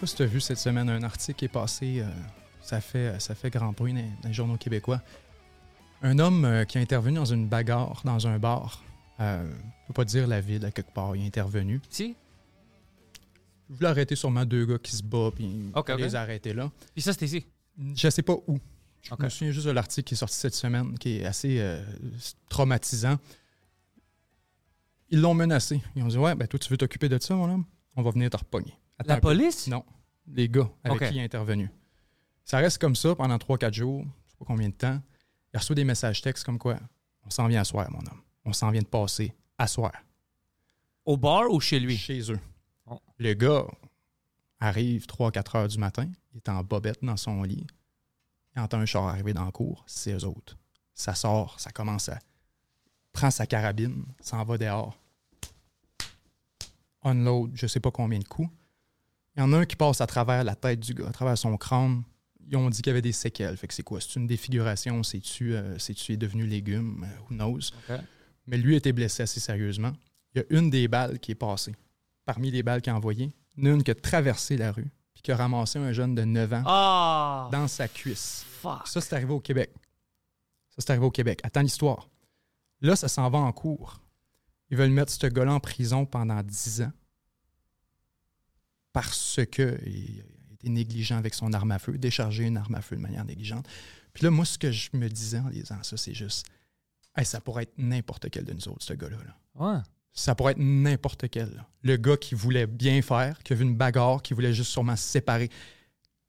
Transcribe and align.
Sais 0.00 0.06
pas 0.06 0.06
si 0.06 0.16
tu 0.16 0.22
as 0.22 0.26
vu 0.26 0.40
cette 0.40 0.58
semaine 0.58 0.88
un 0.88 1.02
article 1.02 1.38
qui 1.38 1.44
est 1.44 1.48
passé, 1.48 2.00
euh, 2.00 2.08
ça, 2.62 2.80
fait, 2.80 3.20
ça 3.20 3.34
fait 3.34 3.50
grand 3.50 3.72
bruit 3.72 3.92
dans, 3.92 4.00
dans 4.22 4.28
les 4.28 4.34
journaux 4.34 4.56
québécois. 4.56 5.02
Un 6.02 6.18
homme 6.18 6.44
euh, 6.44 6.64
qui 6.64 6.78
a 6.78 6.80
intervenu 6.80 7.16
dans 7.16 7.26
une 7.26 7.46
bagarre 7.46 8.00
dans 8.04 8.26
un 8.26 8.38
bar. 8.38 8.82
Euh, 9.20 9.44
je 9.44 9.50
ne 9.50 9.86
peux 9.88 9.92
pas 9.92 10.04
dire 10.04 10.26
la 10.26 10.40
ville 10.40 10.64
à 10.64 10.70
quelque 10.70 10.92
part. 10.92 11.14
Il 11.16 11.22
est 11.24 11.26
intervenu. 11.26 11.80
Si? 11.90 12.16
Je 13.68 13.74
voulais 13.74 13.88
arrêter 13.88 14.16
sûrement 14.16 14.46
deux 14.46 14.64
gars 14.64 14.78
qui 14.78 14.96
se 14.96 15.02
battent, 15.02 15.34
puis 15.34 15.70
Ok, 15.74 15.90
ok. 15.90 16.00
les 16.00 16.14
arrêter 16.14 16.54
là. 16.54 16.70
Puis 16.94 17.02
ça, 17.02 17.12
c'était 17.12 17.26
ici? 17.26 17.46
Je 17.94 18.08
sais 18.08 18.22
pas 18.22 18.34
où. 18.46 18.58
Je 19.02 19.14
me 19.18 19.28
souviens 19.28 19.52
juste 19.52 19.66
de 19.66 19.70
l'article 19.72 20.08
qui 20.08 20.14
est 20.14 20.16
sorti 20.16 20.36
cette 20.36 20.54
semaine, 20.54 20.98
qui 20.98 21.18
est 21.18 21.24
assez 21.24 21.58
euh, 21.60 21.82
traumatisant. 22.48 23.18
Ils 25.10 25.20
l'ont 25.20 25.34
menacé. 25.34 25.80
Ils 25.94 26.02
ont 26.02 26.08
dit 26.08 26.18
Ouais, 26.18 26.34
ben 26.34 26.46
toi, 26.48 26.58
tu 26.58 26.68
veux 26.70 26.76
t'occuper 26.76 27.08
de 27.08 27.18
ça, 27.18 27.34
mon 27.34 27.52
homme? 27.52 27.64
On 27.96 28.02
va 28.02 28.10
venir 28.10 28.30
te 28.30 28.36
repogner. 28.36 28.74
Attends 29.00 29.14
La 29.14 29.20
police? 29.20 29.66
Non, 29.66 29.82
les 30.26 30.46
gars 30.46 30.70
avec 30.84 31.08
qui 31.08 31.14
il 31.14 31.20
est 31.20 31.24
intervenu. 31.24 31.70
Ça 32.44 32.58
reste 32.58 32.76
comme 32.76 32.94
ça 32.94 33.14
pendant 33.14 33.36
3-4 33.36 33.72
jours, 33.72 34.04
je 34.04 34.30
sais 34.32 34.36
pas 34.38 34.44
combien 34.44 34.68
de 34.68 34.74
temps. 34.74 35.00
Il 35.54 35.58
reçoit 35.58 35.74
des 35.74 35.84
messages 35.84 36.20
textes 36.20 36.44
comme 36.44 36.58
quoi 36.58 36.78
On 37.24 37.30
s'en 37.30 37.48
vient 37.48 37.62
à 37.62 37.64
soir, 37.64 37.90
mon 37.90 38.00
homme. 38.00 38.20
On 38.44 38.52
s'en 38.52 38.70
vient 38.70 38.82
de 38.82 38.86
passer 38.86 39.32
à 39.56 39.66
soir. 39.66 39.92
Au 41.06 41.16
bar 41.16 41.50
ou 41.50 41.60
chez 41.60 41.80
lui? 41.80 41.96
Chez 41.96 42.30
eux. 42.30 42.38
Oh. 42.84 43.00
Le 43.16 43.32
gars 43.32 43.64
arrive 44.58 45.06
3-4 45.06 45.56
heures 45.56 45.68
du 45.68 45.78
matin, 45.78 46.06
il 46.34 46.36
est 46.36 46.48
en 46.50 46.62
bobette 46.62 47.02
dans 47.02 47.16
son 47.16 47.42
lit. 47.42 47.66
Il 48.54 48.60
entend 48.60 48.80
un 48.80 48.86
char 48.86 49.06
arriver 49.06 49.32
dans 49.32 49.46
la 49.46 49.50
cour, 49.52 49.82
c'est 49.86 50.12
eux 50.12 50.26
autres. 50.26 50.58
Ça 50.94 51.14
sort, 51.14 51.58
ça 51.58 51.70
commence 51.70 52.10
à. 52.10 52.18
prend 53.12 53.30
sa 53.30 53.46
carabine, 53.46 54.04
s'en 54.20 54.44
va 54.44 54.58
dehors. 54.58 54.98
Unload, 57.02 57.52
je 57.54 57.66
sais 57.66 57.80
pas 57.80 57.90
combien 57.90 58.18
de 58.18 58.28
coups. 58.28 58.50
Il 59.40 59.44
y 59.44 59.46
en 59.46 59.54
a 59.54 59.60
un 59.60 59.64
qui 59.64 59.74
passe 59.74 60.02
à 60.02 60.06
travers 60.06 60.44
la 60.44 60.54
tête 60.54 60.80
du 60.80 60.92
gars, 60.92 61.08
à 61.08 61.12
travers 61.12 61.38
son 61.38 61.56
crâne. 61.56 62.02
Ils 62.46 62.58
ont 62.58 62.68
dit 62.68 62.82
qu'il 62.82 62.90
y 62.90 62.92
avait 62.92 63.00
des 63.00 63.12
séquelles. 63.12 63.56
Fait 63.56 63.66
que 63.66 63.72
c'est 63.72 63.82
quoi? 63.82 63.98
C'est 63.98 64.16
une 64.16 64.26
défiguration? 64.26 65.02
C'est-tu 65.02 65.54
euh, 65.54 65.78
est 65.78 66.16
devenu 66.18 66.46
légume? 66.46 67.06
Euh, 67.08 67.20
Who 67.22 67.28
knows? 67.36 67.70
Mais 68.46 68.58
lui 68.58 68.76
été 68.76 68.92
blessé 68.92 69.22
assez 69.22 69.40
sérieusement. 69.40 69.92
Il 70.34 70.42
y 70.42 70.44
a 70.44 70.58
une 70.58 70.68
des 70.68 70.88
balles 70.88 71.18
qui 71.20 71.30
est 71.30 71.36
passée. 71.36 71.74
Parmi 72.26 72.50
les 72.50 72.62
balles 72.62 72.82
qu'il 72.82 72.92
a 72.92 72.96
envoyées, 72.96 73.32
une 73.56 73.82
qui 73.82 73.90
a 73.90 73.94
traversé 73.94 74.58
la 74.58 74.72
rue 74.72 74.90
puis 75.14 75.22
qui 75.22 75.32
a 75.32 75.36
ramassé 75.36 75.78
un 75.78 75.92
jeune 75.92 76.14
de 76.14 76.22
9 76.22 76.52
ans 76.52 76.62
Ah! 76.66 77.48
dans 77.50 77.66
sa 77.66 77.88
cuisse. 77.88 78.44
Fuck. 78.60 78.88
Ça, 78.88 79.00
c'est 79.00 79.14
arrivé 79.14 79.32
au 79.32 79.40
Québec. 79.40 79.70
Ça, 80.68 80.76
c'est 80.80 80.90
arrivé 80.90 81.06
au 81.06 81.10
Québec. 81.10 81.40
Attends 81.44 81.62
l'histoire. 81.62 82.10
Là, 82.82 82.94
ça 82.94 83.08
s'en 83.08 83.30
va 83.30 83.38
en 83.38 83.52
cours. 83.52 84.02
Ils 84.68 84.76
veulent 84.76 84.90
mettre 84.90 85.10
ce 85.10 85.26
gars-là 85.26 85.54
en 85.54 85.60
prison 85.60 86.04
pendant 86.04 86.42
10 86.42 86.82
ans 86.82 86.92
parce 88.92 89.40
que 89.50 89.78
il 89.86 90.20
a 90.50 90.54
été 90.54 90.68
négligent 90.68 91.16
avec 91.16 91.34
son 91.34 91.52
arme 91.52 91.72
à 91.72 91.78
feu, 91.78 91.96
déchargé 91.98 92.44
une 92.44 92.56
arme 92.56 92.74
à 92.74 92.82
feu 92.82 92.96
de 92.96 93.00
manière 93.00 93.24
négligente. 93.24 93.66
Puis 94.12 94.24
là, 94.24 94.30
moi, 94.30 94.44
ce 94.44 94.58
que 94.58 94.72
je 94.72 94.90
me 94.94 95.08
disais 95.08 95.38
en 95.38 95.48
lisant 95.48 95.82
ça, 95.82 95.96
c'est 95.96 96.14
juste, 96.14 96.46
Hey, 97.16 97.24
ça 97.24 97.40
pourrait 97.40 97.64
être 97.64 97.74
n'importe 97.76 98.30
quel 98.30 98.44
de 98.44 98.52
nous 98.52 98.68
autres, 98.68 98.82
ce 98.84 98.92
gars-là. 98.94 99.16
là. 99.16 99.36
Ouais. 99.54 99.80
Ça 100.12 100.34
pourrait 100.34 100.52
être 100.52 100.60
n'importe 100.60 101.28
quel. 101.28 101.52
là. 101.54 101.66
Le 101.82 101.96
gars 101.96 102.16
qui 102.16 102.34
voulait 102.34 102.66
bien 102.66 103.02
faire, 103.02 103.38
qui 103.42 103.52
a 103.52 103.56
vu 103.56 103.64
une 103.64 103.76
bagarre, 103.76 104.22
qui 104.22 104.34
voulait 104.34 104.52
juste 104.52 104.70
sûrement 104.70 104.96
se 104.96 105.02
séparer, 105.02 105.50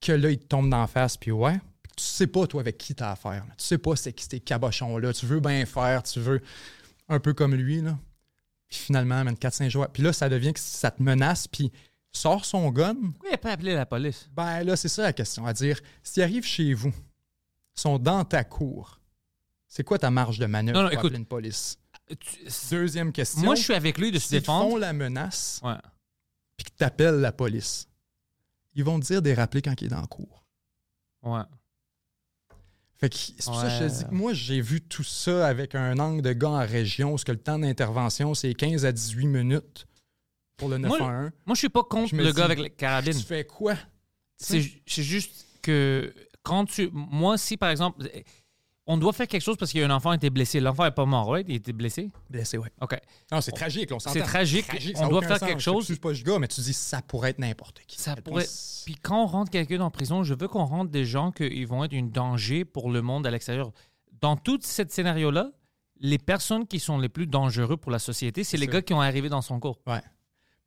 que 0.01 0.11
là, 0.11 0.31
il 0.31 0.39
te 0.39 0.45
tombe 0.45 0.69
d'en 0.69 0.87
face, 0.87 1.17
puis 1.17 1.31
ouais, 1.31 1.59
puis 1.83 1.91
tu 1.97 2.03
sais 2.03 2.27
pas, 2.27 2.47
toi, 2.47 2.61
avec 2.61 2.77
qui 2.77 2.95
t'as 2.95 3.11
affaire. 3.11 3.45
là. 3.47 3.53
Tu 3.57 3.65
sais 3.65 3.77
pas 3.77 3.95
c'est 3.95 4.13
qui 4.13 4.25
ces 4.29 4.39
cabochons-là. 4.39 5.13
Tu 5.13 5.25
veux 5.25 5.39
bien 5.39 5.65
faire, 5.65 6.03
tu 6.03 6.19
veux 6.19 6.41
un 7.09 7.19
peu 7.19 7.33
comme 7.33 7.53
lui, 7.55 7.81
là. 7.81 7.97
Puis 8.67 8.79
finalement, 8.79 9.23
man, 9.23 9.35
4-5 9.35 9.69
jours. 9.69 9.87
Puis 9.89 10.01
là, 10.01 10.13
ça 10.13 10.29
devient 10.29 10.53
que 10.53 10.59
ça 10.59 10.91
te 10.91 11.03
menace, 11.03 11.47
puis 11.47 11.71
sort 12.11 12.45
son 12.45 12.69
gun? 12.71 12.95
Pourquoi 12.95 13.29
il 13.29 13.31
n'a 13.31 13.37
pas 13.37 13.51
appelé 13.51 13.73
la 13.75 13.85
police? 13.85 14.27
Ben 14.33 14.63
là, 14.63 14.75
c'est 14.75 14.87
ça 14.89 15.03
la 15.03 15.13
question. 15.13 15.45
À 15.45 15.53
dire, 15.53 15.79
s'ils 16.03 16.23
arrivent 16.23 16.45
chez 16.45 16.73
vous, 16.73 16.93
sont 17.73 17.97
dans 17.99 18.23
ta 18.25 18.43
cour, 18.43 18.99
c'est 19.67 19.83
quoi 19.83 19.97
ta 19.97 20.11
marge 20.11 20.37
de 20.39 20.45
manœuvre 20.45 20.77
Non, 20.77 20.83
non, 20.83 20.89
pour 20.89 20.93
écoute, 20.99 21.05
appeler 21.11 21.19
une 21.19 21.25
police? 21.25 21.77
Tu- 22.19 22.75
Deuxième 22.75 23.13
question. 23.13 23.41
Moi, 23.43 23.55
je 23.55 23.61
suis 23.63 23.73
avec 23.73 23.97
lui 23.97 24.11
de 24.11 24.19
se 24.19 24.27
S'ils 24.27 24.41
font 24.43 24.59
défendre. 24.65 24.79
la 24.79 24.91
menace, 24.93 25.61
Ouais. 25.63 25.75
puis 26.57 26.65
que 26.65 26.71
tu 26.77 26.83
appelles 26.83 27.21
la 27.21 27.31
police, 27.31 27.87
ils 28.75 28.83
vont 28.83 28.99
te 28.99 29.05
dire 29.05 29.21
des 29.21 29.33
rappeler 29.33 29.61
quand 29.61 29.79
il 29.81 29.85
est 29.85 29.89
dans 29.89 30.01
le 30.01 30.07
cours. 30.07 30.43
Ouais. 31.23 31.41
Fait 32.97 33.09
que 33.09 33.15
c'est 33.15 33.45
pour 33.45 33.55
ça 33.55 33.67
que 33.67 33.73
je 33.73 33.79
te 33.89 33.97
dis 33.99 34.03
que 34.05 34.13
moi, 34.13 34.33
j'ai 34.33 34.61
vu 34.61 34.81
tout 34.81 35.03
ça 35.03 35.47
avec 35.47 35.73
un 35.73 35.97
angle 35.99 36.21
de 36.21 36.33
gars 36.33 36.49
en 36.49 36.65
région, 36.67 37.11
parce 37.11 37.23
que 37.23 37.31
le 37.31 37.39
temps 37.39 37.57
d'intervention, 37.57 38.33
c'est 38.35 38.53
15 38.53 38.85
à 38.85 38.91
18 38.91 39.25
minutes 39.27 39.87
pour 40.57 40.69
le 40.69 40.77
Moi, 40.77 40.97
911. 40.99 41.31
Moi, 41.45 41.55
je 41.55 41.59
suis 41.59 41.69
pas 41.69 41.83
contre 41.83 42.09
Je 42.09 42.15
le 42.15 42.25
dis, 42.25 42.33
gars 42.33 42.45
avec 42.45 42.59
la 42.59 42.69
carabine. 42.69 43.13
Tu 43.13 43.23
fais 43.23 43.45
quoi? 43.45 43.75
C'est 44.37 44.61
juste 45.03 45.45
que 45.61 46.13
quand 46.43 46.65
tu. 46.65 46.89
Moi, 46.93 47.37
si 47.37 47.57
par 47.57 47.69
exemple, 47.69 48.07
on 48.87 48.97
doit 48.97 49.13
faire 49.13 49.27
quelque 49.27 49.43
chose 49.43 49.57
parce 49.57 49.71
qu'il 49.71 49.79
y 49.79 49.83
a 49.83 49.87
un 49.87 49.95
enfant 49.95 50.09
a 50.09 50.15
été 50.15 50.29
blessé. 50.29 50.59
L'enfant 50.59 50.83
n'est 50.85 50.91
pas 50.91 51.05
mort, 51.05 51.27
right? 51.29 51.45
Il 51.47 51.55
était 51.55 51.71
blessé? 51.71 52.09
Blessé, 52.29 52.57
ouais. 52.57 52.69
OK. 52.81 52.97
Non, 53.31 53.39
c'est 53.39 53.51
tragique, 53.51 53.91
on 53.91 53.99
s'entend. 53.99 54.13
C'est 54.13 54.21
tragique. 54.25 54.65
ça 54.95 55.05
On 55.05 55.09
doit 55.09 55.21
faire 55.21 55.37
sens. 55.37 55.47
quelque 55.47 55.59
Je 55.59 55.63
chose. 55.65 55.87
t'excuse 55.87 55.99
pas 55.99 56.15
ce 56.15 56.23
gars, 56.23 56.39
mais 56.39 56.47
tu 56.47 56.61
dis 56.61 56.73
ça 56.73 57.01
pourrait 57.01 57.29
être 57.29 57.39
n'importe 57.39 57.81
qui. 57.87 58.01
Ça 58.01 58.15
pourrait. 58.15 58.47
Puis 58.85 58.95
quand 58.95 59.23
on 59.23 59.27
rentre 59.27 59.51
quelqu'un 59.51 59.81
en 59.81 59.91
prison, 59.91 60.23
je 60.23 60.33
veux 60.33 60.47
qu'on 60.47 60.65
rentre 60.65 60.89
des 60.91 61.05
gens 61.05 61.31
qui 61.31 61.63
vont 61.65 61.83
être 61.83 61.93
un 61.93 62.03
danger 62.03 62.65
pour 62.65 62.89
le 62.91 63.01
monde 63.01 63.27
à 63.27 63.31
l'extérieur. 63.31 63.71
Dans 64.19 64.35
tout 64.35 64.59
ce 64.61 64.83
scénario-là, 64.87 65.51
les 65.99 66.17
personnes 66.17 66.67
qui 66.67 66.79
sont 66.79 66.97
les 66.97 67.09
plus 67.09 67.27
dangereux 67.27 67.77
pour 67.77 67.91
la 67.91 67.99
société, 67.99 68.43
c'est 68.43 68.57
les 68.57 68.67
gars 68.67 68.81
qui 68.81 68.93
ont 68.93 69.01
arrivé 69.01 69.29
dans 69.29 69.41
son 69.41 69.59
cours. 69.59 69.79
Ouais. 69.85 70.01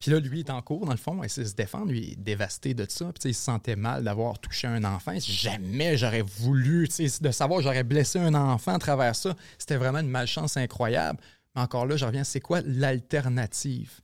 Puis 0.04 0.12
là, 0.12 0.20
lui, 0.20 0.40
il 0.40 0.46
est 0.46 0.50
en 0.50 0.60
cours, 0.60 0.84
dans 0.84 0.92
le 0.92 0.98
fond, 0.98 1.22
il 1.22 1.24
essaie 1.24 1.44
de 1.44 1.48
se 1.48 1.54
défendre, 1.54 1.86
lui, 1.86 2.00
il 2.00 2.12
est 2.12 2.16
dévasté 2.16 2.74
de 2.74 2.84
ça. 2.86 3.10
Puis 3.10 3.30
il 3.30 3.34
se 3.34 3.42
sentait 3.42 3.74
mal 3.74 4.04
d'avoir 4.04 4.38
touché 4.38 4.66
un 4.66 4.84
enfant. 4.84 5.18
Jamais 5.18 5.96
j'aurais 5.96 6.20
voulu, 6.20 6.86
tu 6.88 7.08
sais, 7.08 7.22
de 7.22 7.30
savoir 7.30 7.60
que 7.60 7.64
j'aurais 7.64 7.84
blessé 7.84 8.18
un 8.18 8.34
enfant 8.34 8.74
à 8.74 8.78
travers 8.78 9.16
ça. 9.16 9.34
C'était 9.56 9.78
vraiment 9.78 10.00
une 10.00 10.10
malchance 10.10 10.58
incroyable. 10.58 11.18
Mais 11.54 11.62
encore 11.62 11.86
là, 11.86 11.96
je 11.96 12.04
reviens, 12.04 12.22
c'est 12.22 12.40
quoi 12.42 12.60
l'alternative? 12.66 14.02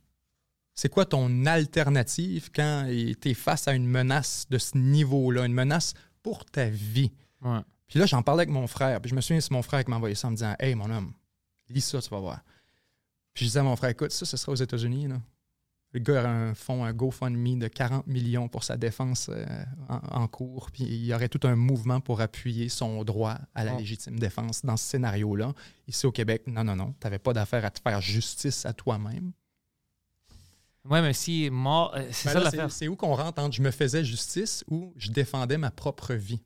C'est 0.73 0.89
quoi 0.89 1.05
ton 1.05 1.45
alternative 1.45 2.49
quand 2.51 2.87
tu 2.89 3.29
es 3.29 3.33
face 3.35 3.67
à 3.67 3.73
une 3.73 3.85
menace 3.85 4.47
de 4.49 4.57
ce 4.57 4.79
niveau-là, 4.79 5.45
une 5.45 5.53
menace 5.53 5.93
pour 6.23 6.45
ta 6.45 6.65
vie? 6.65 7.11
Ouais. 7.43 7.59
Puis 7.85 7.99
là, 7.99 8.07
j'en 8.07 8.23
parlais 8.23 8.41
avec 8.41 8.53
mon 8.53 8.65
frère. 8.65 8.99
Puis 9.01 9.11
je 9.11 9.15
me 9.15 9.21
souviens, 9.21 9.39
c'est 9.39 9.51
mon 9.51 9.61
frère 9.61 9.83
qui 9.83 9.91
m'a 9.91 9.97
envoyé 9.97 10.15
ça 10.15 10.29
en 10.29 10.31
me 10.31 10.35
disant 10.35 10.55
Hey, 10.57 10.73
mon 10.73 10.89
homme, 10.89 11.13
lis 11.69 11.81
ça, 11.81 12.01
tu 12.01 12.09
vas 12.09 12.19
voir. 12.19 12.41
Puis 13.35 13.45
je 13.45 13.49
disais 13.49 13.59
à 13.59 13.63
mon 13.63 13.75
frère 13.75 13.91
Écoute, 13.91 14.11
ça, 14.11 14.25
ce 14.25 14.35
sera 14.35 14.51
aux 14.51 14.55
États-Unis. 14.55 15.09
Le 15.93 15.99
gars 15.99 16.23
a 16.23 16.27
un 16.29 16.53
fonds, 16.55 16.85
un 16.85 16.93
GoFundMe 16.93 17.59
de 17.59 17.67
40 17.67 18.07
millions 18.07 18.47
pour 18.47 18.63
sa 18.63 18.77
défense 18.77 19.27
euh, 19.29 19.45
en, 19.89 20.21
en 20.21 20.27
cours. 20.27 20.71
Puis 20.71 20.83
il 20.85 21.05
y 21.05 21.13
aurait 21.13 21.27
tout 21.27 21.45
un 21.45 21.55
mouvement 21.57 21.99
pour 21.99 22.21
appuyer 22.21 22.69
son 22.69 23.03
droit 23.03 23.37
à 23.55 23.65
la 23.65 23.75
Oh. 23.75 23.77
légitime 23.77 24.17
défense 24.17 24.63
dans 24.63 24.77
ce 24.77 24.85
scénario-là. 24.85 25.53
Ici 25.87 26.05
au 26.05 26.11
Québec, 26.13 26.43
non, 26.47 26.63
non, 26.63 26.77
non. 26.77 26.93
Tu 26.99 27.05
n'avais 27.05 27.19
pas 27.19 27.33
d'affaire 27.33 27.65
à 27.65 27.71
te 27.71 27.81
faire 27.81 27.99
justice 27.99 28.65
à 28.65 28.71
toi-même. 28.71 29.33
Ouais, 30.85 31.01
mais 31.01 31.13
si 31.13 31.49
mort, 31.51 31.93
euh, 31.95 32.07
c'est 32.11 32.29
Ben 32.29 32.33
ça 32.35 32.39
l'affaire. 32.45 32.71
C'est 32.71 32.87
où 32.87 32.95
qu'on 32.95 33.13
rentre 33.13 33.41
entre 33.41 33.53
je 33.55 33.61
me 33.61 33.69
faisais 33.71 34.03
justice 34.03 34.63
ou 34.69 34.93
je 34.97 35.11
défendais 35.11 35.57
ma 35.57 35.71
propre 35.71 36.13
vie? 36.13 36.41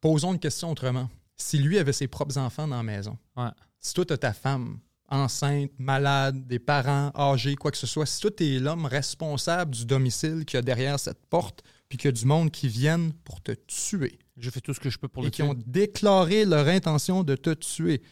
Posons 0.00 0.32
une 0.32 0.38
question 0.38 0.70
autrement. 0.70 1.10
Si 1.36 1.58
lui 1.58 1.78
avait 1.78 1.92
ses 1.92 2.06
propres 2.08 2.38
enfants 2.38 2.66
dans 2.68 2.76
la 2.76 2.82
maison, 2.82 3.18
Ouais. 3.36 3.50
si 3.80 3.92
toi, 3.92 4.06
tu 4.06 4.16
ta 4.16 4.32
femme 4.32 4.78
enceinte, 5.08 5.70
malade, 5.78 6.46
des 6.46 6.58
parents 6.58 7.10
âgés, 7.16 7.54
quoi 7.56 7.70
que 7.70 7.76
ce 7.76 7.86
soit, 7.86 8.06
si 8.06 8.20
toi, 8.20 8.30
tu 8.36 8.44
es 8.44 8.58
l'homme 8.58 8.86
responsable 8.86 9.72
du 9.72 9.86
domicile 9.86 10.44
qu'il 10.44 10.56
y 10.56 10.58
a 10.58 10.62
derrière 10.62 10.98
cette 10.98 11.24
porte, 11.26 11.62
puis 11.88 11.98
qu'il 11.98 12.08
y 12.08 12.10
a 12.10 12.12
du 12.12 12.26
monde 12.26 12.50
qui 12.50 12.68
viennent 12.68 13.12
pour 13.24 13.40
te 13.40 13.52
tuer 13.52 14.18
Je 14.36 14.50
fais 14.50 14.60
tout 14.60 14.74
ce 14.74 14.80
que 14.80 14.90
je 14.90 14.98
peux 14.98 15.08
pour 15.08 15.22
et 15.22 15.26
le 15.26 15.30
qui 15.30 15.42
tuer. 15.42 15.48
ont 15.50 15.54
déclaré 15.66 16.44
leur 16.44 16.66
intention 16.66 17.22
de 17.22 17.36
te 17.36 17.50
tuer. 17.54 18.02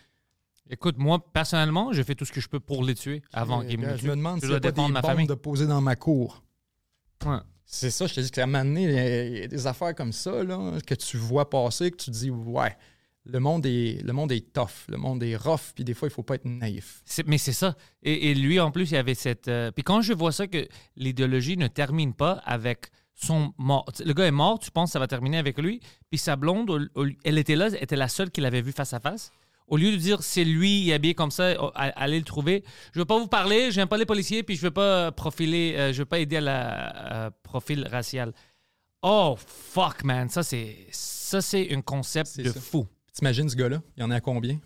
Écoute, 0.71 0.97
moi, 0.97 1.25
personnellement, 1.33 1.93
je 1.93 2.03
fais 2.03 2.15
tout 2.15 2.25
ce 2.25 2.33
que 2.33 2.41
je 2.41 2.49
peux 2.49 2.61
pour 2.61 2.85
les 2.85 2.95
tuer 2.95 3.23
avant 3.33 3.63
qu'ils 3.63 3.79
me 3.79 3.95
tuent. 3.97 4.03
je 4.05 4.11
me 4.11 4.17
demande 4.17 4.41
dois 4.41 4.61
pas 4.61 4.71
des 4.71 4.89
ma 4.89 5.03
famille. 5.03 5.27
de 5.27 5.35
poser 5.35 5.67
dans 5.67 5.81
ma 5.81 5.97
cour. 5.97 6.43
Ouais. 7.27 7.39
C'est 7.67 7.91
ça, 7.91 8.07
je 8.07 8.15
te 8.15 8.21
dis 8.21 8.31
qu'à 8.31 8.45
un 8.45 8.47
moment 8.47 8.65
donné, 8.65 8.85
il 8.85 9.39
y 9.41 9.43
a 9.43 9.47
des 9.49 9.67
affaires 9.67 9.95
comme 9.95 10.13
ça 10.13 10.45
là, 10.45 10.79
que 10.87 10.95
tu 10.95 11.17
vois 11.17 11.49
passer, 11.51 11.91
que 11.91 11.97
tu 11.97 12.11
dis, 12.11 12.31
ouais, 12.31 12.77
le 13.27 13.41
monde 13.41 13.65
est, 13.67 14.03
le 14.05 14.13
monde 14.13 14.33
est 14.33 14.53
tough, 14.53 14.87
le 14.89 14.97
monde 14.99 15.23
est 15.23 15.37
rough, 15.37 15.73
puis 15.75 15.83
des 15.85 15.95
fois, 15.95 16.09
il 16.09 16.11
faut 16.11 16.23
pas 16.23 16.35
être 16.35 16.45
naïf. 16.45 17.03
Mais 17.27 17.39
c'est 17.39 17.53
ça. 17.55 17.75
Et, 18.03 18.31
et 18.31 18.35
lui, 18.35 18.61
en 18.61 18.71
plus, 18.71 18.91
il 18.91 18.97
avait 18.97 19.15
cette. 19.15 19.49
euh, 19.49 19.71
Puis 19.71 19.83
quand 19.83 20.03
je 20.03 20.13
vois 20.13 20.33
ça, 20.33 20.47
que 20.47 20.69
l'idéologie 20.97 21.57
ne 21.57 21.67
termine 21.69 22.13
pas 22.15 22.43
avec 22.45 22.87
son 23.15 23.55
mort. 23.59 23.87
Le 24.05 24.13
gars 24.13 24.27
est 24.27 24.31
mort, 24.33 24.59
tu 24.59 24.71
penses 24.71 24.91
que 24.91 24.93
ça 24.95 24.99
va 24.99 25.07
terminer 25.07 25.39
avec 25.39 25.57
lui. 25.59 25.81
Puis 26.11 26.19
sa 26.19 26.35
blonde, 26.37 26.91
elle 27.25 27.39
était 27.39 27.55
là, 27.57 27.69
était 27.81 27.97
la 27.97 28.09
seule 28.09 28.31
qui 28.31 28.41
l'avait 28.41 28.61
vu 28.61 28.73
face 28.73 28.93
à 28.93 28.99
face. 29.01 29.31
Au 29.69 29.77
lieu 29.79 29.93
de 29.93 29.97
dire 29.97 30.23
c'est 30.23 30.45
lui, 30.45 30.81
il 30.83 30.91
est 30.91 30.95
habillé 30.95 31.15
comme 31.15 31.31
ça, 31.31 31.55
oh, 31.59 31.71
allez 31.75 32.19
le 32.19 32.25
trouver. 32.25 32.65
Je 32.93 32.99
veux 32.99 33.05
pas 33.07 33.19
vous 33.19 33.29
parler, 33.29 33.71
j'aime 33.71 33.89
pas 33.89 33.97
les 33.97 34.05
policiers, 34.05 34.43
puis 34.43 34.57
je 34.57 34.63
veux 34.63 34.71
pas 34.73 35.11
profiler, 35.13 35.75
euh, 35.79 35.93
je 35.93 36.01
veux 36.01 36.05
pas 36.05 36.19
aider 36.19 36.37
à 36.37 36.41
la 36.43 37.13
euh, 37.27 37.31
profil 37.43 37.87
racial. 37.91 38.35
Oh 39.01 39.37
fuck 39.39 40.03
man, 40.05 40.29
ça 40.29 40.43
c'est 40.43 40.87
ça 40.91 41.41
c'est 41.41 41.73
un 41.75 41.81
concept 41.81 42.39
de 42.41 42.51
ça. 42.51 42.61
fou. 42.61 42.87
T'imagines 43.15 43.49
ce 43.49 43.57
gars-là? 43.57 43.81
Il 43.97 44.01
y 44.01 44.03
en 44.05 44.11
a 44.11 44.21
combien? 44.21 44.59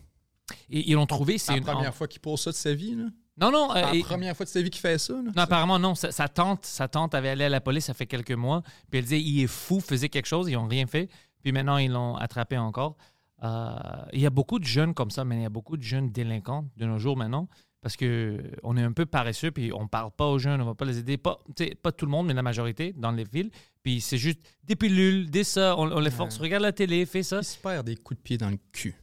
Et 0.71 0.91
ils 0.91 0.95
l'ont 0.95 1.07
trouvé, 1.07 1.39
C'est 1.39 1.55
la 1.55 1.61
première 1.61 1.95
fois 1.95 2.09
qu'il 2.09 2.21
pose 2.21 2.41
ça 2.41 2.51
de 2.51 2.57
sa 2.57 2.75
vie, 2.75 2.95
là? 2.95 3.05
Non 3.41 3.53
non, 3.53 3.71
euh, 3.71 3.75
la 3.83 3.95
et- 3.95 4.01
première 4.01 4.37
fois 4.37 4.45
de 4.47 4.51
sa 4.51 4.61
vie 4.61 4.71
qu'il 4.71 4.81
fait 4.81 4.99
ça, 4.99 5.13
là? 5.13 5.21
Non, 5.23 5.43
apparemment, 5.43 5.79
non. 5.79 5.95
Sa, 5.95 6.11
sa 6.11 6.27
tante, 6.27 6.65
sa 6.67 6.89
tante 6.89 7.15
avait 7.15 7.29
allé 7.29 7.45
à 7.45 7.49
la 7.49 7.61
police, 7.61 7.85
ça 7.85 7.95
fait 7.95 8.07
quelques 8.07 8.33
mois. 8.33 8.63
Puis 8.91 8.99
elle 8.99 9.05
disait, 9.05 9.21
il 9.21 9.43
est 9.43 9.47
fou, 9.47 9.79
faisait 9.81 10.09
quelque 10.09 10.27
chose, 10.27 10.49
ils 10.49 10.55
n'ont 10.55 10.67
rien 10.67 10.87
fait. 10.89 11.09
Puis 11.43 11.53
maintenant, 11.53 11.77
ils 11.77 11.93
l'ont 11.93 12.17
attrapé 12.17 12.59
encore. 12.59 12.97
Euh, 13.45 13.77
il 14.13 14.21
y 14.21 14.27
a 14.27 14.31
beaucoup 14.31 14.59
de 14.59 14.65
jeunes 14.65 14.93
comme 14.95 15.11
ça, 15.13 15.25
mais 15.25 15.37
il 15.37 15.43
y 15.43 15.47
a 15.47 15.51
beaucoup 15.51 15.77
de 15.77 15.83
jeunes 15.83 16.11
délinquants 16.11 16.65
de 16.77 16.87
nos 16.87 16.99
jours 16.99 17.17
maintenant. 17.17 17.49
Parce 17.81 17.97
que 17.97 18.43
on 18.65 18.77
est 18.77 18.83
un 18.83 18.93
peu 18.93 19.07
paresseux, 19.07 19.51
puis 19.51 19.73
on 19.73 19.87
parle 19.87 20.11
pas 20.11 20.27
aux 20.27 20.39
jeunes, 20.39 20.61
on 20.61 20.65
va 20.65 20.75
pas 20.75 20.85
les 20.85 20.99
aider. 20.99 21.17
Pas, 21.17 21.39
pas 21.83 21.93
tout 21.93 22.07
le 22.07 22.11
monde, 22.11 22.27
mais 22.27 22.35
la 22.35 22.43
majorité 22.43 22.93
dans 22.97 23.13
les 23.13 23.25
villes. 23.25 23.51
Puis 23.83 24.01
c'est 24.01 24.19
juste 24.19 24.41
des 24.65 24.75
pilules, 24.75 25.31
des 25.31 25.45
ça, 25.45 25.77
on, 25.79 25.91
on 25.91 26.01
les 26.01 26.11
force, 26.11 26.39
regarde 26.39 26.63
la 26.63 26.73
télé, 26.73 27.07
fais 27.07 27.23
ça. 27.23 27.39
Il 27.39 27.45
se 27.45 27.59
perd 27.59 27.87
des 27.87 27.97
coups 27.97 28.19
de 28.19 28.23
pied 28.23 28.37
dans 28.37 28.51
le 28.51 28.59
cul. 28.73 28.97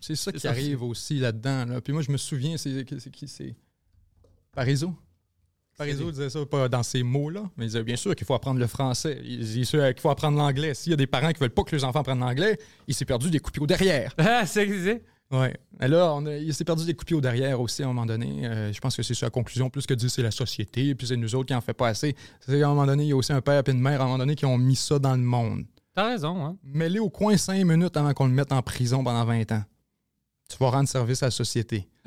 C'est 0.00 0.16
ça 0.16 0.32
qui 0.32 0.40
ça 0.40 0.50
arrive 0.50 0.82
aussi 0.82 1.18
là-dedans. 1.18 1.66
Là. 1.66 1.80
Puis 1.80 1.92
moi, 1.92 2.02
je 2.02 2.10
me 2.10 2.16
souviens, 2.16 2.56
c'est 2.56 2.84
qui 2.84 3.28
c'est 3.28 3.54
Parizeau. 4.52 4.94
Parizeau 5.76 6.10
disait 6.10 6.28
ça 6.28 6.44
pas 6.44 6.68
dans 6.68 6.82
ces 6.82 7.02
mots-là, 7.02 7.48
mais 7.56 7.64
il 7.64 7.68
disait 7.68 7.82
bien 7.82 7.96
sûr 7.96 8.14
qu'il 8.14 8.26
faut 8.26 8.34
apprendre 8.34 8.58
le 8.58 8.66
français. 8.66 9.20
Il 9.24 9.40
disait 9.40 9.94
qu'il 9.94 10.00
faut 10.00 10.10
apprendre 10.10 10.36
l'anglais. 10.36 10.74
S'il 10.74 10.90
y 10.90 10.92
a 10.92 10.96
des 10.96 11.06
parents 11.06 11.32
qui 11.32 11.40
veulent 11.40 11.50
pas 11.50 11.62
que 11.62 11.74
les 11.74 11.84
enfants 11.84 12.00
apprennent 12.00 12.18
l'anglais, 12.18 12.58
il 12.86 12.94
s'est 12.94 13.04
perdu 13.04 13.30
des 13.30 13.38
coups 13.38 13.52
de 13.52 13.58
pied 13.58 13.62
au 13.62 13.66
derrière. 13.66 14.14
Ah, 14.18 14.44
c'est 14.46 14.66
Et 15.80 15.86
là, 15.88 16.12
on 16.14 16.26
a- 16.26 16.36
il 16.36 16.52
s'est 16.52 16.64
perdu 16.64 16.84
des 16.84 16.92
coups 16.94 17.04
de 17.04 17.06
pied 17.06 17.16
au 17.16 17.20
derrière 17.20 17.60
aussi 17.60 17.82
à 17.82 17.86
un 17.86 17.88
moment 17.88 18.04
donné. 18.06 18.46
Euh, 18.46 18.72
je 18.72 18.80
pense 18.80 18.96
que 18.96 19.02
c'est 19.02 19.14
ça 19.14 19.26
la 19.26 19.30
conclusion, 19.30 19.70
plus 19.70 19.86
que 19.86 19.94
de 19.94 19.98
dire 20.00 20.10
c'est 20.10 20.22
la 20.22 20.30
société, 20.32 20.94
puis 20.94 21.06
c'est 21.06 21.16
nous 21.16 21.34
autres 21.34 21.46
qui 21.46 21.54
en 21.54 21.60
fait 21.60 21.72
pas 21.72 21.88
assez. 21.88 22.16
C'est 22.40 22.58
qu'à 22.58 22.66
un 22.66 22.70
moment 22.70 22.86
donné, 22.86 23.04
il 23.04 23.08
y 23.08 23.12
a 23.12 23.16
aussi 23.16 23.32
un 23.32 23.40
père 23.40 23.62
et 23.66 23.70
une 23.70 23.80
mère 23.80 24.00
à 24.00 24.04
un 24.04 24.06
moment 24.08 24.18
donné 24.18 24.34
qui 24.34 24.44
ont 24.46 24.58
mis 24.58 24.76
ça 24.76 24.98
dans 24.98 25.14
le 25.14 25.22
monde. 25.22 25.64
T'as 25.94 26.08
raison, 26.08 26.44
hein. 26.44 26.56
Mets-les 26.64 26.98
au 26.98 27.10
coin 27.10 27.36
cinq 27.36 27.64
minutes 27.64 27.96
avant 27.96 28.12
qu'on 28.12 28.26
le 28.26 28.32
mette 28.32 28.52
en 28.52 28.60
prison 28.62 29.02
pendant 29.04 29.24
20 29.24 29.52
ans. 29.52 29.62
Tu 30.48 30.56
vas 30.58 30.70
rendre 30.70 30.88
service 30.88 31.22
à 31.22 31.26
la 31.26 31.30
société. 31.30 31.86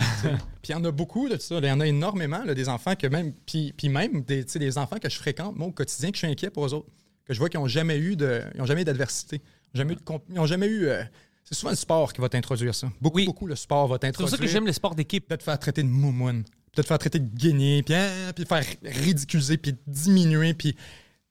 Puis 0.61 0.69
il 0.69 0.71
y 0.71 0.75
en 0.75 0.83
a 0.83 0.91
beaucoup 0.91 1.29
de 1.29 1.37
ça. 1.37 1.57
Il 1.59 1.65
y 1.65 1.71
en 1.71 1.79
a 1.79 1.87
énormément, 1.87 2.43
là, 2.43 2.53
des 2.53 2.67
enfants 2.67 2.95
que 2.95 3.07
même. 3.07 3.31
Puis, 3.45 3.73
puis 3.75 3.87
même 3.87 4.21
des, 4.23 4.43
des 4.43 4.77
enfants 4.77 4.97
que 5.01 5.09
je 5.09 5.17
fréquente, 5.17 5.55
moi, 5.55 5.67
au 5.67 5.71
quotidien, 5.71 6.09
que 6.11 6.15
je 6.17 6.19
suis 6.25 6.27
inquiet 6.27 6.49
pour 6.49 6.65
eux 6.65 6.73
autres. 6.73 6.87
Que 7.25 7.33
je 7.33 7.39
vois 7.39 7.47
qu'ils 7.47 7.59
n'ont 7.61 7.67
jamais 7.67 7.97
eu 7.97 8.17
de. 8.17 8.41
Ils 8.55 8.61
ont 8.61 8.65
jamais 8.65 8.81
eu 8.81 8.85
d'adversité. 8.85 9.41
Ils 9.73 9.77
n'ont 9.77 9.83
jamais 9.87 9.93
eu 9.93 9.95
de 9.95 10.01
Ils 10.33 10.39
ont 10.39 10.45
jamais 10.45 10.67
eu. 10.67 10.87
euh, 10.87 11.03
c'est 11.53 11.59
souvent 11.59 11.69
le 11.71 11.75
sport 11.77 12.11
qui 12.13 12.21
va 12.21 12.29
t'introduire 12.29 12.73
ça. 12.75 12.91
Beaucoup, 13.01 13.17
Oui. 13.17 13.25
beaucoup, 13.25 13.47
le 13.47 13.55
sport 13.55 13.87
va 13.87 13.95
C'est 13.95 13.99
pour 13.99 13.99
t'introduire. 13.99 14.37
ça 14.39 14.43
que 14.45 14.47
j'aime 14.47 14.65
les 14.65 14.73
sports 14.73 14.95
d'équipe. 14.95 15.27
Peut-être 15.27 15.43
faire 15.43 15.59
traiter 15.59 15.83
de 15.83 15.87
moumoune, 15.87 16.43
peut-être 16.73 16.87
faire 16.87 16.99
traiter 16.99 17.19
de 17.19 17.27
guignée, 17.35 17.83
puis, 17.83 17.93
hein, 17.95 18.31
puis 18.35 18.45
faire 18.45 18.65
ridiculiser, 18.83 19.57
puis 19.57 19.75
diminuer, 19.87 20.53
puis 20.53 20.75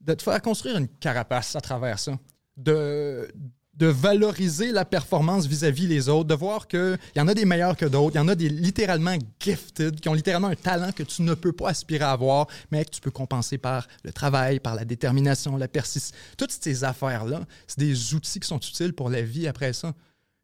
de 0.00 0.14
te 0.14 0.22
faire 0.22 0.40
construire 0.42 0.76
une 0.78 0.88
carapace 0.88 1.54
à 1.56 1.60
travers 1.60 1.98
ça. 1.98 2.18
De, 2.56 3.28
de 3.74 3.86
valoriser 3.86 4.70
la 4.70 4.84
performance 4.84 5.46
vis-à-vis 5.46 5.86
les 5.86 6.08
autres, 6.10 6.28
de 6.28 6.34
voir 6.34 6.68
qu'il 6.68 6.98
y 7.16 7.20
en 7.20 7.26
a 7.28 7.32
des 7.34 7.46
meilleurs 7.46 7.76
que 7.76 7.86
d'autres, 7.86 8.14
il 8.16 8.18
y 8.18 8.20
en 8.20 8.28
a 8.28 8.34
des 8.34 8.50
littéralement 8.50 9.16
gifted, 9.40 9.98
qui 9.98 10.08
ont 10.10 10.14
littéralement 10.14 10.48
un 10.48 10.54
talent 10.54 10.92
que 10.92 11.02
tu 11.02 11.22
ne 11.22 11.32
peux 11.34 11.52
pas 11.52 11.70
aspirer 11.70 12.04
à 12.04 12.10
avoir, 12.10 12.46
mais 12.70 12.84
que 12.84 12.90
tu 12.90 13.00
peux 13.00 13.10
compenser 13.10 13.56
par 13.56 13.88
le 14.04 14.12
travail, 14.12 14.60
par 14.60 14.74
la 14.74 14.84
détermination, 14.84 15.56
la 15.56 15.68
persistance. 15.68 16.12
Toutes 16.36 16.52
ces 16.52 16.84
affaires-là, 16.84 17.40
c'est 17.66 17.78
des 17.78 18.14
outils 18.14 18.40
qui 18.40 18.46
sont 18.46 18.58
utiles 18.60 18.92
pour 18.92 19.08
la 19.08 19.22
vie 19.22 19.48
après 19.48 19.72
ça 19.72 19.94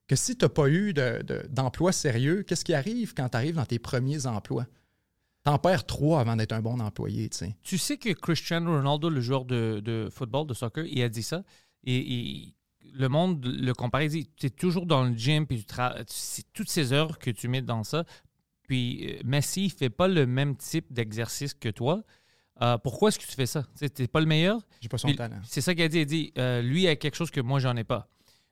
que 0.08 0.16
si 0.16 0.36
tu 0.36 0.44
n'as 0.44 0.48
pas 0.48 0.68
eu 0.68 0.92
de- 0.92 1.22
de- 1.22 1.46
d'emploi 1.50 1.92
sérieux, 1.92 2.42
qu'est-ce 2.42 2.64
qui 2.64 2.74
arrive 2.74 3.14
quand 3.14 3.28
tu 3.28 3.36
arrives 3.36 3.54
dans 3.54 3.66
tes 3.66 3.78
premiers 3.78 4.26
emplois? 4.26 4.66
T'en 5.44 5.58
perds 5.58 5.86
trois 5.86 6.20
avant 6.20 6.34
d'être 6.34 6.52
un 6.52 6.60
bon 6.60 6.80
employé, 6.80 7.28
tu 7.28 7.38
sais. 7.38 7.56
Tu 7.62 7.78
sais 7.78 7.96
que 7.96 8.10
Cristiano 8.12 8.76
Ronaldo, 8.76 9.08
le 9.08 9.20
joueur 9.20 9.44
de, 9.44 9.80
de 9.84 10.08
football, 10.10 10.46
de 10.46 10.54
soccer, 10.54 10.84
il 10.86 11.00
a 11.02 11.08
dit 11.08 11.22
ça. 11.22 11.44
Et, 11.84 11.96
et 11.96 12.54
le 12.92 13.08
monde 13.08 13.46
le 13.46 13.72
compare. 13.72 14.02
Il 14.02 14.10
dit 14.10 14.28
Tu 14.36 14.46
es 14.46 14.50
toujours 14.50 14.84
dans 14.86 15.04
le 15.04 15.14
gym, 15.14 15.46
puis 15.46 15.64
tu 15.64 16.42
toutes 16.52 16.68
ces 16.68 16.92
heures 16.92 17.18
que 17.18 17.30
tu 17.30 17.46
mets 17.48 17.62
dans 17.62 17.84
ça. 17.84 18.04
Puis 18.66 19.06
euh, 19.14 19.20
Messi 19.24 19.64
ne 19.64 19.68
fait 19.70 19.90
pas 19.90 20.08
le 20.08 20.26
même 20.26 20.56
type 20.56 20.92
d'exercice 20.92 21.54
que 21.54 21.68
toi. 21.68 22.02
Euh, 22.60 22.76
pourquoi 22.76 23.08
est-ce 23.10 23.18
que 23.18 23.24
tu 23.24 23.32
fais 23.36 23.46
ça? 23.46 23.64
Tu 23.78 23.86
n'es 24.02 24.08
pas 24.08 24.20
le 24.20 24.26
meilleur 24.26 24.60
J'ai 24.80 24.88
pas 24.88 24.98
son 24.98 25.08
Puis, 25.08 25.16
talent. 25.16 25.38
C'est 25.44 25.60
ça 25.60 25.74
qu'il 25.74 25.84
a 25.84 25.88
dit. 25.88 25.98
Il 25.98 26.02
a 26.02 26.04
dit 26.04 26.32
euh, 26.38 26.60
lui 26.62 26.88
a 26.88 26.96
quelque 26.96 27.14
chose 27.14 27.30
que 27.30 27.40
moi, 27.40 27.60
j'en 27.60 27.76
ai 27.76 27.84
pas. 27.84 28.08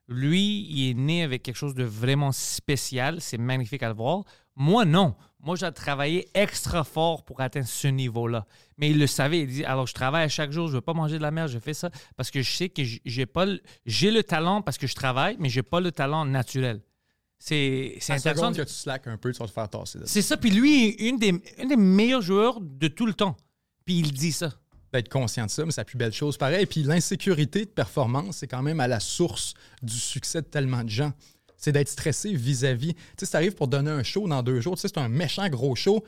Lui, 0.08 0.66
il 0.70 0.90
est 0.90 0.94
né 0.94 1.22
avec 1.22 1.42
quelque 1.42 1.56
chose 1.56 1.74
de 1.74 1.84
vraiment 1.84 2.32
spécial. 2.32 3.20
C'est 3.20 3.38
magnifique 3.38 3.82
à 3.82 3.88
le 3.88 3.94
voir. 3.94 4.22
Moi, 4.54 4.84
non. 4.84 5.14
Moi, 5.40 5.56
j'ai 5.56 5.70
travaillé 5.72 6.28
extra 6.34 6.82
fort 6.84 7.24
pour 7.24 7.40
atteindre 7.40 7.66
ce 7.66 7.88
niveau-là. 7.88 8.46
Mais 8.78 8.90
il 8.90 8.98
le 8.98 9.06
savait. 9.06 9.40
Il 9.42 9.48
dit 9.48 9.64
alors, 9.64 9.86
je 9.86 9.94
travaille 9.94 10.28
chaque 10.30 10.50
jour. 10.52 10.66
Je 10.68 10.72
ne 10.72 10.76
veux 10.78 10.80
pas 10.82 10.94
manger 10.94 11.18
de 11.18 11.22
la 11.22 11.30
merde. 11.30 11.48
Je 11.50 11.58
fais 11.58 11.74
ça 11.74 11.90
parce 12.16 12.30
que 12.30 12.40
je 12.42 12.50
sais 12.50 12.68
que 12.68 12.82
j'ai 13.04 13.26
pas 13.26 13.46
le- 13.46 13.60
j'ai 13.84 14.10
le 14.10 14.22
talent 14.22 14.62
parce 14.62 14.78
que 14.78 14.86
je 14.86 14.94
travaille, 14.94 15.36
mais 15.38 15.48
j'ai 15.48 15.62
pas 15.62 15.80
le 15.80 15.92
talent 15.92 16.24
naturel. 16.24 16.80
C'est 17.38 17.96
c'est 18.00 18.14
À 18.14 18.16
intéressant. 18.16 18.52
que 18.52 18.62
tu 18.62 18.72
slack 18.72 19.06
un 19.08 19.18
peu, 19.18 19.30
tu 19.32 19.38
vas 19.38 19.46
te 19.46 19.52
faire 19.52 19.68
tasser. 19.68 19.98
C'est 20.06 20.22
ça. 20.22 20.36
Puis 20.36 20.50
lui, 20.50 20.86
est 20.86 21.08
une 21.08 21.18
des, 21.18 21.32
un 21.58 21.66
des 21.66 21.76
meilleurs 21.76 22.22
joueurs 22.22 22.60
de 22.60 22.88
tout 22.88 23.06
le 23.06 23.12
temps. 23.14 23.36
Puis 23.84 23.98
il 23.98 24.12
dit 24.12 24.32
ça. 24.32 24.52
D'être 24.96 25.10
conscient 25.10 25.44
de 25.44 25.50
ça, 25.50 25.62
mais 25.66 25.72
c'est 25.72 25.82
la 25.82 25.84
plus 25.84 25.98
belle 25.98 26.14
chose. 26.14 26.38
Pareil, 26.38 26.64
puis 26.64 26.82
l'insécurité 26.82 27.66
de 27.66 27.70
performance, 27.70 28.38
c'est 28.38 28.46
quand 28.46 28.62
même 28.62 28.80
à 28.80 28.88
la 28.88 28.98
source 28.98 29.52
du 29.82 29.92
succès 29.92 30.40
de 30.40 30.46
tellement 30.46 30.82
de 30.84 30.88
gens. 30.88 31.12
C'est 31.58 31.72
d'être 31.72 31.90
stressé 31.90 32.32
vis-à-vis. 32.32 32.94
Tu 32.94 33.00
sais, 33.18 33.26
si 33.26 33.32
t'arrives 33.32 33.54
pour 33.54 33.68
donner 33.68 33.90
un 33.90 34.02
show 34.02 34.26
dans 34.26 34.42
deux 34.42 34.62
jours, 34.62 34.76
tu 34.76 34.80
sais, 34.80 34.88
c'est 34.88 34.96
un 34.96 35.10
méchant 35.10 35.46
gros 35.50 35.74
show. 35.74 36.02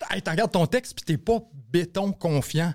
Tu 0.00 0.30
regardes 0.30 0.52
ton 0.52 0.66
texte, 0.66 0.96
puis 0.96 1.04
t'es 1.06 1.16
pas 1.16 1.38
béton 1.72 2.12
confiant. 2.12 2.74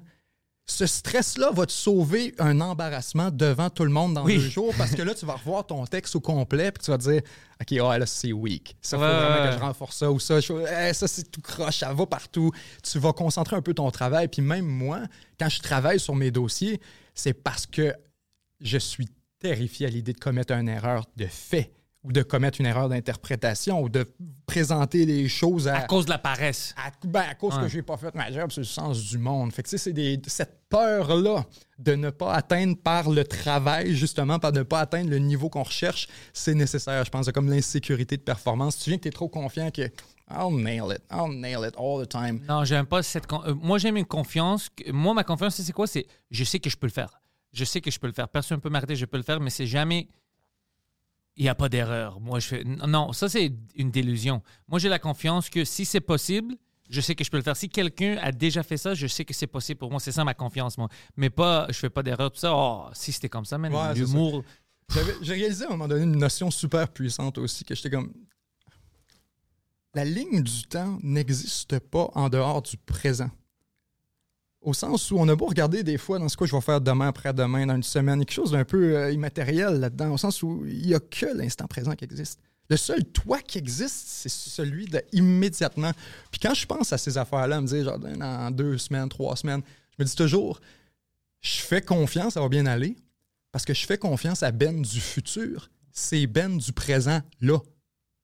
Ce 0.71 0.85
stress-là 0.85 1.49
va 1.51 1.65
te 1.65 1.71
sauver 1.71 2.35
un 2.37 2.61
embarrassement 2.61 3.31
devant 3.31 3.71
tout 3.71 3.83
le 3.83 3.89
monde 3.89 4.13
dans 4.13 4.23
Oui. 4.23 4.37
deux 4.37 4.49
jours 4.49 4.71
parce 4.77 4.91
que 4.91 5.01
là, 5.01 5.15
tu 5.15 5.25
vas 5.25 5.33
revoir 5.33 5.65
ton 5.65 5.83
texte 5.87 6.15
au 6.15 6.19
complet 6.19 6.71
puis 6.71 6.83
tu 6.83 6.91
vas 6.91 6.97
te 6.99 7.09
dire 7.09 7.21
OK, 7.59 7.73
ah, 7.91 7.97
là, 7.97 8.05
c'est 8.05 8.31
weak. 8.31 8.77
Ça, 8.81 8.97
faut 8.97 9.03
Ouais, 9.03 9.09
vraiment 9.09 9.43
ouais. 9.45 9.49
que 9.49 9.55
je 9.55 9.59
renforce 9.59 9.97
ça 9.97 10.11
ou 10.11 10.19
ça. 10.19 10.39
Je- 10.39 10.53
eh, 10.89 10.93
ça, 10.93 11.07
c'est 11.07 11.31
tout 11.31 11.41
croche, 11.41 11.79
ça 11.79 11.91
va 11.91 12.05
partout. 12.05 12.51
Tu 12.83 12.99
vas 12.99 13.13
concentrer 13.13 13.55
un 13.55 13.61
peu 13.63 13.73
ton 13.73 13.89
travail. 13.89 14.27
Puis 14.27 14.43
même 14.43 14.65
moi, 14.65 15.01
quand 15.39 15.49
je 15.49 15.59
travaille 15.59 15.99
sur 15.99 16.13
mes 16.15 16.29
dossiers, 16.29 16.79
c'est 17.15 17.33
parce 17.33 17.65
que 17.65 17.93
je 18.61 18.77
suis 18.77 19.07
terrifié 19.39 19.87
à 19.87 19.89
l'idée 19.89 20.13
de 20.13 20.19
commettre 20.19 20.53
une 20.53 20.69
erreur 20.69 21.05
de 21.17 21.25
fait 21.25 21.73
ou 22.03 22.13
de 22.13 22.21
commettre 22.23 22.61
une 22.61 22.65
erreur 22.67 22.87
d'interprétation 22.87 23.81
ou 23.81 23.89
de 23.89 24.05
présenter 24.45 25.05
les 25.05 25.27
choses 25.27 25.67
à, 25.67 25.75
À 25.79 25.81
cause 25.81 26.05
de 26.05 26.11
la 26.11 26.17
paresse. 26.17 26.73
à, 26.77 26.91
ben, 27.05 27.21
à 27.29 27.35
cause 27.35 27.55
Ouais. 27.55 27.63
que 27.63 27.67
j'ai 27.67 27.81
pas 27.81 27.97
fait 27.97 28.13
ma 28.15 28.31
job, 28.31 28.51
c'est 28.51 28.61
le 28.61 28.65
sens 28.65 29.03
du 29.03 29.17
monde. 29.17 29.51
Fait 29.51 29.63
que, 29.63 29.69
c'est 29.77 29.91
des- 29.91 30.21
cette 30.27 30.61
peur-là 30.69 31.45
de 31.77 31.95
ne 31.95 32.09
pas 32.09 32.33
atteindre 32.33 32.77
par 32.77 33.09
le 33.09 33.25
travail, 33.25 33.93
justement, 33.95 34.39
par 34.39 34.53
ne 34.53 34.63
pas 34.63 34.79
atteindre 34.79 35.09
le 35.09 35.19
niveau 35.19 35.49
qu'on 35.49 35.63
recherche, 35.63 36.07
c'est 36.31 36.55
nécessaire, 36.55 37.03
je 37.03 37.09
pense. 37.09 37.29
Comme 37.31 37.49
l'insécurité 37.49 38.15
de 38.15 38.21
performance. 38.21 38.77
Tu 38.77 38.89
viens 38.91 38.97
que 38.97 39.03
tu 39.03 39.07
es 39.09 39.11
trop 39.11 39.27
confiant 39.27 39.69
que 39.69 39.81
I'll 40.31 40.55
nail 40.55 40.83
it, 40.91 41.01
I'll 41.11 41.33
nail 41.37 41.67
it 41.67 41.73
all 41.77 42.01
the 42.05 42.07
time. 42.07 42.39
Non, 42.47 42.63
j'aime 42.63 42.85
pas 42.85 43.03
cette. 43.03 43.27
con- 43.27 43.41
euh, 43.45 43.53
moi, 43.55 43.77
j'aime 43.77 43.97
une 43.97 44.05
confiance. 44.05 44.69
Moi, 44.91 45.13
ma 45.13 45.23
confiance, 45.25 45.59
c'est 45.61 45.73
quoi? 45.73 45.87
C'est 45.87 46.05
je 46.31 46.43
sais 46.45 46.59
que 46.59 46.69
je 46.69 46.77
peux 46.77 46.87
le 46.87 46.93
faire. 46.93 47.19
Je 47.51 47.65
sais 47.65 47.81
que 47.81 47.89
je 47.91 47.99
peux 47.99 48.07
le 48.07 48.13
faire. 48.13 48.29
Personne 48.29 48.57
ne 48.57 48.61
peut 48.61 48.69
m'arrêter, 48.69 48.95
je 48.95 49.05
peux 49.05 49.17
le 49.17 49.23
faire, 49.23 49.39
mais 49.41 49.49
c'est 49.49 49.65
jamais. 49.67 50.07
Il 51.39 51.43
n'y 51.43 51.49
a 51.49 51.55
pas 51.55 51.69
d'erreur. 51.69 52.19
Moi, 52.19 52.39
je 52.39 52.47
fais. 52.47 52.63
Non, 52.65 53.13
ça, 53.13 53.29
c'est 53.29 53.53
une 53.75 53.91
délusion. 53.91 54.43
Moi, 54.67 54.77
j'ai 54.77 54.89
la 54.89 54.99
confiance 54.99 55.49
que 55.49 55.63
si 55.63 55.85
c'est 55.85 56.01
possible, 56.01 56.55
je 56.89 56.99
sais 56.99 57.15
que 57.15 57.23
je 57.23 57.31
peux 57.31 57.37
le 57.37 57.43
faire. 57.43 57.55
Si 57.55 57.69
quelqu'un 57.69 58.17
a 58.21 58.33
déjà 58.33 58.61
fait 58.61 58.75
ça, 58.75 58.93
je 58.93 59.07
sais 59.07 59.23
que 59.23 59.33
c'est 59.33 59.47
possible 59.47 59.79
pour 59.79 59.89
moi. 59.89 60.01
C'est 60.01 60.11
ça 60.11 60.25
ma 60.25 60.33
confiance, 60.33 60.77
moi. 60.77 60.89
Mais 61.15 61.29
pas, 61.29 61.65
je 61.69 61.75
fais 61.75 61.89
pas 61.89 62.03
d'erreur, 62.03 62.29
tout 62.29 62.39
ça. 62.39 62.51
Oh, 62.53 62.87
si 62.91 63.13
c'était 63.13 63.29
comme 63.29 63.45
ça, 63.45 63.57
Ouais, 63.57 63.69
c'est 63.93 63.99
l'humour. 63.99 64.43
J'ai 65.21 65.33
réalisé 65.33 65.63
à 65.63 65.67
un 65.67 65.71
moment 65.71 65.87
donné 65.87 66.03
une 66.03 66.17
notion 66.17 66.51
super 66.51 66.89
puissante 66.89 67.37
aussi, 67.37 67.63
que 67.63 67.73
j'étais 67.73 67.89
comme. 67.89 68.13
La 69.93 70.03
ligne 70.03 70.43
du 70.43 70.63
temps 70.63 70.99
n'existe 71.01 71.79
pas 71.79 72.09
en 72.15 72.27
dehors 72.27 72.61
du 72.61 72.75
présent. 72.75 73.31
Au 74.61 74.73
sens 74.73 75.09
où 75.11 75.17
on 75.17 75.27
a 75.29 75.35
beau 75.35 75.45
regarder 75.45 75.83
des 75.83 75.97
fois 75.97 76.19
dans 76.19 76.27
ce 76.27 76.35
que 76.35 76.45
je 76.45 76.53
vais 76.53 76.61
faire 76.61 76.81
demain, 76.81 77.07
après-demain, 77.07 77.65
dans 77.65 77.75
une 77.75 77.83
semaine, 77.83 78.19
quelque 78.19 78.33
chose 78.33 78.51
d'un 78.51 78.65
peu 78.65 78.97
euh, 78.97 79.11
immatériel 79.11 79.79
là-dedans, 79.79 80.11
au 80.11 80.17
sens 80.17 80.43
où 80.43 80.65
il 80.67 80.85
n'y 80.85 80.93
a 80.93 80.99
que 80.99 81.27
l'instant 81.27 81.65
présent 81.67 81.95
qui 81.95 82.03
existe. 82.03 82.39
Le 82.69 82.77
seul 82.77 83.03
toi 83.05 83.39
qui 83.39 83.57
existe, 83.57 84.05
c'est 84.07 84.29
celui 84.29 84.85
de 84.85 85.01
immédiatement. 85.11 85.91
Puis 86.29 86.39
quand 86.39 86.53
je 86.53 86.65
pense 86.65 86.93
à 86.93 86.97
ces 86.97 87.17
affaires-là, 87.17 87.61
me 87.61 87.67
dire 87.67 87.85
genre 87.85 87.97
dans 87.97 88.51
deux 88.51 88.77
semaines, 88.77 89.09
trois 89.09 89.35
semaines, 89.35 89.61
je 89.97 90.03
me 90.03 90.07
dis 90.07 90.15
toujours, 90.15 90.59
je 91.41 91.61
fais 91.61 91.81
confiance, 91.81 92.33
ça 92.33 92.41
va 92.41 92.49
bien 92.49 92.65
aller, 92.65 92.95
parce 93.51 93.65
que 93.65 93.73
je 93.73 93.85
fais 93.85 93.97
confiance 93.97 94.43
à 94.43 94.51
Ben 94.51 94.81
du 94.81 94.99
futur. 94.99 95.69
C'est 95.91 96.27
Ben 96.27 96.57
du 96.57 96.71
présent, 96.71 97.21
là, 97.41 97.59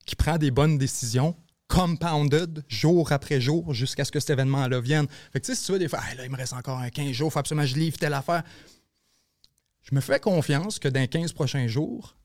qui 0.05 0.15
prend 0.15 0.37
des 0.37 0.51
bonnes 0.51 0.77
décisions, 0.77 1.35
compounded, 1.67 2.63
jour 2.67 3.11
après 3.11 3.41
jour, 3.41 3.73
jusqu'à 3.73 4.05
ce 4.05 4.11
que 4.11 4.19
cet 4.19 4.31
événement-là 4.31 4.79
vienne. 4.79 5.07
Fait 5.31 5.39
que 5.39 5.45
tu 5.45 5.53
sais, 5.53 5.59
si 5.59 5.65
tu 5.65 5.71
vois 5.71 5.79
des 5.79 5.87
fois, 5.87 5.99
il 6.23 6.29
me 6.29 6.37
reste 6.37 6.53
encore 6.53 6.79
un 6.79 6.89
15 6.89 7.11
jours, 7.11 7.31
faut 7.31 7.39
absolument 7.39 7.63
que 7.63 7.69
je 7.69 7.75
livre 7.75 7.97
telle 7.97 8.13
affaire. 8.13 8.43
Je 9.81 9.93
me 9.93 10.01
fais 10.01 10.19
confiance 10.19 10.79
que 10.79 10.87
dans 10.87 10.99
les 10.99 11.07
15 11.07 11.33
prochains 11.33 11.67
jours, 11.67 12.15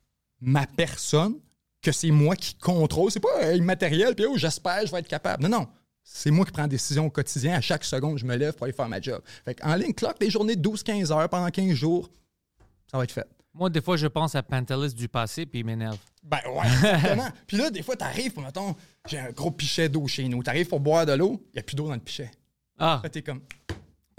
ma 0.40 0.66
personne, 0.66 1.34
que 1.82 1.92
c'est 1.92 2.10
moi 2.10 2.36
qui 2.36 2.54
contrôle, 2.54 3.10
c'est 3.10 3.20
pas 3.20 3.42
euh, 3.42 3.56
immatériel, 3.56 4.14
puis 4.14 4.26
oh, 4.26 4.36
j'espère, 4.36 4.86
je 4.86 4.92
vais 4.92 4.98
être 4.98 5.08
capable. 5.08 5.42
Non, 5.42 5.48
non. 5.48 5.68
C'est 6.02 6.30
moi 6.30 6.44
qui 6.44 6.52
prends 6.52 6.64
des 6.64 6.70
décisions 6.70 7.06
au 7.06 7.10
quotidien. 7.10 7.54
À 7.54 7.60
chaque 7.60 7.84
seconde, 7.84 8.18
je 8.18 8.24
me 8.24 8.34
lève 8.36 8.54
pour 8.54 8.64
aller 8.64 8.72
faire 8.72 8.88
ma 8.88 9.00
job. 9.00 9.22
Fait 9.44 9.56
en 9.62 9.74
ligne, 9.74 9.92
clock 9.92 10.18
des 10.18 10.30
journées 10.30 10.56
de 10.56 10.68
12-15 10.68 11.12
heures 11.12 11.28
pendant 11.28 11.48
15 11.50 11.72
jours, 11.72 12.10
ça 12.90 12.98
va 12.98 13.04
être 13.04 13.12
fait. 13.12 13.28
Moi, 13.54 13.70
des 13.70 13.80
fois, 13.80 13.96
je 13.96 14.06
pense 14.06 14.34
à 14.34 14.42
Pantelis 14.42 14.94
du 14.94 15.08
passé, 15.08 15.46
puis 15.46 15.60
il 15.60 15.66
m'énerve. 15.66 15.98
Ben 16.22 16.38
ouais, 16.46 16.66
exactement. 16.66 17.28
Puis 17.46 17.56
là, 17.56 17.70
des 17.70 17.82
fois, 17.82 17.96
t'arrives, 17.96 18.32
pour, 18.32 18.42
mettons, 18.42 18.74
j'ai 19.08 19.18
un 19.18 19.30
gros 19.30 19.50
pichet 19.50 19.88
d'eau 19.88 20.06
chez 20.06 20.28
nous. 20.28 20.42
T'arrives 20.42 20.68
pour 20.68 20.80
boire 20.80 21.06
de 21.06 21.12
l'eau, 21.12 21.42
il 21.52 21.56
n'y 21.56 21.60
a 21.60 21.62
plus 21.62 21.76
d'eau 21.76 21.88
dans 21.88 21.94
le 21.94 22.00
pichet. 22.00 22.30
Ah, 22.78 23.02
t'es 23.10 23.22
comme, 23.22 23.42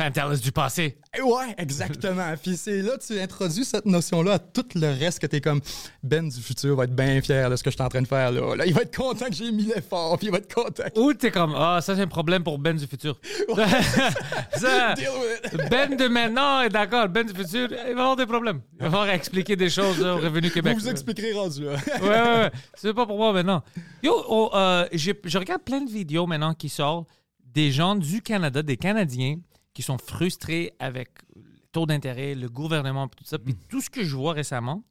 Pantelis 0.02 0.40
du 0.40 0.52
passé. 0.52 0.98
Eh 1.16 1.22
ouais, 1.22 1.54
exactement. 1.60 2.34
Puis 2.42 2.58
c'est 2.58 2.82
là, 2.82 2.94
tu 2.98 3.20
introduis 3.20 3.64
cette 3.64 3.86
notion-là 3.86 4.34
à 4.34 4.40
tout 4.40 4.66
le 4.74 4.88
reste 4.88 5.20
que 5.20 5.28
t'es 5.28 5.42
comme, 5.42 5.62
Ben 6.02 6.28
du 6.28 6.42
futur 6.42 6.76
va 6.76 6.86
être 6.86 6.96
bien 6.96 7.22
fier 7.22 7.52
de 7.52 7.56
ce 7.56 7.62
que 7.62 7.70
je 7.70 7.76
suis 7.76 7.84
en 7.84 7.90
train 7.90 8.02
de 8.02 8.08
faire 8.08 8.32
là. 8.32 8.56
Là, 8.56 8.66
il 8.66 8.74
va 8.74 8.82
être 8.82 8.96
content 8.96 9.26
que 9.28 9.36
j'ai 9.36 9.52
mis 9.52 9.66
l'effort, 9.66 10.18
puis 10.18 10.28
il 10.28 10.32
va 10.32 10.40
être 10.40 10.52
content. 10.52 10.86
Ou 10.96 11.14
t'es 11.14 11.30
comme, 11.30 11.54
ah, 11.56 11.82
ça 11.82 11.96
c'est 11.96 12.02
un 12.02 12.08
problème 12.08 12.44
pour 12.44 12.58
Ben 12.58 12.76
du 12.76 12.88
futur. 12.88 13.20
Ça, 14.58 14.96
ben 15.70 15.96
de 15.96 16.08
maintenant 16.08 16.62
est 16.62 16.70
d'accord, 16.70 17.08
Ben 17.10 17.26
du 17.26 17.34
futur, 17.34 17.70
il 17.72 17.94
va 17.94 18.02
avoir 18.02 18.16
des 18.16 18.26
problèmes. 18.26 18.62
Il 18.80 18.86
va 18.86 18.90
falloir 18.90 19.10
expliquer 19.10 19.56
des 19.56 19.70
choses 19.70 20.00
là, 20.00 20.16
au 20.16 20.18
Revenu 20.18 20.50
Québec. 20.50 20.74
Vous 20.76 20.82
vous 20.84 20.90
expliquerez 20.90 21.34
rendu 21.34 21.64
là. 21.64 21.74
ouais, 22.02 22.10
ouais, 22.10 22.10
ouais. 22.10 22.52
C'est 22.74 22.94
pas 22.94 23.06
pour 23.06 23.18
moi 23.18 23.34
maintenant. 23.34 23.64
Yo, 24.02 24.14
oh, 24.28 24.50
euh, 24.56 24.88
je 24.94 25.38
regarde 25.38 25.62
plein 25.62 25.82
de 25.82 25.92
vidéos 25.92 26.26
maintenant 26.26 26.54
qui 26.54 26.70
sortent 26.70 27.08
des 27.54 27.72
gens 27.72 27.96
du 27.96 28.22
Canada, 28.22 28.62
des 28.64 28.78
Canadiens, 28.78 29.38
qui 29.74 29.82
sont 29.82 29.98
frustrés 29.98 30.74
avec 30.80 31.10
le 31.36 31.44
taux 31.72 31.86
d'intérêt, 31.86 32.36
le 32.36 32.50
gouvernement, 32.50 33.08
tout 33.08 33.24
ça. 33.24 33.40
Puis 33.40 33.56
tout 33.70 33.82
ce 33.82 33.90
que 33.90 34.04
je 34.04 34.16
vois 34.16 34.34
récemment, 34.34 34.84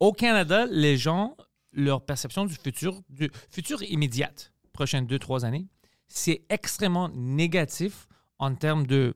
au 0.00 0.12
Canada, 0.12 0.66
les 0.66 0.96
gens, 0.96 1.36
leur 1.72 2.04
perception 2.04 2.44
du 2.44 2.54
futur, 2.54 3.02
du 3.08 3.30
futur 3.50 3.82
immédiat, 3.82 4.32
prochaines 4.72 5.06
deux, 5.06 5.18
trois 5.18 5.44
années, 5.44 5.66
c'est 6.08 6.44
extrêmement 6.48 7.08
négatif 7.10 8.06
en 8.38 8.54
termes 8.54 8.86
de 8.86 9.14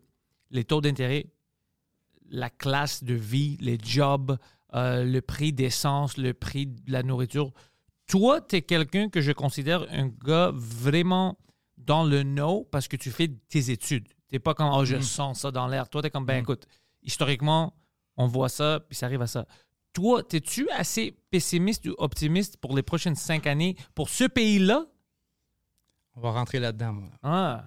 les 0.51 0.65
taux 0.65 0.81
d'intérêt, 0.81 1.27
la 2.31 2.51
classe 2.51 3.05
de 3.05 3.15
vie, 3.15 3.57
les 3.61 3.79
jobs, 3.83 4.39
euh, 4.75 5.05
le 5.05 5.21
prix 5.21 5.53
d'essence, 5.53 6.17
le 6.17 6.35
prix 6.35 6.67
de 6.67 6.93
la 6.93 7.03
nourriture. 7.03 7.53
Toi, 8.07 8.41
tu 8.41 8.57
es 8.57 8.63
quelqu'un 8.63 9.09
que 9.09 9.21
je 9.21 9.33
considère 9.33 9.87
un 9.91 10.09
gars 10.09 10.51
vraiment 10.55 11.39
dans 11.77 12.05
le 12.05 12.23
know 12.23 12.67
parce 12.71 12.89
que 12.89 12.97
tu 12.97 13.11
fais 13.11 13.29
tes 13.49 13.71
études. 13.71 14.09
Tu 14.31 14.37
n'es 14.37 14.39
pas 14.39 14.55
comme, 14.55 14.71
oh, 14.73 14.85
je 14.85 15.01
sens 15.01 15.41
ça 15.41 15.51
dans 15.51 15.67
l'air. 15.67 15.89
Toi, 15.89 16.03
tu 16.03 16.09
es 16.09 16.11
comme, 16.11 16.25
ben 16.25 16.41
écoute, 16.41 16.67
historiquement, 17.03 17.75
on 18.17 18.27
voit 18.29 18.49
ça, 18.49 18.81
puis 18.89 18.97
ça 18.97 19.07
arrive 19.07 19.23
à 19.23 19.27
ça. 19.27 19.45
Toi, 19.93 20.23
es-tu 20.31 20.71
assez 20.71 21.17
pessimiste 21.31 21.87
ou 21.87 21.95
optimiste 21.99 22.57
pour 22.59 22.77
les 22.77 22.83
prochaines 22.83 23.17
cinq 23.17 23.49
années 23.49 23.77
pour 23.95 24.09
ce 24.09 24.25
pays-là? 24.25 24.87
On 26.15 26.21
va 26.21 26.31
rentrer 26.31 26.61
là-dedans, 26.61 26.93
moi. 26.93 27.11
Ah, 27.23 27.65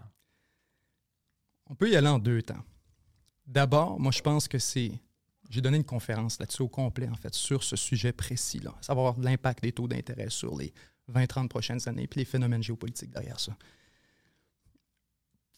On 1.68 1.76
peut 1.76 1.90
y 1.90 1.98
aller 1.98 2.08
en 2.08 2.20
deux 2.20 2.42
temps. 2.42 2.64
D'abord, 3.46 4.00
moi, 4.00 4.12
je 4.14 4.22
pense 4.22 4.48
que 4.48 4.58
c'est. 4.58 4.92
J'ai 5.50 5.60
donné 5.60 5.78
une 5.78 5.84
conférence 5.84 6.40
là-dessus 6.40 6.62
au 6.62 6.70
complet, 6.70 7.10
en 7.10 7.16
fait, 7.16 7.34
sur 7.36 7.62
ce 7.64 7.76
sujet 7.76 8.14
précis-là, 8.14 8.74
savoir 8.80 9.20
l'impact 9.20 9.62
des 9.62 9.74
taux 9.74 9.88
d'intérêt 9.88 10.30
sur 10.30 10.58
les 10.58 10.74
20-30 11.12 11.50
prochaines 11.50 11.90
années, 11.90 12.08
puis 12.08 12.22
les 12.22 12.26
phénomènes 12.26 12.64
géopolitiques 12.64 13.12
derrière 13.12 13.40
ça. 13.40 13.56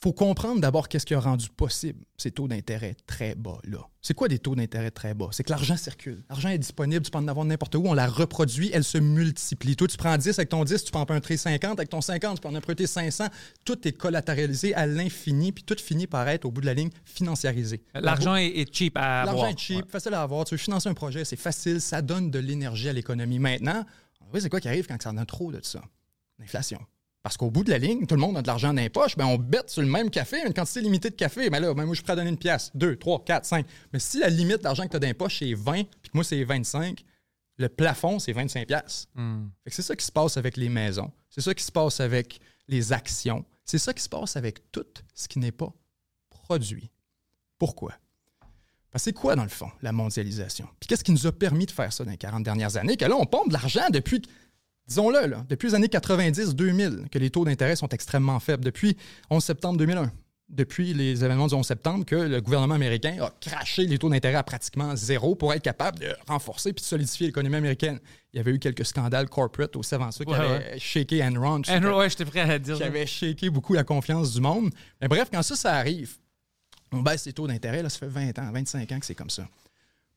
Faut 0.02 0.14
comprendre 0.14 0.62
d'abord 0.62 0.88
qu'est-ce 0.88 1.06
qui 1.06 1.14
a 1.14 1.20
rendu 1.20 1.50
possible 1.50 2.06
ces 2.18 2.32
taux 2.32 2.48
d'intérêt 2.48 2.96
très 3.08 3.36
bas-là. 3.36 3.80
C'est 4.02 4.14
quoi 4.14 4.28
des 4.28 4.40
taux 4.40 4.56
d'intérêt 4.56 4.92
très 4.92 5.14
bas? 5.14 5.30
C'est 5.32 5.44
que 5.44 5.50
l'argent 5.50 5.78
circule. 5.78 6.24
L'argent 6.30 6.50
est 6.50 6.58
disponible, 6.58 7.04
tu 7.04 7.12
peux 7.12 7.18
en 7.18 7.28
avoir 7.28 7.46
n'importe 7.46 7.76
où, 7.76 7.84
on 7.86 7.94
la 7.94 8.08
reproduit, 8.08 8.70
elle 8.74 8.84
se 8.84 8.98
multiplie. 8.98 9.76
Toi, 9.76 9.88
tu 9.88 9.98
prends 9.98 10.16
10 10.18 10.38
avec 10.38 10.50
ton 10.50 10.64
10, 10.64 10.84
tu 10.84 10.92
peux 10.92 11.00
emprunter 11.00 11.38
50, 11.38 11.80
avec 11.80 11.90
ton 11.90 12.02
50, 12.02 12.36
tu 12.36 12.42
peux 12.42 12.48
en 12.50 12.56
emprunter 12.56 12.88
500. 12.88 13.28
Tout 13.64 13.88
est 13.88 13.94
collatéralisé 13.94 14.76
à 14.76 14.86
l'infini, 14.86 15.52
puis 15.52 15.64
tout 15.64 15.76
finit 15.80 16.08
par 16.08 16.28
être, 16.30 16.46
au 16.46 16.52
bout 16.52 16.62
de 16.62 16.68
la 16.68 16.74
ligne, 16.74 16.92
financiarisé. 17.04 17.82
l'argent 17.96 18.36
est, 18.36 18.48
est 18.48 18.76
cheap 18.76 18.98
à 18.98 19.22
avoir. 19.22 19.36
L'argent 19.36 19.56
est 19.56 19.60
cheap, 19.60 19.90
facile 19.90 20.14
à 20.14 20.22
avoir. 20.22 20.46
Tu 20.46 20.54
veux 20.54 20.60
financer 20.60 20.88
un 20.88 20.94
projet, 20.94 21.26
c'est 21.26 21.36
facile, 21.36 21.82
ça 21.82 22.02
donne 22.02 22.30
de 22.30 22.40
l'énergie 22.40 22.90
à 22.90 22.94
l'économie. 22.94 23.40
Maintenant, 23.40 23.84
oui, 24.34 24.42
c'est 24.42 24.50
quoi 24.50 24.60
qui 24.60 24.68
arrive 24.68 24.86
quand 24.86 25.02
ça 25.02 25.10
en 25.10 25.18
a 25.18 25.26
trop 25.26 25.52
de 25.52 25.60
ça? 25.64 25.82
L'inflation. 26.38 26.80
Parce 27.26 27.38
qu'au 27.38 27.50
bout 27.50 27.64
de 27.64 27.72
la 27.72 27.80
ligne, 27.80 28.06
tout 28.06 28.14
le 28.14 28.22
monde 28.22 28.38
a 28.38 28.44
de 28.44 28.48
l'argent 28.48 28.72
dans 28.72 28.80
les 28.80 28.90
poches, 28.90 29.18
ben 29.18 29.26
on 29.26 29.40
bête 29.40 29.72
sur 29.72 29.82
le 29.82 29.88
même 29.88 30.12
café, 30.12 30.46
une 30.46 30.54
quantité 30.54 30.82
limitée 30.82 31.10
de 31.10 31.16
café. 31.16 31.50
Mais 31.50 31.60
là, 31.60 31.74
ben 31.74 31.84
moi, 31.84 31.96
je 31.96 32.04
à 32.08 32.16
donner 32.16 32.30
une 32.30 32.38
pièce, 32.38 32.70
deux, 32.76 32.98
trois, 32.98 33.24
quatre, 33.24 33.46
cinq. 33.46 33.66
Mais 33.92 33.98
si 33.98 34.20
la 34.20 34.30
limite 34.30 34.62
d'argent 34.62 34.84
que 34.84 34.90
tu 34.90 34.98
as 34.98 35.00
dans 35.00 35.08
les 35.08 35.16
poches, 35.16 35.40
c'est 35.40 35.56
20, 35.56 35.74
puis 35.74 36.12
que 36.12 36.14
moi, 36.14 36.24
c'est 36.24 36.44
25, 36.44 37.04
le 37.58 37.68
plafond, 37.68 38.20
c'est 38.20 38.32
25 38.32 38.68
pièces. 38.68 39.08
Hmm. 39.16 39.48
C'est 39.66 39.82
ça 39.82 39.96
qui 39.96 40.06
se 40.06 40.12
passe 40.12 40.38
avec 40.38 40.56
les 40.56 40.70
maisons. 40.70 41.12
C'est 41.32 41.42
ça 41.42 41.56
qui 41.56 41.64
se 41.64 41.72
passe 41.72 42.00
avec 42.00 42.40
les 42.68 42.94
actions. 42.94 43.44
C'est 43.64 43.80
ça 43.80 43.92
qui 43.92 44.04
se 44.04 44.10
passe 44.10 44.38
avec 44.38 44.72
tout 44.72 44.86
ce 45.16 45.28
qui 45.28 45.40
n'est 45.40 45.52
pas 45.52 45.74
produit. 46.30 46.92
Pourquoi? 47.58 47.94
Parce 48.92 49.04
que 49.04 49.10
c'est 49.10 49.14
quoi, 49.14 49.36
dans 49.36 49.42
le 49.42 49.50
fond, 49.50 49.72
la 49.82 49.92
mondialisation? 49.92 50.68
Puis 50.80 50.88
qu'est-ce 50.88 51.04
qui 51.04 51.12
nous 51.12 51.26
a 51.26 51.32
permis 51.32 51.66
de 51.66 51.72
faire 51.72 51.92
ça 51.92 52.06
dans 52.06 52.12
les 52.12 52.18
40 52.18 52.44
dernières 52.44 52.78
années? 52.78 52.98
Que 52.98 53.06
là, 53.06 53.16
on 53.16 53.26
pompe 53.26 53.48
de 53.48 53.54
l'argent 53.54 53.90
depuis, 53.90 54.22
disons-le, 54.88 55.28
là, 55.28 55.46
depuis 55.50 55.68
les 55.70 55.76
années 55.76 55.88
90-2000, 55.88 57.10
que 57.10 57.20
les 57.20 57.30
taux 57.30 57.46
d'intérêt 57.46 57.76
sont 57.76 57.90
extrêmement 57.90 58.40
faibles. 58.40 58.64
Depuis 58.64 58.98
11 59.30 59.44
septembre 59.44 59.78
2001, 59.80 60.12
depuis 60.48 60.94
les 60.94 61.24
événements 61.26 61.48
du 61.48 61.56
11 61.56 61.66
septembre, 61.66 62.06
que 62.06 62.16
le 62.16 62.40
gouvernement 62.40 62.76
américain 62.76 63.18
a 63.20 63.32
craché 63.42 63.88
les 63.88 63.98
taux 63.98 64.10
d'intérêt 64.10 64.36
à 64.36 64.44
pratiquement 64.44 64.96
zéro 64.96 65.34
pour 65.36 65.52
être 65.54 65.64
capable 65.64 65.98
de 66.00 66.16
renforcer 66.28 66.72
puis 66.72 66.82
de 66.84 66.88
solidifier 66.88 67.28
l'économie 67.28 67.56
américaine. 67.56 68.00
Il 68.32 68.38
y 68.38 68.40
avait 68.40 68.52
eu 68.52 68.60
quelques 68.60 68.86
scandales 68.86 69.28
corporate 69.28 69.76
aussi 69.76 69.96
avant 69.96 70.12
ça 70.12 70.24
qui 70.24 70.32
Ouais, 70.32 70.38
avaient 70.38 70.78
shaké 70.80 71.24
Enron. 71.24 71.62
ouais, 71.98 72.10
j'étais 72.10 72.26
prêt 72.26 72.42
à 72.42 72.60
dire. 72.60 72.76
qui 72.78 72.84
avait 72.84 73.08
shaké 73.08 73.50
beaucoup 73.50 73.74
la 73.74 73.84
confiance 73.84 74.34
du 74.34 74.42
monde. 74.42 74.70
Mais 75.02 75.08
bref, 75.08 75.30
quand 75.32 75.42
ça, 75.42 75.56
ça 75.56 75.74
arrive, 75.74 76.18
on 76.92 77.02
baisse 77.02 77.26
les 77.26 77.34
taux 77.34 77.48
d'intérêt, 77.48 77.82
là, 77.82 77.90
ça 77.90 77.98
fait 77.98 78.08
20 78.08 78.38
ans, 78.38 78.52
25 78.52 78.92
ans 78.92 79.00
que 79.00 79.06
c'est 79.08 79.16
comme 79.16 79.32
ça. 79.32 79.48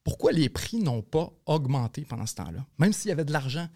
Pourquoi 0.05 0.33
les 0.33 0.49
prix 0.51 0.79
n'ont 0.79 1.03
pas 1.03 1.31
augmenté 1.47 2.03
pendant 2.07 2.27
ce 2.27 2.35
temps-là? 2.35 2.65
Même 2.79 2.93
s'il 2.93 3.09
y 3.09 3.13
avait 3.13 3.25
de 3.25 3.33
l'argent. 3.33 3.67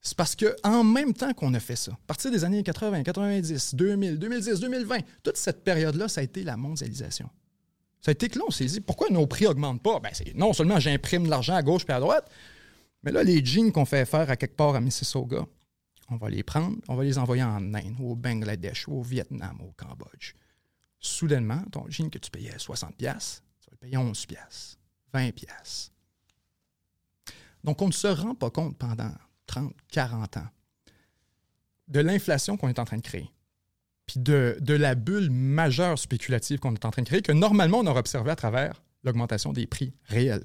C'est 0.00 0.16
parce 0.16 0.34
que 0.34 0.56
en 0.64 0.82
même 0.82 1.12
temps 1.12 1.34
qu'on 1.34 1.52
a 1.52 1.60
fait 1.60 1.76
ça, 1.76 1.92
à 1.92 2.06
partir 2.06 2.30
des 2.30 2.44
années 2.44 2.62
80, 2.62 3.02
90, 3.02 3.74
2000, 3.74 4.18
2010, 4.18 4.60
2020, 4.60 4.98
toute 5.22 5.36
cette 5.36 5.62
période-là, 5.62 6.08
ça 6.08 6.22
a 6.22 6.24
été 6.24 6.42
la 6.42 6.56
mondialisation. 6.56 7.28
Ça 8.00 8.10
a 8.10 8.12
été 8.12 8.30
que 8.30 8.38
là, 8.38 8.44
on 8.48 8.50
s'est 8.50 8.64
dit, 8.64 8.80
pourquoi 8.80 9.10
nos 9.10 9.26
prix 9.26 9.44
n'augmentent 9.44 9.82
pas? 9.82 10.00
Ben, 10.00 10.10
non 10.34 10.54
seulement 10.54 10.80
j'imprime 10.80 11.24
de 11.24 11.30
l'argent 11.30 11.54
à 11.54 11.62
gauche 11.62 11.84
et 11.86 11.92
à 11.92 12.00
droite, 12.00 12.30
mais 13.02 13.12
là, 13.12 13.22
les 13.22 13.44
jeans 13.44 13.72
qu'on 13.72 13.84
fait 13.84 14.06
faire 14.06 14.30
à 14.30 14.36
quelque 14.36 14.56
part 14.56 14.74
à 14.74 14.80
Mississauga, 14.80 15.44
on 16.08 16.16
va 16.16 16.30
les 16.30 16.42
prendre, 16.42 16.76
on 16.88 16.96
va 16.96 17.04
les 17.04 17.18
envoyer 17.18 17.42
en 17.42 17.74
Inde, 17.74 17.96
au 18.00 18.16
Bangladesh, 18.16 18.88
au 18.88 19.02
Vietnam, 19.02 19.58
au 19.60 19.72
Cambodge. 19.72 20.32
Soudainement, 20.98 21.62
ton 21.70 21.88
jean 21.88 22.10
que 22.10 22.18
tu 22.18 22.30
payais 22.30 22.56
60$, 22.56 22.92
piastres, 22.92 23.42
tu 23.60 23.66
vas 23.66 23.72
le 23.72 23.78
payer 23.78 23.96
11$, 23.96 24.26
piastres, 24.26 24.78
20$. 25.14 25.32
piastres. 25.32 25.92
Donc, 27.62 27.80
on 27.82 27.88
ne 27.88 27.92
se 27.92 28.06
rend 28.06 28.34
pas 28.34 28.50
compte 28.50 28.78
pendant 28.78 29.12
30, 29.50 29.72
40 29.90 30.36
ans 30.36 30.46
de 31.88 32.00
l'inflation 32.00 32.56
qu'on 32.56 32.68
est 32.68 32.78
en 32.78 32.84
train 32.84 32.98
de 32.98 33.02
créer, 33.02 33.28
puis 34.06 34.20
de, 34.20 34.56
de 34.60 34.74
la 34.74 34.94
bulle 34.94 35.28
majeure 35.30 35.98
spéculative 35.98 36.60
qu'on 36.60 36.72
est 36.74 36.84
en 36.84 36.90
train 36.90 37.02
de 37.02 37.08
créer, 37.08 37.20
que 37.22 37.32
normalement, 37.32 37.78
on 37.78 37.86
aurait 37.86 37.98
observé 38.00 38.30
à 38.30 38.36
travers 38.36 38.80
l'augmentation 39.02 39.52
des 39.52 39.66
prix 39.66 39.92
réels. 40.04 40.44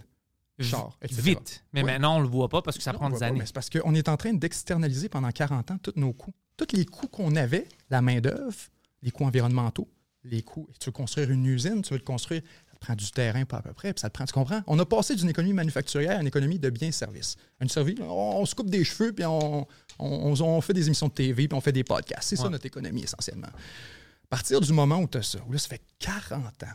Chars, 0.60 0.98
etc. 1.02 1.22
Vite. 1.22 1.64
Mais 1.74 1.84
Ouais. 1.84 1.92
maintenant, 1.92 2.18
on 2.18 2.22
le 2.22 2.28
voit 2.28 2.48
pas 2.50 2.62
parce 2.62 2.78
que 2.78 2.84
ça 2.84 2.94
Non, 2.94 2.98
prend 3.00 3.10
des 3.10 3.22
années. 3.24 3.40
mais 3.40 3.46
C'est 3.46 3.54
parce 3.54 3.70
qu'on 3.70 3.94
est 3.94 4.08
en 4.08 4.16
train 4.18 4.34
d'externaliser 4.34 5.10
pendant 5.10 5.30
40 5.30 5.70
ans 5.72 5.78
tous 5.78 5.94
nos 5.98 6.14
coûts. 6.14 6.34
Tous 6.58 6.68
les 6.74 6.86
coûts 6.86 7.10
qu'on 7.10 7.36
avait, 7.36 7.68
la 7.90 8.02
main-d'œuvre, 8.02 8.56
les 9.02 9.12
coûts 9.12 9.26
environnementaux, 9.26 9.90
les 10.24 10.42
coûts. 10.42 10.68
Tu 10.80 10.86
veux 10.86 10.94
construire 10.94 11.30
une 11.30 11.46
usine, 11.46 11.82
tu 11.82 11.90
veux 11.94 12.00
le 12.00 12.06
construire, 12.06 12.42
prend 12.86 12.96
du 12.96 13.10
terrain, 13.12 13.46
pas 13.46 13.58
à 13.58 13.62
peu 13.62 13.74
près, 13.74 13.94
puis 13.94 14.00
ça 14.02 14.10
te 14.10 14.14
prend, 14.14 14.26
tu 14.26 14.34
comprends? 14.34 14.62
On 14.68 14.78
a 14.80 14.86
passé 14.86 15.16
d'une 15.16 15.30
économie 15.30 15.54
manufacturière 15.54 16.18
à 16.18 16.22
une 16.22 16.28
économie 16.28 16.60
de 16.60 16.70
biens-services. 16.70 17.36
Une 17.60 17.70
service, 17.70 18.00
on, 18.00 18.06
on 18.42 18.46
se 18.46 18.54
coupe 18.56 18.70
des 18.70 18.84
cheveux, 18.84 19.12
puis 19.14 19.26
on, 19.26 19.68
on- 20.00 20.62
fait 20.62 20.74
des 20.74 20.86
émissions 20.88 21.08
de 21.08 21.14
TV, 21.14 21.48
puis 21.48 21.58
on 21.58 21.62
fait 21.62 21.72
des 21.72 21.84
podcasts. 21.84 22.30
C'est 22.30 22.36
ça 22.36 22.50
notre 22.50 22.66
économie 22.66 23.04
essentiellement. 23.04 23.48
À 23.48 24.28
partir 24.30 24.62
du 24.62 24.72
moment 24.74 25.00
où 25.00 25.08
tu 25.08 25.18
as 25.18 25.24
ça, 25.24 25.40
où 25.48 25.52
là, 25.52 25.58
ça 25.60 25.68
fait 25.70 25.82
40 26.00 26.64
ans 26.64 26.68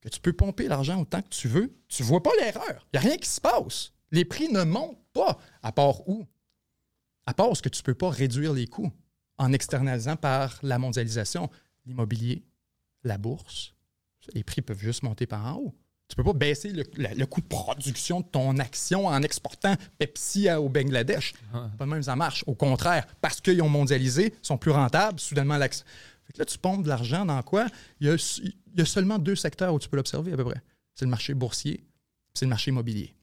que 0.00 0.08
tu 0.08 0.20
peux 0.20 0.32
pomper 0.32 0.68
l'argent 0.68 1.00
autant 1.00 1.20
que 1.22 1.28
tu 1.28 1.48
veux, 1.48 1.72
tu 1.88 2.02
vois 2.02 2.22
pas 2.22 2.30
l'erreur. 2.40 2.86
Il 2.92 2.98
n'y 3.00 3.04
a 3.06 3.08
rien 3.08 3.16
qui 3.16 3.28
se 3.28 3.40
passe. 3.40 3.92
Les 4.12 4.24
prix 4.24 4.48
ne 4.48 4.62
montent 4.62 5.02
pas. 5.12 5.38
À 5.62 5.72
part 5.72 6.08
où? 6.08 6.26
À 7.26 7.34
part 7.34 7.56
ce 7.56 7.62
que 7.62 7.68
tu 7.68 7.80
ne 7.80 7.84
peux 7.84 7.94
pas 7.94 8.08
réduire 8.10 8.52
les 8.52 8.66
coûts 8.66 8.92
en 9.38 9.52
externalisant 9.52 10.16
par 10.16 10.58
la 10.62 10.78
mondialisation 10.78 11.50
l'immobilier, 11.84 12.44
la 13.04 13.18
bourse. 13.18 13.74
Les 14.34 14.44
prix 14.44 14.62
peuvent 14.62 14.78
juste 14.80 15.02
monter 15.02 15.26
par 15.26 15.44
en 15.46 15.58
haut. 15.58 15.74
Tu 16.08 16.14
ne 16.18 16.24
peux 16.24 16.32
pas 16.32 16.38
baisser 16.38 16.72
le, 16.72 17.26
coût 17.26 17.42
de 17.42 17.46
production 17.46 18.20
de 18.20 18.26
ton 18.26 18.56
action 18.58 19.06
en 19.06 19.22
exportant 19.22 19.74
Pepsi 19.98 20.48
à- 20.48 20.58
au 20.60 20.70
Bangladesh. 20.70 21.34
Pas 21.52 21.84
de 21.84 21.90
même, 21.90 22.02
ça 22.02 22.16
marche. 22.16 22.44
Au 22.46 22.54
contraire, 22.54 23.06
parce 23.20 23.42
qu'ils 23.42 23.60
ont 23.60 23.68
mondialisé, 23.68 24.32
sont 24.40 24.56
plus 24.56 24.70
rentables, 24.70 25.20
soudainement, 25.20 25.58
l'action. 25.58 25.84
Là, 26.36 26.44
tu 26.46 26.56
pompes 26.58 26.82
de 26.84 26.88
l'argent 26.88 27.26
dans 27.26 27.42
quoi? 27.42 27.66
Il 28.00 28.06
y, 28.06 28.10
a, 28.10 28.14
il 28.42 28.78
y 28.78 28.80
a 28.80 28.84
seulement 28.86 29.18
deux 29.18 29.36
secteurs 29.36 29.74
où 29.74 29.78
tu 29.78 29.88
peux 29.88 29.96
l'observer 29.96 30.32
à 30.32 30.36
peu 30.36 30.44
près. 30.44 30.60
C'est 30.94 31.04
le 31.04 31.10
marché 31.10 31.34
boursier, 31.34 31.84
c'est 32.34 32.44
le 32.46 32.50
marché 32.50 32.70
immobilier. 32.70 33.14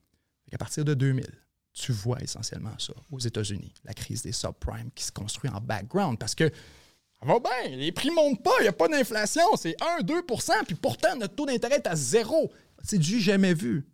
Fait 0.45 0.51
qu'à 0.51 0.57
partir 0.57 0.85
de 0.85 0.93
2000, 0.93 1.25
tu 1.73 1.91
vois 1.91 2.21
essentiellement 2.21 2.73
ça 2.77 2.93
aux 3.11 3.19
États-Unis, 3.19 3.73
la 3.83 3.93
crise 3.93 4.21
des 4.23 4.31
subprimes 4.31 4.91
qui 4.93 5.03
se 5.03 5.11
construit 5.11 5.49
en 5.49 5.59
background 5.59 6.17
parce 6.19 6.33
que 6.35 6.49
ça 7.19 7.25
va 7.25 7.39
bien, 7.39 7.75
les 7.75 7.91
prix 7.91 8.11
montent 8.11 8.43
pas, 8.43 8.51
il 8.59 8.63
n'y 8.63 8.67
a 8.67 8.73
pas 8.73 8.87
d'inflation, 8.87 9.55
c'est 9.55 9.75
1-2% 10.01 10.65
puis 10.65 10.75
pourtant 10.75 11.15
notre 11.15 11.35
taux 11.35 11.45
d'intérêt 11.45 11.75
est 11.75 11.87
à 11.87 11.95
zéro. 11.95 12.51
C'est 12.83 12.99
du 12.99 13.19
jamais 13.19 13.53
vu. 13.53 13.87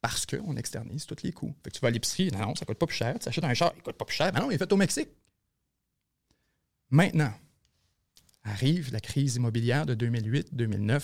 Parce 0.00 0.26
qu'on 0.26 0.56
externise 0.56 1.06
tous 1.06 1.22
les 1.22 1.32
coûts. 1.32 1.54
Tu 1.72 1.80
vas 1.80 1.88
à 1.88 1.90
l'épicerie, 1.90 2.30
non, 2.30 2.40
non, 2.40 2.54
ça 2.54 2.66
coûte 2.66 2.78
pas 2.78 2.86
plus 2.86 2.96
cher. 2.96 3.18
Tu 3.18 3.28
achètes 3.28 3.44
un 3.44 3.54
char, 3.54 3.72
il 3.76 3.82
coûte 3.82 3.96
pas 3.96 4.04
plus 4.04 4.16
cher. 4.16 4.30
Mais 4.34 4.40
non, 4.40 4.50
il 4.50 4.54
est 4.54 4.58
fait 4.58 4.70
au 4.72 4.76
Mexique. 4.76 5.08
Maintenant, 6.90 7.32
arrive 8.42 8.92
la 8.92 9.00
crise 9.00 9.36
immobilière 9.36 9.86
de 9.86 9.94
2008-2009 9.94 11.02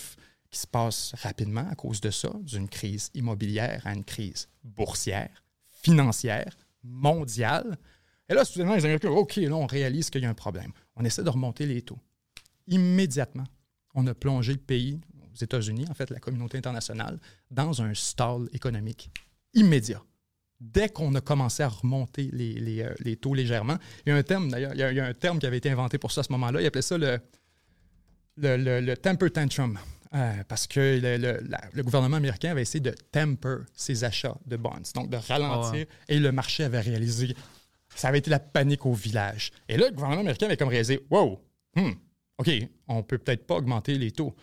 qui 0.50 0.58
se 0.58 0.66
passe 0.66 1.14
rapidement 1.22 1.66
à 1.70 1.74
cause 1.74 2.00
de 2.00 2.10
ça, 2.10 2.30
d'une 2.40 2.68
crise 2.68 3.10
immobilière 3.14 3.82
à 3.86 3.94
une 3.94 4.04
crise 4.04 4.48
boursière, 4.64 5.44
financière, 5.70 6.56
mondiale. 6.82 7.78
Et 8.28 8.34
là, 8.34 8.44
soudainement, 8.44 8.74
les 8.74 8.84
Américains, 8.84 9.10
OK, 9.10 9.36
là, 9.36 9.54
on 9.54 9.66
réalise 9.66 10.10
qu'il 10.10 10.22
y 10.22 10.26
a 10.26 10.28
un 10.28 10.34
problème. 10.34 10.72
On 11.00 11.04
essaie 11.04 11.22
de 11.22 11.30
remonter 11.30 11.66
les 11.66 11.82
taux. 11.82 11.98
Immédiatement, 12.68 13.44
on 13.94 14.06
a 14.06 14.14
plongé 14.14 14.52
le 14.52 14.58
pays, 14.58 15.00
aux 15.32 15.42
États-Unis, 15.42 15.86
en 15.90 15.94
fait, 15.94 16.10
la 16.10 16.20
communauté 16.20 16.58
internationale, 16.58 17.18
dans 17.50 17.82
un 17.82 17.94
stall 17.94 18.48
économique 18.52 19.10
immédiat. 19.54 20.02
Dès 20.60 20.90
qu'on 20.90 21.14
a 21.14 21.20
commencé 21.22 21.62
à 21.62 21.68
remonter 21.68 22.28
les, 22.32 22.52
les, 22.52 22.82
euh, 22.82 22.94
les 23.00 23.16
taux 23.16 23.32
légèrement, 23.34 23.76
il 24.04 24.10
y 24.10 24.12
a 24.12 24.16
un 24.16 24.22
terme, 24.22 24.50
d'ailleurs, 24.50 24.74
il 24.74 24.80
y 24.80 24.82
a- 24.82 24.90
il 24.92 24.96
y, 24.96 25.00
a 25.00 25.06
un 25.06 25.14
terme 25.14 25.38
qui 25.38 25.46
avait 25.46 25.56
été 25.56 25.70
inventé 25.70 25.96
pour 25.96 26.12
ça 26.12 26.20
à 26.20 26.24
ce 26.24 26.32
moment-là. 26.32 26.60
Il 26.60 26.66
appelait 26.66 26.82
ça 26.82 26.98
le, 26.98 27.18
le, 28.36 28.56
le- 28.58 28.80
le 28.80 28.96
temper 28.96 29.30
tantrum. 29.30 29.78
Euh, 30.12 30.42
parce 30.48 30.66
que 30.66 30.80
le, 31.00 31.16
le- 31.18 31.40
la- 31.48 31.62
le 31.72 31.82
gouvernement 31.84 32.16
américain 32.16 32.50
avait 32.50 32.62
essayé 32.62 32.80
de 32.80 32.90
temper 33.12 33.58
ses 33.74 34.02
achats 34.04 34.36
de 34.44 34.56
bonds, 34.56 34.82
donc 34.94 35.08
de 35.08 35.16
ralentir, 35.16 35.70
Ah 35.72 35.72
ouais. 35.72 35.88
et 36.08 36.18
le 36.18 36.32
marché 36.32 36.64
avait 36.64 36.80
réalisé. 36.80 37.34
Ça 37.94 38.08
avait 38.08 38.18
été 38.18 38.30
la 38.30 38.38
panique 38.38 38.86
au 38.86 38.92
village. 38.92 39.50
Et 39.68 39.76
là, 39.76 39.88
le 39.88 39.94
gouvernement 39.94 40.20
américain 40.20 40.46
avait 40.46 40.56
comme 40.56 40.68
réalisé 40.68 41.06
Wow, 41.10 41.40
hmm, 41.76 41.90
OK, 42.38 42.50
on 42.88 43.02
peut 43.02 43.18
peut-être 43.18 43.46
pas 43.46 43.56
augmenter 43.56 43.98
les 43.98 44.12
taux. 44.12 44.34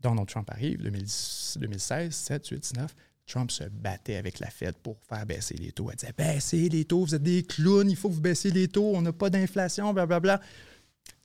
Donald 0.00 0.28
Trump 0.28 0.48
arrive, 0.50 0.82
2010, 0.82 1.58
2016, 1.60 2.14
7, 2.14 2.46
8, 2.46 2.60
19. 2.60 2.94
Trump 3.26 3.50
se 3.50 3.64
battait 3.64 4.16
avec 4.16 4.38
la 4.38 4.48
Fed 4.48 4.74
pour 4.76 4.96
faire 5.06 5.26
baisser 5.26 5.54
les 5.56 5.72
taux. 5.72 5.90
Elle 5.90 5.96
disait 5.96 6.14
Baissez 6.16 6.68
les 6.68 6.84
taux, 6.84 7.04
vous 7.04 7.14
êtes 7.14 7.22
des 7.22 7.42
clowns, 7.42 7.90
il 7.90 7.96
faut 7.96 8.08
que 8.08 8.14
vous 8.14 8.20
baissiez 8.20 8.50
les 8.50 8.68
taux, 8.68 8.92
on 8.94 9.02
n'a 9.02 9.12
pas 9.12 9.28
d'inflation, 9.28 9.92
blablabla. 9.92 10.40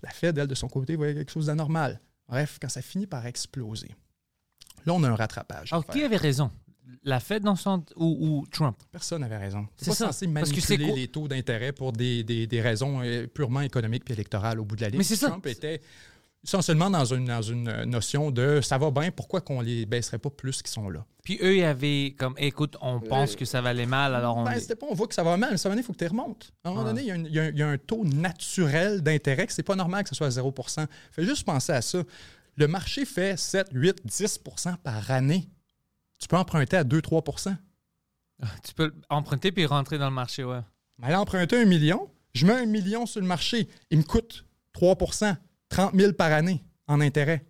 La 0.02 0.10
Fed, 0.10 0.38
elle, 0.38 0.48
de 0.48 0.56
son 0.56 0.68
côté, 0.68 0.96
voyait 0.96 1.13
quelque 1.13 1.32
chose 1.32 1.46
d'anormal. 1.46 2.02
Bref, 2.28 2.58
quand 2.62 2.70
ça 2.70 2.82
finit 2.82 3.08
par 3.08 3.26
exploser, 3.26 3.89
là, 4.86 4.94
on 4.94 5.04
a 5.04 5.10
un 5.10 5.16
rattrapage. 5.16 5.72
Alors, 5.72 5.86
qui 5.86 6.04
avait 6.04 6.18
raison? 6.18 6.52
La 7.04 7.19
Fed 7.19 7.43
dans 7.43 7.56
son... 7.56 7.84
ou, 7.96 8.06
ou 8.41 8.46
Trump? 8.52 8.78
Personne 8.91 9.22
n'avait 9.22 9.38
raison. 9.38 9.67
C'est 9.76 9.88
pas 9.88 9.96
ça. 9.96 10.06
censé 10.08 10.28
Parce 10.28 10.50
que 10.52 10.56
manipuler 10.56 10.91
les 10.93 11.08
taux 11.08 11.28
d'intérêt 11.28 11.72
pour 11.72 11.91
des, 11.93 12.24
des- 12.24 12.48
des 12.48 12.62
raisons 12.62 13.02
euh, 13.04 13.28
purement 13.28 13.62
économiques 13.62 14.06
puis 14.06 14.13
électorales 14.13 14.60
au 14.60 14.65
bout 14.65 14.76
de 14.76 14.82
la 14.82 14.89
ligne. 14.89 14.98
Mais 15.00 15.04
c'est 15.04 15.15
ça. 15.15 15.28
Trump 15.30 15.46
était 15.48 15.82
essentiellement 16.43 16.89
dans 16.89 17.06
une, 17.06 17.26
dans 17.26 17.41
une 17.41 17.84
notion 17.86 18.30
de 18.30 18.60
ça 18.62 18.78
va 18.78 18.91
bien, 18.91 19.12
pourquoi 19.12 19.39
qu'on 19.39 19.62
les 19.62 19.86
baisserait 19.86 20.17
pas 20.19 20.30
plus 20.30 20.62
qu'ils 20.62 20.72
sont 20.74 20.89
là? 20.89 21.06
Puis 21.24 21.39
eux, 21.41 21.56
ils 21.58 21.63
avaient 21.63 22.15
comme, 22.17 22.34
écoute, 22.38 22.76
on 22.82 23.00
pense 23.00 23.36
que 23.38 23.46
ça 23.46 23.62
va 23.62 23.69
aller 23.69 23.86
mal, 23.86 24.13
alors 24.13 24.36
on... 24.38 24.43
Ben, 24.43 24.60
c'était 24.60 24.76
pas 24.76 24.88
on 24.89 24.93
voit 24.93 25.08
que 25.08 25.13
ça 25.15 25.24
va 25.24 25.38
mal, 25.38 25.52
mais 25.52 25.58
ça 25.58 25.69
va 25.69 25.76
venir, 25.76 25.84
il 25.84 25.88
faut 25.88 25.93
que 25.93 26.00
tu 26.00 26.08
remontes. 26.08 26.52
À 26.65 26.69
un 26.69 26.72
moment 26.74 26.84
Ah. 26.86 26.89
donné, 26.89 27.02
il 27.04 27.08
y, 27.08 27.12
a 27.12 27.15
une- 27.15 27.28
il 27.28 27.34
y 27.34 27.39
a 27.39 27.43
un- 27.43 27.50
il 27.50 27.58
y 27.58 27.62
a 27.63 27.67
un 27.69 27.78
taux 27.78 28.04
naturel 28.04 29.02
d'intérêt 29.02 29.48
que 29.48 29.54
c'est 29.54 29.63
pas 29.63 29.76
normal 29.78 30.04
que 30.04 30.10
ce 30.10 30.15
soit 30.15 30.28
à 30.28 30.32
0 30.32 30.54
Fais 31.13 31.24
juste 31.24 31.46
penser 31.46 31.72
à 31.72 31.82
ça. 31.82 32.04
Le 32.58 32.67
marché 32.67 33.06
fait 33.06 33.39
7, 33.39 33.69
8, 33.72 34.06
10% 34.06 34.76
par 34.84 35.10
année. 35.12 35.48
Tu 36.24 36.30
peux 36.30 36.38
emprunter 36.38 36.78
à 36.78 36.86
2-3% 36.86 37.54
Tu 38.64 38.74
peux 38.74 38.94
emprunter 39.10 39.52
puis 39.52 39.66
rentrer 39.66 39.98
dans 39.98 40.08
le 40.08 40.16
marché, 40.16 40.46
ouais. 40.46 40.62
Mais 40.98 41.08
aller 41.08 41.18
emprunter 41.18 41.62
un 41.62 41.66
million, 41.66 42.10
je 42.34 42.46
mets 42.46 42.54
un 42.54 42.66
million 42.66 43.06
sur 43.06 43.20
le 43.20 43.28
marché, 43.28 43.68
il 43.90 43.98
me 43.98 44.04
coûte 44.04 44.46
3% 44.74 45.36
30 45.68 45.94
000 45.94 46.14
par 46.14 46.32
année 46.32 46.64
en 46.88 47.02
intérêt. 47.02 47.46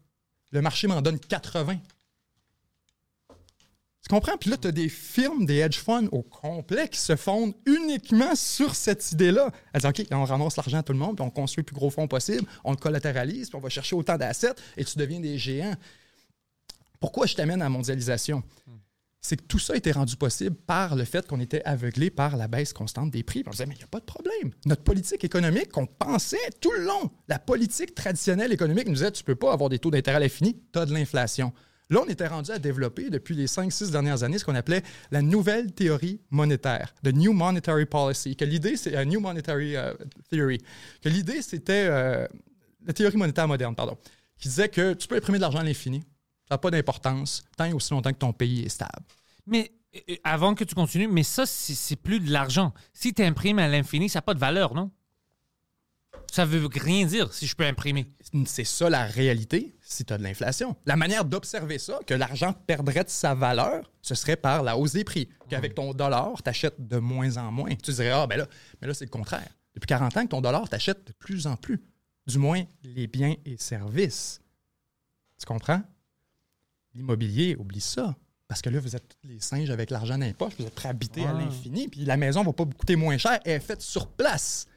Le 0.52 0.62
marché 0.62 0.88
m'en 0.88 1.04
donne 1.04 1.20
80. 1.20 1.78
Tu 3.28 4.10
comprends? 4.10 4.38
Puis 4.38 4.50
là, 4.50 4.58
tu 4.58 4.68
as 4.70 4.72
des 4.72 4.90
firmes, 4.90 5.46
des 5.46 5.60
hedge 5.60 5.78
funds 5.78 6.08
au 6.12 6.24
complet 6.24 6.88
qui 6.88 7.00
se 7.00 7.16
fondent 7.16 7.54
uniquement 7.68 8.34
sur 8.34 8.74
cette 8.74 9.12
idée-là. 9.12 9.52
Elles 9.72 9.82
disent, 9.82 9.90
OK, 9.90 10.08
on 10.10 10.26
ramasse 10.26 10.58
l'argent 10.58 10.80
à 10.80 10.84
tout 10.84 10.94
le 10.94 11.00
monde, 11.00 11.18
puis 11.18 11.24
on 11.24 11.30
construit 11.30 11.62
le 11.62 11.68
plus 11.68 11.76
gros 11.76 11.92
fonds 11.92 12.08
possible, 12.08 12.48
on 12.64 12.72
le 12.72 12.78
collatéralise, 12.78 13.50
puis 13.50 13.56
on 13.56 13.62
va 13.62 13.70
chercher 13.70 13.96
autant 13.96 14.18
d'assets, 14.18 14.56
et 14.78 14.84
tu 14.84 14.98
deviens 14.98 15.20
des 15.20 15.38
géants. 15.38 15.76
Pourquoi 17.04 17.26
je 17.26 17.36
t'amène 17.36 17.62
à 17.62 17.66
la 17.66 17.70
mondialisation? 17.70 18.44
c'est 19.20 19.36
que 19.36 19.44
tout 19.44 19.60
ça 19.60 19.74
a 19.74 19.76
été 19.76 19.92
rendu 19.92 20.16
possible 20.16 20.56
par 20.56 20.96
le 20.96 21.04
fait 21.04 21.28
qu'on 21.28 21.42
était 21.42 21.62
aveuglé 21.66 22.10
par 22.10 22.38
la 22.38 22.48
baisse 22.48 22.72
constante 22.72 23.12
des 23.12 23.24
prix. 23.24 23.42
Puis 23.42 23.50
on 23.50 23.52
disait, 23.52 23.66
mais 23.66 23.76
il 23.76 23.80
n'y 23.80 23.84
a 23.84 23.88
pas 23.88 24.00
de 24.00 24.06
problème. 24.06 24.52
Notre 24.66 24.84
politique 24.84 25.24
économique 25.26 25.70
qu'on 25.70 25.86
pensait 25.86 26.50
tout 26.62 26.72
le 26.72 26.86
long, 26.86 27.12
la 27.28 27.40
politique 27.40 27.94
traditionnelle 27.94 28.54
économique 28.54 28.88
nous 28.88 28.94
disait, 28.94 29.12
tu 29.12 29.22
ne 29.22 29.26
peux 29.26 29.36
pas 29.36 29.52
avoir 29.52 29.70
des 29.70 29.80
taux 29.80 29.92
d'intérêt 29.92 30.16
à 30.16 30.20
l'infini, 30.22 30.62
tu 30.72 30.80
as 30.80 30.86
de 30.86 30.94
l'inflation. 30.94 31.52
Là, 31.90 32.00
on 32.06 32.10
était 32.10 32.28
rendu 32.28 32.52
à 32.52 32.60
développer 32.60 33.10
depuis 33.10 33.36
les 33.36 33.48
5-6 33.48 33.92
dernières 33.92 34.24
années 34.24 34.38
ce 34.38 34.46
qu'on 34.46 34.56
appelait 34.56 34.84
la 35.12 35.22
nouvelle 35.22 35.74
théorie 35.74 36.22
monétaire, 36.30 36.94
the 37.04 37.14
New 37.14 37.34
Monetary 37.34 37.86
Policy, 37.86 38.38
que 38.38 38.46
l'idée, 38.46 38.78
c'est 38.78 38.96
euh, 38.96 39.04
New 39.04 39.20
Monetary 39.20 39.76
euh, 39.76 39.94
Theory, 40.32 40.60
que 41.02 41.10
l'idée, 41.10 41.42
c'était 41.42 41.86
euh, 41.90 42.26
la 42.86 42.94
théorie 42.94 43.18
monétaire 43.18 43.50
moderne, 43.50 43.76
pardon, 43.76 43.98
qui 44.38 44.48
disait 44.48 44.70
que 44.70 44.94
tu 44.94 45.08
peux 45.10 45.18
imprimer 45.18 45.38
de 45.38 45.42
l'argent 45.42 45.60
à 45.60 45.64
l'infini, 45.64 46.04
ça 46.54 46.56
n'a 46.56 46.60
pas 46.60 46.70
d'importance 46.70 47.44
tant 47.58 47.66
et 47.66 47.74
aussi 47.74 47.92
longtemps 47.92 48.12
que 48.12 48.18
ton 48.20 48.32
pays 48.32 48.62
est 48.62 48.70
stable. 48.70 49.02
Mais 49.48 49.72
euh, 49.96 50.16
avant 50.24 50.54
que 50.54 50.64
tu 50.64 50.76
continues, 50.76 51.08
mais 51.08 51.24
ça, 51.24 51.48
c'est 51.48 51.96
plus 51.96 52.20
de 52.20 52.32
l'argent. 52.32 52.74
Si 52.94 53.12
tu 53.12 53.24
imprimes 53.24 53.58
à 53.58 53.68
l'infini, 53.68 54.08
ça 54.08 54.20
n'a 54.20 54.22
pas 54.22 54.36
de 54.36 54.40
valeur, 54.40 54.76
non? 54.76 54.92
Ça 56.32 56.46
veut 56.46 56.68
rien 56.72 57.06
dire 57.08 57.34
si 57.34 57.48
je 57.48 57.56
peux 57.56 57.66
imprimer. 57.66 58.06
C'est 58.46 58.64
ça 58.64 58.88
la 58.90 59.06
réalité 59.06 59.76
si 59.82 60.06
tu 60.06 60.14
as 60.14 60.18
de 60.20 60.24
l'inflation. 60.24 60.76
La 60.86 60.96
manière 60.96 61.26
d'observer 61.26 61.80
ça, 61.80 62.00
que 62.06 62.14
l'argent 62.14 62.54
perdrait 62.54 63.04
de 63.04 63.10
sa 63.10 63.34
valeur, 63.34 63.92
ce 64.02 64.14
serait 64.14 64.36
par 64.36 64.62
la 64.62 64.78
hausse 64.78 64.94
des 64.94 65.04
prix. 65.04 65.30
Qu'avec 65.50 65.74
ton 65.74 65.94
dollar, 65.94 66.42
tu 66.44 66.50
achètes 66.50 66.88
de 66.88 66.98
moins 66.98 67.38
en 67.38 67.52
moins. 67.52 67.74
Tu 67.76 67.92
dirais, 67.92 68.12
ah, 68.12 68.28
ben 68.28 68.38
là, 68.38 68.48
mais 68.80 68.88
là 68.88 68.94
c'est 68.94 69.06
le 69.06 69.12
contraire. 69.12 69.50
Depuis 69.74 69.88
40 69.88 70.18
ans 70.18 70.24
que 70.24 70.30
ton 70.30 70.42
dollar 70.42 70.70
t'achète 70.70 71.08
de 71.08 71.14
plus 71.14 71.48
en 71.48 71.56
plus. 71.56 71.82
Du 72.28 72.38
moins, 72.38 72.64
les 72.84 73.08
biens 73.08 73.36
et 73.44 73.58
services. 73.58 74.40
Tu 75.40 75.46
comprends? 75.46 75.82
L'immobilier, 76.96 77.56
oublie 77.58 77.82
ça. 77.82 78.16
Parce 78.48 78.62
que 78.62 78.70
là, 78.70 78.80
vous 78.80 78.96
êtes 78.96 79.08
tous 79.08 79.28
les 79.28 79.40
singes 79.40 79.70
avec 79.72 79.90
l'argent 79.90 80.18
dans 80.18 80.26
les 80.26 80.34
poches, 80.34 80.54
vous 80.60 80.66
êtes 80.66 80.76
prêts 80.76 80.88
à 80.90 80.92
habiter 80.92 81.26
à 81.26 81.34
Ouais. 81.34 81.46
l'infini, 81.46 81.88
puis 81.88 82.06
la 82.06 82.18
maison 82.18 82.42
ne 82.42 82.46
va 82.48 82.54
pas 82.54 82.66
vous 82.66 82.72
coûter 82.74 82.96
moins 82.96 83.18
cher, 83.18 83.40
elle 83.46 83.54
est 83.54 83.60
faite 83.60 83.82
sur 83.82 84.08
place. 84.08 84.68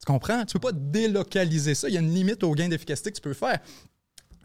Tu 0.00 0.06
comprends? 0.06 0.44
Tu 0.46 0.56
ne 0.56 0.60
peux 0.60 0.68
pas 0.70 0.72
délocaliser 0.72 1.74
ça. 1.74 1.88
Il 1.88 1.94
y 1.94 1.96
a 1.96 2.00
une 2.00 2.14
limite 2.14 2.42
au 2.44 2.54
gain 2.54 2.68
d'efficacité 2.68 3.10
que 3.10 3.16
tu 3.16 3.20
peux 3.22 3.34
faire. 3.34 3.58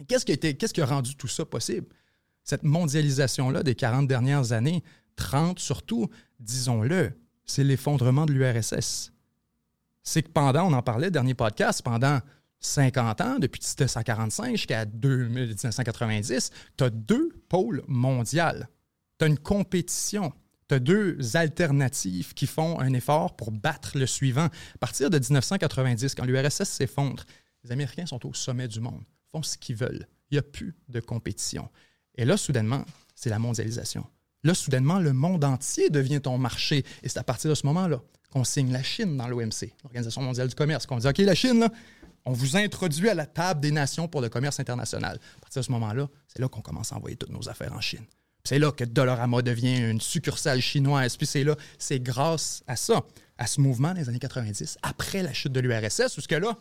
Qu'est-ce 0.08 0.26
qui, 0.26 0.32
a 0.32 0.36
été- 0.36 0.56
qu'est-ce 0.56 0.74
qui 0.74 0.82
a 0.82 0.86
rendu 0.86 1.16
tout 1.16 1.28
ça 1.28 1.46
possible? 1.46 1.86
Cette 2.44 2.64
mondialisation-là 2.64 3.64
des 3.64 3.76
40 3.76 4.08
dernières 4.08 4.52
années, 4.52 4.84
30 5.16 5.60
surtout, 5.60 6.10
disons-le, 6.40 7.14
c'est 7.46 7.64
l'effondrement 7.64 8.26
de 8.26 8.34
l'URSS. 8.34 9.12
C'est 10.02 10.24
que 10.24 10.30
pendant, 10.30 10.68
on 10.68 10.74
en 10.74 10.82
parlait, 10.82 11.12
dernier 11.12 11.36
podcast, 11.36 11.82
pendant 11.84 12.20
50 12.63 13.21
ans, 13.21 13.39
depuis 13.39 13.60
1945 13.62 14.52
jusqu'à 14.56 14.86
2000 14.86 15.49
1990, 15.49 16.49
tu 16.78 16.84
as 16.84 16.89
deux 16.89 17.30
pôles 17.49 17.84
mondiaux. 17.88 18.63
Tu 19.19 19.26
as 19.26 19.28
une 19.28 19.38
compétition. 19.38 20.34
Tu 20.69 20.76
as 20.76 20.80
deux 20.80 21.36
alternatives 21.36 22.34
qui 22.34 22.47
font 22.47 22.80
un 22.80 22.93
effort 22.93 23.36
pour 23.36 23.52
battre 23.52 23.97
le 23.97 24.06
suivant. 24.06 24.45
À 24.45 24.78
partir 24.80 25.10
de 25.10 25.19
1990, 25.19 26.15
quand 26.15 26.26
l'URSS 26.26 26.63
s'effondre, 26.63 27.26
Les 27.63 27.71
Américains 27.71 28.06
sont 28.06 28.26
au 28.26 28.34
sommet 28.34 28.67
du 28.67 28.80
monde, 28.80 29.04
font 29.32 29.43
ce 29.43 29.58
qu'ils 29.58 29.76
veulent. 29.76 30.08
Il 30.32 30.36
n'y 30.36 30.39
a 30.39 30.41
plus 30.41 30.76
de 30.89 30.99
compétition. 30.99 31.69
Et 32.15 32.26
là, 32.26 32.38
soudainement, 32.38 32.86
c'est 33.15 33.30
la 33.30 33.39
mondialisation. 33.39 34.06
Là, 34.43 34.54
soudainement, 34.54 34.99
le 34.99 35.13
monde 35.13 35.43
entier 35.43 35.89
devient 35.89 36.21
ton 36.21 36.38
marché. 36.38 36.86
Et 37.04 37.10
c'est 37.10 37.19
à 37.19 37.23
partir 37.23 37.49
de 37.49 37.56
ce 37.56 37.65
moment-là 37.67 38.02
qu'on 38.30 38.43
signe 38.43 38.71
la 38.71 38.84
Chine 38.84 39.15
dans 39.15 39.28
l'OMC, 39.28 39.73
l'Organisation 39.84 40.21
mondiale 40.21 40.47
du 40.47 40.56
commerce, 40.56 40.86
qu'on 40.86 40.97
dit, 40.97 41.08
OK, 41.08 41.19
la 41.19 41.36
Chine, 41.36 41.60
là, 41.60 41.69
on 42.26 42.32
vous 42.32 42.56
introduit 42.56 43.10
à 43.10 43.14
la 43.14 43.26
table 43.26 43.60
des 43.60 43.72
nations 43.72 44.08
pour 44.08 44.22
le 44.22 44.30
commerce 44.30 44.60
international. 44.60 45.20
À 45.38 45.40
partir 45.42 45.62
de 45.62 45.66
ce 45.66 45.72
moment-là, 45.72 46.08
c'est 46.28 46.40
là 46.40 46.48
qu'on 46.48 46.62
commence 46.62 46.94
à 46.94 46.96
envoyer 46.96 47.16
toutes 47.16 47.32
nos 47.32 47.50
affaires 47.50 47.74
en 47.74 47.82
Chine. 47.82 48.06
C'est 48.46 48.60
là 48.60 48.72
que 48.72 48.84
Dollarama 48.84 49.42
devient 49.42 49.78
une 49.78 50.02
succursale 50.02 50.62
chinoise. 50.62 51.16
Puis 51.16 51.28
c'est 51.28 51.44
là, 51.44 51.56
c'est 51.78 52.00
grâce 52.00 52.64
à 52.68 52.76
ça, 52.76 53.02
à 53.38 53.48
ce 53.48 53.62
mouvement 53.62 53.94
des 53.94 54.10
années 54.10 54.20
90, 54.20 54.78
après 54.82 55.24
la 55.24 55.34
chute 55.34 55.52
de 55.52 55.60
l'URSS, 55.60 56.18
où 56.18 56.22
ce 56.22 56.28
que 56.28 56.36
là, 56.36 56.58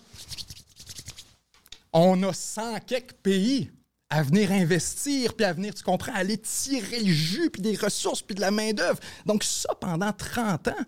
on 1.92 2.22
a 2.22 2.32
100 2.32 2.80
quelques 2.80 3.14
pays 3.14 3.70
à 4.10 4.22
venir 4.22 4.52
investir, 4.52 5.34
puis 5.34 5.44
à 5.44 5.52
venir, 5.52 5.74
tu 5.74 5.82
comprends, 5.82 6.12
aller 6.12 6.38
tirer 6.38 7.00
le 7.00 7.12
jus, 7.12 7.50
puis 7.50 7.62
des 7.62 7.76
ressources, 7.76 8.22
puis 8.22 8.34
de 8.34 8.40
la 8.40 8.50
main-d'œuvre. 8.50 9.00
Donc, 9.26 9.42
ça, 9.42 9.74
pendant 9.74 10.12
30 10.12 10.68
ans, 10.68 10.84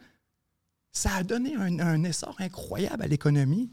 ça 0.93 1.15
a 1.15 1.23
donné 1.23 1.57
un 1.57 2.05
essor 2.05 2.37
incroyable 2.39 3.03
à 3.03 3.07
l'économie 3.07 3.71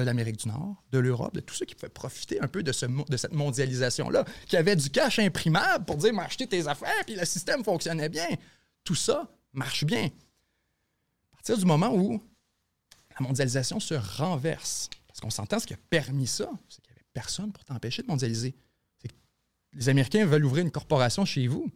de 0.00 0.06
l'Amérique 0.06 0.36
du 0.38 0.48
Nord, 0.48 0.82
de 0.90 0.98
l'Europe, 0.98 1.34
de 1.34 1.40
tous 1.40 1.54
ceux 1.54 1.66
qui 1.66 1.74
pouvaient 1.74 1.88
profiter 1.90 2.40
un 2.40 2.48
peu 2.48 2.62
de, 2.62 2.72
ce, 2.72 2.86
de 2.86 3.16
cette 3.16 3.32
mondialisation-là, 3.34 4.24
qui 4.46 4.56
avait 4.56 4.76
du 4.76 4.88
cash 4.90 5.18
imprimable 5.18 5.84
pour 5.84 5.96
dire, 5.96 6.12
m'acheter 6.14 6.46
tes 6.46 6.66
affaires, 6.66 7.04
puis 7.06 7.14
le 7.16 7.24
système 7.24 7.62
fonctionnait 7.62 8.08
bien. 8.08 8.28
Tout 8.84 8.94
ça 8.94 9.30
marche 9.52 9.84
bien. 9.84 10.06
À 11.32 11.36
partir 11.36 11.58
du 11.58 11.64
moment 11.64 11.94
où 11.94 12.22
la 13.18 13.26
mondialisation 13.26 13.80
se 13.80 13.94
renverse, 13.94 14.88
parce 15.06 15.20
qu'on 15.20 15.30
s'entend, 15.30 15.58
ce 15.58 15.66
qui 15.66 15.74
a 15.74 15.78
permis 15.90 16.26
ça, 16.26 16.48
c'est 16.68 16.80
qu'il 16.82 16.92
n'y 16.92 16.96
avait 16.98 17.06
personne 17.12 17.52
pour 17.52 17.64
t'empêcher 17.64 18.02
de 18.02 18.08
mondialiser. 18.08 18.52
Que 19.02 19.08
les 19.74 19.88
Américains 19.90 20.24
veulent 20.24 20.44
ouvrir 20.46 20.64
une 20.64 20.70
corporation 20.70 21.24
chez 21.26 21.46
vous. 21.48 21.70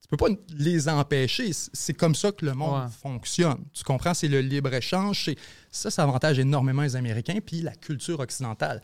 Tu 0.00 0.08
peux 0.08 0.16
pas 0.16 0.28
les 0.50 0.88
empêcher. 0.88 1.50
C'est 1.52 1.94
comme 1.94 2.14
ça 2.14 2.30
que 2.30 2.44
le 2.46 2.54
monde 2.54 2.84
Ouais. 2.84 2.90
fonctionne. 3.02 3.64
Tu 3.72 3.82
comprends? 3.82 4.14
C'est 4.14 4.28
le 4.28 4.40
libre-échange. 4.40 5.30
Ça, 5.76 5.90
ça 5.90 6.02
avantage 6.02 6.38
énormément 6.38 6.82
les 6.82 6.96
Américains, 6.96 7.38
puis 7.44 7.60
la 7.60 7.74
culture 7.74 8.20
occidentale. 8.20 8.82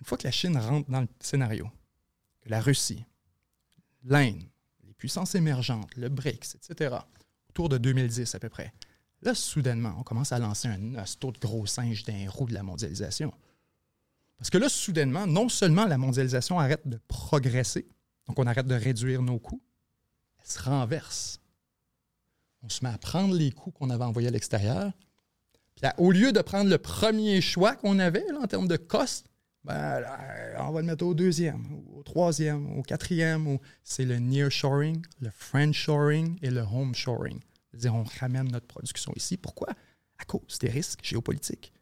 Une 0.00 0.06
fois 0.06 0.18
que 0.18 0.24
la 0.24 0.32
Chine 0.32 0.56
rentre 0.58 0.90
dans 0.90 1.00
le 1.00 1.08
scénario, 1.20 1.70
que 2.40 2.48
la 2.48 2.60
Russie, 2.60 3.04
l'Inde, 4.02 4.42
les 4.84 4.94
puissances 4.94 5.34
émergentes, 5.34 5.94
le 5.96 6.08
BRICS, 6.08 6.56
etc., 6.56 6.96
autour 7.50 7.68
de 7.68 7.78
2010 7.78 8.34
à 8.34 8.40
peu 8.40 8.48
près, 8.48 8.74
là, 9.22 9.34
soudainement, 9.34 9.94
on 9.98 10.02
commence 10.02 10.32
à 10.32 10.38
lancer 10.40 10.68
un 10.68 10.96
hosto 10.96 11.30
de 11.30 11.38
gros 11.38 11.66
singe 11.66 12.02
d'un 12.04 12.28
roue 12.28 12.46
de 12.46 12.54
la 12.54 12.64
mondialisation. 12.64 13.32
Parce 14.36 14.50
que 14.50 14.58
là, 14.58 14.68
soudainement, 14.68 15.26
non 15.26 15.48
seulement 15.48 15.86
la 15.86 15.98
mondialisation 15.98 16.58
arrête 16.58 16.86
de 16.86 16.98
progresser, 17.06 17.86
donc 18.26 18.38
on 18.40 18.46
arrête 18.46 18.66
de 18.66 18.74
réduire 18.74 19.22
nos 19.22 19.38
coûts, 19.38 19.62
elle 20.40 20.50
se 20.50 20.62
renverse. 20.62 21.40
On 22.62 22.68
se 22.68 22.84
met 22.84 22.90
à 22.90 22.98
prendre 22.98 23.34
les 23.34 23.52
coûts 23.52 23.70
qu'on 23.70 23.90
avait 23.90 24.04
envoyés 24.04 24.28
à 24.28 24.32
l'extérieur. 24.32 24.92
Puis 25.76 25.90
au 25.98 26.10
lieu 26.10 26.32
de 26.32 26.40
prendre 26.40 26.70
le 26.70 26.78
premier 26.78 27.40
choix 27.40 27.74
qu'on 27.74 27.98
avait 27.98 28.24
en 28.40 28.46
termes 28.46 28.68
de 28.68 28.76
cost, 28.76 29.26
ben, 29.64 30.04
on 30.58 30.72
va 30.72 30.80
le 30.80 30.86
mettre 30.86 31.06
au 31.06 31.14
deuxième, 31.14 31.64
au 31.96 32.02
troisième, 32.02 32.78
au 32.78 32.82
quatrième. 32.82 33.58
C'est 33.82 34.04
le 34.04 34.18
nearshoring, 34.18 35.02
le 35.20 35.30
friendshoring 35.30 36.38
et 36.42 36.50
le 36.50 36.60
homeshoring. 36.60 37.40
C'est-à-dire, 37.70 37.94
on 37.94 38.04
ramène 38.20 38.50
notre 38.52 38.66
production 38.66 39.12
ici. 39.16 39.36
Pourquoi? 39.36 39.68
À 40.18 40.24
cause 40.24 40.58
des 40.60 40.68
risques 40.68 41.00
géopolitiques. 41.02 41.72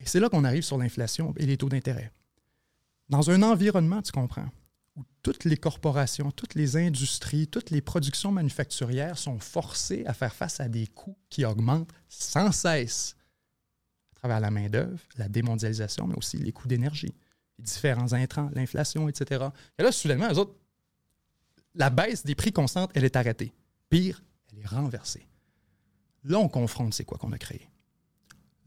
Et 0.00 0.06
c'est 0.06 0.18
là 0.18 0.28
qu'on 0.28 0.44
arrive 0.44 0.62
sur 0.62 0.78
l'inflation 0.78 1.34
et 1.36 1.46
les 1.46 1.56
taux 1.56 1.68
d'intérêt. 1.68 2.10
Dans 3.10 3.30
un 3.30 3.42
environnement, 3.42 4.00
tu 4.02 4.12
comprends, 4.12 4.48
toutes 5.22 5.44
les 5.44 5.56
corporations, 5.56 6.30
toutes 6.30 6.54
les 6.54 6.76
industries, 6.76 7.46
toutes 7.46 7.70
les 7.70 7.80
productions 7.80 8.32
manufacturières 8.32 9.18
sont 9.18 9.38
forcées 9.38 10.04
à 10.06 10.14
faire 10.14 10.34
face 10.34 10.60
à 10.60 10.68
des 10.68 10.86
coûts 10.86 11.16
qui 11.28 11.44
augmentent 11.44 11.92
sans 12.08 12.52
cesse 12.52 13.16
à 14.12 14.14
travers 14.16 14.40
la 14.40 14.50
main-d'œuvre, 14.50 14.98
la 15.16 15.28
démondialisation, 15.28 16.06
mais 16.06 16.16
aussi 16.16 16.38
les 16.38 16.52
coûts 16.52 16.68
d'énergie, 16.68 17.14
les 17.58 17.64
différents 17.64 18.12
intrants, 18.12 18.50
l'inflation, 18.54 19.08
etc. 19.08 19.46
Et 19.78 19.82
là, 19.82 19.92
soudainement, 19.92 20.30
eux 20.32 20.38
autres, 20.38 20.54
la 21.74 21.90
baisse 21.90 22.24
des 22.24 22.34
prix 22.34 22.52
constante, 22.52 22.90
elle 22.94 23.04
est 23.04 23.16
arrêtée. 23.16 23.52
Pire, 23.88 24.22
elle 24.52 24.60
est 24.60 24.66
renversée. 24.66 25.26
Là, 26.24 26.38
on 26.38 26.48
confronte 26.48 26.94
c'est 26.94 27.04
quoi 27.04 27.18
qu'on 27.18 27.32
a 27.32 27.38
créé? 27.38 27.68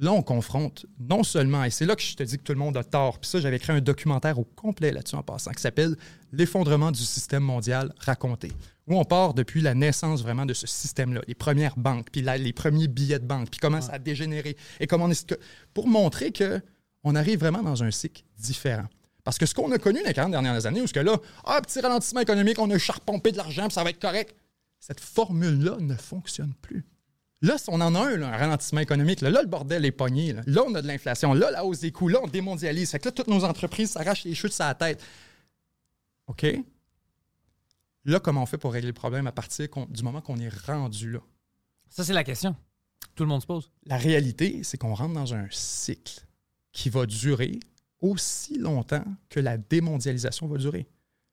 Là, 0.03 0.11
on 0.11 0.21
confronte 0.21 0.85
non 0.99 1.23
seulement, 1.23 1.63
et 1.63 1.69
c'est 1.69 1.85
là 1.85 1.95
que 1.95 2.01
je 2.01 2.13
te 2.15 2.23
dis 2.23 2.37
que 2.37 2.43
tout 2.43 2.51
le 2.51 2.59
monde 2.59 2.75
a 2.75 2.83
tort, 2.83 3.19
puis 3.19 3.29
ça, 3.29 3.39
j'avais 3.39 3.57
créé 3.57 3.73
un 3.75 3.79
documentaire 3.81 4.37
au 4.37 4.43
complet 4.43 4.91
là-dessus 4.91 5.15
en 5.15 5.23
passant, 5.23 5.51
qui 5.51 5.61
s'appelle 5.61 5.95
L'effondrement 6.33 6.91
du 6.91 6.99
système 6.99 7.43
mondial 7.43 7.93
raconté, 7.99 8.51
où 8.87 8.97
on 8.99 9.05
part 9.05 9.33
depuis 9.33 9.61
la 9.61 9.73
naissance 9.75 10.21
vraiment 10.21 10.45
de 10.45 10.53
ce 10.53 10.67
système-là, 10.67 11.21
les 11.27 11.35
premières 11.35 11.77
banques, 11.77 12.07
puis 12.11 12.21
les 12.21 12.53
premiers 12.53 12.87
billets 12.89 13.19
de 13.19 13.25
banque, 13.25 13.49
puis 13.49 13.59
comment 13.61 13.79
ça 13.81 13.93
a 13.93 13.99
dégénéré, 13.99 14.57
et 14.79 14.87
comment 14.87 15.05
on 15.05 15.09
est... 15.11 15.25
que- 15.25 15.39
Pour 15.73 15.87
montrer 15.87 16.31
que 16.31 16.59
on 17.05 17.15
arrive 17.15 17.39
vraiment 17.39 17.61
dans 17.63 17.83
un 17.83 17.91
cycle 17.91 18.23
différent. 18.37 18.87
Parce 19.23 19.37
que 19.37 19.45
ce 19.45 19.53
qu'on 19.55 19.71
a 19.71 19.77
connu 19.77 20.01
dans 20.01 20.07
les 20.07 20.13
40 20.13 20.31
dernières 20.31 20.65
années, 20.65 20.81
où 20.81 20.87
ce 20.87 20.93
que 20.93 20.99
là, 20.99 21.15
ah, 21.45 21.61
petit 21.61 21.79
ralentissement 21.79 22.19
économique, 22.21 22.59
on 22.59 22.69
a 22.71 22.77
charpompé 22.77 23.31
de 23.31 23.37
l'argent, 23.37 23.67
puis 23.67 23.73
ça 23.73 23.83
va 23.85 23.89
être 23.91 24.01
correct, 24.01 24.35
cette 24.81 24.99
formule-là 24.99 25.77
ne 25.79 25.95
fonctionne 25.95 26.53
plus. 26.61 26.83
Là, 27.43 27.57
si 27.57 27.65
on 27.67 27.81
en 27.81 27.93
a 27.93 27.99
un, 27.99 28.15
là, 28.15 28.29
un 28.29 28.37
ralentissement 28.37 28.79
économique, 28.79 29.19
là, 29.19 29.29
là, 29.29 29.41
le 29.41 29.49
bordel 29.49 29.83
est 29.83 29.91
pogné. 29.91 30.31
Là. 30.31 30.41
Là, 30.47 30.63
on 30.65 30.73
a 30.75 30.81
de 30.81 30.87
l'inflation. 30.87 31.33
Là, 31.33 31.51
la 31.51 31.65
hausse 31.65 31.81
des 31.81 31.91
coûts. 31.91 32.07
Là, 32.07 32.19
on 32.23 32.27
démondialise. 32.27 32.89
Fait 32.89 32.99
que 32.99 33.05
là, 33.05 33.11
toutes 33.11 33.27
nos 33.27 33.43
entreprises 33.43 33.91
s'arrachent 33.91 34.23
les 34.23 34.33
cheveux 34.33 34.47
de 34.47 34.53
sa 34.53 34.73
tête. 34.73 35.03
OK? 36.27 36.45
Là, 38.05 38.21
comment 38.21 38.43
on 38.43 38.45
fait 38.45 38.57
pour 38.57 38.71
régler 38.71 38.87
le 38.87 38.93
problème 38.93 39.27
à 39.27 39.33
partir 39.33 39.67
du 39.89 40.03
moment 40.03 40.21
qu'on 40.21 40.39
est 40.39 40.53
rendu 40.65 41.11
là? 41.11 41.19
Ça, 41.89 42.05
c'est 42.05 42.13
la 42.13 42.23
question. 42.23 42.55
Tout 43.13 43.23
le 43.23 43.29
monde 43.29 43.41
se 43.41 43.47
pose. 43.47 43.69
La 43.85 43.97
réalité, 43.97 44.61
c'est 44.63 44.77
qu'on 44.77 44.93
rentre 44.93 45.13
dans 45.13 45.33
un 45.33 45.47
cycle 45.51 46.25
qui 46.71 46.89
va 46.89 47.05
durer 47.05 47.59
aussi 47.99 48.57
longtemps 48.57 49.03
que 49.29 49.41
la 49.41 49.57
démondialisation 49.57 50.47
va 50.47 50.57
durer. 50.57 50.87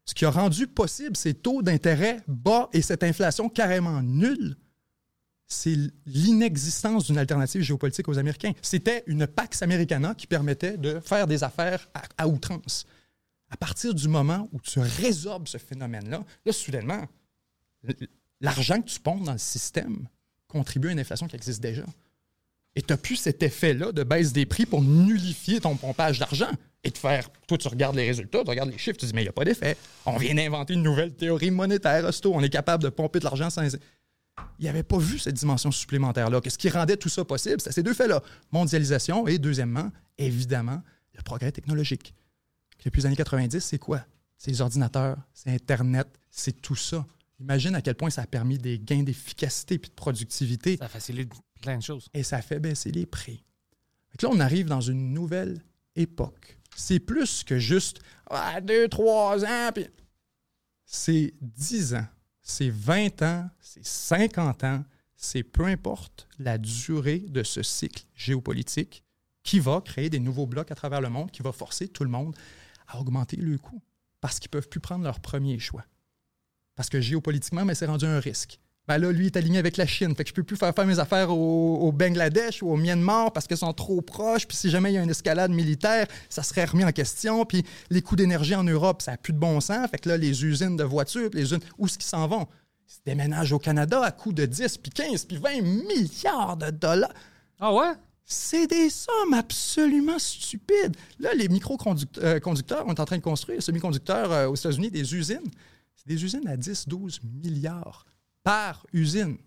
Ce 0.05 0.15
qui 0.15 0.25
a 0.25 0.31
rendu 0.31 0.67
possible 0.67 1.17
ces 1.17 1.35
taux 1.35 1.63
d'intérêt 1.63 2.21
bas 2.27 2.69
et 2.73 2.83
cette 2.83 3.05
inflation 3.05 3.49
carrément 3.49 4.03
nulle, 4.03 4.57
c'est 5.51 5.77
l'inexistence 6.07 7.07
d'une 7.07 7.19
alternative 7.19 7.63
géopolitique 7.63 8.09
aux 8.09 8.19
Américains. 8.19 8.53
C'était 8.63 9.03
une 9.07 9.27
Pax 9.27 9.63
Americana 9.63 10.15
qui 10.15 10.27
permettait 10.27 10.79
de 10.79 11.01
faire 11.01 11.27
des 11.27 11.43
affaires 11.43 11.89
à, 12.17 12.29
outrance. 12.29 12.87
À 13.51 13.57
partir 13.57 13.93
du 13.93 14.07
moment 14.07 14.49
où 14.53 14.61
tu 14.61 14.79
résorbes 14.79 15.49
ce 15.49 15.59
phénomène-là, 15.59 16.25
là, 16.47 16.53
soudainement, 16.53 17.05
l'argent 18.41 18.81
que 18.81 18.89
tu 18.89 19.01
pompes 19.01 19.25
dans 19.25 19.33
le 19.33 19.39
système 19.39 20.07
contribue 20.47 20.89
à 20.89 20.93
une 20.93 21.01
inflation 21.01 21.27
qui 21.27 21.35
existe 21.35 21.61
déjà. 21.61 21.85
Et 22.77 22.83
tu 22.83 22.93
n'as 22.93 22.97
plus 22.97 23.17
cet 23.17 23.43
effet-là 23.43 23.91
de 23.91 24.05
baisse 24.05 24.33
des 24.33 24.47
prix 24.47 24.67
pour 24.67 24.83
nullifier 24.83 25.61
ton 25.61 25.75
pompage 25.75 26.21
d'argent 26.21 26.51
et 26.85 26.91
de 26.91 26.97
faire. 26.97 27.29
Toi, 27.49 27.59
tu 27.59 27.67
regardes 27.67 27.97
les 27.97 28.07
résultats, 28.07 28.45
tu 28.45 28.51
regardes 28.51 28.71
les 28.71 28.79
chiffres, 28.79 28.99
tu 28.99 29.07
dis, 29.07 29.13
mais 29.13 29.23
il 29.23 29.25
n'y 29.25 29.31
a 29.31 29.33
pas 29.33 29.45
d'effet. 29.45 29.77
On 30.07 30.17
vient 30.17 30.35
d'inventer 30.35 30.75
une 30.75 30.83
nouvelle 30.85 31.13
théorie 31.13 31.51
monétaire, 31.51 32.05
hosto. 32.05 32.33
On 32.33 32.41
est 32.41 32.49
capable 32.49 32.85
de 32.85 32.89
pomper 32.89 33.19
de 33.19 33.25
l'argent 33.25 33.51
sans. 33.51 33.67
Il 34.59 34.67
n'avait 34.67 34.83
pas 34.83 34.99
vu 34.99 35.19
cette 35.19 35.35
dimension 35.35 35.71
supplémentaire-là. 35.71 36.41
Qu'est-ce 36.41 36.59
qui 36.59 36.69
rendait 36.69 36.97
tout 36.97 37.09
ça 37.09 37.25
possible? 37.25 37.61
C'est 37.61 37.73
ces 37.73 37.83
deux 37.83 37.95
faits-là. 37.95 38.23
Mondialisation 38.53 39.27
et, 39.27 39.39
deuxièmement, 39.39 39.91
évidemment, 40.19 40.83
le 41.15 41.23
progrès 41.23 41.53
technologique. 41.53 42.15
Depuis 42.85 43.01
les 43.01 43.07
années 43.07 43.17
90, 43.17 43.61
c'est 43.61 43.79
quoi? 43.79 44.05
C'est 44.39 44.51
les 44.51 44.61
ordinateurs, 44.61 45.19
c'est 45.35 45.51
Internet, 45.51 46.09
c'est 46.31 46.61
tout 46.63 46.77
ça. 46.77 47.07
Imagine 47.41 47.75
à 47.75 47.83
quel 47.83 47.95
point 47.95 48.11
ça 48.11 48.23
a 48.23 48.27
permis 48.27 48.59
des 48.59 48.79
gains 48.79 49.03
d'efficacité 49.03 49.75
et 49.75 49.79
de 49.79 49.89
productivité 49.89 50.77
Ça 50.79 50.89
facilite 50.89 51.33
plein 51.61 51.77
de 51.79 51.83
choses. 51.83 52.09
et 52.15 52.23
ça 52.23 52.41
fait 52.43 52.59
baisser 52.61 52.91
les 52.91 53.07
prix. 53.07 53.43
Là, 54.23 54.29
on 54.31 54.41
arrive 54.41 54.67
dans 54.67 54.81
une 54.81 55.13
nouvelle 55.13 55.63
époque. 55.97 56.59
C'est 56.77 57.01
plus 57.01 57.45
que 57.45 57.59
juste 57.59 58.01
ah, 58.31 58.61
deux, 58.61 58.89
trois 58.89 59.43
ans. 59.45 59.71
puis- 59.75 59.89
C'est 60.85 61.35
10 61.41 61.95
ans, 61.95 62.07
c'est 62.43 62.71
20 62.71 63.23
ans, 63.23 63.51
c'est 63.61 63.85
50 63.85 64.65
ans, 64.65 64.85
c'est 65.17 65.43
peu 65.43 65.65
importe 65.67 66.29
la 66.39 66.59
durée 66.59 67.19
de 67.19 67.43
ce 67.43 67.63
cycle 67.63 68.05
géopolitique 68.15 69.05
qui 69.43 69.61
va 69.61 69.81
créer 69.81 70.11
des 70.11 70.21
nouveaux 70.21 70.47
blocs 70.47 70.71
à 70.71 70.75
travers 70.75 71.01
le 71.01 71.11
monde, 71.11 71.31
qui 71.31 71.43
va 71.43 71.53
forcer 71.53 71.89
tout 71.89 72.05
le 72.05 72.11
monde 72.11 72.37
à 72.89 72.99
augmenter 72.99 73.37
le 73.37 73.59
coût 73.59 73.83
parce 74.21 74.39
qu'ils 74.39 74.49
ne 74.49 74.53
peuvent 74.53 74.69
plus 74.69 74.81
prendre 74.81 75.05
leur 75.05 75.21
premier 75.21 75.59
choix. 75.59 75.85
Parce 76.77 76.89
que 76.89 77.01
géopolitiquement, 77.01 77.65
mais 77.65 77.75
c'est 77.75 77.87
rendu 77.87 78.07
un 78.07 78.21
risque. 78.21 78.61
Ben 78.91 78.99
là, 78.99 79.13
lui 79.13 79.27
est 79.27 79.37
aligné 79.37 79.61
avec 79.61 79.77
la 79.77 79.87
Chine. 79.87 80.17
Fait 80.17 80.25
que 80.25 80.31
je 80.31 80.35
peux 80.35 80.43
plus 80.43 80.57
faire 80.57 80.75
faire 80.75 80.85
mes 80.85 80.99
affaires 80.99 81.31
au, 81.31 81.77
au 81.77 81.93
Bangladesh 81.93 82.61
ou 82.61 82.73
au 82.73 82.77
Myanmar 82.77 83.33
parce 83.33 83.47
qu'elles 83.47 83.57
sont 83.57 83.73
trop 83.73 84.01
proches. 84.01 84.49
Puis 84.49 84.57
si 84.57 84.69
jamais 84.69 84.91
il 84.91 84.95
y 84.97 84.99
a 84.99 85.03
une 85.05 85.11
escalade 85.11 85.53
militaire, 85.53 86.09
ça 86.29 86.43
serait 86.43 86.65
remis 86.65 86.85
en 86.85 86.91
question. 86.91 87.45
Puis 87.45 87.65
les 87.89 88.03
coûts 88.03 88.17
d'énergie 88.17 88.57
en 88.57 88.65
Europe, 88.65 89.01
ça 89.01 89.13
n'a 89.13 89.17
plus 89.17 89.33
de 89.33 89.39
bon 89.39 89.61
sens. 89.61 89.89
Fait 89.89 89.99
que 89.99 90.09
là, 90.09 90.17
les 90.17 90.45
usines 90.45 90.77
de 90.77 90.83
voitures, 90.83 91.31
les 91.33 91.43
usines, 91.43 91.61
où 91.79 91.87
est-ce 91.87 91.99
qu'ils 91.99 92.09
s'en 92.09 92.27
vont? 92.27 92.49
Ils 92.89 92.95
se 92.95 92.99
déménagent 93.07 93.53
au 93.53 93.61
Canada 93.61 94.03
à 94.03 94.11
coût 94.11 94.33
de 94.33 94.45
10, 94.45 94.79
puis 94.79 94.91
15, 94.91 95.25
puis 95.27 95.37
20 95.37 95.61
milliards 95.61 96.57
de 96.57 96.71
dollars. 96.71 97.15
Ah 97.61 97.73
ouais? 97.73 97.93
C'est 98.25 98.67
des 98.67 98.91
sommes 98.91 99.35
absolument 99.35 100.19
stupides. 100.19 100.97
Là, 101.21 101.33
les 101.35 101.47
microconducteurs, 101.47 102.85
on 102.89 102.93
est 102.93 103.01
en 103.01 103.05
train 103.05 103.19
de 103.19 103.23
construire, 103.23 103.63
semi-conducteurs 103.63 104.33
euh, 104.33 104.49
aux 104.49 104.57
États-Unis, 104.57 104.91
des 104.91 105.15
usines. 105.15 105.49
C'est 105.95 106.09
des 106.09 106.25
usines 106.25 106.49
à 106.49 106.57
10-12 106.57 107.21
milliards 107.45 108.05
par 108.43 108.87
usine. 108.93 109.39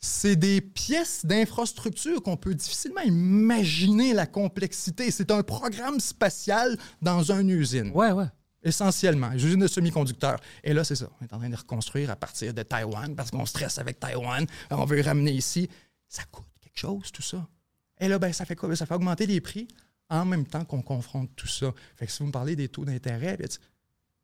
C'est 0.00 0.36
des 0.36 0.60
pièces 0.60 1.26
d'infrastructure 1.26 2.22
qu'on 2.22 2.36
peut 2.36 2.54
difficilement 2.54 3.00
imaginer 3.00 4.12
la 4.12 4.26
complexité. 4.26 5.10
C'est 5.10 5.30
un 5.32 5.42
programme 5.42 5.98
spatial 5.98 6.76
dans 7.02 7.32
une 7.32 7.50
usine 7.50 7.90
Ouais, 7.92 8.12
ouais. 8.12 8.26
essentiellement, 8.62 9.32
une 9.32 9.38
usine 9.38 9.58
de 9.58 9.66
semi-conducteurs. 9.66 10.38
Et 10.62 10.72
là, 10.72 10.84
c'est 10.84 10.94
ça. 10.94 11.10
On 11.20 11.24
est 11.24 11.32
en 11.32 11.38
train 11.38 11.50
de 11.50 11.56
reconstruire 11.56 12.10
à 12.10 12.16
partir 12.16 12.54
de 12.54 12.62
Taïwan 12.62 13.16
parce 13.16 13.32
qu'on 13.32 13.44
stresse 13.44 13.78
avec 13.78 13.98
Taïwan. 13.98 14.46
On 14.70 14.84
veut 14.84 15.00
ramener 15.02 15.32
ici. 15.32 15.68
Ça 16.08 16.22
coûte 16.30 16.46
quelque 16.60 16.78
chose, 16.78 17.10
tout 17.12 17.22
ça. 17.22 17.48
Et 17.98 18.06
là, 18.06 18.20
ben, 18.20 18.32
ça 18.32 18.44
fait 18.44 18.54
quoi? 18.54 18.74
Ça 18.76 18.86
fait 18.86 18.94
augmenter 18.94 19.26
les 19.26 19.40
prix 19.40 19.66
en 20.08 20.24
même 20.24 20.46
temps 20.46 20.64
qu'on 20.64 20.80
confronte 20.80 21.34
tout 21.34 21.48
ça. 21.48 21.72
Fait 21.96 22.06
que 22.06 22.12
si 22.12 22.20
vous 22.20 22.26
me 22.26 22.32
parlez 22.32 22.54
des 22.54 22.68
taux 22.68 22.84
d'intérêt, 22.84 23.36
ben, 23.36 23.48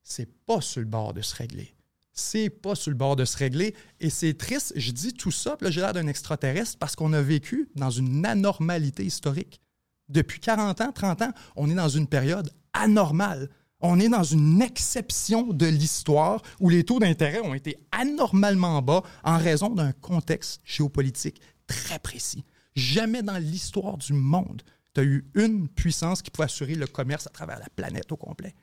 c'est 0.05 0.33
pas 0.47 0.61
sur 0.61 0.81
le 0.81 0.87
bord 0.87 1.13
de 1.15 1.21
se 1.21 1.35
régler. 1.35 1.74
C'est 2.15 2.49
pas 2.49 2.77
sur 2.77 2.91
le 2.91 2.97
bord 2.97 3.17
de 3.17 3.25
se 3.25 3.37
régler. 3.37 3.75
Et 4.01 4.09
c'est 4.09 4.35
triste. 4.35 4.73
Je 4.77 4.93
dis 4.93 5.13
tout 5.13 5.33
ça, 5.33 5.57
j'ai 5.63 5.81
l'air 5.81 5.93
d'un 5.93 6.07
extraterrestre 6.07 6.79
parce 6.79 6.95
qu'on 6.95 7.13
a 7.13 7.21
vécu 7.21 7.69
dans 7.75 7.91
une 7.91 8.25
anormalité 8.25 9.05
historique. 9.05 9.61
Depuis 10.09 10.39
40 10.39 10.81
ans, 10.81 10.93
30 10.93 11.23
ans, 11.23 11.33
on 11.57 11.69
est 11.69 11.75
dans 11.75 11.89
une 11.89 12.07
période 12.07 12.51
anormale. 12.73 13.51
On 13.81 13.99
est 13.99 14.09
dans 14.09 14.23
une 14.23 14.63
exception 14.63 15.49
de 15.53 15.67
l'histoire 15.67 16.41
où 16.61 16.71
les 16.71 16.85
taux 16.85 17.01
d'intérêt 17.01 17.41
ont 17.41 17.53
été 17.53 17.77
anormalement 17.91 18.81
bas 18.81 19.03
en 19.25 19.37
raison 19.37 19.71
d'un 19.71 19.93
contexte 19.93 20.61
géopolitique 20.65 21.41
très 21.67 21.99
précis. 21.99 22.45
Jamais 22.77 23.23
dans 23.23 23.39
l'histoire 23.39 23.99
du 23.99 24.13
monde, 24.13 24.63
tu 24.95 25.01
as 25.01 25.05
eu 25.05 25.27
une 25.35 25.69
puissance 25.69 26.23
qui 26.23 26.31
pouvait 26.31 26.47
assurer 26.47 26.75
le 26.77 26.87
commerce 26.87 27.27
à 27.27 27.31
travers 27.31 27.59
la 27.59 27.69
planète 27.75 28.11
au 28.13 28.17
complet, 28.17 28.55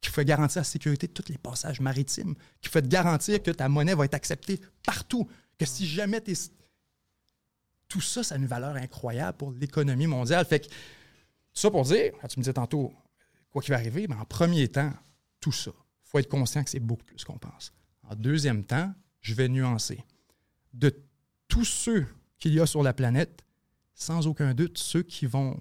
qui 0.00 0.10
pouvait 0.10 0.24
garantir 0.24 0.60
la 0.60 0.64
sécurité 0.64 1.06
de 1.06 1.12
tous 1.12 1.28
les 1.28 1.38
passages 1.38 1.80
maritimes, 1.80 2.34
qui 2.60 2.70
te 2.70 2.78
garantir 2.78 3.42
que 3.42 3.50
ta 3.50 3.68
monnaie 3.68 3.94
va 3.94 4.04
être 4.04 4.14
acceptée 4.14 4.60
partout, 4.84 5.28
que 5.58 5.66
si 5.66 5.86
jamais 5.86 6.20
tu 6.20 6.34
Tout 7.88 8.00
ça, 8.00 8.22
ça 8.22 8.34
a 8.34 8.38
une 8.38 8.46
valeur 8.46 8.76
incroyable 8.76 9.38
pour 9.38 9.52
l'économie 9.52 10.06
mondiale. 10.06 10.44
Fait 10.44 10.60
que, 10.60 10.66
ça 11.52 11.70
pour 11.70 11.84
dire, 11.84 12.12
tu 12.28 12.38
me 12.38 12.42
disais 12.42 12.52
tantôt, 12.52 12.92
quoi 13.50 13.62
qu'il 13.62 13.72
va 13.72 13.78
arriver, 13.78 14.06
mais 14.08 14.16
en 14.16 14.24
premier 14.24 14.68
temps, 14.68 14.92
tout 15.40 15.52
ça, 15.52 15.70
il 15.74 16.08
faut 16.10 16.18
être 16.18 16.28
conscient 16.28 16.62
que 16.62 16.70
c'est 16.70 16.80
beaucoup 16.80 17.04
plus 17.04 17.24
qu'on 17.24 17.38
pense. 17.38 17.72
En 18.02 18.14
deuxième 18.14 18.64
temps, 18.64 18.92
je 19.20 19.34
vais 19.34 19.48
nuancer. 19.48 20.04
De 20.72 20.94
tous 21.48 21.64
ceux 21.64 22.06
qu'il 22.38 22.54
y 22.54 22.60
a 22.60 22.66
sur 22.66 22.82
la 22.82 22.92
planète, 22.92 23.44
sans 23.94 24.26
aucun 24.26 24.54
doute, 24.54 24.78
ceux 24.78 25.02
qui 25.02 25.26
vont 25.26 25.60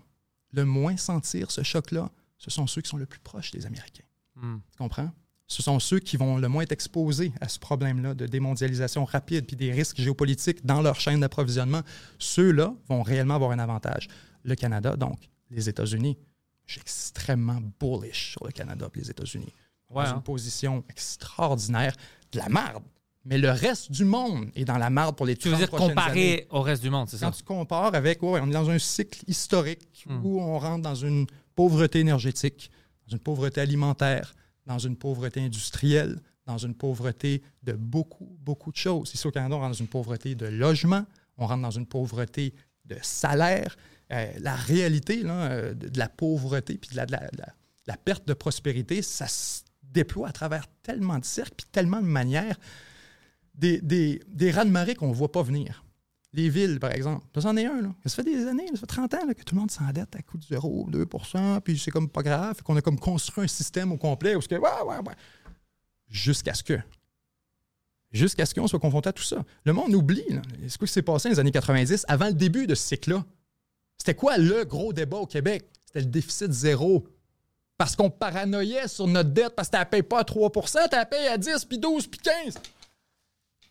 le 0.51 0.65
moins 0.65 0.97
sentir 0.97 1.51
ce 1.51 1.63
choc-là, 1.63 2.11
ce 2.37 2.49
sont 2.49 2.67
ceux 2.67 2.81
qui 2.81 2.89
sont 2.89 2.97
le 2.97 3.05
plus 3.05 3.19
proches 3.19 3.51
des 3.51 3.65
Américains. 3.65 4.03
Hmm. 4.35 4.57
Tu 4.71 4.77
comprends? 4.77 5.11
Ce 5.47 5.61
sont 5.61 5.79
ceux 5.79 5.99
qui 5.99 6.17
vont 6.17 6.37
le 6.37 6.47
moins 6.47 6.63
être 6.63 6.71
exposés 6.71 7.31
à 7.39 7.47
ce 7.47 7.59
problème-là 7.59 8.15
de 8.15 8.25
démondialisation 8.25 9.05
rapide 9.05 9.45
puis 9.45 9.55
des 9.55 9.71
risques 9.71 9.97
géopolitiques 10.01 10.65
dans 10.65 10.81
leur 10.81 10.99
chaîne 10.99 11.19
d'approvisionnement. 11.19 11.81
Ceux-là 12.17 12.73
vont 12.87 13.03
réellement 13.03 13.35
avoir 13.35 13.51
un 13.51 13.59
avantage. 13.59 14.07
Le 14.43 14.55
Canada, 14.55 14.95
donc, 14.95 15.19
les 15.51 15.69
États-Unis. 15.69 16.17
Je 16.65 16.73
suis 16.73 16.81
extrêmement 16.81 17.59
bullish 17.79 18.31
sur 18.31 18.43
le 18.45 18.51
Canada 18.51 18.89
et 18.93 18.97
les 18.99 19.11
États-Unis. 19.11 19.53
Ouais, 19.91 20.03
dans 20.05 20.09
hein. 20.09 20.15
une 20.15 20.23
position 20.23 20.83
extraordinaire 20.89 21.95
de 22.31 22.39
la 22.39 22.49
marde. 22.49 22.83
Mais 23.23 23.37
le 23.37 23.49
reste 23.51 23.91
du 23.91 24.05
monde 24.05 24.49
est 24.55 24.65
dans 24.65 24.77
la 24.77 24.89
marde 24.89 25.15
pour 25.15 25.25
les 25.25 25.35
Tu 25.35 25.49
veux 25.49 25.55
30 25.55 25.59
dire 25.69 25.75
années. 25.81 25.89
comparé 25.95 26.47
au 26.51 26.61
reste 26.61 26.81
du 26.83 26.89
monde, 26.91 27.07
c'est 27.09 27.17
ça? 27.17 27.25
Quand 27.27 27.31
tu 27.31 27.43
compares 27.43 27.95
avec, 27.95 28.21
ouais, 28.21 28.39
on 28.43 28.47
est 28.49 28.53
dans 28.53 28.69
un 28.69 28.79
cycle 28.79 29.23
historique 29.27 30.05
Hmm. 30.07 30.23
où 30.23 30.39
on 30.41 30.59
rentre 30.59 30.83
dans 30.83 30.93
une 30.95 31.25
pauvreté 31.55 31.99
énergétique, 31.99 32.69
dans 33.07 33.13
une 33.13 33.19
pauvreté 33.19 33.61
alimentaire, 33.61 34.33
dans 34.65 34.79
une 34.79 34.95
pauvreté 34.95 35.41
industrielle, 35.41 36.19
dans 36.45 36.57
une 36.57 36.75
pauvreté 36.75 37.41
de 37.63 37.73
beaucoup, 37.73 38.37
beaucoup 38.39 38.71
de 38.71 38.77
choses. 38.77 39.13
Ici 39.13 39.25
au 39.27 39.31
Canada, 39.31 39.55
on 39.55 39.59
rentre 39.59 39.71
dans 39.71 39.79
une 39.79 39.87
pauvreté 39.87 40.35
de 40.35 40.45
logement, 40.45 41.05
on 41.37 41.47
rentre 41.47 41.61
dans 41.61 41.71
une 41.71 41.85
pauvreté 41.85 42.53
de 42.85 42.97
salaire. 43.01 43.77
Euh, 44.11 44.31
la 44.39 44.55
réalité 44.55 45.23
euh, 45.25 45.73
de, 45.73 45.89
de 45.89 45.97
la 45.97 46.07
pauvreté 46.07 46.77
puis 46.77 46.91
de 46.91 46.97
la, 46.97 47.05
de 47.07 47.15
de 47.15 47.43
de 47.87 47.93
perte 48.03 48.27
de 48.27 48.33
prospérité, 48.33 49.01
ça 49.01 49.27
se 49.27 49.61
déploie 49.83 50.29
à 50.29 50.31
travers 50.31 50.65
tellement 50.83 51.19
de 51.19 51.25
cercles 51.25 51.55
puis 51.57 51.67
tellement 51.71 52.01
de 52.01 52.07
manières. 52.07 52.59
Des, 53.53 53.79
des, 53.79 54.21
des 54.27 54.51
raz-de-marée 54.51 54.95
qu'on 54.95 55.07
ne 55.07 55.13
voit 55.13 55.31
pas 55.31 55.41
venir. 55.41 55.84
Les 56.35 56.49
villes, 56.49 56.81
par 56.81 56.91
exemple. 56.91 57.25
Ça, 57.33 57.41
c'en 57.41 57.55
est 57.55 57.65
un. 57.65 57.81
Là. 57.81 57.95
Ça 58.05 58.15
fait 58.17 58.23
des 58.23 58.45
années, 58.45 58.67
ça 58.73 58.79
fait 58.81 58.85
30 58.87 59.13
ans 59.13 59.33
que 59.35 59.43
tout 59.43 59.55
le 59.55 59.61
monde 59.61 59.71
s'endette 59.71 60.13
à 60.15 60.21
coût 60.21 60.37
de 60.37 60.43
0, 60.43 60.89
2% 60.91 61.61
puis 61.61 61.79
c'est 61.79 61.91
comme 61.91 62.09
pas 62.09 62.23
grave. 62.23 62.61
Qu'on 62.61 62.75
a 62.75 62.81
comme 62.81 62.99
construit 62.99 63.45
un 63.45 63.47
système 63.47 63.93
au 63.93 63.97
complet 63.97 64.35
ce 64.41 64.47
que, 64.47 64.55
ouais, 64.55 64.69
ouais, 64.85 64.97
ouais. 64.97 65.13
Jusqu'à 66.09 66.53
ce 66.53 66.63
que. 66.63 66.77
Jusqu'à 68.11 68.45
ce 68.45 68.53
qu'on 68.53 68.67
soit 68.67 68.79
confronté 68.79 69.09
à 69.09 69.13
tout 69.13 69.23
ça. 69.23 69.45
Le 69.63 69.71
monde 69.71 69.93
oublie. 69.93 70.25
là. 70.29 70.41
Quoi 70.77 70.87
qui 70.87 70.93
s'est 70.93 71.01
passé 71.01 71.29
dans 71.29 71.35
les 71.35 71.39
années 71.39 71.51
90, 71.51 72.05
avant 72.07 72.27
le 72.27 72.33
début 72.33 72.67
de 72.67 72.75
ce 72.75 72.83
cycle-là? 72.83 73.23
C'était 73.97 74.15
quoi 74.15 74.37
le 74.37 74.65
gros 74.65 74.91
débat 74.91 75.17
au 75.17 75.25
Québec? 75.25 75.65
C'était 75.85 76.01
le 76.01 76.07
déficit 76.07 76.51
zéro. 76.51 77.07
Parce 77.77 77.95
qu'on 77.95 78.09
paranoïait 78.09 78.87
sur 78.87 79.07
notre 79.07 79.29
dette 79.29 79.55
parce 79.55 79.69
que 79.69 79.75
tu 79.75 79.79
la 79.79 79.85
payes 79.85 80.03
pas 80.03 80.19
à 80.19 80.23
3 80.23 80.49
tu 80.51 80.77
la 80.91 81.05
payes 81.05 81.27
à 81.27 81.37
10, 81.37 81.65
puis 81.65 81.77
12, 81.77 82.07
puis 82.07 82.19
15. 82.19 82.55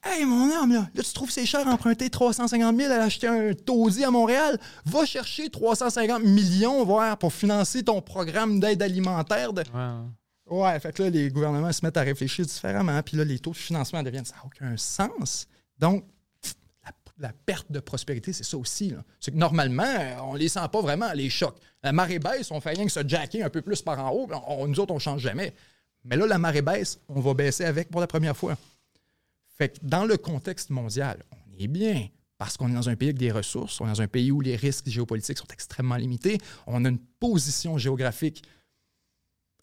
Hey, 0.06 0.24
mon 0.26 0.50
homme, 0.52 0.72
là, 0.72 0.86
là, 0.94 1.02
tu 1.02 1.12
trouves 1.14 1.30
c'est 1.30 1.46
cher 1.46 1.66
emprunter 1.66 2.10
350 2.10 2.76
000 2.76 2.92
à 2.92 2.96
acheter 2.96 3.26
un 3.26 3.54
taudis 3.54 4.04
à 4.04 4.10
Montréal? 4.10 4.58
Va 4.84 5.06
chercher 5.06 5.48
350 5.48 6.22
millions, 6.22 6.84
voir, 6.84 7.16
pour 7.16 7.32
financer 7.32 7.82
ton 7.82 8.02
programme 8.02 8.60
d'aide 8.60 8.82
alimentaire. 8.82 9.54
De... 9.54 9.62
Ouais, 10.50 10.78
fait 10.78 10.92
que 10.92 11.04
là, 11.04 11.10
les 11.10 11.30
gouvernements 11.30 11.72
se 11.72 11.84
mettent 11.84 11.96
à 11.96 12.02
réfléchir 12.02 12.44
différemment, 12.44 13.00
puis 13.02 13.16
là, 13.16 13.24
les 13.24 13.38
taux 13.38 13.52
de 13.52 13.56
financement 13.56 14.02
deviennent, 14.02 14.26
ça 14.26 14.36
n'a 14.36 14.44
aucun 14.44 14.76
sens. 14.76 15.46
Donc, 15.78 16.04
la, 17.18 17.32
perte 17.46 17.72
de 17.72 17.80
prospérité, 17.80 18.32
c'est 18.34 18.44
ça 18.44 18.58
aussi. 18.58 18.92
C'est 19.20 19.30
que 19.30 19.36
normalement, 19.36 19.84
euh, 19.84 20.16
on 20.24 20.34
les 20.34 20.48
sent 20.48 20.68
pas 20.70 20.80
vraiment, 20.82 21.12
les 21.14 21.30
chocs. 21.30 21.56
La 21.82 21.92
marée 21.92 22.18
baisse, 22.18 22.50
on 22.50 22.60
fait 22.60 22.70
rien 22.70 22.84
que 22.84 22.92
se 22.92 23.06
jacker 23.06 23.42
un 23.42 23.48
peu 23.50 23.62
plus 23.62 23.80
par 23.80 23.98
en 24.04 24.10
haut, 24.10 24.28
on- 24.48 24.66
nous 24.66 24.80
autres, 24.80 24.92
on 24.92 24.98
change 24.98 25.22
jamais. 25.22 25.54
Mais 26.04 26.16
là, 26.16 26.26
la 26.26 26.38
marée 26.38 26.60
baisse, 26.60 26.98
on 27.08 27.20
va 27.20 27.32
baisser 27.32 27.64
avec 27.64 27.88
pour 27.88 28.00
la 28.00 28.06
première 28.06 28.36
fois. 28.36 28.56
Fait 29.56 29.68
que 29.70 29.78
dans 29.86 30.04
le 30.04 30.16
contexte 30.16 30.70
mondial, 30.70 31.22
on 31.32 31.62
est 31.62 31.68
bien 31.68 32.08
parce 32.38 32.56
qu'on 32.56 32.68
est 32.68 32.74
dans 32.74 32.88
un 32.88 32.96
pays 32.96 33.08
avec 33.10 33.18
des 33.18 33.30
ressources, 33.30 33.80
on 33.80 33.86
est 33.86 33.90
dans 33.90 34.02
un 34.02 34.08
pays 34.08 34.32
où 34.32 34.40
les 34.40 34.56
risques 34.56 34.88
géopolitiques 34.88 35.38
sont 35.38 35.46
extrêmement 35.52 35.96
limités, 35.96 36.38
on 36.66 36.84
a 36.84 36.88
une 36.88 36.98
position 36.98 37.78
géographique. 37.78 38.42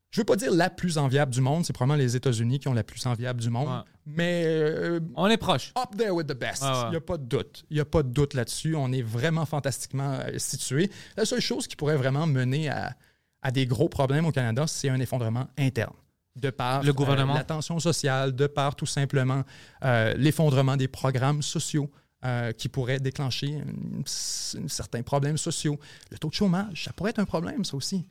Je 0.10 0.20
ne 0.20 0.22
veux 0.22 0.26
pas 0.26 0.36
dire 0.36 0.52
la 0.54 0.70
plus 0.70 0.98
enviable 0.98 1.32
du 1.34 1.40
monde, 1.42 1.66
c'est 1.66 1.72
probablement 1.74 2.02
les 2.02 2.16
États-Unis 2.16 2.60
qui 2.60 2.68
ont 2.68 2.74
la 2.74 2.84
plus 2.84 3.06
enviable 3.06 3.40
du 3.42 3.50
monde, 3.50 3.68
Ouais. 3.70 3.84
mais 4.06 4.44
euh, 4.46 5.00
On 5.16 5.28
est 5.28 5.38
proche. 5.38 5.72
up 5.78 5.96
there 5.98 6.12
with 6.12 6.28
the 6.28 6.34
best. 6.38 6.64
Ouais, 6.64 6.70
ouais. 6.70 6.76
Il 6.88 6.90
n'y 6.92 6.96
a 6.98 7.02
pas 7.02 7.18
de 7.18 7.24
doute. 7.26 7.66
Il 7.70 7.76
n'y 7.76 7.80
a 7.82 7.86
pas 7.86 8.04
de 8.04 8.10
doute 8.10 8.34
là-dessus. 8.34 8.76
On 8.76 8.92
est 8.92 9.02
vraiment 9.02 9.46
fantastiquement 9.46 10.20
euh, 10.20 10.38
situé. 10.38 10.90
La 11.16 11.24
seule 11.26 11.40
chose 11.40 11.66
qui 11.68 11.76
pourrait 11.78 11.96
vraiment 11.98 12.28
mener 12.28 12.68
à, 12.70 12.96
à 13.42 13.52
des 13.52 13.66
gros 13.66 13.88
problèmes 13.90 14.26
au 14.26 14.32
Canada, 14.34 14.66
c'est 14.68 14.90
un 14.90 15.00
effondrement 15.00 15.48
interne. 15.58 15.94
De 16.36 16.50
par 16.50 16.82
Le 16.84 16.94
gouvernement. 16.94 17.34
euh, 17.34 17.38
la 17.38 17.44
tension 17.44 17.80
sociale, 17.80 18.34
de 18.34 18.48
par 18.48 18.76
tout 18.76 18.86
simplement 18.86 19.44
euh, 19.84 20.14
l'effondrement 20.16 20.78
des 20.78 20.88
programmes 20.88 21.42
sociaux 21.42 21.92
euh, 22.24 22.54
qui 22.54 22.70
pourraient 22.70 23.00
déclencher 23.02 23.56
un, 23.60 24.00
un 24.02 24.68
certain 24.68 25.02
problème 25.04 25.38
sociaux. 25.38 25.78
Le 26.10 26.18
taux 26.18 26.30
de 26.30 26.34
chômage, 26.34 26.86
ça 26.86 26.94
pourrait 26.94 27.10
être 27.10 27.20
un 27.20 27.26
problème, 27.26 27.66
ça 27.66 27.76
aussi. 27.76 28.06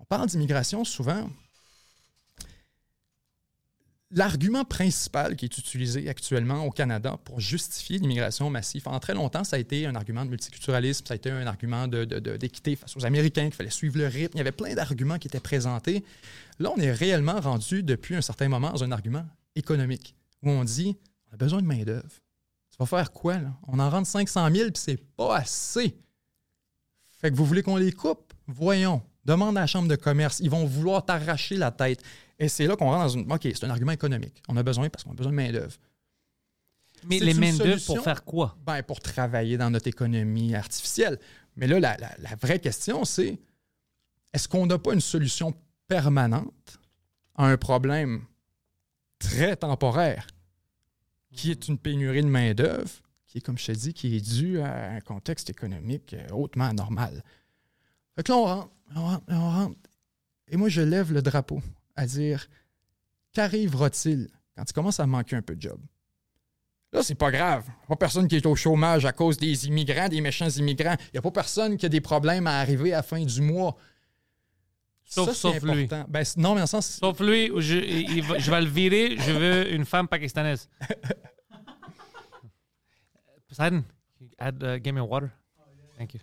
On 0.00 0.04
parle 0.04 0.26
d'immigration 0.26 0.84
souvent. 0.84 1.28
L'argument 4.12 4.64
principal 4.64 5.36
qui 5.36 5.44
est 5.44 5.58
utilisé 5.58 6.08
actuellement 6.08 6.64
au 6.64 6.70
Canada 6.72 7.16
pour 7.24 7.38
justifier 7.38 7.98
l'immigration 7.98 8.50
massive, 8.50 8.82
en 8.88 8.98
très 8.98 9.14
longtemps, 9.14 9.44
ça 9.44 9.54
a 9.54 9.58
été 9.60 9.86
un 9.86 9.94
argument 9.94 10.24
de 10.24 10.30
multiculturalisme, 10.30 11.06
ça 11.06 11.14
a 11.14 11.16
été 11.16 11.30
un 11.30 11.46
argument 11.46 11.86
de- 11.86 12.04
de- 12.04 12.36
d'équité 12.36 12.74
face 12.74 12.96
aux 12.96 13.06
Américains, 13.06 13.44
qu'il 13.44 13.54
fallait 13.54 13.70
suivre 13.70 13.98
le 13.98 14.08
rythme. 14.08 14.32
Il 14.34 14.38
y 14.38 14.40
avait 14.40 14.50
plein 14.50 14.74
d'arguments 14.74 15.18
qui 15.18 15.28
étaient 15.28 15.38
présentés. 15.38 16.04
Là, 16.58 16.72
on 16.76 16.80
est 16.80 16.90
réellement 16.90 17.38
rendu 17.40 17.84
depuis 17.84 18.16
un 18.16 18.20
certain 18.20 18.48
moment 18.48 18.70
dans 18.72 18.82
un 18.82 18.90
argument 18.90 19.24
économique, 19.54 20.16
où 20.42 20.50
on 20.50 20.64
dit 20.64 20.96
on 21.30 21.34
a 21.34 21.36
besoin 21.36 21.62
de 21.62 21.66
main-d'œuvre. 21.68 22.10
Tu 22.70 22.76
vas 22.80 22.86
faire 22.86 23.12
quoi, 23.12 23.38
là? 23.38 23.52
On 23.68 23.78
en 23.78 23.88
rentre 23.90 24.08
500 24.08 24.50
000 24.52 24.70
puis 24.72 24.82
c'est 24.82 24.96
pas 25.16 25.36
assez. 25.36 25.96
Fait 27.20 27.30
que 27.30 27.36
vous 27.36 27.44
voulez 27.44 27.62
qu'on 27.62 27.76
les 27.76 27.92
coupe? 27.92 28.32
Voyons. 28.48 29.02
Demande 29.24 29.56
à 29.58 29.62
la 29.62 29.66
Chambre 29.66 29.88
de 29.88 29.96
commerce. 29.96 30.40
Ils 30.40 30.50
vont 30.50 30.64
vouloir 30.64 31.04
t'arracher 31.04 31.56
la 31.56 31.70
tête. 31.70 32.02
Et 32.38 32.48
c'est 32.48 32.66
là 32.66 32.76
qu'on 32.76 32.86
rentre 32.86 33.02
dans 33.14 33.20
une. 33.20 33.30
OK, 33.32 33.42
c'est 33.42 33.64
un 33.64 33.70
argument 33.70 33.92
économique. 33.92 34.42
On 34.48 34.56
a 34.56 34.62
besoin 34.62 34.88
parce 34.88 35.04
qu'on 35.04 35.10
a 35.12 35.14
besoin 35.14 35.32
de 35.32 35.36
main-d'œuvre. 35.36 35.76
Mais 37.04 37.18
les 37.18 37.34
main-d'œuvre 37.34 37.84
pour 37.86 37.96
faire 38.02 38.24
quoi? 38.24 38.56
Ben, 38.66 38.82
pour 38.82 39.00
travailler 39.00 39.56
dans 39.58 39.70
notre 39.70 39.88
économie 39.88 40.54
artificielle. 40.54 41.18
Mais 41.56 41.66
là, 41.66 41.80
la, 41.80 41.96
la- 41.98 42.14
la 42.18 42.34
vraie 42.36 42.58
question, 42.58 43.04
c'est 43.04 43.38
est-ce 44.32 44.48
qu'on 44.48 44.66
n'a 44.66 44.78
pas 44.78 44.94
une 44.94 45.00
solution 45.00 45.54
permanente 45.88 46.78
à 47.36 47.46
un 47.46 47.56
problème 47.56 48.24
très 49.18 49.56
temporaire 49.56 50.26
qui 51.32 51.50
est 51.50 51.68
une 51.68 51.78
pénurie 51.78 52.22
de 52.22 52.28
main-d'œuvre 52.28 52.90
qui 53.26 53.38
est, 53.38 53.40
comme 53.40 53.58
je 53.58 53.66
te 53.66 53.72
dis, 53.72 53.94
qui 53.94 54.16
est 54.16 54.20
dû 54.20 54.60
à 54.60 54.90
un 54.92 55.00
contexte 55.00 55.48
économique 55.50 56.14
euh, 56.14 56.28
hautement 56.32 56.64
anormal? 56.64 57.22
Fait 58.16 58.24
que 58.24 58.32
là, 58.32 58.38
on 58.38 58.44
rentre, 58.44 58.70
on 58.96 59.02
rentre, 59.02 59.24
on 59.28 59.50
rentre. 59.50 59.76
Et 60.48 60.56
moi, 60.56 60.68
je 60.68 60.80
lève 60.82 61.12
le 61.12 61.22
drapeau 61.22 61.62
à 61.96 62.06
dire 62.06 62.46
qu'arrivera-t-il 63.32 64.28
quand 64.56 64.64
tu 64.64 64.72
commences 64.72 65.00
à 65.00 65.06
manquer 65.06 65.36
un 65.36 65.42
peu 65.42 65.54
de 65.56 65.62
job? 65.62 65.80
Là, 66.92 67.02
c'est 67.04 67.14
pas 67.14 67.30
grave. 67.30 67.64
Il 67.66 67.70
n'y 67.70 67.84
a 67.84 67.86
pas 67.88 67.96
personne 67.96 68.26
qui 68.26 68.34
est 68.36 68.46
au 68.46 68.56
chômage 68.56 69.04
à 69.06 69.12
cause 69.12 69.36
des 69.36 69.66
immigrants, 69.68 70.08
des 70.08 70.20
méchants 70.20 70.48
immigrants. 70.48 70.96
Il 71.08 71.12
n'y 71.14 71.18
a 71.18 71.22
pas 71.22 71.30
personne 71.30 71.76
qui 71.76 71.86
a 71.86 71.88
des 71.88 72.00
problèmes 72.00 72.48
à 72.48 72.58
arriver 72.58 72.92
à 72.92 72.96
la 72.96 73.02
fin 73.04 73.24
du 73.24 73.40
mois. 73.40 73.76
Sauf- 75.04 75.28
Ça, 75.28 75.34
sauf 75.34 75.62
lui. 75.62 75.86
Ben, 76.08 76.24
non, 76.36 76.56
mais 76.56 76.62
en 76.62 76.66
sens. 76.66 76.98
Sauf 76.98 77.20
lui, 77.20 77.48
je, 77.60 77.76
il 77.78 78.22
va- 78.24 78.38
je 78.38 78.50
vais 78.50 78.60
le 78.60 78.66
virer, 78.68 79.16
je 79.18 79.30
veux 79.32 79.72
une 79.72 79.84
femme 79.84 80.08
pakistanaise. 80.08 80.68
Poseidon, 83.48 83.84
add, 84.38 84.62
uh, 84.62 84.78
give 84.82 84.94
me 84.94 85.00
water. 85.00 85.30
Thank 85.98 86.14
you. 86.14 86.20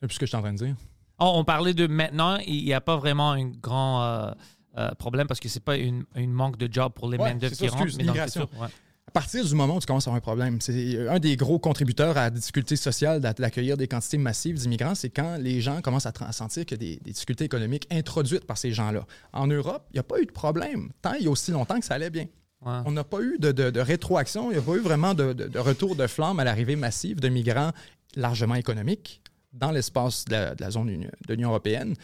C'est 0.00 0.06
plus 0.06 0.14
ce 0.14 0.20
que 0.20 0.26
je 0.26 0.30
suis 0.30 0.36
en 0.36 0.42
train 0.42 0.52
de 0.52 0.58
dire. 0.58 0.76
Oh, 1.18 1.32
on 1.34 1.44
parlait 1.44 1.74
de 1.74 1.86
maintenant, 1.86 2.36
il 2.46 2.64
n'y 2.64 2.74
a 2.74 2.80
pas 2.80 2.96
vraiment 2.96 3.30
un 3.32 3.46
grand 3.48 4.02
euh, 4.02 4.30
euh, 4.76 4.90
problème 4.98 5.26
parce 5.26 5.40
que 5.40 5.48
c'est 5.48 5.64
pas 5.64 5.76
une, 5.76 6.04
une 6.14 6.32
manque 6.32 6.58
de 6.58 6.70
job 6.70 6.92
pour 6.94 7.08
les 7.10 7.16
Ouais, 7.16 7.30
main-d'œuvre 7.32 7.54
c'est 7.54 7.64
qui 7.66 7.70
ça, 7.70 7.76
rentrent, 7.78 7.96
mais 7.98 8.10
ouais. 8.10 8.68
À 9.08 9.12
partir 9.12 9.42
du 9.44 9.54
moment 9.54 9.76
où 9.76 9.80
tu 9.80 9.86
commences 9.86 10.06
à 10.06 10.10
avoir 10.10 10.18
un 10.18 10.20
problème, 10.20 10.60
c'est 10.60 11.08
un 11.08 11.18
des 11.18 11.36
gros 11.36 11.58
contributeurs 11.58 12.18
à 12.18 12.22
la 12.24 12.30
difficulté 12.30 12.76
sociale 12.76 13.20
d'a- 13.20 13.32
d'accueillir 13.32 13.76
des 13.78 13.86
quantités 13.88 14.18
massives 14.18 14.58
d'immigrants, 14.58 14.94
c'est 14.96 15.08
quand 15.10 15.36
les 15.38 15.60
gens 15.62 15.80
commencent 15.80 16.06
à, 16.06 16.12
à 16.20 16.32
sentir 16.32 16.66
qu'il 16.66 16.82
y 16.82 16.84
a 16.92 16.96
des, 16.96 17.00
des 17.02 17.12
difficultés 17.12 17.44
économiques 17.44 17.86
introduites 17.90 18.44
par 18.44 18.58
ces 18.58 18.72
gens-là. 18.72 19.06
En 19.32 19.46
Europe, 19.46 19.86
il 19.90 19.94
n'y 19.94 20.00
a 20.00 20.02
pas 20.02 20.20
eu 20.20 20.26
de 20.26 20.32
problème, 20.32 20.90
tant 21.00 21.14
il 21.14 21.24
y 21.24 21.28
a 21.28 21.30
aussi 21.30 21.52
longtemps 21.52 21.78
que 21.78 21.86
ça 21.86 21.94
allait 21.94 22.10
bien. 22.10 22.26
Ouais. 22.60 22.78
On 22.84 22.90
n'a 22.90 23.04
pas 23.04 23.20
eu 23.22 23.38
de, 23.38 23.52
de- 23.52 23.70
de 23.70 23.80
rétroaction, 23.80 24.50
il 24.50 24.54
n'y 24.54 24.58
a 24.58 24.62
pas 24.62 24.74
eu 24.74 24.80
vraiment 24.80 25.14
de, 25.14 25.32
de- 25.32 25.46
de 25.46 25.58
retour 25.60 25.94
de 25.96 26.06
flamme 26.08 26.40
à 26.40 26.44
l'arrivée 26.44 26.76
massive 26.76 27.20
de 27.20 27.28
migrants 27.28 27.70
largement 28.16 28.56
économiques 28.56 29.22
dans 29.56 29.70
l'espace 29.72 30.24
de 30.26 30.32
la, 30.32 30.54
de 30.54 30.62
la 30.62 30.70
zone 30.70 31.08
de 31.26 31.34
l'Union 31.34 31.48
européenne 31.50 31.94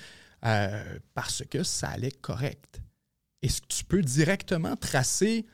euh, 0.44 0.98
parce 1.14 1.44
que 1.48 1.62
ça 1.62 1.88
allait 1.88 2.10
correct. 2.10 2.80
Est-ce 3.42 3.60
que 3.62 3.66
tu 3.68 3.84
peux 3.84 4.02
directement 4.02 4.76
tracer 4.76 5.46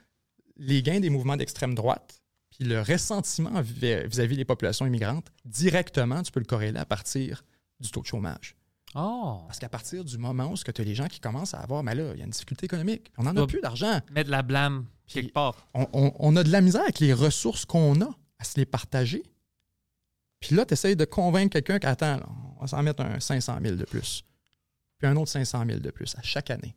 les 0.57 0.83
gains 0.83 1.01
des 1.01 1.11
mouvements 1.11 1.37
d'extrême 1.37 1.75
droite 1.75 2.23
puis 2.51 2.65
le 2.69 2.81
ressentiment 2.81 3.61
vis- 3.61 4.07
vis-à-vis 4.07 4.37
des 4.37 4.45
populations 4.45 4.87
immigrantes, 4.87 5.29
directement, 5.45 6.23
tu 6.23 6.33
peux 6.33 6.41
le 6.41 6.47
corréler 6.47 6.79
à 6.79 6.85
partir 6.87 7.45
du 7.81 7.91
taux 7.91 8.01
de 8.01 8.07
chômage? 8.07 8.57
Oh, 8.95 9.43
Parce 9.47 9.59
qu'à 9.59 9.69
partir 9.69 10.03
du 10.05 10.17
moment 10.17 10.51
où 10.51 10.57
tu 10.57 10.81
as 10.81 10.85
les 10.85 10.95
gens 10.95 11.09
qui 11.09 11.21
commencent 11.21 11.53
à 11.55 11.59
avoir, 11.61 11.83
mais 11.83 11.95
là, 11.95 12.13
il 12.15 12.19
y 12.19 12.23
a 12.23 12.25
une 12.25 12.31
difficulté 12.31 12.65
économique. 12.65 13.13
On 13.19 13.25
n'en 13.25 13.37
a 13.37 13.47
plus 13.47 13.61
d'argent 13.61 14.01
mettre 14.13 14.31
la 14.31 14.43
blâme 14.43 14.87
quelque 15.07 15.33
part. 15.33 15.69
on, 15.75 15.87
on- 15.93 16.13
on 16.19 16.37
a 16.37 16.43
de 16.43 16.51
la 16.51 16.63
misère 16.63 16.83
avec 16.83 16.99
les 17.01 17.13
ressources 17.13 17.67
qu'on 17.67 18.01
a 18.01 18.09
à 18.39 18.45
se 18.45 18.57
les 18.57 18.65
partager. 18.67 19.23
Puis 20.41 20.55
là, 20.55 20.65
tu 20.65 20.75
essayes 20.75 20.97
de 20.97 21.05
convaincre 21.05 21.53
quelqu'un 21.53 21.79
qu'attends, 21.79 22.21
on 22.57 22.61
va 22.61 22.67
s'en 22.67 22.83
mettre 22.83 23.03
un 23.03 23.19
500 23.21 23.59
000 23.63 23.77
de 23.77 23.85
plus. 23.85 24.25
Puis 24.99 25.07
un 25.07 25.17
autre 25.17 25.31
500 25.31 25.65
000 25.67 25.81
de 25.81 25.91
plus 25.91 26.15
à 26.17 26.23
chaque 26.23 26.51
année. 26.51 26.77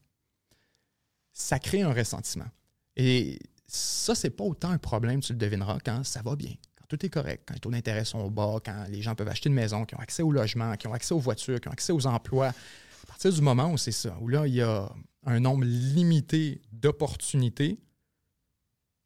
Ça 1.31 1.59
crée 1.59 1.81
un 1.81 1.93
ressentiment. 1.93 2.49
Et 2.95 3.39
ça, 3.67 4.15
c'est 4.15 4.31
pas 4.31 4.43
autant 4.43 4.69
un 4.69 4.77
problème, 4.77 5.21
tu 5.21 5.33
le 5.33 5.39
devineras, 5.39 5.79
quand 5.83 6.03
ça 6.03 6.21
va 6.21 6.35
bien, 6.35 6.53
quand 6.75 6.85
tout 6.87 7.05
est 7.05 7.09
correct, 7.09 7.43
quand 7.47 7.53
les 7.53 7.59
taux 7.59 7.71
d'intérêt 7.71 8.03
sont 8.03 8.29
bas, 8.29 8.57
quand 8.63 8.85
les 8.89 9.01
gens 9.01 9.15
peuvent 9.15 9.29
acheter 9.29 9.49
une 9.49 9.55
maison, 9.55 9.85
qui 9.85 9.95
ont 9.95 9.99
accès 9.99 10.23
au 10.23 10.31
logement, 10.31 10.75
qui 10.75 10.87
ont 10.87 10.93
accès 10.93 11.13
aux 11.13 11.19
voitures, 11.19 11.59
qui 11.61 11.69
ont 11.69 11.71
accès 11.71 11.93
aux 11.93 12.05
emplois. 12.05 12.49
À 12.49 13.07
partir 13.07 13.31
du 13.31 13.41
moment 13.41 13.71
où 13.71 13.77
c'est 13.77 13.93
ça, 13.93 14.17
où 14.19 14.27
là, 14.27 14.45
il 14.45 14.55
y 14.55 14.61
a 14.61 14.91
un 15.25 15.39
nombre 15.39 15.63
limité 15.63 16.61
d'opportunités 16.71 17.79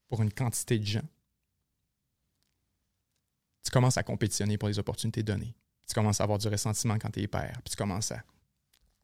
pour 0.08 0.22
une 0.22 0.32
quantité 0.32 0.80
de 0.80 0.86
gens, 0.86 1.08
tu 3.66 3.72
commences 3.72 3.98
à 3.98 4.04
compétitionner 4.04 4.58
pour 4.58 4.70
les 4.70 4.80
opportunités 4.80 5.24
données. 5.24 5.56
Tu 5.88 5.94
commences 5.94 6.22
à 6.22 6.24
avoir 6.24 6.40
du 6.40 6.48
ressentiment 6.48 6.98
quand 7.00 7.10
tu 7.12 7.22
es 7.22 7.28
père. 7.28 7.54
Puis 7.64 7.72
tu 7.72 7.76
commences 7.76 8.12
à. 8.12 8.24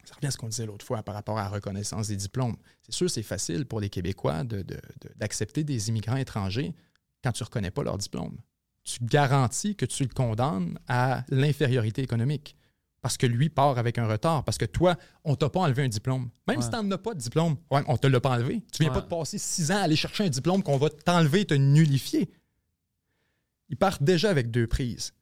Ça 0.04 0.14
revient 0.16 0.26
à 0.28 0.30
ce 0.32 0.36
qu'on 0.38 0.48
disait 0.48 0.66
l'autre 0.66 0.84
fois 0.84 1.02
par 1.02 1.14
rapport 1.14 1.38
à 1.38 1.42
la 1.42 1.48
reconnaissance 1.48 2.08
des 2.08 2.16
diplômes. 2.16 2.56
C'est 2.82 2.92
sûr, 2.94 3.08
c'est 3.10 3.22
facile 3.22 3.66
pour 3.66 3.78
les 3.80 3.88
Québécois 3.88 4.42
de- 4.42 4.62
de- 4.62 4.74
de- 4.74 4.80
d'accepter 5.16 5.62
des 5.62 5.88
immigrants 5.90 6.16
étrangers 6.16 6.74
quand 7.22 7.30
tu 7.32 7.42
ne 7.42 7.44
reconnais 7.44 7.70
pas 7.70 7.82
leur 7.84 7.98
diplôme. 7.98 8.36
Tu 8.82 8.98
garantis 9.04 9.76
que 9.76 9.84
tu 9.86 10.02
le 10.02 10.08
condamnes 10.08 10.76
à 10.88 11.24
l'infériorité 11.28 12.02
économique. 12.02 12.56
Parce 13.00 13.16
que 13.16 13.26
lui 13.26 13.48
part 13.48 13.78
avec 13.78 13.98
un 13.98 14.06
retard. 14.08 14.44
Parce 14.44 14.58
que 14.58 14.64
toi, 14.64 14.96
on 15.24 15.36
t'a 15.36 15.48
pas 15.48 15.60
enlevé 15.60 15.84
un 15.84 15.88
diplôme. 15.88 16.30
Même 16.48 16.56
Ouais. 16.58 16.62
si 16.64 16.70
tu 16.70 16.76
n'en 16.76 16.90
as 16.90 16.98
pas 16.98 17.14
de 17.14 17.20
diplôme, 17.20 17.56
ouais, 17.70 17.82
on 17.86 17.96
te 17.96 18.06
l'a 18.08 18.20
pas 18.20 18.30
enlevé. 18.30 18.62
Tu 18.72 18.82
viens 18.82 18.88
Ouais. 18.88 18.94
pas 18.94 19.00
de 19.02 19.06
passer 19.08 19.38
six 19.38 19.70
ans 19.70 19.76
à 19.76 19.82
aller 19.82 19.96
chercher 19.96 20.24
un 20.24 20.28
diplôme 20.28 20.62
qu'on 20.64 20.78
va 20.78 20.88
t'enlever 20.90 21.40
et 21.42 21.46
te 21.46 21.54
nullifier. 21.54 22.28
Ils 23.72 23.76
partent 23.76 24.02
déjà 24.02 24.30
avec 24.30 24.50
deux 24.50 24.68
prises. 24.68 25.12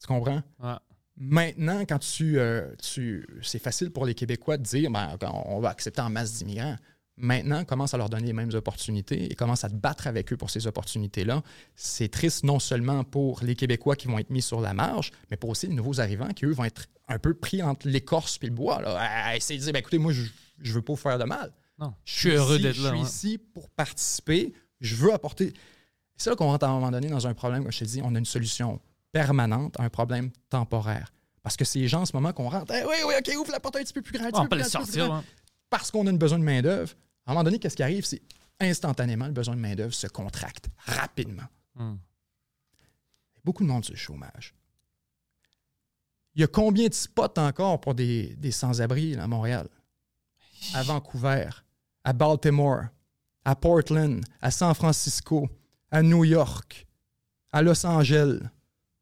Tu 0.00 0.06
comprends? 0.06 0.42
Ouais. 0.62 0.76
Maintenant, 1.16 1.84
quand 1.88 1.98
tu, 1.98 2.38
euh, 2.38 2.74
tu 2.82 3.26
c'est 3.42 3.58
facile 3.58 3.90
pour 3.90 4.04
les 4.04 4.14
Québécois 4.14 4.58
de 4.58 4.62
dire 4.62 4.90
ben, 4.90 5.16
on 5.22 5.58
va 5.60 5.70
accepter 5.70 6.02
en 6.02 6.10
masse 6.10 6.34
d'immigrants. 6.34 6.76
Maintenant, 7.16 7.64
commence 7.64 7.94
à 7.94 7.96
leur 7.96 8.10
donner 8.10 8.26
les 8.26 8.32
mêmes 8.32 8.52
opportunités 8.54 9.30
et 9.30 9.34
commence 9.36 9.62
à 9.64 9.70
te 9.70 9.74
battre 9.74 10.08
avec 10.08 10.32
eux 10.32 10.36
pour 10.36 10.50
ces 10.50 10.66
opportunités-là. 10.66 11.42
C'est 11.76 12.08
triste 12.08 12.42
non 12.42 12.58
seulement 12.58 13.04
pour 13.04 13.42
les 13.42 13.54
Québécois 13.54 13.94
qui 13.94 14.08
vont 14.08 14.18
être 14.18 14.30
mis 14.30 14.42
sur 14.42 14.60
la 14.60 14.74
marge, 14.74 15.12
mais 15.30 15.36
pour 15.36 15.50
aussi 15.50 15.68
les 15.68 15.74
nouveaux 15.74 16.00
arrivants 16.00 16.28
qui, 16.30 16.44
eux, 16.44 16.52
vont 16.52 16.64
être 16.64 16.86
un 17.06 17.20
peu 17.20 17.32
pris 17.32 17.62
entre 17.62 17.88
l'écorce 17.88 18.38
et 18.42 18.46
le 18.46 18.52
bois. 18.52 18.82
Là, 18.82 18.98
à 18.98 19.36
essayer 19.36 19.58
de 19.58 19.64
dire 19.64 19.72
ben, 19.72 19.78
écoutez, 19.78 19.98
moi, 19.98 20.12
je 20.12 20.22
ne 20.22 20.72
veux 20.72 20.82
pas 20.82 20.92
vous 20.92 20.98
faire 20.98 21.18
de 21.18 21.24
mal. 21.24 21.52
Non, 21.78 21.94
je 22.04 22.18
suis 22.18 22.30
heureux 22.30 22.58
d'être 22.58 22.78
là. 22.78 22.90
Je 22.90 22.96
suis 22.96 23.02
ouais. 23.02 23.08
ici 23.08 23.38
pour 23.38 23.70
participer. 23.70 24.52
Je 24.80 24.96
veux 24.96 25.12
apporter. 25.14 25.54
C'est 26.16 26.30
là 26.30 26.36
qu'on 26.36 26.46
rentre 26.46 26.64
à 26.64 26.68
un 26.68 26.74
moment 26.74 26.90
donné 26.90 27.08
dans 27.08 27.26
un 27.26 27.34
problème, 27.34 27.62
comme 27.62 27.72
je 27.72 27.80
t'ai 27.80 27.86
dit, 27.86 28.00
on 28.02 28.14
a 28.14 28.18
une 28.18 28.24
solution 28.24 28.80
permanente 29.12 29.78
à 29.78 29.84
un 29.84 29.88
problème 29.88 30.30
temporaire. 30.48 31.12
Parce 31.42 31.56
que 31.56 31.64
c'est 31.64 31.78
les 31.78 31.88
gens 31.88 32.02
en 32.02 32.06
ce 32.06 32.14
moment 32.14 32.32
qu'on 32.32 32.48
rentre. 32.48 32.72
Eh 32.72 32.84
oui, 32.84 32.96
oui, 33.06 33.14
OK, 33.18 33.34
ouvre 33.36 33.52
la 33.52 33.60
porte 33.60 33.76
un 33.76 33.82
petit 33.82 33.92
peu 33.92 34.02
plus 34.02 34.18
grande. 34.18 34.30
petit 34.30 34.40
on 34.40 34.44
peu 34.44 34.50
peut 34.50 34.56
les 34.56 34.64
sortir. 34.64 35.22
Parce 35.68 35.90
qu'on 35.90 36.06
a 36.06 36.10
une 36.10 36.18
besoin 36.18 36.38
de 36.38 36.44
main-d'œuvre. 36.44 36.94
À 37.26 37.30
un 37.30 37.34
moment 37.34 37.44
donné, 37.44 37.58
qu'est-ce 37.58 37.76
qui 37.76 37.82
arrive? 37.82 38.04
C'est 38.04 38.22
instantanément, 38.60 39.26
le 39.26 39.32
besoin 39.32 39.54
de 39.54 39.60
main-d'œuvre 39.60 39.92
se 39.92 40.06
contracte 40.06 40.68
rapidement. 40.78 41.46
Hmm. 41.74 41.96
Beaucoup 43.44 43.62
de 43.62 43.68
monde 43.68 43.84
sur 43.84 43.92
le 43.92 43.98
chômage. 43.98 44.54
Il 46.34 46.40
y 46.40 46.44
a 46.44 46.46
combien 46.46 46.88
de 46.88 46.94
spots 46.94 47.38
encore 47.38 47.80
pour 47.80 47.94
des, 47.94 48.34
des 48.36 48.50
sans-abri 48.50 49.14
à 49.16 49.26
Montréal? 49.26 49.68
À 50.72 50.82
Vancouver, 50.82 51.50
à 52.04 52.12
Baltimore, 52.12 52.84
à 53.44 53.54
Portland, 53.54 54.24
à 54.40 54.50
San 54.50 54.74
Francisco, 54.74 55.48
à 55.94 56.02
New 56.02 56.24
York, 56.24 56.88
à 57.52 57.62
Los 57.62 57.86
Angeles, 57.86 58.40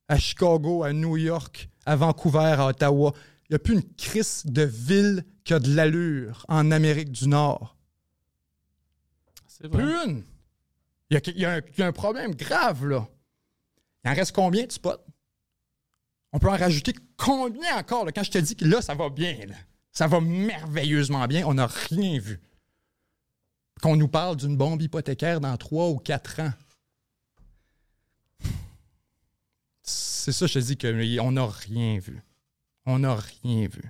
à 0.08 0.18
Chicago, 0.18 0.82
à 0.82 0.92
New 0.92 1.16
York, 1.16 1.70
à 1.86 1.96
Vancouver, 1.96 2.54
à 2.58 2.66
Ottawa. 2.66 3.14
Il 3.48 3.52
n'y 3.52 3.56
a 3.56 3.58
plus 3.58 3.74
une 3.76 3.94
crise 3.94 4.42
de 4.44 4.60
ville 4.60 5.24
qui 5.42 5.54
a 5.54 5.58
de 5.58 5.74
l'allure 5.74 6.44
en 6.50 6.70
Amérique 6.70 7.10
du 7.10 7.28
Nord. 7.28 7.78
C'est 9.46 9.68
vrai. 9.68 9.82
Plus 9.82 9.94
une. 10.04 10.24
Il 11.08 11.14
y, 11.14 11.16
a, 11.16 11.30
y 11.34 11.46
un, 11.46 11.62
il 11.66 11.80
y 11.80 11.82
a 11.82 11.86
un 11.86 11.92
problème 11.92 12.34
grave, 12.34 12.86
là. 12.86 13.08
Il 14.04 14.10
en 14.10 14.14
reste 14.14 14.32
combien 14.32 14.66
de 14.66 14.72
spots? 14.72 15.02
On 16.30 16.38
peut 16.38 16.50
en 16.50 16.58
rajouter 16.58 16.92
combien 17.16 17.74
encore? 17.78 18.04
là? 18.04 18.12
Quand 18.12 18.22
je 18.22 18.32
te 18.32 18.38
dis 18.38 18.54
que 18.54 18.66
là, 18.66 18.82
ça 18.82 18.94
va 18.94 19.08
bien, 19.08 19.38
là. 19.46 19.54
ça 19.92 20.08
va 20.08 20.20
merveilleusement 20.20 21.26
bien, 21.26 21.46
on 21.46 21.54
n'a 21.54 21.68
rien 21.68 22.18
vu. 22.18 22.38
Qu'on 23.80 23.96
nous 23.96 24.08
parle 24.08 24.36
d'une 24.36 24.58
bombe 24.58 24.82
hypothécaire 24.82 25.40
dans 25.40 25.56
trois 25.56 25.88
ou 25.88 25.96
quatre 25.96 26.38
ans. 26.40 26.52
C'est 30.22 30.30
ça, 30.30 30.46
je 30.46 30.54
te 30.54 30.58
dis 30.60 30.76
qu'on 30.76 31.32
n'a 31.32 31.46
rien 31.48 31.98
vu. 31.98 32.22
On 32.86 33.00
n'a 33.00 33.16
rien 33.16 33.66
vu. 33.66 33.82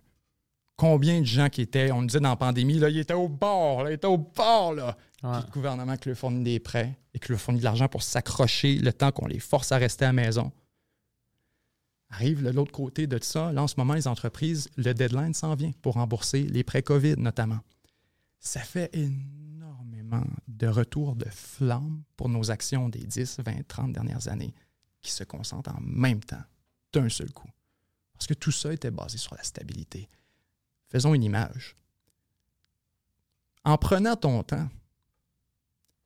Combien 0.77 1.21
de 1.21 1.27
gens 1.27 1.51
qui 1.51 1.61
étaient, 1.61 1.93
on 1.93 2.01
nous 2.01 2.07
disait 2.07 2.21
dans 2.21 2.31
la 2.31 2.37
pandémie, 2.37 2.79
là, 2.79 2.89
ils 2.89 3.01
étaient 3.01 3.13
au 3.13 3.29
bord, 3.29 3.85
là, 3.85 3.91
ils 3.91 3.95
étaient 3.97 4.07
au 4.07 4.17
bord, 4.17 4.73
là. 4.73 4.97
Ouais. 5.23 5.31
Puis 5.31 5.43
le 5.49 5.53
gouvernement 5.53 5.95
qui 5.99 6.09
leur 6.09 6.17
fournit 6.17 6.43
des 6.43 6.59
prêts 6.59 6.99
et 7.13 7.19
qui 7.19 7.33
leur 7.33 7.39
fournit 7.39 7.59
de 7.59 7.65
l'argent 7.65 7.87
pour 7.87 8.03
s'accrocher 8.03 8.77
le 8.79 8.95
temps 8.95 9.13
qu'on 9.13 9.27
les 9.27 9.41
force 9.41 9.73
à 9.73 9.77
rester 9.77 10.07
à 10.07 10.09
la 10.09 10.15
maison. 10.15 10.51
Arrive 12.09 12.43
de 12.43 12.49
l'autre 12.49 12.73
côté 12.73 13.07
de 13.07 13.23
ça, 13.23 13.53
là 13.53 13.65
en 13.65 13.69
ce 13.69 13.75
moment, 13.77 13.93
les 13.93 14.09
entreprises, 14.09 14.71
le 14.79 14.95
deadline 14.95 15.35
s'en 15.35 15.55
vient 15.55 15.73
pour 15.83 15.95
rembourser 15.95 16.45
les 16.45 16.65
prêts 16.65 16.83
COVID 16.83 17.17
notamment. 17.19 17.61
Ça 18.39 18.61
fait 18.61 18.89
énormément 18.97 20.25
de 20.49 20.67
retours 20.67 21.15
de 21.15 21.29
flamme 21.29 22.03
pour 22.17 22.31
nos 22.31 22.51
actions 22.51 22.89
des 22.89 23.05
10, 23.05 23.41
20, 23.45 23.69
30 23.69 23.93
dernières 23.93 24.29
années 24.29 24.55
qui 25.03 25.11
se 25.11 25.25
concentrent 25.25 25.75
en 25.75 25.81
même 25.81 26.23
temps, 26.23 26.43
d'un 26.93 27.09
seul 27.09 27.33
coup. 27.33 27.51
Parce 28.15 28.27
que 28.27 28.35
tout 28.35 28.53
ça 28.53 28.73
était 28.73 28.91
basé 28.91 29.19
sur 29.19 29.35
la 29.35 29.43
stabilité. 29.43 30.09
Faisons 30.89 31.15
une 31.15 31.25
image. 31.25 31.75
En 33.65 33.77
prenant 33.79 34.17
ton 34.17 34.43
temps, 34.43 34.69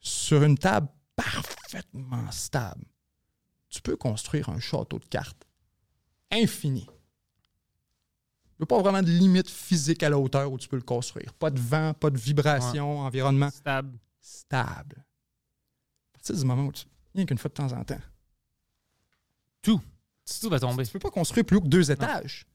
sur 0.00 0.42
une 0.42 0.56
table 0.56 0.88
parfaitement 1.14 2.30
stable, 2.30 2.86
tu 3.68 3.82
peux 3.82 3.96
construire 3.96 4.48
un 4.48 4.60
château 4.60 4.98
de 4.98 5.04
cartes 5.06 5.46
infini. 6.30 6.86
Il 8.58 8.62
n'y 8.62 8.64
a 8.64 8.66
pas 8.66 8.80
vraiment 8.80 9.02
de 9.02 9.10
limite 9.10 9.50
physique 9.50 10.02
à 10.02 10.08
la 10.08 10.18
hauteur 10.18 10.50
où 10.50 10.56
tu 10.56 10.68
peux 10.68 10.76
le 10.76 10.82
construire. 10.82 11.34
Pas 11.34 11.50
de 11.50 11.60
vent, 11.60 11.92
pas 11.92 12.08
de 12.08 12.16
vibration, 12.16 13.00
environnement 13.00 13.50
Stable. 13.50 13.98
stable. 14.18 15.04
À 16.08 16.12
partir 16.14 16.36
du 16.36 16.44
moment 16.44 16.64
où 16.64 16.72
tu. 16.72 16.86
Rien 17.14 17.26
qu'une 17.26 17.38
fois 17.38 17.50
de 17.50 17.54
temps 17.54 17.72
en 17.72 17.84
temps. 17.84 18.00
Tout. 19.66 19.80
Tout 20.40 20.48
va 20.48 20.60
tomber. 20.60 20.84
Tu 20.84 20.92
peux 20.92 20.98
pas 21.00 21.10
construire 21.10 21.44
plus 21.44 21.56
haut 21.56 21.60
que 21.60 21.66
deux 21.68 21.90
étages. 21.90 22.46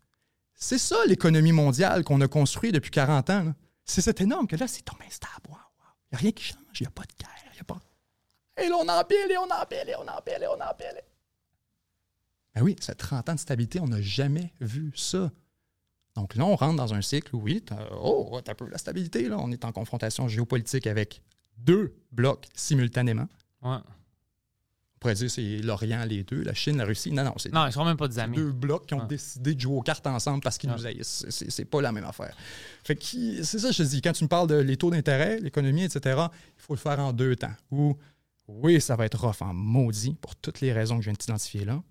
C'est 0.55 0.77
ça 0.77 0.95
l'économie 1.07 1.51
mondiale 1.51 2.03
qu'on 2.03 2.21
a 2.21 2.27
construit 2.27 2.71
depuis 2.71 2.91
40 2.91 3.29
ans. 3.29 3.53
C'est 3.83 4.01
c'est 4.01 4.21
énorme 4.21 4.47
que 4.47 4.55
là, 4.55 4.67
c'est 4.67 4.81
tombé 4.83 5.05
instable. 5.05 5.33
Il 5.49 6.13
n'y 6.13 6.15
a 6.15 6.17
rien 6.19 6.31
qui 6.31 6.43
change. 6.45 6.79
Il 6.79 6.83
n'y 6.83 6.87
a 6.87 6.91
pas 6.91 7.03
de 7.03 7.13
guerre. 7.19 7.53
Y 7.55 7.59
a 7.59 7.63
pas... 7.63 7.79
Et 8.61 8.69
là, 8.69 8.75
on 8.77 8.87
empile, 8.87 9.29
et 9.31 9.37
on 9.37 9.43
empile, 9.61 9.89
et 9.89 9.95
on 9.95 10.07
empile, 10.07 10.37
et 10.43 10.47
on 10.47 10.61
empile. 10.61 11.01
Ben 12.55 12.61
oui, 12.63 12.75
c'est 12.79 12.95
30 12.95 13.29
ans 13.29 13.35
de 13.35 13.39
stabilité, 13.39 13.79
on 13.79 13.87
n'a 13.87 14.01
jamais 14.01 14.53
vu 14.59 14.91
ça. 14.95 15.31
Donc 16.15 16.35
là, 16.35 16.45
on 16.45 16.55
rentre 16.55 16.75
dans 16.75 16.93
un 16.93 17.01
cycle 17.01 17.35
où, 17.35 17.41
oui, 17.41 17.61
t'as- 17.61 17.87
oh, 18.01 18.39
t'as 18.43 18.53
peu 18.55 18.67
la 18.67 18.77
stabilité. 18.77 19.27
Là. 19.29 19.37
On 19.39 19.51
est 19.51 19.63
en 19.65 19.71
confrontation 19.71 20.27
géopolitique 20.27 20.85
avec 20.87 21.21
deux 21.57 21.95
blocs 22.11 22.47
simultanément. 22.55 23.27
Ouais. 23.61 23.77
Pourrait 25.01 25.15
dire 25.15 25.31
c'est 25.31 25.57
l'Orient, 25.57 26.05
les 26.05 26.23
deux, 26.23 26.43
la 26.43 26.53
Chine, 26.53 26.77
la 26.77 26.85
Russie. 26.85 27.11
Non, 27.11 27.23
non, 27.23 27.33
c'est 27.37 27.51
Non, 27.51 27.65
ils 27.65 27.73
sont 27.73 27.83
même 27.83 27.97
pas 27.97 28.07
des 28.07 28.19
amis. 28.19 28.37
deux 28.37 28.51
blocs 28.51 28.85
qui 28.85 28.93
ont 28.93 28.99
Ouais. 28.99 29.07
décidé 29.07 29.55
de 29.55 29.59
jouer 29.59 29.75
aux 29.75 29.81
cartes 29.81 30.05
ensemble 30.05 30.41
parce 30.43 30.59
qu'ils 30.59 30.69
Ouais. 30.69 30.75
nous 30.77 30.85
haïssent. 30.85 31.25
C'est- 31.29 31.49
C'est 31.49 31.65
pas 31.65 31.81
la 31.81 31.91
même 31.91 32.05
affaire. 32.05 32.37
Fait 32.83 32.95
que 32.95 33.03
c'est 33.43 33.57
ça, 33.59 33.71
je 33.71 33.77
te 33.79 33.83
dis. 33.89 33.99
Quand 34.01 34.11
tu 34.13 34.23
me 34.23 34.29
parles 34.29 34.47
de 34.47 34.55
les 34.55 34.77
taux 34.77 34.91
d'intérêt, 34.91 35.39
l'économie, 35.39 35.83
etc., 35.85 35.99
il 36.55 36.61
faut 36.61 36.75
le 36.75 36.79
faire 36.79 36.99
en 36.99 37.13
deux 37.13 37.35
temps. 37.35 37.51
Ou, 37.71 37.97
oui, 38.47 38.79
ça 38.79 38.95
va 38.95 39.05
être 39.07 39.19
rough 39.19 39.41
en 39.41 39.53
maudit 39.55 40.15
pour 40.21 40.35
toutes 40.35 40.61
les 40.61 40.71
raisons 40.71 40.97
que 40.97 41.01
je 41.01 41.05
viens 41.07 41.13
de 41.13 41.17
t'identifier 41.17 41.65
là. 41.65 41.81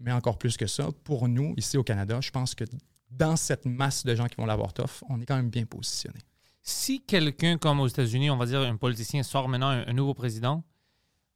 Mais 0.00 0.12
encore 0.12 0.38
plus 0.38 0.56
que 0.56 0.68
ça, 0.68 0.88
pour 1.02 1.26
nous, 1.28 1.54
ici 1.56 1.76
au 1.76 1.82
Canada, 1.82 2.20
je 2.20 2.30
pense 2.30 2.54
que 2.54 2.64
dans 3.10 3.34
cette 3.34 3.66
masse 3.66 4.04
de 4.06 4.14
gens 4.14 4.28
qui 4.28 4.36
vont 4.36 4.46
l'avoir 4.46 4.72
tough, 4.72 5.02
on 5.08 5.20
est 5.20 5.26
quand 5.26 5.36
même 5.36 5.50
bien 5.50 5.66
positionné. 5.66 6.20
Si 6.62 7.00
quelqu'un 7.00 7.58
comme 7.58 7.80
aux 7.80 7.88
États-Unis, 7.88 8.30
on 8.30 8.36
va 8.36 8.46
dire 8.46 8.60
un 8.60 8.76
politicien 8.76 9.24
sort 9.24 9.48
maintenant 9.48 9.68
un, 9.70 9.88
un 9.88 9.92
nouveau 9.92 10.14
président, 10.14 10.62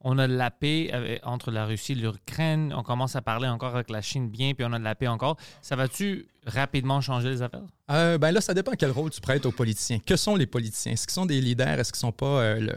on 0.05 0.19
a 0.19 0.29
de 0.29 0.35
la 0.37 0.51
paix 0.51 0.91
avec- 0.93 1.21
entre 1.27 1.51
la 1.51 1.65
Russie 1.67 1.93
et 1.93 1.95
l'Ukraine, 1.97 2.73
on 2.77 2.83
commence 2.83 3.17
à 3.17 3.23
parler 3.23 3.49
encore 3.49 3.75
avec 3.75 3.91
la 3.91 4.03
Chine 4.03 4.29
bien, 4.29 4.55
puis 4.55 4.65
on 4.69 4.73
a 4.73 4.79
de 4.79 4.85
la 4.85 4.95
paix 4.95 5.09
encore. 5.09 5.37
Ça 5.63 5.75
va-tu 5.77 6.27
rapidement 6.47 7.01
changer 7.01 7.31
les 7.31 7.43
affaires? 7.43 7.63
Euh, 7.91 8.19
ben 8.19 8.31
là, 8.31 8.41
ça 8.41 8.55
dépend 8.55 8.73
quel 8.79 8.91
rôle 8.91 9.11
tu 9.11 9.21
prêtes 9.21 9.47
aux 9.47 9.53
politiciens. 9.53 9.99
Que 9.99 10.17
sont 10.17 10.37
les 10.37 10.47
politiciens? 10.47 10.93
Est-ce 10.93 11.07
qu'ils 11.07 11.15
sont 11.15 11.27
des 11.27 11.41
leaders? 11.41 11.81
Est-ce 11.81 11.91
qu'ils 11.93 12.01
sont 12.01 12.13
pas 12.13 12.27
euh, 12.43 12.61
le, 12.61 12.75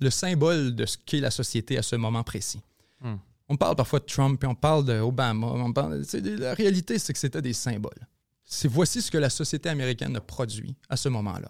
le 0.00 0.10
symbole 0.10 0.74
de 0.74 0.86
ce 0.86 0.96
qu'est 1.04 1.20
la 1.20 1.30
société 1.30 1.76
à 1.78 1.82
ce 1.82 1.96
moment 1.96 2.22
précis? 2.22 2.60
Hmm. 3.00 3.16
On 3.50 3.56
parle 3.56 3.76
parfois 3.76 4.00
de 4.00 4.04
Trump, 4.04 4.38
puis 4.40 4.48
on 4.48 4.54
parle 4.54 4.84
d'Obama. 4.84 5.46
On 5.46 5.72
parle, 5.72 6.02
la 6.38 6.54
réalité, 6.54 6.98
c'est 6.98 7.12
que 7.12 7.18
c'était 7.18 7.40
des 7.42 7.52
symboles. 7.54 8.06
C'est 8.44 8.68
voici 8.68 9.02
ce 9.02 9.10
que 9.10 9.18
la 9.18 9.30
société 9.30 9.68
américaine 9.68 10.16
a 10.16 10.20
produit 10.20 10.74
à 10.88 10.96
ce 10.96 11.08
moment-là. 11.10 11.48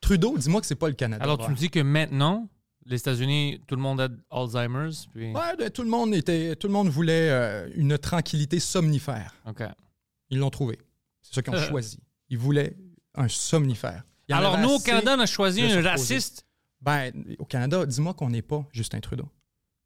Trudeau, 0.00 0.36
dis-moi 0.36 0.60
que 0.60 0.66
c'est 0.66 0.74
pas 0.74 0.88
le 0.88 0.94
Canada. 0.94 1.24
Alors, 1.24 1.38
tu 1.38 1.50
me 1.50 1.56
dis 1.56 1.70
que 1.70 1.80
maintenant, 1.80 2.46
les 2.86 2.96
États-Unis, 2.96 3.60
tout 3.66 3.76
le 3.76 3.82
monde 3.82 4.00
a 4.00 4.08
Alzheimer's, 4.30 5.06
puis... 5.06 5.32
Ouais, 5.32 5.56
ben, 5.58 5.70
tout 5.70 5.82
le 5.82 5.88
monde 5.88 6.14
était, 6.14 6.54
tout 6.56 6.66
le 6.66 6.72
monde 6.72 6.88
voulait 6.88 7.30
euh, 7.30 7.68
une 7.74 7.96
tranquillité 7.98 8.60
somnifère. 8.60 9.34
OK. 9.46 9.62
Ils 10.30 10.38
l'ont 10.38 10.50
trouvé. 10.50 10.78
C'est 11.22 11.34
ça 11.34 11.42
qu'ils 11.42 11.54
ont 11.54 11.62
choisi. 11.62 11.98
Ils 12.28 12.38
voulaient 12.38 12.76
un 13.14 13.28
somnifère. 13.28 14.04
Alors, 14.30 14.58
nous, 14.58 14.70
au. 14.70 14.78
Canada, 14.78 15.14
on 15.16 15.20
a 15.20 15.26
choisi 15.26 15.62
un 15.62 15.82
raciste. 15.82 16.46
Ben, 16.80 17.12
au 17.38 17.44
Canada, 17.44 17.86
dis-moi 17.86 18.14
qu'on 18.14 18.30
n'est 18.30 18.42
pas 18.42 18.66
Justin 18.72 19.00
Trudeau. 19.00 19.28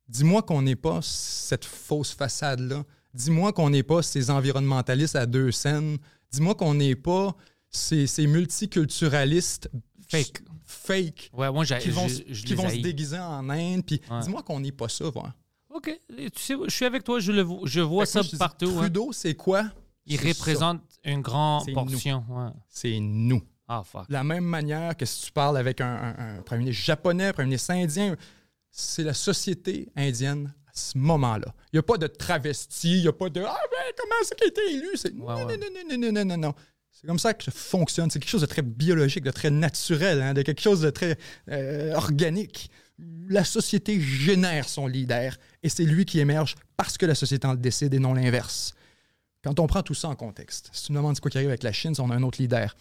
Dis-moi 0.09 0.43
qu'on 0.43 0.63
n'est 0.63 0.77
pas 0.77 1.01
cette 1.03 1.65
fausse 1.65 2.13
façade-là. 2.13 2.85
Dis-moi 3.15 3.53
qu'on 3.53 3.71
n'est 3.71 3.83
pas 3.83 4.03
ces 4.03 4.31
environnementalistes 4.31 5.17
à 5.17 5.27
deux 5.27 5.53
scènes. 5.53 5.99
Dis-moi 6.33 6.55
qu'on 6.55 6.75
n'est 6.75 6.97
pas 6.97 7.37
ces, 7.71 8.07
ces 8.07 8.27
multiculturalistes 8.27 9.71
Fake. 10.11 10.41
fake 10.65 11.31
Ouais, 11.33 11.51
moi, 11.53 11.65
j'ai, 11.65 11.79
qui 11.79 11.91
vont, 11.91 12.09
je- 12.09 12.15
se- 12.15 12.23
je 12.29 12.43
qui 12.43 12.51
les 12.51 12.55
vont 12.57 12.69
se 12.69 12.77
déguiser 12.77 13.19
en 13.19 13.49
Inde. 13.51 13.85
Puis 13.85 14.01
Ouais. 14.11 14.21
dis-moi 14.21 14.43
qu'on 14.43 14.61
n'est 14.61 14.73
pas 14.73 14.89
ça, 14.89 15.09
voir. 15.11 15.33
OK. 15.71 15.91
Tu 16.09 16.31
sais, 16.37 16.55
je 16.65 16.71
suis 16.71 16.85
avec 16.87 17.05
toi, 17.05 17.21
je, 17.21 17.31
le, 17.33 17.43
vois- 17.43 17.61
je 17.65 17.81
vois 17.81 18.05
Fait 18.07 18.13
ça 18.13 18.19
moi, 18.21 18.25
je 18.25 18.29
te 18.31 18.35
dis, 18.37 18.39
partout. 18.39 18.71
hein. 18.77 18.81
Trudeau, 18.81 19.13
c'est 19.13 19.35
quoi? 19.35 19.65
Il 20.07 20.19
C'est 20.19 20.29
représente 20.29 20.81
une 21.05 21.21
grande 21.21 21.65
C'est 21.67 21.73
portion. 21.73 22.25
Ouais. 22.29 22.47
ça. 22.49 22.55
C'est 22.69 22.99
nous. 23.01 23.43
Ah, 23.69 23.83
fuck. 23.85 24.07
La 24.09 24.25
même 24.25 24.45
manière 24.45 24.97
que 24.97 25.05
si 25.05 25.27
tu 25.27 25.33
parles 25.33 25.59
avec 25.59 25.83
un, 25.83 25.87
un- 26.19 26.39
un 26.39 26.43
premier 26.43 26.61
ministre 26.61 26.83
japonais, 26.85 27.27
un 27.27 27.33
premier 27.35 27.49
ministre 27.49 27.73
indien, 27.73 28.17
c'est 28.71 29.03
la 29.05 29.13
société 29.13 29.91
indienne 29.95 30.55
à 30.67 30.71
ce 30.73 30.97
moment-là. 30.97 31.55
Il 31.73 31.77
n'y 31.77 31.79
a 31.81 31.83
pas 31.83 31.99
de 31.99 32.07
travesti, 32.07 32.97
il 32.97 33.03
n'y 33.03 33.09
a 33.09 33.13
pas 33.13 33.29
de 33.29 33.43
Ah 33.43 33.59
ben 33.71 33.93
comment 33.99 34.15
c'est 34.23 34.35
qu'il 34.37 34.45
a 34.47 34.49
été 34.49 34.75
élu? 34.75 34.89
C'est 34.95 35.15
non, 35.15 35.27
ouais. 35.27 35.45
non, 35.45 35.49
non, 35.49 35.99
non, 35.99 35.99
non, 35.99 36.13
non, 36.13 36.25
non, 36.25 36.37
non. 36.39 36.55
C'est 37.01 37.07
comme 37.07 37.19
ça 37.21 37.33
que 37.33 37.45
ça 37.45 37.53
fonctionne. 37.53 38.11
C'est 38.11 38.19
quelque 38.19 38.31
chose 38.31 38.41
de 38.41 38.47
très 38.47 38.63
biologique, 38.63 39.23
de 39.23 39.31
très 39.31 39.51
naturel, 39.51 40.21
hein, 40.21 40.35
de 40.35 40.43
quelque 40.43 40.61
chose 40.61 40.81
de 40.81 40.91
très 40.91 41.17
euh, 41.49 41.95
organique. 41.95 42.73
La 43.29 43.45
société 43.45 44.01
génère 44.01 44.69
son 44.69 44.89
leader 44.89 45.37
et 45.63 45.69
c'est 45.69 45.85
lui 45.85 46.05
qui 46.05 46.19
émerge 46.19 46.57
parce 46.77 46.99
que 46.99 47.07
la 47.07 47.15
société 47.15 47.47
en 47.47 47.53
le 47.53 47.59
décide 47.59 47.95
et 47.95 48.01
non 48.01 48.15
l'inverse. 48.15 48.75
Quand 49.45 49.61
on 49.61 49.69
prend 49.69 49.85
tout 49.85 49.95
ça 49.95 50.09
en 50.09 50.17
contexte, 50.17 50.71
si 50.73 50.87
tu 50.87 50.93
me 50.93 50.99
demandes 50.99 51.21
quoi 51.21 51.31
qui 51.31 51.39
arrive 51.39 51.51
avec 51.51 51.63
la 51.63 51.71
Chine, 51.71 51.95
si 51.95 52.01
on 52.01 52.11
a 52.11 52.17
un 52.17 52.23
autre 52.25 52.43
leader, 52.43 52.75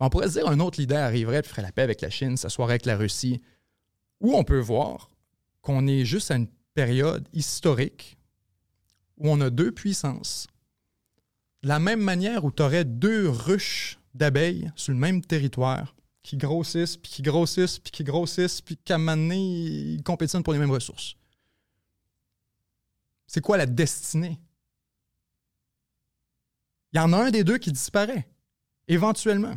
on 0.00 0.10
pourrait 0.10 0.26
se 0.26 0.40
dire 0.40 0.48
un 0.48 0.58
autre 0.58 0.80
leader 0.80 1.04
arriverait 1.04 1.44
ferait 1.44 1.62
la 1.62 1.70
paix 1.70 1.82
avec 1.82 2.00
la 2.00 2.10
Chine, 2.10 2.36
s'assoirait 2.36 2.72
avec 2.72 2.86
la 2.86 2.96
Russie, 2.96 3.40
ou 4.20 4.34
on 4.34 4.42
peut 4.42 4.58
voir 4.58 5.10
qu'on 5.60 5.86
est 5.86 6.04
juste 6.04 6.32
à 6.32 6.34
une 6.34 6.48
période 6.74 7.28
historique 7.32 8.18
où 9.16 9.30
on 9.30 9.40
a 9.40 9.50
deux 9.50 9.70
puissances. 9.70 10.48
De 11.62 11.68
la 11.68 11.78
même 11.78 12.00
manière 12.00 12.44
où 12.44 12.52
tu 12.52 12.62
aurais 12.62 12.84
deux 12.84 13.28
ruches 13.28 13.98
d'abeilles 14.14 14.70
sur 14.76 14.92
le 14.92 14.98
même 14.98 15.22
territoire 15.22 15.94
qui 16.22 16.36
grossissent, 16.36 16.96
puis 16.96 17.10
qui 17.10 17.22
grossissent, 17.22 17.78
puis 17.78 17.90
qui 17.90 18.04
grossissent, 18.04 18.60
puis 18.60 18.76
qu'à 18.76 18.96
un 18.96 18.98
moment 18.98 19.16
donné, 19.16 19.36
ils 19.38 20.02
pour 20.44 20.52
les 20.52 20.58
mêmes 20.58 20.70
ressources. 20.70 21.16
C'est 23.26 23.40
quoi 23.40 23.56
la 23.56 23.66
destinée? 23.66 24.38
Il 26.92 26.98
y 26.98 27.00
en 27.00 27.12
a 27.12 27.18
un 27.18 27.30
des 27.30 27.44
deux 27.44 27.58
qui 27.58 27.72
disparaît, 27.72 28.28
éventuellement. 28.86 29.56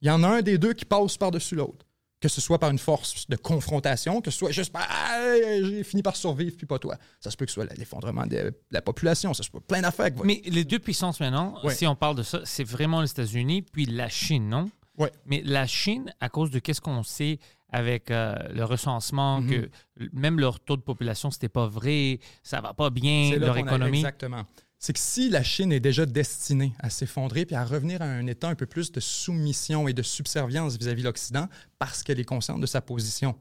Il 0.00 0.08
y 0.08 0.10
en 0.10 0.22
a 0.22 0.28
un 0.28 0.42
des 0.42 0.58
deux 0.58 0.74
qui 0.74 0.84
passe 0.84 1.16
par-dessus 1.16 1.56
l'autre. 1.56 1.87
Que 2.20 2.28
ce 2.28 2.40
soit 2.40 2.58
par 2.58 2.70
une 2.70 2.78
force 2.80 3.28
de 3.28 3.36
confrontation, 3.36 4.20
que 4.20 4.30
ce 4.32 4.38
soit 4.38 4.50
juste 4.50 4.72
par 4.72 4.86
Ah, 4.90 5.34
j'ai 5.62 5.84
fini 5.84 6.02
par 6.02 6.16
survivre, 6.16 6.56
puis 6.56 6.66
pas 6.66 6.78
toi. 6.80 6.96
Ça 7.20 7.30
se 7.30 7.36
peut 7.36 7.44
que 7.44 7.50
ce 7.52 7.54
soit 7.62 7.72
l'effondrement 7.76 8.26
de 8.26 8.52
la 8.72 8.82
population, 8.82 9.32
ça 9.34 9.42
se 9.44 9.50
peut 9.50 9.60
plein 9.60 9.82
d'affaires. 9.82 10.10
Mais 10.24 10.42
les 10.46 10.64
deux 10.64 10.80
puissances 10.80 11.20
maintenant, 11.20 11.54
si 11.70 11.86
on 11.86 11.94
parle 11.94 12.16
de 12.16 12.24
ça, 12.24 12.40
c'est 12.44 12.64
vraiment 12.64 13.00
les 13.02 13.10
États-Unis 13.10 13.62
puis 13.62 13.86
la 13.86 14.08
Chine, 14.08 14.48
non? 14.48 14.68
Ouais. 14.96 15.12
Mais 15.26 15.42
la 15.44 15.66
Chine, 15.68 16.12
à 16.18 16.28
cause 16.28 16.50
de 16.50 16.58
qu'est-ce 16.58 16.80
qu'on 16.80 17.04
sait 17.04 17.38
avec 17.70 18.10
euh, 18.10 18.34
le 18.52 18.64
recensement, 18.64 19.40
Mhm. 19.40 19.50
que 19.50 19.70
même 20.12 20.40
leur 20.40 20.58
taux 20.58 20.76
de 20.76 20.82
population, 20.82 21.30
c'était 21.30 21.48
pas 21.50 21.68
vrai, 21.68 22.18
ça 22.42 22.60
va 22.60 22.74
pas 22.74 22.90
bien, 22.90 23.36
leur 23.36 23.54
a- 23.56 23.60
économie. 23.60 23.98
Exactement. 23.98 24.42
C'est 24.78 24.92
que 24.92 24.98
si 25.00 25.28
la 25.28 25.42
Chine 25.42 25.72
est 25.72 25.80
déjà 25.80 26.06
destinée 26.06 26.72
à 26.78 26.88
s'effondrer 26.88 27.44
puis 27.44 27.56
à 27.56 27.64
revenir 27.64 28.00
à 28.00 28.04
un 28.04 28.26
état 28.26 28.48
un 28.48 28.54
peu 28.54 28.66
plus 28.66 28.92
de 28.92 29.00
soumission 29.00 29.88
et 29.88 29.92
de 29.92 30.02
subservience 30.02 30.76
vis-à-vis 30.76 31.02
de 31.02 31.08
l'Occident 31.08 31.48
parce 31.78 32.02
qu'elle 32.02 32.20
est 32.20 32.24
consciente 32.24 32.60
de 32.60 32.66
sa 32.66 32.80
position, 32.80 33.36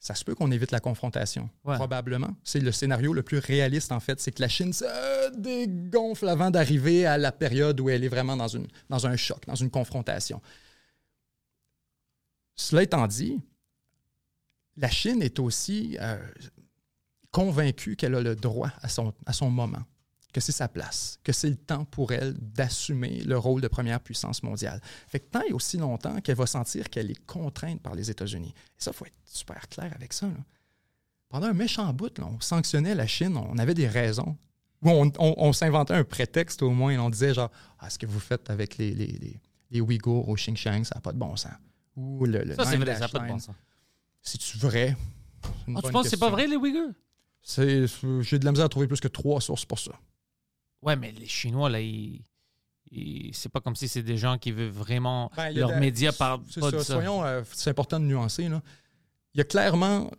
ça 0.00 0.14
se 0.14 0.24
peut 0.24 0.34
qu'on 0.34 0.50
évite 0.50 0.70
la 0.70 0.80
confrontation. 0.80 1.50
Ouais. 1.64 1.74
Probablement. 1.74 2.36
C'est 2.44 2.60
le 2.60 2.70
scénario 2.70 3.12
le 3.12 3.22
plus 3.22 3.38
réaliste, 3.38 3.90
en 3.90 4.00
fait. 4.00 4.20
C'est 4.20 4.32
que 4.32 4.40
la 4.40 4.48
Chine 4.48 4.72
se 4.72 5.36
dégonfle 5.36 6.28
avant 6.28 6.50
d'arriver 6.50 7.04
à 7.04 7.18
la 7.18 7.32
période 7.32 7.80
où 7.80 7.88
elle 7.88 8.04
est 8.04 8.08
vraiment 8.08 8.36
dans, 8.36 8.48
une, 8.48 8.66
dans 8.88 9.06
un 9.06 9.16
choc, 9.16 9.44
dans 9.46 9.56
une 9.56 9.70
confrontation. 9.70 10.40
Cela 12.54 12.84
étant 12.84 13.06
dit, 13.06 13.40
la 14.76 14.88
Chine 14.88 15.20
est 15.20 15.40
aussi 15.40 15.96
euh, 16.00 16.16
convaincue 17.30 17.96
qu'elle 17.96 18.14
a 18.14 18.20
le 18.20 18.34
droit 18.36 18.70
à 18.82 18.88
son, 18.88 19.12
à 19.26 19.32
son 19.32 19.50
moment, 19.50 19.82
que 20.32 20.40
c'est 20.40 20.52
sa 20.52 20.68
place, 20.68 21.18
que 21.24 21.32
c'est 21.32 21.48
le 21.50 21.56
temps 21.56 21.84
pour 21.84 22.12
elle 22.12 22.34
d'assumer 22.34 23.22
le 23.24 23.38
rôle 23.38 23.60
de 23.60 23.68
première 23.68 24.00
puissance 24.00 24.42
mondiale. 24.42 24.80
Fait 25.06 25.20
que 25.20 25.26
tant 25.30 25.42
et 25.42 25.52
aussi 25.52 25.76
longtemps 25.78 26.20
qu'elle 26.20 26.36
va 26.36 26.46
sentir 26.46 26.88
qu'elle 26.90 27.10
est 27.10 27.26
contrainte 27.26 27.80
par 27.82 27.94
les 27.94 28.10
États-Unis. 28.10 28.54
Et 28.56 28.82
ça, 28.82 28.90
il 28.92 28.96
faut 28.96 29.06
être 29.06 29.14
super 29.24 29.68
clair 29.68 29.92
avec 29.94 30.12
ça. 30.12 30.26
là. 30.26 30.34
Pendant 31.28 31.48
un 31.48 31.52
méchant 31.54 31.92
bout, 31.92 32.16
là, 32.18 32.26
on 32.26 32.40
sanctionnait 32.40 32.94
la 32.94 33.06
Chine, 33.06 33.36
on 33.36 33.58
avait 33.58 33.74
des 33.74 33.88
raisons. 33.88 34.36
Ou 34.82 34.90
on, 34.90 35.12
on- 35.18 35.34
on 35.38 35.52
s'inventait 35.52 35.94
un 35.94 36.04
prétexte 36.04 36.62
au 36.62 36.70
moins, 36.70 36.96
on 36.98 37.10
disait 37.10 37.34
genre, 37.34 37.50
ah, 37.80 37.90
ce 37.90 37.98
que 37.98 38.06
vous 38.06 38.20
faites 38.20 38.48
avec 38.48 38.78
les, 38.78 38.94
les, 38.94 39.06
les, 39.08 39.40
les 39.70 39.80
Ouïghours 39.80 40.28
au 40.28 40.34
Xinjiang, 40.34 40.84
ça 40.84 40.94
n'a 40.94 41.00
pas 41.00 41.12
de 41.12 41.18
bon 41.18 41.36
sens. 41.36 41.52
Ou 41.96 42.24
le, 42.26 42.44
le 42.44 42.54
Ça, 42.54 42.64
c'est 42.64 42.76
vrai, 42.76 42.94
ça 42.94 43.00
n'a 43.00 43.08
pas 43.08 43.18
de 43.18 43.24
bon 43.32 43.38
sens. 43.40 43.56
C'est-tu 44.22 44.56
vrai? 44.58 44.96
Ah, 45.42 45.48
tu 45.66 45.72
penses 45.92 46.02
que 46.04 46.08
c'est 46.10 46.16
pas 46.16 46.30
vrai, 46.30 46.46
les 46.46 46.56
Ouïghours? 46.56 46.92
C'est- 47.50 47.86
J'ai 48.20 48.38
de 48.38 48.44
la 48.44 48.50
misère 48.50 48.66
à 48.66 48.68
trouver 48.68 48.86
plus 48.86 49.00
que 49.00 49.08
trois 49.08 49.40
sources 49.40 49.64
pour 49.64 49.78
ça. 49.78 49.92
Ouais, 50.82 50.96
mais 50.96 51.12
les 51.12 51.26
Chinois, 51.26 51.70
là, 51.70 51.80
ils. 51.80 52.22
ils- 52.90 53.34
C'est 53.34 53.48
pas 53.48 53.60
comme 53.60 53.74
si 53.74 53.88
c'est 53.88 54.02
des 54.02 54.18
gens 54.18 54.36
qui 54.36 54.52
veulent 54.52 54.68
vraiment. 54.68 55.30
Ben, 55.34 55.50
leurs 55.54 55.78
médias 55.78 56.12
parlent 56.12 56.42
C'est 56.50 56.60
pas 56.60 56.70
ça. 56.70 56.76
de 56.76 56.82
ça. 56.82 56.94
Soyons, 56.94 57.24
euh, 57.24 57.42
c'est 57.54 57.70
important 57.70 57.98
de 57.98 58.04
nuancer. 58.04 58.48
Là. 58.50 58.60
Il 59.34 59.38
y 59.38 59.40
a 59.40 59.44
clairement 59.44 60.10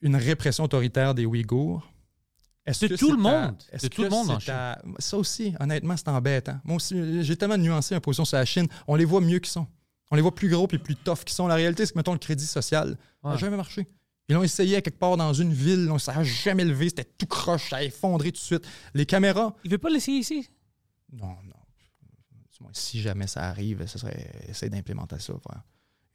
une 0.00 0.16
répression 0.16 0.64
autoritaire 0.64 1.14
des 1.14 1.26
Ouïghours. 1.26 1.86
Est-ce 2.64 2.86
De 2.86 2.88
que 2.94 2.98
tout 2.98 3.06
c'est 3.10 3.12
le 3.12 3.26
à- 3.26 3.46
monde. 3.46 3.62
est-ce 3.72 3.82
De 3.86 3.88
tout 3.94 4.02
le 4.02 4.08
monde 4.10 4.30
en 4.30 4.38
à- 4.48 4.78
Ça 4.98 5.16
aussi, 5.18 5.54
honnêtement, 5.60 5.96
c'est 5.98 6.08
embêtant. 6.08 6.58
Moi 6.64 6.76
aussi, 6.76 7.22
j'ai 7.24 7.36
tellement 7.36 7.56
nuancé 7.58 7.94
ma 7.94 8.00
position 8.00 8.24
sur 8.24 8.36
la 8.38 8.44
Chine. 8.46 8.68
On 8.86 8.94
les 8.94 9.04
voit 9.04 9.20
mieux 9.20 9.38
qu'ils 9.38 9.52
sont. 9.52 9.66
On 10.10 10.16
les 10.16 10.22
voit 10.22 10.34
plus 10.34 10.48
gros 10.48 10.66
puis 10.66 10.78
plus 10.78 10.96
tough 10.96 11.18
qu'ils 11.24 11.34
sont. 11.34 11.46
La 11.46 11.56
réalité, 11.56 11.84
c'est 11.84 11.92
que, 11.92 11.98
mettons, 11.98 12.12
le 12.14 12.18
crédit 12.18 12.46
social 12.46 12.96
n'a 13.22 13.32
Ouais. 13.32 13.38
jamais 13.38 13.56
marché. 13.58 13.86
Ils 14.28 14.34
l'ont 14.34 14.42
essayé 14.42 14.80
quelque 14.82 14.98
part 14.98 15.16
dans 15.16 15.32
une 15.32 15.52
ville, 15.54 15.90
ça 15.98 16.14
n'a 16.14 16.22
jamais 16.24 16.64
levé, 16.64 16.90
c'était 16.90 17.04
tout 17.04 17.26
croche, 17.26 17.70
ça 17.70 17.76
a 17.76 17.82
effondré 17.82 18.30
tout 18.30 18.38
de 18.40 18.44
suite. 18.44 18.66
Les 18.94 19.06
caméras, 19.06 19.54
Il 19.64 19.70
veut 19.70 19.78
pas 19.78 19.88
l'essayer 19.90 20.18
ici? 20.18 20.48
non, 21.12 21.28
non. 21.44 21.54
Si 22.72 23.00
jamais 23.00 23.28
ça 23.28 23.44
arrive, 23.44 23.86
ce 23.86 23.98
serait 23.98 24.30
essayer 24.48 24.68
d'implémenter 24.68 25.18
ça. 25.20 25.32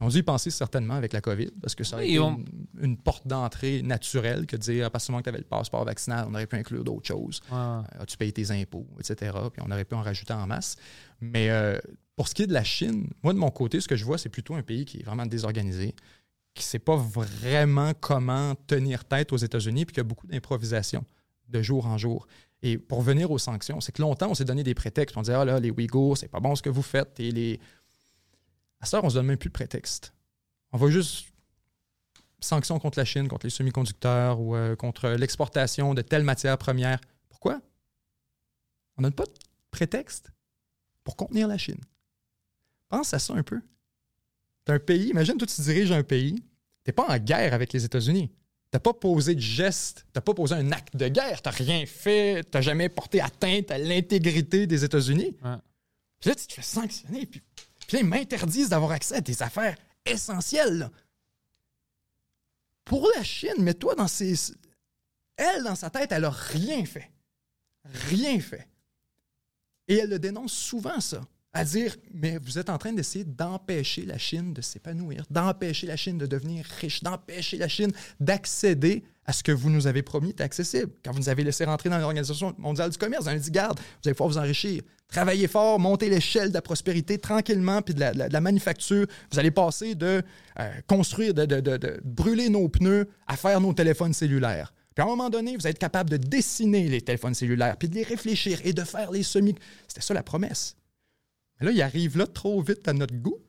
Ils 0.02 0.06
ont 0.06 0.10
dû 0.10 0.18
y 0.18 0.24
penser 0.24 0.50
certainement 0.52 0.96
avec 0.96 1.14
la 1.14 1.22
COVID, 1.22 1.52
parce 1.62 1.74
que 1.74 1.86
ça 1.86 1.96
aurait 1.96 2.06
Oui, 2.06 2.12
été 2.12 2.20
on- 2.20 2.38
une, 2.38 2.68
une 2.82 2.98
porte 2.98 3.26
d'entrée 3.26 3.82
naturelle 3.82 4.46
que 4.46 4.58
de 4.58 4.62
dire, 4.62 4.86
à 4.88 4.90
partir 4.90 5.08
du 5.08 5.12
moment 5.14 5.22
que 5.22 5.26
tu 5.26 5.30
avais 5.30 5.38
le 5.38 5.46
passeport 5.46 5.86
vaccinal, 5.86 6.26
on 6.30 6.34
aurait 6.34 6.46
pu 6.46 6.58
inclure 6.58 6.84
d'autres 6.84 7.08
choses. 7.08 7.40
Euh, 7.54 7.82
As-tu 7.98 8.18
payé 8.18 8.34
tes 8.34 8.52
impôts, 8.52 8.86
etc. 9.00 9.32
Puis 9.54 9.64
on 9.66 9.72
aurait 9.72 9.86
pu 9.86 9.96
en 9.96 10.02
rajouter 10.02 10.34
en 10.34 10.46
masse. 10.46 10.76
Mais 11.22 11.50
euh, 11.50 11.80
pour 12.18 12.28
ce 12.28 12.36
qui 12.36 12.44
est 12.44 12.48
de 12.48 12.54
la 12.54 12.66
Chine, 12.66 13.10
moi, 13.24 13.32
de 13.32 13.38
mon 13.40 13.50
côté, 13.50 13.80
ce 13.80 13.88
que 13.88 13.96
je 13.96 14.04
vois, 14.04 14.18
c'est 14.18 14.28
plutôt 14.30 14.56
un 14.56 14.64
pays 14.64 14.84
qui 14.84 14.98
est 15.00 15.04
vraiment 15.04 15.26
désorganisé, 15.26 15.96
qui 16.54 16.62
ne 16.62 16.68
sait 16.68 16.80
pas 16.80 16.96
vraiment 16.96 17.94
comment 18.00 18.56
tenir 18.68 19.06
tête 19.06 19.34
aux 19.34 19.38
États-Unis, 19.38 19.86
puis 19.86 19.94
qui 19.94 20.00
a 20.00 20.04
beaucoup 20.04 20.28
d'improvisation 20.28 21.04
de 21.50 21.62
jour 21.62 21.88
en 21.88 21.98
jour. 21.98 22.28
Et 22.62 22.78
pour 22.78 23.02
venir 23.02 23.32
aux 23.32 23.38
sanctions, 23.38 23.82
c'est 23.82 23.92
que 23.92 24.02
longtemps, 24.02 24.30
on 24.30 24.36
s'est 24.36 24.46
donné 24.46 24.64
des 24.64 24.74
prétextes. 24.74 25.18
On 25.18 25.22
disait, 25.22 25.34
ah 25.34 25.44
là, 25.44 25.60
les 25.60 25.72
Ouïghours, 25.72 26.18
c'est 26.18 26.30
pas 26.30 26.40
bon 26.40 26.56
ce 26.56 26.62
que 26.62 26.70
vous 26.70 26.82
faites. 26.82 27.20
Et 27.20 27.32
les. 27.32 27.60
À 28.80 28.86
ça, 28.86 29.02
on 29.04 29.10
se 29.10 29.16
donne 29.16 29.26
même 29.26 29.38
plus 29.38 29.50
de 29.50 29.54
prétexte. 29.54 30.14
On 30.72 30.78
va 30.78 30.90
juste 30.90 31.28
sanctions 32.40 32.80
contre 32.80 33.00
la 33.00 33.06
Chine, 33.06 33.28
contre 33.28 33.46
les 33.46 33.50
semi-conducteurs 33.50 34.40
ou 34.40 34.56
euh, 34.56 34.76
contre 34.76 35.10
l'exportation 35.10 35.94
de 35.94 36.02
telles 36.02 36.24
matières 36.24 36.58
premières. 36.58 37.00
Pourquoi? 37.30 37.62
On 38.98 39.02
n'a 39.02 39.12
pas 39.12 39.26
de 39.26 39.34
prétexte 39.72 40.32
pour 41.04 41.16
contenir 41.16 41.48
la 41.48 41.58
Chine. 41.58 41.82
Pense 42.90 43.14
à 43.14 43.20
ça 43.20 43.34
un 43.34 43.44
peu. 43.44 43.62
T'as 44.66 44.74
un 44.74 44.80
pays, 44.80 45.10
imagine 45.10 45.38
toi 45.38 45.48
tu 45.48 45.62
diriges 45.62 45.92
un 45.92 46.04
pays, 46.04 46.44
t'es 46.84 46.92
pas 46.92 47.06
en 47.08 47.18
guerre 47.18 47.54
avec 47.54 47.74
les 47.74 47.86
États-Unis. 47.86 48.32
T'as 48.72 48.80
pas 48.80 48.94
posé 48.94 49.36
de 49.36 49.40
geste, 49.40 50.06
t'as 50.14 50.22
pas 50.22 50.34
posé 50.34 50.56
un 50.56 50.72
acte 50.72 50.96
de 50.96 51.08
guerre, 51.08 51.42
t'as 51.42 51.52
rien 51.52 51.86
fait, 51.86 52.44
t'as 52.50 52.62
jamais 52.62 52.90
porté 52.90 53.22
atteinte 53.22 53.70
à 53.70 53.78
l'intégrité 53.78 54.66
des 54.66 54.84
États-Unis. 54.84 55.38
Ouais. 55.44 55.58
Puis 56.20 56.30
là, 56.30 56.36
tu 56.36 56.48
te 56.48 56.54
fais 56.54 56.62
sanctionner, 56.62 57.26
puis, 57.26 57.42
puis 57.88 57.98
là, 57.98 58.00
ils 58.00 58.08
m'interdisent 58.08 58.70
d'avoir 58.70 58.92
accès 58.92 59.16
à 59.16 59.22
des 59.22 59.44
affaires 59.44 59.78
essentielles. 60.06 60.80
là. 60.80 60.92
Pour 62.86 63.08
la 63.16 63.24
Chine, 63.24 63.60
mets-toi 63.60 63.96
dans 63.96 64.08
ses. 64.08 64.34
Elle, 65.36 65.64
dans 65.64 65.76
sa 65.76 65.90
tête, 65.90 66.12
elle 66.12 66.26
a 66.26 66.30
rien 66.30 66.86
fait. 66.86 67.12
Rien 68.10 68.40
fait. 68.40 68.68
Et 69.88 69.98
elle 69.98 70.10
le 70.10 70.20
dénonce 70.20 70.54
souvent, 70.54 71.00
ça. 71.00 71.22
À 71.56 71.66
dire, 71.66 71.96
mais 72.14 72.40
vous 72.44 72.58
êtes 72.58 72.70
en 72.72 72.80
train 72.80 72.94
d'essayer 72.94 73.24
d'empêcher 73.26 74.06
la 74.06 74.18
Chine 74.18 74.54
de 74.54 74.62
s'épanouir, 74.62 75.24
d'empêcher 75.30 75.86
la 75.86 75.96
Chine 75.96 76.18
de 76.18 76.26
devenir 76.26 76.66
riche, 76.82 77.04
d'empêcher 77.04 77.58
la 77.58 77.68
Chine 77.68 77.92
d'accéder 78.20 79.04
à 79.26 79.34
ce 79.34 79.44
que 79.44 79.52
vous 79.52 79.70
nous 79.70 79.86
avez 79.86 80.02
promis 80.02 80.30
est 80.30 80.42
accessible. 80.42 80.92
Quand 81.06 81.12
vous 81.12 81.20
nous 81.20 81.30
avez 81.30 81.44
laissé 81.44 81.64
rentrer 81.64 81.90
dans 81.90 82.00
l'Organisation 82.00 82.56
mondiale 82.58 82.90
du 82.90 82.98
commerce, 82.98 83.24
vous 83.24 83.30
avez 83.30 83.40
dit, 83.40 83.52
garde, 83.52 83.80
vous 83.80 84.08
allez 84.10 84.16
pouvoir 84.16 84.30
vous 84.30 84.38
enrichir. 84.40 84.82
Travaillez 85.08 85.48
fort, 85.48 85.80
montez 85.80 86.10
l'échelle 86.10 86.50
de 86.50 86.56
la 86.56 86.64
prospérité 86.64 87.20
tranquillement, 87.20 87.84
puis 87.84 87.94
de 87.94 88.00
la, 88.00 88.42
manufacture. 88.42 89.06
Vous 89.32 89.38
allez 89.38 89.52
passer 89.52 89.94
de 89.94 90.24
euh, 90.60 90.72
construire, 90.88 91.36
de, 91.36 91.46
de- 91.46 92.02
brûler 92.04 92.50
nos 92.50 92.68
pneus 92.68 93.08
à 93.28 93.38
faire 93.38 93.62
nos 93.62 93.74
téléphones 93.74 94.14
cellulaires. 94.14 94.74
Puis 94.96 95.04
à 95.04 95.06
un 95.06 95.10
moment 95.10 95.30
donné, 95.30 95.56
vous 95.56 95.68
êtes 95.68 95.78
capable 95.78 96.10
de 96.10 96.18
dessiner 96.18 96.88
les 96.88 97.02
téléphones 97.02 97.36
cellulaires, 97.36 97.78
puis 97.78 97.90
de 97.90 97.96
les 97.96 98.04
réfléchir 98.04 98.60
et 98.64 98.74
de 98.74 98.84
faire 98.84 99.12
les 99.12 99.22
semis. 99.24 99.56
C'était 99.88 100.02
ça 100.02 100.16
la 100.16 100.24
promesse. 100.24 100.76
Mais 101.60 101.68
là, 101.68 101.72
il 101.72 101.82
arrive 101.82 102.18
là 102.18 102.28
trop 102.28 102.62
vite 102.62 102.88
à 102.88 102.94
notre 102.94 103.16
goût. 103.16 103.40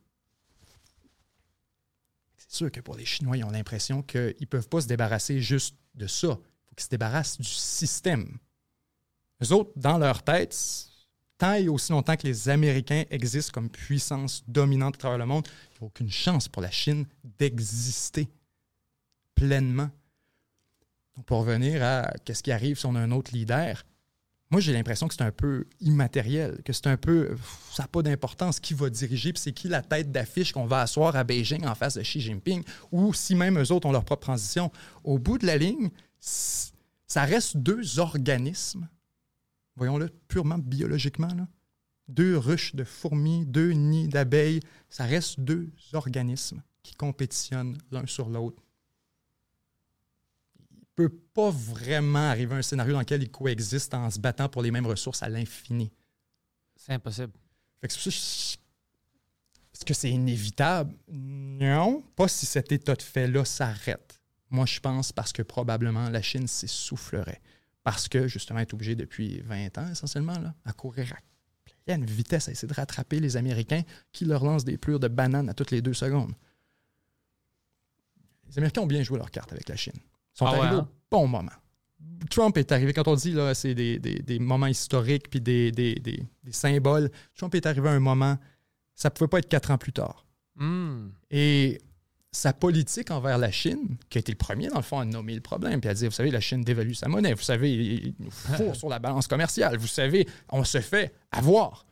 C'est 2.37 2.53
sûr 2.53 2.73
que 2.73 2.81
pour 2.81 2.97
les 2.97 3.05
Chinois, 3.05 3.37
ils 3.37 3.45
ont 3.45 3.51
l'impression 3.51 4.03
qu'ils 4.03 4.35
ne 4.41 4.47
peuvent 4.47 4.69
pas 4.69 4.81
se 4.81 4.87
débarrasser 4.87 5.41
juste 5.41 5.77
de 5.95 6.07
ça. 6.07 6.29
Il 6.29 6.69
faut 6.69 6.75
qu'ils 6.77 6.85
se 6.85 6.91
débarrassent 6.91 7.39
du 7.39 7.49
système. 7.49 8.39
Les 9.41 9.53
autres, 9.53 9.73
dans 9.77 9.99
leur 9.99 10.23
tête, 10.23 10.57
tant 11.39 11.55
et 11.55 11.69
aussi 11.69 11.93
longtemps 11.93 12.17
que 12.17 12.27
les 12.27 12.49
Américains 12.49 13.05
existent 13.11 13.53
comme 13.53 13.71
puissance 13.71 14.45
dominante 14.47 14.95
à 14.97 14.99
travers 14.99 15.19
le 15.19 15.27
monde, 15.27 15.47
il 15.47 15.81
n'y 15.81 15.85
a 15.85 15.87
aucune 15.87 16.11
chance 16.11 16.49
pour 16.49 16.63
la 16.63 16.71
Chine 16.71 17.07
d'exister 17.39 18.29
pleinement. 19.35 19.91
Donc, 21.17 21.27
pour 21.27 21.39
revenir 21.39 21.83
à 21.83 22.13
qu'est-ce 22.25 22.43
qui 22.43 22.53
arrive 22.53 22.79
si 22.79 22.87
on 22.87 22.95
a 22.95 23.01
un 23.01 23.11
autre 23.11 23.33
leader, 23.33 23.85
moi, 24.51 24.61
j'ai 24.61 24.73
l'impression 24.73 25.09
que 25.09 25.15
c'est 25.15 25.23
un 25.23 25.33
peu 25.33 25.67
immatériel, 25.81 26.63
que 26.65 26.73
c'est 26.73 26.87
un 26.87 26.97
peu. 26.97 27.37
Ça 27.73 27.85
n'a 27.85 27.89
pas 27.89 28.03
d'importance 28.03 28.61
qui 28.61 28.75
va 28.75 28.91
diriger, 28.91 29.33
puis 29.33 29.43
c'est 29.43 29.53
qui 29.53 29.69
la 29.69 29.83
tête 29.83 30.13
d'affiche 30.13 30.53
qu'on 30.53 30.67
va 30.67 30.83
asseoir 30.83 31.17
à 31.17 31.25
Beijing 31.25 31.67
en 31.67 31.75
face 31.75 31.95
de 31.95 32.03
Xi 32.03 32.21
Jinping, 32.21 32.63
ou 32.93 33.15
si 33.15 33.35
même 33.35 33.59
eux 33.61 33.73
autres 33.73 33.89
ont 33.89 33.93
leur 33.93 34.05
propre 34.05 34.23
transition. 34.23 34.71
Au 35.03 35.19
bout 35.19 35.39
de 35.39 35.47
la 35.47 35.57
ligne, 35.57 35.91
ça 36.21 37.25
reste 37.25 37.57
deux 37.57 37.99
organismes, 37.99 38.89
voyons-le 39.77 40.09
purement 40.29 40.59
biologiquement, 40.59 41.29
deux 42.09 42.37
ruches 42.37 42.75
de 42.75 42.85
fourmis, 42.85 43.47
deux 43.47 43.73
nids 43.73 44.09
d'abeilles, 44.09 44.61
ça 44.91 45.05
reste 45.05 45.41
deux 45.41 45.71
organismes 45.93 46.63
qui 46.83 46.95
compétitionnent 46.95 47.79
l'un 47.91 48.07
sur 48.07 48.29
l'autre 48.29 48.64
peut 50.95 51.13
pas 51.35 51.51
vraiment 51.51 52.31
arriver 52.31 52.55
à 52.55 52.59
un 52.59 52.63
scénario 52.63 52.93
dans 52.93 53.01
lequel 53.01 53.23
ils 53.23 53.31
coexistent 53.31 53.95
en 53.95 54.11
se 54.11 54.19
battant 54.19 54.49
pour 54.49 54.63
les 54.63 54.71
mêmes 54.71 54.87
ressources 54.87 55.23
à 55.23 55.29
l'infini. 55.29 55.91
C'est 56.77 56.93
impossible. 56.93 57.33
Fait 57.81 57.89
que 57.89 57.95
Est-ce 57.95 58.57
que 59.85 59.95
c'est 59.95 60.11
inévitable? 60.11 60.95
Non, 61.09 62.03
pas 62.17 62.29
si 62.29 62.47
cet 62.47 62.73
état 62.73 62.95
de 62.95 63.03
fait-là 63.03 63.45
s'arrête. 63.45 64.21
Moi, 64.51 64.67
je 64.67 64.79
pense 64.81 65.13
parce 65.13 65.33
que 65.33 65.43
probablement 65.43 66.09
la 66.11 66.23
Chine 66.23 66.47
s'essoufflerait. 66.47 67.41
Parce 67.83 68.09
que, 68.09 68.29
justement, 68.29 68.61
elle 68.61 68.67
est 68.67 68.75
obligée 68.75 68.95
depuis 68.95 69.41
20 69.41 69.79
ans, 69.79 69.89
essentiellement, 69.91 70.39
là, 70.39 70.55
à 70.65 70.73
courir 70.73 71.13
à 71.13 71.19
pleine 71.85 72.05
vitesse, 72.05 72.49
à 72.49 72.53
essayer 72.53 72.69
de 72.69 72.75
rattraper 72.75 73.21
les 73.21 73.37
Américains 73.37 73.83
qui 74.13 74.25
leur 74.25 74.45
lancent 74.45 74.65
des 74.65 74.79
plures 74.79 75.01
de 75.01 75.09
bananes 75.09 75.49
à 75.51 75.55
toutes 75.55 75.71
les 75.71 75.83
deux 75.83 75.93
secondes. 75.93 76.33
Les 78.49 78.59
Américains 78.59 78.83
ont 78.83 78.87
bien 78.87 79.03
joué 79.03 79.19
leur 79.19 79.31
carte 79.31 79.53
avec 79.53 79.69
la 79.69 79.77
Chine. 79.77 79.99
Sont 80.35 80.47
Ah 80.47 80.53
ouais, 80.53 80.59
arrivés 80.61 80.76
hein? 80.76 80.89
au 81.11 81.16
bon 81.16 81.26
moment. 81.28 81.51
Trump 82.30 82.57
est 82.59 82.70
arrivé, 82.72 82.93
quand 82.93 83.07
on 83.09 83.14
dit 83.14 83.32
là, 83.32 83.55
c'est 83.55 83.74
des, 83.74 83.99
des- 83.99 84.18
des 84.20 84.39
moments 84.39 84.66
historiques 84.66 85.28
puis 85.30 85.41
des, 85.41 85.70
des- 85.72 85.95
des- 85.97 86.22
des 86.43 86.53
symboles, 86.53 87.11
Trump 87.37 87.55
est 87.55 87.66
arrivé 87.66 87.89
à 87.89 87.93
un 87.93 88.01
moment, 88.01 88.37
ça 88.95 89.11
pouvait 89.11 89.28
pas 89.28 89.39
être 89.39 89.49
quatre 89.49 89.70
ans 89.70 89.78
plus 89.78 89.93
tard. 89.93 90.26
Hmm. 90.57 91.09
Et 91.30 91.80
sa 92.32 92.53
politique 92.53 93.11
envers 93.11 93.39
la 93.39 93.51
Chine, 93.51 93.97
qui 94.09 94.18
a 94.18 94.20
été 94.20 94.32
le 94.32 94.39
premier, 94.39 94.68
dans 94.68 94.76
le 94.76 94.82
fond, 94.82 94.99
à 94.99 95.05
nommer 95.05 95.35
le 95.35 95.41
problème, 95.41 95.80
puis 95.80 95.89
à 95.91 95.95
dire, 95.95 96.09
vous 96.09 96.14
savez, 96.14 96.30
la 96.30 96.41
Chine 96.41 96.62
dévalue 96.62 96.93
sa 96.95 97.09
monnaie, 97.09 97.32
vous 97.35 97.43
savez, 97.43 97.72
il 97.72 98.14
nous 98.18 98.30
fourre 98.30 98.74
sur 98.74 98.89
la 98.89 98.99
balance 98.99 99.26
commerciale, 99.28 99.76
vous 99.76 99.87
savez, 99.87 100.26
on 100.49 100.64
se 100.64 100.80
fait 100.80 101.14
avoir. 101.30 101.87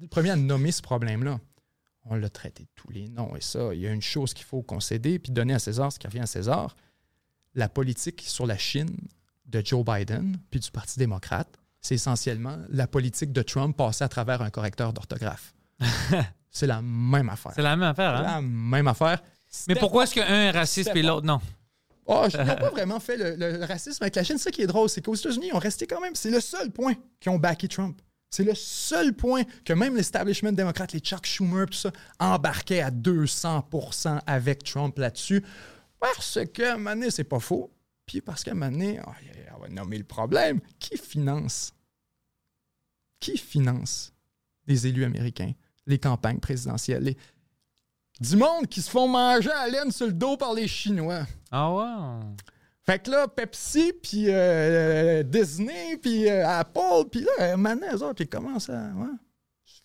Le 0.00 0.06
premier 0.06 0.30
à 0.30 0.36
nommer 0.36 0.70
ce 0.70 0.82
problème-là. 0.82 1.40
On 2.10 2.14
l'a 2.14 2.28
traité 2.30 2.62
de 2.64 2.68
tous 2.76 2.90
les 2.92 3.08
noms, 3.08 3.34
et 3.36 3.40
ça, 3.40 3.74
il 3.74 3.80
y 3.80 3.86
a 3.86 3.92
une 3.92 4.02
chose 4.02 4.34
qu'il 4.34 4.44
faut 4.46 4.62
concéder, 4.62 5.18
puis 5.18 5.32
donner 5.32 5.54
à 5.54 5.58
César 5.58 5.90
ce 5.92 5.98
qui 5.98 6.06
revient 6.06 6.20
à 6.20 6.26
César. 6.26 6.76
La 7.54 7.68
politique 7.68 8.22
sur 8.26 8.46
la 8.46 8.58
Chine 8.58 8.94
de 9.46 9.62
Joe 9.64 9.84
Biden, 9.84 10.36
puis 10.50 10.60
du 10.60 10.70
Parti 10.70 10.98
démocrate, 10.98 11.48
c'est 11.80 11.94
essentiellement 11.94 12.58
la 12.68 12.86
politique 12.86 13.32
de 13.32 13.42
Trump 13.42 13.76
passée 13.76 14.04
à 14.04 14.08
travers 14.08 14.42
un 14.42 14.50
correcteur 14.50 14.92
d'orthographe. 14.92 15.54
c'est 16.50 16.66
la 16.66 16.82
même 16.82 17.28
affaire. 17.28 17.52
C'est 17.54 17.62
la 17.62 17.76
même 17.76 17.88
affaire, 17.88 18.16
hein? 18.16 18.22
La 18.22 18.40
même 18.42 18.88
affaire. 18.88 19.22
Mais 19.68 19.74
pourquoi 19.76 20.04
est-ce 20.04 20.14
qu'un 20.14 20.26
est 20.26 20.50
raciste 20.50 20.90
et 20.94 21.02
l'autre 21.02 21.26
non? 21.26 21.40
Oh, 22.04 22.24
je- 22.30 22.36
ils 22.40 22.44
n'ont 22.44 22.56
pas 22.56 22.70
vraiment 22.70 23.00
fait 23.00 23.16
le, 23.16 23.36
le 23.36 23.64
racisme 23.64 24.02
avec 24.02 24.16
la 24.16 24.24
Chine. 24.24 24.38
Ça 24.38 24.50
qui 24.50 24.62
est 24.62 24.66
drôle, 24.66 24.88
c'est 24.88 25.00
qu'aux 25.02 25.14
États-Unis, 25.14 25.48
ils 25.48 25.54
ont 25.54 25.58
resté 25.58 25.86
quand 25.86 26.00
même. 26.00 26.14
C'est 26.14 26.30
le 26.30 26.40
seul 26.40 26.70
point 26.70 26.94
qu'ils 27.20 27.32
ont 27.32 27.38
backé 27.38 27.68
Trump. 27.68 28.00
C'est 28.30 28.44
le 28.44 28.54
seul 28.54 29.14
point 29.14 29.42
que 29.64 29.72
même 29.72 29.96
l'establishment 29.96 30.52
démocrate, 30.52 30.92
les 30.92 31.00
Chuck 31.00 31.24
Schumer, 31.24 31.64
tout 31.66 31.78
ça, 31.78 31.92
embarquaient 32.18 32.82
à 32.82 32.90
200% 32.90 34.20
avec 34.26 34.64
Trump 34.64 34.98
là-dessus. 34.98 35.42
Parce 36.00 36.38
que, 36.52 36.76
donné, 36.94 37.10
c'est 37.10 37.24
pas 37.24 37.40
faux. 37.40 37.70
Puis 38.06 38.20
parce 38.20 38.42
qu'à 38.44 38.54
oh, 39.06 39.10
yeah, 39.22 39.56
on 39.56 39.60
va 39.60 39.68
nommer 39.68 39.98
le 39.98 40.04
problème. 40.04 40.60
Qui 40.78 40.96
finance? 40.96 41.72
Qui 43.20 43.36
finance 43.36 44.12
les 44.66 44.86
élus 44.86 45.04
américains, 45.04 45.52
les 45.86 45.98
campagnes 45.98 46.38
présidentielles? 46.38 47.02
les- 47.02 47.16
Du 48.20 48.36
monde 48.36 48.66
qui 48.66 48.80
se 48.80 48.90
font 48.90 49.08
manger 49.08 49.50
à 49.50 49.68
laine 49.68 49.90
sur 49.90 50.06
le 50.06 50.12
dos 50.12 50.36
par 50.36 50.54
les 50.54 50.68
Chinois. 50.68 51.26
Ah 51.50 51.72
ouais. 51.74 52.24
Fait 52.86 52.98
que 53.02 53.10
là, 53.10 53.28
Pepsi, 53.28 53.92
puis 53.92 54.24
euh, 54.28 55.22
Disney, 55.22 55.98
puis 55.98 56.26
euh, 56.28 56.48
Apple, 56.48 57.08
puis 57.10 57.20
là, 57.38 57.56
maintenant, 57.56 57.86
eux 57.92 58.02
autres, 58.02 58.22
ils 58.22 58.28
commencent 58.28 58.70
à... 58.70 58.88
Ouais, 58.94 59.08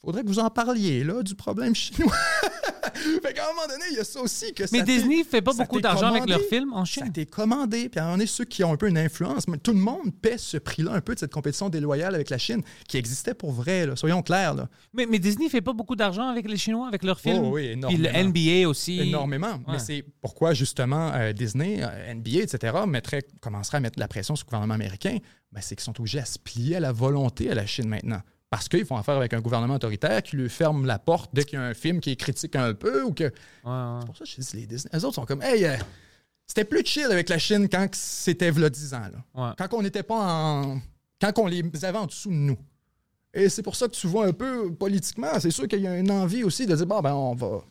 faudrait 0.04 0.24
que 0.24 0.28
vous 0.28 0.39
en 0.39 0.49
parliez, 0.49 1.04
là, 1.04 1.24
du 1.24 1.36
problème 1.36 1.74
chinois. 1.76 2.12
fait 3.24 3.34
qu'à 3.34 3.45
un 3.45 3.54
moment 3.54 3.68
donné, 3.68 3.84
il 3.91 3.97
y 3.97 3.99
a 3.99 4.04
ça 4.04 4.22
aussi. 4.22 4.54
Que 4.54 4.64
Mais 4.72 4.80
ça 4.80 4.86
Disney 4.86 5.24
fait 5.24 5.41
pas 5.41 5.54
ça 5.54 5.64
beaucoup 5.64 5.80
d'argent 5.82 6.08
avec 6.10 6.28
leurs 6.28 6.41
films 6.41 6.74
en 6.74 6.86
Ça 6.86 7.04
Chine. 7.04 7.12
t'est 7.12 7.26
commandé. 7.26 7.89
Puis 7.89 7.99
on 8.01 8.20
est 8.20 8.26
ceux 8.26 8.45
qui 8.45 8.64
ont 8.64 8.74
un 8.74 8.78
peu 8.78 8.88
une 8.88 8.97
influence. 8.97 9.47
Mais 9.47 9.58
tout 9.58 9.72
le 9.72 9.80
monde 9.80 10.14
paie 10.22 10.38
ce 10.38 10.58
prix-là 10.58 10.93
un 10.93 11.01
peu 11.01 11.14
de 11.16 11.20
cette 11.20 11.32
compétition 11.32 11.70
déloyale 11.70 12.16
avec 12.16 12.30
la 12.30 12.38
Chine 12.38 12.62
qui 12.88 12.97
existait 12.97 13.34
pour 13.34 13.51
vrai. 13.51 13.86
là. 13.86 13.95
Soyons 13.95 14.22
clairs. 14.22 14.54
Là. 14.54 14.70
Mais, 14.93 15.06
mais 15.06 15.20
Disney 15.20 15.49
fait 15.49 15.62
pas 15.62 15.74
beaucoup 15.74 15.95
d'argent 15.95 16.28
avec 16.28 16.49
les 16.49 16.58
Chinois, 16.58 16.88
avec 16.88 17.04
leurs 17.04 17.20
films. 17.20 17.43
Oh 17.45 17.51
oui, 17.54 17.76
Puis 17.88 17.97
le 17.97 18.10
énormément. 18.10 18.30
NBA 18.30 18.70
aussi. 18.70 18.99
Énormément. 18.99 19.60
Mais 19.68 19.80
c'est 19.80 20.04
pourquoi, 20.22 20.54
justement, 20.54 21.12
euh, 21.14 21.34
Disney, 21.34 21.80
euh, 21.82 22.14
NBA, 22.14 22.41
etc., 22.41 22.76
mettrait, 22.88 23.24
commencerait 23.41 23.78
à 23.78 23.80
mettre 23.82 23.95
de 23.95 24.01
la 24.01 24.08
pression 24.08 24.36
sur 24.36 24.45
le 24.45 24.49
gouvernement 24.49 24.74
américain? 24.76 25.18
Ben, 25.51 25.62
c'est 25.62 25.76
qu'ils 25.76 25.84
sont 25.84 25.97
obligés 25.99 26.20
à 26.20 26.26
se 26.26 26.39
plier 26.39 26.78
à 26.78 26.80
la 26.80 26.91
volonté 26.91 27.49
à 27.49 27.56
la 27.56 27.66
Chine 27.66 27.88
maintenant. 27.88 28.22
Parce 28.54 28.70
qu'ils 28.70 28.86
font 28.86 28.97
affaire 28.97 29.16
avec 29.16 29.34
un 29.34 29.41
gouvernement 29.41 29.74
autoritaire 29.74 30.22
qui 30.22 30.36
lui 30.36 30.47
ferme 30.47 30.86
la 30.86 30.99
porte 30.99 31.32
dès 31.34 31.43
qu'il 31.43 31.58
y 31.58 31.60
a 31.60 31.66
un 31.66 31.74
film 31.74 31.99
qui 31.99 32.12
est 32.12 32.16
critique 32.16 32.56
un 32.56 32.76
peu 32.76 33.01
ou 33.01 33.12
que. 33.12 33.24
Ouais, 33.24 33.32
ouais. 33.64 33.99
C'est 34.01 34.06
pour 34.06 34.16
ça 34.16 34.26
que 34.26 34.30
je 34.30 34.41
dis 34.41 34.58
les 34.58 34.68
Disney. 34.68 34.91
Les 34.93 35.04
autres 35.04 35.16
sont 35.16 35.26
comme, 35.26 35.41
hey, 35.41 35.66
euh, 35.66 35.76
c'était 36.45 36.64
plus 36.64 36.86
chill 36.86 37.06
avec 37.06 37.30
la 37.30 37.39
Chine 37.39 37.68
quand 37.68 37.88
c'était 37.95 38.51
v'là 38.51 38.70
10 38.70 38.93
ans. 38.93 39.10
Là. 39.12 39.47
Ouais. 39.47 39.54
Quand 39.58 39.76
on 39.76 39.82
n'était 39.82 40.04
pas 40.04 40.20
en. 40.20 40.80
Quand 41.20 41.32
on 41.39 41.47
les 41.47 41.64
avait 41.84 41.97
en 41.97 42.06
dessous 42.06 42.30
de 42.30 42.36
nous. 42.36 42.60
Et 43.34 43.49
c'est 43.49 43.64
pour 43.64 43.76
ça 43.76 43.88
que 43.88 43.93
tu 43.93 44.06
vois 44.06 44.28
un 44.28 44.34
peu 44.34 44.72
politiquement, 44.72 45.39
c'est 45.39 45.49
sûr 45.49 45.68
qu'il 45.68 45.82
y 45.82 45.88
a 45.88 45.97
une 45.97 46.12
envie 46.12 46.43
aussi 46.43 46.68
de 46.68 46.76
dire, 46.76 46.86
bon, 46.86 47.01
ben, 47.01 47.16
on 47.16 47.34
va, 47.34 47.62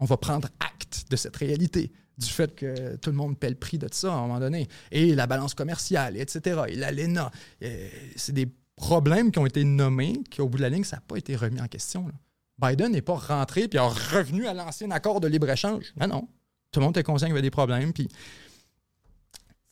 on 0.00 0.04
va 0.04 0.16
prendre 0.18 0.48
acte 0.60 1.06
de 1.08 1.16
cette 1.16 1.36
réalité, 1.36 1.90
du 2.18 2.28
fait 2.28 2.54
que 2.54 2.96
tout 2.96 3.08
le 3.08 3.16
monde 3.16 3.38
paie 3.38 3.48
le 3.48 3.56
prix 3.56 3.78
de 3.78 3.88
ça 3.90 4.12
à 4.12 4.16
un 4.16 4.20
moment 4.20 4.38
donné. 4.38 4.68
Et 4.90 5.14
la 5.14 5.26
balance 5.26 5.54
commerciale, 5.54 6.18
etc. 6.18 6.60
Et 6.68 6.76
l'ALENA. 6.76 7.30
C'est 8.16 8.34
des 8.34 8.52
problèmes 8.76 9.30
qui 9.30 9.38
ont 9.38 9.46
été 9.46 9.64
nommés, 9.64 10.22
qui 10.30 10.40
au 10.40 10.48
bout 10.48 10.58
de 10.58 10.62
la 10.62 10.68
ligne, 10.68 10.84
ça 10.84 10.96
n'a 10.96 11.02
pas 11.02 11.16
été 11.16 11.36
remis 11.36 11.60
en 11.60 11.68
question. 11.68 12.10
Biden 12.58 12.92
n'est 12.92 13.02
pas 13.02 13.14
rentré 13.16 13.68
puis 13.68 13.78
est 13.78 13.82
revenu 13.82 14.46
à 14.46 14.54
l'ancien 14.54 14.90
accord 14.90 15.20
de 15.20 15.28
libre-échange. 15.28 15.92
Non, 16.00 16.06
non. 16.06 16.28
Tout 16.70 16.80
le 16.80 16.86
monde 16.86 16.96
était 16.96 17.04
conscient 17.04 17.26
qu'il 17.26 17.34
y 17.34 17.38
avait 17.38 17.42
des 17.42 17.50
problèmes. 17.50 17.92
Puis... 17.92 18.08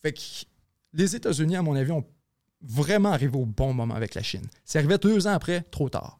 Fait 0.00 0.12
que 0.12 0.20
les 0.92 1.16
États-Unis, 1.16 1.56
à 1.56 1.62
mon 1.62 1.74
avis, 1.74 1.92
ont 1.92 2.04
vraiment 2.60 3.12
arrivé 3.12 3.36
au 3.36 3.46
bon 3.46 3.72
moment 3.72 3.94
avec 3.94 4.14
la 4.14 4.22
Chine. 4.22 4.46
C'est 4.64 4.78
arrivé 4.78 4.98
deux 4.98 5.26
ans 5.26 5.32
après, 5.32 5.62
trop 5.62 5.88
tard. 5.88 6.18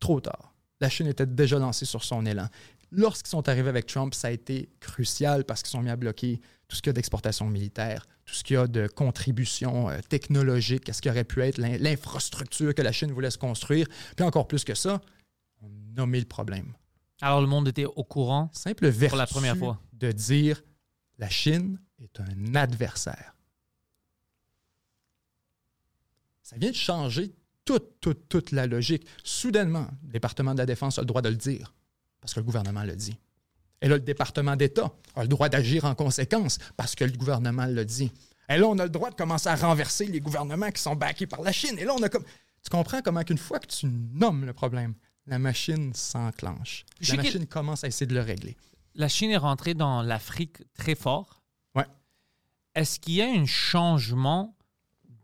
Trop 0.00 0.20
tard. 0.20 0.54
La 0.80 0.88
Chine 0.88 1.06
était 1.06 1.26
déjà 1.26 1.58
lancée 1.58 1.84
sur 1.84 2.02
son 2.02 2.26
élan. 2.26 2.48
Lorsqu'ils 2.90 3.30
sont 3.30 3.48
arrivés 3.48 3.68
avec 3.68 3.86
Trump, 3.86 4.14
ça 4.14 4.28
a 4.28 4.30
été 4.32 4.68
crucial 4.80 5.44
parce 5.44 5.62
qu'ils 5.62 5.70
sont 5.70 5.82
mis 5.82 5.90
à 5.90 5.96
bloquer 5.96 6.40
tout 6.72 6.76
ce 6.76 6.80
qu'il 6.80 6.88
y 6.88 6.92
a 6.92 6.94
d'exportation 6.94 7.46
militaire, 7.50 8.06
tout 8.24 8.32
ce 8.32 8.42
qu'il 8.42 8.54
y 8.54 8.56
a 8.56 8.66
de 8.66 8.86
contribution 8.86 9.90
euh, 9.90 10.00
technologique, 10.08 10.88
à 10.88 10.94
ce 10.94 11.02
qui 11.02 11.10
aurait 11.10 11.22
pu 11.24 11.42
être 11.42 11.58
l'in- 11.58 11.76
l'infrastructure 11.76 12.74
que 12.74 12.80
la 12.80 12.92
Chine 12.92 13.12
voulait 13.12 13.30
se 13.30 13.36
construire. 13.36 13.86
Puis 14.16 14.24
encore 14.24 14.48
plus 14.48 14.64
que 14.64 14.74
ça, 14.74 15.02
on 15.60 15.68
nommé 15.94 16.18
le 16.18 16.24
problème. 16.24 16.72
Alors 17.20 17.42
le 17.42 17.46
monde 17.46 17.68
était 17.68 17.84
au 17.84 18.04
courant. 18.04 18.48
Simple 18.54 18.88
vertu 18.88 19.10
Pour 19.10 19.18
la 19.18 19.26
première 19.26 19.54
fois. 19.58 19.78
de 19.92 20.12
dire 20.12 20.62
la 21.18 21.28
Chine 21.28 21.78
est 22.00 22.18
un 22.20 22.54
adversaire. 22.54 23.36
Ça 26.42 26.56
vient 26.56 26.70
de 26.70 26.74
changer 26.76 27.34
toute, 27.66 28.00
toute, 28.00 28.30
toute 28.30 28.50
la 28.50 28.66
logique. 28.66 29.06
Soudainement, 29.24 29.88
le 30.06 30.12
département 30.12 30.54
de 30.54 30.58
la 30.58 30.66
Défense 30.66 30.96
a 30.98 31.02
le 31.02 31.06
droit 31.06 31.20
de 31.20 31.28
le 31.28 31.36
dire, 31.36 31.74
parce 32.22 32.32
que 32.32 32.40
le 32.40 32.44
gouvernement 32.46 32.82
le 32.82 32.96
dit. 32.96 33.18
Et 33.82 33.88
là, 33.88 33.96
le 33.96 34.00
département 34.00 34.56
d'État 34.56 34.90
a 35.16 35.22
le 35.22 35.28
droit 35.28 35.48
d'agir 35.48 35.84
en 35.84 35.94
conséquence, 35.94 36.58
parce 36.76 36.94
que 36.94 37.04
le 37.04 37.12
gouvernement 37.12 37.66
le 37.66 37.84
dit. 37.84 38.10
Et 38.48 38.56
là, 38.56 38.66
on 38.66 38.78
a 38.78 38.84
le 38.84 38.90
droit 38.90 39.10
de 39.10 39.14
commencer 39.14 39.48
à 39.48 39.56
renverser 39.56 40.06
les 40.06 40.20
gouvernements 40.20 40.70
qui 40.70 40.80
sont 40.80 40.94
backés 40.94 41.26
par 41.26 41.42
la 41.42 41.52
Chine. 41.52 41.78
Et 41.78 41.84
là, 41.84 41.92
on 41.94 42.02
a 42.02 42.08
comme... 42.08 42.24
Tu 42.62 42.70
comprends 42.70 43.02
comment 43.02 43.24
qu'une 43.24 43.38
fois 43.38 43.58
que 43.58 43.66
tu 43.66 43.86
nommes 43.86 44.44
le 44.44 44.52
problème, 44.52 44.94
la 45.26 45.38
machine 45.38 45.92
s'enclenche. 45.94 46.84
La 47.08 47.16
machine 47.16 47.46
commence 47.46 47.82
à 47.82 47.88
essayer 47.88 48.06
de 48.06 48.14
le 48.14 48.20
régler. 48.20 48.56
La 48.94 49.08
Chine 49.08 49.30
est 49.30 49.36
rentrée 49.36 49.74
dans 49.74 50.02
l'Afrique 50.02 50.58
très 50.74 50.94
fort. 50.94 51.42
Ouais. 51.74 51.86
Est-ce 52.74 53.00
qu'il 53.00 53.14
y 53.14 53.22
a 53.22 53.26
un 53.26 53.46
changement 53.46 54.56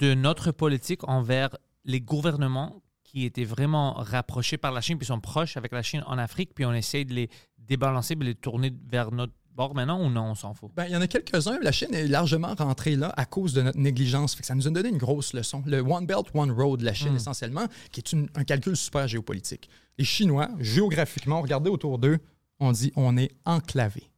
de 0.01 0.15
notre 0.15 0.51
politique 0.51 1.07
envers 1.09 1.57
les 1.85 2.01
gouvernements 2.01 2.83
qui 3.05 3.25
étaient 3.25 3.45
vraiment 3.45 3.95
rapprochés 3.95 4.59
par 4.59 4.73
la 4.73 4.81
Chine, 4.81 4.99
puis 4.99 5.07
sont 5.07 5.21
proches 5.21 5.57
avec 5.57 5.73
la 5.73 5.83
Chine 5.83 6.03
en 6.07 6.19
Afrique, 6.19 6.55
puis 6.55 6.65
on 6.65 6.75
essaye 6.75 7.07
de 7.07 7.15
les 7.15 7.31
débalancer, 7.69 8.14
de 8.14 8.25
les 8.25 8.35
tourner 8.35 8.73
vers 8.91 9.11
notre 9.12 9.33
bord 9.55 9.75
maintenant, 9.75 10.05
ou 10.05 10.09
non, 10.11 10.31
on 10.31 10.35
s'en 10.35 10.55
fout? 10.55 10.71
Ben, 10.77 10.87
il 10.87 10.93
y 10.93 10.97
en 10.97 11.01
a 11.01 11.07
quelques-uns. 11.09 11.59
La 11.62 11.73
Chine 11.73 11.93
est 11.95 12.07
largement 12.07 12.55
rentrée 12.55 12.97
là 12.97 13.12
à 13.16 13.25
cause 13.27 13.53
de 13.55 13.62
notre 13.62 13.79
négligence. 13.79 14.35
Fait 14.35 14.41
que 14.43 14.47
ça 14.47 14.55
nous 14.55 14.66
a 14.69 14.71
donné 14.71 14.89
une 14.89 14.99
grosse 14.99 15.33
leçon. 15.33 15.62
Le 15.66 15.81
One 15.81 16.07
Belt, 16.07 16.27
One 16.35 16.51
Road 16.53 16.81
la 16.83 16.95
Chine, 16.95 17.16
essentiellement, 17.16 17.66
qui 17.91 18.01
est 18.01 18.12
une- 18.12 18.29
un 18.35 18.45
calcul 18.45 18.77
super 18.77 19.07
géopolitique. 19.09 19.69
Les 19.99 20.05
Chinois, 20.05 20.49
géographiquement, 20.61 21.41
regardez 21.43 21.71
autour 21.71 21.99
d'eux, 21.99 22.19
on 22.61 22.73
dit 22.73 22.93
on 22.97 23.16
est 23.16 23.33
enclavé. 23.45 24.11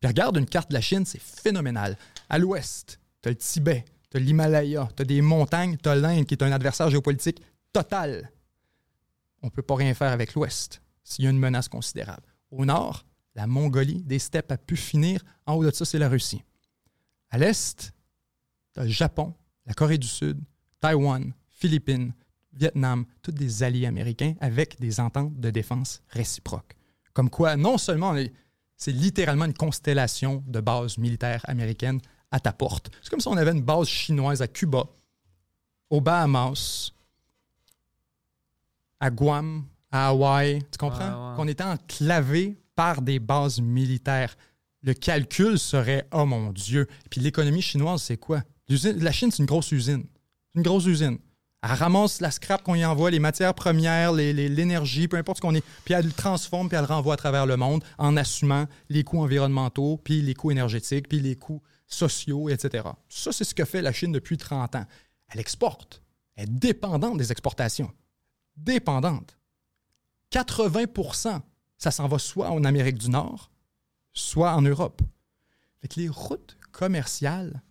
Puis 0.00 0.08
regarde 0.08 0.36
une 0.38 0.46
carte 0.46 0.70
de 0.70 0.74
la 0.74 0.80
Chine, 0.80 1.04
c'est 1.04 1.20
phénoménal. 1.20 1.96
À 2.28 2.38
l'ouest, 2.38 2.98
tu 3.22 3.28
as 3.28 3.32
le 3.32 3.36
Tibet, 3.36 3.84
tu 4.10 4.16
as 4.16 4.20
l'Himalaya, 4.20 4.88
tu 4.96 5.02
as 5.02 5.04
des 5.04 5.20
montagnes, 5.20 5.76
tu 5.76 5.88
as 5.88 5.94
l'Inde 5.94 6.24
qui 6.24 6.34
est 6.34 6.42
un 6.42 6.50
adversaire 6.50 6.90
géopolitique 6.90 7.40
total. 7.72 8.32
On 9.42 9.46
ne 9.46 9.50
peut 9.50 9.62
pas 9.62 9.76
rien 9.76 9.94
faire 9.94 10.10
avec 10.10 10.34
l'ouest 10.34 10.82
s'il 11.04 11.24
y 11.24 11.28
a 11.28 11.30
une 11.30 11.38
menace 11.38 11.68
considérable. 11.68 12.22
Au 12.50 12.64
nord, 12.64 13.04
la 13.34 13.46
Mongolie, 13.46 14.02
des 14.02 14.18
steppes 14.18 14.52
a 14.52 14.58
pu 14.58 14.76
finir. 14.76 15.22
En 15.46 15.54
haut 15.54 15.64
de 15.64 15.70
ça, 15.70 15.84
c'est 15.84 15.98
la 15.98 16.08
Russie. 16.08 16.42
À 17.30 17.38
l'est, 17.38 17.92
le 18.76 18.88
Japon, 18.88 19.34
la 19.66 19.74
Corée 19.74 19.98
du 19.98 20.06
Sud, 20.06 20.40
Taïwan, 20.80 21.32
Philippines, 21.48 22.12
Vietnam, 22.52 23.04
tous 23.22 23.32
des 23.32 23.62
alliés 23.62 23.86
américains 23.86 24.34
avec 24.40 24.80
des 24.80 24.98
ententes 24.98 25.38
de 25.38 25.50
défense 25.50 26.02
réciproques. 26.08 26.74
Comme 27.12 27.30
quoi, 27.30 27.56
non 27.56 27.78
seulement 27.78 28.14
c'est 28.76 28.92
littéralement 28.92 29.44
une 29.44 29.54
constellation 29.54 30.42
de 30.46 30.60
bases 30.60 30.98
militaires 30.98 31.42
américaines 31.44 32.00
à 32.30 32.40
ta 32.40 32.52
porte. 32.52 32.90
C'est 33.02 33.10
comme 33.10 33.20
si 33.20 33.28
on 33.28 33.36
avait 33.36 33.52
une 33.52 33.62
base 33.62 33.86
chinoise 33.86 34.42
à 34.42 34.48
Cuba, 34.48 34.84
aux 35.90 36.00
Bahamas, 36.00 36.92
à 39.00 39.10
Guam, 39.10 39.66
à 39.90 40.08
Hawaï. 40.08 40.62
Tu 40.70 40.78
comprends? 40.78 40.98
Ouais, 40.98 41.30
ouais. 41.30 41.36
Qu'on 41.36 41.48
était 41.48 41.64
enclavé 41.64 42.56
par 42.74 43.02
des 43.02 43.18
bases 43.18 43.60
militaires. 43.60 44.36
Le 44.82 44.94
calcul 44.94 45.58
serait, 45.58 46.06
oh 46.12 46.24
mon 46.24 46.52
Dieu. 46.52 46.86
Puis 47.10 47.20
l'économie 47.20 47.62
chinoise, 47.62 48.02
c'est 48.02 48.16
quoi? 48.16 48.42
La 48.68 49.12
Chine, 49.12 49.30
c'est 49.30 49.40
une 49.40 49.46
grosse 49.46 49.72
usine. 49.72 50.04
Une 50.54 50.62
grosse 50.62 50.86
usine. 50.86 51.18
Elle 51.62 51.72
ramasse 51.72 52.22
la 52.22 52.30
scrap 52.30 52.62
qu'on 52.62 52.74
y 52.74 52.84
envoie, 52.84 53.10
les 53.10 53.18
matières 53.18 53.52
premières, 53.52 54.12
l'énergie, 54.12 55.08
peu 55.08 55.18
importe 55.18 55.38
ce 55.38 55.42
qu'on 55.42 55.54
est, 55.54 55.64
puis 55.84 55.92
elle 55.92 56.06
le 56.06 56.12
transforme, 56.12 56.68
puis 56.68 56.76
elle 56.76 56.86
le 56.86 56.88
renvoie 56.88 57.14
à 57.14 57.16
travers 57.18 57.44
le 57.44 57.58
monde 57.58 57.84
en 57.98 58.16
assumant 58.16 58.64
les 58.88 59.04
coûts 59.04 59.20
environnementaux, 59.20 59.98
puis 60.02 60.22
les 60.22 60.32
coûts 60.32 60.50
énergétiques, 60.50 61.08
puis 61.08 61.20
les 61.20 61.36
coûts 61.36 61.60
sociaux, 61.86 62.48
etc. 62.48 62.88
Ça, 63.10 63.32
c'est 63.32 63.44
ce 63.44 63.54
que 63.54 63.66
fait 63.66 63.82
la 63.82 63.92
Chine 63.92 64.12
depuis 64.12 64.38
30 64.38 64.76
ans. 64.76 64.86
Elle 65.28 65.40
exporte. 65.40 66.02
Elle 66.34 66.44
est 66.44 66.52
dépendante 66.52 67.18
des 67.18 67.30
exportations. 67.30 67.92
Dépendante. 68.56 69.36
80% 70.32 71.40
ça 71.78 71.90
s'en 71.90 72.08
va 72.08 72.18
soit 72.18 72.50
en 72.50 72.64
Amérique 72.64 72.98
du 72.98 73.08
Nord, 73.08 73.50
soit 74.12 74.54
en 74.54 74.60
Europe. 74.62 75.00
Fait 75.80 75.96
les 75.96 76.08
routes 76.10 76.58
commerciales 76.72 77.62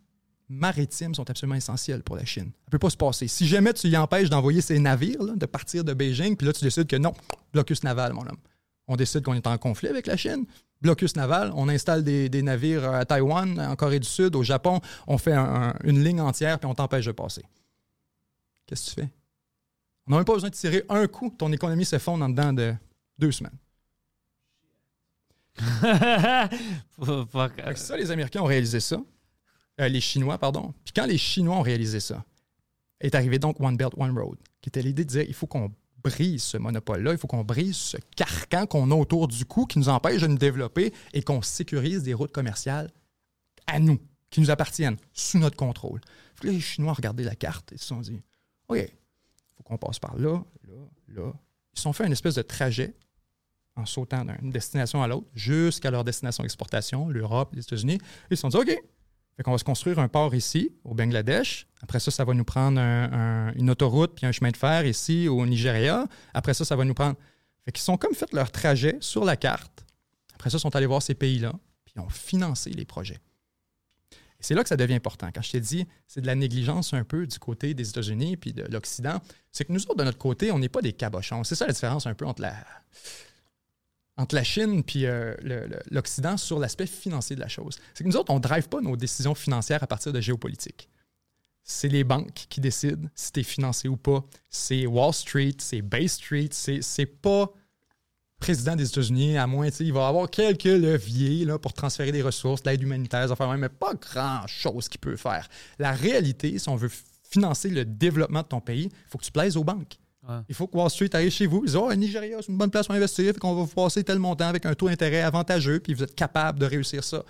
maritimes 0.48 1.14
sont 1.14 1.30
absolument 1.30 1.56
essentielles 1.56 2.02
pour 2.02 2.16
la 2.16 2.26
Chine. 2.26 2.46
Ça 2.62 2.66
ne 2.68 2.72
peut 2.72 2.80
pas 2.80 2.90
se 2.90 2.98
passer. 2.98 3.28
Si 3.28 3.48
jamais 3.48 3.72
tu 3.74 3.88
y 3.88 3.96
empêches 3.96 4.32
d'envoyer 4.32 4.62
ces 4.62 4.80
navires, 4.80 5.36
de 5.36 5.46
partir 5.46 5.84
de 5.84 5.94
Beijing, 5.94 6.36
puis 6.36 6.48
là, 6.48 6.54
tu 6.54 6.64
décides 6.64 6.88
que 6.88 6.96
non, 6.96 7.14
blocus 7.54 7.84
naval, 7.84 8.14
mon 8.14 8.22
homme. 8.24 8.38
On 8.88 8.96
décide 8.96 9.22
qu'on 9.24 9.36
est 9.36 9.46
en 9.46 9.60
conflit 9.60 9.90
avec 9.90 10.08
la 10.08 10.18
Chine, 10.18 10.48
blocus 10.82 11.16
naval, 11.16 11.52
on 11.56 11.70
installe 11.70 12.04
des, 12.04 12.42
navires 12.42 12.90
à 12.92 13.06
Taïwan, 13.06 13.60
en 13.60 13.76
Corée 13.76 14.00
du 14.00 14.08
Sud, 14.08 14.36
au 14.36 14.42
Japon, 14.42 14.82
on 15.06 15.20
fait 15.20 15.34
un- 15.34 15.70
un- 15.70 15.76
une 15.84 16.04
ligne 16.04 16.20
entière, 16.22 16.58
puis 16.58 16.68
on 16.68 16.74
t'empêche 16.74 17.06
de 17.06 17.12
passer. 17.12 17.44
Qu'est-ce 18.66 18.86
que 18.96 19.02
tu 19.02 19.02
fais? 19.06 19.10
On 20.10 20.14
n'a 20.14 20.18
même 20.18 20.26
pas 20.26 20.34
besoin 20.34 20.50
de 20.50 20.56
tirer 20.56 20.84
un 20.90 21.08
coup, 21.08 21.34
ton 21.38 21.52
économie 21.52 21.86
s'effondre 21.86 22.26
en 22.26 22.30
dedans 22.30 22.52
de 22.52 22.74
deux 23.20 23.32
semaines. 23.32 23.58
Ça, 27.76 27.96
les 27.96 28.10
Américains 28.10 28.42
ont 28.42 28.46
réalisé 28.46 28.80
ça. 28.80 29.04
Euh, 29.80 29.88
les 29.88 30.02
Chinois, 30.02 30.38
pardon. 30.38 30.74
Puis 30.84 30.94
quand 30.96 31.06
les 31.06 31.18
Chinois 31.18 31.58
ont 31.58 31.62
réalisé 31.62 32.00
ça, 32.00 32.26
est 33.00 33.14
arrivé 33.14 33.40
donc 33.40 33.60
One 33.60 33.78
Belt, 33.78 33.94
One 33.98 34.18
Road, 34.18 34.38
qui 34.62 34.70
était 34.70 34.82
l'idée 34.82 35.06
de 35.06 35.10
dire 35.10 35.26
il 35.28 35.34
faut 35.34 35.48
qu'on 35.48 35.72
brise 36.04 36.44
ce 36.44 36.58
monopole-là, 36.58 37.12
il 37.12 37.18
faut 37.18 37.28
qu'on 37.28 37.44
brise 37.44 37.76
ce 37.76 37.98
carcan 38.16 38.66
qu'on 38.66 38.90
a 38.92 38.96
autour 38.96 39.28
du 39.28 39.46
cou 39.46 39.66
qui 39.66 39.80
nous 39.80 39.90
empêche 39.90 40.22
de 40.22 40.28
nous 40.28 40.38
développer 40.38 40.94
et 41.14 41.22
qu'on 41.22 41.42
sécurise 41.42 42.04
des 42.04 42.14
routes 42.14 42.32
commerciales 42.32 42.92
à 43.68 43.80
nous, 43.80 44.00
qui 44.30 44.42
nous 44.42 44.50
appartiennent, 44.50 44.98
sous 45.14 45.40
notre 45.40 45.56
contrôle. 45.56 46.02
Là, 46.44 46.52
les 46.52 46.62
Chinois 46.62 46.92
ont 46.92 46.96
regardé 46.96 47.24
la 47.24 47.36
carte 47.36 47.74
et 47.74 47.78
se 47.78 47.86
sont 47.86 48.00
dit 48.00 48.22
OK, 48.70 48.90
qu'on 49.70 49.78
passe 49.78 50.00
par 50.00 50.18
là, 50.18 50.44
là, 50.68 50.74
là. 51.08 51.34
Ils 51.76 51.80
sont 51.80 51.94
fait 51.94 52.06
une 52.06 52.12
espèce 52.12 52.36
de 52.36 52.42
trajet 52.42 52.96
en 53.76 53.86
sautant 53.86 54.26
d'une 54.26 54.50
destination 54.52 55.02
à 55.02 55.08
l'autre 55.08 55.28
jusqu'à 55.34 55.92
leur 55.92 56.04
destination 56.04 56.44
d'exportation, 56.44 57.08
l'Europe, 57.08 57.54
les 57.56 57.62
États-Unis. 57.62 58.00
Ils 58.30 58.36
se 58.38 58.42
sont 58.42 58.50
dit 58.50 58.58
OK, 58.58 58.68
fait 59.38 59.44
qu'on 59.44 59.52
va 59.52 59.58
se 59.58 59.64
construire 59.64 60.00
un 60.00 60.10
port 60.10 60.36
ici, 60.36 60.74
au 60.84 60.94
Bangladesh. 60.94 61.68
Après 61.82 62.00
ça, 62.00 62.12
ça 62.12 62.26
va 62.26 62.34
nous 62.34 62.44
prendre 62.44 62.80
un- 62.82 63.12
un- 63.50 63.54
une 63.54 63.70
autoroute 63.70 64.16
puis 64.16 64.26
un 64.26 64.32
chemin 64.34 64.50
de 64.52 64.58
fer 64.58 64.86
ici 64.86 65.30
au 65.30 65.46
Nigeria. 65.46 66.08
Après 66.34 66.54
ça, 66.54 66.66
ça 66.66 66.76
va 66.76 66.84
nous 66.84 66.94
prendre. 66.96 67.16
Fait 67.64 67.72
qu'ils 67.72 67.84
sont 67.84 67.96
comme 67.96 68.14
fait 68.14 68.34
leur 68.34 68.52
trajet 68.52 68.98
sur 69.00 69.24
la 69.24 69.38
carte 69.38 69.86
Après 70.36 70.50
ça, 70.50 70.58
ils 70.58 70.62
sont 70.62 70.76
allés 70.76 70.86
voir 70.88 71.02
ces 71.02 71.14
pays-là, 71.16 71.54
puis 71.86 71.94
ils 71.96 72.02
ont 72.02 72.10
financé 72.10 72.70
les 72.72 72.86
projets. 72.86 73.20
C'est 74.40 74.54
là 74.54 74.64
que 74.64 74.70
ça 74.70 74.78
devient 74.78 74.96
important. 74.96 75.30
Quand 75.34 75.42
je 75.42 75.52
t'ai 75.52 75.60
dit, 75.60 75.86
c'est 76.08 76.22
de 76.22 76.28
la 76.28 76.36
négligence 76.36 76.94
un 76.94 77.04
peu 77.04 77.28
du 77.28 77.38
côté 77.40 77.74
des 77.74 77.90
États-Unis 77.90 78.38
puis 78.38 78.54
de 78.54 78.64
l'Occident, 78.64 79.22
c'est 79.52 79.66
que 79.66 79.74
nous 79.74 79.82
autres, 79.84 79.98
de 79.98 80.04
notre 80.04 80.18
côté, 80.18 80.52
on 80.52 80.60
n'est 80.60 80.70
pas 80.70 80.82
des 80.82 80.94
cabochons. 80.94 81.44
C'est 81.44 81.56
ça 81.56 81.68
la 81.68 81.74
différence 81.74 82.08
un 82.08 82.14
peu 82.14 82.26
entre 82.26 82.42
la, 82.42 82.56
entre 84.16 84.36
la 84.36 84.44
Chine 84.44 84.84
puis 84.84 85.06
euh, 85.06 85.36
l'Occident 85.92 86.38
sur 86.38 86.60
l'aspect 86.60 86.88
financier 86.88 87.36
de 87.36 87.42
la 87.42 87.50
chose. 87.50 87.80
C'est 87.94 88.04
que 88.04 88.10
nous 88.10 88.16
autres, 88.16 88.32
on 88.32 88.38
ne 88.38 88.42
drive 88.42 88.70
pas 88.70 88.80
nos 88.80 88.96
décisions 88.96 89.36
financières 89.36 89.84
à 89.84 89.88
partir 89.88 90.14
de 90.14 90.22
géopolitique. 90.22 90.90
C'est 91.64 91.90
les 91.90 92.04
banques 92.04 92.48
qui 92.50 92.62
décident 92.62 93.10
si 93.16 93.32
tu 93.32 93.42
es 93.42 93.44
financé 93.44 93.88
ou 93.90 93.98
pas. 93.98 94.24
C'est 94.50 94.86
Wall 94.86 95.14
Street, 95.14 95.56
c'est 95.60 95.82
Bay 95.82 96.08
Street, 96.08 96.50
c'est 96.52 97.06
pas 97.06 97.52
président 98.40 98.76
des 98.76 98.88
États-Unis, 98.88 99.38
à 99.38 99.48
moins, 99.48 99.68
il 99.68 99.94
va 99.94 100.08
avoir 100.08 100.30
quelques 100.30 100.64
leviers 100.64 101.46
là, 101.46 101.60
pour 101.60 101.74
transférer 101.74 102.12
des 102.12 102.22
ressources, 102.22 102.64
de 102.64 102.70
l'aide 102.70 102.82
humanitaire, 102.82 103.28
même, 103.40 103.60
mais 103.60 103.70
pas 103.70 103.94
grand-chose 103.94 104.88
qu'il 104.88 105.00
peut 105.00 105.18
faire. 105.18 105.48
La 105.78 105.92
réalité, 105.92 106.58
si 106.58 106.70
on 106.70 106.76
veut 106.76 106.92
financer 107.30 107.70
le 107.70 107.86
développement 107.86 108.42
de 108.42 108.48
ton 108.48 108.62
pays, 108.62 108.90
il 108.92 109.10
faut 109.10 109.18
que 109.18 109.26
tu 109.26 109.32
plaises 109.32 109.58
aux 109.58 109.64
banques. 109.64 109.98
Ouais. 110.28 110.38
Il 110.50 110.56
faut 110.56 110.68
que 110.68 110.78
Wall 110.78 110.90
Street 110.90 111.10
arrive 111.14 111.32
chez 111.32 111.46
vous. 111.46 111.62
Ils 111.64 111.68
disent 111.68 111.76
Oh, 111.76 111.94
Nigeria, 111.94 112.38
c'est 112.42 112.52
une 112.52 112.58
bonne 112.58 112.70
place 112.70 112.88
pour 112.88 112.96
investir. 112.96 113.34
Qu'on 113.36 113.56
va 113.56 113.62
vous 113.62 113.68
passer 113.68 114.04
tel 114.04 114.20
montant 114.20 114.48
avec 114.48 114.66
un 114.66 114.74
taux 114.74 114.90
d'intérêt 114.90 115.22
avantageux, 115.22 115.80
puis 115.80 115.94
vous 115.94 116.04
êtes 116.04 116.16
capable 116.16 116.60
de 116.60 116.66
réussir 116.66 117.04
ça. 117.04 117.24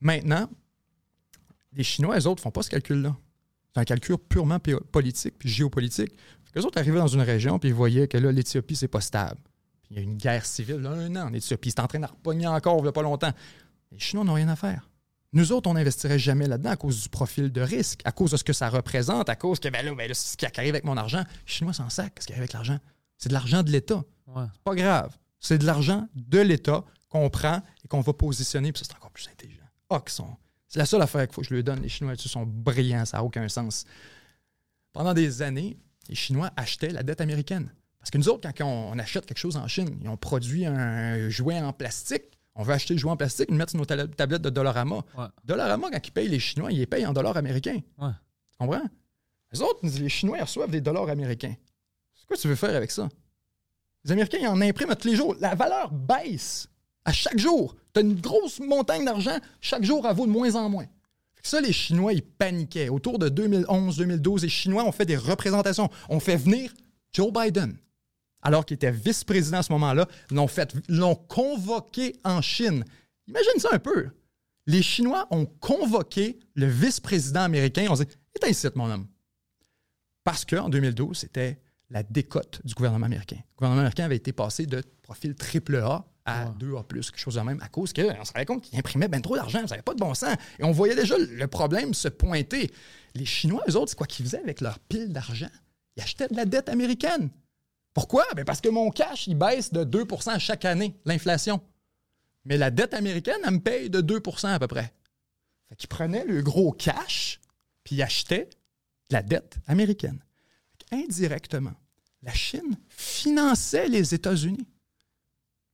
Maintenant, 0.00 0.48
les 1.72 1.84
Chinois, 1.84 2.18
eux 2.18 2.26
autres, 2.26 2.42
font 2.42 2.50
pas 2.50 2.62
ce 2.62 2.70
calcul-là. 2.70 3.14
C'est 3.74 3.80
un 3.80 3.84
calcul 3.84 4.16
purement 4.16 4.58
politique 4.90 5.34
puis 5.38 5.48
géopolitique. 5.48 6.12
Les 6.54 6.64
autres 6.64 6.78
arrivaient 6.78 6.98
dans 6.98 7.06
une 7.06 7.20
région, 7.20 7.58
puis 7.58 7.68
ils 7.68 7.74
voyaient 7.74 8.08
que 8.08 8.16
là, 8.16 8.32
l'Éthiopie, 8.32 8.74
c'est 8.74 8.88
pas 8.88 9.00
stable. 9.00 9.40
Puis 9.88 9.96
il 9.96 9.96
y 9.96 10.00
a 10.00 10.02
une 10.02 10.16
guerre 10.16 10.44
civile, 10.44 10.76
là, 10.76 10.90
un 10.90 11.16
an 11.16 11.28
en 11.28 11.32
Éthiopie. 11.32 11.70
C'est 11.70 11.80
en 11.80 11.86
train 11.86 11.98
de 11.98 12.06
repogner 12.06 12.46
encore, 12.46 12.78
il 12.78 12.82
n'y 12.82 12.88
a 12.88 12.92
pas 12.92 13.02
longtemps. 13.02 13.32
Les 13.90 13.98
Chinois 13.98 14.24
n'ont 14.24 14.34
rien 14.34 14.48
à 14.48 14.56
faire. 14.56 14.88
Nous 15.32 15.52
autres, 15.52 15.68
on 15.68 15.74
n'investirait 15.74 16.18
jamais 16.18 16.46
là-dedans 16.46 16.70
à 16.70 16.76
cause 16.76 17.02
du 17.02 17.08
profil 17.08 17.50
de 17.50 17.60
risque, 17.60 18.00
à 18.04 18.12
cause 18.12 18.30
de 18.30 18.36
ce 18.36 18.44
que 18.44 18.52
ça 18.52 18.68
représente, 18.70 19.28
à 19.28 19.36
cause 19.36 19.60
que, 19.60 19.68
ben 19.68 19.84
là, 19.84 19.94
ben 19.94 20.08
là, 20.08 20.14
c'est 20.14 20.32
ce 20.32 20.36
qui 20.36 20.46
arrive 20.46 20.74
avec 20.74 20.84
mon 20.84 20.96
argent. 20.96 21.18
Les 21.18 21.52
Chinois 21.52 21.72
s'en 21.72 21.90
sac, 21.90 22.14
qu'est-ce 22.14 22.26
qui 22.26 22.32
arrive 22.32 22.42
avec 22.42 22.52
l'argent? 22.52 22.78
C'est 23.18 23.28
de 23.28 23.34
l'argent 23.34 23.62
de 23.62 23.70
l'État. 23.70 24.02
Ouais. 24.26 24.44
C'est 24.52 24.62
pas 24.62 24.74
grave. 24.74 25.16
C'est 25.40 25.58
de 25.58 25.66
l'argent 25.66 26.08
de 26.14 26.38
l'État 26.38 26.84
qu'on 27.08 27.28
prend 27.30 27.62
et 27.84 27.88
qu'on 27.88 28.00
va 28.00 28.12
positionner, 28.12 28.72
puis 28.72 28.80
ça, 28.80 28.86
c'est 28.90 28.96
encore 28.96 29.10
plus 29.10 29.28
intelligent. 29.28 29.64
Ah, 29.90 30.00
qu'ils 30.00 30.12
sont. 30.12 30.36
C'est 30.68 30.78
la 30.78 30.86
seule 30.86 31.02
affaire 31.02 31.26
qu'il 31.26 31.34
faut 31.34 31.40
que 31.40 31.48
je 31.48 31.54
lui 31.54 31.64
donne. 31.64 31.80
Les 31.80 31.88
Chinois 31.88 32.12
là-dessus 32.12 32.28
sont 32.28 32.44
brillants, 32.46 33.04
ça 33.04 33.18
n'a 33.18 33.24
aucun 33.24 33.48
sens. 33.48 33.84
Pendant 34.92 35.14
des 35.14 35.42
années, 35.42 35.78
les 36.08 36.14
Chinois 36.14 36.50
achetaient 36.56 36.90
la 36.90 37.02
dette 37.02 37.20
américaine. 37.20 37.70
Parce 38.08 38.24
que 38.24 38.26
nous 38.26 38.34
autres, 38.34 38.48
quand 38.56 38.64
on, 38.64 38.92
on 38.94 38.98
achète 38.98 39.26
quelque 39.26 39.36
chose 39.36 39.58
en 39.58 39.68
Chine, 39.68 39.98
ils 40.00 40.08
ont 40.08 40.16
produit 40.16 40.64
un 40.64 41.28
jouet 41.28 41.60
en 41.60 41.74
plastique. 41.74 42.22
On 42.54 42.62
veut 42.62 42.72
acheter 42.72 42.94
le 42.94 42.98
jouet 43.00 43.10
en 43.10 43.18
plastique, 43.18 43.50
le 43.50 43.56
mettre 43.56 43.72
sur 43.72 43.78
nos 43.78 43.84
tablettes 43.84 44.40
de 44.40 44.48
Dollarama. 44.48 45.04
Ouais. 45.14 45.26
Dollarama, 45.44 45.90
quand 45.90 46.08
ils 46.08 46.10
payent 46.10 46.28
les 46.30 46.38
Chinois, 46.38 46.72
ils 46.72 46.78
les 46.78 46.86
payent 46.86 47.04
en 47.04 47.12
dollars 47.12 47.36
américains. 47.36 47.80
Ouais. 47.98 48.12
Tu 48.50 48.56
comprends? 48.58 48.80
Les 49.52 49.60
autres, 49.60 49.80
les 49.82 50.08
Chinois, 50.08 50.38
ils 50.38 50.42
reçoivent 50.42 50.70
des 50.70 50.80
dollars 50.80 51.10
américains. 51.10 51.54
C'est 52.14 52.26
quoi 52.26 52.38
tu 52.38 52.48
veux 52.48 52.54
faire 52.54 52.74
avec 52.74 52.90
ça? 52.90 53.10
Les 54.04 54.12
Américains, 54.12 54.38
ils 54.40 54.48
en 54.48 54.58
impriment 54.62 54.92
à 54.92 54.96
tous 54.96 55.08
les 55.08 55.16
jours. 55.16 55.36
La 55.38 55.54
valeur 55.54 55.92
baisse 55.92 56.66
à 57.04 57.12
chaque 57.12 57.38
jour. 57.38 57.76
Tu 57.92 58.00
as 58.00 58.02
une 58.02 58.18
grosse 58.18 58.58
montagne 58.58 59.04
d'argent. 59.04 59.36
Chaque 59.60 59.84
jour, 59.84 60.06
elle 60.08 60.16
vaut 60.16 60.26
de 60.26 60.32
moins 60.32 60.54
en 60.54 60.70
moins. 60.70 60.86
Ça, 61.42 61.60
les 61.60 61.74
Chinois, 61.74 62.14
ils 62.14 62.22
paniquaient. 62.22 62.88
Autour 62.88 63.18
de 63.18 63.28
2011-2012, 63.28 64.42
les 64.42 64.48
Chinois 64.48 64.84
ont 64.84 64.92
fait 64.92 65.04
des 65.04 65.18
représentations. 65.18 65.90
On 66.08 66.20
fait 66.20 66.36
venir 66.36 66.72
Joe 67.12 67.30
Biden, 67.32 67.76
alors 68.42 68.64
qu'il 68.64 68.76
était 68.76 68.90
vice-président 68.90 69.58
à 69.58 69.62
ce 69.62 69.72
moment-là, 69.72 70.06
l'ont 70.30 70.48
fait, 70.48 70.74
l'ont 70.88 71.14
convoqué 71.14 72.16
en 72.24 72.40
Chine. 72.40 72.84
Imagine 73.26 73.58
ça 73.58 73.68
un 73.72 73.78
peu. 73.78 74.08
Les 74.66 74.82
Chinois 74.82 75.26
ont 75.30 75.46
convoqué 75.46 76.38
le 76.54 76.66
vice-président 76.66 77.40
américain. 77.42 77.86
On 77.90 77.94
dit 77.94 78.04
Éteins 78.36 78.48
ici, 78.48 78.66
mon 78.74 78.90
homme. 78.90 79.06
Parce 80.24 80.44
qu'en 80.44 80.68
2012, 80.68 81.16
c'était 81.16 81.60
la 81.90 82.02
décote 82.02 82.60
du 82.64 82.74
gouvernement 82.74 83.06
américain. 83.06 83.36
Le 83.36 83.56
gouvernement 83.56 83.80
américain 83.80 84.04
avait 84.04 84.16
été 84.16 84.32
passé 84.32 84.66
de 84.66 84.82
profil 85.02 85.34
triple 85.34 85.76
A 85.76 86.04
à 86.26 86.50
2A, 86.50 86.86
quelque 86.86 87.18
chose 87.18 87.36
de 87.36 87.40
même, 87.40 87.58
à 87.62 87.68
cause 87.68 87.94
qu'on 87.94 88.02
se 88.24 88.32
rendait 88.32 88.44
compte 88.44 88.62
qu'ils 88.62 88.78
imprimaient 88.78 89.08
bien 89.08 89.22
trop 89.22 89.36
d'argent, 89.36 89.60
ça 89.60 89.74
n'avait 89.74 89.82
pas 89.82 89.94
de 89.94 89.98
bon 89.98 90.12
sens. 90.12 90.36
Et 90.58 90.64
on 90.64 90.72
voyait 90.72 90.94
déjà 90.94 91.16
le 91.16 91.46
problème 91.46 91.94
se 91.94 92.08
pointer. 92.08 92.70
Les 93.14 93.24
Chinois, 93.24 93.62
eux 93.68 93.76
autres, 93.76 93.90
c'est 93.90 93.96
quoi 93.96 94.06
qu'ils 94.06 94.26
faisaient 94.26 94.42
avec 94.42 94.60
leur 94.60 94.78
pile 94.78 95.10
d'argent? 95.10 95.48
Ils 95.96 96.02
achetaient 96.02 96.28
de 96.28 96.36
la 96.36 96.44
dette 96.44 96.68
américaine. 96.68 97.30
Pourquoi? 97.98 98.24
Ben 98.36 98.44
parce 98.44 98.60
que 98.60 98.68
mon 98.68 98.90
cash, 98.90 99.26
il 99.26 99.34
baisse 99.34 99.72
de 99.72 99.82
2% 99.82 100.38
chaque 100.38 100.64
année, 100.64 100.94
l'inflation. 101.04 101.60
Mais 102.44 102.56
la 102.56 102.70
dette 102.70 102.94
américaine, 102.94 103.40
elle 103.44 103.54
me 103.54 103.58
paye 103.58 103.90
de 103.90 104.00
2% 104.00 104.46
à 104.46 104.58
peu 104.60 104.68
près. 104.68 104.94
Fait 105.68 105.74
qu'ils 105.74 105.88
prenaient 105.88 106.24
le 106.24 106.40
gros 106.40 106.70
cash, 106.70 107.40
puis 107.82 107.96
ils 107.96 108.02
achetaient 108.04 108.50
de 109.10 109.14
la 109.16 109.22
dette 109.22 109.56
américaine. 109.66 110.22
Indirectement, 110.92 111.74
la 112.22 112.32
Chine 112.32 112.76
finançait 112.88 113.88
les 113.88 114.14
États-Unis. 114.14 114.68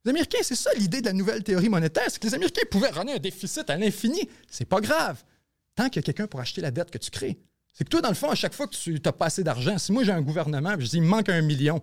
Les 0.06 0.08
Américains, 0.08 0.38
c'est 0.40 0.54
ça 0.54 0.72
l'idée 0.78 1.02
de 1.02 1.06
la 1.06 1.12
nouvelle 1.12 1.44
théorie 1.44 1.68
monétaire, 1.68 2.06
c'est 2.08 2.22
que 2.22 2.26
les 2.26 2.34
Américains 2.34 2.66
pouvaient 2.70 2.88
runner 2.88 3.12
un 3.12 3.18
déficit 3.18 3.68
à 3.68 3.76
l'infini. 3.76 4.30
C'est 4.48 4.64
pas 4.64 4.80
grave. 4.80 5.22
Tant 5.74 5.90
qu'il 5.90 5.96
y 5.96 5.98
a 5.98 6.02
quelqu'un 6.04 6.26
pour 6.26 6.40
acheter 6.40 6.62
la 6.62 6.70
dette 6.70 6.90
que 6.90 6.96
tu 6.96 7.10
crées. 7.10 7.38
C'est 7.74 7.84
que 7.84 7.90
toi, 7.90 8.00
dans 8.00 8.08
le 8.08 8.14
fond, 8.14 8.30
à 8.30 8.34
chaque 8.34 8.54
fois 8.54 8.66
que 8.66 8.74
tu 8.74 8.98
n'as 9.04 9.12
pas 9.12 9.26
assez 9.26 9.44
d'argent, 9.44 9.76
si 9.76 9.92
moi 9.92 10.04
j'ai 10.04 10.12
un 10.12 10.22
gouvernement, 10.22 10.74
je 10.78 10.86
dis, 10.86 10.96
il 10.96 11.02
manque 11.02 11.28
un 11.28 11.42
million, 11.42 11.82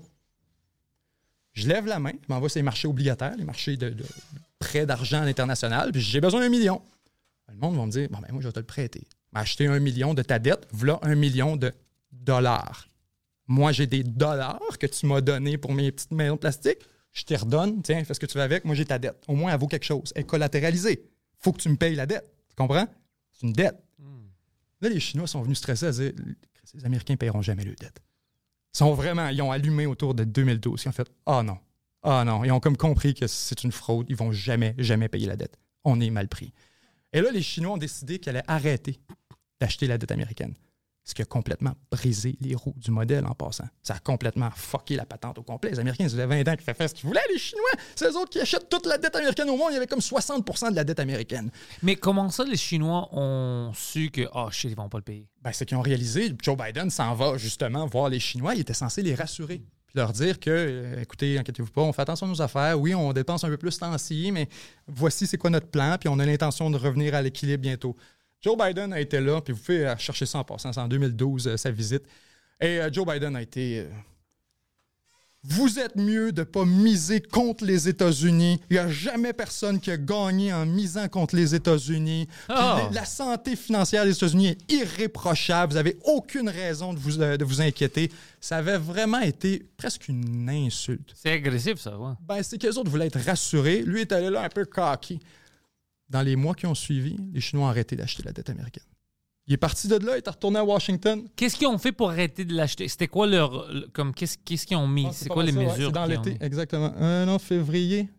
je 1.53 1.67
lève 1.67 1.85
la 1.85 1.99
main, 1.99 2.13
je 2.13 2.33
m'envoie 2.33 2.49
sur 2.49 2.59
les 2.59 2.63
marchés 2.63 2.87
obligataires, 2.87 3.35
les 3.37 3.43
marchés 3.43 3.77
de, 3.77 3.89
de 3.89 4.05
prêts 4.59 4.85
d'argent 4.85 5.21
à 5.21 5.25
l'international, 5.25 5.91
puis 5.91 6.01
j'ai 6.01 6.21
besoin 6.21 6.41
d'un 6.41 6.49
million. 6.49 6.81
Le 7.49 7.57
monde 7.57 7.75
va 7.75 7.85
me 7.85 7.91
dire, 7.91 8.07
bon, 8.09 8.19
ben 8.19 8.31
moi, 8.31 8.41
je 8.41 8.47
vais 8.47 8.53
te 8.53 8.59
le 8.59 8.65
prêter. 8.65 9.07
M'acheter 9.33 9.67
un 9.67 9.79
million 9.79 10.13
de 10.13 10.21
ta 10.21 10.39
dette, 10.39 10.67
voilà 10.71 10.99
un 11.01 11.15
million 11.15 11.55
de 11.55 11.73
dollars. 12.11 12.87
Moi, 13.47 13.71
j'ai 13.71 13.87
des 13.87 14.03
dollars 14.03 14.77
que 14.79 14.87
tu 14.87 15.05
m'as 15.05 15.21
donnés 15.21 15.57
pour 15.57 15.73
mes 15.73 15.91
petites 15.91 16.11
maisons 16.11 16.35
de 16.35 16.39
plastique. 16.39 16.79
Je 17.11 17.23
te 17.23 17.33
redonne, 17.33 17.81
tiens, 17.81 18.03
fais 18.05 18.13
ce 18.13 18.19
que 18.19 18.25
tu 18.25 18.37
veux 18.37 18.43
avec. 18.43 18.63
Moi, 18.63 18.75
j'ai 18.75 18.85
ta 18.85 18.97
dette. 18.97 19.23
Au 19.27 19.35
moins, 19.35 19.51
elle 19.51 19.59
vaut 19.59 19.67
quelque 19.67 19.85
chose. 19.85 20.13
Elle 20.15 20.21
est 20.21 20.25
collatéralisée. 20.25 21.03
faut 21.39 21.51
que 21.51 21.61
tu 21.61 21.67
me 21.67 21.75
payes 21.75 21.95
la 21.95 22.05
dette. 22.05 22.31
Tu 22.49 22.55
comprends? 22.55 22.87
C'est 23.31 23.47
une 23.47 23.53
dette. 23.53 23.77
Là, 24.79 24.89
les 24.89 24.99
Chinois 24.99 25.27
sont 25.27 25.41
venus 25.41 25.57
stresser 25.57 25.87
à 25.87 25.91
dire 25.91 26.13
les 26.73 26.85
Américains 26.85 27.13
ne 27.13 27.17
paieront 27.17 27.41
jamais 27.41 27.65
leur 27.65 27.75
dette. 27.75 27.99
Sont 28.73 28.93
vraiment, 28.93 29.27
ils 29.27 29.41
ont 29.41 29.51
allumé 29.51 29.85
autour 29.85 30.13
de 30.13 30.23
2012. 30.23 30.83
Ils 30.83 30.89
ont 30.89 30.91
fait 30.91 31.11
Ah 31.25 31.43
non, 31.43 31.57
ah 32.03 32.23
non. 32.25 32.43
Ils 32.43 32.51
ont 32.51 32.59
comme 32.59 32.77
compris 32.77 33.13
que 33.13 33.27
c'est 33.27 33.63
une 33.63 33.71
fraude. 33.71 34.07
Ils 34.09 34.15
vont 34.15 34.31
jamais, 34.31 34.75
jamais 34.77 35.09
payer 35.09 35.27
la 35.27 35.35
dette. 35.35 35.57
On 35.83 35.99
est 35.99 36.09
mal 36.09 36.27
pris. 36.27 36.53
Et 37.13 37.21
là, 37.21 37.31
les 37.31 37.41
Chinois 37.41 37.73
ont 37.73 37.77
décidé 37.77 38.19
qu'ils 38.19 38.29
allaient 38.29 38.43
arrêter 38.47 38.99
d'acheter 39.59 39.87
la 39.87 39.97
dette 39.97 40.11
américaine. 40.11 40.53
Ce 41.03 41.15
qui 41.15 41.21
a 41.21 41.25
complètement 41.25 41.73
brisé 41.91 42.37
les 42.41 42.53
roues 42.53 42.75
du 42.77 42.91
modèle 42.91 43.25
en 43.25 43.33
passant. 43.33 43.67
Ça 43.81 43.95
a 43.95 43.99
complètement 43.99 44.49
fucké 44.55 44.95
la 44.95 45.05
patente 45.05 45.39
au 45.39 45.43
complet. 45.43 45.71
Les 45.71 45.79
Américains, 45.79 46.05
ils 46.05 46.19
avaient 46.19 46.43
20 46.43 46.51
ans 46.51 46.55
qui 46.55 46.63
faisaient 46.63 46.87
ce 46.87 46.93
qu'ils 46.93 47.07
voulaient. 47.07 47.21
Les 47.31 47.39
Chinois, 47.39 47.71
c'est 47.95 48.05
eux 48.05 48.17
autres 48.17 48.29
qui 48.29 48.39
achètent 48.39 48.69
toute 48.69 48.85
la 48.85 48.97
dette 48.97 49.15
américaine 49.15 49.49
au 49.49 49.57
monde. 49.57 49.69
Il 49.71 49.73
y 49.73 49.77
avait 49.77 49.87
comme 49.87 49.99
60% 49.99 50.71
de 50.71 50.75
la 50.75 50.83
dette 50.83 50.99
américaine. 50.99 51.49
Mais 51.81 51.95
comment 51.95 52.29
ça, 52.29 52.43
les 52.43 52.55
Chinois 52.55 53.09
ont 53.11 53.71
su 53.73 54.11
que, 54.11 54.27
oh 54.33 54.49
shit, 54.51 54.69
ils 54.69 54.77
vont 54.77 54.89
pas 54.89 54.99
le 54.99 55.03
payer? 55.03 55.27
Ben, 55.41 55.51
c'est 55.51 55.65
qu'ils 55.65 55.77
ont 55.77 55.81
réalisé, 55.81 56.33
Joe 56.41 56.55
Biden 56.55 56.91
s'en 56.91 57.15
va 57.15 57.37
justement 57.37 57.87
voir 57.87 58.09
les 58.09 58.19
Chinois. 58.19 58.53
Il 58.53 58.61
était 58.61 58.75
censé 58.75 59.01
les 59.01 59.15
rassurer. 59.15 59.63
Puis 59.87 59.97
leur 59.97 60.13
dire 60.13 60.39
que, 60.39 60.49
euh, 60.49 61.01
écoutez, 61.01 61.37
inquiétez-vous 61.37 61.71
pas, 61.71 61.81
on 61.81 61.91
fait 61.91 62.03
attention 62.03 62.27
à 62.27 62.29
nos 62.29 62.41
affaires. 62.41 62.79
Oui, 62.79 62.93
on 62.93 63.11
dépense 63.11 63.43
un 63.43 63.49
peu 63.49 63.57
plus 63.57 63.77
temps-ci, 63.77 64.31
mais 64.31 64.47
voici 64.87 65.25
c'est 65.25 65.37
quoi 65.37 65.49
notre 65.49 65.67
plan. 65.67 65.97
Puis 65.99 66.09
on 66.09 66.19
a 66.19 66.25
l'intention 66.25 66.69
de 66.69 66.77
revenir 66.77 67.15
à 67.15 67.21
l'équilibre 67.21 67.61
bientôt. 67.61 67.95
Joe 68.41 68.57
Biden 68.57 68.91
a 68.93 68.99
été 68.99 69.19
là, 69.19 69.39
puis 69.41 69.53
vous 69.53 69.59
pouvez 69.59 69.87
euh, 69.87 69.95
chercher 69.97 70.25
ça 70.25 70.39
en 70.39 70.43
passant. 70.43 70.73
C'est 70.73 70.79
en 70.79 70.87
2012, 70.87 71.47
euh, 71.47 71.57
sa 71.57 71.71
visite. 71.71 72.03
Et 72.59 72.79
euh, 72.81 72.89
Joe 72.91 73.05
Biden 73.05 73.35
a 73.35 73.41
été. 73.41 73.85
vous 75.43 75.79
êtes 75.79 75.95
mieux 75.95 76.31
de 76.31 76.41
ne 76.41 76.45
pas 76.45 76.65
miser 76.65 77.19
contre 77.19 77.65
les 77.65 77.89
États-Unis. 77.89 78.59
Il 78.69 78.73
n'y 78.73 78.77
a 78.79 78.87
jamais 78.89 79.33
personne 79.33 79.79
qui 79.79 79.89
a 79.89 79.97
gagné 79.97 80.53
en 80.53 80.67
misant 80.67 81.07
contre 81.07 81.35
les 81.35 81.55
États-Unis. 81.55 82.27
Ah. 82.47 82.87
les- 82.89 82.95
La 82.95 83.05
santé 83.05 83.55
financière 83.55 84.05
des 84.05 84.11
États-Unis 84.15 84.49
est 84.49 84.71
irréprochable. 84.71 85.71
Vous 85.71 85.77
n'avez 85.77 85.97
aucune 86.05 86.47
raison 86.49 86.93
de 86.93 86.99
vous, 86.99 87.17
de 87.17 87.43
vous 87.43 87.59
inquiéter. 87.61 88.11
Ça 88.39 88.57
avait 88.57 88.77
vraiment 88.77 89.19
été 89.21 89.65
presque 89.77 90.07
une 90.09 90.47
insulte. 90.47 91.11
C'est 91.15 91.31
agressif, 91.31 91.79
ça, 91.79 91.97
ouais. 91.97 92.13
Ben, 92.27 92.43
c'est 92.43 92.59
qu'eux 92.59 92.77
autres 92.77 92.91
voulaient 92.91 93.07
être 93.07 93.19
rassurés. 93.25 93.81
Lui 93.81 94.01
est 94.01 94.11
allé 94.11 94.29
là 94.29 94.43
un 94.43 94.49
peu 94.49 94.65
cocky. 94.65 95.19
Dans 96.11 96.21
les 96.21 96.35
mois 96.35 96.53
qui 96.53 96.65
ont 96.65 96.75
suivi, 96.75 97.15
les 97.33 97.39
Chinois 97.39 97.65
ont 97.67 97.69
arrêté 97.69 97.95
d'acheter 97.95 98.21
la 98.23 98.33
dette 98.33 98.49
américaine. 98.49 98.83
Il 99.47 99.53
est 99.53 99.57
parti 99.57 99.87
de 99.87 99.95
là, 99.95 100.17
il 100.17 100.23
est 100.25 100.29
retourné 100.29 100.59
à 100.59 100.63
Washington. 100.65 101.25
Qu'est-ce 101.35 101.55
qu'ils 101.55 101.67
ont 101.67 101.77
fait 101.77 101.91
pour 101.93 102.09
arrêter 102.11 102.43
de 102.45 102.53
l'acheter? 102.53 102.87
C'était 102.87 103.07
quoi 103.07 103.25
leur. 103.27 103.71
le- 103.71 103.87
Comme, 103.87 104.13
qu'est-ce, 104.13 104.37
qu'est-ce 104.37 104.67
qu'ils 104.67 104.77
ont 104.77 104.87
mis? 104.87 105.05
Ah, 105.07 105.11
c'est 105.13 105.29
quoi 105.29 105.43
les 105.43 105.51
ça, 105.53 105.59
ouais, 105.59 105.65
mesures? 105.67 105.87
C'est 105.87 105.91
dans 105.93 106.05
l'été, 106.05 106.37
exactement. 106.41 106.93
Un 106.97 107.27
an, 107.29 107.39
février. 107.39 108.09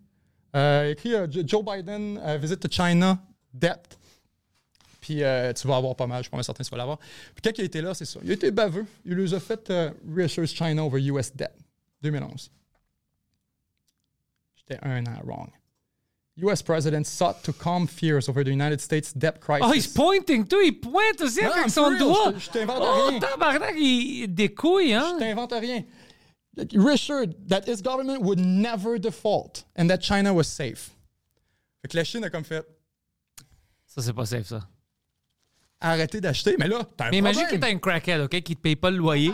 Euh, 0.56 0.90
écrit 0.90 1.14
euh, 1.14 1.30
Jo- 1.30 1.42
Joe 1.46 1.64
Biden, 1.64 2.18
euh, 2.24 2.38
Visit 2.38 2.60
to 2.60 2.68
China, 2.70 3.18
Debt. 3.54 3.98
Puis 5.00 5.22
euh, 5.22 5.52
tu 5.52 5.66
vas 5.68 5.76
avoir 5.76 5.94
pas 5.96 6.06
mal, 6.06 6.18
je 6.18 6.22
suis 6.24 6.30
pas 6.30 6.36
mal 6.38 6.44
certain 6.44 6.62
que 6.64 6.68
tu 6.68 6.72
vas 6.72 6.78
l'avoir. 6.78 6.98
Puis 6.98 7.42
quand 7.44 7.50
il 7.58 7.60
a 7.62 7.64
été 7.64 7.80
là, 7.82 7.92
c'est 7.94 8.04
ça. 8.04 8.18
Il 8.24 8.30
a 8.30 8.34
été 8.34 8.50
baveux. 8.50 8.86
Il 9.04 9.16
nous 9.16 9.34
a 9.34 9.40
fait 9.40 9.68
euh, 9.70 9.90
Reassures 10.16 10.46
China 10.46 10.84
over 10.84 11.00
US 11.00 11.34
Debt, 11.34 11.52
2011. 12.02 12.50
J'étais 14.56 14.78
un 14.82 15.04
an 15.06 15.20
wrong. 15.24 15.48
US 16.38 16.62
president 16.62 17.04
sought 17.06 17.42
to 17.42 17.52
calm 17.52 17.86
fears 17.86 18.28
over 18.28 18.42
the 18.42 18.48
United 18.50 18.80
States 18.80 19.12
debt 19.12 19.40
crisis. 19.40 19.66
Oh, 19.68 19.72
he's 19.72 19.86
pointing, 19.86 20.46
tout. 20.46 20.60
Il 20.62 20.72
pointe 20.80 21.20
aussi 21.20 21.42
Non, 21.42 21.50
avec 21.52 21.70
son 21.70 21.90
real, 21.90 21.98
doigt. 21.98 22.32
je- 22.38 22.50
t'invente 22.50 22.80
oh, 22.80 23.08
rien. 23.10 23.20
tabarnak, 23.20 23.74
il 23.76 24.26
des 24.28 24.48
couilles, 24.54 24.94
hein? 24.94 25.14
Je 25.14 25.18
t'invente 25.24 25.52
rien. 25.52 25.84
Reassured 26.74 27.34
that 27.48 27.62
his 27.66 27.82
government 27.82 28.22
would 28.22 28.38
never 28.38 28.98
default 28.98 29.64
and 29.76 29.88
that 29.88 29.98
China 30.02 30.32
was 30.32 30.44
safe. 30.44 30.90
Fait 31.82 31.88
que 31.88 31.96
la 31.96 32.04
Chine 32.04 32.24
a 32.24 32.30
comme 32.30 32.44
fait 32.44 32.64
Ça, 33.86 34.00
c'est 34.02 34.12
pas 34.14 34.26
safe, 34.26 34.46
ça. 34.48 34.60
arrêter 35.80 36.20
d'acheter, 36.20 36.56
mais 36.58 36.68
là, 36.68 36.82
t'as 36.96 37.06
un 37.06 37.10
Mais 37.10 37.18
imagine 37.18 37.42
que 37.42 37.48
problème. 37.56 37.60
t'as 37.60 37.76
un 37.76 37.78
crackhead, 37.78 38.20
OK, 38.22 38.40
qui 38.42 38.54
te 38.56 38.60
paye 38.60 38.76
pas 38.76 38.90
le 38.90 38.96
loyer. 38.98 39.32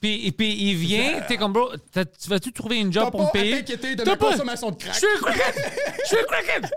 Puis, 0.00 0.30
puis 0.32 0.52
il 0.70 0.76
vient, 0.76 1.22
t'es 1.26 1.36
comme, 1.36 1.52
bro, 1.52 1.70
t'as- 1.90 2.04
tu 2.04 2.28
vas-tu 2.28 2.52
trouver 2.52 2.78
une 2.80 2.92
job 2.92 3.04
T'as 3.04 3.10
pour 3.10 3.20
me 3.20 3.26
pas 3.26 3.32
payer? 3.32 3.56
t'inquiéter 3.58 3.96
de 3.96 4.04
T'as 4.04 4.10
ma 4.10 4.16
pas- 4.16 4.30
consommation 4.32 4.70
de 4.70 4.76
crack. 4.76 4.94
Je 4.94 4.98
suis 4.98 5.06
un 5.08 5.18
crackhead! 5.20 5.72
Je 6.02 6.06
suis 6.06 6.16
un 6.18 6.24
crackhead! 6.24 6.70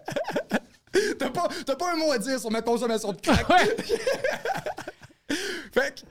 T'as 1.20 1.30
pas, 1.30 1.48
t'as 1.68 1.76
pas 1.76 1.94
un 1.94 1.98
mot 1.98 2.12
à 2.12 2.18
dire 2.18 2.40
sur 2.40 2.50
ma 2.50 2.64
consommation 2.64 3.12
de 3.14 3.22
crack. 3.22 3.48
Ouais. 3.48 3.76
Fait 5.72 5.96
que 5.96 6.02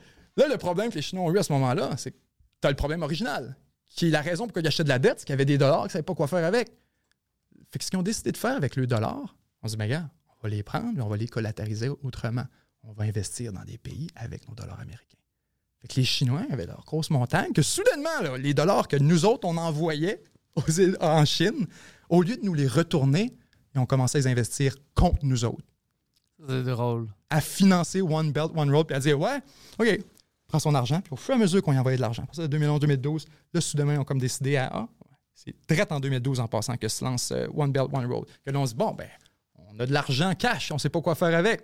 là, 0.41 0.47
le 0.49 0.57
problème 0.57 0.91
que 0.91 0.95
les 0.95 1.03
Chinois 1.03 1.25
ont 1.25 1.33
eu 1.35 1.39
à 1.39 1.43
ce 1.43 1.53
moment-là, 1.53 1.97
c'est 1.97 2.13
que 2.13 2.17
t'as 2.61 2.71
le 2.71 2.77
problème 2.77 3.03
original, 3.03 3.57
qui 3.89 4.07
est 4.07 4.11
la 4.11 4.21
raison 4.21 4.45
pourquoi 4.47 4.63
ils 4.63 4.69
achetaient 4.69 4.85
de 4.85 4.89
la 4.89 5.01
dette, 5.01 5.19
c'est 5.21 5.25
qu'il 5.27 5.33
y 5.33 5.35
avait 5.35 5.45
des 5.45 5.59
dollars 5.59 5.81
qu'ils 5.81 5.87
ne 5.89 5.93
savaient 5.93 6.03
pas 6.05 6.15
quoi 6.15 6.29
faire 6.29 6.45
avec. 6.45 6.69
Fait 7.73 7.79
que 7.79 7.85
ce 7.85 7.91
qu'ils 7.91 7.99
ont 7.99 8.03
décidé 8.05 8.31
de 8.31 8.37
faire 8.37 8.55
avec 8.57 8.77
le 8.77 8.87
dollar, 8.87 9.37
on 9.63 9.67
se 9.69 9.73
dit, 9.73 9.79
mais 9.79 9.89
gars, 9.89 10.09
on 10.29 10.43
va 10.45 10.49
les 10.49 10.63
prendre 10.63 10.97
et 10.97 11.03
on 11.03 11.09
va 11.09 11.17
les 11.17 11.27
collatériser 11.27 11.89
autrement. 11.89 12.45
On 12.85 12.93
va 12.93 13.03
investir 13.05 13.53
dans 13.53 13.65
des 13.65 13.79
pays 13.79 14.09
avec 14.15 14.49
nos 14.49 14.55
dollars 14.55 14.79
américains. 14.81 15.18
Fait 15.89 15.95
que 15.95 16.01
les 16.01 16.05
Chinois 16.07 16.43
avaient 16.51 16.67
leur 16.67 16.85
grosse 16.85 17.11
montagne, 17.11 17.53
que 17.53 17.63
soudainement, 17.63 18.21
là, 18.23 18.37
les 18.39 18.55
dollars 18.55 18.89
que 18.89 18.97
nous 18.97 19.25
autres, 19.25 19.47
on 19.49 19.57
envoyait 19.57 20.23
aux 20.57 20.71
îles- 20.71 20.97
en 21.01 21.25
Chine, 21.25 21.67
au 22.09 22.23
lieu 22.23 22.37
de 22.37 22.45
nous 22.45 22.55
les 22.55 22.67
retourner, 22.67 23.33
ils 23.75 23.79
ont 23.81 23.87
commencé 23.87 24.19
à 24.19 24.21
les 24.21 24.27
investir 24.27 24.75
contre 24.95 25.19
nous 25.23 25.45
autres 25.45 25.65
C'est 26.49 26.63
drôle. 26.65 27.09
à 27.31 27.41
financer 27.41 28.01
One 28.03 28.33
Belt, 28.33 28.51
One 28.55 28.71
Road, 28.75 28.87
puis 28.87 28.97
à 28.97 29.01
dire 29.01 29.19
Ouais, 29.21 29.39
OK, 29.79 29.99
prends 30.47 30.59
son 30.59 30.75
argent. 30.75 31.01
Puis 31.01 31.13
au 31.13 31.17
fur 31.17 31.35
et 31.35 31.37
à 31.37 31.41
mesure 31.41 31.63
qu'on 31.63 31.73
y 31.73 31.79
envoyait 31.79 31.97
de 31.97 32.03
l'argent, 32.03 32.25
pour 32.27 32.35
ça, 32.35 32.47
2011-2012, 32.49 33.27
là, 33.55 33.61
soudainement, 33.61 33.93
ils 33.93 33.99
ont 33.99 34.05
comme 34.05 34.19
décidé 34.21 34.57
à 34.57 34.71
Ah, 34.73 34.89
c'est 35.35 35.55
direct 35.69 35.93
en 35.93 36.01
2012 36.01 36.41
en 36.41 36.49
passant 36.49 36.77
que 36.77 36.89
se 36.89 37.05
lance 37.05 37.31
euh, 37.33 37.47
One 37.55 37.71
Belt, 37.73 37.89
One 37.93 38.07
Road. 38.07 38.27
Que 38.45 38.51
là, 38.51 38.59
on 38.59 38.67
se 38.67 38.73
dit 38.73 38.79
Bon, 38.79 38.93
ben, 38.93 39.09
on 39.57 39.79
a 39.81 39.87
de 39.87 39.93
l'argent 39.93 40.35
cash, 40.35 40.73
on 40.73 40.79
sait 40.79 40.89
pas 40.91 41.01
quoi 41.01 41.15
faire 41.15 41.37
avec. 41.37 41.63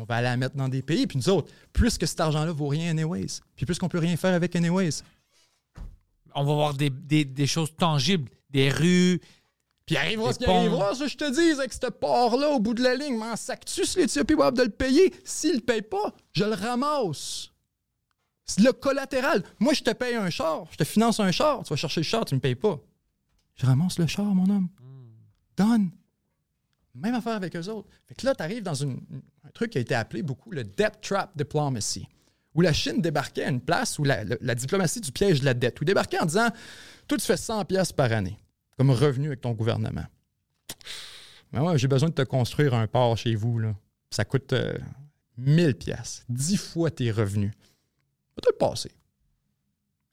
On 0.00 0.04
va 0.04 0.16
aller 0.16 0.24
la 0.24 0.36
mettre 0.36 0.56
dans 0.56 0.68
des 0.68 0.82
pays. 0.82 1.06
Puis 1.06 1.18
nous 1.18 1.28
autres, 1.28 1.52
plus 1.72 1.98
que 1.98 2.06
cet 2.06 2.20
argent-là 2.20 2.52
vaut 2.52 2.68
rien, 2.68 2.90
anyways. 2.90 3.40
Puis 3.54 3.66
plus 3.66 3.78
qu'on 3.78 3.88
peut 3.88 3.98
rien 3.98 4.16
faire 4.16 4.34
avec, 4.34 4.56
anyways. 4.56 5.02
On 6.34 6.44
va 6.44 6.54
voir 6.54 6.74
des, 6.74 6.88
des, 6.90 7.24
des 7.24 7.46
choses 7.46 7.74
tangibles, 7.76 8.30
des 8.48 8.70
rues. 8.70 9.20
Puis 9.84 9.96
arrivera 9.96 10.32
ce 10.32 10.38
qui 10.38 10.46
arrivera, 10.46 10.94
je 10.94 11.16
te 11.16 11.30
dis, 11.30 11.50
avec 11.50 11.72
ce 11.72 11.90
port-là 11.90 12.50
au 12.50 12.60
bout 12.60 12.74
de 12.74 12.82
la 12.82 12.94
ligne, 12.94 13.16
m'en 13.16 13.36
sac-tu 13.36 13.84
si 13.84 13.98
l'Éthiopie 13.98 14.36
capable 14.36 14.56
de 14.56 14.62
le 14.62 14.70
payer? 14.70 15.12
S'il 15.24 15.56
le 15.56 15.60
paye 15.60 15.82
pas, 15.82 16.14
je 16.32 16.44
le 16.44 16.54
ramasse. 16.54 17.50
C'est 18.46 18.62
le 18.62 18.72
collatéral. 18.72 19.42
Moi, 19.58 19.74
je 19.74 19.82
te 19.82 19.92
paye 19.92 20.14
un 20.14 20.30
char, 20.30 20.64
je 20.70 20.76
te 20.76 20.84
finance 20.84 21.20
un 21.20 21.32
char, 21.32 21.62
tu 21.64 21.70
vas 21.70 21.76
chercher 21.76 22.00
le 22.00 22.04
char, 22.04 22.24
tu 22.24 22.34
me 22.36 22.40
payes 22.40 22.54
pas. 22.54 22.78
Je 23.56 23.66
ramasse 23.66 23.98
le 23.98 24.06
char, 24.06 24.26
mon 24.26 24.48
homme. 24.48 24.68
Donne. 25.56 25.90
Même 26.94 27.14
affaire 27.14 27.34
avec 27.34 27.54
eux 27.56 27.68
autres. 27.68 27.88
Fait 28.06 28.14
que 28.14 28.26
là, 28.26 28.34
tu 28.34 28.42
arrives 28.42 28.62
dans 28.62 28.84
un 28.84 28.96
truc 29.54 29.70
qui 29.70 29.78
a 29.78 29.80
été 29.80 29.94
appelé 29.94 30.22
beaucoup 30.22 30.50
le 30.50 30.64
debt 30.64 30.92
trap 31.00 31.30
diplomacy, 31.36 32.06
où 32.54 32.60
la 32.60 32.72
Chine 32.72 33.00
débarquait 33.00 33.44
à 33.44 33.48
une 33.48 33.60
place 33.60 33.98
où 33.98 34.04
la, 34.04 34.24
diplomatie 34.54 35.00
du 35.00 35.12
piège 35.12 35.40
de 35.40 35.44
la 35.44 35.54
dette, 35.54 35.80
où 35.80 35.84
débarquait 35.84 36.20
en 36.20 36.26
disant 36.26 36.48
Toi, 37.06 37.18
tu 37.18 37.24
fais 37.24 37.36
100 37.36 37.64
pièces 37.66 37.92
par 37.92 38.12
année 38.12 38.38
comme 38.80 38.92
revenu 38.92 39.26
avec 39.26 39.42
ton 39.42 39.52
gouvernement. 39.52 40.06
Mais 41.52 41.60
moi, 41.60 41.76
j'ai 41.76 41.86
besoin 41.86 42.08
de 42.08 42.14
te 42.14 42.22
construire 42.22 42.72
un 42.72 42.86
port 42.86 43.14
chez 43.14 43.34
vous. 43.34 43.58
Là. 43.58 43.74
Ça 44.08 44.24
coûte 44.24 44.54
euh, 44.54 44.72
1000 45.36 45.74
pièces, 45.74 46.24
10 46.30 46.56
fois 46.56 46.90
tes 46.90 47.10
revenus. 47.10 47.52
Va 48.36 48.40
te 48.40 48.48
le 48.48 48.56
passer. 48.56 48.90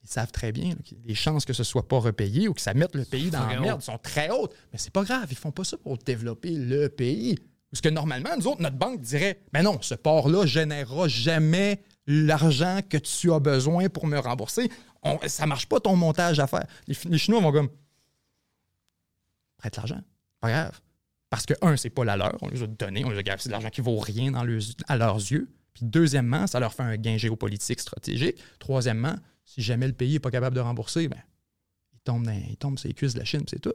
Ils 0.08 0.14
savent 0.14 0.32
très 0.32 0.54
bien 0.54 0.70
là, 0.70 0.76
que 0.90 0.96
les 1.06 1.16
chances 1.16 1.44
que 1.44 1.52
ce 1.52 1.66
soit 1.66 1.86
pas 1.88 2.00
repayé 2.00 2.48
ou 2.48 2.54
que 2.54 2.62
ça 2.62 2.74
mette 2.74 2.96
le 2.96 3.04
pays 3.04 3.30
dans 3.30 3.46
la 3.46 3.60
merde 3.60 3.82
sont 3.82 3.98
très 3.98 4.30
hautes. 4.30 4.56
Mais 4.72 4.80
c'est 4.80 4.94
pas 4.94 5.04
grave, 5.04 5.28
ils 5.30 5.38
font 5.38 5.52
pas 5.52 5.66
ça 5.66 5.76
pour 5.78 5.98
développer 5.98 6.52
le 6.52 6.88
pays. 6.88 7.38
Parce 7.70 7.82
que 7.82 7.90
normalement, 7.90 8.30
nous 8.38 8.48
autres, 8.48 8.62
notre 8.62 8.78
banque 8.78 9.02
dirait 9.02 9.42
Mais 9.52 9.62
non, 9.64 9.78
ce 9.82 9.96
port-là 9.96 10.46
générera 10.46 11.10
jamais 11.10 11.84
l'argent 12.06 12.80
que 12.90 12.98
tu 12.98 13.34
as 13.34 13.40
besoin 13.40 13.90
pour 13.90 14.08
me 14.08 14.18
rembourser. 14.18 14.72
On, 15.04 15.20
ça 15.28 15.46
marche 15.46 15.66
pas 15.68 15.82
ton 15.82 15.98
montage 15.98 16.40
à 16.40 16.48
faire. 16.48 16.66
Les, 16.88 16.96
les 17.10 17.18
Chinois 17.18 17.42
vont 17.42 17.52
comme 17.52 17.70
prête 19.58 19.76
l'argent. 19.76 20.02
Pas 20.40 20.50
grave. 20.50 20.80
Parce 21.30 21.46
que, 21.46 21.54
un, 21.62 21.76
c'est 21.76 21.90
pas 21.90 22.06
la 22.06 22.16
leur. 22.16 22.38
On 22.42 22.48
les 22.48 22.64
a 22.64 22.68
donné. 22.68 23.04
On 23.04 23.10
les 23.10 23.18
a 23.18 23.24
gardé. 23.24 23.42
C'est 23.44 23.50
de 23.50 23.52
l'argent 23.52 23.70
qui 23.70 23.82
vaut 23.82 24.00
rien 24.00 24.32
dans 24.32 24.44
leurs- 24.46 24.62
à 24.88 24.96
leurs 24.96 25.18
yeux. 25.18 25.50
Puis, 25.74 25.84
deuxièmement, 25.86 26.48
ça 26.48 26.60
leur 26.62 26.74
fait 26.74 26.84
un 26.84 26.96
gain 26.96 27.18
géopolitique 27.18 27.82
stratégique. 27.82 28.38
Troisièmement, 28.60 29.16
si 29.48 29.62
jamais 29.62 29.88
le 29.88 29.94
pays 29.94 30.14
n'est 30.14 30.20
pas 30.20 30.30
capable 30.30 30.56
de 30.56 30.62
rembourser, 30.62 31.08
ben, 31.08 31.22
il 31.94 32.00
tombe, 32.02 32.30
il 32.50 32.58
tombe 32.58 32.78
sur 32.78 32.90
les 32.90 32.94
cuisses 32.94 33.14
de 33.14 33.20
la 33.20 33.26
Chine, 33.26 33.44
c'est 33.50 33.60
tout. 33.60 33.74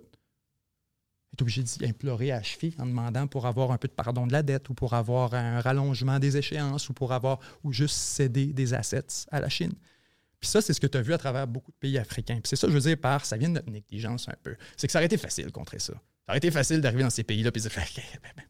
Il 1.32 1.38
est 1.38 1.42
obligé 1.42 1.62
d'y 1.62 1.86
implorer 1.86 2.30
à 2.30 2.42
cheville 2.42 2.74
en 2.78 2.84
demandant 2.84 3.26
pour 3.26 3.46
avoir 3.46 3.72
un 3.72 3.78
peu 3.78 3.88
de 3.88 3.94
pardon 3.94 4.26
de 4.26 4.32
la 4.32 4.42
dette 4.42 4.68
ou 4.68 4.74
pour 4.74 4.92
avoir 4.92 5.32
un 5.32 5.62
rallongement 5.62 6.18
des 6.18 6.36
échéances 6.36 6.90
ou 6.90 6.92
pour 6.92 7.12
avoir 7.12 7.40
ou 7.64 7.72
juste 7.72 7.96
céder 7.96 8.52
des 8.52 8.74
assets 8.74 9.26
à 9.30 9.40
la 9.40 9.48
Chine. 9.48 9.72
Puis 10.40 10.50
ça, 10.50 10.60
c'est 10.60 10.74
ce 10.74 10.80
que 10.80 10.86
tu 10.86 10.98
as 10.98 11.02
vu 11.02 11.14
à 11.14 11.18
travers 11.18 11.46
beaucoup 11.46 11.70
de 11.70 11.76
pays 11.76 11.96
africains. 11.96 12.34
Puis 12.34 12.50
c'est 12.50 12.56
ça, 12.56 12.68
je 12.68 12.74
veux 12.74 12.80
dire, 12.80 12.98
par 12.98 13.24
ça 13.24 13.38
vient 13.38 13.48
de 13.48 13.54
notre 13.54 13.70
négligence 13.70 14.28
un 14.28 14.34
peu. 14.42 14.56
C'est 14.76 14.86
que 14.88 14.92
ça 14.92 14.98
aurait 14.98 15.06
été 15.06 15.16
facile 15.16 15.46
de 15.46 15.52
contrer 15.52 15.78
ça. 15.78 15.94
Ça 15.94 16.32
aurait 16.32 16.38
été 16.38 16.50
facile 16.50 16.82
d'arriver 16.82 17.02
dans 17.02 17.10
ces 17.10 17.24
pays-là 17.24 17.48
et 17.48 17.58
de 17.58 17.58
dire 17.58 17.72
OK, 17.74 18.02
ben, 18.22 18.30
ben, 18.36 18.44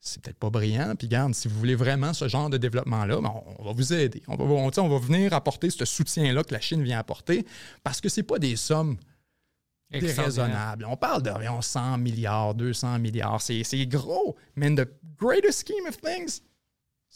c'est 0.00 0.22
peut-être 0.22 0.38
pas 0.38 0.50
brillant. 0.50 0.94
Puis 0.96 1.08
garde, 1.08 1.34
si 1.34 1.48
vous 1.48 1.58
voulez 1.58 1.74
vraiment 1.74 2.12
ce 2.12 2.28
genre 2.28 2.50
de 2.50 2.58
développement-là, 2.58 3.20
ben, 3.20 3.32
on, 3.58 3.64
va 3.64 3.72
vous 3.72 3.92
aider. 3.92 4.22
On 4.28 4.36
va, 4.36 4.44
on, 4.44 4.88
va 4.88 4.98
venir 4.98 5.32
apporter 5.32 5.70
ce 5.70 5.84
soutien-là 5.84 6.44
que 6.44 6.52
la 6.52 6.60
Chine 6.60 6.82
vient 6.82 6.98
apporter 6.98 7.46
parce 7.82 8.00
que 8.00 8.08
c'est 8.08 8.22
pas 8.22 8.38
des 8.38 8.56
sommes 8.56 8.96
déraisonnables. 9.90 10.84
On 10.88 10.96
parle 10.96 11.22
d'environ 11.22 11.62
100 11.62 11.98
milliards, 11.98 12.54
200 12.54 12.98
milliards. 12.98 13.40
C'est 13.40 13.62
c'est 13.64 13.86
gros. 13.86 14.36
Mais 14.54 14.66
in 14.66 14.74
the 14.74 14.88
greater 15.18 15.52
scheme 15.52 15.86
of 15.88 15.96
things, 16.00 16.40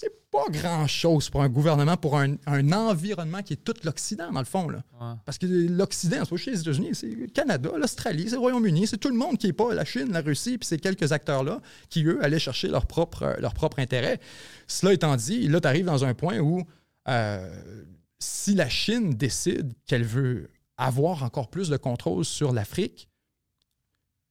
c'est 0.01 0.31
pas 0.31 0.47
grand-chose 0.49 1.29
pour 1.29 1.43
un 1.43 1.51
gouvernement, 1.51 1.95
pour 1.99 2.17
un, 2.17 2.37
un 2.47 2.73
environnement 2.73 3.43
qui 3.43 3.53
est 3.53 3.63
tout 3.63 3.75
l'Occident, 3.85 4.33
dans 4.33 4.39
le 4.39 4.47
fond. 4.47 4.67
Là. 4.67 4.83
Ouais. 4.99 5.15
Parce 5.27 5.37
que 5.37 5.45
l'Occident, 5.45 6.21
c'est 6.21 6.31
pas 6.31 6.37
juste 6.37 6.47
les 6.47 6.61
États-Unis, 6.63 6.95
c'est 6.95 7.09
le 7.09 7.27
Canada, 7.27 7.69
l'Australie, 7.77 8.25
c'est 8.31 8.37
le 8.37 8.41
Royaume-Uni, 8.41 8.87
c'est 8.87 8.97
tout 8.97 9.11
le 9.11 9.17
monde 9.17 9.37
qui 9.37 9.49
n'est 9.49 9.53
pas 9.53 9.75
la 9.75 9.85
Chine, 9.85 10.11
la 10.11 10.23
Russie, 10.23 10.57
puis 10.57 10.67
ces 10.67 10.79
quelques 10.79 11.13
acteurs-là 11.13 11.61
qui, 11.91 12.03
eux, 12.07 12.25
allaient 12.25 12.39
chercher 12.39 12.69
leur 12.69 12.87
propre, 12.87 13.25
euh, 13.25 13.37
leur 13.41 13.53
propre 13.53 13.79
intérêt. 13.79 14.21
Cela 14.67 14.95
étant 14.95 15.17
dit, 15.17 15.49
là, 15.49 15.61
tu 15.61 15.69
arrives 15.69 15.85
dans 15.85 16.03
un 16.03 16.15
point 16.15 16.39
où 16.39 16.65
euh, 17.09 17.85
si 18.19 18.55
la 18.55 18.71
Chine 18.71 19.11
décide 19.11 19.75
qu'elle 19.87 20.05
veut 20.05 20.49
avoir 20.79 21.25
encore 21.25 21.51
plus 21.51 21.69
de 21.69 21.77
contrôle 21.77 22.25
sur 22.25 22.55
l'Afrique, 22.55 23.11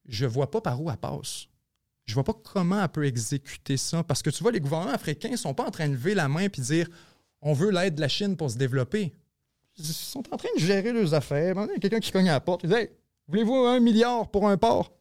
je 0.08 0.26
vois 0.26 0.50
pas 0.50 0.60
par 0.60 0.82
où 0.82 0.90
elle 0.90 0.96
passe. 0.96 1.46
Je 2.10 2.14
vois 2.14 2.24
pas 2.24 2.34
comment 2.34 2.82
elle 2.82 2.88
peut 2.88 3.04
exécuter 3.06 3.76
ça. 3.76 4.02
Parce 4.02 4.20
que 4.20 4.30
tu 4.30 4.42
vois, 4.42 4.50
les 4.50 4.58
gouvernements 4.58 4.90
africains 4.90 5.30
ne 5.30 5.36
sont 5.36 5.54
pas 5.54 5.64
en 5.64 5.70
train 5.70 5.86
de 5.86 5.92
lever 5.92 6.14
la 6.14 6.28
main 6.28 6.40
et 6.40 6.48
dire 6.48 6.88
on 7.40 7.52
veut 7.52 7.70
l'aide 7.70 7.94
de 7.94 8.00
la 8.00 8.08
Chine 8.08 8.36
pour 8.36 8.50
se 8.50 8.58
développer. 8.58 9.14
Ils 9.78 9.84
sont 9.84 10.24
en 10.32 10.36
train 10.36 10.48
de 10.56 10.60
gérer 10.60 10.92
leurs 10.92 11.14
affaires. 11.14 11.54
Il 11.68 11.72
y 11.72 11.76
a 11.76 11.78
quelqu'un 11.78 12.00
qui 12.00 12.10
cogne 12.10 12.28
à 12.28 12.32
la 12.32 12.40
porte. 12.40 12.64
Il 12.64 12.70
dit 12.70 12.74
Hey, 12.74 12.90
voulez-vous 13.28 13.54
un 13.54 13.78
milliard 13.78 14.28
pour 14.28 14.48
un 14.48 14.56
port? 14.56 14.92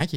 OK. 0.00 0.14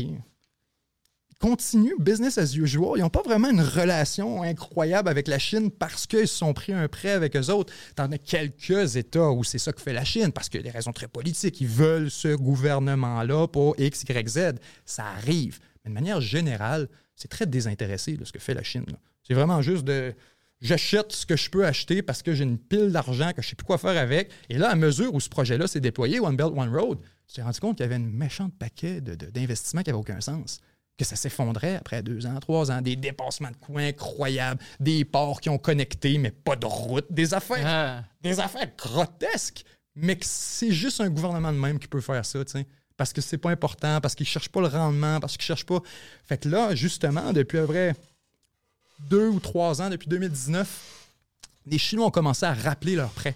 Continuent 1.43 1.99
business 1.99 2.37
as 2.37 2.55
usual. 2.55 2.93
Ils 2.97 3.01
n'ont 3.01 3.09
pas 3.09 3.21
vraiment 3.21 3.49
une 3.49 3.59
relation 3.59 4.43
incroyable 4.43 5.09
avec 5.09 5.27
la 5.27 5.39
Chine 5.39 5.71
parce 5.71 6.07
qu'ils 6.07 6.29
se 6.29 6.37
sont 6.37 6.53
pris 6.53 6.71
un 6.71 6.87
prêt 6.87 7.11
avec 7.11 7.35
eux 7.35 7.49
autres. 7.49 7.73
T'en 7.97 8.09
as 8.13 8.17
quelques 8.17 8.95
États 8.95 9.29
où 9.29 9.43
c'est 9.43 9.57
ça 9.57 9.73
que 9.73 9.81
fait 9.81 9.91
la 9.91 10.05
Chine 10.05 10.31
parce 10.31 10.47
que 10.47 10.57
des 10.57 10.69
raisons 10.69 10.93
très 10.93 11.09
politiques. 11.09 11.59
Ils 11.59 11.67
veulent 11.67 12.09
ce 12.09 12.33
gouvernement-là 12.33 13.47
pour 13.49 13.75
X, 13.77 14.03
Y, 14.03 14.29
Z. 14.29 14.39
Ça 14.85 15.03
arrive. 15.17 15.59
Mais 15.83 15.89
de 15.89 15.93
manière 15.93 16.21
générale, 16.21 16.87
c'est 17.17 17.27
très 17.27 17.45
désintéressé 17.45 18.15
là, 18.15 18.23
ce 18.23 18.31
que 18.31 18.39
fait 18.39 18.53
la 18.53 18.63
Chine. 18.63 18.85
C'est 19.27 19.33
vraiment 19.33 19.61
juste 19.61 19.83
de 19.83 20.13
j'achète 20.61 21.11
ce 21.11 21.25
que 21.25 21.35
je 21.35 21.49
peux 21.49 21.65
acheter 21.65 22.01
parce 22.01 22.23
que 22.23 22.33
j'ai 22.33 22.45
une 22.45 22.57
pile 22.57 22.93
d'argent 22.93 23.31
que 23.35 23.41
je 23.41 23.47
ne 23.47 23.49
sais 23.49 23.55
plus 23.57 23.65
quoi 23.65 23.77
faire 23.77 24.01
avec. 24.01 24.31
Et 24.49 24.57
là, 24.57 24.69
à 24.69 24.75
mesure 24.75 25.13
où 25.13 25.19
ce 25.19 25.27
projet-là 25.27 25.67
s'est 25.67 25.81
déployé, 25.81 26.21
One 26.21 26.37
Belt, 26.37 26.53
One 26.55 26.73
Road, 26.73 26.99
tu 27.27 27.33
t'es 27.35 27.41
rendu 27.41 27.59
compte 27.59 27.75
qu'il 27.75 27.83
y 27.83 27.87
avait 27.87 27.97
une 27.97 28.09
méchante 28.09 28.53
paquet 28.57 29.01
de- 29.01 29.15
de- 29.15 29.25
d'investissements 29.25 29.81
qui 29.81 29.89
n'avaient 29.89 29.99
aucun 29.99 30.21
sens. 30.21 30.61
Que 30.97 31.05
ça 31.05 31.15
s'effondrait 31.15 31.75
après 31.75 32.03
deux 32.03 32.25
ans, 32.27 32.39
trois 32.39 32.69
ans, 32.71 32.81
des 32.81 32.95
dépassements 32.95 33.49
de 33.49 33.55
coûts 33.55 33.79
incroyables, 33.79 34.61
des 34.79 35.03
ports 35.05 35.41
qui 35.41 35.49
ont 35.49 35.57
connecté, 35.57 36.17
mais 36.19 36.29
pas 36.31 36.55
de 36.55 36.65
route, 36.67 37.07
des 37.09 37.33
affaires, 37.33 37.65
Ah. 37.65 38.03
des 38.21 38.39
affaires 38.39 38.69
grotesques, 38.77 39.65
mais 39.95 40.15
que 40.15 40.25
c'est 40.25 40.71
juste 40.71 41.01
un 41.01 41.09
gouvernement 41.09 41.51
de 41.51 41.57
même 41.57 41.79
qui 41.79 41.87
peut 41.87 42.01
faire 42.01 42.23
ça, 42.25 42.45
tu 42.45 42.51
sais. 42.51 42.67
Parce 42.95 43.11
que 43.11 43.21
c'est 43.21 43.39
pas 43.39 43.49
important, 43.49 43.99
parce 44.01 44.13
qu'il 44.13 44.27
cherche 44.27 44.49
pas 44.49 44.61
le 44.61 44.67
rendement, 44.67 45.19
parce 45.19 45.33
qu'il 45.33 45.41
cherche 45.45 45.65
pas. 45.65 45.81
Fait 46.25 46.37
que 46.37 46.47
là, 46.47 46.75
justement, 46.75 47.33
depuis 47.33 47.57
à 47.57 47.65
vrai 47.65 47.95
deux 49.09 49.27
ou 49.29 49.39
trois 49.39 49.81
ans, 49.81 49.89
depuis 49.89 50.07
2019, 50.07 51.09
les 51.65 51.79
Chinois 51.79 52.05
ont 52.05 52.11
commencé 52.11 52.45
à 52.45 52.53
rappeler 52.53 52.95
leurs 52.95 53.09
prêts. 53.09 53.35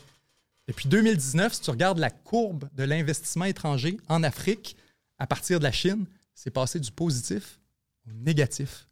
Depuis 0.68 0.88
2019, 0.88 1.53
si 1.55 1.62
tu 1.62 1.72
regardes 1.72 1.97
la 1.97 2.12
courbe 2.12 2.70
de 2.76 2.84
l'investissement 2.84 3.45
étranger 3.45 3.97
en 4.10 4.22
Afrique, 4.22 4.76
à 5.18 5.26
partir 5.26 5.58
de 5.60 5.64
la 5.64 5.72
Chine, 5.72 6.05
c'est 6.38 6.52
passé 6.52 6.80
du 6.80 6.92
positif 6.92 7.60
au 8.08 8.14
négatif. 8.14 8.88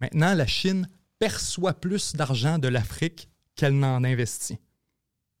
Maintenant, 0.00 0.32
la 0.32 0.46
Chine 0.46 0.88
perçoit 1.18 1.74
plus 1.74 2.16
d'argent 2.16 2.58
de 2.58 2.66
l'Afrique 2.66 3.28
qu'elle 3.54 3.78
n'en 3.78 4.02
investit 4.04 4.58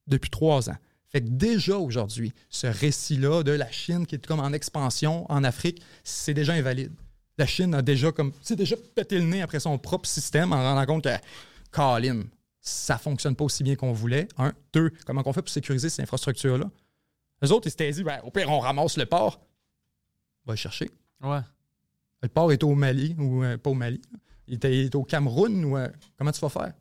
depuis 0.06 0.28
trois 0.28 0.68
ans. 0.68 0.76
Fait 1.08 1.22
que 1.22 1.28
déjà 1.28 1.78
aujourd'hui, 1.78 2.34
ce 2.50 2.66
récit-là 2.66 3.44
de 3.44 3.52
la 3.52 3.70
Chine 3.70 4.06
qui 4.06 4.16
est 4.16 4.26
comme 4.26 4.40
en 4.40 4.52
expansion 4.52 5.24
en 5.32 5.42
Afrique, 5.42 5.80
c'est 6.04 6.34
déjà 6.34 6.52
invalide. 6.52 6.92
La 7.38 7.46
Chine 7.46 7.74
a 7.74 7.80
déjà 7.80 8.12
comme 8.12 8.32
c'est 8.42 8.56
déjà 8.56 8.76
pété 8.94 9.18
le 9.18 9.24
nez 9.24 9.40
après 9.40 9.60
son 9.60 9.78
propre 9.78 10.06
système 10.06 10.52
en 10.52 10.62
rendant 10.62 10.84
compte 10.84 11.04
que 11.04 11.16
Colin, 11.70 12.24
ça 12.60 12.98
fonctionne 12.98 13.34
pas 13.34 13.44
aussi 13.44 13.62
bien 13.62 13.74
qu'on 13.74 13.94
voulait. 13.94 14.28
Un, 14.36 14.52
deux, 14.74 14.92
comment 15.06 15.22
on 15.24 15.32
fait 15.32 15.40
pour 15.40 15.48
sécuriser 15.48 15.88
ces 15.88 16.02
infrastructures-là? 16.02 16.70
Les 17.40 17.52
autres, 17.52 17.68
ils 17.68 17.70
s'étaient 17.70 17.90
dit, 17.90 18.04
ben, 18.04 18.20
au 18.24 18.30
pire, 18.30 18.50
on 18.50 18.58
ramasse 18.58 18.98
le 18.98 19.06
port. 19.06 19.40
On 20.44 20.48
va 20.48 20.52
le 20.52 20.56
chercher. 20.56 20.90
Ouais. 21.22 21.40
Le 22.22 22.28
port 22.28 22.52
est 22.52 22.62
au 22.62 22.74
Mali, 22.74 23.14
ou 23.18 23.44
euh, 23.44 23.56
pas 23.58 23.70
au 23.70 23.74
Mali. 23.74 24.00
Il 24.46 24.54
est, 24.54 24.64
il 24.64 24.86
est 24.86 24.94
au 24.94 25.04
Cameroun, 25.04 25.64
ou 25.64 25.76
euh, 25.76 25.88
comment 26.16 26.32
tu 26.32 26.40
vas 26.40 26.48
faire? 26.48 26.72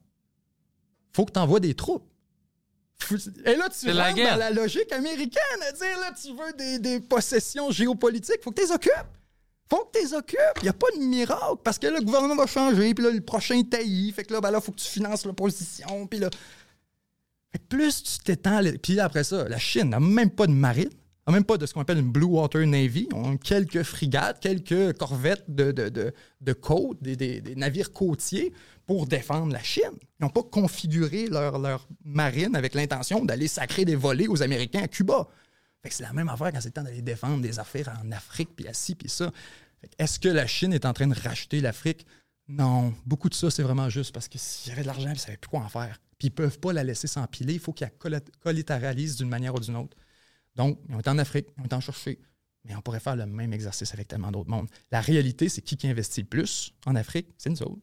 Faut 1.14 1.26
que 1.26 1.32
tu 1.32 1.40
envoies 1.40 1.60
des 1.60 1.74
troupes. 1.74 2.08
Et 3.46 3.56
là, 3.56 3.70
tu 3.70 3.88
la 3.88 4.06
rentres 4.06 4.16
guerre. 4.16 4.34
dans 4.34 4.40
la 4.40 4.52
logique 4.52 4.92
américaine, 4.92 5.62
à 5.68 5.72
dire, 5.72 6.00
là, 6.00 6.12
tu 6.20 6.30
veux 6.30 6.54
des, 6.58 6.80
des 6.80 7.00
possessions 7.00 7.70
géopolitiques, 7.72 8.42
faut 8.44 8.52
que 8.52 8.62
tu 8.62 8.68
les 8.68 8.74
occupes. 8.74 8.92
Faut 9.70 9.86
que 9.86 10.00
tu 10.00 10.06
les 10.06 10.14
occupes. 10.14 10.40
Il 10.58 10.64
n'y 10.64 10.70
a 10.70 10.74
pas 10.74 10.88
de 10.96 11.02
miracle, 11.02 11.62
parce 11.64 11.78
que 11.78 11.88
là, 11.88 12.00
le 12.00 12.06
gouvernement 12.06 12.36
va 12.36 12.48
changer, 12.48 12.94
puis 12.94 13.04
là, 13.04 13.12
le 13.12 13.22
prochain 13.22 13.62
taillis, 13.64 14.12
fait 14.14 14.24
que 14.24 14.34
là, 14.34 14.42
ben 14.42 14.50
là, 14.50 14.62
faut 14.62 14.72
que 14.72 14.80
tu 14.80 14.88
finances 14.88 15.26
l'opposition, 15.26 16.08
puis 16.08 16.20
là... 16.20 16.30
Fait 17.52 17.60
que 17.60 17.64
plus 17.66 18.04
tu 18.04 18.20
t'étends... 18.20 18.62
Puis 18.82 19.00
après 19.00 19.24
ça, 19.24 19.48
la 19.48 19.60
Chine 19.60 19.90
n'a 19.90 20.00
même 20.00 20.32
pas 20.32 20.48
de 20.48 20.52
marine, 20.52 20.90
même 21.32 21.44
pas 21.44 21.58
de 21.58 21.66
ce 21.66 21.74
qu'on 21.74 21.82
appelle 21.82 21.98
une 21.98 22.12
Blue 22.12 22.26
Water 22.26 22.66
Navy. 22.66 23.08
On 23.14 23.38
quelques 23.38 23.84
frigates, 23.84 24.40
quelques 24.40 24.98
corvettes 24.98 25.44
de, 25.48 25.72
de, 25.72 25.90
de, 25.90 26.14
de 26.42 26.54
côte, 26.54 27.02
des, 27.02 27.42
navires 27.56 27.92
côtiers 27.92 28.54
pour 28.86 29.08
défendre 29.08 29.52
la 29.52 29.62
Chine. 29.62 29.84
Ils 30.20 30.24
n'ont 30.24 30.30
pas 30.30 30.44
configuré 30.44 31.28
leur, 31.28 31.60
leur 31.60 31.88
marine 32.06 32.56
avec 32.56 32.74
l'intention 32.76 33.26
d'aller 33.26 33.48
sacrer 33.48 33.84
des 33.84 33.96
volets 33.96 34.28
aux 34.28 34.42
Américains 34.42 34.84
à 34.84 34.88
Cuba. 34.88 35.28
C'est 35.90 36.04
la 36.04 36.12
même 36.14 36.28
affaire 36.28 36.52
quand 36.52 36.60
c'est 36.60 36.70
le 36.70 36.74
temps 36.74 36.84
d'aller 36.84 37.02
défendre 37.02 37.42
des 37.42 37.60
affaires 37.60 37.98
en 38.04 38.12
Afrique, 38.12 38.50
puis 38.56 38.68
assis, 38.68 38.94
puis 38.96 39.10
ça. 39.10 39.32
Est-ce 39.98 40.20
que 40.20 40.28
la 40.28 40.46
Chine 40.48 40.74
est 40.74 40.86
en 40.86 40.92
train 40.92 41.08
de 41.08 41.16
racheter 41.18 41.62
l'Afrique? 41.62 42.06
Non. 42.50 42.94
Beaucoup 43.06 43.30
de 43.30 43.34
ça, 43.34 43.50
c'est 43.52 43.64
vraiment 43.64 43.90
juste 43.90 44.14
parce 44.14 44.28
que 44.28 44.38
s'il 44.38 44.70
y 44.70 44.74
avait 44.74 44.82
de 44.82 44.88
l'argent, 44.88 45.10
ils 45.10 45.14
ne 45.14 45.18
savaient 45.18 45.38
plus 45.38 45.50
quoi 45.50 45.62
en 45.62 45.70
faire. 45.70 46.00
Puis 46.18 46.28
ils 46.28 46.32
ne 46.32 46.36
peuvent 46.36 46.60
pas 46.60 46.74
la 46.74 46.84
laisser 46.84 47.08
s'empiler. 47.08 47.54
Il 47.54 47.60
faut 47.60 47.74
qu'ils 47.74 47.88
la 47.88 47.92
collat- 47.92 48.32
collatéralisent 48.42 49.18
d'une 49.18 49.30
manière 49.30 49.56
ou 49.56 49.60
d'une 49.60 49.76
autre. 49.76 49.96
Donc, 50.58 50.80
ils 50.90 50.96
ont 50.96 51.00
été 51.00 51.10
en 51.10 51.18
Afrique, 51.20 51.48
ils 51.58 51.62
ont 51.62 51.66
été 51.66 51.76
en 51.76 51.80
chercher. 51.80 52.20
Mais 52.66 52.76
on 52.76 52.82
pourrait 52.82 53.00
faire 53.00 53.16
le 53.16 53.26
même 53.26 53.54
exercice 53.54 53.94
avec 53.94 54.08
tellement 54.10 54.32
d'autres 54.32 54.50
mondes. 54.50 54.68
La 54.92 55.00
réalité, 55.00 55.48
c'est 55.48 55.62
qui 55.62 55.78
qui 55.78 55.88
investit 55.88 56.22
le 56.22 56.28
plus 56.28 56.74
en 56.86 56.96
Afrique? 56.96 57.28
C'est 57.38 57.50
nous 57.50 57.62
autres. 57.64 57.82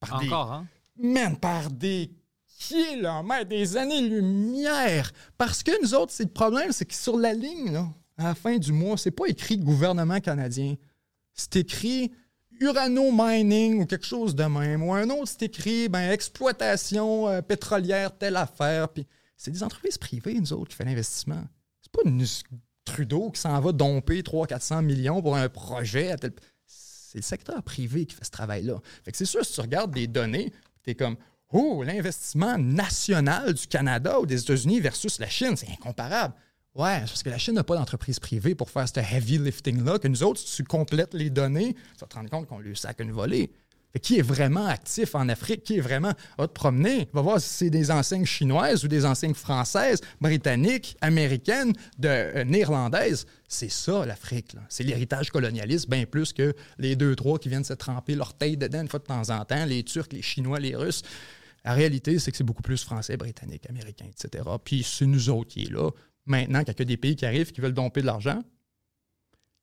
Par 0.00 0.20
des- 0.20 0.26
Encore, 0.26 0.52
hein? 0.52 0.66
man, 1.02 1.38
par 1.38 1.70
des 1.70 2.10
kilomètres, 2.58 3.48
des 3.48 3.76
années-lumière. 4.22 5.12
Parce 5.38 5.62
que 5.62 5.70
nous 5.82 5.94
autres, 5.94 6.12
c'est 6.12 6.24
le 6.24 6.30
problème, 6.30 6.72
c'est 6.72 6.84
que 6.84 6.94
sur 6.94 7.16
la 7.16 7.32
ligne, 7.32 7.72
là, 7.72 7.88
à 8.18 8.24
la 8.24 8.34
fin 8.34 8.58
du 8.58 8.72
mois, 8.72 8.96
c'est 8.98 9.10
pas 9.12 9.26
écrit 9.26 9.56
gouvernement 9.56 10.20
canadien. 10.20 10.74
C'est 11.32 11.56
écrit 11.56 12.12
urano 12.60 13.10
mining 13.12 13.80
ou 13.82 13.86
quelque 13.86 14.04
chose 14.06 14.34
de 14.34 14.44
même. 14.44 14.82
Ou 14.82 14.92
un 14.92 15.08
autre, 15.10 15.28
c'est 15.28 15.42
écrit 15.44 15.88
ben, 15.88 16.10
exploitation 16.10 17.28
euh, 17.28 17.40
pétrolière, 17.42 18.16
telle 18.18 18.36
affaire. 18.36 18.88
Puis 18.88 19.06
c'est 19.36 19.52
des 19.52 19.62
entreprises 19.62 19.96
privées, 19.98 20.34
nous 20.34 20.52
autres, 20.52 20.70
qui 20.70 20.76
font 20.76 20.84
l'investissement. 20.84 21.44
C'est 21.94 22.02
pas 22.02 22.08
une 22.08 22.24
Trudeau 22.84 23.30
qui 23.30 23.40
s'en 23.40 23.60
va 23.60 23.72
domper 23.72 24.22
300-400 24.22 24.82
millions 24.82 25.20
pour 25.20 25.36
un 25.36 25.48
projet. 25.48 26.10
à 26.10 26.16
tel- 26.16 26.32
C'est 26.66 27.18
le 27.18 27.22
secteur 27.22 27.62
privé 27.62 28.06
qui 28.06 28.14
fait 28.14 28.24
ce 28.24 28.30
travail-là. 28.30 28.78
Fait 29.04 29.12
que 29.12 29.16
c'est 29.18 29.24
sûr, 29.26 29.44
si 29.44 29.52
tu 29.52 29.60
regardes 29.60 29.92
des 29.92 30.06
données, 30.06 30.52
tu 30.84 30.90
es 30.90 30.94
comme 30.94 31.16
Oh, 31.50 31.82
l'investissement 31.82 32.58
national 32.58 33.54
du 33.54 33.66
Canada 33.66 34.20
ou 34.20 34.26
des 34.26 34.40
États-Unis 34.40 34.80
versus 34.80 35.18
la 35.18 35.28
Chine, 35.28 35.56
c'est 35.56 35.70
incomparable. 35.70 36.34
Ouais, 36.74 37.00
parce 37.00 37.22
que 37.22 37.30
la 37.30 37.38
Chine 37.38 37.54
n'a 37.54 37.64
pas 37.64 37.74
d'entreprise 37.76 38.18
privée 38.20 38.54
pour 38.54 38.68
faire 38.70 38.86
ce 38.86 39.00
heavy 39.00 39.38
lifting-là, 39.38 39.98
que 39.98 40.08
nous 40.08 40.22
autres, 40.22 40.40
si 40.40 40.56
tu 40.56 40.64
complètes 40.64 41.14
les 41.14 41.30
données, 41.30 41.72
tu 41.74 42.00
vas 42.00 42.06
te 42.06 42.14
rendre 42.14 42.28
compte 42.30 42.46
qu'on 42.46 42.58
lui 42.58 42.76
sac 42.76 43.00
une 43.00 43.12
volée. 43.12 43.50
Qui 44.02 44.18
est 44.18 44.22
vraiment 44.22 44.66
actif 44.66 45.14
en 45.14 45.28
Afrique, 45.28 45.64
qui 45.64 45.78
est 45.78 45.80
vraiment 45.80 46.12
va 46.36 46.46
te 46.46 46.52
promener, 46.52 47.08
va 47.12 47.22
voir 47.22 47.40
si 47.40 47.48
c'est 47.48 47.70
des 47.70 47.90
enseignes 47.90 48.26
chinoises 48.26 48.84
ou 48.84 48.88
des 48.88 49.04
enseignes 49.04 49.34
françaises, 49.34 50.00
britanniques, 50.20 50.96
américaines, 51.00 51.72
euh, 52.04 52.44
néerlandaises. 52.44 53.26
C'est 53.48 53.70
ça 53.70 54.06
l'Afrique. 54.06 54.54
C'est 54.68 54.84
l'héritage 54.84 55.30
colonialiste, 55.30 55.88
bien 55.88 56.04
plus 56.04 56.32
que 56.32 56.54
les 56.78 56.96
deux, 56.96 57.16
trois 57.16 57.38
qui 57.38 57.48
viennent 57.48 57.64
se 57.64 57.72
tremper 57.72 58.14
l'orteil 58.14 58.56
dedans 58.56 58.82
une 58.82 58.88
fois 58.88 59.00
de 59.00 59.04
temps 59.04 59.30
en 59.30 59.44
temps, 59.44 59.64
les 59.64 59.82
Turcs, 59.82 60.08
les 60.12 60.22
Chinois, 60.22 60.60
les 60.60 60.76
Russes. 60.76 61.02
La 61.64 61.72
réalité, 61.72 62.18
c'est 62.18 62.30
que 62.30 62.36
c'est 62.36 62.44
beaucoup 62.44 62.62
plus 62.62 62.84
français, 62.84 63.16
britannique, 63.16 63.68
américain, 63.68 64.06
etc. 64.06 64.44
Puis 64.62 64.84
c'est 64.84 65.06
nous 65.06 65.28
autres 65.30 65.48
qui 65.48 65.64
est 65.64 65.70
là. 65.70 65.90
Maintenant, 66.26 66.60
qu'il 66.60 66.68
y 66.68 66.70
a 66.70 66.74
que 66.74 66.82
des 66.82 66.96
pays 66.96 67.16
qui 67.16 67.26
arrivent 67.26 67.52
qui 67.52 67.60
veulent 67.60 67.74
domper 67.74 68.02
de 68.02 68.06
l'argent, 68.06 68.42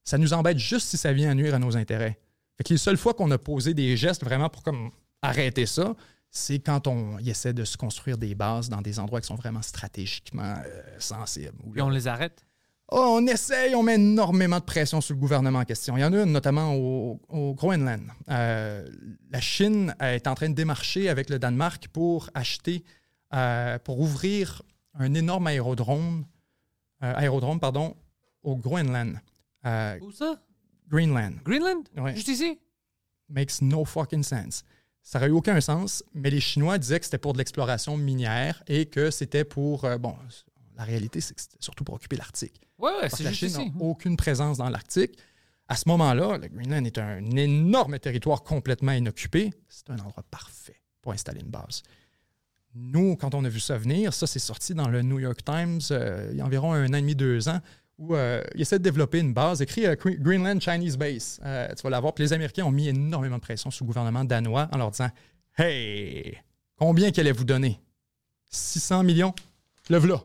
ça 0.03 0.17
nous 0.17 0.34
embête 0.34 0.57
juste 0.59 0.88
si 0.88 0.97
ça 0.97 1.13
vient 1.13 1.32
à 1.32 1.36
nuire 1.36 1.55
à 1.55 1.59
nos 1.59 1.78
intérêts. 1.78 2.19
Fait 2.57 2.63
que 2.63 2.73
les 2.73 2.77
seules 2.77 2.97
fois 2.97 3.13
qu'on 3.13 3.31
a 3.31 3.37
posé 3.37 3.73
des 3.73 3.97
gestes 3.97 4.23
vraiment 4.23 4.49
pour 4.49 4.63
comme 4.63 4.91
arrêter 5.21 5.65
ça, 5.65 5.95
c'est 6.29 6.59
quand 6.59 6.87
on 6.87 7.17
essaie 7.19 7.53
de 7.53 7.63
se 7.63 7.77
construire 7.77 8.17
des 8.17 8.35
bases 8.35 8.69
dans 8.69 8.81
des 8.81 8.99
endroits 8.99 9.21
qui 9.21 9.27
sont 9.27 9.35
vraiment 9.35 9.61
stratégiquement 9.61 10.55
euh, 10.65 10.81
sensibles. 10.99 11.57
Et 11.75 11.81
on 11.81 11.89
les 11.89 12.07
arrête? 12.07 12.45
Oh, 12.91 13.17
on 13.19 13.25
essaye, 13.25 13.73
on 13.73 13.81
met 13.81 13.95
énormément 13.95 14.59
de 14.59 14.63
pression 14.63 15.01
sur 15.01 15.15
le 15.15 15.19
gouvernement 15.19 15.59
en 15.59 15.65
question. 15.65 15.97
Il 15.97 16.01
y 16.01 16.03
en 16.03 16.13
a 16.13 16.23
une 16.23 16.31
notamment 16.31 16.75
au, 16.75 17.19
au 17.29 17.53
Groenland. 17.55 18.03
Euh, 18.29 18.87
la 19.31 19.41
Chine 19.41 19.95
est 19.99 20.27
en 20.27 20.35
train 20.35 20.49
de 20.49 20.53
démarcher 20.53 21.09
avec 21.09 21.29
le 21.29 21.39
Danemark 21.39 21.87
pour 21.87 22.29
acheter, 22.35 22.83
euh, 23.33 23.79
pour 23.79 23.99
ouvrir 23.99 24.61
un 24.93 25.13
énorme 25.13 25.47
aérodrome, 25.47 26.25
aérodrome 27.01 27.59
pardon, 27.59 27.95
au 28.43 28.55
Groenland. 28.55 29.19
Où 29.63 30.11
ça? 30.11 30.39
Greenland. 30.89 31.36
Greenland? 31.43 31.83
Ouais. 31.97 32.15
Juste 32.15 32.27
ici? 32.29 32.59
Makes 33.29 33.61
no 33.61 33.86
fucking 33.86 34.23
sense. 34.23 34.63
Ça 35.01 35.19
n'aurait 35.19 35.29
eu 35.29 35.33
aucun 35.33 35.59
sens, 35.61 36.03
mais 36.13 36.29
les 36.29 36.39
Chinois 36.39 36.77
disaient 36.77 36.99
que 36.99 37.05
c'était 37.05 37.17
pour 37.19 37.33
de 37.33 37.38
l'exploration 37.38 37.95
minière 37.97 38.63
et 38.67 38.88
que 38.88 39.11
c'était 39.11 39.43
pour. 39.45 39.86
euh, 39.86 39.97
bon, 39.97 40.15
la 40.75 40.83
réalité, 40.83 41.21
c'est 41.21 41.33
que 41.36 41.41
c'était 41.41 41.57
surtout 41.59 41.83
pour 41.83 41.95
occuper 41.95 42.15
l'Arctique. 42.17 42.59
Ouais, 42.79 42.91
ouais, 43.01 43.09
c'est 43.09 43.23
la 43.23 43.31
juste 43.31 43.55
Chine 43.55 43.67
ici. 43.67 43.71
n'a 43.77 43.83
aucune 43.86 44.17
présence 44.17 44.57
dans 44.57 44.69
l'Arctique. 44.69 45.17
À 45.67 45.75
ce 45.75 45.88
moment-là, 45.89 46.38
le 46.38 46.47
Greenland 46.47 46.86
est 46.86 46.97
un 46.97 47.23
énorme 47.36 47.97
territoire 47.99 48.43
complètement 48.43 48.91
inoccupé. 48.91 49.51
C'est 49.67 49.89
un 49.89 49.97
endroit 49.99 50.23
parfait 50.29 50.81
pour 51.01 51.13
installer 51.13 51.41
une 51.41 51.49
base. 51.49 51.81
Nous, 52.73 53.15
quand 53.15 53.33
on 53.33 53.45
a 53.45 53.49
vu 53.49 53.59
ça 53.59 53.77
venir, 53.77 54.13
ça 54.13 54.27
c'est 54.27 54.39
sorti 54.39 54.73
dans 54.73 54.89
le 54.89 55.01
New 55.01 55.19
York 55.19 55.43
Times 55.45 55.79
euh, 55.91 56.27
il 56.31 56.38
y 56.38 56.41
a 56.41 56.45
environ 56.45 56.73
un 56.73 56.89
an 56.89 56.93
et 56.95 57.01
demi, 57.01 57.15
deux 57.15 57.47
ans, 57.47 57.61
où 57.97 58.15
euh, 58.15 58.43
ils 58.55 58.61
essaient 58.61 58.77
de 58.79 58.83
développer 58.83 59.19
une 59.19 59.33
base, 59.33 59.61
écrit 59.61 59.85
euh, 59.85 59.95
Gre- 59.95 60.19
Greenland 60.19 60.59
Chinese 60.59 60.97
Base. 60.97 61.39
Euh, 61.45 61.67
tu 61.75 61.81
vas 61.83 61.89
l'avoir. 61.89 62.13
Puis 62.13 62.23
les 62.23 62.33
Américains 62.33 62.65
ont 62.65 62.71
mis 62.71 62.89
énormément 62.89 63.37
de 63.37 63.41
pression 63.41 63.71
sur 63.71 63.85
le 63.85 63.87
gouvernement 63.87 64.23
danois 64.25 64.67
en 64.73 64.77
leur 64.77 64.91
disant 64.91 65.09
Hey, 65.57 66.37
combien 66.75 67.11
qu'elle 67.11 67.27
vous 67.31 67.45
donner? 67.45 67.79
600 68.51 69.03
millions 69.03 69.33
Le 69.89 69.97
v'là. 69.97 70.21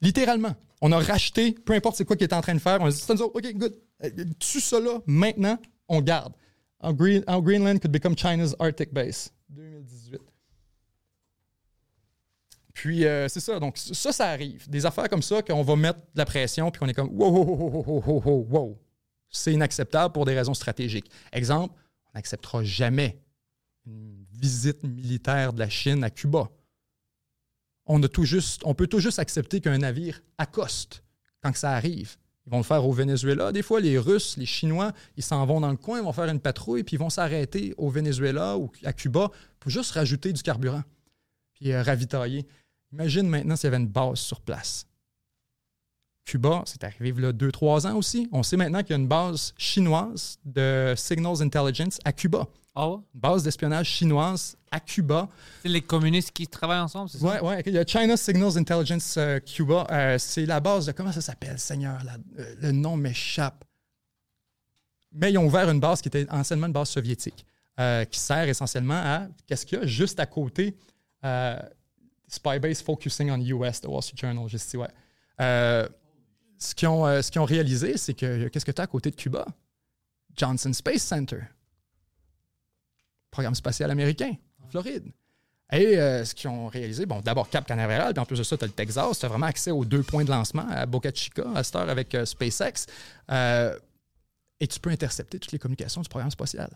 Littéralement. 0.00 0.54
On 0.80 0.92
a 0.92 0.98
racheté, 0.98 1.52
peu 1.52 1.74
importe 1.74 1.96
c'est 1.96 2.04
quoi 2.06 2.16
qu'il 2.16 2.24
est 2.24 2.32
en 2.32 2.40
train 2.40 2.54
de 2.54 2.58
faire, 2.58 2.80
on 2.80 2.86
a 2.86 2.90
dit, 2.90 3.02
nous 3.08 3.22
autres, 3.22 3.36
OK, 3.36 3.54
good. 3.54 3.74
Euh, 4.02 4.10
Tue 4.38 4.60
là, 4.80 4.98
maintenant, 5.06 5.58
on 5.88 6.00
garde. 6.00 6.32
How 6.82 6.94
Greenland 6.94 7.78
could 7.80 7.92
become 7.92 8.16
China's 8.16 8.56
Arctic 8.58 8.90
base. 8.94 9.30
2018. 9.50 10.18
Puis 12.80 13.04
euh, 13.04 13.28
c'est 13.28 13.40
ça. 13.40 13.60
Donc 13.60 13.76
ça, 13.76 14.10
ça 14.10 14.28
arrive. 14.28 14.66
Des 14.70 14.86
affaires 14.86 15.06
comme 15.10 15.20
ça 15.20 15.42
qu'on 15.42 15.62
va 15.62 15.76
mettre 15.76 15.98
de 15.98 16.18
la 16.18 16.24
pression 16.24 16.70
puis 16.70 16.80
qu'on 16.80 16.88
est 16.88 16.94
comme 16.94 17.10
wow, 17.10 17.30
wow, 17.30 17.44
wow, 17.44 18.02
wow, 18.06 18.22
wow, 18.24 18.46
wow. 18.48 18.78
C'est 19.28 19.52
inacceptable 19.52 20.14
pour 20.14 20.24
des 20.24 20.34
raisons 20.34 20.54
stratégiques. 20.54 21.10
Exemple, 21.30 21.74
on 22.06 22.18
n'acceptera 22.18 22.64
jamais 22.64 23.20
une 23.84 24.24
visite 24.32 24.82
militaire 24.82 25.52
de 25.52 25.58
la 25.58 25.68
Chine 25.68 26.02
à 26.02 26.08
Cuba. 26.08 26.48
On, 27.84 28.00
peut 28.00 28.08
tout 28.08 28.24
juste 28.24 29.18
accepter 29.18 29.60
qu'un 29.60 29.76
navire 29.76 30.22
accoste 30.38 31.04
quand 31.42 31.54
ça 31.54 31.72
arrive. 31.72 32.16
Ils 32.46 32.50
vont 32.50 32.58
le 32.58 32.64
faire 32.64 32.86
au 32.86 32.92
Venezuela. 32.92 33.52
Des 33.52 33.62
fois, 33.62 33.80
les 33.80 33.98
Russes, 33.98 34.38
les 34.38 34.46
Chinois, 34.46 34.92
ils 35.18 35.22
s'en 35.22 35.44
vont 35.44 35.60
dans 35.60 35.70
le 35.70 35.76
coin, 35.76 35.98
ils 35.98 36.04
vont 36.04 36.14
faire 36.14 36.30
une 36.30 36.40
patrouille, 36.40 36.82
puis 36.82 36.96
ils 36.96 36.98
vont 36.98 37.10
s'arrêter 37.10 37.74
au 37.76 37.90
Venezuela 37.90 38.56
ou 38.56 38.72
à 38.84 38.94
Cuba 38.94 39.30
pour 39.58 39.70
juste 39.70 39.90
rajouter 39.90 40.32
du 40.32 40.42
carburant, 40.42 40.82
puis 41.52 41.72
euh, 41.72 41.82
ravitailler. 41.82 42.46
Imagine 42.92 43.28
maintenant 43.28 43.56
s'il 43.56 43.64
y 43.66 43.68
avait 43.68 43.76
une 43.82 43.88
base 43.88 44.18
sur 44.18 44.40
place. 44.40 44.86
Cuba, 46.24 46.62
c'est 46.66 46.84
arrivé 46.84 47.12
là 47.20 47.32
deux, 47.32 47.50
trois 47.50 47.86
ans 47.86 47.96
aussi. 47.96 48.28
On 48.30 48.42
sait 48.42 48.56
maintenant 48.56 48.80
qu'il 48.82 48.90
y 48.90 48.92
a 48.92 48.98
une 48.98 49.08
base 49.08 49.52
chinoise 49.56 50.38
de 50.44 50.94
Signals 50.96 51.42
Intelligence 51.42 51.98
à 52.04 52.12
Cuba. 52.12 52.46
Ah 52.74 52.88
ouais? 52.88 52.98
Une 53.14 53.20
base 53.20 53.42
d'espionnage 53.42 53.88
chinoise 53.88 54.56
à 54.70 54.78
Cuba. 54.78 55.28
C'est 55.62 55.68
les 55.68 55.80
communistes 55.82 56.30
qui 56.30 56.46
travaillent 56.46 56.78
ensemble, 56.80 57.08
c'est 57.10 57.18
ça? 57.18 57.42
Ouais. 57.42 57.58
ok. 57.58 57.62
Il 57.66 57.72
y 57.74 57.78
a 57.78 57.84
China 57.86 58.16
Signals 58.16 58.56
Intelligence 58.58 59.16
euh, 59.16 59.40
Cuba. 59.40 59.86
Euh, 59.90 60.18
c'est 60.18 60.46
la 60.46 60.60
base 60.60 60.86
de. 60.86 60.92
Comment 60.92 61.10
ça 61.10 61.20
s'appelle, 61.20 61.58
Seigneur? 61.58 61.98
la- 62.04 62.16
euh, 62.38 62.54
le 62.60 62.70
nom 62.72 62.96
m'échappe. 62.96 63.64
mais 65.12 65.32
ils 65.32 65.38
ont 65.38 65.46
ouvert 65.46 65.68
une 65.68 65.80
base 65.80 66.00
qui 66.00 66.06
était 66.08 66.26
anciennement 66.30 66.68
une 66.68 66.72
base 66.72 66.90
soviétique, 66.90 67.44
qui 68.10 68.20
sert 68.20 68.48
essentiellement 68.48 68.94
à 69.02 69.26
qu'est-ce 69.48 69.66
qu'il 69.66 69.78
y 69.78 69.82
a 69.82 69.86
juste 69.86 70.20
à 70.20 70.26
côté 70.26 70.76
euh, 72.30 72.52
Spy 72.52 72.58
Base 72.58 72.82
Focusing 72.82 73.30
on 73.30 73.40
US, 73.40 73.80
The 73.80 73.86
Wall 73.86 74.02
Street 74.02 74.16
Journal, 74.16 74.48
je 74.48 74.56
sais, 74.56 74.76
ouais. 74.76 74.88
Euh, 75.40 75.88
ce 76.58 76.74
qu'ils 76.74 76.88
ont, 76.88 77.06
euh, 77.06 77.20
ont 77.36 77.44
réalisé, 77.44 77.96
c'est 77.96 78.14
que 78.14 78.48
qu'est-ce 78.48 78.64
que 78.64 78.72
tu 78.72 78.80
as 78.80 78.84
à 78.84 78.86
côté 78.86 79.10
de 79.10 79.16
Cuba? 79.16 79.46
Johnson 80.36 80.72
Space 80.72 81.02
Center, 81.02 81.40
programme 83.30 83.54
spatial 83.54 83.90
américain, 83.90 84.34
en 84.62 84.68
Floride. 84.68 85.10
Et 85.72 85.98
euh, 85.98 86.24
ce 86.24 86.34
qu'ils 86.34 86.50
ont 86.50 86.66
réalisé, 86.66 87.06
bon, 87.06 87.20
d'abord 87.20 87.48
Cap 87.48 87.66
Canaveral, 87.66 88.12
puis 88.12 88.20
en 88.20 88.26
plus 88.26 88.38
de 88.38 88.42
ça, 88.42 88.56
tu 88.56 88.64
as 88.64 88.66
le 88.66 88.72
Texas, 88.72 89.18
tu 89.18 89.24
as 89.24 89.28
vraiment 89.28 89.46
accès 89.46 89.70
aux 89.70 89.84
deux 89.84 90.02
points 90.02 90.24
de 90.24 90.30
lancement 90.30 90.66
à 90.68 90.84
Boca 90.86 91.10
Chica, 91.14 91.44
à 91.54 91.62
cette 91.62 91.76
heure 91.76 91.88
avec 91.88 92.16
SpaceX. 92.24 92.86
Et 94.60 94.66
tu 94.66 94.80
peux 94.80 94.90
intercepter 94.90 95.38
toutes 95.38 95.52
les 95.52 95.58
communications 95.58 96.02
du 96.02 96.08
programme 96.08 96.30
spatial. 96.30 96.70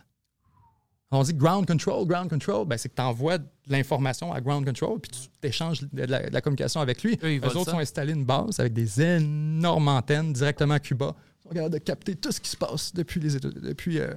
On 1.11 1.23
dit 1.23 1.35
ground 1.35 1.65
control, 1.67 2.07
ground 2.07 2.29
control, 2.29 2.67
ben, 2.67 2.77
c'est 2.77 2.89
que 2.89 2.95
tu 2.97 3.03
envoies 3.03 3.39
de 3.39 3.45
l'information 3.69 4.33
à 4.33 4.41
ground 4.41 4.65
control, 4.67 4.99
puis 5.01 5.11
tu 5.13 5.47
échanges 5.49 5.83
de 5.93 6.03
la, 6.05 6.29
de 6.29 6.33
la 6.35 6.41
communication 6.41 6.81
avec 6.81 7.03
lui. 7.05 7.19
Eux, 7.23 7.41
autres 7.45 7.65
ça. 7.71 7.77
ont 7.77 7.79
installé 7.79 8.13
une 8.15 8.25
base 8.25 8.59
avec 8.59 8.73
des 8.73 9.01
énormes 9.01 9.87
antennes 9.89 10.33
directement 10.33 10.75
à 10.75 10.81
Cuba. 10.81 11.15
Ils 11.45 11.49
sont 11.49 11.55
capables 11.55 11.75
de 11.75 11.79
capter 11.79 12.17
tout 12.17 12.33
ce 12.33 12.41
qui 12.41 12.51
se 12.51 12.57
passe 12.57 12.93
depuis 12.95 13.21
les 13.21 13.39
depuis, 13.39 14.01
euh, 14.01 14.13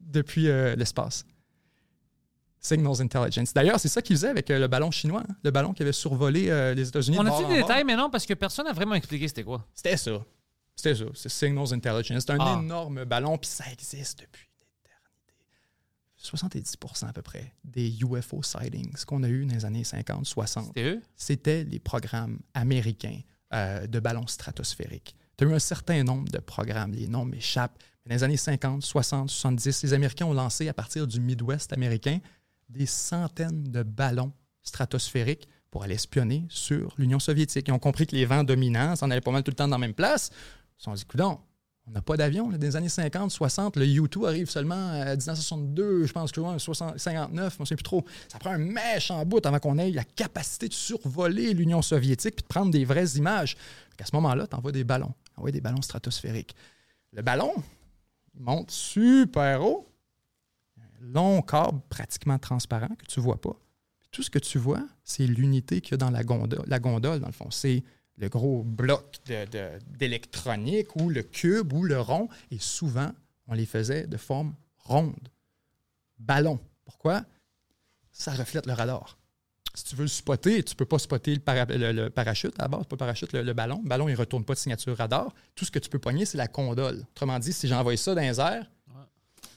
depuis 0.00 0.48
euh, 0.48 0.74
l'espace. 0.76 1.26
Signals 2.60 3.02
Intelligence. 3.02 3.52
D'ailleurs, 3.52 3.78
c'est 3.78 3.88
ça 3.88 4.00
qu'ils 4.00 4.16
faisaient 4.16 4.28
avec 4.30 4.50
euh, 4.50 4.58
le 4.58 4.68
ballon 4.68 4.90
chinois, 4.90 5.22
hein, 5.28 5.34
le 5.42 5.50
ballon 5.50 5.74
qui 5.74 5.82
avait 5.82 5.92
survolé 5.92 6.44
les 6.74 6.88
États-Unis. 6.88 7.18
On 7.20 7.26
a-tu 7.26 7.42
des 7.48 7.58
bord. 7.60 7.68
détails 7.68 7.84
maintenant? 7.84 8.08
Parce 8.08 8.24
que 8.24 8.32
personne 8.32 8.64
n'a 8.64 8.72
vraiment 8.72 8.94
expliqué 8.94 9.28
c'était 9.28 9.44
quoi. 9.44 9.66
C'était 9.74 9.98
ça. 9.98 10.24
C'était 10.74 10.94
ça. 10.94 11.04
C'est 11.14 11.28
Signals 11.28 11.74
Intelligence. 11.74 12.22
C'est 12.26 12.32
un 12.32 12.38
Ah. 12.40 12.58
énorme 12.62 13.04
ballon, 13.04 13.36
puis 13.36 13.50
ça 13.50 13.64
existe 13.70 14.20
depuis. 14.22 14.48
70% 16.24 17.06
à 17.08 17.12
peu 17.12 17.22
près 17.22 17.52
des 17.64 17.90
UFO 18.00 18.42
sightings 18.42 19.04
qu'on 19.04 19.22
a 19.22 19.28
eu 19.28 19.44
dans 19.46 19.54
les 19.54 19.64
années 19.64 19.84
50, 19.84 20.24
60 20.26 20.66
C'était 20.68 20.84
eux? 20.84 21.02
c'était 21.16 21.64
les 21.64 21.78
programmes 21.78 22.38
américains 22.54 23.20
euh, 23.52 23.86
de 23.86 24.00
ballons 24.00 24.26
stratosphériques. 24.26 25.14
Tu 25.36 25.44
as 25.44 25.48
eu 25.48 25.54
un 25.54 25.58
certain 25.58 26.02
nombre 26.02 26.28
de 26.30 26.38
programmes, 26.38 26.92
les 26.92 27.06
noms 27.08 27.24
m'échappent. 27.24 27.78
Mais 28.06 28.10
dans 28.10 28.16
les 28.16 28.24
années 28.24 28.36
50, 28.36 28.82
60, 28.82 29.30
70, 29.30 29.82
les 29.82 29.92
Américains 29.94 30.26
ont 30.26 30.34
lancé 30.34 30.68
à 30.68 30.74
partir 30.74 31.06
du 31.06 31.20
Midwest 31.20 31.72
américain 31.72 32.18
des 32.68 32.86
centaines 32.86 33.64
de 33.64 33.82
ballons 33.82 34.32
stratosphériques 34.62 35.48
pour 35.70 35.82
aller 35.82 35.94
espionner 35.94 36.44
sur 36.48 36.94
l'Union 36.98 37.18
soviétique. 37.18 37.66
Ils 37.68 37.72
ont 37.72 37.78
compris 37.78 38.06
que 38.06 38.14
les 38.14 38.24
vents 38.26 38.44
dominants 38.44 38.96
s'en 38.96 39.10
allaient 39.10 39.20
pas 39.20 39.30
mal 39.30 39.42
tout 39.42 39.50
le 39.50 39.56
temps 39.56 39.68
dans 39.68 39.76
la 39.76 39.86
même 39.86 39.94
place. 39.94 40.30
Ils 40.32 40.78
se 40.78 40.84
sont 40.84 40.94
dit, 40.94 41.04
coudonc, 41.04 41.40
on 41.86 41.90
n'a 41.90 42.02
pas 42.02 42.16
d'avion. 42.16 42.48
Dans 42.50 42.58
les 42.58 42.76
années 42.76 42.88
50, 42.88 43.30
60, 43.30 43.76
le 43.76 43.86
U-2 43.86 44.26
arrive 44.26 44.48
seulement 44.48 44.90
à 44.90 45.16
1962, 45.16 46.06
je 46.06 46.12
pense 46.12 46.32
que 46.32 46.40
ouais, 46.40 46.58
60, 46.58 46.98
59, 46.98 47.56
on 47.58 47.62
ne 47.62 47.66
sait 47.66 47.76
plus 47.76 47.82
trop. 47.82 48.04
Ça 48.28 48.38
prend 48.38 48.50
un 48.50 48.58
mèche 48.58 49.10
en 49.10 49.24
bout 49.26 49.44
avant 49.44 49.58
qu'on 49.58 49.78
ait 49.78 49.90
la 49.90 50.04
capacité 50.04 50.68
de 50.68 50.72
survoler 50.72 51.52
l'Union 51.52 51.82
soviétique 51.82 52.36
puis 52.36 52.42
de 52.42 52.48
prendre 52.48 52.70
des 52.70 52.84
vraies 52.84 53.16
images. 53.16 53.56
À 54.00 54.06
ce 54.06 54.14
moment-là, 54.16 54.46
tu 54.46 54.56
envoies 54.56 54.72
des 54.72 54.84
ballons. 54.84 55.12
Envoies 55.36 55.52
des 55.52 55.60
ballons 55.60 55.82
stratosphériques. 55.82 56.54
Le 57.12 57.22
ballon, 57.22 57.52
monte 58.34 58.70
super 58.70 59.62
haut. 59.62 59.88
Long 61.00 61.42
câble 61.42 61.80
pratiquement 61.90 62.38
transparent 62.38 62.88
que 62.98 63.04
tu 63.06 63.20
ne 63.20 63.24
vois 63.24 63.40
pas. 63.40 63.54
Tout 64.10 64.22
ce 64.22 64.30
que 64.30 64.38
tu 64.38 64.58
vois, 64.58 64.82
c'est 65.02 65.26
l'unité 65.26 65.80
qu'il 65.80 65.92
y 65.92 65.94
a 65.94 65.98
dans 65.98 66.10
la 66.10 66.22
gondole, 66.22 66.64
la 66.66 66.78
gondole, 66.78 67.20
dans 67.20 67.26
le 67.26 67.32
fond. 67.32 67.50
Le 68.16 68.28
gros 68.28 68.62
bloc 68.62 69.16
d'électronique 69.86 70.94
ou 70.96 71.08
le 71.10 71.22
cube 71.22 71.72
ou 71.72 71.84
le 71.84 72.00
rond. 72.00 72.28
Et 72.50 72.58
souvent, 72.58 73.10
on 73.46 73.54
les 73.54 73.66
faisait 73.66 74.06
de 74.06 74.16
forme 74.16 74.54
ronde. 74.78 75.28
Ballon. 76.18 76.58
Pourquoi? 76.84 77.24
Ça 78.12 78.32
reflète 78.32 78.66
le 78.66 78.72
radar. 78.72 79.18
Si 79.74 79.82
tu 79.84 79.96
veux 79.96 80.02
le 80.04 80.08
spotter, 80.08 80.62
tu 80.62 80.74
ne 80.74 80.76
peux 80.76 80.84
pas 80.84 81.00
spotter 81.00 81.34
le, 81.34 81.40
para- 81.40 81.64
le- 81.64 81.90
le 81.92 82.08
parachute 82.10 82.54
à 82.60 82.62
la 82.62 82.68
base, 82.68 82.82
pas 82.84 82.94
le 82.94 82.96
parachute, 82.98 83.32
le, 83.32 83.42
le 83.42 83.52
ballon. 83.54 83.80
Le 83.82 83.88
ballon, 83.88 84.08
il 84.08 84.12
ne 84.12 84.16
retourne 84.16 84.44
pas 84.44 84.54
de 84.54 84.58
signature 84.60 84.96
radar. 84.96 85.34
Tout 85.56 85.64
ce 85.64 85.70
que 85.72 85.80
tu 85.80 85.90
peux 85.90 85.98
pogner, 85.98 86.24
c'est 86.24 86.38
la 86.38 86.46
condole. 86.46 87.04
Autrement 87.10 87.38
dit, 87.40 87.52
si 87.52 87.66
j'envoie 87.66 87.96
ça 87.96 88.14
dans 88.14 88.20
les 88.20 88.38
airs, 88.38 88.70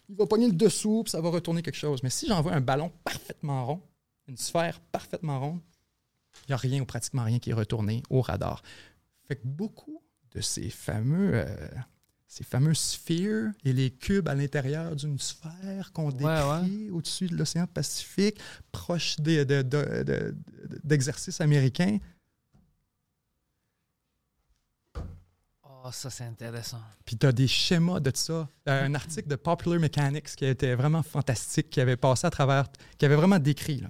il 0.09 0.15
va 0.15 0.25
pogner 0.25 0.47
le 0.47 0.53
dessous, 0.53 1.03
puis 1.03 1.11
ça 1.11 1.21
va 1.21 1.29
retourner 1.29 1.61
quelque 1.61 1.75
chose. 1.75 2.01
Mais 2.01 2.09
si 2.09 2.25
j'envoie 2.27 2.53
un 2.53 2.61
ballon 2.61 2.91
parfaitement 3.03 3.65
rond, 3.67 3.81
une 4.27 4.37
sphère 4.37 4.79
parfaitement 4.79 5.39
ronde, 5.39 5.59
il 6.43 6.51
n'y 6.51 6.53
a 6.53 6.57
rien 6.57 6.81
ou 6.81 6.85
pratiquement 6.85 7.23
rien 7.23 7.39
qui 7.39 7.49
est 7.51 7.53
retourné 7.53 8.03
au 8.09 8.21
radar. 8.21 8.61
Fait 9.27 9.35
que 9.35 9.45
beaucoup 9.47 10.01
de 10.31 10.41
ces 10.41 10.69
fameux, 10.69 11.31
euh, 11.33 11.45
ces 12.27 12.43
fameux 12.43 12.73
sphères 12.73 13.51
et 13.63 13.73
les 13.73 13.91
cubes 13.91 14.27
à 14.27 14.35
l'intérieur 14.35 14.95
d'une 14.95 15.17
sphère 15.19 15.91
qu'on 15.93 16.09
décrit 16.11 16.25
ouais. 16.25 16.89
au-dessus 16.91 17.27
de 17.27 17.35
l'océan 17.37 17.67
Pacifique, 17.67 18.37
proche 18.71 19.17
des- 19.19 19.45
de- 19.45 19.61
de- 19.61 20.03
de- 20.03 20.35
d'exercices 20.83 21.39
américains, 21.41 21.97
Oh, 25.83 25.89
ça, 25.91 26.09
c'est 26.09 26.23
intéressant. 26.23 26.81
Puis 27.05 27.17
tu 27.17 27.25
as 27.25 27.31
des 27.31 27.47
schémas 27.47 27.99
de 27.99 28.11
ça. 28.13 28.49
Un 28.65 28.93
article 28.95 29.27
de 29.27 29.35
Popular 29.35 29.79
Mechanics 29.79 30.35
qui 30.35 30.45
était 30.45 30.75
vraiment 30.75 31.03
fantastique, 31.03 31.69
qui 31.69 31.79
avait 31.79 31.95
passé 31.95 32.27
à 32.27 32.29
travers, 32.29 32.65
qui 32.97 33.05
avait 33.05 33.15
vraiment 33.15 33.39
décrit 33.39 33.83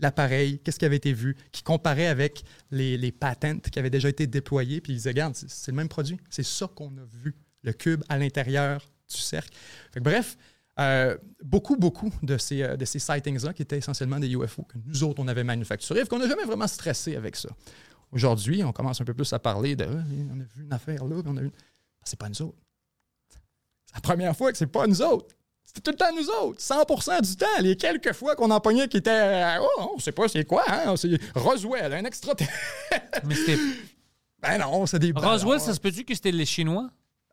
l'appareil, 0.00 0.60
qu'est-ce 0.60 0.78
qui 0.78 0.84
avait 0.84 0.96
été 0.96 1.12
vu, 1.12 1.36
qui 1.52 1.62
comparait 1.62 2.06
avec 2.06 2.42
les, 2.70 2.96
les 2.96 3.12
patentes 3.12 3.70
qui 3.70 3.78
avaient 3.78 3.90
déjà 3.90 4.08
été 4.08 4.26
déployés. 4.26 4.80
Puis 4.80 4.92
ils 4.92 4.96
disaient, 4.96 5.10
regarde, 5.10 5.34
c'est 5.36 5.70
le 5.70 5.76
même 5.76 5.88
produit. 5.88 6.18
C'est 6.30 6.44
ça 6.44 6.66
qu'on 6.66 6.96
a 6.96 7.04
vu, 7.22 7.34
le 7.62 7.72
cube 7.72 8.02
à 8.08 8.18
l'intérieur 8.18 8.80
du 9.08 9.20
cercle. 9.20 9.56
Fait 9.92 10.00
que 10.00 10.04
bref, 10.04 10.36
euh, 10.78 11.16
beaucoup, 11.42 11.76
beaucoup 11.76 12.12
de 12.22 12.38
ces, 12.38 12.62
euh, 12.62 12.76
de 12.76 12.84
ces 12.84 13.00
sightings-là 13.00 13.52
qui 13.52 13.62
étaient 13.62 13.78
essentiellement 13.78 14.20
des 14.20 14.30
UFO 14.30 14.62
que 14.62 14.78
nous 14.86 15.02
autres, 15.02 15.20
on 15.20 15.26
avait 15.26 15.42
manufacturés, 15.42 16.00
et 16.00 16.06
qu'on 16.06 16.20
n'a 16.20 16.28
jamais 16.28 16.44
vraiment 16.44 16.68
stressé 16.68 17.16
avec 17.16 17.34
ça. 17.34 17.48
Aujourd'hui, 18.12 18.64
on 18.64 18.72
commence 18.72 19.00
un 19.00 19.04
peu 19.04 19.14
plus 19.14 19.32
à 19.32 19.38
parler 19.38 19.76
de 19.76 19.84
Ah, 19.84 20.02
on 20.34 20.40
a 20.40 20.44
vu 20.56 20.62
une 20.64 20.72
affaire 20.72 21.04
là, 21.04 21.22
puis 21.22 21.32
on 21.32 21.36
a 21.36 21.40
vu. 21.42 21.50
C'est 22.04 22.18
pas 22.18 22.28
nous 22.28 22.42
autres. 22.42 22.58
C'est 23.86 23.94
la 23.94 24.00
première 24.00 24.36
fois 24.36 24.50
que 24.52 24.58
c'est 24.58 24.66
pas 24.66 24.86
nous 24.86 25.02
autres. 25.02 25.34
C'était 25.64 25.80
tout 25.82 25.90
le 25.90 25.96
temps 25.98 26.14
nous 26.16 26.28
autres. 26.30 26.60
100% 26.60 27.20
du 27.22 27.36
temps. 27.36 27.46
Les 27.60 27.76
quelques 27.76 28.14
fois 28.14 28.34
qu'on 28.34 28.50
en 28.50 28.60
pognait 28.60 28.88
qui 28.88 28.96
étaient. 28.96 29.10
euh, 29.10 29.58
Oh, 29.60 29.92
on 29.96 29.98
sait 29.98 30.12
pas 30.12 30.26
c'est 30.28 30.44
quoi, 30.46 30.64
hein? 30.66 30.96
C'est 30.96 31.18
Roswell, 31.34 31.92
un 31.92 32.04
extra. 32.04 32.32
Mais 33.24 33.34
c'était. 33.34 33.58
ben 34.40 34.58
non, 34.58 34.86
c'est 34.86 34.98
des. 34.98 35.12
Roswell, 35.14 35.60
ça 35.60 35.74
se 35.74 35.80
peut-tu 35.80 36.04
que 36.04 36.14
c'était 36.14 36.32
les 36.32 36.46
Chinois? 36.46 36.88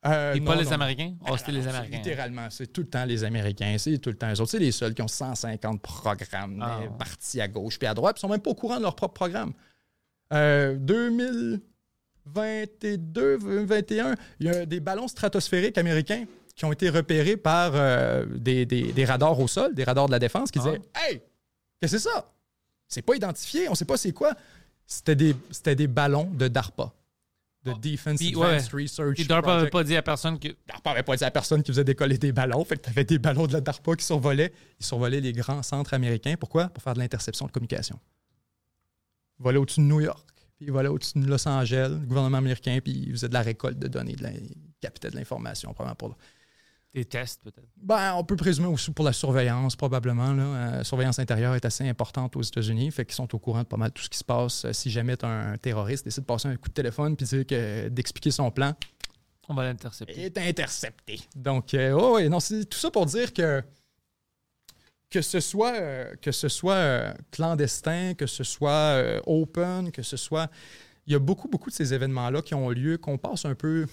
Euh, 0.05 0.33
et 0.35 0.39
non, 0.39 0.45
pas 0.51 0.55
les 0.57 0.65
non. 0.65 0.71
Américains? 0.73 1.13
Oh, 1.29 1.37
c'était 1.37 1.53
les 1.53 1.63
C'est 1.63 1.69
Américains. 1.69 1.97
Littéralement, 1.97 2.47
c'est 2.51 2.67
tout 2.67 2.81
le 2.81 2.87
temps 2.89 3.05
les 3.05 3.23
Américains, 3.23 3.75
c'est 3.79 3.97
tout 3.97 4.09
le 4.09 4.17
temps 4.17 4.31
eux 4.31 4.39
autres. 4.41 4.51
C'est 4.51 4.59
les 4.59 4.71
seuls 4.73 4.93
qui 4.93 5.01
ont 5.01 5.07
150 5.07 5.81
programmes 5.81 6.59
Ah, 6.61 6.81
partis 6.99 7.39
à 7.41 7.47
gauche 7.47 7.79
puis 7.79 7.87
à 7.87 7.93
droite, 7.93 8.15
puis 8.15 8.19
ils 8.19 8.27
sont 8.27 8.29
même 8.29 8.41
pas 8.41 8.51
au 8.51 8.55
courant 8.55 8.77
de 8.77 8.83
leur 8.83 8.95
propre 8.95 9.13
programme. 9.15 9.53
Euh, 10.33 10.75
2022, 10.75 13.37
2021, 13.37 14.15
il 14.39 14.47
y 14.47 14.49
a 14.49 14.65
des 14.65 14.79
ballons 14.79 15.07
stratosphériques 15.07 15.77
américains 15.77 16.25
qui 16.55 16.65
ont 16.65 16.71
été 16.71 16.89
repérés 16.89 17.37
par 17.37 17.73
euh, 17.75 18.25
des, 18.27 18.65
des- 18.65 18.91
des 18.93 19.05
radars 19.05 19.39
au 19.39 19.47
sol, 19.47 19.73
des 19.75 19.83
radars 19.83 20.07
de 20.07 20.11
la 20.11 20.19
défense, 20.19 20.49
qui 20.51 20.59
Ah. 20.59 20.63
disaient 20.63 20.81
Hey, 20.95 21.21
qu'est-ce 21.79 21.93
que 21.93 21.99
c'est 21.99 22.09
ça? 22.09 22.31
C'est 22.87 23.01
pas 23.01 23.15
identifié, 23.15 23.67
on 23.69 23.75
sait 23.75 23.85
pas 23.85 23.97
c'est 23.97 24.11
quoi. 24.13 24.33
C'était 24.87 25.15
des, 25.15 25.87
ballons 25.87 26.29
de 26.31 26.47
DARPA, 26.47 26.93
de 27.63 27.73
Defense 27.73 28.19
Puis, 28.19 28.35
ouais, 28.35 28.45
Advanced 28.45 28.73
Research. 28.73 29.15
Puis 29.15 29.25
DARPA 29.25 29.57
n'avait 29.57 29.69
pas 29.71 29.83
dit 29.83 29.95
à 29.97 30.03
personne 30.03 30.37
que. 30.39 30.49
DARPA 30.67 30.91
n'avait 30.91 31.01
pas 31.03 31.15
dit 31.15 31.23
à 31.23 31.31
personne 31.31 31.63
qui 31.63 31.71
faisait 31.71 31.83
décoller 31.83 32.19
des 32.19 32.31
ballons. 32.31 32.63
Fait 32.63 32.77
que 32.77 32.83
tu 32.83 32.89
avais 32.89 33.03
des 33.03 33.17
ballons 33.17 33.47
de 33.47 33.53
la 33.53 33.61
DARPA 33.61 33.95
qui 33.95 34.05
survolaient. 34.05 34.53
Ils 34.79 34.85
survolaient 34.85 35.21
les 35.21 35.33
grands 35.33 35.63
centres 35.63 35.95
américains. 35.95 36.35
Pourquoi? 36.39 36.69
Pour 36.69 36.83
faire 36.83 36.93
de 36.93 36.99
l'interception 36.99 37.47
de 37.47 37.51
communication. 37.51 37.99
Ils 39.39 39.43
volaient 39.43 39.57
au-dessus 39.57 39.79
de 39.81 39.85
New 39.85 40.01
York, 40.01 40.25
puis 40.57 40.67
ils 40.67 40.71
volaient 40.71 40.89
au-dessus 40.89 41.19
de 41.19 41.25
Los 41.27 41.47
Angeles, 41.47 41.89
le 41.89 42.05
gouvernement 42.07 42.37
américain, 42.37 42.79
puis 42.83 42.93
ils 43.07 43.11
faisaient 43.11 43.29
de 43.29 43.33
la 43.33 43.41
récolte 43.41 43.77
de 43.79 43.87
données, 43.87 44.15
de 44.15 44.23
la- 44.23 44.31
de 44.31 45.15
l'information, 45.15 45.73
probablement 45.73 45.95
pour. 45.95 46.17
Des 46.93 47.03
tests, 47.03 47.41
peut-être. 47.43 47.67
Ben, 47.75 48.13
on 48.15 48.23
peut 48.23 48.37
présumer 48.37 48.67
aussi 48.67 48.89
pour 48.91 49.03
la 49.03 49.11
surveillance, 49.11 49.75
probablement. 49.75 50.31
La 50.31 50.83
surveillance 50.85 51.19
intérieure 51.19 51.53
est 51.55 51.65
assez 51.65 51.85
importante 51.89 52.37
aux 52.37 52.41
États-Unis, 52.41 52.89
fait 52.91 53.03
qu'ils 53.03 53.15
sont 53.15 53.35
au 53.35 53.39
courant 53.39 53.63
de 53.63 53.67
pas 53.67 53.75
mal 53.75 53.91
tout 53.91 54.01
ce 54.03 54.09
qui 54.09 54.17
se 54.17 54.23
passe. 54.23 54.63
Euh, 54.63 54.71
Si 54.71 54.89
jamais 54.89 55.21
un 55.25 55.57
terroriste 55.57 56.05
décide 56.05 56.21
de 56.23 56.25
passer 56.27 56.47
un 56.47 56.55
coup 56.55 56.69
de 56.69 56.73
téléphone 56.73 57.17
puis 57.17 57.25
dire 57.25 57.45
que- 57.45 57.89
d'expliquer 57.89 58.31
son 58.31 58.49
plan, 58.49 58.73
On 59.49 59.53
va 59.55 59.65
l'intercepter. 59.65 60.21
est 60.21 60.37
intercepté. 60.37 61.19
Donc, 61.35 61.73
euh, 61.73 61.91
oh, 61.99 62.15
ouais, 62.15 62.29
non, 62.29 62.39
c'est 62.39 62.63
tout 62.63 62.77
ça 62.79 62.89
pour 62.89 63.05
dire 63.07 63.33
que 63.33 63.61
que 65.09 65.21
ce 65.21 65.39
soit, 65.39 65.75
euh, 65.75 66.15
que 66.21 66.31
ce 66.31 66.47
soit 66.47 66.75
euh, 66.75 67.13
clandestin, 67.31 68.13
que 68.13 68.27
ce 68.27 68.43
soit 68.43 68.71
euh, 68.71 69.21
open, 69.25 69.91
que 69.91 70.01
ce 70.01 70.17
soit... 70.17 70.49
Il 71.07 71.13
y 71.13 71.15
a 71.15 71.19
beaucoup, 71.19 71.47
beaucoup 71.47 71.69
de 71.69 71.75
ces 71.75 71.93
événements-là 71.93 72.41
qui 72.41 72.53
ont 72.55 72.69
lieu, 72.69 72.97
qu'on 72.97 73.17
passe 73.17 73.45
un 73.45 73.55
peu... 73.55 73.85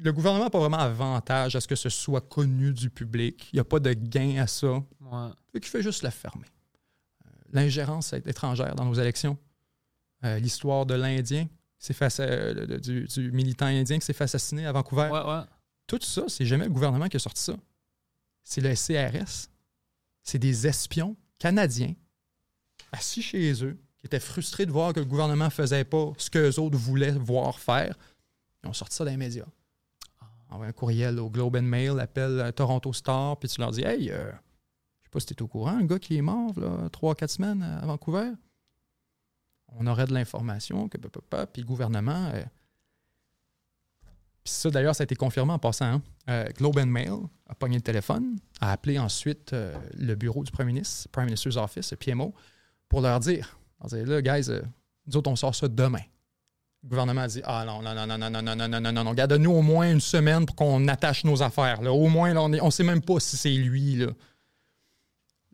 Le 0.00 0.12
gouvernement 0.12 0.44
n'a 0.44 0.50
pas 0.50 0.58
vraiment 0.58 0.78
avantage 0.78 1.54
à 1.54 1.60
ce 1.60 1.68
que 1.68 1.76
ce 1.76 1.88
soit 1.88 2.22
connu 2.22 2.72
du 2.72 2.90
public. 2.90 3.48
Il 3.52 3.56
n'y 3.56 3.60
a 3.60 3.64
pas 3.64 3.78
de 3.78 3.92
gain 3.92 4.42
à 4.42 4.46
ça. 4.46 4.72
Ouais. 4.72 5.28
Fait 5.52 5.60
qu'il 5.60 5.70
fait 5.70 5.82
juste 5.82 6.02
la 6.02 6.10
fermer. 6.10 6.46
L'ingérence 7.52 8.12
étrangère 8.12 8.74
dans 8.74 8.86
nos 8.86 8.94
élections, 8.94 9.36
l'histoire 10.22 10.86
de 10.86 10.94
l'Indien, 10.94 11.46
qui 11.78 11.92
du, 12.80 13.04
du 13.04 13.32
militant 13.32 13.66
indien 13.66 13.98
qui 13.98 14.06
s'est 14.06 14.12
fait 14.12 14.24
assassiner 14.24 14.66
à 14.66 14.72
Vancouver. 14.72 15.10
Ouais, 15.12 15.24
ouais. 15.24 15.42
Tout 15.86 16.00
ça, 16.00 16.24
c'est 16.28 16.46
jamais 16.46 16.64
le 16.64 16.70
gouvernement 16.70 17.08
qui 17.08 17.16
a 17.16 17.20
sorti 17.20 17.42
ça. 17.42 17.54
C'est 18.44 18.60
le 18.60 18.74
CRS. 18.74 19.48
C'est 20.22 20.38
des 20.38 20.66
espions 20.66 21.16
canadiens 21.38 21.94
assis 22.92 23.22
chez 23.22 23.64
eux 23.64 23.78
qui 23.98 24.06
étaient 24.06 24.20
frustrés 24.20 24.66
de 24.66 24.70
voir 24.72 24.92
que 24.92 25.00
le 25.00 25.06
gouvernement 25.06 25.50
faisait 25.50 25.84
pas 25.84 26.12
ce 26.18 26.30
qu'eux 26.30 26.58
autres 26.60 26.76
voulaient 26.76 27.12
voir 27.12 27.58
faire. 27.58 27.96
Ils 28.62 28.68
ont 28.68 28.72
sorti 28.72 28.96
ça 28.96 29.04
dans 29.04 29.10
les 29.10 29.16
médias. 29.16 29.46
Envoie 30.50 30.66
un 30.66 30.72
courriel 30.72 31.18
au 31.18 31.30
Globe 31.30 31.56
and 31.56 31.62
Mail, 31.62 31.98
appelle 31.98 32.38
euh, 32.38 32.52
Toronto 32.52 32.92
Star, 32.92 33.38
puis 33.38 33.48
tu 33.48 33.60
leur 33.60 33.70
dis 33.70 33.82
Hey, 33.82 34.10
euh, 34.10 34.30
je 34.30 35.04
sais 35.04 35.10
pas 35.10 35.20
si 35.20 35.26
tu 35.26 35.34
es 35.34 35.42
au 35.42 35.48
courant, 35.48 35.78
un 35.78 35.84
gars 35.84 35.98
qui 35.98 36.16
est 36.16 36.22
mort, 36.22 36.52
là, 36.58 36.88
trois, 36.90 37.14
quatre 37.14 37.30
semaines 37.30 37.62
à 37.62 37.86
Vancouver. 37.86 38.30
On 39.68 39.86
aurait 39.86 40.06
de 40.06 40.12
l'information, 40.12 40.88
que 40.88 40.98
puis 40.98 41.62
le 41.62 41.66
gouvernement. 41.66 42.30
euh, 42.34 42.44
puis 44.44 44.52
ça, 44.52 44.70
d'ailleurs, 44.70 44.94
ça 44.94 45.02
a 45.02 45.04
été 45.04 45.14
confirmé 45.14 45.52
en 45.52 45.58
passant. 45.58 45.84
hein. 45.86 46.02
Euh, 46.28 46.44
Globe 46.56 46.78
and 46.78 46.86
Mail 46.86 47.12
a 47.48 47.54
pogné 47.54 47.76
le 47.76 47.82
téléphone, 47.82 48.36
a 48.60 48.72
appelé 48.72 48.98
ensuite 48.98 49.52
euh, 49.52 49.72
le 49.96 50.14
bureau 50.14 50.42
du 50.44 50.50
Premier 50.50 50.72
ministre, 50.72 51.08
Prime 51.12 51.26
Minister's 51.26 51.56
Office, 51.56 51.90
le 51.92 51.96
PMO, 51.96 52.34
pour 52.88 53.00
leur 53.00 53.20
dire, 53.20 53.56
leur 53.80 53.88
dire 53.88 54.06
là, 54.06 54.22
guys, 54.22 54.50
euh, 54.50 54.62
nous 55.06 55.16
autres, 55.16 55.30
on 55.30 55.36
sort 55.36 55.54
ça 55.54 55.68
demain. 55.68 56.00
Le 56.84 56.88
gouvernement 56.88 57.20
a 57.22 57.28
dit 57.28 57.40
Ah 57.44 57.64
non, 57.64 57.80
non, 57.82 57.94
non, 57.94 58.06
non, 58.06 58.18
non, 58.18 58.30
non, 58.30 58.42
non, 58.42 58.56
non, 58.56 58.68
non, 58.68 58.80
non, 58.80 58.92
non, 58.92 59.04
non, 59.04 59.14
garde-nous 59.14 59.50
au 59.52 59.62
moins 59.62 59.90
une 59.92 60.00
semaine 60.00 60.44
pour 60.46 60.56
qu'on 60.56 60.88
attache 60.88 61.22
nos 61.24 61.40
affaires. 61.42 61.80
Là. 61.80 61.92
Au 61.92 62.08
moins, 62.08 62.34
là, 62.34 62.42
on 62.42 62.48
ne 62.48 62.70
sait 62.70 62.82
même 62.82 63.00
pas 63.02 63.20
si 63.20 63.36
c'est 63.36 63.52
lui. 63.52 63.96
Là. 63.96 64.08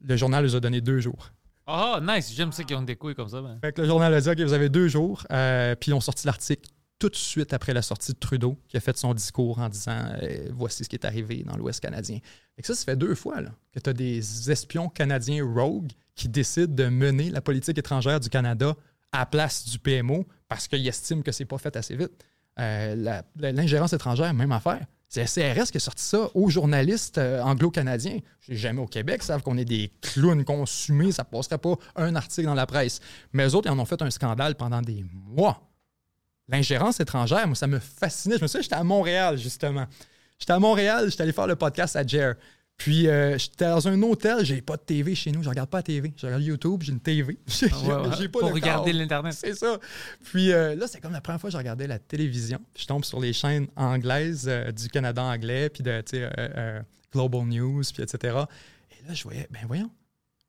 Le 0.02 0.16
journal 0.16 0.44
les 0.44 0.54
a 0.54 0.60
donné 0.60 0.80
deux 0.80 1.00
jours. 1.00 1.30
Oh, 1.66 1.96
nice. 2.00 2.32
J'aime 2.34 2.50
ça 2.52 2.64
qu'ils 2.64 2.76
ont 2.76 2.82
des 2.82 2.96
couilles 2.96 3.14
comme 3.14 3.28
ça. 3.28 3.42
ben. 3.42 3.58
Fait 3.60 3.72
que 3.74 3.82
le 3.82 3.86
journal 3.86 4.14
a 4.14 4.20
dit 4.22 4.30
OK, 4.30 4.40
vous 4.40 4.52
avez 4.54 4.70
deux 4.70 4.88
jours. 4.88 5.22
Euh, 5.30 5.74
puis 5.74 5.90
ils 5.90 5.94
ont 5.94 6.00
sorti 6.00 6.26
l'article 6.26 6.70
tout 6.98 7.08
de 7.08 7.16
suite 7.16 7.52
après 7.52 7.72
la 7.72 7.82
sortie 7.82 8.12
de 8.12 8.18
Trudeau, 8.18 8.58
qui 8.68 8.76
a 8.76 8.80
fait 8.80 8.96
son 8.96 9.14
discours 9.14 9.58
en 9.58 9.68
disant 9.68 9.98
euh, 10.22 10.48
voici 10.52 10.84
ce 10.84 10.88
qui 10.88 10.96
est 10.96 11.04
arrivé 11.04 11.44
dans 11.44 11.56
l'Ouest 11.56 11.80
canadien. 11.80 12.18
Que 12.56 12.66
ça, 12.66 12.74
ça 12.74 12.84
fait 12.84 12.96
deux 12.96 13.14
fois 13.14 13.40
que 13.72 13.78
tu 13.78 13.90
as 13.90 13.92
des 13.92 14.50
espions 14.50 14.88
canadiens 14.88 15.44
rogues 15.44 15.92
qui 16.14 16.28
décident 16.28 16.74
de 16.74 16.88
mener 16.88 17.30
la 17.30 17.40
politique 17.40 17.78
étrangère 17.78 18.18
du 18.18 18.28
Canada 18.28 18.76
à 19.12 19.20
la 19.20 19.26
place 19.26 19.68
du 19.68 19.78
PMO 19.78 20.26
parce 20.48 20.66
qu'ils 20.66 20.86
estiment 20.86 21.22
que 21.22 21.30
c'est 21.30 21.44
pas 21.44 21.58
fait 21.58 21.76
assez 21.76 21.94
vite. 21.96 22.10
Euh, 22.58 23.22
L'ingérence 23.36 23.92
étrangère, 23.92 24.34
même 24.34 24.50
affaire. 24.50 24.84
C'est 25.08 25.24
CRS 25.24 25.70
qui 25.70 25.78
a 25.78 25.80
sorti 25.80 26.02
ça 26.04 26.28
aux 26.34 26.50
journalistes 26.50 27.16
euh, 27.16 27.40
anglo-canadiens. 27.42 28.18
Je 28.40 28.54
jamais 28.54 28.80
au 28.80 28.86
Québec, 28.86 29.22
savent 29.22 29.42
qu'on 29.42 29.56
est 29.56 29.64
des 29.64 29.90
clowns 30.02 30.44
consumés, 30.44 31.12
ça 31.12 31.24
passerait 31.24 31.56
pas 31.58 31.76
un 31.96 32.14
article 32.14 32.46
dans 32.46 32.54
la 32.54 32.66
presse. 32.66 33.00
Mais 33.32 33.46
eux 33.46 33.54
autres, 33.54 33.68
ils 33.68 33.72
en 33.72 33.78
ont 33.78 33.86
fait 33.86 34.02
un 34.02 34.10
scandale 34.10 34.54
pendant 34.54 34.82
des 34.82 35.04
mois. 35.12 35.67
L'ingérence 36.48 36.98
étrangère, 37.00 37.46
moi, 37.46 37.54
ça 37.54 37.66
me 37.66 37.78
fascinait. 37.78 38.36
Je 38.38 38.42
me 38.42 38.46
souviens, 38.46 38.62
j'étais 38.62 38.74
à 38.76 38.84
Montréal, 38.84 39.36
justement. 39.36 39.86
J'étais 40.38 40.52
à 40.52 40.58
Montréal, 40.58 41.10
j'étais 41.10 41.22
allé 41.22 41.32
faire 41.32 41.46
le 41.46 41.56
podcast 41.56 41.96
à 41.96 42.06
Jer. 42.06 42.34
Puis, 42.78 43.08
euh, 43.08 43.36
j'étais 43.36 43.66
dans 43.66 43.88
un 43.88 44.00
hôtel, 44.02 44.44
j'ai 44.44 44.62
pas 44.62 44.76
de 44.76 44.82
TV 44.82 45.16
chez 45.16 45.32
nous, 45.32 45.42
je 45.42 45.48
regarde 45.48 45.68
pas 45.68 45.78
la 45.78 45.82
TV. 45.82 46.14
Je 46.16 46.26
regarde 46.26 46.42
YouTube, 46.44 46.80
j'ai 46.82 46.92
une 46.92 47.00
TV. 47.00 47.36
J'ai 47.48 47.66
Ah 47.72 47.82
ouais, 47.82 48.08
ouais. 48.18 48.28
pas 48.28 48.38
Pour 48.38 48.48
de 48.50 48.54
regarder 48.54 48.92
l'Internet. 48.92 49.34
C'est 49.34 49.54
ça. 49.54 49.78
Puis 50.24 50.52
euh, 50.52 50.76
là, 50.76 50.86
c'est 50.86 51.00
comme 51.00 51.12
la 51.12 51.20
première 51.20 51.40
fois 51.40 51.48
que 51.48 51.52
je 51.52 51.58
regardais 51.58 51.88
la 51.88 51.98
télévision. 51.98 52.60
Puis 52.72 52.84
je 52.84 52.86
tombe 52.86 53.04
sur 53.04 53.18
les 53.18 53.32
chaînes 53.32 53.66
anglaises 53.74 54.46
euh, 54.48 54.70
du 54.70 54.88
Canada 54.88 55.22
anglais, 55.24 55.70
puis 55.70 55.82
de 55.82 56.02
Global 57.12 57.46
News, 57.46 57.82
puis 57.92 58.02
etc. 58.04 58.36
Et 58.92 59.08
là, 59.08 59.12
je 59.14 59.24
voyais, 59.24 59.48
ben 59.50 59.62
voyons, 59.66 59.90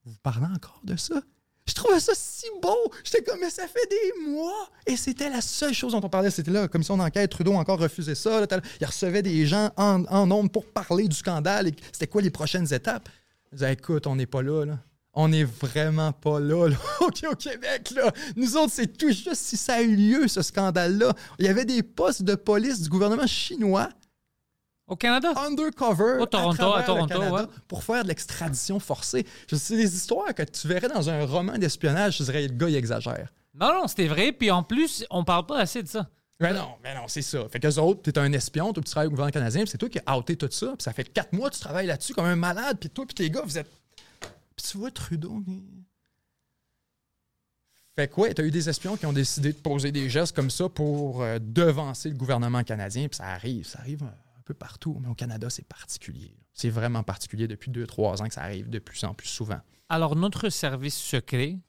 vous 0.06 0.18
parlez 0.22 0.46
encore 0.46 0.82
de 0.84 0.96
ça? 0.96 1.22
Je 1.70 1.76
trouvais 1.76 2.00
ça 2.00 2.14
si 2.16 2.48
beau. 2.62 2.92
J'étais 3.04 3.22
comme, 3.22 3.40
mais 3.40 3.52
ça 3.52 3.68
fait 3.68 3.88
des 3.90 4.32
mois. 4.32 4.70
Et 4.88 4.98
c'était 4.98 5.30
la 5.30 5.40
seule 5.40 5.74
chose 5.74 5.92
dont 5.92 6.02
on 6.04 6.10
parlait. 6.10 6.32
C'était 6.32 6.50
là, 6.50 6.62
la 6.62 6.68
commission 6.68 6.98
d'enquête. 6.98 7.30
Trudeau 7.30 7.54
encore 7.54 7.80
refusé 7.80 8.16
ça. 8.16 8.42
il 8.82 8.86
recevait 8.86 9.22
des 9.22 9.46
gens 9.46 9.70
en, 9.78 10.04
en 10.06 10.26
nombre 10.26 10.50
pour 10.50 10.66
parler 10.66 11.08
du 11.08 11.16
scandale. 11.16 11.68
et 11.68 11.76
C'était 11.92 12.08
quoi 12.08 12.24
les 12.24 12.32
prochaines 12.32 12.74
étapes? 12.74 13.08
Je 13.52 13.58
disais, 13.58 13.74
écoute, 13.74 14.08
on 14.08 14.16
n'est 14.16 14.26
pas 14.26 14.42
là. 14.42 14.66
On 15.14 15.28
n'est 15.28 15.44
vraiment 15.44 16.12
pas 16.12 16.40
là, 16.40 16.70
au 17.02 17.36
Québec, 17.36 17.92
là. 17.96 18.12
Nous 18.36 18.58
autres, 18.58 18.74
c'est 18.74 18.98
tout 18.98 19.10
juste 19.12 19.36
si 19.36 19.58
ça 19.58 19.76
a 19.76 19.82
eu 19.82 19.96
lieu, 19.96 20.28
ce 20.28 20.42
scandale-là. 20.42 21.14
Il 21.38 21.46
y 21.46 21.50
avait 21.50 21.66
des 21.66 21.84
postes 21.84 22.24
de 22.24 22.36
police 22.36 22.82
du 22.82 22.90
gouvernement 22.90 23.28
chinois 23.28 23.90
Au 24.90 24.96
Canada? 24.96 25.32
undercover 25.38 26.20
Au 26.20 26.26
Toronto, 26.26 26.74
à 26.74 26.84
Toronto, 26.84 27.08
Canada 27.20 27.32
ouais. 27.34 27.48
pour 27.68 27.84
faire 27.84 28.04
de 28.04 28.10
l'extradition 28.10 28.80
forcée. 28.80 29.26
C'est 29.52 29.76
des 29.78 29.96
histoires 29.96 30.34
que 30.34 30.44
tu 30.44 30.68
verrais 30.68 30.90
dans 30.90 31.10
un 31.10 31.26
roman 31.26 31.58
d'espionnage. 31.58 32.18
Je 32.18 32.24
dirais, 32.24 32.42
le 32.48 32.54
gars, 32.54 32.68
il 32.70 32.76
exagère. 32.76 33.32
Non, 33.54 33.74
non, 33.74 33.88
c'était 33.88 34.08
vrai. 34.08 34.32
Puis 34.32 34.50
en 34.52 34.64
plus, 34.64 35.06
on 35.10 35.24
parle 35.24 35.46
pas 35.46 35.60
assez 35.60 35.84
de 35.84 35.88
ça. 35.88 36.10
Mais 36.42 36.54
non, 36.54 36.70
mais 36.84 36.96
non, 36.96 37.02
c'est 37.08 37.22
ça. 37.22 37.48
Fait 37.50 37.60
qu'eux 37.60 37.76
autres, 37.80 38.02
t'es 38.02 38.18
un 38.18 38.32
espion, 38.32 38.72
toi, 38.72 38.82
tu 38.82 38.90
travailles 38.90 39.08
au 39.08 39.10
gouvernement 39.12 39.32
canadien, 39.34 39.62
puis 39.64 39.72
c'est 39.72 39.78
toi 39.78 39.90
qui 39.90 40.00
as 40.06 40.18
outé 40.18 40.38
tout 40.38 40.48
ça, 40.50 40.68
puis 40.68 40.84
ça 40.84 40.94
fait 40.94 41.04
quatre 41.04 41.34
mois 41.34 41.50
que 41.50 41.56
tu 41.56 41.62
travailles 41.62 41.88
là-dessus 41.88 42.14
comme 42.14 42.26
un 42.26 42.38
malade, 42.38 42.78
puis 42.80 42.90
toi, 42.90 43.06
puis 43.06 43.14
tes 43.14 43.30
gars, 43.30 43.42
vous 43.44 43.58
êtes. 43.58 43.70
Puis 44.56 44.66
tu 44.72 44.78
vois, 44.78 44.90
Trudeau. 44.90 45.44
il- 45.48 45.62
Fait 47.98 48.08
que 48.08 48.22
ouais, 48.22 48.34
t'as 48.34 48.44
eu 48.44 48.52
des 48.52 48.70
espions 48.70 48.96
qui 48.96 49.06
ont 49.06 49.12
décidé 49.12 49.52
de 49.52 49.58
poser 49.58 49.92
des 49.92 50.10
gestes 50.10 50.34
comme 50.34 50.50
ça 50.50 50.70
pour 50.70 51.22
euh, 51.22 51.40
devancer 51.42 52.08
le 52.10 52.16
gouvernement 52.16 52.64
canadien, 52.64 53.10
puis 53.10 53.18
ça 53.18 53.26
arrive, 53.26 53.68
ça 53.68 53.80
arrive 53.80 54.04
un 54.04 54.14
peu 54.50 54.56
partout, 54.56 54.98
mais 55.00 55.08
au 55.08 55.14
Canada, 55.14 55.48
c'est 55.52 55.68
particulier. 55.68 56.34
C'est 56.54 56.72
vraiment 56.72 57.04
particulier 57.04 57.48
depuis 57.48 57.70
deux, 57.70 57.86
trois 57.86 58.20
ans 58.22 58.28
que 58.28 58.34
ça 58.34 58.42
arrive 58.42 58.68
de 58.70 58.80
plus 58.80 59.04
en 59.04 59.14
plus 59.14 59.28
souvent. 59.28 59.60
Alors, 59.90 60.16
notre 60.16 60.50
service 60.50 60.98
secret 60.98 61.60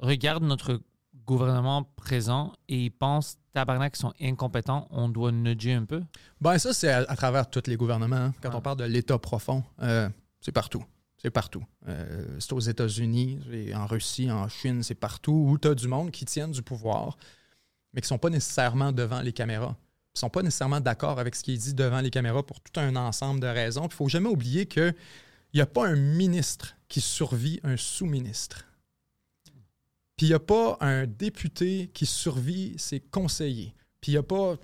regarde 0.00 0.42
notre 0.42 0.80
gouvernement 1.24 1.84
présent 1.94 2.52
et 2.68 2.86
ils 2.86 2.90
pensent, 2.90 3.36
tabarnak, 3.52 3.92
ils 3.96 4.00
sont 4.00 4.12
incompétents, 4.20 4.88
on 4.90 5.08
doit 5.08 5.30
nudger 5.30 5.74
un 5.74 5.84
peu. 5.84 6.02
Ben 6.40 6.58
ça, 6.58 6.72
c'est 6.74 6.90
à, 6.90 6.98
à 7.08 7.14
travers 7.16 7.48
tous 7.48 7.62
les 7.68 7.76
gouvernements. 7.76 8.16
hein. 8.16 8.34
Quand 8.42 8.50
Ah. 8.52 8.56
on 8.56 8.60
parle 8.60 8.78
de 8.78 8.84
l'État 8.84 9.18
profond, 9.18 9.62
euh, 9.82 10.08
c'est 10.40 10.50
partout. 10.52 10.84
C'est 11.18 11.30
partout. 11.30 11.64
Euh, 11.86 12.36
c'est 12.40 12.52
aux 12.52 12.58
États-Unis, 12.58 13.38
en 13.76 13.86
Russie, 13.86 14.28
en 14.28 14.48
Chine, 14.48 14.82
c'est 14.82 14.96
partout 14.96 15.46
où 15.48 15.56
tu 15.56 15.68
as 15.68 15.76
du 15.76 15.86
monde 15.86 16.10
qui 16.10 16.24
tiennent 16.24 16.50
du 16.50 16.62
pouvoir, 16.62 17.16
mais 17.92 18.00
qui 18.00 18.06
ne 18.06 18.08
sont 18.08 18.18
pas 18.18 18.30
nécessairement 18.30 18.90
devant 18.90 19.20
les 19.20 19.32
caméras. 19.32 19.76
Ils 20.14 20.18
ne 20.18 20.20
sont 20.20 20.28
pas 20.30 20.42
nécessairement 20.42 20.80
d'accord 20.80 21.18
avec 21.18 21.34
ce 21.34 21.42
qui 21.42 21.54
est 21.54 21.56
dit 21.56 21.72
devant 21.74 22.00
les 22.02 22.10
caméras 22.10 22.42
pour 22.42 22.60
tout 22.60 22.78
un 22.78 22.96
ensemble 22.96 23.40
de 23.40 23.46
raisons. 23.46 23.84
Il 23.84 23.88
ne 23.88 23.92
faut 23.94 24.08
jamais 24.08 24.28
oublier 24.28 24.66
qu'il 24.66 24.94
n'y 25.54 25.60
a 25.62 25.66
pas 25.66 25.86
un 25.86 25.96
ministre 25.96 26.76
qui 26.88 27.00
survit 27.00 27.60
un 27.64 27.78
sous-ministre. 27.78 28.66
Puis 30.18 30.26
il 30.26 30.28
n'y 30.28 30.34
a 30.34 30.38
pas 30.38 30.76
un 30.80 31.06
député 31.06 31.90
qui 31.94 32.04
survit 32.04 32.74
ses 32.76 33.00
conseillers. 33.00 33.74
Puis 34.02 34.12
il 34.12 34.14
n'y 34.16 34.18
a 34.18 34.22
pas. 34.22 34.56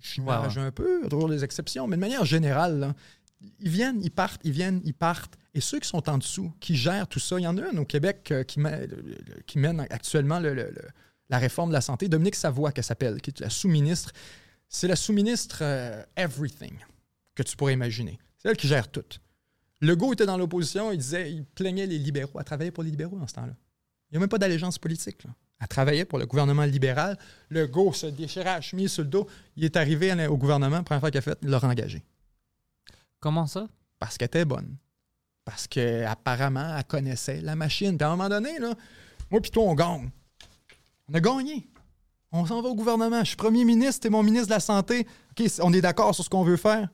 Je 0.00 0.20
m'arrange 0.20 0.58
un 0.58 0.72
peu, 0.72 1.00
il 1.04 1.08
toujours 1.08 1.28
des 1.28 1.44
exceptions, 1.44 1.86
mais 1.86 1.96
de 1.96 2.00
manière 2.00 2.24
générale, 2.24 2.78
là, 2.80 2.94
ils 3.60 3.68
viennent, 3.70 4.00
ils 4.02 4.10
partent, 4.10 4.40
ils 4.44 4.50
viennent, 4.52 4.80
ils 4.84 4.94
partent. 4.94 5.34
Et 5.54 5.60
ceux 5.60 5.78
qui 5.78 5.88
sont 5.88 6.08
en 6.08 6.18
dessous, 6.18 6.52
qui 6.58 6.74
gèrent 6.74 7.06
tout 7.06 7.20
ça, 7.20 7.38
il 7.38 7.42
y 7.42 7.46
en 7.46 7.56
a 7.56 7.62
un 7.72 7.76
au 7.76 7.84
Québec 7.84 8.28
euh, 8.32 8.42
qui, 8.42 8.58
mène, 8.58 8.88
qui 9.46 9.58
mène 9.58 9.80
actuellement 9.90 10.40
le- 10.40 10.54
le- 10.54 10.70
le- 10.70 10.88
la 11.30 11.38
réforme 11.38 11.70
de 11.70 11.74
la 11.74 11.80
santé, 11.80 12.08
Dominique 12.08 12.34
Savoie, 12.36 12.72
qu'elle 12.72 12.84
s'appelle, 12.84 13.20
qui 13.20 13.30
est 13.30 13.40
la 13.40 13.50
sous-ministre. 13.50 14.12
C'est 14.68 14.88
la 14.88 14.96
sous-ministre 14.96 15.58
euh, 15.62 16.02
Everything 16.16 16.74
que 17.34 17.42
tu 17.42 17.56
pourrais 17.56 17.72
imaginer. 17.72 18.18
C'est 18.38 18.48
elle 18.48 18.56
qui 18.56 18.68
gère 18.68 18.88
tout. 18.90 19.04
Legault 19.80 20.12
était 20.12 20.26
dans 20.26 20.36
l'opposition, 20.36 20.92
il 20.92 20.98
disait, 20.98 21.32
il 21.32 21.44
plaignait 21.44 21.86
les 21.86 21.98
libéraux. 21.98 22.38
Elle 22.38 22.44
travaillait 22.44 22.70
pour 22.70 22.82
les 22.82 22.90
libéraux 22.90 23.16
dans 23.16 23.26
ce 23.26 23.34
temps-là. 23.34 23.54
Il 24.10 24.14
n'y 24.14 24.16
a 24.16 24.20
même 24.20 24.28
pas 24.28 24.38
d'allégeance 24.38 24.78
politique. 24.78 25.24
là. 25.24 25.30
Elle 25.60 25.68
travaillait 25.68 26.04
pour 26.04 26.18
le 26.18 26.26
gouvernement 26.26 26.64
libéral. 26.64 27.18
Legault 27.50 27.92
se 27.92 28.06
déchirait 28.06 28.44
la 28.44 28.60
chemise 28.60 28.92
sur 28.92 29.02
le 29.02 29.08
dos. 29.08 29.26
Il 29.56 29.64
est 29.64 29.76
arrivé 29.76 30.10
à 30.10 30.30
au 30.30 30.36
gouvernement, 30.36 30.82
première 30.82 31.00
fois 31.00 31.10
qu'il 31.10 31.18
a 31.18 31.22
fait, 31.22 31.38
il 31.42 31.48
l'a 31.48 31.64
engagé. 31.64 32.02
Comment 33.20 33.46
ça? 33.46 33.68
Parce 33.98 34.16
qu'elle 34.16 34.26
était 34.26 34.44
bonne. 34.44 34.76
Parce 35.44 35.66
qu'apparemment, 35.66 36.76
elle 36.76 36.84
connaissait 36.84 37.40
la 37.40 37.56
machine. 37.56 37.96
Puis 37.96 38.04
à 38.04 38.08
un 38.08 38.16
moment 38.16 38.28
donné, 38.28 38.58
là, 38.58 38.74
moi 39.30 39.40
puis 39.40 39.50
toi, 39.50 39.64
on 39.64 39.74
gagne. 39.74 40.10
On 41.08 41.14
a 41.14 41.20
gagné. 41.20 41.68
On 42.32 42.44
s'en 42.46 42.60
va 42.62 42.68
au 42.68 42.74
gouvernement. 42.74 43.20
Je 43.20 43.28
suis 43.28 43.36
premier 43.36 43.64
ministre, 43.64 44.00
t'es 44.02 44.10
mon 44.10 44.22
ministre 44.22 44.48
de 44.48 44.52
la 44.52 44.60
Santé. 44.60 45.06
OK, 45.30 45.46
on 45.62 45.72
est 45.72 45.80
d'accord 45.80 46.14
sur 46.14 46.24
ce 46.24 46.28
qu'on 46.30 46.44
veut 46.44 46.56
faire. 46.58 46.88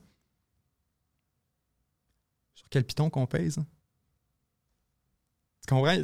Sur 2.55 2.69
quel 2.71 2.85
piton 2.85 3.11
qu'on 3.11 3.27
pèse? 3.27 3.59
hein? 3.59 3.67
Tu 5.67 5.75
comprends? 5.75 5.97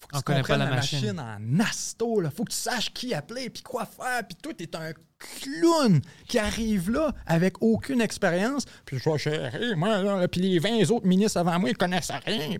Faut 0.00 0.06
que 0.08 0.16
On 0.16 0.18
tu 0.18 0.24
connaît 0.24 0.42
pas 0.42 0.56
la 0.56 0.66
la 0.66 0.76
machine. 0.76 1.14
machine 1.16 1.20
en 1.20 1.60
asto. 1.64 2.20
Là. 2.20 2.30
Faut 2.30 2.44
que 2.44 2.52
tu 2.52 2.56
saches 2.56 2.92
qui 2.92 3.14
appeler, 3.14 3.50
puis 3.50 3.62
quoi 3.62 3.84
faire, 3.86 4.26
puis 4.26 4.36
toi, 4.36 4.52
t'es 4.54 4.76
un 4.76 4.92
clown 5.18 6.00
qui 6.28 6.38
arrive 6.38 6.90
là 6.90 7.12
avec 7.26 7.60
aucune 7.62 8.00
expérience. 8.00 8.64
Puis 8.84 8.98
je 8.98 9.10
vais 9.10 9.18
gérer, 9.18 9.74
moi, 9.74 10.00
là, 10.02 10.28
puis 10.28 10.40
les 10.40 10.58
20 10.60 10.90
autres 10.90 11.06
ministres 11.06 11.38
avant 11.38 11.58
moi, 11.58 11.70
ils 11.70 11.76
connaissent 11.76 12.12
rien. 12.24 12.56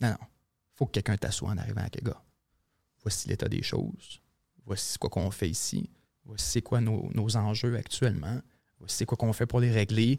Non, 0.00 0.08
non. 0.10 0.16
Faut 0.74 0.86
que 0.86 0.92
quelqu'un 0.92 1.16
t'assoie 1.16 1.50
en 1.50 1.58
arrivant 1.58 1.80
avec 1.80 1.94
les 1.96 2.02
gars. 2.02 2.22
Voici 3.02 3.28
l'état 3.28 3.48
des 3.48 3.62
choses. 3.62 4.20
Voici 4.66 4.98
quoi 4.98 5.10
qu'on 5.10 5.30
fait 5.30 5.48
ici. 5.50 5.90
Voici 6.24 6.44
c'est 6.46 6.62
quoi 6.62 6.80
nos, 6.80 7.10
nos 7.14 7.36
enjeux 7.36 7.76
actuellement. 7.76 8.40
Voici 8.78 8.96
c'est 8.96 9.06
quoi 9.06 9.16
qu'on 9.16 9.32
fait 9.32 9.46
pour 9.46 9.60
les 9.60 9.70
régler. 9.70 10.18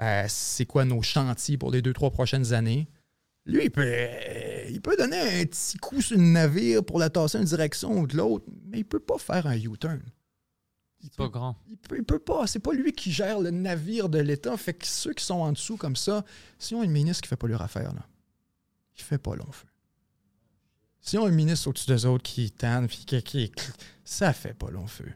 Euh, 0.00 0.24
c'est 0.28 0.66
quoi 0.66 0.84
nos 0.84 1.02
chantiers 1.02 1.56
pour 1.58 1.70
les 1.70 1.82
deux, 1.82 1.92
trois 1.92 2.10
prochaines 2.10 2.52
années. 2.52 2.88
Lui, 3.46 3.64
il 3.64 3.70
peut, 3.70 3.84
euh, 3.84 4.68
il 4.70 4.80
peut 4.80 4.96
donner 4.96 5.18
un 5.20 5.44
petit 5.44 5.76
coup 5.76 6.00
sur 6.00 6.16
le 6.16 6.22
navire 6.24 6.82
pour 6.82 6.98
la 6.98 7.10
tasser 7.10 7.38
une 7.38 7.44
direction 7.44 8.00
ou 8.00 8.06
de 8.06 8.16
l'autre, 8.16 8.46
mais 8.66 8.78
il 8.78 8.84
peut 8.84 9.00
pas 9.00 9.18
faire 9.18 9.46
un 9.46 9.54
U-turn. 9.56 10.00
Il 11.00 11.08
C'est 11.10 11.16
pas 11.16 11.24
peut, 11.24 11.30
grand. 11.30 11.56
il 11.68 11.76
peut, 11.76 11.96
il 11.98 12.04
peut 12.04 12.18
pas. 12.18 12.46
C'est 12.46 12.58
pas 12.58 12.72
lui 12.72 12.92
qui 12.92 13.12
gère 13.12 13.38
le 13.40 13.50
navire 13.50 14.08
de 14.08 14.18
l'État. 14.18 14.56
Fait 14.56 14.72
que 14.72 14.86
ceux 14.86 15.12
qui 15.12 15.22
sont 15.24 15.34
en 15.34 15.52
dessous 15.52 15.76
comme 15.76 15.96
ça, 15.96 16.24
si 16.58 16.74
on 16.74 16.80
a 16.80 16.84
une 16.84 16.90
ministre 16.90 17.22
qui 17.22 17.28
fait 17.28 17.36
pas 17.36 17.46
leur 17.46 17.60
affaire, 17.60 17.92
là, 17.92 18.08
il 18.96 19.02
fait 19.02 19.18
pas 19.18 19.36
long 19.36 19.52
feu. 19.52 19.66
Si 21.06 21.18
on 21.18 21.26
a 21.26 21.28
un 21.28 21.32
ministre 21.32 21.68
au-dessus 21.68 21.86
d'eux 21.86 22.06
autres 22.06 22.22
qui 22.22 22.50
tanne, 22.50 22.88
puis 22.88 23.04
qui, 23.04 23.22
qui- 23.22 23.52
ça 24.04 24.32
fait 24.32 24.54
pas 24.54 24.70
long 24.70 24.86
feu. 24.86 25.12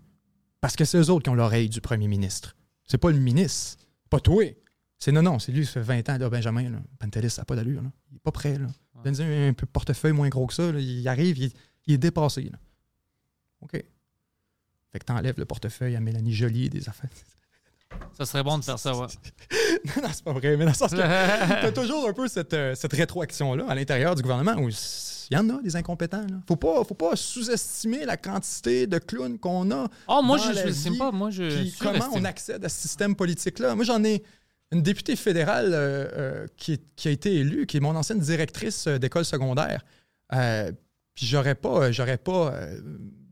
Parce 0.60 0.76
que 0.76 0.84
c'est 0.84 0.98
eux 0.98 1.08
autres 1.10 1.22
qui 1.24 1.30
ont 1.30 1.34
l'oreille 1.34 1.70
du 1.70 1.80
premier 1.80 2.08
ministre. 2.08 2.54
C'est 2.84 2.98
pas 2.98 3.10
le 3.10 3.18
ministre. 3.18 3.82
Pas 4.10 4.20
toi. 4.20 4.44
C'est 4.98 5.12
non, 5.12 5.22
non, 5.22 5.38
c'est 5.38 5.50
lui, 5.52 5.64
ça 5.64 5.72
fait 5.74 6.02
20 6.02 6.08
ans, 6.10 6.18
là, 6.18 6.28
Benjamin. 6.28 6.68
Là. 6.68 6.78
Pantelis, 6.98 7.30
ça 7.30 7.40
n'a 7.40 7.46
pas 7.46 7.56
d'allure. 7.56 7.80
Là. 7.82 7.90
Il 8.10 8.16
est 8.16 8.20
pas 8.20 8.32
prêt. 8.32 8.58
Là. 8.58 8.66
Donne-lui 9.02 9.46
un 9.48 9.52
peu 9.54 9.64
portefeuille 9.64 10.12
moins 10.12 10.28
gros 10.28 10.46
que 10.46 10.52
ça. 10.54 10.70
là. 10.70 10.78
Il 10.78 11.08
arrive, 11.08 11.38
il, 11.38 11.44
est- 11.44 11.56
il 11.86 11.94
est 11.94 11.98
dépassé. 11.98 12.42
Là. 12.42 12.58
OK. 13.62 13.72
Fait 13.72 14.98
que 14.98 15.04
t'enlèves 15.04 15.38
le 15.38 15.44
portefeuille 15.46 15.96
à 15.96 16.00
Mélanie 16.00 16.34
Joly 16.34 16.68
des 16.68 16.86
affaires. 16.88 17.10
Ça 18.12 18.26
serait 18.26 18.42
bon 18.42 18.58
de 18.58 18.64
faire 18.64 18.78
ça, 18.78 18.94
ouais. 18.94 19.06
non, 19.96 20.02
non, 20.02 20.08
c'est 20.12 20.24
pas 20.24 20.32
vrai, 20.32 20.56
mais 20.56 20.64
dans 20.64 20.70
le 20.70 20.76
sens 20.76 20.90
que 20.90 20.96
t'as 21.62 21.72
toujours 21.72 22.08
un 22.08 22.12
peu 22.12 22.28
cette, 22.28 22.54
euh, 22.54 22.74
cette 22.74 22.92
rétroaction-là 22.92 23.66
à 23.68 23.74
l'intérieur 23.74 24.14
du 24.14 24.22
gouvernement 24.22 24.54
où 24.56 24.68
il 24.68 25.34
y 25.34 25.36
en 25.36 25.48
a 25.50 25.60
des 25.62 25.76
incompétents. 25.76 26.22
Là. 26.28 26.36
Faut 26.46 26.56
pas, 26.56 26.82
faut 26.84 26.94
pas 26.94 27.14
sous-estimer 27.16 28.04
la 28.04 28.16
quantité 28.16 28.86
de 28.86 28.98
clowns 28.98 29.38
qu'on 29.38 29.70
a. 29.70 29.88
Oh, 30.08 30.22
moi, 30.22 30.38
dans 30.38 30.52
je 30.52 30.66
ne 30.66 30.72
sais 30.72 30.90
pas. 30.96 31.12
Moi, 31.12 31.30
je. 31.30 31.42
Puis 31.60 31.74
comment 31.78 32.08
on 32.12 32.24
accède 32.24 32.64
à 32.64 32.68
ce 32.68 32.80
système 32.80 33.14
politique-là. 33.14 33.74
Moi, 33.74 33.84
j'en 33.84 34.02
ai 34.04 34.22
une 34.72 34.82
députée 34.82 35.16
fédérale 35.16 35.72
euh, 35.72 36.08
euh, 36.16 36.46
qui, 36.56 36.72
est- 36.74 36.94
qui 36.94 37.08
a 37.08 37.10
été 37.10 37.34
élue, 37.34 37.66
qui 37.66 37.76
est 37.78 37.80
mon 37.80 37.94
ancienne 37.96 38.20
directrice 38.20 38.86
d'école 38.88 39.24
secondaire. 39.24 39.84
Euh, 40.34 40.72
puis 41.14 41.26
j'aurais 41.26 41.54
pas, 41.54 41.90
j'aurais 41.92 42.18
pas, 42.18 42.54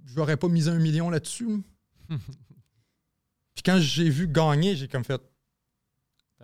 j'aurais 0.07 0.37
pas 0.37 0.49
mis 0.49 0.69
un 0.69 0.79
million 0.79 1.09
là-dessus. 1.09 1.63
puis 2.09 3.63
quand 3.65 3.79
j'ai 3.79 4.09
vu 4.11 4.29
gagner, 4.29 4.77
j'ai 4.77 4.89
comme 4.89 5.05
fait, 5.05 5.21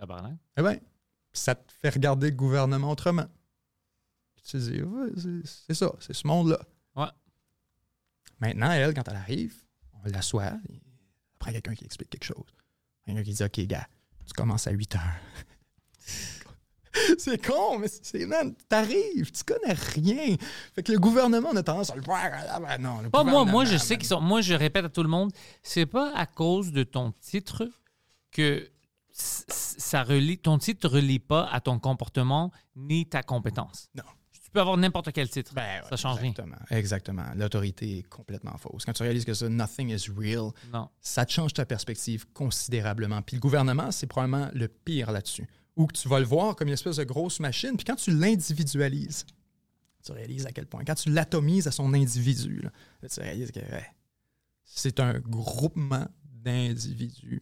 Tabarnak. 0.07 0.37
eh 0.57 0.61
bien, 0.61 0.77
ça 1.31 1.55
te 1.55 1.71
fait 1.71 1.89
regarder 1.89 2.29
le 2.29 2.35
gouvernement 2.35 2.91
autrement. 2.91 3.25
Puis 4.35 4.43
tu 4.45 4.51
te 4.51 4.57
dis, 4.57 4.81
ouais, 4.81 5.09
c'est- 5.45 5.73
ça, 5.73 5.91
c'est 5.99 6.13
ce 6.13 6.27
monde-là. 6.27 6.59
Ouais. 6.95 7.07
Maintenant, 8.39 8.71
elle, 8.71 8.93
quand 8.93 9.07
elle 9.07 9.15
arrive, 9.15 9.55
on 9.93 10.09
l'assoit, 10.09 10.53
après 11.35 11.53
quelqu'un 11.53 11.75
qui 11.75 11.85
explique 11.85 12.09
quelque 12.09 12.25
chose. 12.25 12.53
Quelqu'un 13.05 13.23
qui 13.23 13.33
dit, 13.33 13.43
OK, 13.43 13.59
gars, 13.61 13.87
tu 14.25 14.33
commences 14.33 14.67
à 14.67 14.71
8 14.71 14.95
heures. 14.95 15.01
c'est 17.17 17.43
con, 17.43 17.79
mais 17.79 17.87
c'est, 17.87 18.25
man, 18.25 18.53
t'arrives, 18.67 19.31
tu 19.31 19.43
connais 19.43 19.73
rien. 19.73 20.35
Fait 20.75 20.83
que 20.83 20.91
le 20.91 20.99
gouvernement, 20.99 21.49
on 21.51 21.55
a 21.55 21.63
tendance 21.63 21.89
à 21.89 21.95
le 21.95 22.01
voir. 22.01 22.21
Non, 22.79 23.01
le 23.01 23.09
Pas 23.09 23.23
moi, 23.23 23.45
moi, 23.45 23.65
je 23.65 23.77
sais 23.77 23.97
qu'ils 23.97 24.07
sont. 24.07 24.21
Moi, 24.21 24.41
je 24.41 24.53
répète 24.53 24.85
à 24.85 24.89
tout 24.89 25.03
le 25.03 25.09
monde, 25.09 25.31
c'est 25.63 25.85
pas 25.85 26.13
à 26.15 26.25
cause 26.25 26.71
de 26.71 26.83
ton 26.83 27.11
titre 27.13 27.69
que 28.31 28.69
ça 29.13 30.03
relie. 30.03 30.37
Ton 30.39 30.57
titre 30.57 30.87
ne 30.89 30.93
relie 30.95 31.19
pas 31.19 31.47
à 31.51 31.61
ton 31.61 31.79
comportement 31.79 32.51
ni 32.75 33.05
ta 33.07 33.21
compétence. 33.23 33.89
Non. 33.95 34.03
Tu 34.31 34.49
peux 34.51 34.59
avoir 34.61 34.77
n'importe 34.77 35.11
quel 35.11 35.29
titre. 35.29 35.53
Ben 35.53 35.81
ouais, 35.81 35.89
ça 35.89 35.95
change 35.95 36.19
rien. 36.19 36.33
Exactement. 36.69 37.25
L'autorité 37.35 37.99
est 37.99 38.03
complètement 38.03 38.55
fausse. 38.57 38.85
Quand 38.85 38.93
tu 38.93 39.01
réalises 39.03 39.25
que 39.25 39.33
ça, 39.33 39.49
nothing 39.49 39.89
is 39.89 40.09
real, 40.15 40.51
Non. 40.71 40.89
ça 41.01 41.25
change 41.27 41.53
ta 41.53 41.65
perspective 41.65 42.25
considérablement. 42.33 43.21
Puis 43.23 43.35
le 43.37 43.41
gouvernement, 43.41 43.91
c'est 43.91 44.05
probablement 44.07 44.49
le 44.53 44.67
pire 44.67 45.11
là-dessus. 45.11 45.47
Ou 45.75 45.87
que 45.87 45.93
tu 45.97 46.07
vas 46.07 46.19
le 46.19 46.25
voir 46.25 46.55
comme 46.55 46.67
une 46.67 46.75
espèce 46.75 46.97
de 46.97 47.03
grosse 47.03 47.39
machine, 47.39 47.75
puis 47.77 47.83
quand 47.85 47.95
tu 47.95 48.11
l'individualises, 48.11 49.25
tu 50.05 50.11
réalises 50.11 50.45
à 50.45 50.51
quel 50.51 50.67
point. 50.67 50.83
Quand 50.85 50.95
tu 50.95 51.09
l'atomises 51.09 51.67
à 51.67 51.71
son 51.71 51.91
individu, 51.93 52.61
là, 52.61 53.09
tu 53.09 53.19
réalises 53.21 53.51
que 53.51 53.59
ouais, 53.59 53.85
c'est 54.65 54.99
un 54.99 55.17
groupement 55.19 56.05
d'individus 56.25 57.41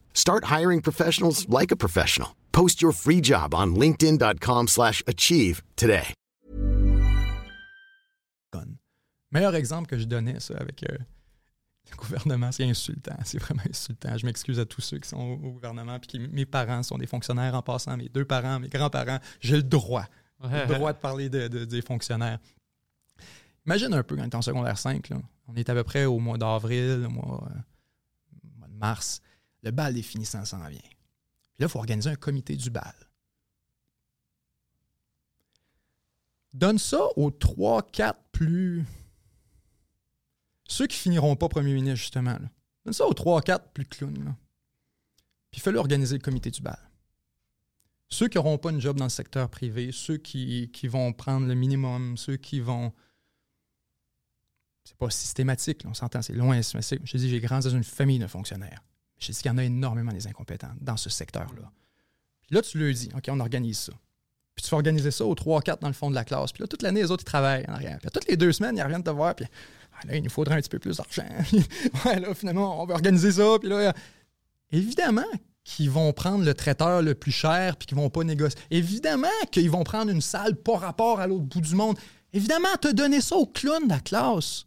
Start 0.13 0.45
hiring 0.45 0.81
professionals 0.81 1.45
like 1.49 1.71
a 1.71 1.75
professional. 1.75 2.29
Post 2.53 2.81
your 2.81 2.93
free 2.93 3.21
job 3.21 3.53
on 3.53 3.75
linkedin.com/achieve 3.75 4.67
slash 4.69 5.03
achieve 5.07 5.61
today. 5.75 6.13
Meilleur 9.31 9.55
exemple 9.55 9.87
que 9.87 9.97
je 9.97 10.03
donnais, 10.05 10.39
ça, 10.41 10.55
avec 10.57 10.83
euh, 10.83 10.97
le 11.89 11.95
gouvernement, 11.95 12.51
c'est 12.51 12.65
insultant. 12.65 13.15
C'est 13.23 13.37
vraiment 13.39 13.63
insultant. 13.69 14.17
Je 14.17 14.25
m'excuse 14.25 14.59
à 14.59 14.65
tous 14.65 14.81
ceux 14.81 14.99
qui 14.99 15.07
sont 15.07 15.17
au, 15.19 15.33
au 15.35 15.51
gouvernement, 15.53 15.97
puis 15.99 16.07
qui, 16.09 16.19
mes 16.19 16.45
parents 16.45 16.83
sont 16.83 16.97
des 16.97 17.07
fonctionnaires 17.07 17.55
en 17.55 17.61
passant, 17.61 17.95
mes 17.95 18.09
deux 18.09 18.25
parents, 18.25 18.59
mes 18.59 18.67
grands-parents. 18.67 19.19
J'ai 19.39 19.55
le 19.55 19.63
droit. 19.63 20.05
J'ai 20.43 20.65
le 20.65 20.75
droit 20.75 20.91
de 20.91 20.97
parler 20.97 21.29
de- 21.29 21.47
de- 21.47 21.63
des 21.65 21.81
fonctionnaires. 21.81 22.39
Imagine 23.65 23.93
un 23.93 24.03
peu 24.03 24.15
quand 24.17 24.23
tu 24.23 24.29
es 24.31 24.35
en 24.35 24.41
secondaire 24.41 24.77
5, 24.77 25.07
là. 25.09 25.17
on 25.47 25.55
est 25.55 25.69
à 25.69 25.73
peu 25.75 25.83
près 25.83 26.03
au 26.05 26.19
mois 26.19 26.37
d'avril, 26.37 27.05
au 27.07 27.09
mois, 27.11 27.47
euh, 27.55 27.59
au 28.43 28.57
mois 28.59 28.67
de 28.67 28.73
mars. 28.75 29.21
Le 29.63 29.71
bal 29.71 29.93
des 29.93 30.01
finissants 30.01 30.45
s'en 30.45 30.67
vient. 30.67 30.79
Puis 30.79 31.59
là, 31.59 31.67
il 31.67 31.69
faut 31.69 31.79
organiser 31.79 32.09
un 32.09 32.15
comité 32.15 32.55
du 32.55 32.69
bal. 32.69 32.95
Donne 36.53 36.77
ça 36.77 37.01
aux 37.15 37.31
3-4 37.31 38.15
plus. 38.31 38.85
Ceux 40.67 40.87
qui 40.87 40.97
finiront 40.97 41.35
pas 41.35 41.49
premier 41.49 41.73
ministre, 41.73 41.99
justement. 41.99 42.37
Donne 42.85 42.93
ça 42.93 43.05
aux 43.05 43.13
3-4 43.13 43.71
plus 43.73 43.85
clowns. 43.85 44.35
Puis 45.51 45.61
fais-le 45.61 45.79
organiser 45.79 46.15
le 46.17 46.21
comité 46.21 46.49
du 46.49 46.61
bal. 46.61 46.79
Ceux 48.09 48.27
qui 48.27 48.37
n'auront 48.37 48.57
pas 48.57 48.71
une 48.71 48.81
job 48.81 48.97
dans 48.97 49.05
le 49.05 49.09
secteur 49.09 49.49
privé, 49.49 49.91
ceux 49.93 50.17
qui, 50.17 50.69
vont 50.83 51.13
prendre 51.13 51.47
le 51.47 51.55
minimum, 51.55 52.17
ceux 52.17 52.35
qui 52.35 52.59
vont. 52.59 52.91
C'est 54.83 54.97
pas 54.97 55.09
systématique, 55.09 55.83
on 55.85 55.93
s'entend, 55.93 56.21
c'est 56.21 56.33
loin. 56.33 56.59
Je 56.61 57.17
dis, 57.17 57.29
j'ai 57.29 57.39
grandi 57.39 57.67
dans 57.67 57.73
une 57.73 57.83
famille 57.83 58.19
de 58.19 58.27
fonctionnaires. 58.27 58.83
Je 59.21 59.31
dis 59.31 59.37
qu'il 59.37 59.51
y 59.51 59.53
en 59.53 59.57
a 59.57 59.63
énormément 59.63 60.11
des 60.11 60.27
incompétents 60.27 60.71
dans 60.81 60.97
ce 60.97 61.09
secteur-là. 61.09 61.71
Puis 62.41 62.55
là, 62.55 62.61
tu 62.61 62.77
leur 62.79 62.93
dis, 62.93 63.09
OK, 63.15 63.23
on 63.29 63.39
organise 63.39 63.77
ça. 63.77 63.93
Puis 64.55 64.63
tu 64.63 64.69
fais 64.69 64.75
organiser 64.75 65.11
ça 65.11 65.25
aux 65.25 65.35
3-4 65.35 65.79
dans 65.79 65.87
le 65.87 65.93
fond 65.93 66.09
de 66.09 66.15
la 66.15 66.25
classe. 66.25 66.51
Puis 66.51 66.61
là, 66.61 66.67
toute 66.67 66.81
l'année, 66.81 67.01
les 67.01 67.11
autres, 67.11 67.21
ils 67.23 67.25
travaillent 67.25 67.65
en 67.69 67.73
arrière. 67.73 67.99
Puis 67.99 68.09
toutes 68.11 68.27
les 68.27 68.35
deux 68.35 68.51
semaines, 68.51 68.75
ils 68.75 68.83
reviennent 68.83 69.03
te 69.03 69.11
voir. 69.11 69.35
Puis 69.35 69.45
ah, 69.93 70.07
là, 70.07 70.15
il 70.15 70.23
nous 70.23 70.29
faudrait 70.29 70.55
un 70.55 70.61
petit 70.61 70.69
peu 70.69 70.79
plus 70.79 70.97
d'argent. 70.97 71.23
ouais, 72.05 72.19
là, 72.19 72.33
finalement, 72.33 72.81
on 72.81 72.85
va 72.85 72.95
organiser 72.95 73.31
ça. 73.31 73.57
Puis 73.59 73.69
là, 73.69 73.75
euh, 73.75 73.91
évidemment 74.71 75.21
qu'ils 75.63 75.91
vont 75.91 76.11
prendre 76.11 76.43
le 76.43 76.53
traiteur 76.55 77.03
le 77.03 77.13
plus 77.13 77.31
cher 77.31 77.77
puis 77.77 77.85
qu'ils 77.85 77.97
vont 77.97 78.09
pas 78.09 78.23
négocier. 78.23 78.59
Évidemment 78.71 79.27
qu'ils 79.51 79.69
vont 79.69 79.83
prendre 79.83 80.11
une 80.11 80.21
salle 80.21 80.55
pas 80.55 80.77
rapport 80.77 81.19
à 81.19 81.27
l'autre 81.27 81.45
bout 81.45 81.61
du 81.61 81.75
monde. 81.75 81.97
Évidemment, 82.33 82.75
te 82.81 82.91
donner 82.91 83.21
ça 83.21 83.35
au 83.35 83.45
clown 83.45 83.83
de 83.83 83.89
la 83.89 83.99
classe. 83.99 84.65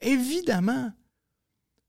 Évidemment. 0.00 0.92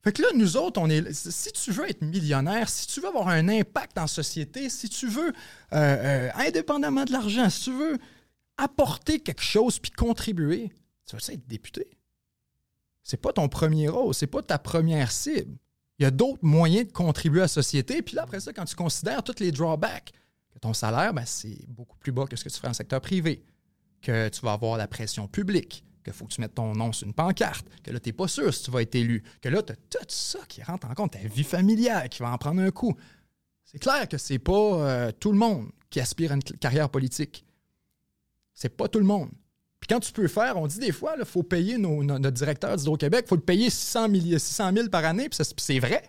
Fait 0.03 0.13
que 0.13 0.21
là, 0.21 0.29
nous 0.35 0.57
autres, 0.57 0.79
on 0.79 0.89
est. 0.89 1.11
Si 1.13 1.51
tu 1.51 1.71
veux 1.71 1.89
être 1.89 2.01
millionnaire, 2.01 2.69
si 2.69 2.87
tu 2.87 3.01
veux 3.01 3.07
avoir 3.07 3.27
un 3.27 3.49
impact 3.49 3.97
la 3.97 4.07
société, 4.07 4.69
si 4.69 4.89
tu 4.89 5.07
veux, 5.07 5.29
euh, 5.29 5.31
euh, 5.73 6.29
indépendamment 6.35 7.03
de 7.03 7.11
l'argent, 7.11 7.49
si 7.49 7.65
tu 7.65 7.73
veux 7.73 7.97
apporter 8.57 9.19
quelque 9.19 9.41
chose 9.41 9.79
puis 9.79 9.91
contribuer, 9.91 10.71
tu 11.05 11.15
vas 11.15 11.33
être 11.33 11.47
député? 11.47 11.87
C'est 13.03 13.21
pas 13.21 13.33
ton 13.33 13.47
premier 13.47 13.87
rôle, 13.87 14.13
c'est 14.13 14.27
pas 14.27 14.41
ta 14.41 14.59
première 14.59 15.11
cible. 15.11 15.57
Il 15.99 16.03
y 16.03 16.05
a 16.05 16.11
d'autres 16.11 16.43
moyens 16.43 16.87
de 16.87 16.91
contribuer 16.91 17.39
à 17.39 17.43
la 17.43 17.47
société. 17.47 18.01
Puis 18.01 18.15
là, 18.15 18.23
après 18.23 18.39
ça, 18.39 18.53
quand 18.53 18.65
tu 18.65 18.75
considères 18.75 19.23
tous 19.23 19.39
les 19.39 19.51
drawbacks, 19.51 20.11
que 20.53 20.59
ton 20.59 20.73
salaire, 20.73 21.13
ben, 21.13 21.23
c'est 21.25 21.67
beaucoup 21.67 21.97
plus 21.97 22.11
bas 22.11 22.25
que 22.25 22.35
ce 22.35 22.43
que 22.43 22.49
tu 22.49 22.57
ferais 22.57 22.67
en 22.67 22.73
secteur 22.73 23.01
privé, 23.01 23.43
que 24.01 24.29
tu 24.29 24.41
vas 24.41 24.53
avoir 24.53 24.77
la 24.77 24.87
pression 24.87 25.27
publique, 25.27 25.83
qu'il 26.11 26.17
faut 26.17 26.25
que 26.25 26.33
tu 26.33 26.41
mettes 26.41 26.55
ton 26.55 26.73
nom 26.73 26.91
sur 26.93 27.07
une 27.07 27.13
pancarte, 27.13 27.65
que 27.83 27.91
là, 27.91 27.99
tu 27.99 28.09
n'es 28.09 28.13
pas 28.13 28.27
sûr 28.27 28.53
si 28.53 28.63
tu 28.63 28.71
vas 28.71 28.81
être 28.81 28.95
élu, 28.95 29.23
que 29.41 29.49
là, 29.49 29.61
tu 29.63 29.73
as 29.73 29.75
tout 29.75 30.05
ça 30.09 30.39
qui 30.47 30.61
rentre 30.63 30.87
en 30.87 30.93
compte, 30.93 31.11
ta 31.13 31.19
vie 31.19 31.43
familiale 31.43 32.09
qui 32.09 32.19
va 32.19 32.31
en 32.31 32.37
prendre 32.37 32.61
un 32.61 32.71
coup. 32.71 32.95
C'est 33.65 33.79
clair 33.79 34.07
que 34.07 34.17
c'est 34.17 34.39
pas 34.39 34.53
euh, 34.53 35.11
tout 35.19 35.31
le 35.31 35.37
monde 35.37 35.67
qui 35.89 35.99
aspire 35.99 36.31
à 36.31 36.35
une 36.35 36.43
carrière 36.43 36.89
politique. 36.89 37.43
C'est 38.53 38.69
pas 38.75 38.87
tout 38.87 38.99
le 38.99 39.05
monde. 39.05 39.29
Puis 39.79 39.87
quand 39.89 39.99
tu 39.99 40.11
peux 40.11 40.27
faire, 40.27 40.57
on 40.57 40.67
dit 40.67 40.79
des 40.79 40.91
fois, 40.91 41.15
il 41.19 41.25
faut 41.25 41.43
payer 41.43 41.77
nos- 41.77 42.03
no- 42.03 42.17
notre 42.17 42.35
directeur 42.37 42.75
d'Hydro-Québec, 42.75 43.25
il 43.25 43.29
faut 43.29 43.35
le 43.35 43.41
payer 43.41 43.69
600 43.69 44.07
000, 44.09 44.39
600 44.39 44.71
000 44.73 44.89
par 44.89 45.05
année, 45.05 45.29
puis 45.29 45.39
c'est 45.57 45.79
vrai, 45.79 46.03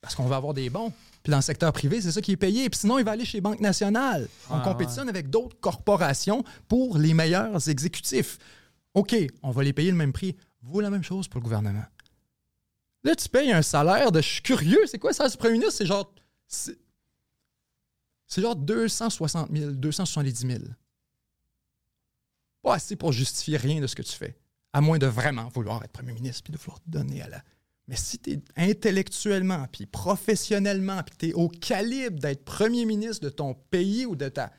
parce 0.00 0.14
qu'on 0.14 0.26
va 0.26 0.36
avoir 0.36 0.54
des 0.54 0.70
bons. 0.70 0.92
Puis 1.22 1.30
dans 1.30 1.38
le 1.38 1.42
secteur 1.42 1.72
privé, 1.72 2.00
c'est 2.00 2.12
ça 2.12 2.22
qui 2.22 2.32
est 2.32 2.36
payé. 2.36 2.70
Puis 2.70 2.80
sinon, 2.80 2.98
il 2.98 3.04
va 3.04 3.10
aller 3.10 3.26
chez 3.26 3.40
Banque 3.42 3.60
Nationale. 3.60 4.26
On 4.48 4.54
Ah, 4.54 4.62
compétitionne 4.64 5.08
avec 5.08 5.28
d'autres 5.28 5.58
corporations 5.60 6.44
pour 6.68 6.96
les 6.96 7.12
meilleurs 7.12 7.68
exécutifs. 7.68 8.38
OK, 8.94 9.14
on 9.42 9.50
va 9.50 9.62
les 9.62 9.72
payer 9.72 9.90
le 9.90 9.96
même 9.96 10.12
prix. 10.12 10.36
Vaut 10.62 10.80
la 10.80 10.90
même 10.90 11.02
chose 11.02 11.28
pour 11.28 11.40
le 11.40 11.44
gouvernement. 11.44 11.84
Là, 13.02 13.16
tu 13.16 13.28
payes 13.28 13.52
un 13.52 13.62
salaire 13.62 14.12
de. 14.12 14.20
Je 14.20 14.28
suis 14.28 14.42
curieux, 14.42 14.86
c'est 14.86 14.98
quoi 14.98 15.12
ça, 15.12 15.28
ce 15.28 15.36
premier 15.36 15.54
ministre? 15.54 15.74
C'est 15.78 15.86
genre. 15.86 16.12
C'est 16.46 18.42
genre 18.42 18.56
260 18.56 19.50
000, 19.52 19.72
270 19.72 20.46
000. 20.46 20.58
Pas 22.62 22.74
assez 22.74 22.96
pour 22.96 23.12
justifier 23.12 23.56
rien 23.56 23.80
de 23.80 23.86
ce 23.86 23.94
que 23.94 24.02
tu 24.02 24.12
fais. 24.12 24.36
À 24.72 24.80
moins 24.80 24.98
de 24.98 25.06
vraiment 25.06 25.48
vouloir 25.48 25.82
être 25.82 25.92
premier 25.92 26.12
ministre 26.12 26.44
puis 26.44 26.52
de 26.52 26.58
vouloir 26.58 26.80
te 26.80 26.88
donner 26.88 27.22
à 27.22 27.28
la. 27.28 27.42
Mais 27.88 27.96
si 27.96 28.18
tu 28.20 28.32
es 28.32 28.40
intellectuellement, 28.56 29.66
puis 29.72 29.86
professionnellement, 29.86 31.02
puis 31.02 31.16
tu 31.18 31.28
es 31.30 31.32
au 31.32 31.48
calibre 31.48 32.20
d'être 32.20 32.44
premier 32.44 32.84
ministre 32.84 33.24
de 33.24 33.30
ton 33.30 33.54
pays 33.54 34.06
ou 34.06 34.14
de 34.14 34.28
ta. 34.28 34.52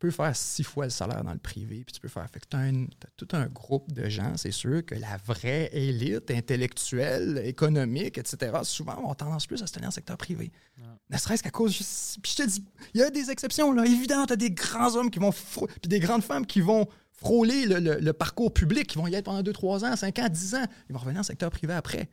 Tu 0.00 0.06
peux 0.06 0.10
faire 0.12 0.34
six 0.34 0.62
fois 0.64 0.84
le 0.86 0.90
salaire 0.90 1.22
dans 1.22 1.34
le 1.34 1.38
privé, 1.38 1.84
puis 1.84 1.92
tu 1.92 2.00
peux 2.00 2.08
faire. 2.08 2.26
Fait 2.30 2.40
que 2.40 2.46
tu 2.48 2.56
as, 2.56 3.10
tout 3.18 3.28
un 3.32 3.46
groupe 3.48 3.92
de 3.92 4.08
gens, 4.08 4.34
c'est 4.38 4.50
sûr, 4.50 4.82
que 4.86 4.94
la 4.94 5.18
vraie 5.18 5.68
élite 5.74 6.30
intellectuelle, 6.30 7.42
économique, 7.44 8.16
etc., 8.16 8.60
souvent 8.62 8.98
ont 9.10 9.14
tendance 9.14 9.46
plus 9.46 9.62
à 9.62 9.66
se 9.66 9.72
tenir 9.74 9.88
en 9.88 9.92
secteur 9.92 10.16
privé. 10.16 10.52
Ne 11.10 11.18
serait-ce 11.18 11.42
qu'à 11.42 11.50
cause. 11.50 11.76
Puis 12.22 12.32
je 12.36 12.42
te 12.42 12.48
dis, 12.48 12.64
il 12.94 13.00
y 13.00 13.02
a 13.04 13.10
des 13.10 13.30
exceptions, 13.30 13.72
là. 13.72 13.84
Évidemment, 13.84 14.24
tu 14.24 14.32
as 14.32 14.36
des 14.36 14.50
grands 14.50 14.96
hommes 14.96 15.10
qui 15.10 15.18
vont. 15.18 15.32
Puis 15.32 15.88
des 15.88 16.00
grandes 16.00 16.22
femmes 16.22 16.46
qui 16.46 16.62
vont 16.62 16.88
frôler 17.12 17.66
le, 17.66 17.78
le- 17.78 17.98
le 18.00 18.12
parcours 18.14 18.54
public, 18.54 18.86
qui 18.86 18.96
vont 18.96 19.06
y 19.06 19.14
être 19.14 19.26
pendant 19.26 19.42
2, 19.42 19.52
3 19.52 19.84
ans, 19.84 19.96
5 19.96 20.18
ans, 20.20 20.28
10 20.30 20.54
ans. 20.54 20.64
Ils 20.88 20.94
vont 20.94 21.00
revenir 21.00 21.20
en 21.20 21.24
secteur 21.24 21.50
privé 21.50 21.74
après. 21.74 22.08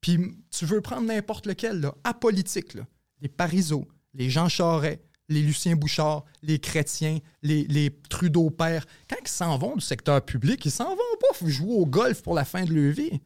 Puis 0.00 0.18
tu 0.50 0.66
veux 0.66 0.80
prendre 0.80 1.06
n'importe 1.08 1.46
lequel, 1.46 1.80
là, 1.80 1.92
apolitique, 2.04 2.74
là. 2.74 2.86
les 3.20 3.28
Parizeau, 3.28 3.88
les 4.12 4.30
Jean 4.30 4.48
Charest, 4.48 5.00
les 5.28 5.42
Lucien 5.42 5.76
Bouchard, 5.76 6.24
les 6.42 6.58
Chrétiens, 6.58 7.18
les, 7.42 7.64
les 7.64 7.90
Trudeau 8.08 8.50
père. 8.50 8.84
Quand 9.08 9.16
ils 9.22 9.28
s'en 9.28 9.56
vont 9.58 9.76
du 9.76 9.84
secteur 9.84 10.24
public, 10.24 10.64
ils 10.64 10.70
s'en 10.70 10.90
vont 10.90 10.96
pas 11.20 11.46
jouer 11.46 11.74
au 11.74 11.86
golf 11.86 12.22
pour 12.22 12.34
la 12.34 12.44
fin 12.44 12.64
de 12.64 12.72
leur 12.72 12.92
vie. 12.92 13.20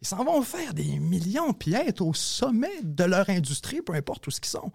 Ils 0.00 0.06
s'en 0.06 0.24
vont 0.24 0.42
faire 0.42 0.74
des 0.74 0.98
millions 0.98 1.52
puis 1.52 1.74
être 1.74 2.02
au 2.02 2.12
sommet 2.12 2.82
de 2.82 3.04
leur 3.04 3.30
industrie, 3.30 3.80
peu 3.82 3.94
importe 3.94 4.26
où 4.26 4.30
ce 4.30 4.40
qu'ils 4.40 4.50
sont. 4.50 4.72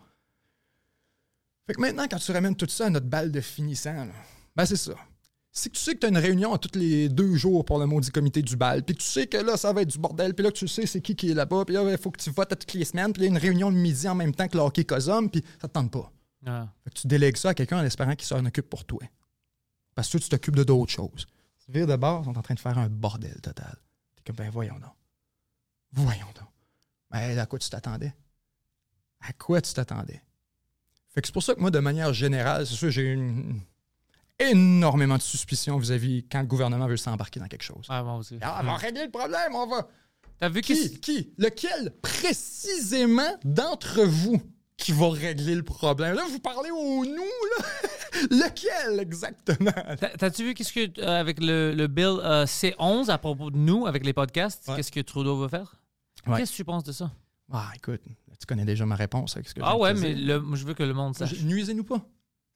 Fait 1.68 1.74
que 1.74 1.82
maintenant, 1.82 2.08
quand 2.10 2.18
tu 2.18 2.32
ramènes 2.32 2.56
tout 2.56 2.68
ça 2.68 2.88
à 2.88 2.90
notre 2.90 3.06
balle 3.06 3.32
de 3.32 3.42
finissant, 3.42 4.08
ben 4.56 4.66
c'est 4.66 4.76
ça. 4.76 4.96
Si 5.52 5.70
tu 5.70 5.80
sais 5.80 5.94
que 5.94 6.00
tu 6.00 6.06
as 6.06 6.10
une 6.10 6.18
réunion 6.18 6.54
à 6.54 6.58
tous 6.58 6.78
les 6.78 7.10
deux 7.10 7.36
jours 7.36 7.66
pour 7.66 7.80
le 7.80 7.86
maudit 7.86 8.12
comité 8.12 8.42
du 8.42 8.56
bal, 8.56 8.84
puis 8.84 8.96
tu 8.96 9.04
sais 9.04 9.28
que 9.28 9.38
là, 9.38 9.58
ça 9.58 9.74
va 9.74 9.82
être 9.82 9.90
du 9.90 10.00
bordel, 10.00 10.34
puis 10.34 10.44
là, 10.44 10.52
tu 10.52 10.68
sais 10.68 10.86
c'est 10.86 11.02
qui 11.02 11.16
qui 11.16 11.32
est 11.32 11.34
là-bas, 11.34 11.66
puis 11.66 11.76
là, 11.76 11.84
il 11.90 11.98
faut 11.98 12.12
que 12.12 12.20
tu 12.20 12.30
votes 12.32 12.52
à 12.52 12.56
toutes 12.56 12.74
les 12.74 12.86
semaines, 12.86 13.14
puis 13.14 13.24
il 13.24 13.26
y 13.26 13.28
a 13.28 13.32
une 13.32 13.38
réunion 13.38 13.70
le 13.70 13.76
midi 13.76 14.08
en 14.08 14.16
même 14.16 14.34
temps 14.34 14.48
que 14.48 14.58
le 14.58 14.64
hockey 14.64 14.84
Cosum, 14.84 15.30
puis 15.30 15.44
ça 15.62 15.68
te 15.68 15.74
tente 15.74 15.92
pas. 15.92 16.12
Ah. 16.46 16.68
Fait 16.84 16.90
que 16.92 16.96
tu 16.96 17.08
délègues 17.08 17.38
ça 17.38 17.50
à 17.50 17.54
quelqu'un 17.54 17.80
en 17.80 17.86
espérant 17.86 18.16
qu'il 18.16 18.28
s'en 18.28 18.46
occupe 18.46 18.70
pour 18.70 18.86
toi. 18.86 19.02
Parce 19.96 20.10
que 20.10 20.18
tu 20.18 20.30
t'occupes 20.30 20.56
de 20.56 20.64
d'autres 20.64 20.92
choses. 20.92 21.28
Tu 21.66 21.72
vires 21.72 21.88
de 21.88 21.96
bord, 21.96 22.22
ils 22.22 22.26
sont 22.26 22.38
en 22.38 22.42
train 22.42 22.56
de 22.56 22.60
faire 22.60 22.78
un 22.78 22.90
bordel 22.90 23.40
total. 23.42 23.78
T'es 24.16 24.24
comme, 24.26 24.36
ben 24.38 24.50
voyons 24.50 24.80
donc. 24.80 24.94
Voyons 25.92 26.28
donc. 26.36 26.48
Ben, 27.12 27.38
à 27.38 27.46
quoi 27.46 27.60
tu 27.60 27.70
t'attendais? 27.70 28.14
À 29.22 29.34
quoi 29.34 29.62
tu 29.62 29.74
t'attendais? 29.74 30.22
Fait 31.10 31.22
que 31.22 31.28
c'est 31.28 31.34
pour 31.34 31.44
ça 31.44 31.56
que 31.56 31.60
moi, 31.60 31.72
de 31.72 31.80
manière 31.80 32.14
générale, 32.14 32.66
c'est 32.66 32.76
sûr, 32.76 32.92
j'ai 32.92 33.12
une 33.12 33.62
énormément 34.38 35.18
de 35.18 35.22
suspicion 35.22 35.78
vis-à-vis 35.78 36.26
quand 36.32 36.40
le 36.40 36.48
gouvernement 36.48 36.88
veut 36.88 36.98
s'embarquer 36.98 37.40
dans 37.40 37.48
quelque 37.48 37.64
chose. 37.64 37.86
Ah, 37.90 38.04
moi 38.04 38.16
aussi. 38.16 38.38
Ah, 38.42 38.60
on 38.62 38.66
va 38.66 38.76
régler 38.78 39.06
le 39.06 39.12
problème, 39.12 39.54
on 39.54 39.68
va. 39.68 39.88
T'as 40.40 40.50
vu 40.50 40.62
Qui? 40.62 41.00
Qui? 41.02 41.34
Lequel 41.38 41.94
précisément 42.02 43.38
d'entre 43.44 44.04
vous 44.04 44.42
qui 44.80 44.92
va 44.92 45.10
régler 45.10 45.56
le 45.56 45.64
problème? 45.64 46.16
Là, 46.16 46.24
vous 46.30 46.40
parlez 46.40 46.72
au 46.72 47.06
nous, 47.06 47.14
là. 47.58 47.66
Lequel 48.32 49.00
exactement? 49.00 49.72
T'as- 50.00 50.10
T'as-tu 50.18 50.44
vu 50.46 50.54
qu'est-ce 50.54 50.74
que 50.74 51.02
euh, 51.02 51.20
avec 51.20 51.40
le, 51.42 51.74
le 51.74 51.88
bill 51.88 52.18
euh, 52.22 52.46
C11 52.46 53.10
à 53.10 53.18
propos 53.18 53.52
de 53.52 53.58
nous 53.58 53.86
avec 53.86 54.06
les 54.06 54.14
podcasts, 54.14 54.68
Ouais. 54.68 54.76
qu'est-ce 54.78 54.92
que 54.92 55.00
Trudeau 55.02 55.38
veut 55.38 55.48
faire? 55.48 55.76
Ouais. 56.28 56.38
Qu'est-ce 56.40 56.52
que 56.52 56.58
tu 56.58 56.66
penses 56.66 56.84
de 56.84 56.92
ça? 56.92 57.12
Ah, 57.52 57.72
écoute, 57.76 58.02
tu 58.40 58.46
connais 58.46 58.66
déjà 58.66 58.86
ma 58.86 58.96
réponse 58.96 59.36
avec 59.36 59.48
ce 59.50 59.54
que 59.54 59.62
je 59.62 59.66
Ah 59.66 59.78
ouais, 59.78 59.94
mais 59.94 60.14
le- 60.14 60.44
je 60.54 60.66
veux 60.66 60.74
que 60.74 60.84
le 60.84 60.94
monde 60.94 61.16
sache. 61.16 61.40
Nuisez-nous 61.42 61.84
pas. 61.84 62.02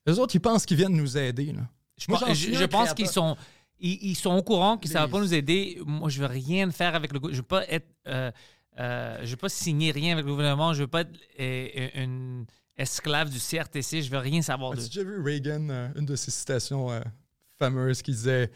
Les 0.05 0.19
autres, 0.19 0.35
ils 0.35 0.39
pensent 0.39 0.65
qu'ils 0.65 0.77
viennent 0.77 0.95
nous 0.95 1.17
aider, 1.17 1.51
là. 1.53 1.61
Je, 1.97 2.05
Moi, 2.09 2.19
pense- 2.19 2.33
je- 2.37 2.65
pense 2.65 2.93
qu'ils 2.93 3.07
sont 3.07 3.37
ils, 3.79 3.99
ils 4.11 4.15
sont 4.15 4.31
au 4.35 4.41
courant 4.43 4.77
que 4.77 4.87
ça 4.87 4.99
va 4.99 5.05
Les- 5.05 5.11
pas 5.11 5.19
nous 5.19 5.33
aider. 5.33 5.81
Moi, 5.85 6.09
je 6.09 6.19
veux 6.19 6.25
rien 6.27 6.69
faire 6.71 6.95
avec 6.95 7.11
le. 7.13 7.19
Je 7.31 7.37
veux 7.37 7.41
pas 7.43 7.65
être 7.69 7.87
euh, 8.07 8.31
euh, 8.79 9.17
je 9.23 9.31
veux 9.31 9.37
pas 9.37 9.49
signer 9.49 9.91
rien 9.91 10.13
avec 10.13 10.25
le 10.25 10.31
gouvernement. 10.31 10.73
Je 10.73 10.81
veux 10.81 10.87
pas 10.87 11.01
être 11.01 11.11
euh, 11.39 11.89
une 11.95 12.45
esclave 12.77 13.29
du 13.29 13.39
CRTC. 13.39 14.01
Je 14.01 14.09
veux 14.09 14.17
rien 14.17 14.41
savoir 14.41 14.73
As-tu 14.73 14.87
déjà 14.87 15.03
vu 15.03 15.21
Reagan, 15.21 15.67
euh, 15.69 15.87
une 15.95 16.05
de 16.05 16.15
ses 16.15 16.31
citations 16.31 16.89
euh, 16.91 16.99
fameuses 17.59 18.01
qui 18.01 18.11
disait 18.11 18.49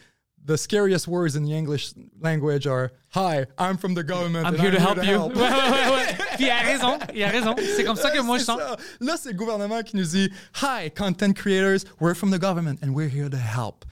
The 0.45 0.55
scariest 0.55 1.07
words 1.07 1.35
in 1.35 1.43
the 1.43 1.51
English 1.51 1.93
language 2.21 2.67
are 2.67 2.89
Hi, 3.15 3.45
I'm 3.57 3.77
from 3.77 3.95
the 3.95 4.03
government. 4.03 4.45
I'm 4.45 4.55
here 4.55 4.71
to 4.71 4.79
help 4.79 5.03
you. 5.03 5.17
Ouais, 5.35 5.41
ouais, 5.41 5.71
ouais, 5.71 5.91
ouais. 5.91 6.17
Puis 6.35 6.45
il 6.45 6.49
a 6.49 6.59
raison. 6.59 6.99
Il 7.13 7.23
a 7.23 7.27
raison. 7.29 7.55
C'est 7.75 7.83
comme 7.83 7.95
ça 7.97 8.11
que 8.11 8.21
moi 8.21 8.37
je 8.37 8.43
sens. 8.45 8.59
ça. 8.59 8.77
Là, 9.01 9.17
c'est 9.17 9.31
le 9.31 9.37
gouvernement 9.37 9.81
qui 9.83 9.97
nous 9.97 10.05
dit 10.05 10.31
Hi, 10.61 10.89
content 10.91 11.33
creators, 11.33 11.83
we're 11.99 12.15
from 12.15 12.31
the 12.31 12.39
government 12.39 12.77
and 12.81 12.93
we're 12.93 13.09
here 13.09 13.29
to 13.29 13.37
help. 13.37 13.83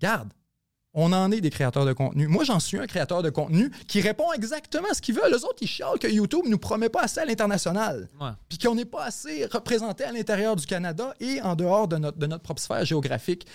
Garde, 0.00 0.30
on 0.94 1.12
en 1.12 1.32
est 1.32 1.40
des 1.40 1.50
créateurs 1.50 1.84
de 1.84 1.92
contenu. 1.92 2.28
Moi, 2.28 2.44
j'en 2.44 2.60
suis 2.60 2.78
un 2.78 2.86
créateur 2.86 3.22
de 3.22 3.30
contenu 3.30 3.70
qui 3.88 4.00
répond 4.00 4.32
exactement 4.32 4.88
à 4.88 4.94
ce 4.94 5.02
qu'ils 5.02 5.16
veulent. 5.16 5.32
Les 5.32 5.44
autres, 5.44 5.58
ils 5.60 5.66
chialent 5.66 5.98
que 5.98 6.06
YouTube 6.06 6.44
nous 6.46 6.58
promet 6.58 6.88
pas 6.88 7.02
assez 7.02 7.20
à 7.20 7.24
l'international. 7.24 8.08
Ouais. 8.20 8.30
Puis 8.48 8.58
qu'on 8.58 8.76
n'est 8.76 8.84
pas 8.84 9.04
assez 9.04 9.44
représenté 9.46 10.04
à 10.04 10.12
l'intérieur 10.12 10.54
du 10.54 10.64
Canada 10.66 11.12
et 11.18 11.42
en 11.42 11.56
dehors 11.56 11.88
de 11.88 11.96
notre, 11.96 12.16
de 12.16 12.26
notre 12.26 12.44
propre 12.44 12.62
sphère 12.62 12.84
géographique. 12.84 13.46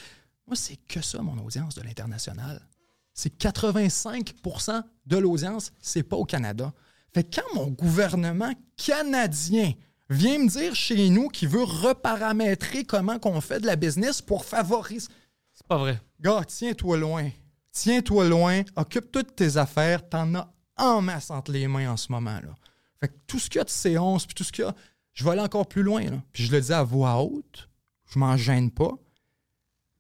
Moi, 0.47 0.57
c'est 0.57 0.75
que 0.87 1.01
ça, 1.01 1.21
mon 1.21 1.37
audience 1.43 1.75
de 1.75 1.81
l'international. 1.81 2.61
C'est 3.13 3.33
85% 3.41 4.83
de 5.05 5.17
l'audience, 5.17 5.71
c'est 5.79 6.03
pas 6.03 6.17
au 6.17 6.25
Canada. 6.25 6.73
Fait 7.13 7.23
que 7.23 7.37
quand 7.37 7.55
mon 7.55 7.67
gouvernement 7.67 8.51
canadien 8.75 9.73
vient 10.09 10.39
me 10.39 10.47
dire 10.47 10.75
chez 10.75 11.09
nous 11.09 11.29
qu'il 11.29 11.49
veut 11.49 11.63
reparamétrer 11.63 12.83
comment 12.83 13.19
qu'on 13.19 13.39
fait 13.41 13.59
de 13.59 13.65
la 13.65 13.75
business 13.75 14.21
pour 14.21 14.43
favoriser... 14.43 15.07
Pas 15.69 15.77
vrai. 15.77 16.01
Gars, 16.19 16.43
tiens-toi 16.45 16.97
loin. 16.97 17.29
Tiens-toi 17.71 18.27
loin. 18.27 18.63
Occupe 18.75 19.11
toutes 19.11 19.35
tes 19.35 19.55
affaires. 19.55 20.09
T'en 20.09 20.33
as 20.33 20.51
en 20.75 20.99
masse 20.99 21.29
entre 21.29 21.51
les 21.51 21.67
mains 21.67 21.91
en 21.91 21.95
ce 21.95 22.11
moment. 22.11 22.39
Là. 22.41 22.55
Fait 22.99 23.07
que 23.07 23.13
tout 23.27 23.37
ce 23.37 23.49
qu'il 23.49 23.59
y 23.59 23.61
a 23.61 23.65
de 23.65 23.69
séance, 23.69 24.25
puis 24.25 24.33
tout 24.33 24.43
ce 24.43 24.51
qu'il 24.51 24.65
y 24.65 24.67
a, 24.67 24.75
je 25.13 25.23
vais 25.23 25.29
aller 25.29 25.41
encore 25.41 25.67
plus 25.67 25.83
loin. 25.83 26.03
Là. 26.03 26.23
Puis 26.33 26.43
je 26.45 26.51
le 26.51 26.59
dis 26.59 26.73
à 26.73 26.81
voix 26.81 27.21
haute. 27.21 27.69
Je 28.11 28.17
m'en 28.17 28.35
gêne 28.35 28.71
pas. 28.71 28.91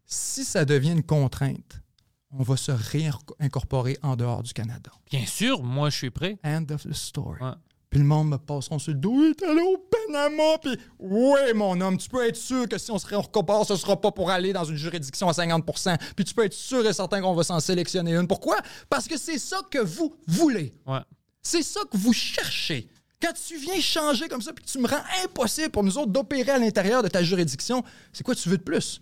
Si 0.07 0.43
ça 0.43 0.65
devient 0.65 0.93
une 0.93 1.03
contrainte, 1.03 1.83
on 2.31 2.41
va 2.41 2.57
se 2.57 2.71
réincorporer 2.71 3.99
en 4.01 4.15
dehors 4.15 4.41
du 4.41 4.53
Canada. 4.53 4.91
Bien 5.11 5.27
sûr, 5.27 5.61
moi 5.61 5.91
je 5.91 5.97
suis 5.97 6.09
prêt. 6.09 6.39
End 6.43 6.65
of 6.71 6.81
the 6.81 6.93
story. 6.93 7.39
Ouais. 7.43 7.53
Puis 7.89 7.99
le 7.99 8.05
monde 8.05 8.29
me 8.29 8.37
passeront 8.37 8.77
sur 8.77 8.93
le 8.93 8.99
dos. 8.99 9.11
Oui, 9.11 9.33
t'es 9.35 9.45
allé 9.45 9.61
au 9.61 9.77
Panama. 9.77 10.57
Puis, 10.61 10.77
oui, 10.99 11.39
mon 11.55 11.79
homme, 11.81 11.97
tu 11.97 12.07
peux 12.07 12.27
être 12.27 12.35
sûr 12.35 12.69
que 12.69 12.77
si 12.77 12.91
on 12.91 12.99
se 12.99 13.07
réincorpore, 13.07 13.65
ce 13.65 13.75
sera 13.75 13.99
pas 13.99 14.11
pour 14.11 14.29
aller 14.29 14.53
dans 14.53 14.63
une 14.63 14.75
juridiction 14.75 15.27
à 15.27 15.31
50% 15.31 15.97
Puis 16.15 16.25
tu 16.25 16.33
peux 16.35 16.45
être 16.45 16.53
sûr 16.53 16.85
et 16.85 16.93
certain 16.93 17.19
qu'on 17.21 17.33
va 17.33 17.43
s'en 17.43 17.59
sélectionner 17.59 18.15
une. 18.15 18.27
Pourquoi? 18.27 18.57
Parce 18.89 19.07
que 19.07 19.17
c'est 19.17 19.39
ça 19.39 19.61
que 19.71 19.79
vous 19.79 20.15
voulez. 20.27 20.73
Ouais. 20.85 20.99
C'est 21.41 21.63
ça 21.63 21.79
que 21.91 21.97
vous 21.97 22.13
cherchez. 22.13 22.89
Quand 23.21 23.33
tu 23.33 23.57
viens 23.57 23.79
changer 23.81 24.27
comme 24.29 24.41
ça, 24.41 24.53
puis 24.53 24.63
que 24.63 24.69
tu 24.69 24.79
me 24.79 24.87
rends 24.87 25.03
impossible 25.25 25.71
pour 25.71 25.83
nous 25.83 25.97
autres 25.97 26.11
d'opérer 26.11 26.51
à 26.51 26.57
l'intérieur 26.59 27.01
de 27.01 27.07
ta 27.07 27.23
juridiction, 27.23 27.83
c'est 28.13 28.23
quoi 28.23 28.35
tu 28.35 28.49
veux 28.49 28.57
de 28.57 28.63
plus? 28.63 28.99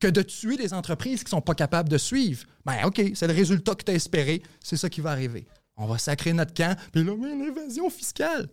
Que 0.00 0.08
de 0.08 0.22
tuer 0.22 0.56
des 0.56 0.72
entreprises 0.72 1.22
qui 1.22 1.30
sont 1.30 1.42
pas 1.42 1.54
capables 1.54 1.90
de 1.90 1.98
suivre. 1.98 2.44
Ben, 2.64 2.84
OK, 2.84 3.02
c'est 3.14 3.26
le 3.26 3.34
résultat 3.34 3.74
que 3.74 3.84
tu 3.84 3.92
as 3.92 3.94
espéré. 3.94 4.42
C'est 4.64 4.78
ça 4.78 4.88
qui 4.88 5.02
va 5.02 5.10
arriver. 5.10 5.46
On 5.82 5.86
va 5.86 5.96
sacrer 5.96 6.34
notre 6.34 6.52
camp, 6.52 6.78
puis 6.92 7.02
là, 7.02 7.14
mais 7.18 7.34
l'évasion 7.34 7.88
fiscale. 7.88 8.50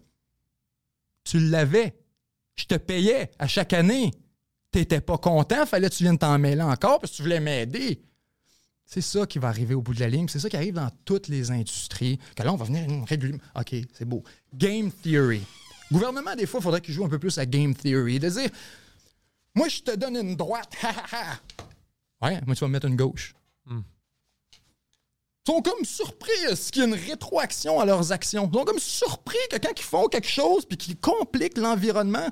Tu 1.26 1.42
l'avais. 1.42 1.94
Je 2.56 2.64
te 2.64 2.76
payais 2.76 3.30
à 3.38 3.48
chaque 3.48 3.74
année. 3.74 4.12
T'étais 4.72 5.02
pas 5.02 5.18
content, 5.18 5.66
fallait 5.66 5.90
que 5.90 5.96
tu 5.96 6.04
viennes 6.04 6.18
t'en 6.18 6.40
mêler 6.40 6.62
encore 6.62 7.00
parce 7.00 7.12
que 7.12 7.18
tu 7.18 7.24
voulais 7.24 7.42
m'aider. 7.42 8.02
C'est 8.86 9.02
ça 9.02 9.26
qui 9.26 9.40
va 9.40 9.50
arriver 9.50 9.76
au 9.76 9.82
bout 9.82 9.94
de 9.94 10.00
la 10.00 10.08
ligne. 10.08 10.30
C'est 10.30 10.40
ça 10.40 10.50
qui 10.50 10.56
arrive 10.56 10.76
dans 10.76 10.90
toutes 11.04 11.28
les 11.28 11.52
industries. 11.52 12.18
Que 12.34 12.44
là, 12.44 12.54
on 12.54 12.56
va 12.56 12.64
venir 12.64 12.88
réguler. 13.06 13.38
OK, 13.56 13.76
c'est 13.92 14.06
beau. 14.06 14.24
Game 14.54 14.90
theory. 14.90 15.42
Gouvernement, 15.92 16.34
des 16.34 16.46
fois, 16.46 16.62
il 16.62 16.64
faudrait 16.64 16.80
qu'il 16.80 16.94
joue 16.94 17.04
un 17.04 17.10
peu 17.10 17.20
plus 17.20 17.38
à 17.38 17.46
game 17.46 17.76
theory. 17.76 18.20
De 18.20 18.30
dire, 18.30 18.50
moi, 19.54 19.68
je 19.68 19.82
te 19.82 19.94
donne 19.98 20.16
une 20.16 20.38
droite. 20.38 20.72
ouais, 22.22 22.40
moi, 22.46 22.56
tu 22.56 22.62
vas 22.62 22.68
me 22.68 22.74
mettre 22.74 22.88
une 22.88 22.96
gauche. 22.96 23.36
Ils 23.70 23.84
sont 25.48 25.62
comme 25.62 25.86
surpris 25.86 26.46
à 26.52 26.58
ce 26.58 26.74
qu'il 26.74 26.82
y 26.82 26.86
a 26.86 26.88
une 26.90 26.94
rétroaction 26.94 27.80
à 27.80 27.86
leurs 27.86 28.12
actions. 28.12 28.50
Ils 28.52 28.58
sont 28.58 28.66
comme 28.66 28.80
surpris 28.80 29.38
que 29.50 29.56
quand 29.56 29.72
ils 29.78 29.84
font 29.84 30.08
quelque 30.08 30.28
chose 30.28 30.66
puis 30.66 30.78
qu'ils 30.78 30.98
compliquent 30.98 31.58
l'environnement, 31.58 32.28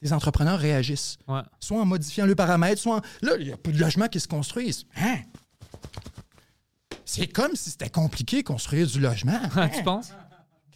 les 0.00 0.12
entrepreneurs 0.12 0.60
réagissent. 0.60 1.18
Ouais. 1.26 1.40
Soit 1.58 1.80
en 1.80 1.84
modifiant 1.84 2.24
le 2.24 2.36
paramètre, 2.36 2.80
soit 2.80 2.96
en... 2.98 3.00
Là, 3.22 3.32
il 3.40 3.48
y 3.48 3.52
a 3.52 3.56
plus 3.56 3.72
de 3.72 3.80
logements 3.80 4.06
qui 4.06 4.20
se 4.20 4.28
construisent. 4.28 4.84
Hein? 4.96 5.18
C'est 7.04 7.26
comme 7.26 7.56
si 7.56 7.70
c'était 7.70 7.90
compliqué 7.90 8.44
construire 8.44 8.86
du 8.86 9.00
logement. 9.00 9.40
Hein? 9.56 9.68
tu 9.68 9.82
penses? 9.82 10.12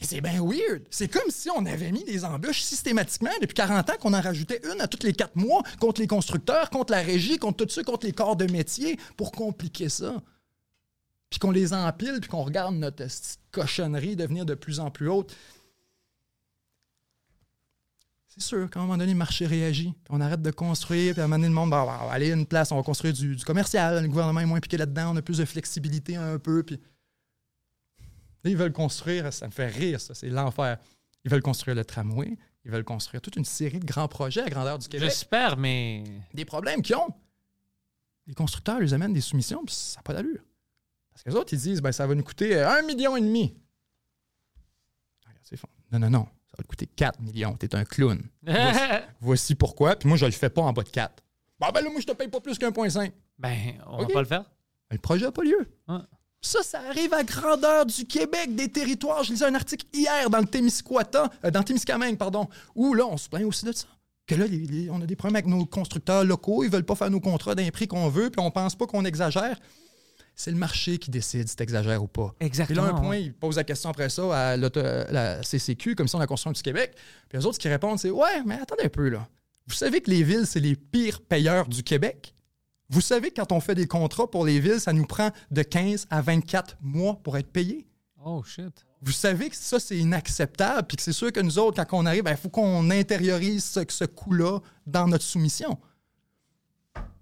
C'est 0.01 0.21
bien 0.23 0.43
weird. 0.43 0.83
C'est 0.91 1.09
comme 1.09 1.31
si 1.31 1.51
on 1.51 1.67
avait 1.67 1.93
mis 1.93 2.03
des 2.03 2.25
embûches 2.25 2.63
systématiquement 2.63 3.31
depuis 3.41 3.55
40 3.55 3.91
ans, 3.91 3.93
qu'on 4.01 4.15
en 4.15 4.21
rajoutait 4.21 4.61
une 4.65 4.81
à 4.81 4.89
tous 4.89 5.07
les 5.07 5.13
quatre 5.13 5.37
mois 5.37 5.63
contre 5.79 6.01
les 6.01 6.09
constructeurs, 6.09 6.71
contre 6.71 6.91
la 6.93 7.03
régie, 7.03 7.39
contre 7.39 7.65
tout 7.65 7.71
ça, 7.71 7.85
contre 7.85 8.07
les 8.07 8.13
corps 8.13 8.35
de 8.35 8.51
métier 8.51 8.99
pour 9.17 9.31
compliquer 9.31 9.89
ça. 9.89 10.21
Puis 11.31 11.39
qu'on 11.39 11.53
les 11.53 11.73
empile, 11.73 12.19
puis 12.21 12.29
qu'on 12.29 12.43
regarde 12.43 12.75
notre 12.75 12.97
petite 12.97 13.41
cochonnerie 13.53 14.17
devenir 14.17 14.45
de 14.45 14.55
plus 14.55 14.81
en 14.81 14.91
plus 14.91 15.09
haute, 15.09 15.37
c'est 18.27 18.43
sûr 18.43 18.71
qu'à 18.71 18.81
un 18.81 18.83
moment 18.83 18.97
donné, 18.97 19.13
le 19.13 19.19
marché 19.19 19.47
réagit. 19.47 19.93
Puis 19.93 20.11
on 20.11 20.21
arrête 20.21 20.43
de 20.43 20.51
construire, 20.51 21.15
puis 21.15 21.21
à 21.21 21.25
un 21.25 21.27
moment 21.27 21.37
donné, 21.37 21.49
le 21.49 21.55
monde 21.55 21.71
va, 21.71 21.85
va 21.85 22.13
aller 22.13 22.31
à 22.31 22.35
une 22.35 22.47
place, 22.47 22.71
on 22.73 22.77
va 22.77 22.83
construire 22.83 23.13
du, 23.13 23.35
du 23.35 23.45
commercial. 23.45 24.03
Le 24.03 24.09
gouvernement 24.09 24.41
est 24.41 24.47
moins 24.47 24.59
impliqué 24.59 24.77
là-dedans, 24.77 25.13
on 25.13 25.17
a 25.17 25.23
plus 25.23 25.39
de 25.39 25.45
flexibilité 25.45 26.17
un 26.17 26.39
peu. 26.39 26.63
Puis 26.63 26.81
ils 28.45 28.57
veulent 28.57 28.73
construire, 28.73 29.33
ça 29.33 29.47
me 29.47 29.53
fait 29.53 29.67
rire, 29.67 30.01
ça, 30.01 30.15
c'est 30.15 30.29
l'enfer. 30.29 30.79
Ils 31.25 31.31
veulent 31.31 31.43
construire 31.43 31.77
le 31.77 31.85
tramway, 31.85 32.39
ils 32.65 32.71
veulent 32.71 32.85
construire 32.85 33.21
toute 33.21 33.37
une 33.37 33.45
série 33.45 33.79
de 33.79 33.85
grands 33.87 34.09
projets 34.09 34.43
à 34.43 34.49
grandeur 34.49 34.79
du 34.79 34.89
Québec. 34.89 35.11
J'espère, 35.11 35.57
mais. 35.57 36.05
Des 36.33 36.45
problèmes 36.45 36.83
qu'ils 36.83 36.97
ont. 36.97 37.15
Les 38.27 38.35
constructeurs 38.35 38.83
ils 38.83 38.95
amènent 38.95 39.13
des 39.13 39.21
soumissions, 39.21 39.65
puis 39.65 39.75
ça 39.75 39.99
n'a 39.99 40.03
pas 40.03 40.15
d'allure. 40.15 40.41
Parce 41.21 41.25
que 41.25 41.31
les 41.31 41.37
autres, 41.37 41.53
ils 41.53 41.59
disent, 41.61 41.83
ben, 41.83 41.93
ça 41.93 42.07
va 42.07 42.15
nous 42.15 42.23
coûter 42.25 42.57
euh, 42.57 42.69
un 42.71 42.83
million 42.83 43.17
et 43.17 43.21
demi. 43.21 43.55
Fond. 45.57 45.69
Non, 45.93 45.99
non, 45.99 46.11
non. 46.11 46.25
Ça 46.47 46.55
va 46.59 46.63
te 46.63 46.69
coûter 46.69 46.87
4 46.87 47.21
millions. 47.21 47.55
T'es 47.57 47.75
un 47.75 47.85
clown. 47.85 48.23
Voici, 48.47 48.81
voici 49.21 49.55
pourquoi. 49.57 49.97
Puis 49.97 50.09
moi, 50.09 50.17
je 50.17 50.25
le 50.27 50.31
fais 50.31 50.49
pas 50.49 50.63
en 50.63 50.73
bas 50.73 50.83
de 50.85 50.89
4. 50.89 51.23
Bon, 51.59 51.67
ben 51.75 51.83
là, 51.83 51.91
moi, 51.91 52.01
je 52.01 52.07
te 52.07 52.13
paye 52.13 52.29
pas 52.29 52.41
plus 52.41 52.57
qu'un 52.57 52.71
point 52.73 52.89
5. 52.89 53.13
ben, 53.39 53.75
on 53.89 53.99
Ok. 53.99 54.09
va 54.09 54.15
pas 54.15 54.21
le 54.21 54.27
faire. 54.29 54.45
Le 54.93 54.99
projet 54.99 55.25
n'a 55.27 55.33
pas 55.33 55.43
lieu. 55.43 55.69
Ouais. 55.89 55.99
Ça, 56.41 56.63
ça 56.63 56.81
arrive 56.89 57.13
à 57.13 57.23
grandeur 57.25 57.85
du 57.85 58.05
Québec, 58.07 58.55
des 58.55 58.69
territoires. 58.71 59.25
Je 59.25 59.33
lisais 59.33 59.45
un 59.45 59.55
article 59.57 59.85
hier 59.93 60.31
dans 60.31 60.39
le 60.39 60.47
Témiscouata, 60.47 61.29
euh, 61.45 61.51
dans 61.51 61.59
le 61.61 61.65
Témiscamingue, 61.65 62.17
pardon, 62.17 62.49
où 62.77 62.95
là, 62.95 63.05
on 63.07 63.17
se 63.17 63.29
plaint 63.29 63.45
aussi 63.45 63.65
de 63.67 63.73
ça. 63.73 63.87
Que 64.27 64.37
là, 64.37 64.47
les- 64.47 64.67
les- 64.67 64.89
on 64.91 65.01
a 65.03 65.07
des 65.07 65.17
problèmes 65.17 65.37
avec 65.37 65.47
nos 65.47 65.67
constructeurs 65.67 66.25
locaux, 66.25 66.63
ils 66.65 66.71
veulent 66.71 66.85
pas 66.87 66.95
faire 66.95 67.11
nos 67.11 67.21
contrats 67.21 67.55
d'un 67.57 67.69
prix 67.71 67.89
qu'on 67.89 68.09
veut, 68.09 68.31
puis 68.31 68.41
on 68.41 68.51
pense 68.53 68.75
pas 68.77 68.87
qu'on 68.87 69.05
exagère. 69.05 69.59
C'est 70.35 70.51
le 70.51 70.57
marché 70.57 70.99
qui 70.99 71.11
décide 71.11 71.49
si 71.49 71.57
tu 71.57 71.63
exagères 71.63 72.03
ou 72.03 72.07
pas. 72.07 72.35
Exactement, 72.41 72.85
Et 72.85 72.87
là, 72.89 72.95
un 72.95 73.01
point, 73.01 73.17
il 73.17 73.35
pose 73.35 73.57
la 73.57 73.65
question 73.65 73.91
après 73.91 74.09
ça 74.09 74.53
à 74.53 74.57
la 74.57 75.43
CCQ, 75.43 75.95
Commission 75.95 76.19
de 76.19 76.23
la 76.23 76.27
construction 76.27 76.53
du 76.53 76.63
Québec. 76.63 76.95
Puis 77.29 77.39
les 77.39 77.45
autres 77.45 77.59
qui 77.59 77.69
répondent, 77.69 77.99
c'est 77.99 78.11
Ouais, 78.11 78.43
mais 78.47 78.55
attendez 78.55 78.85
un 78.85 78.89
peu, 78.89 79.09
là. 79.09 79.29
Vous 79.67 79.75
savez 79.75 80.01
que 80.01 80.11
les 80.11 80.23
villes, 80.23 80.47
c'est 80.47 80.61
les 80.61 80.77
pires 80.77 81.21
payeurs 81.21 81.69
du 81.69 81.83
Québec? 81.83 82.35
Vous 82.89 83.01
savez 83.01 83.31
que 83.31 83.37
quand 83.41 83.53
on 83.53 83.61
fait 83.61 83.75
des 83.75 83.87
contrats 83.87 84.29
pour 84.29 84.45
les 84.45 84.59
villes, 84.59 84.81
ça 84.81 84.93
nous 84.93 85.07
prend 85.07 85.31
de 85.51 85.63
15 85.63 86.07
à 86.11 86.23
24 86.23 86.79
mois 86.81 87.21
pour 87.23 87.37
être 87.37 87.53
payé? 87.53 87.87
Oh, 88.25 88.43
shit. 88.43 88.85
Vous 89.03 89.13
savez 89.13 89.49
que 89.49 89.57
ça, 89.57 89.79
c'est 89.79 89.97
inacceptable, 89.97 90.87
puis 90.87 90.97
que 90.97 91.03
c'est 91.03 91.13
sûr 91.13 91.33
que 91.33 91.41
nous 91.41 91.59
autres, 91.59 91.83
quand 91.85 91.99
on 91.99 92.07
arrive, 92.07 92.25
il 92.29 92.37
faut 92.37 92.51
qu'on 92.51 92.91
intériorise 92.91 93.65
ce, 93.65 93.81
ce 93.89 94.05
coût-là 94.05 94.59
dans 94.87 95.07
notre 95.07 95.25
soumission. 95.25 95.79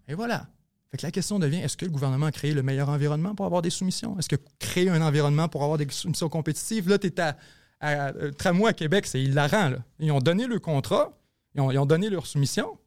Et 0.08 0.14
voilà. 0.14 0.48
Fait 0.90 0.96
que 0.96 1.06
la 1.06 1.10
question 1.10 1.38
devient, 1.38 1.58
est-ce 1.58 1.76
que 1.76 1.84
le 1.84 1.90
gouvernement 1.90 2.26
a 2.26 2.32
créé 2.32 2.54
le 2.54 2.62
meilleur 2.62 2.88
environnement 2.88 3.34
pour 3.34 3.44
avoir 3.44 3.60
des 3.62 3.70
soumissions? 3.70 4.18
Est-ce 4.18 4.28
que 4.28 4.36
créer 4.58 4.88
un 4.88 5.02
environnement 5.02 5.48
pour 5.48 5.62
avoir 5.62 5.76
des 5.78 5.88
soumissions 5.90 6.28
compétitives? 6.30 6.88
Là, 6.88 6.98
tu 6.98 7.08
es 7.08 7.20
à, 7.20 7.36
à- 7.80 8.08
euh, 8.14 8.30
Tramway 8.32 8.70
à 8.70 8.72
Québec, 8.72 9.06
c'est 9.06 9.22
hilarant. 9.22 9.68
Là. 9.68 9.78
Ils 9.98 10.10
ont 10.12 10.18
donné 10.20 10.46
le 10.46 10.58
contrat, 10.58 11.12
ils 11.54 11.60
ont, 11.60 11.70
ils 11.70 11.78
ont 11.78 11.84
donné 11.86 12.08
leur 12.08 12.26
soumission, 12.26 12.78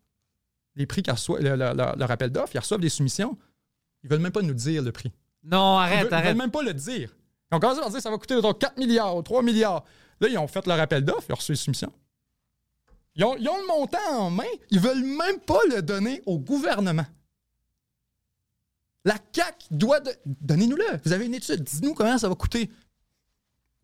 les 0.76 0.88
prix 0.88 1.03
qu'ils 1.03 1.14
reçoivent, 1.14 1.41
le- 1.44 1.52
le- 1.52 1.73
leur, 1.76 1.95
leur 1.95 2.10
appel 2.11 2.32
d'offres, 2.32 2.56
ils 2.56 2.60
reçoivent 2.60 2.80
des 2.82 2.90
soumissions. 2.90 3.38
Ils 4.03 4.10
veulent 4.10 4.19
même 4.19 4.32
pas 4.32 4.41
nous 4.41 4.53
dire 4.56 4.82
le 4.82 4.91
prix. 4.91 5.11
Non, 5.44 5.80
Ils 5.80 5.84
arrête, 5.84 5.99
veulent, 5.99 6.07
ils 6.10 6.14
arrête. 6.15 6.28
veulent 6.30 6.38
même 6.38 6.52
pas 6.52 6.64
le 6.64 6.73
dire. 6.73 7.14
Ils 7.52 7.56
ont 7.56 7.60
commencé 7.60 7.82
par 7.82 7.90
dire 7.91 8.02
ça 8.02 8.10
va 8.10 8.18
coûter 8.18 8.36
mettons, 8.36 8.53
4 8.53 8.78
milliards 8.80 9.15
ou 9.15 9.22
3 9.22 9.44
milliards. 9.44 9.84
Là, 10.19 10.28
ils 10.28 10.38
ont 10.40 10.48
fait 10.48 10.65
leur 10.65 10.80
appel 10.80 11.06
d'offres, 11.06 11.26
ils 11.30 11.34
ont 11.34 11.36
reçu 11.36 11.52
les 11.52 11.57
soumissions. 11.57 11.94
Ils 13.15 13.26
ont, 13.26 13.36
ils 13.38 13.48
ont 13.48 13.57
le 13.61 13.68
montant 13.68 13.98
en 14.19 14.30
main, 14.32 14.44
ils 14.72 14.80
veulent 14.80 15.03
même 15.03 15.40
pas 15.45 15.60
le 15.69 15.82
donner 15.84 16.22
au 16.26 16.40
gouvernement. 16.40 17.06
La 19.03 19.18
CAC 19.18 19.68
doit... 19.72 19.99
Donnez-nous-le. 20.26 20.99
Vous 21.03 21.11
avez 21.11 21.26
une 21.26 21.34
étude. 21.34 21.64
Dis-nous 21.64 21.94
combien 21.94 22.18
ça 22.18 22.30
va 22.30 22.36
coûter. 22.36 22.69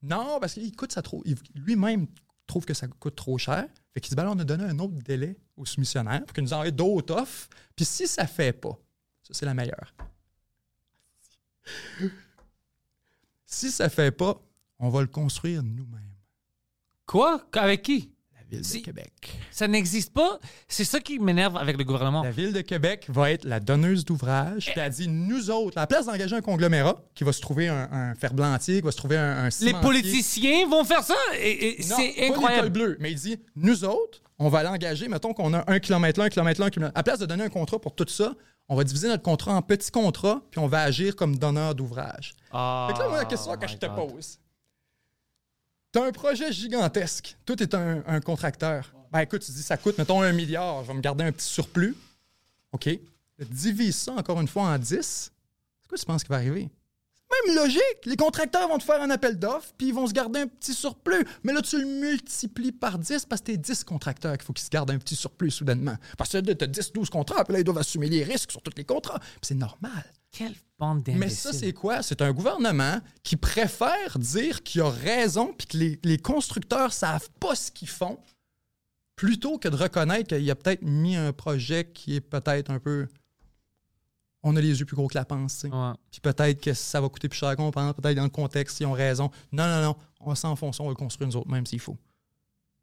Non, 0.04 0.40
parce 0.40 0.54
qu'il 0.54 0.76
coûte 0.76 0.92
ça 0.92 1.02
trop. 1.02 1.24
Lui-même 1.56 2.08
trouve 2.46 2.66
que 2.66 2.74
ça 2.74 2.88
coûte 2.88 3.16
trop 3.16 3.38
cher. 3.38 3.68
Fait 3.94 4.02
qu'il 4.02 4.10
dit, 4.10 4.16
ben 4.16 4.30
on 4.30 4.40
a 4.40 4.44
donné 4.44 4.64
un 4.64 4.80
autre 4.80 4.94
délai 4.94 5.38
aux 5.56 5.66
soumissionnaires 5.66 6.24
pour 6.24 6.34
qu'ils 6.34 6.44
nous 6.44 6.54
envoient 6.54 6.72
d'autres 6.72 7.16
offres. 7.16 7.50
Puis 7.76 7.86
si 7.86 8.08
ça 8.08 8.28
fait 8.28 8.54
pas, 8.54 8.78
ça 9.24 9.34
c'est 9.34 9.46
la 9.46 9.54
meilleure. 9.54 9.94
Si 13.46 13.72
ça 13.72 13.90
fait 13.90 14.12
pas, 14.12 14.40
on 14.80 14.90
va 14.90 15.02
le 15.02 15.08
construire 15.08 15.64
nous-mêmes. 15.64 16.14
Quoi? 17.06 17.48
Avec 17.54 17.82
qui? 17.82 18.12
Ville 18.50 18.64
Si- 18.66 18.80
de 18.80 18.86
Québec. 18.86 19.12
Ça 19.52 19.68
n'existe 19.68 20.14
pas. 20.14 20.40
C'est 20.68 20.84
ça 20.86 21.00
qui 21.00 21.20
m'énerve 21.20 21.58
avec 21.58 21.78
le 21.78 21.84
gouvernement. 21.84 22.24
La 22.24 22.32
Ville 22.32 22.54
de 22.54 22.62
Québec 22.62 23.06
va 23.10 23.32
être 23.32 23.44
la 23.46 23.60
donneuse 23.60 24.06
d'ouvrage. 24.06 24.68
Puis 24.72 24.80
elle 24.80 24.92
dit, 24.92 25.08
nous 25.08 25.50
autres, 25.50 25.78
à 25.78 25.82
la 25.82 25.88
place 25.88 26.06
d'engager 26.06 26.36
un 26.36 26.42
conglomérat 26.42 26.96
qui 27.16 27.24
va 27.24 27.34
se 27.34 27.42
trouver 27.42 27.68
un, 27.68 27.90
un 27.92 28.16
ferblantier, 28.16 28.76
qui 28.82 28.86
va 28.86 28.92
se 28.92 28.98
trouver 28.98 29.18
un, 29.18 29.46
un 29.46 29.50
Les 29.62 29.74
politiciens 29.74 30.68
vont 30.68 30.84
faire 30.84 31.04
ça? 31.04 31.16
Et, 31.40 31.80
et 31.80 31.84
c'est 31.84 32.14
pas 32.18 32.26
incroyable. 32.34 32.70
bleue, 32.70 32.98
mais 33.00 33.12
il 33.12 33.20
dit, 33.20 33.38
nous 33.56 33.84
autres, 33.84 34.22
on 34.40 34.50
va 34.50 34.64
l'engager, 34.64 35.08
mettons 35.08 35.34
qu'on 35.34 35.54
a 35.54 35.64
un 35.70 35.80
kilomètre 35.80 36.20
là, 36.20 36.26
un 36.26 36.30
kilomètre 36.30 36.60
là, 36.62 36.68
un 36.68 36.70
kilomètre. 36.70 36.96
À 36.96 37.00
la 37.00 37.04
place 37.04 37.20
de 37.20 37.26
donner 37.26 37.44
un 37.44 37.50
contrat 37.50 37.80
pour 37.80 37.96
tout 37.96 38.06
ça, 38.08 38.34
on 38.70 38.76
va 38.76 38.84
diviser 38.84 39.08
notre 39.08 39.24
contrat 39.24 39.54
en 39.54 39.62
petits 39.62 39.92
contrats, 39.92 40.42
puis 40.52 40.60
on 40.60 40.68
va 40.68 40.82
agir 40.82 41.16
comme 41.16 41.38
donneur 41.38 41.74
d'ouvrage. 41.74 42.34
Ah, 42.52 42.90
que 42.94 43.00
là, 43.00 43.08
moi, 43.10 43.18
la 43.18 43.26
question 43.26 43.56
que 43.56 43.66
my 43.66 43.72
je 43.72 43.78
te 43.78 43.86
God. 43.88 43.96
pose, 44.12 44.40
t'as 45.98 46.06
un 46.06 46.12
projet 46.12 46.52
gigantesque, 46.52 47.36
toi, 47.46 47.56
t'es 47.56 47.74
un, 47.74 48.04
un 48.06 48.22
contracteur. 48.22 48.92
Ben 49.12 49.22
écoute, 49.22 49.42
tu 49.42 49.52
dis, 49.52 49.64
ça 49.64 49.78
coûte, 49.78 49.98
mettons, 49.98 50.22
un 50.22 50.32
milliard, 50.32 50.84
je 50.84 50.90
vais 50.90 50.94
me 50.94 51.02
garder 51.02 51.24
un 51.24 51.32
petit 51.32 51.48
surplus. 51.48 51.96
OK. 52.72 52.90
Divise 53.40 53.96
ça 53.96 54.14
encore 54.14 54.40
une 54.40 54.48
fois 54.48 54.64
en 54.64 54.78
10. 54.78 54.88
C'est 55.82 55.90
quoi 55.90 55.98
tu 55.98 56.06
penses 56.06 56.24
qui 56.24 56.30
va 56.30 56.36
arriver? 56.36 56.70
Même 57.46 57.56
logique. 57.56 58.06
Les 58.06 58.16
contracteurs 58.16 58.68
vont 58.70 58.78
te 58.78 58.84
faire 58.84 59.02
un 59.02 59.10
appel 59.10 59.38
d'offres, 59.38 59.74
puis 59.78 59.88
ils 59.88 59.94
vont 59.94 60.08
se 60.08 60.14
garder 60.14 60.42
un 60.42 60.48
petit 60.48 60.74
surplus. 60.74 61.26
Mais 61.44 61.54
là, 61.54 61.62
tu 61.62 61.78
le 61.80 61.86
multiplies 61.86 62.72
par 62.72 62.98
10 62.98 63.26
parce 63.26 63.42
que 63.42 63.48
t'es 63.48 63.58
10 63.58 63.84
contracteurs 63.84 64.38
qu'il 64.38 64.46
faut 64.46 64.54
qu'ils 64.54 64.66
se 64.66 64.70
gardent 64.70 64.92
un 64.92 64.98
petit 64.98 65.16
surplus 65.16 65.52
soudainement. 65.52 65.96
Parce 66.18 66.32
que 66.32 66.38
t'as 66.40 66.68
10, 66.68 66.94
12 66.94 67.10
contrats, 67.10 67.44
puis 67.44 67.54
là, 67.54 67.60
ils 67.60 67.66
doivent 67.66 67.80
assumer 67.80 68.08
les 68.08 68.24
risques 68.24 68.52
sur 68.52 68.62
tous 68.62 68.72
les 68.78 68.86
contrats. 68.86 69.20
Puis 69.20 69.40
c'est 69.42 69.56
normal. 69.56 70.06
Quelle 70.32 70.56
bande 70.80 71.04
d'imbéciles. 71.04 71.20
Mais 71.20 71.30
ça, 71.30 71.54
c'est 71.54 71.74
quoi? 71.74 72.02
C'est 72.02 72.22
un 72.22 72.32
gouvernement 72.32 73.00
qui 73.24 73.36
préfère 73.36 74.20
dire 74.20 74.64
qu'il 74.64 74.82
a 74.82 74.90
raison 74.90 75.54
puis 75.58 75.68
que 75.68 75.78
les, 75.78 76.00
les 76.04 76.18
constructeurs 76.18 76.94
savent 76.94 77.30
pas 77.40 77.56
ce 77.56 77.72
qu'ils 77.72 77.90
font 77.90 78.20
plutôt 79.18 79.58
que 79.58 79.68
de 79.68 79.76
reconnaître 79.76 80.30
qu'il 80.36 80.50
a 80.50 80.56
peut-être 80.56 80.84
mis 80.84 81.18
un 81.18 81.34
projet 81.34 81.92
qui 81.92 82.16
est 82.16 82.22
peut-être 82.22 82.72
un 82.72 82.80
peu. 82.80 83.08
On 84.44 84.56
a 84.56 84.62
les 84.62 84.80
yeux 84.80 84.86
plus 84.86 84.96
gros 84.96 85.08
que 85.08 85.16
la. 85.18 85.26
Ouais. 85.30 85.94
Puis 86.12 86.22
peut-être 86.22 86.62
que 86.62 86.74
ça 86.74 87.02
va 87.02 87.10
coûter 87.10 87.28
plus 87.28 87.38
cher 87.38 87.56
qu'on 87.56 87.72
pense, 87.72 87.94
peut-être 87.96 88.16
dans 88.16 88.24
le 88.24 88.30
contexte, 88.30 88.80
ils 88.80 88.86
ont 88.86 88.92
raison. 88.94 89.30
Non, 89.52 89.66
non, 89.68 89.82
non, 89.82 89.96
on 90.22 90.30
va 90.30 90.36
s'enfoncer, 90.36 90.82
on 90.82 90.88
va 90.90 90.96
construire 90.96 91.28
nous 91.28 91.36
autres, 91.38 91.50
même 91.50 91.66
s'il 91.66 91.80
faut. 91.80 91.98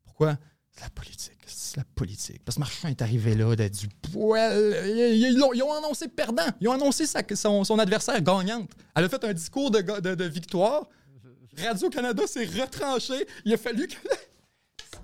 Pourquoi? 0.04 0.36
C'est 0.72 0.82
la 0.82 0.90
politique. 0.90 1.38
C'est 1.46 1.76
la 1.76 1.84
politique. 1.94 2.42
Parce 2.44 2.56
que 2.56 2.60
Marchand 2.60 2.88
est 2.88 3.00
arrivé 3.00 3.34
là, 3.36 3.54
de, 3.54 3.68
du 3.68 3.88
poil. 3.88 4.52
Ils, 4.86 5.22
ils 5.22 5.38
ils 5.54 5.62
ont 5.62 5.72
annoncé 5.72 6.08
perdant. 6.08 6.42
Ils 6.60 6.66
ont 6.68 6.72
annoncé 6.72 7.06
sa- 7.06 7.22
son, 7.36 7.62
son 7.62 7.78
adversaire 7.78 8.20
gagnante. 8.20 8.70
Elle 8.96 9.04
a 9.04 9.08
fait 9.08 9.22
un 9.24 9.32
discours 9.32 9.70
de, 9.70 9.80
de- 10.00 10.14
de 10.16 10.24
victoire. 10.24 10.88
Radio-Canada 11.56 12.26
s'est 12.26 12.46
retranché. 12.46 13.26
Il 13.44 13.54
a 13.54 13.56
fallu 13.56 13.86
que. 13.86 13.94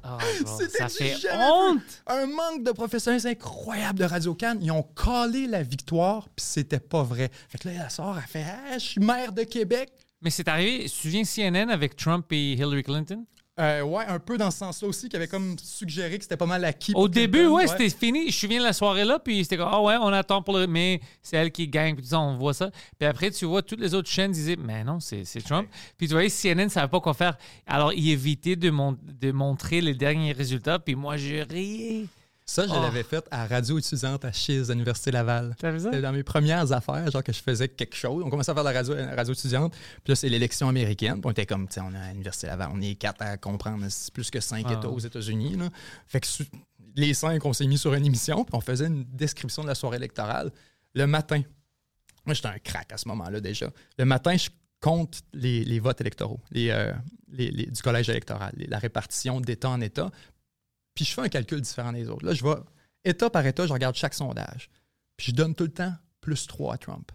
Ah, 0.02 0.18
bro, 0.42 0.58
C'était 0.58 0.78
ça 0.78 0.88
fait 0.88 1.16
honte. 1.32 2.02
Un 2.06 2.26
manque 2.26 2.64
de 2.64 2.72
professionnalisme 2.72 3.28
incroyable 3.28 3.98
de 3.98 4.04
Radio-Can. 4.04 4.56
Ils 4.60 4.70
ont 4.72 4.82
collé 4.82 5.46
la 5.46 5.62
victoire, 5.62 6.28
puis 6.34 6.44
c'était 6.44 6.80
pas 6.80 7.02
vrai. 7.02 7.30
Fait 7.48 7.58
que 7.58 7.68
là, 7.68 7.74
elle 7.84 7.90
sort, 7.90 8.16
elle 8.16 8.28
fait 8.28 8.44
Ah, 8.46 8.78
je 8.78 8.84
suis 8.84 9.00
maire 9.00 9.32
de 9.32 9.42
Québec. 9.42 9.90
Mais 10.22 10.30
c'est 10.30 10.48
arrivé, 10.48 10.80
tu 10.84 10.90
te 10.90 10.94
souviens 10.94 11.24
CNN 11.24 11.70
avec 11.70 11.96
Trump 11.96 12.26
et 12.30 12.52
Hillary 12.52 12.82
Clinton? 12.82 13.24
Euh, 13.60 13.82
ouais, 13.82 14.04
un 14.06 14.18
peu 14.18 14.38
dans 14.38 14.50
ce 14.50 14.58
sens-là 14.58 14.88
aussi, 14.88 15.08
qui 15.10 15.16
avait 15.16 15.28
comme 15.28 15.54
suggéré 15.62 16.16
que 16.16 16.24
c'était 16.24 16.36
pas 16.38 16.46
mal 16.46 16.64
acquis. 16.64 16.92
Au 16.94 17.08
début, 17.08 17.46
ouais, 17.46 17.66
c'était 17.66 17.90
fini. 17.90 18.30
Je 18.30 18.36
souviens 18.38 18.58
de 18.60 18.64
la 18.64 18.72
soirée 18.72 19.04
là, 19.04 19.18
puis 19.18 19.42
c'était 19.44 19.58
comme, 19.58 19.68
ah 19.70 19.82
ouais, 19.82 19.96
on 20.00 20.08
attend 20.08 20.40
pour 20.42 20.56
le. 20.56 20.66
Mais 20.66 21.00
c'est 21.22 21.36
elle 21.36 21.52
qui 21.52 21.68
gagne, 21.68 21.94
puis 21.94 22.06
ça, 22.06 22.18
on 22.20 22.36
voit 22.36 22.54
ça. 22.54 22.70
Puis 22.98 23.06
après, 23.06 23.30
tu 23.30 23.44
vois, 23.44 23.60
toutes 23.62 23.80
les 23.80 23.92
autres 23.94 24.08
chaînes 24.08 24.32
disaient, 24.32 24.56
mais 24.58 24.82
non, 24.82 24.98
c'est 24.98 25.24
c'est 25.24 25.42
Trump. 25.42 25.68
Puis 25.98 26.08
tu 26.08 26.14
voyais, 26.14 26.30
CNN 26.30 26.64
ne 26.64 26.68
savait 26.70 26.88
pas 26.88 27.00
quoi 27.00 27.12
faire. 27.14 27.36
Alors, 27.66 27.92
il 27.92 28.08
évitait 28.10 28.56
de, 28.56 28.70
mon- 28.70 28.96
de 29.02 29.30
montrer 29.30 29.80
les 29.82 29.94
derniers 29.94 30.32
résultats, 30.32 30.78
puis 30.78 30.94
moi, 30.94 31.16
je 31.18 31.46
riais. 31.46 32.06
Ça, 32.52 32.66
je 32.66 32.72
Oh. 32.72 32.82
l'avais 32.82 33.04
fait 33.04 33.24
à 33.30 33.46
Radio 33.46 33.78
étudiante 33.78 34.24
à 34.24 34.32
Chiz, 34.32 34.70
à 34.70 34.74
l'Université 34.74 35.12
Laval. 35.12 35.54
C'était 35.60 36.00
dans 36.00 36.12
mes 36.12 36.24
premières 36.24 36.72
affaires, 36.72 37.08
genre 37.08 37.22
que 37.22 37.32
je 37.32 37.40
faisais 37.40 37.68
quelque 37.68 37.94
chose. 37.94 38.24
On 38.26 38.28
commençait 38.28 38.50
à 38.50 38.54
faire 38.54 38.64
de 38.64 38.68
la 38.70 38.74
radio, 38.74 38.94
la 38.94 39.14
radio 39.14 39.32
étudiante. 39.34 39.72
Puis 39.72 40.10
là, 40.10 40.16
c'est 40.16 40.28
l'élection 40.28 40.68
américaine. 40.68 41.14
Puis 41.20 41.22
on 41.26 41.30
était 41.30 41.46
comme, 41.46 41.68
tu 41.68 41.74
sais, 41.74 41.80
on 41.80 41.92
est 41.94 41.96
à 41.96 42.08
l'Université 42.10 42.48
Laval. 42.48 42.70
On 42.74 42.80
est 42.80 42.96
quatre 42.96 43.22
à 43.22 43.36
comprendre. 43.36 43.84
C'est 43.88 44.12
plus 44.12 44.30
que 44.32 44.40
cinq 44.40 44.66
Ah. 44.68 44.72
États 44.72 44.88
aux 44.88 44.98
États-Unis. 44.98 45.58
Fait 46.08 46.18
que 46.20 46.26
les 46.96 47.14
cinq, 47.14 47.44
on 47.46 47.52
s'est 47.52 47.68
mis 47.68 47.78
sur 47.78 47.94
une 47.94 48.04
émission. 48.04 48.44
Puis 48.44 48.52
on 48.56 48.60
faisait 48.60 48.86
une 48.88 49.04
description 49.04 49.62
de 49.62 49.68
la 49.68 49.76
soirée 49.76 49.98
électorale 49.98 50.50
le 50.94 51.06
matin. 51.06 51.42
Moi, 52.26 52.34
j'étais 52.34 52.48
un 52.48 52.58
crack 52.58 52.92
à 52.92 52.96
ce 52.96 53.06
moment-là 53.06 53.40
déjà. 53.40 53.70
Le 53.96 54.04
matin, 54.04 54.36
je 54.36 54.48
compte 54.80 55.20
les, 55.34 55.62
les 55.64 55.78
votes 55.78 56.00
électoraux 56.00 56.40
les, 56.50 56.70
euh, 56.70 56.92
les- 57.28 57.52
les- 57.52 57.66
du 57.66 57.80
collège 57.80 58.08
électoral, 58.08 58.52
la 58.56 58.78
répartition 58.78 59.40
d'État 59.40 59.68
en 59.70 59.80
État. 59.80 60.10
Puis 60.94 61.04
je 61.04 61.14
fais 61.14 61.22
un 61.22 61.28
calcul 61.28 61.60
différent 61.60 61.92
des 61.92 62.08
autres. 62.08 62.24
Là, 62.24 62.34
je 62.34 62.44
vais 62.44 62.54
État 63.04 63.30
par 63.30 63.46
État, 63.46 63.66
je 63.66 63.72
regarde 63.72 63.94
chaque 63.94 64.14
sondage. 64.14 64.70
Puis 65.16 65.28
je 65.28 65.32
donne 65.32 65.54
tout 65.54 65.64
le 65.64 65.72
temps 65.72 65.94
plus 66.20 66.46
3 66.46 66.74
à 66.74 66.78
Trump. 66.78 67.12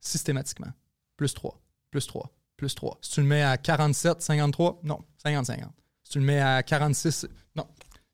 Systématiquement. 0.00 0.72
Plus 1.16 1.34
3. 1.34 1.60
plus 1.90 2.06
3, 2.06 2.32
plus 2.56 2.74
3. 2.74 2.98
Si 3.02 3.10
tu 3.12 3.20
le 3.20 3.26
mets 3.26 3.42
à 3.42 3.56
47, 3.58 4.22
53, 4.22 4.80
non, 4.84 5.00
50-50. 5.24 5.64
Si 6.04 6.12
tu 6.12 6.18
le 6.20 6.24
mets 6.24 6.40
à 6.40 6.62
46, 6.62 7.26
non. 7.56 7.66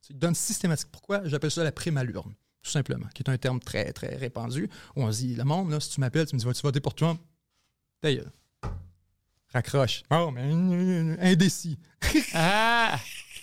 Tu 0.06 0.14
donnes 0.14 0.34
systématique. 0.34 0.88
Pourquoi? 0.90 1.26
J'appelle 1.26 1.50
ça 1.50 1.62
la 1.64 1.72
prime 1.72 1.96
à 1.96 2.04
l'urne, 2.04 2.34
tout 2.62 2.70
simplement, 2.70 3.06
qui 3.14 3.22
est 3.22 3.30
un 3.30 3.38
terme 3.38 3.60
très, 3.60 3.92
très 3.92 4.16
répandu. 4.16 4.68
Où 4.96 5.02
on 5.02 5.12
se 5.12 5.18
dit, 5.18 5.34
le 5.34 5.44
monde, 5.44 5.70
là, 5.70 5.80
si 5.80 5.90
tu 5.90 6.00
m'appelles, 6.00 6.26
tu 6.26 6.34
me 6.34 6.40
dis, 6.40 6.46
vas-tu 6.46 6.62
voter 6.62 6.80
pour 6.80 6.94
Trump? 6.94 7.20
Gueule. 8.02 8.30
Raccroche. 9.52 10.02
Oh, 10.10 10.30
mais 10.30 10.42
indécis. 11.20 11.78
Ah! 12.34 12.98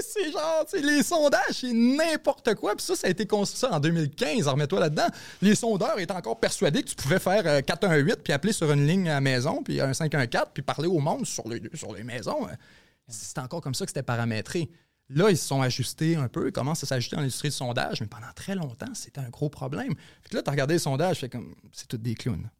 C'est 0.00 0.32
genre, 0.32 0.64
les 0.74 1.02
sondages, 1.02 1.60
c'est 1.60 1.72
n'importe 1.72 2.54
quoi. 2.54 2.74
Puis 2.74 2.84
ça, 2.84 2.96
ça 2.96 3.06
a 3.06 3.10
été 3.10 3.26
construit 3.26 3.58
ça 3.58 3.72
en 3.72 3.80
2015. 3.80 4.48
Remets-toi 4.48 4.80
là-dedans. 4.80 5.08
Les 5.42 5.54
sondeurs 5.54 5.98
étaient 5.98 6.12
encore 6.12 6.40
persuadés 6.40 6.82
que 6.82 6.88
tu 6.88 6.96
pouvais 6.96 7.18
faire 7.18 7.42
euh, 7.46 7.60
418 7.60 8.22
puis 8.22 8.32
appeler 8.32 8.52
sur 8.52 8.70
une 8.72 8.86
ligne 8.86 9.08
à 9.08 9.20
maison, 9.20 9.62
puis 9.62 9.80
un 9.80 9.92
514, 9.92 10.48
puis 10.54 10.62
parler 10.62 10.88
au 10.88 10.98
monde 10.98 11.26
sur 11.26 11.48
les, 11.48 11.60
maisons. 12.04 12.46
Euh, 12.48 12.52
C'était 13.08 13.40
encore 13.40 13.60
comme 13.60 13.74
ça 13.74 13.84
que 13.84 13.90
c'était 13.90 14.02
paramétré. 14.02 14.70
Là, 15.10 15.30
ils 15.30 15.38
se 15.38 15.46
sont 15.46 15.62
ajustés 15.62 16.16
un 16.16 16.28
peu, 16.28 16.48
ils 16.48 16.52
commencent 16.52 16.84
à 16.84 16.86
s'ajuster 16.86 17.16
dans 17.16 17.22
l'industrie 17.22 17.48
du 17.48 17.54
sondage, 17.54 18.00
mais 18.00 18.06
pendant 18.06 18.30
très 18.34 18.54
longtemps, 18.54 18.92
c'était 18.92 19.20
un 19.20 19.30
gros 19.30 19.48
problème. 19.48 19.94
Fait 20.22 20.34
là, 20.34 20.42
tu 20.42 20.48
as 20.48 20.52
regardé 20.52 20.74
les 20.74 20.80
sondages, 20.80 21.20
fait 21.20 21.30
comme, 21.30 21.54
c'est 21.72 21.88
tous 21.88 21.96
des 21.96 22.14
clowns. 22.14 22.50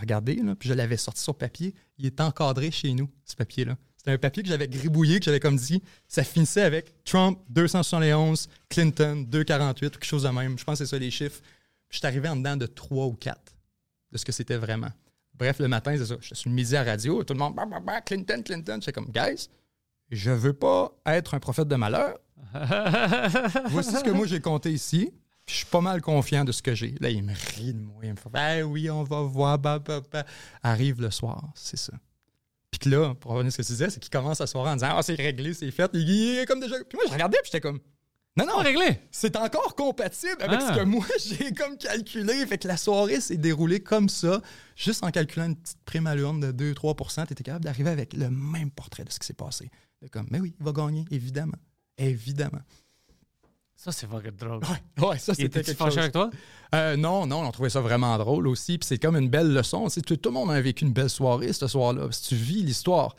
Regardez, 0.00 0.36
là, 0.36 0.54
puis 0.56 0.68
je 0.68 0.74
l'avais 0.74 0.96
sorti 0.96 1.22
sur 1.22 1.36
papier. 1.36 1.74
Il 1.98 2.06
est 2.06 2.20
encadré 2.20 2.70
chez 2.70 2.92
nous, 2.92 3.08
ce 3.24 3.36
papier-là. 3.36 3.76
C'était 4.02 4.14
un 4.14 4.18
papier 4.18 4.42
que 4.42 4.48
j'avais 4.48 4.66
gribouillé, 4.66 5.20
que 5.20 5.26
j'avais 5.26 5.38
comme 5.38 5.54
dit. 5.54 5.80
Ça 6.08 6.24
finissait 6.24 6.62
avec 6.62 7.04
Trump 7.04 7.38
271, 7.50 8.48
Clinton 8.68 9.24
248, 9.28 9.86
ou 9.86 9.90
quelque 9.90 10.04
chose 10.04 10.24
de 10.24 10.28
même. 10.28 10.58
Je 10.58 10.64
pense 10.64 10.80
que 10.80 10.84
c'est 10.84 10.90
ça 10.90 10.98
les 10.98 11.12
chiffres. 11.12 11.40
Je 11.88 11.98
suis 11.98 12.06
arrivé 12.08 12.28
en 12.28 12.34
dedans 12.34 12.56
de 12.56 12.66
3 12.66 13.06
ou 13.06 13.12
4 13.12 13.38
de 14.10 14.18
ce 14.18 14.24
que 14.24 14.32
c'était 14.32 14.56
vraiment. 14.56 14.90
Bref, 15.34 15.60
le 15.60 15.68
matin, 15.68 15.94
c'est 15.96 16.06
ça. 16.06 16.16
Je 16.20 16.34
suis 16.34 16.50
le 16.50 16.56
midi 16.56 16.76
à 16.76 16.82
la 16.82 16.90
radio, 16.90 17.22
tout 17.22 17.32
le 17.32 17.38
monde, 17.38 17.54
bah, 17.54 17.64
bah, 17.64 17.78
bah, 17.78 18.00
Clinton, 18.00 18.42
Clinton. 18.44 18.78
J'étais 18.80 18.92
comme, 18.92 19.08
guys, 19.08 19.48
je 20.10 20.32
veux 20.32 20.52
pas 20.52 20.92
être 21.06 21.34
un 21.34 21.38
prophète 21.38 21.68
de 21.68 21.76
malheur. 21.76 22.18
Voici 23.66 23.92
ce 23.92 24.02
que 24.02 24.10
moi 24.10 24.26
j'ai 24.26 24.40
compté 24.40 24.72
ici. 24.72 25.12
Je 25.46 25.54
suis 25.54 25.66
pas 25.66 25.80
mal 25.80 26.02
confiant 26.02 26.44
de 26.44 26.50
ce 26.50 26.60
que 26.60 26.74
j'ai. 26.74 26.96
Là, 27.00 27.08
il 27.08 27.22
me 27.22 27.34
rit 27.34 27.72
de 27.72 27.80
moi. 27.80 28.00
Il 28.02 28.10
me 28.10 28.16
fait 28.16 28.28
Ah 28.34 28.66
oui, 28.66 28.90
on 28.90 29.04
va 29.04 29.22
voir. 29.22 29.60
Bah, 29.60 29.78
bah, 29.78 30.00
bah. 30.10 30.24
Arrive 30.60 31.00
le 31.00 31.12
soir, 31.12 31.52
c'est 31.54 31.76
ça. 31.76 31.92
Puis 32.72 32.80
que 32.80 32.88
là, 32.88 33.14
pour 33.14 33.30
revenir 33.32 33.48
à 33.48 33.50
ce 33.52 33.56
que 33.58 33.62
tu 33.62 33.72
disais, 33.72 33.90
c'est 33.90 34.00
qu'il 34.00 34.10
commence 34.10 34.40
à 34.40 34.46
soir 34.48 34.66
en 34.66 34.74
disant 34.74 34.88
Ah, 34.96 35.02
c'est 35.02 35.14
réglé, 35.14 35.54
c'est 35.54 35.70
fait. 35.70 35.88
Il 35.94 36.08
il 36.08 36.38
est 36.40 36.46
comme 36.46 36.58
déjà. 36.58 36.74
Puis 36.88 36.96
moi, 36.96 37.04
je 37.06 37.12
regardais, 37.12 37.36
puis 37.42 37.50
j'étais 37.52 37.60
comme 37.60 37.78
Non, 38.36 38.46
non, 38.46 38.56
réglé. 38.56 38.98
c'est 39.10 39.36
encore 39.36 39.76
compatible 39.76 40.36
avec 40.40 40.58
Ah. 40.60 40.72
ce 40.74 40.78
que 40.80 40.84
moi 40.84 41.04
j'ai 41.24 41.52
comme 41.52 41.76
calculé. 41.76 42.44
Fait 42.46 42.58
que 42.58 42.66
la 42.66 42.76
soirée 42.78 43.20
s'est 43.20 43.36
déroulée 43.36 43.80
comme 43.80 44.08
ça, 44.08 44.40
juste 44.74 45.04
en 45.04 45.10
calculant 45.10 45.46
une 45.46 45.56
petite 45.56 45.78
prime 45.84 46.06
à 46.06 46.14
l'urne 46.14 46.40
de 46.40 46.72
2-3 46.74 47.26
Tu 47.26 47.32
étais 47.34 47.44
capable 47.44 47.64
d'arriver 47.66 47.90
avec 47.90 48.14
le 48.14 48.30
même 48.30 48.70
portrait 48.70 49.04
de 49.04 49.12
ce 49.12 49.18
qui 49.20 49.26
s'est 49.26 49.34
passé. 49.34 49.70
De 50.00 50.08
comme, 50.08 50.26
mais 50.30 50.40
oui, 50.40 50.54
il 50.58 50.64
va 50.64 50.72
gagner, 50.72 51.04
évidemment. 51.10 51.58
Évidemment. 51.98 52.62
Ça, 53.82 53.90
c'est 53.90 54.06
fucking 54.06 54.36
drôle. 54.36 54.60
Ouais, 54.98 55.08
ouais 55.08 55.18
ça 55.18 55.34
c'était 55.34 55.46
était 55.46 55.64
quelque 55.64 55.84
chose. 55.84 55.98
avec 55.98 56.12
toi? 56.12 56.30
Euh, 56.72 56.96
non, 56.96 57.26
non, 57.26 57.40
on 57.44 57.50
trouvait 57.50 57.68
ça 57.68 57.80
vraiment 57.80 58.16
drôle 58.16 58.46
aussi. 58.46 58.78
Puis 58.78 58.86
c'est 58.86 58.98
comme 58.98 59.16
une 59.16 59.28
belle 59.28 59.52
leçon. 59.52 59.86
Tu 59.86 59.94
sais, 59.94 60.02
tout, 60.02 60.16
tout 60.16 60.28
le 60.28 60.34
monde 60.34 60.52
a 60.52 60.60
vécu 60.60 60.84
une 60.84 60.92
belle 60.92 61.10
soirée 61.10 61.52
ce 61.52 61.66
soir-là. 61.66 62.06
Si 62.12 62.28
tu 62.28 62.36
vis 62.36 62.62
l'histoire, 62.62 63.16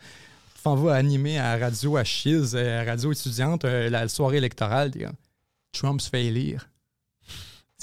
tu 0.56 0.64
t'en 0.64 0.76
vas 0.76 0.94
animer 0.94 1.38
à 1.38 1.57
radio 1.57 1.98
à 1.98 2.06
Chiz, 2.06 2.56
euh, 2.56 2.81
à 2.81 2.85
radio 2.85 3.11
étudiante, 3.11 3.65
euh, 3.65 3.90
la 3.90 4.07
soirée 4.07 4.38
électorale, 4.38 4.91
Trump 5.73 5.99
se 5.99 6.10
fait 6.10 6.23
élire. 6.27 6.69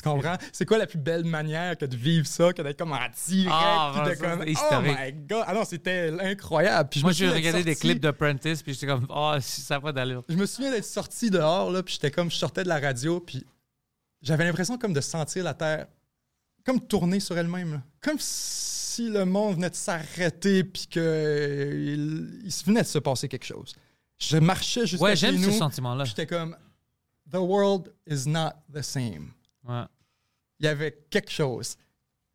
Tu 0.02 0.08
comprends? 0.08 0.36
C'est 0.52 0.64
quoi 0.66 0.78
la 0.78 0.86
plus 0.86 0.98
belle 0.98 1.24
manière 1.24 1.76
que 1.76 1.84
de 1.84 1.96
vivre 1.96 2.26
ça, 2.26 2.52
que 2.52 2.62
d'être 2.62 2.78
comme 2.78 2.92
en 2.92 2.98
direct, 3.26 3.50
Ah, 3.52 3.90
puis 3.94 4.02
de 4.02 4.08
ouais, 4.08 4.16
ça, 4.16 4.26
comme, 4.26 4.40
oh 4.40 4.50
historique. 4.50 4.96
my 4.98 5.12
god! 5.26 5.44
Ah 5.46 5.54
non, 5.54 5.64
c'était 5.64 6.10
incroyable. 6.20 6.88
Puis 6.90 7.00
je 7.00 7.04
Moi, 7.04 7.12
j'ai 7.12 7.28
regardé 7.28 7.62
des 7.64 7.74
clips 7.76 8.00
d'Apprentice, 8.00 8.62
puis 8.62 8.72
j'étais 8.74 8.86
comme, 8.86 9.06
oh, 9.10 9.34
ça 9.40 9.80
pas 9.80 9.92
d'allure. 9.92 10.24
je 10.28 10.36
me 10.36 10.46
souviens 10.46 10.70
d'être 10.70 10.84
sorti 10.84 11.30
dehors, 11.30 11.70
là, 11.70 11.82
puis 11.82 11.94
j'étais 11.94 12.10
comme, 12.10 12.30
je 12.30 12.36
sortais 12.36 12.62
de 12.62 12.68
la 12.68 12.78
radio, 12.80 13.20
puis 13.20 13.44
j'avais 14.22 14.44
l'impression 14.44 14.78
comme 14.78 14.92
de 14.92 15.00
sentir 15.00 15.44
la 15.44 15.54
Terre 15.54 15.86
comme 16.64 16.80
tourner 16.80 17.20
sur 17.20 17.36
elle-même. 17.38 17.82
Comme 18.02 18.18
si 18.18 19.08
le 19.08 19.24
monde 19.24 19.54
venait 19.54 19.70
de 19.70 19.74
s'arrêter, 19.74 20.62
puis 20.64 20.86
qu'il 20.88 22.42
il 22.44 22.52
venait 22.66 22.82
de 22.82 22.86
se 22.86 22.98
passer 22.98 23.28
quelque 23.28 23.46
chose. 23.46 23.74
Je 24.18 24.36
marchais 24.36 24.86
jusqu'à 24.86 25.04
Ouais, 25.04 25.16
chez 25.16 25.28
j'aime 25.28 25.38
ce 25.42 25.46
nous, 25.46 25.52
sentiment-là. 25.52 26.04
j'étais 26.04 26.26
comme, 26.26 26.54
The 27.32 27.36
world 27.36 27.92
is 28.06 28.28
not 28.28 28.50
the 28.74 28.82
same. 28.82 29.32
Ouais. 29.70 29.84
Il 30.58 30.66
y 30.66 30.68
avait 30.68 31.06
quelque 31.10 31.30
chose. 31.30 31.76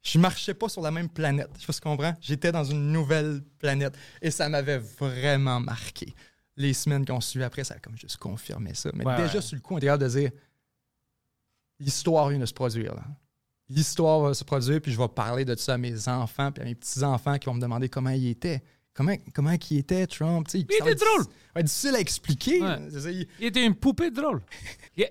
Je 0.01 0.19
marchais 0.19 0.53
pas 0.53 0.69
sur 0.69 0.81
la 0.81 0.91
même 0.91 1.09
planète. 1.09 1.49
Je 1.55 1.61
sais 1.61 1.65
pas 1.67 1.73
si 1.73 1.79
tu 1.81 1.87
comprends. 1.87 2.13
J'étais 2.21 2.51
dans 2.51 2.63
une 2.63 2.91
nouvelle 2.91 3.41
planète. 3.59 3.97
Et 4.21 4.29
ça 4.31 4.47
m'avait 4.49 4.77
vraiment 4.77 5.59
marqué. 5.59 6.13
Les 6.57 6.73
semaines 6.73 7.05
qu'on 7.05 7.19
suivi 7.21 7.43
après, 7.43 7.63
ça 7.63 7.73
a 7.75 7.79
comme 7.79 7.97
juste 7.97 8.17
confirmé 8.17 8.73
ça. 8.75 8.89
Mais 8.93 9.05
Ouais, 9.05 9.17
déjà, 9.17 9.35
ouais. 9.35 9.41
sur 9.41 9.55
le 9.55 9.61
coup, 9.61 9.73
on 9.75 9.77
était 9.77 9.97
de 9.97 10.07
dire 10.07 10.31
l'histoire 11.79 12.29
vient 12.29 12.39
de 12.39 12.45
se 12.45 12.53
produire. 12.53 12.93
là. 12.95 13.03
L'histoire 13.67 14.19
va 14.21 14.33
se 14.33 14.43
produire, 14.43 14.79
puis 14.79 14.91
je 14.91 14.97
vais 14.97 15.07
parler 15.07 15.43
de 15.43 15.55
ça 15.55 15.73
à 15.73 15.77
mes 15.77 16.07
enfants, 16.07 16.51
puis 16.51 16.61
à 16.61 16.65
mes 16.65 16.75
petits-enfants 16.75 17.37
qui 17.39 17.47
vont 17.47 17.55
me 17.55 17.61
demander 17.61 17.89
comment 17.89 18.11
il 18.11 18.27
était. 18.27 18.63
Comment, 18.95 19.13
comment 19.33 19.51
il 19.69 19.77
était, 19.77 20.07
Trump? 20.07 20.47
Va 20.51 20.59
était 20.59 20.95
drôle. 20.95 21.25
Être 21.55 21.65
difficile 21.65 21.95
à 21.95 21.99
expliquer. 21.99 22.61
Ouais. 22.61 22.77
Il- 23.11 23.27
Il 23.41 23.45
était 23.47 23.65
une 23.65 23.75
poupée 23.75 24.09
drôle. 24.11 24.41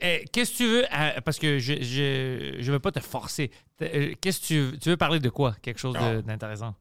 Euh, 0.02 0.18
Qu'est-ce 0.32 0.52
que 0.52 0.56
tu 0.56 0.66
veux, 0.66 0.84
euh, 0.84 1.20
parce 1.22 1.38
que 1.38 1.58
je 1.58 1.74
je, 1.82 2.56
je 2.58 2.72
veux 2.72 2.78
pas 2.78 2.90
te 2.90 3.00
forcer. 3.00 3.50
Euh, 3.82 4.14
Qu'est-ce 4.18 4.40
que 4.40 4.46
tu 4.46 4.58
veux, 4.58 4.78
tu 4.78 4.88
veux 4.88 4.96
parler 4.96 5.20
de 5.20 5.28
quoi? 5.28 5.54
Quelque 5.60 5.78
chose 5.78 5.92
de- 5.94 6.22
d'intéressant? 6.22 6.74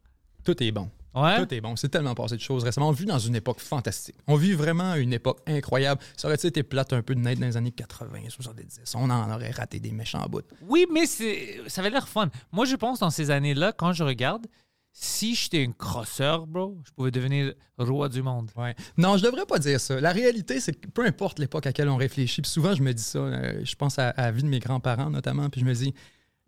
Tout 0.46 0.64
est 0.64 0.72
bon. 0.72 0.90
Ouais? 1.14 1.38
Tout 1.46 1.54
est 1.54 1.60
bon. 1.60 1.76
C'est 1.76 1.90
tellement 1.90 2.16
passé 2.16 2.38
de 2.38 2.42
choses 2.42 2.64
récemment. 2.64 2.88
On 2.88 2.92
vit 2.94 3.06
dans 3.06 3.20
une 3.20 3.36
époque 3.36 3.60
fantastique. 3.60 4.16
On 4.26 4.36
vit 4.38 4.54
vraiment 4.54 4.96
une 4.96 5.12
époque 5.12 5.40
incroyable. 5.48 6.00
Ça 6.16 6.30
aurait 6.30 6.38
été 6.38 6.64
plate 6.64 6.94
un 6.94 7.02
peu 7.02 7.14
de 7.14 7.20
naître 7.20 7.42
dans 7.42 7.48
les 7.48 7.58
années 7.58 7.72
80, 7.74 8.20
70. 8.30 8.80
On 8.96 9.10
en 9.10 9.30
aurait 9.36 9.52
raté 9.52 9.80
des 9.82 9.92
méchants 9.92 10.26
bouts. 10.30 10.42
Oui, 10.62 10.88
mais 10.92 11.06
ça 11.06 11.82
avait 11.82 11.90
l'air 11.90 12.08
fun. 12.08 12.30
Moi, 12.54 12.64
je 12.66 12.76
pense 12.78 13.00
dans 13.00 13.10
ces 13.12 13.30
années-là, 13.32 13.74
quand 13.74 13.92
je 13.92 14.04
regarde, 14.06 14.48
si 14.96 15.34
j'étais 15.34 15.66
un 15.66 15.72
crosseur, 15.72 16.46
bro, 16.46 16.80
je 16.86 16.92
pouvais 16.92 17.10
devenir 17.10 17.54
roi 17.80 18.10
du 18.10 18.22
monde. 18.22 18.52
Ouais. 18.56 18.76
Non, 18.96 19.18
je 19.18 19.24
devrais 19.24 19.46
pas 19.46 19.58
dire 19.58 19.82
ça. 19.82 20.00
La 20.00 20.12
réalité, 20.12 20.60
c'est 20.60 20.74
que 20.74 20.88
peu 20.88 21.04
importe 21.06 21.40
l'époque 21.40 21.66
à 21.66 21.70
laquelle 21.70 21.90
on 21.90 21.98
réfléchit, 21.98 22.44
puis 22.44 22.52
souvent 22.52 22.76
je 22.76 22.84
me 22.84 22.94
dis 22.94 23.04
ça, 23.04 23.18
euh, 23.20 23.62
je 23.64 23.76
pense 23.76 23.98
à, 23.98 24.10
à 24.10 24.22
la 24.26 24.32
vie 24.32 24.44
de 24.44 24.48
mes 24.48 24.60
grands-parents 24.60 25.10
notamment, 25.10 25.50
puis 25.50 25.62
je 25.62 25.66
me 25.66 25.74
dis, 25.74 25.94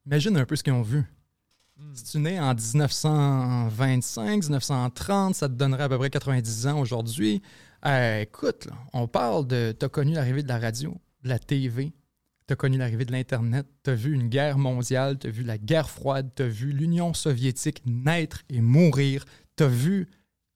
imagine 0.05 0.37
un 0.37 0.45
peu 0.45 0.55
ce 0.55 0.63
qu'ils 0.63 0.73
ont 0.73 0.83
vu. 0.83 1.03
Si 1.93 2.03
tu 2.05 2.19
nais 2.19 2.39
en 2.39 2.53
1925, 2.53 4.43
1930, 4.43 5.35
ça 5.35 5.49
te 5.49 5.53
donnerait 5.53 5.83
à 5.83 5.89
peu 5.89 5.97
près 5.97 6.09
90 6.09 6.67
ans 6.67 6.79
aujourd'hui. 6.79 7.41
Euh, 7.85 8.21
écoute, 8.21 8.67
là, 8.67 8.73
on 8.93 9.07
parle 9.07 9.45
de. 9.47 9.75
Tu 9.77 9.85
as 9.85 9.89
connu 9.89 10.13
l'arrivée 10.13 10.41
de 10.41 10.47
la 10.47 10.57
radio, 10.57 10.95
de 11.23 11.29
la 11.29 11.37
TV, 11.37 11.91
tu 12.47 12.53
as 12.53 12.55
connu 12.55 12.77
l'arrivée 12.77 13.05
de 13.05 13.11
l'Internet, 13.11 13.65
tu 13.83 13.89
as 13.89 13.95
vu 13.95 14.13
une 14.13 14.29
guerre 14.29 14.57
mondiale, 14.57 15.17
tu 15.17 15.27
as 15.27 15.29
vu 15.31 15.43
la 15.43 15.57
guerre 15.57 15.89
froide, 15.89 16.29
tu 16.35 16.43
as 16.43 16.47
vu 16.47 16.71
l'Union 16.71 17.13
soviétique 17.13 17.81
naître 17.85 18.43
et 18.49 18.61
mourir, 18.61 19.25
tu 19.55 19.63
as 19.63 19.67
vu 19.67 20.07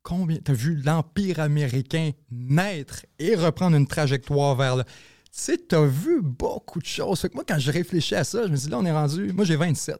combien 0.03 0.37
as 0.47 0.53
vu 0.53 0.75
l'Empire 0.75 1.39
américain 1.39 2.11
naître 2.31 3.05
et 3.17 3.35
reprendre 3.35 3.75
une 3.75 3.87
trajectoire 3.87 4.55
vers 4.55 4.77
le. 4.77 4.83
Tu 4.83 4.91
sais, 5.31 5.57
tu 5.57 5.75
as 5.75 5.85
vu 5.85 6.21
beaucoup 6.21 6.79
de 6.79 6.85
choses. 6.85 7.27
Moi, 7.33 7.43
quand 7.47 7.59
je 7.59 7.71
réfléchis 7.71 8.15
à 8.15 8.23
ça, 8.23 8.47
je 8.47 8.51
me 8.51 8.57
dis 8.57 8.69
là, 8.69 8.79
on 8.79 8.85
est 8.85 8.91
rendu. 8.91 9.31
Moi, 9.33 9.45
j'ai 9.45 9.55
27. 9.55 9.97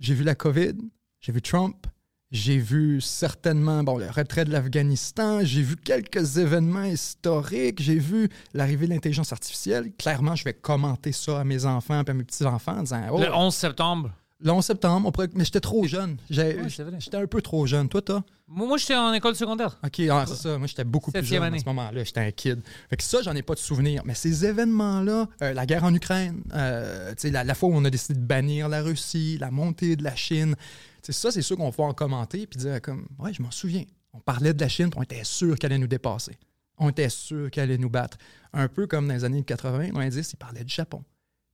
J'ai 0.00 0.14
vu 0.14 0.24
la 0.24 0.34
COVID, 0.34 0.74
j'ai 1.20 1.32
vu 1.32 1.40
Trump, 1.40 1.86
j'ai 2.34 2.58
vu 2.58 3.00
certainement 3.00 3.84
bon, 3.84 3.96
le 3.96 4.10
retrait 4.10 4.44
de 4.44 4.50
l'Afghanistan, 4.50 5.44
j'ai 5.44 5.62
vu 5.62 5.76
quelques 5.76 6.36
événements 6.36 6.82
historiques, 6.82 7.80
j'ai 7.80 8.00
vu 8.00 8.28
l'arrivée 8.52 8.86
de 8.86 8.90
l'intelligence 8.92 9.32
artificielle. 9.32 9.92
Clairement, 9.96 10.34
je 10.34 10.42
vais 10.42 10.52
commenter 10.52 11.12
ça 11.12 11.40
à 11.40 11.44
mes 11.44 11.64
enfants 11.64 12.02
et 12.04 12.10
à 12.10 12.12
mes 12.12 12.24
petits-enfants 12.24 12.78
en 12.78 12.82
disant 12.82 13.02
Oh, 13.12 13.20
Le 13.20 13.32
11 13.32 13.54
septembre? 13.54 14.10
Le 14.40 14.50
11 14.50 14.64
septembre, 14.64 15.08
on 15.08 15.12
pourrait- 15.12 15.30
mais 15.34 15.44
j'étais 15.44 15.60
trop 15.60 15.86
jeune. 15.86 16.16
J'ai- 16.28 16.56
Ouais, 16.56 16.68
c'est 16.68 16.82
vrai. 16.82 16.96
J'étais 17.00 17.16
un 17.16 17.26
peu 17.26 17.40
trop 17.40 17.66
jeune. 17.66 17.88
Toi, 17.88 18.02
toi? 18.02 18.24
Moi, 18.46 18.66
moi, 18.66 18.76
j'étais 18.76 18.94
en 18.96 19.12
école 19.12 19.34
secondaire. 19.36 19.78
OK, 19.84 20.00
ah, 20.10 20.24
c'est 20.28 20.34
ça. 20.34 20.58
Moi, 20.58 20.66
j'étais 20.66 20.84
beaucoup 20.84 21.10
plus 21.10 21.20
Septième 21.20 21.38
jeune 21.42 21.46
année. 21.48 21.56
à 21.56 21.60
ce 21.60 21.64
moment-là. 21.66 22.04
J'étais 22.04 22.20
un 22.20 22.30
kid. 22.30 22.60
Fait 22.90 22.96
que 22.96 23.02
ça, 23.02 23.22
j'en 23.22 23.34
ai 23.34 23.42
pas 23.42 23.54
de 23.54 23.58
souvenir. 23.60 24.02
Mais 24.04 24.14
ces 24.14 24.44
événements-là, 24.44 25.28
euh, 25.42 25.52
la 25.54 25.66
guerre 25.66 25.84
en 25.84 25.94
Ukraine, 25.94 26.42
euh, 26.52 27.10
tu 27.10 27.22
sais, 27.22 27.30
la, 27.30 27.42
la 27.44 27.54
fois 27.54 27.68
où 27.70 27.72
on 27.74 27.84
a 27.84 27.90
décidé 27.90 28.18
de 28.18 28.24
bannir 28.24 28.68
la 28.68 28.82
Russie, 28.82 29.38
la 29.40 29.50
montée 29.50 29.96
de 29.96 30.04
la 30.04 30.14
Chine, 30.14 30.56
tu 31.02 31.12
sais, 31.12 31.12
ça, 31.12 31.30
c'est 31.30 31.42
sûr 31.42 31.56
qu'on 31.56 31.64
va 31.64 31.70
pouvoir 31.70 31.94
commenter 31.94 32.46
puis 32.46 32.58
dire 32.58 32.82
comme, 32.82 33.06
ouais, 33.18 33.32
je 33.32 33.40
m'en 33.42 33.50
souviens. 33.50 33.84
On 34.12 34.20
parlait 34.20 34.52
de 34.52 34.60
la 34.60 34.68
Chine, 34.68 34.90
puis 34.90 34.98
on 34.98 35.02
était 35.02 35.24
sûr 35.24 35.58
qu'elle 35.58 35.72
allait 35.72 35.80
nous 35.80 35.86
dépasser. 35.86 36.36
On 36.76 36.90
était 36.90 37.08
sûr 37.08 37.50
qu'elle 37.50 37.64
allait 37.64 37.78
nous 37.78 37.88
battre. 37.90 38.18
Un 38.52 38.68
peu 38.68 38.86
comme 38.86 39.08
dans 39.08 39.14
les 39.14 39.24
années 39.24 39.42
80, 39.42 39.86
90, 39.90 40.32
ils 40.32 40.36
parlaient 40.36 40.64
du 40.64 40.74
Japon. 40.74 41.02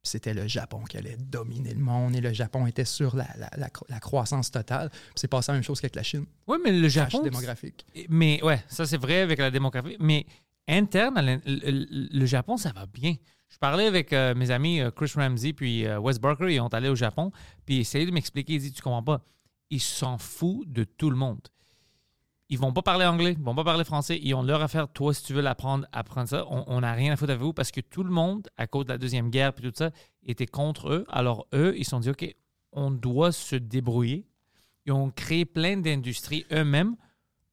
C'était 0.02 0.32
le 0.32 0.46
Japon 0.46 0.82
qui 0.88 0.96
allait 0.96 1.16
dominer 1.18 1.74
le 1.74 1.80
monde 1.80 2.16
et 2.16 2.20
le 2.22 2.32
Japon 2.32 2.66
était 2.66 2.86
sur 2.86 3.14
la, 3.14 3.28
la- 3.36 3.50
la 3.56 3.68
la 3.88 4.00
croissance 4.00 4.50
totale. 4.50 4.90
C'est 5.14 5.28
passé 5.28 5.52
la 5.52 5.56
même 5.56 5.62
chose 5.62 5.78
qu'avec 5.80 5.94
la 5.96 6.02
Chine. 6.02 6.24
Oui, 6.46 6.56
mais 6.64 6.72
le 6.72 6.88
Crash 6.88 7.12
Japon. 7.12 7.22
démographique. 7.22 7.84
Mais 8.08 8.42
ouais, 8.42 8.62
ça 8.68 8.86
c'est 8.86 8.96
vrai 8.96 9.20
avec 9.20 9.38
la 9.38 9.50
démographie. 9.50 9.96
Mais 10.00 10.24
interne, 10.66 11.40
le 11.44 12.26
Japon, 12.26 12.56
ça 12.56 12.72
va 12.72 12.86
bien. 12.86 13.14
Je 13.50 13.58
parlais 13.58 13.86
avec 13.86 14.12
euh, 14.12 14.34
mes 14.34 14.50
amis 14.50 14.80
euh, 14.80 14.90
Chris 14.90 15.12
Ramsey 15.16 15.52
puis 15.52 15.84
euh, 15.84 15.98
Wes 15.98 16.18
Barker, 16.20 16.54
ils 16.54 16.60
ont 16.60 16.68
allé 16.68 16.88
au 16.88 16.94
Japon, 16.94 17.32
puis 17.66 17.76
ils 17.76 17.80
essayaient 17.80 18.06
de 18.06 18.10
m'expliquer. 18.12 18.54
Ils 18.54 18.60
disent 18.60 18.72
Tu 18.74 18.80
comprends 18.82 19.02
pas. 19.02 19.22
ils 19.70 19.80
s'en 19.80 20.16
foutent 20.18 20.72
de 20.72 20.84
tout 20.84 21.10
le 21.10 21.16
monde. 21.16 21.40
Ils 22.52 22.58
vont 22.58 22.72
pas 22.72 22.82
parler 22.82 23.06
anglais, 23.06 23.36
ils 23.38 23.42
vont 23.44 23.54
pas 23.54 23.62
parler 23.62 23.84
français, 23.84 24.18
ils 24.20 24.34
ont 24.34 24.42
leur 24.42 24.60
affaire. 24.60 24.88
Toi, 24.88 25.14
si 25.14 25.22
tu 25.22 25.32
veux 25.32 25.40
l'apprendre, 25.40 25.86
apprendre 25.92 26.28
ça. 26.28 26.44
On 26.48 26.80
n'a 26.80 26.92
rien 26.94 27.12
à 27.12 27.16
foutre 27.16 27.30
avec 27.30 27.40
vous 27.42 27.52
parce 27.52 27.70
que 27.70 27.80
tout 27.80 28.02
le 28.02 28.10
monde, 28.10 28.48
à 28.56 28.66
cause 28.66 28.86
de 28.86 28.90
la 28.90 28.98
Deuxième 28.98 29.30
Guerre 29.30 29.52
et 29.56 29.62
tout 29.62 29.72
ça, 29.72 29.92
était 30.26 30.46
contre 30.46 30.90
eux. 30.90 31.04
Alors 31.08 31.46
eux, 31.54 31.74
ils 31.78 31.84
se 31.84 31.90
sont 31.90 32.00
dit, 32.00 32.10
OK, 32.10 32.34
on 32.72 32.90
doit 32.90 33.30
se 33.30 33.54
débrouiller. 33.54 34.26
Ils 34.84 34.92
ont 34.92 35.10
créé 35.10 35.44
plein 35.44 35.76
d'industries 35.76 36.44
eux-mêmes 36.52 36.96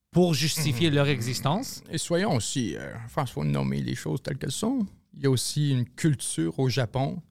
pour 0.10 0.34
justifier 0.34 0.90
leur 0.90 1.08
existence. 1.08 1.84
Et 1.92 2.00
soyons 2.00 2.34
aussi, 2.34 2.76
euh, 2.76 2.94
il 3.18 3.28
faut 3.28 3.44
nommer 3.44 3.82
les 3.82 3.94
choses 3.94 4.24
telles 4.24 4.38
qu'elles 4.40 4.52
sont. 4.52 4.88
Il 5.14 5.22
y 5.22 5.28
a 5.28 5.30
aussi 5.30 5.70
une 5.70 5.86
culture 5.86 6.58
au 6.60 6.70
Japon 6.70 7.22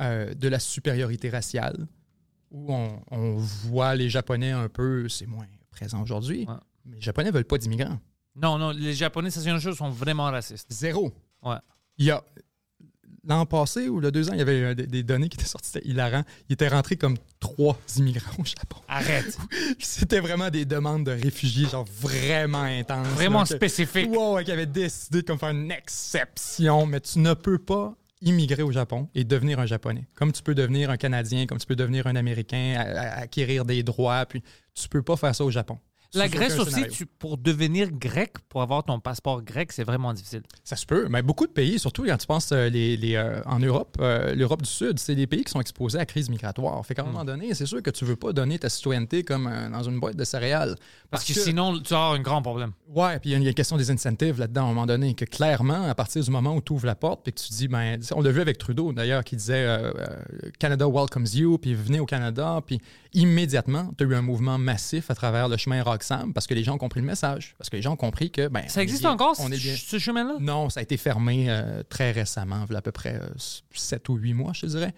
euh, 0.00 0.34
de 0.34 0.48
la 0.48 0.58
supériorité 0.58 1.30
raciale 1.30 1.86
où 2.50 2.74
on, 2.74 3.00
on 3.10 3.36
voit 3.36 3.94
les 3.94 4.10
Japonais 4.10 4.50
un 4.50 4.68
peu, 4.68 5.08
c'est 5.08 5.26
moins 5.26 5.46
présent 5.70 6.02
aujourd'hui, 6.02 6.44
Ouais. 6.46 6.54
Mais 6.84 6.96
les 6.96 7.02
Japonais 7.02 7.30
veulent 7.30 7.44
pas 7.44 7.58
d'immigrants. 7.58 7.98
Non, 8.36 8.58
non, 8.58 8.70
les 8.70 8.94
Japonais, 8.94 9.30
ça 9.30 9.40
c'est 9.40 9.50
une 9.50 9.58
chose, 9.60 9.76
sont 9.76 9.90
vraiment 9.90 10.24
racistes. 10.24 10.66
Zéro. 10.70 11.12
Ouais. 11.42 11.56
Il 11.98 12.06
y 12.06 12.10
a 12.10 12.22
l'an 13.26 13.44
passé 13.44 13.88
ou 13.88 14.00
le 14.00 14.10
deux 14.10 14.30
ans, 14.30 14.32
il 14.32 14.38
y 14.38 14.42
avait 14.42 14.74
des, 14.74 14.86
des 14.86 15.02
données 15.02 15.28
qui 15.28 15.36
étaient 15.36 15.46
sorties, 15.46 15.70
c'était 15.74 15.86
hilarant. 15.86 16.22
Il 16.48 16.54
était 16.54 16.68
rentré 16.68 16.96
comme 16.96 17.16
trois 17.38 17.78
immigrants 17.98 18.32
au 18.38 18.44
Japon. 18.44 18.76
Arrête. 18.88 19.36
C'était 19.78 20.20
vraiment 20.20 20.48
des 20.48 20.64
demandes 20.64 21.04
de 21.04 21.10
réfugiés, 21.10 21.68
genre 21.68 21.84
vraiment 22.00 22.62
intenses. 22.62 23.06
Vraiment 23.08 23.40
là, 23.40 23.46
que- 23.46 23.56
spécifique. 23.56 24.10
Ouais, 24.10 24.32
ouais, 24.32 24.44
qui 24.44 24.52
avait 24.52 24.64
décidé 24.66 25.20
de 25.22 25.26
comme 25.26 25.38
faire 25.38 25.50
une 25.50 25.70
exception, 25.70 26.86
mais 26.86 27.00
tu 27.00 27.18
ne 27.18 27.34
peux 27.34 27.58
pas 27.58 27.94
immigrer 28.22 28.62
au 28.62 28.70
Japon 28.72 29.08
et 29.14 29.24
devenir 29.24 29.58
un 29.60 29.66
Japonais. 29.66 30.06
Comme 30.14 30.32
tu 30.32 30.42
peux 30.42 30.54
devenir 30.54 30.90
un 30.90 30.96
Canadien, 30.96 31.46
comme 31.46 31.58
tu 31.58 31.66
peux 31.66 31.76
devenir 31.76 32.06
un 32.06 32.16
Américain, 32.16 32.74
à- 32.78 32.82
à- 33.00 33.20
acquérir 33.20 33.64
des 33.64 33.82
droits, 33.82 34.24
puis 34.26 34.42
tu 34.74 34.88
peux 34.88 35.02
pas 35.02 35.16
faire 35.16 35.34
ça 35.34 35.44
au 35.44 35.50
Japon. 35.50 35.78
La 36.14 36.26
Grèce 36.28 36.58
aussi, 36.58 36.86
tu- 36.88 37.06
pour 37.06 37.38
devenir 37.38 37.90
grec, 37.92 38.34
pour 38.48 38.62
avoir 38.62 38.82
ton 38.84 38.98
passeport 38.98 39.42
grec, 39.42 39.70
c'est 39.70 39.84
vraiment 39.84 40.12
difficile. 40.12 40.42
Ça 40.64 40.74
se 40.74 40.84
peut. 40.84 41.06
Mais 41.08 41.22
beaucoup 41.22 41.46
de 41.46 41.52
pays, 41.52 41.78
surtout 41.78 42.04
quand 42.04 42.16
tu 42.16 42.26
penses 42.26 42.50
euh, 42.52 42.68
les, 42.68 42.96
les, 42.96 43.14
euh, 43.14 43.40
en 43.46 43.60
Europe, 43.60 43.96
euh, 44.00 44.34
l'Europe 44.34 44.62
du 44.62 44.68
Sud, 44.68 44.98
c'est 44.98 45.14
des 45.14 45.26
pays 45.28 45.44
qui 45.44 45.52
sont 45.52 45.60
exposés 45.60 45.98
à 45.98 46.00
la 46.00 46.06
crise 46.06 46.28
migratoire. 46.28 46.84
Fait 46.84 46.94
qu'à 46.94 47.02
un 47.02 47.04
Hmm. 47.04 47.08
moment 47.12 47.24
donné, 47.24 47.54
c'est 47.54 47.66
sûr 47.66 47.80
que 47.82 47.90
tu 47.90 48.04
veux 48.04 48.16
pas 48.16 48.32
donner 48.32 48.58
ta 48.58 48.68
citoyenneté 48.68 49.22
comme 49.22 49.48
dans 49.72 49.82
une 49.84 50.00
boîte 50.00 50.16
de 50.16 50.24
céréales. 50.24 50.74
Parce, 51.10 51.24
que, 51.24 51.32
sinon, 51.32 51.78
tu 51.80 51.90
vas 51.94 51.96
avoir 52.00 52.12
un 52.14 52.20
grand 52.20 52.42
problème. 52.42 52.72
Ouais, 52.88 53.18
puis 53.20 53.30
il 53.30 53.32
y 53.32 53.34
a 53.36 53.38
une- 53.38 53.54
question 53.54 53.76
des 53.76 53.90
incentives 53.90 54.38
là-dedans 54.40 54.62
à 54.62 54.64
un 54.64 54.68
moment 54.68 54.86
donné, 54.86 55.14
que 55.14 55.24
clairement, 55.24 55.84
à 55.88 55.94
partir 55.94 56.22
du 56.24 56.30
moment 56.30 56.54
où 56.56 56.60
tu 56.60 56.72
ouvres 56.72 56.86
la 56.86 56.94
porte, 56.96 57.22
puis 57.22 57.32
que 57.32 57.40
tu 57.40 57.52
dis, 57.52 57.68
ben, 57.68 58.00
on 58.16 58.20
l'a 58.20 58.30
vu 58.32 58.40
avec 58.40 58.58
Trudeau 58.58 58.92
d'ailleurs, 58.92 59.22
qui 59.22 59.36
disait 59.36 59.78
Canada 60.58 60.88
welcomes 60.88 61.26
you, 61.34 61.58
puis 61.58 61.74
venez 61.74 62.00
au 62.00 62.06
Canada, 62.06 62.60
puis 62.66 62.80
immédiatement, 63.12 63.90
tu 63.98 64.04
as 64.04 64.06
eu 64.08 64.14
un 64.14 64.22
mouvement 64.22 64.58
massif 64.58 65.10
à 65.10 65.14
travers 65.14 65.48
le 65.48 65.56
chemin 65.56 65.82
Roxham 66.02 66.32
parce 66.32 66.46
que 66.46 66.54
les 66.54 66.64
gens 66.64 66.74
ont 66.74 66.78
compris 66.78 67.00
le 67.00 67.06
message, 67.06 67.54
parce 67.58 67.68
que 67.70 67.76
les 67.76 67.82
gens 67.82 67.92
ont 67.92 67.96
compris 67.96 68.30
que, 68.30 68.48
ben, 68.48 68.68
Ça 68.68 68.82
existe 68.82 69.02
bien- 69.02 69.10
encore, 69.12 69.34
on 69.38 69.50
est 69.52 69.58
bien. 69.62 69.74
ce, 69.76 69.98
chemin-là? 69.98 70.34
Non, 70.40 70.68
ça 70.70 70.80
a 70.80 70.82
été 70.82 70.96
fermé 70.96 71.46
euh, 71.50 71.82
très 71.88 72.10
récemment, 72.12 72.64
il 72.68 72.72
y 72.72 72.76
a 72.76 72.78
à 72.78 72.82
peu 72.82 72.92
près 72.92 73.20
7 73.70 74.08
ou 74.08 74.14
8 74.16 74.34
mois, 74.34 74.52
je 74.54 74.66
dirais. 74.66 74.94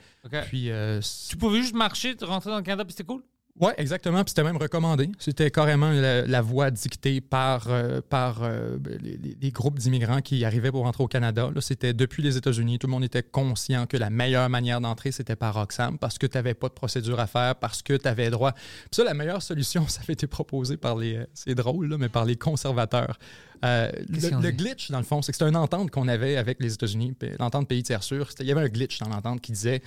Puis, 0.46 0.70
euh, 0.70 1.00
Tu 1.28 1.36
pouvais 1.36 1.60
juste 1.60 1.74
marcher, 1.74 2.14
rentrer 2.22 2.50
dans 2.50 2.56
le 2.56 2.62
Canada, 2.62 2.84
puis 2.84 2.92
c'était 2.92 3.04
cool? 3.06 3.22
Oui, 3.60 3.70
exactement. 3.76 4.24
Puis 4.24 4.30
c'était 4.30 4.42
même 4.44 4.56
recommandé. 4.56 5.10
C'était 5.18 5.50
carrément 5.50 5.90
la, 5.90 6.22
la 6.26 6.40
voie 6.40 6.70
dictée 6.70 7.20
par, 7.20 7.66
euh, 7.68 8.00
par 8.00 8.42
euh, 8.42 8.78
les, 9.02 9.18
les- 9.40 9.50
groupes 9.50 9.78
d'immigrants 9.78 10.22
qui 10.22 10.44
arrivaient 10.44 10.70
pour 10.70 10.84
rentrer 10.84 11.04
au 11.04 11.08
Canada. 11.08 11.50
C'était 11.60 11.92
depuis 11.92 12.22
les 12.22 12.38
États-Unis. 12.38 12.78
Tout 12.78 12.86
le 12.86 12.92
monde 12.92 13.04
était 13.04 13.22
conscient 13.22 13.86
que 13.86 13.98
la 13.98 14.08
meilleure 14.08 14.48
manière 14.48 14.80
d'entrer, 14.80 15.12
c'était 15.12 15.36
par 15.36 15.54
Roxham 15.54 15.98
parce 15.98 16.16
que 16.16 16.26
tu 16.26 16.38
n'avais 16.38 16.54
pas 16.54 16.68
de 16.68 16.72
procédure 16.72 17.20
à 17.20 17.26
faire, 17.26 17.54
parce 17.56 17.82
que 17.82 17.92
tu 17.94 18.08
avais 18.08 18.30
droit. 18.30 18.52
Puis 18.52 18.62
ça, 18.92 19.04
la 19.04 19.12
meilleure 19.14 19.42
solution, 19.42 19.86
ça 19.88 20.00
avait 20.02 20.14
été 20.14 20.26
proposé 20.26 20.78
par 20.78 20.96
les. 20.96 21.16
euh, 21.16 21.26
C'est 21.34 21.54
drôle, 21.54 21.88
là, 21.88 21.98
mais 21.98 22.08
par 22.08 22.24
les 22.24 22.36
conservateurs. 22.36 23.18
Euh, 23.64 23.92
le, 24.08 24.50
glitch, 24.50 24.90
dans 24.90 24.98
le 24.98 25.04
fond, 25.04 25.22
c'est 25.22 25.30
que 25.30 25.38
c'était 25.38 25.48
une 25.50 25.56
entente 25.56 25.90
qu'on 25.90 26.08
avait 26.08 26.36
avec 26.36 26.58
les 26.58 26.72
États-Unis, 26.74 27.14
l'entente 27.38 27.68
pays 27.68 27.82
tiers 27.82 28.02
sûr. 28.02 28.28
Il 28.40 28.46
y 28.46 28.50
avait 28.52 28.62
un 28.62 28.68
glitch 28.68 28.98
dans 28.98 29.08
l'entente 29.08 29.40
qui 29.40 29.52
disait 29.52 29.82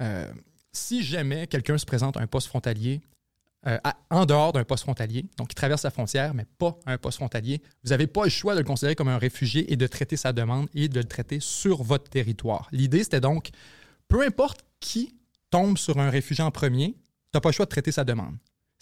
euh, 0.00 0.30
si 0.76 1.02
jamais 1.02 1.46
quelqu'un 1.46 1.78
se 1.78 1.86
présente 1.86 2.16
à 2.16 2.20
un 2.20 2.26
poste 2.26 2.48
frontalier 2.48 3.00
euh, 3.66 3.78
en 4.10 4.26
dehors 4.26 4.52
d'un 4.52 4.62
poste 4.62 4.84
frontalier, 4.84 5.24
donc 5.38 5.48
qui 5.48 5.54
traverse 5.54 5.82
la 5.82 5.90
frontière, 5.90 6.34
mais 6.34 6.44
pas 6.58 6.78
un 6.86 6.98
poste 6.98 7.16
frontalier, 7.16 7.60
vous 7.82 7.90
n'avez 7.90 8.06
pas 8.06 8.24
le 8.24 8.30
choix 8.30 8.54
de 8.54 8.60
le 8.60 8.64
considérer 8.64 8.94
comme 8.94 9.08
un 9.08 9.18
réfugié 9.18 9.72
et 9.72 9.76
de 9.76 9.86
traiter 9.86 10.16
sa 10.16 10.32
demande 10.32 10.68
et 10.74 10.88
de 10.88 11.00
le 11.00 11.04
traiter 11.04 11.40
sur 11.40 11.82
votre 11.82 12.08
territoire. 12.08 12.68
L'idée, 12.70 13.02
c'était 13.02 13.20
donc, 13.20 13.50
peu 14.06 14.24
importe 14.24 14.64
qui 14.78 15.16
tombe 15.50 15.78
sur 15.78 15.98
un 15.98 16.10
réfugié 16.10 16.44
en 16.44 16.50
premier, 16.50 16.92
tu 16.92 16.98
n'as 17.34 17.40
pas 17.40 17.48
le 17.48 17.54
choix 17.54 17.64
de 17.64 17.70
traiter 17.70 17.90
sa 17.90 18.04
demande. 18.04 18.36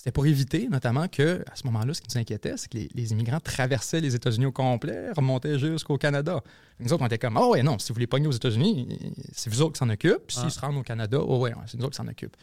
C'était 0.05 0.12
pour 0.12 0.26
éviter, 0.26 0.68
notamment, 0.68 1.09
que, 1.09 1.43
à 1.51 1.56
ce 1.56 1.64
moment-là, 1.64 1.94
ce 1.94 2.02
qui 2.02 2.09
nous 2.14 2.20
inquiétait, 2.20 2.59
c'est 2.59 2.68
que 2.70 2.76
les, 2.76 2.90
les 2.93 3.12
immigrants 3.12 3.40
traversaient 3.40 4.02
les 4.02 4.14
États-Unis 4.14 4.44
au 4.44 4.52
complet, 4.52 5.10
remontaient 5.12 5.59
jusqu'au 5.59 5.97
Canada. 5.97 6.43
Nous 6.78 6.93
autres, 6.93 7.02
on 7.02 7.06
était 7.06 7.16
comme, 7.16 7.39
oh 7.39 7.52
ouais, 7.52 7.62
non, 7.62 7.78
si 7.78 7.89
vous 7.89 7.94
voulez 7.94 8.06
pogner 8.06 8.26
aux 8.26 8.32
États-Unis, 8.32 8.98
c'est 9.32 9.48
vous 9.48 9.62
autres 9.62 9.72
qui 9.72 9.78
s'en 9.78 9.89
occupent. 9.89 10.26
Puis 10.26 10.36
s'ils 10.36 10.44
Ah. 10.44 10.51
se 10.51 10.60
rendent 10.60 10.76
au 10.76 10.82
Canada, 10.82 11.18
oh 11.22 11.39
ouais, 11.39 11.55
c'est 11.66 11.78
nous 11.78 11.85
autres 11.86 11.93
qui 11.98 12.05
s'en 12.05 12.06
occupent. 12.06 12.36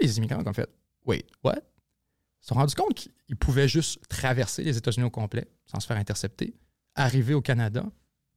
Les 0.00 0.16
immigrants 0.16 0.42
ont 0.42 0.52
fait, 0.54 0.70
wait, 1.04 1.26
what? 1.44 1.56
Ils 1.58 1.60
se 2.40 2.48
sont 2.48 2.54
rendus 2.54 2.74
compte 2.74 2.94
qu'ils 2.94 3.36
pouvaient 3.36 3.68
juste 3.68 4.00
traverser 4.08 4.64
les 4.64 4.78
États-Unis 4.78 5.04
au 5.04 5.10
complet 5.10 5.46
sans 5.66 5.80
se 5.80 5.86
faire 5.86 5.98
intercepter, 5.98 6.54
arriver 6.94 7.34
au 7.34 7.42
Canada, 7.42 7.84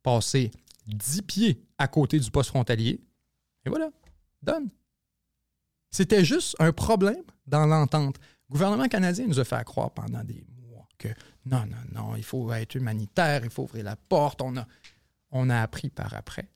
passer 0.03 0.51
10 0.87 1.21
pieds 1.21 1.63
à 1.77 1.87
côté 1.87 2.19
du 2.19 2.29
poste 2.29 2.49
frontalier, 2.49 2.99
et 3.65 3.69
voilà, 3.69 3.89
done. 4.41 4.67
C'était 5.91 6.25
juste 6.25 6.57
un 6.59 6.73
problème 6.73 7.23
dans 7.47 7.65
l'entente. 7.65 8.17
Le 8.49 8.53
gouvernement 8.53 8.87
canadien 8.87 9.25
nous 9.27 9.39
a 9.39 9.43
fait 9.45 9.63
croire 9.63 9.91
pendant 9.91 10.23
des 10.23 10.45
mois 10.69 10.87
que 10.97 11.07
non, 11.45 11.65
non, 11.65 11.77
non, 11.93 12.15
il 12.15 12.23
faut 12.23 12.51
être 12.53 12.75
humanitaire, 12.75 13.41
il 13.43 13.49
faut 13.49 13.63
ouvrir 13.63 13.83
la 13.83 13.95
porte. 13.95 14.41
On 14.41 14.55
a, 14.57 14.67
on 15.31 15.49
a 15.49 15.61
appris 15.61 15.89
par 15.89 16.13
après, 16.13 16.47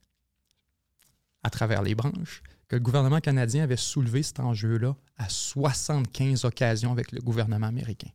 à 1.42 1.50
travers 1.50 1.82
les 1.82 1.94
branches, 1.94 2.42
que 2.68 2.76
le 2.76 2.82
gouvernement 2.82 3.20
canadien 3.20 3.64
avait 3.64 3.76
soulevé 3.76 4.22
cet 4.22 4.40
enjeu-là 4.40 4.96
à 5.16 5.28
75 5.28 6.44
occasions 6.44 6.92
avec 6.92 7.12
le 7.12 7.20
gouvernement 7.20 7.66
américain. 7.66 8.10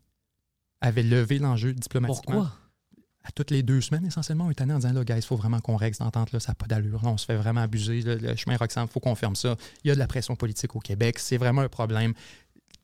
Avait 0.82 1.04
levé 1.04 1.40
l'enjeu 1.40 1.74
diplomatiquement. 1.74 2.36
Pourquoi? 2.36 2.58
À 3.24 3.32
toutes 3.32 3.50
les 3.50 3.64
deux 3.64 3.82
semaines, 3.82 4.06
essentiellement, 4.06 4.46
on 4.46 4.52
est 4.52 4.62
allé 4.62 4.72
en 4.72 4.78
disant 4.78 4.94
là, 4.94 5.04
guys, 5.04 5.16
il 5.16 5.22
faut 5.24 5.36
vraiment 5.36 5.60
qu'on 5.60 5.78
règle 5.78 5.96
cette 5.96 6.06
entente-là, 6.06 6.40
ça 6.40 6.52
n'a 6.52 6.56
pas 6.56 6.68
d'allure. 6.68 7.04
Là, 7.04 7.10
on 7.10 7.18
se 7.18 7.26
fait 7.26 7.36
vraiment 7.36 7.62
abuser. 7.62 8.02
Le, 8.02 8.18
le 8.18 8.36
chemin 8.36 8.56
Roxham, 8.56 8.86
il 8.88 8.92
faut 8.92 9.00
qu'on 9.00 9.16
ferme 9.16 9.36
ça. 9.36 9.56
Il 9.84 9.88
y 9.88 9.92
a 9.92 9.96
de 9.96 10.00
la 10.00 10.06
pression 10.06 10.36
politique 10.36 10.76
au 10.76 10.80
Québec. 10.80 11.18
C'est 11.18 11.38
vraiment 11.38 11.62
un 11.62 11.70
problème. 11.70 12.14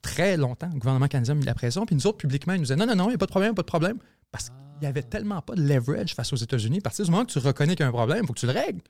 Très 0.01 0.35
longtemps, 0.37 0.69
le 0.73 0.79
gouvernement 0.79 1.07
canadien 1.07 1.33
a 1.33 1.37
mis 1.37 1.45
la 1.45 1.53
pression. 1.53 1.85
Puis 1.85 1.95
nous 1.95 2.07
autres, 2.07 2.17
publiquement, 2.17 2.53
ils 2.53 2.57
nous 2.57 2.63
disaient 2.63 2.75
non, 2.75 2.85
non, 2.87 2.95
non, 2.95 3.05
il 3.05 3.09
n'y 3.09 3.15
a 3.15 3.17
pas 3.17 3.25
de 3.27 3.31
problème, 3.31 3.53
pas 3.53 3.61
de 3.61 3.67
problème. 3.67 3.97
Parce 4.31 4.45
qu'il 4.49 4.55
n'y 4.81 4.87
avait 4.87 5.03
tellement 5.03 5.41
pas 5.41 5.53
de 5.55 5.61
leverage 5.61 6.15
face 6.15 6.33
aux 6.33 6.37
États-Unis. 6.37 6.79
À 6.79 6.81
partir 6.81 7.05
du 7.05 7.11
moment 7.11 7.25
que 7.25 7.31
tu 7.31 7.39
reconnais 7.39 7.75
qu'il 7.75 7.83
y 7.83 7.85
a 7.85 7.89
un 7.89 7.91
problème, 7.91 8.19
il 8.23 8.27
faut 8.27 8.33
que 8.33 8.39
tu 8.39 8.47
le 8.47 8.51
règles. 8.53 8.81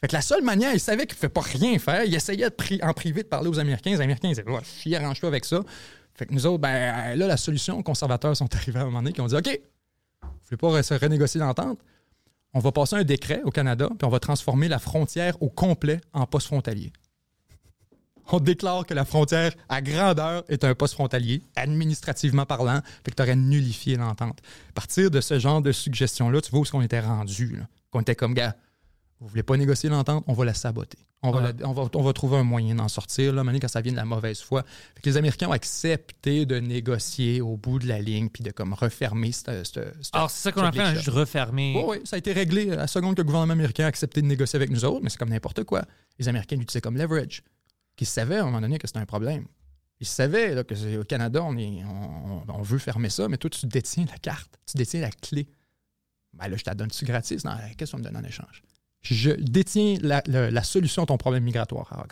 Fait 0.00 0.08
que 0.08 0.14
la 0.14 0.22
seule 0.22 0.42
manière, 0.42 0.72
il 0.74 0.80
savait 0.80 1.06
qu'il 1.06 1.16
ne 1.16 1.20
fait 1.20 1.28
pas 1.28 1.40
rien 1.40 1.78
faire. 1.78 2.04
Il 2.04 2.14
essayait 2.14 2.50
de 2.50 2.54
pri- 2.54 2.82
en 2.84 2.92
privé 2.92 3.22
de 3.22 3.28
parler 3.28 3.48
aux 3.48 3.58
Américains. 3.58 3.90
Les 3.90 4.00
Américains 4.00 4.28
ils 4.28 4.34
disaient 4.34 4.48
ouais, 4.48 4.62
chier, 4.64 4.96
arrange-toi 4.96 5.28
avec 5.28 5.44
ça. 5.44 5.60
Fait 6.14 6.26
que 6.26 6.34
nous 6.34 6.46
autres, 6.46 6.58
ben 6.58 7.16
là, 7.16 7.26
la 7.26 7.36
solution, 7.36 7.78
les 7.78 7.82
conservateurs 7.82 8.36
sont 8.36 8.52
arrivés 8.54 8.78
à 8.78 8.82
un 8.82 8.86
moment 8.86 8.98
donné 9.02 9.12
qui 9.12 9.20
ont 9.20 9.26
dit 9.26 9.34
OK, 9.36 9.60
vous 10.22 10.28
voulez 10.50 10.56
pas 10.58 10.82
se 10.82 10.94
renégocier 10.94 11.40
l'entente? 11.40 11.78
On 12.54 12.58
va 12.60 12.70
passer 12.70 12.96
un 12.96 13.04
décret 13.04 13.40
au 13.44 13.50
Canada, 13.50 13.88
puis 13.98 14.04
on 14.04 14.10
va 14.10 14.20
transformer 14.20 14.68
la 14.68 14.78
frontière 14.78 15.40
au 15.42 15.48
complet 15.48 16.00
en 16.12 16.26
poste 16.26 16.48
frontalier. 16.48 16.92
On 18.30 18.38
déclare 18.40 18.86
que 18.86 18.94
la 18.94 19.04
frontière 19.04 19.52
à 19.68 19.80
grandeur 19.82 20.44
est 20.48 20.64
un 20.64 20.74
poste 20.74 20.94
frontalier, 20.94 21.42
administrativement 21.56 22.46
parlant, 22.46 22.80
fait 23.04 23.10
que 23.10 23.16
tu 23.16 23.22
aurais 23.22 23.36
nullifié 23.36 23.96
l'entente. 23.96 24.38
À 24.70 24.72
partir 24.72 25.10
de 25.10 25.20
ce 25.20 25.38
genre 25.38 25.60
de 25.62 25.72
suggestion-là, 25.72 26.40
tu 26.40 26.50
vois 26.50 26.60
où 26.60 26.62
est-ce 26.62 26.72
qu'on 26.72 26.82
était 26.82 27.00
rendu. 27.00 27.60
Qu'on 27.90 28.00
était 28.00 28.14
comme, 28.14 28.34
gars, 28.34 28.54
vous 29.20 29.28
voulez 29.28 29.42
pas 29.42 29.56
négocier 29.56 29.88
l'entente, 29.88 30.24
on 30.26 30.32
va 30.32 30.44
la 30.44 30.54
saboter. 30.54 30.98
On, 31.24 31.30
va, 31.30 31.40
la- 31.52 31.68
on, 31.68 31.72
va, 31.72 31.88
on 31.94 32.02
va 32.02 32.12
trouver 32.12 32.36
un 32.38 32.42
moyen 32.42 32.74
d'en 32.74 32.88
sortir, 32.88 33.32
là, 33.32 33.44
maintenant, 33.44 33.60
quand 33.60 33.68
ça 33.68 33.80
vient 33.80 33.92
de 33.92 33.96
la 33.96 34.04
mauvaise 34.04 34.40
foi. 34.40 34.64
Fait 34.96 35.02
que 35.02 35.08
les 35.10 35.16
Américains 35.16 35.46
ont 35.48 35.52
accepté 35.52 36.46
de 36.46 36.58
négocier 36.58 37.40
au 37.40 37.56
bout 37.56 37.78
de 37.78 37.86
la 37.86 38.00
ligne, 38.00 38.28
puis 38.28 38.42
de 38.42 38.50
comme 38.50 38.72
refermer 38.72 39.30
cette, 39.30 39.64
cette- 39.64 39.94
cette- 40.02 40.14
Alors, 40.14 40.30
c'est 40.30 40.42
ça 40.42 40.50
qu'on 40.52 40.62
ce 40.62 40.66
a 40.66 40.72
fait, 40.72 40.78
on 40.80 40.82
a 40.82 40.84
glitch-là. 40.92 41.00
juste 41.04 41.16
refermé. 41.16 41.74
Oui, 41.76 41.84
oui, 41.86 41.96
ça 42.04 42.16
a 42.16 42.18
été 42.18 42.32
réglé 42.32 42.72
à 42.72 42.76
la 42.76 42.86
seconde 42.88 43.14
que 43.14 43.20
le 43.20 43.26
gouvernement 43.26 43.52
américain 43.52 43.84
a 43.84 43.86
accepté 43.86 44.20
de 44.20 44.26
négocier 44.26 44.56
avec 44.56 44.70
nous 44.70 44.84
autres, 44.84 45.00
mais 45.04 45.10
c'est 45.10 45.18
comme 45.18 45.30
n'importe 45.30 45.62
quoi. 45.62 45.82
Les 46.18 46.28
Américains 46.28 46.56
l'utilisaient 46.56 46.80
comme 46.80 46.96
leverage. 46.96 47.44
Qu'ils 47.96 48.06
savaient 48.06 48.36
à 48.36 48.42
un 48.42 48.46
moment 48.46 48.60
donné 48.60 48.78
que 48.78 48.86
c'était 48.86 49.00
un 49.00 49.06
problème. 49.06 49.46
Ils 50.00 50.06
savaient 50.06 50.54
là, 50.54 50.64
que 50.64 50.98
au 50.98 51.04
Canada, 51.04 51.42
on, 51.42 51.56
est, 51.56 51.84
on, 51.84 52.42
on 52.48 52.62
veut 52.62 52.78
fermer 52.78 53.10
ça, 53.10 53.28
mais 53.28 53.36
toi, 53.36 53.50
tu 53.50 53.66
détiens 53.66 54.04
la 54.10 54.18
carte, 54.18 54.58
tu 54.66 54.76
détiens 54.76 55.00
la 55.00 55.10
clé. 55.10 55.48
Ben 56.32 56.48
là, 56.48 56.56
je 56.56 56.64
te 56.64 56.70
la 56.70 56.74
donne-tu 56.74 57.04
gratis? 57.04 57.44
Non, 57.44 57.52
qu'est-ce 57.76 57.92
qu'on 57.92 57.98
me 57.98 58.02
donne 58.02 58.16
en 58.16 58.24
échange? 58.24 58.62
Je 59.02 59.30
détiens 59.30 59.98
la, 60.00 60.22
la 60.26 60.62
solution 60.62 61.02
à 61.02 61.06
ton 61.06 61.18
problème 61.18 61.44
migratoire 61.44 61.92
à. 61.92 62.04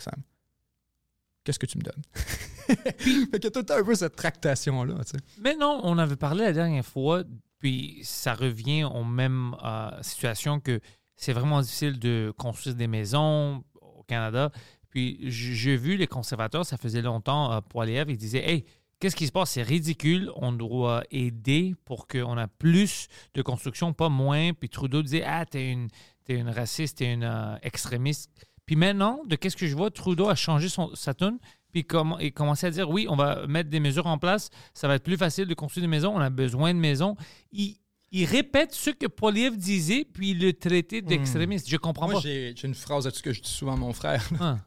Qu'est-ce 1.43 1.59
que 1.59 1.65
tu 1.65 1.79
me 1.79 1.83
donnes? 1.83 2.03
fait 3.31 3.45
a 3.45 3.51
tout 3.51 3.65
un 3.73 3.83
peu 3.83 3.95
cette 3.95 4.15
tractation-là, 4.15 5.03
tu 5.03 5.11
sais. 5.11 5.17
Mais 5.39 5.55
non, 5.55 5.81
on 5.83 5.97
avait 5.97 6.15
parlé 6.15 6.43
la 6.43 6.53
dernière 6.53 6.85
fois, 6.85 7.23
puis 7.57 7.99
ça 8.03 8.35
revient 8.35 8.83
aux 8.83 9.03
mêmes 9.03 9.55
euh, 9.63 9.89
situations 10.01 10.59
que 10.59 10.79
c'est 11.15 11.33
vraiment 11.33 11.61
difficile 11.61 11.99
de 11.99 12.33
construire 12.37 12.75
des 12.75 12.87
maisons 12.87 13.63
au 13.81 14.03
Canada. 14.03 14.51
Puis 14.91 15.17
j'ai 15.23 15.77
vu 15.77 15.97
les 15.97 16.05
conservateurs, 16.05 16.65
ça 16.65 16.77
faisait 16.77 17.01
longtemps, 17.01 17.51
euh, 17.51 17.61
pour 17.61 17.83
ils 17.85 18.17
disaient 18.17 18.47
Hey, 18.47 18.65
qu'est-ce 18.99 19.15
qui 19.15 19.25
se 19.25 19.31
passe? 19.31 19.51
C'est 19.51 19.63
ridicule. 19.63 20.29
On 20.35 20.51
doit 20.51 21.03
aider 21.09 21.73
pour 21.85 22.07
qu'on 22.07 22.37
ait 22.37 22.47
plus 22.59 23.07
de 23.33 23.41
construction, 23.41 23.93
pas 23.93 24.09
moins. 24.09 24.53
Puis 24.53 24.69
Trudeau 24.69 25.01
disait 25.01 25.23
Ah, 25.25 25.45
t'es 25.45 25.71
une, 25.71 25.87
t'es 26.25 26.35
une 26.35 26.49
raciste, 26.49 26.99
t'es 26.99 27.11
une 27.11 27.23
euh, 27.23 27.55
extrémiste. 27.63 28.29
Puis 28.65 28.75
maintenant, 28.75 29.21
de 29.25 29.35
qu'est-ce 29.35 29.57
que 29.57 29.65
je 29.65 29.75
vois, 29.75 29.89
Trudeau 29.91 30.29
a 30.29 30.35
changé 30.35 30.69
son, 30.69 30.93
sa 30.93 31.13
tune. 31.13 31.39
Puis 31.71 31.85
comment, 31.85 32.19
et 32.19 32.31
commencé 32.31 32.67
à 32.67 32.69
dire 32.69 32.89
oui, 32.89 33.07
on 33.09 33.15
va 33.15 33.47
mettre 33.47 33.69
des 33.69 33.79
mesures 33.79 34.07
en 34.07 34.17
place. 34.17 34.49
Ça 34.73 34.89
va 34.89 34.95
être 34.95 35.03
plus 35.03 35.17
facile 35.17 35.45
de 35.45 35.53
construire 35.53 35.85
des 35.85 35.89
maisons. 35.89 36.13
On 36.13 36.19
a 36.19 36.29
besoin 36.29 36.73
de 36.73 36.79
maisons. 36.79 37.15
Il, 37.53 37.77
il 38.11 38.25
répète 38.25 38.73
ce 38.73 38.89
que 38.89 39.07
Poliev 39.07 39.55
disait, 39.55 40.05
puis 40.05 40.31
il 40.31 40.39
le 40.41 40.51
traitait 40.51 41.01
d'extrémiste. 41.01 41.69
Je 41.69 41.77
comprends 41.77 42.07
Moi, 42.07 42.15
pas. 42.15 42.19
j'ai 42.19 42.53
j'ai 42.57 42.67
une 42.67 42.75
phrase 42.75 43.05
là-dessus 43.05 43.23
que 43.23 43.31
je 43.31 43.41
dis 43.41 43.49
souvent 43.49 43.73
à 43.73 43.77
mon 43.77 43.93
frère. 43.93 44.27
Ah. 44.41 44.57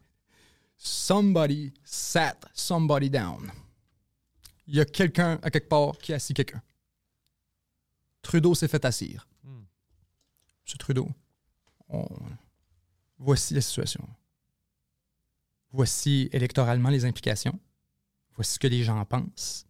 Somebody 0.77 1.73
sat 1.85 2.37
somebody 2.53 3.09
down. 3.11 3.51
Il 4.67 4.75
y 4.77 4.81
a 4.81 4.85
quelqu'un 4.85 5.39
à 5.43 5.51
quelque 5.51 5.69
part 5.69 5.97
qui 5.99 6.13
a 6.13 6.17
assis 6.17 6.35
quelqu'un. 6.35 6.63
Trudeau 8.23 8.55
s'est 8.55 8.69
fait 8.69 8.85
assire. 8.85 9.27
Hmm. 9.43 9.63
Monsieur 10.65 10.79
Trudeau, 10.79 11.09
on- 11.89 12.09
voici 13.19 13.55
la 13.55 13.61
situation. 13.61 14.07
Voici 15.71 16.29
électoralement 16.33 16.89
les 16.89 17.05
implications. 17.05 17.59
Voici 18.37 18.55
ce 18.55 18.59
que 18.59 18.67
les 18.67 18.83
gens 18.85 19.05
pensent. 19.05 19.67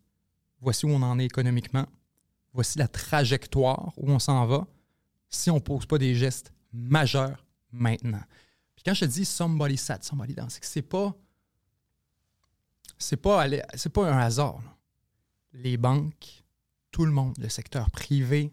Voici 0.61 0.87
où 0.87 0.91
on 0.91 1.03
en 1.03 1.19
est 1.19 1.25
économiquement. 1.25 1.87
Voici 2.53 2.79
la 2.79 2.89
trajectoire 2.89 3.93
où 3.97 4.11
on 4.11 4.19
s'en 4.19 4.47
va 4.47 4.67
si 5.29 5.51
on 5.51 5.57
ne 5.57 5.61
pose 5.61 5.87
pas 5.87 5.99
des 5.99 6.15
gestes 6.15 6.53
majeurs 6.73 7.45
maintenant. 7.73 8.23
Puis 8.85 8.91
quand 8.91 8.95
je 8.95 9.07
te 9.07 9.11
dis 9.11 9.25
somebody 9.25 9.79
sat, 9.79 10.01
somebody 10.03 10.35
down, 10.35 10.51
c'est 10.51 10.61
que 10.61 10.67
c'est 10.67 10.83
pas. 10.83 11.15
C'est 12.99 13.17
pas, 13.17 13.47
c'est 13.75 13.89
pas 13.89 14.07
un 14.13 14.19
hasard. 14.19 14.61
là. 14.63 14.77
Les 15.55 15.79
banques, 15.79 16.45
tout 16.91 17.07
le 17.07 17.11
monde, 17.11 17.35
le 17.39 17.49
secteur 17.49 17.91
privé, 17.91 18.53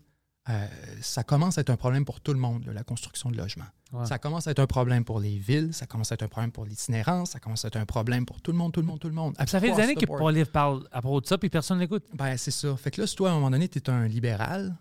euh, 0.50 0.68
ça 1.02 1.24
commence 1.24 1.58
à 1.58 1.62
être 1.62 1.70
un 1.70 1.76
problème 1.76 2.06
pour 2.06 2.22
tout 2.22 2.32
le 2.32 2.40
monde, 2.40 2.66
là, 2.66 2.74
la 2.74 2.84
construction 2.84 3.30
de 3.30 3.38
logements. 3.38 3.66
Ouais. 3.92 4.06
Ça 4.06 4.20
commence 4.20 4.48
à 4.48 4.52
être 4.52 4.60
un 4.60 4.68
problème 4.68 5.04
pour 5.04 5.20
les 5.20 5.38
villes, 5.38 5.74
ça 5.74 5.86
commence 5.86 6.12
à 6.12 6.16
être 6.16 6.24
un 6.24 6.28
problème 6.30 6.52
pour 6.52 6.66
l'itinérance, 6.66 7.32
ça 7.32 7.40
commence 7.40 7.66
à 7.66 7.68
être 7.68 7.76
un 7.76 7.86
problème 7.86 8.26
pour 8.26 8.42
tout 8.42 8.52
le 8.52 8.58
monde, 8.58 8.72
tout 8.72 8.80
le 8.80 8.88
monde, 8.88 9.00
tout 9.00 9.10
le 9.10 9.14
monde. 9.14 9.36
Ça 9.38 9.60
fait 9.60 9.74
des 9.74 9.82
années 9.82 9.96
que 9.96 10.06
board. 10.06 10.22
Poliev 10.22 10.50
parle 10.50 10.88
à 10.92 11.02
propos 11.02 11.20
de 11.20 11.26
ça, 11.26 11.38
puis 11.38 11.50
personne 11.50 11.80
n'écoute. 11.80 12.06
Ben, 12.14 12.38
c'est 12.38 12.52
ça. 12.52 12.76
Fait 12.78 12.90
que 12.90 13.02
là, 13.02 13.08
si 13.08 13.16
toi, 13.16 13.30
à 13.30 13.34
un 13.34 13.36
moment 13.36 13.52
donné, 13.52 13.68
tu 13.68 13.80
es 13.80 13.90
un 13.90 14.08
libéral, 14.08 14.78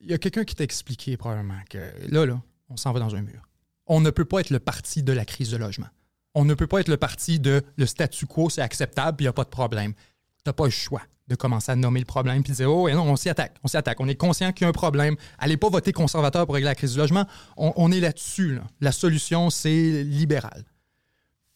il 0.00 0.10
y 0.10 0.14
a 0.14 0.18
quelqu'un 0.18 0.44
qui 0.44 0.56
t'a 0.56 0.64
expliqué 0.64 1.16
probablement 1.16 1.60
que 1.70 1.78
là, 2.08 2.26
là, 2.26 2.42
on 2.68 2.76
s'en 2.76 2.92
va 2.92 2.98
dans 2.98 3.14
un 3.14 3.22
mur. 3.22 3.48
On 3.86 4.00
ne 4.00 4.10
peut 4.10 4.24
pas 4.24 4.40
être 4.40 4.50
le 4.50 4.58
parti 4.58 5.02
de 5.02 5.12
la 5.12 5.24
crise 5.24 5.50
de 5.50 5.56
logement. 5.56 5.86
On 6.34 6.44
ne 6.44 6.54
peut 6.54 6.66
pas 6.66 6.80
être 6.80 6.88
le 6.88 6.96
parti 6.96 7.40
de 7.40 7.62
le 7.76 7.86
statu 7.86 8.26
quo, 8.26 8.50
c'est 8.50 8.60
acceptable, 8.60 9.16
puis 9.16 9.24
il 9.24 9.26
n'y 9.26 9.30
a 9.30 9.32
pas 9.32 9.44
de 9.44 9.48
problème. 9.48 9.94
Tu 9.94 10.42
n'as 10.46 10.52
pas 10.52 10.64
le 10.64 10.70
choix 10.70 11.02
de 11.28 11.34
commencer 11.34 11.72
à 11.72 11.76
nommer 11.76 11.98
le 12.00 12.06
problème 12.06 12.42
puis 12.42 12.52
de 12.52 12.56
dire 12.56 12.70
Oh, 12.70 12.88
et 12.88 12.94
non, 12.94 13.04
on 13.04 13.16
s'y 13.16 13.28
attaque, 13.28 13.56
on 13.64 13.68
s'y 13.68 13.76
attaque. 13.76 14.00
On 14.00 14.08
est 14.08 14.16
conscient 14.16 14.52
qu'il 14.52 14.64
y 14.64 14.66
a 14.66 14.68
un 14.68 14.72
problème. 14.72 15.16
Allez 15.38 15.56
pas 15.56 15.68
voter 15.68 15.92
conservateur 15.92 16.46
pour 16.46 16.54
régler 16.54 16.66
la 16.68 16.74
crise 16.74 16.92
du 16.92 16.98
logement. 16.98 17.26
On, 17.56 17.90
est 17.90 18.00
là-dessus. 18.00 18.56
là. 18.56 18.62
La 18.80 18.92
solution, 18.92 19.50
c'est 19.50 20.04
libéral. 20.04 20.64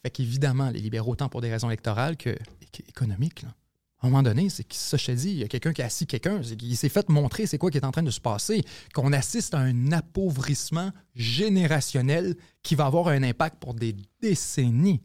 Fait 0.02 0.10
qu'évidemment, 0.10 0.70
les 0.70 0.80
libéraux, 0.80 1.14
tant 1.14 1.28
pour 1.28 1.40
des 1.40 1.50
raisons 1.50 1.68
électorales 1.68 2.16
que 2.16 2.36
que 2.72 2.82
économiques, 2.88 3.44
à 4.02 4.06
un 4.06 4.10
moment 4.10 4.22
donné, 4.22 4.48
c'est 4.48 4.64
que 4.64 4.74
ça, 4.74 4.96
je 4.96 5.06
te 5.06 5.12
dis, 5.12 5.30
il 5.30 5.36
y 5.38 5.44
a 5.44 5.48
quelqu'un 5.48 5.72
qui 5.74 5.82
a 5.82 5.86
assis 5.86 6.06
quelqu'un, 6.06 6.40
qu'il 6.40 6.76
s'est 6.76 6.88
fait 6.88 7.08
montrer 7.10 7.46
c'est 7.46 7.58
quoi 7.58 7.70
qui 7.70 7.76
est 7.78 7.84
en 7.84 7.90
train 7.90 8.02
de 8.02 8.10
se 8.10 8.20
passer, 8.20 8.62
qu'on 8.94 9.12
assiste 9.12 9.52
à 9.54 9.58
un 9.58 9.92
appauvrissement 9.92 10.90
générationnel 11.14 12.36
qui 12.62 12.74
va 12.74 12.86
avoir 12.86 13.08
un 13.08 13.22
impact 13.22 13.58
pour 13.60 13.74
des 13.74 13.94
décennies. 14.22 15.00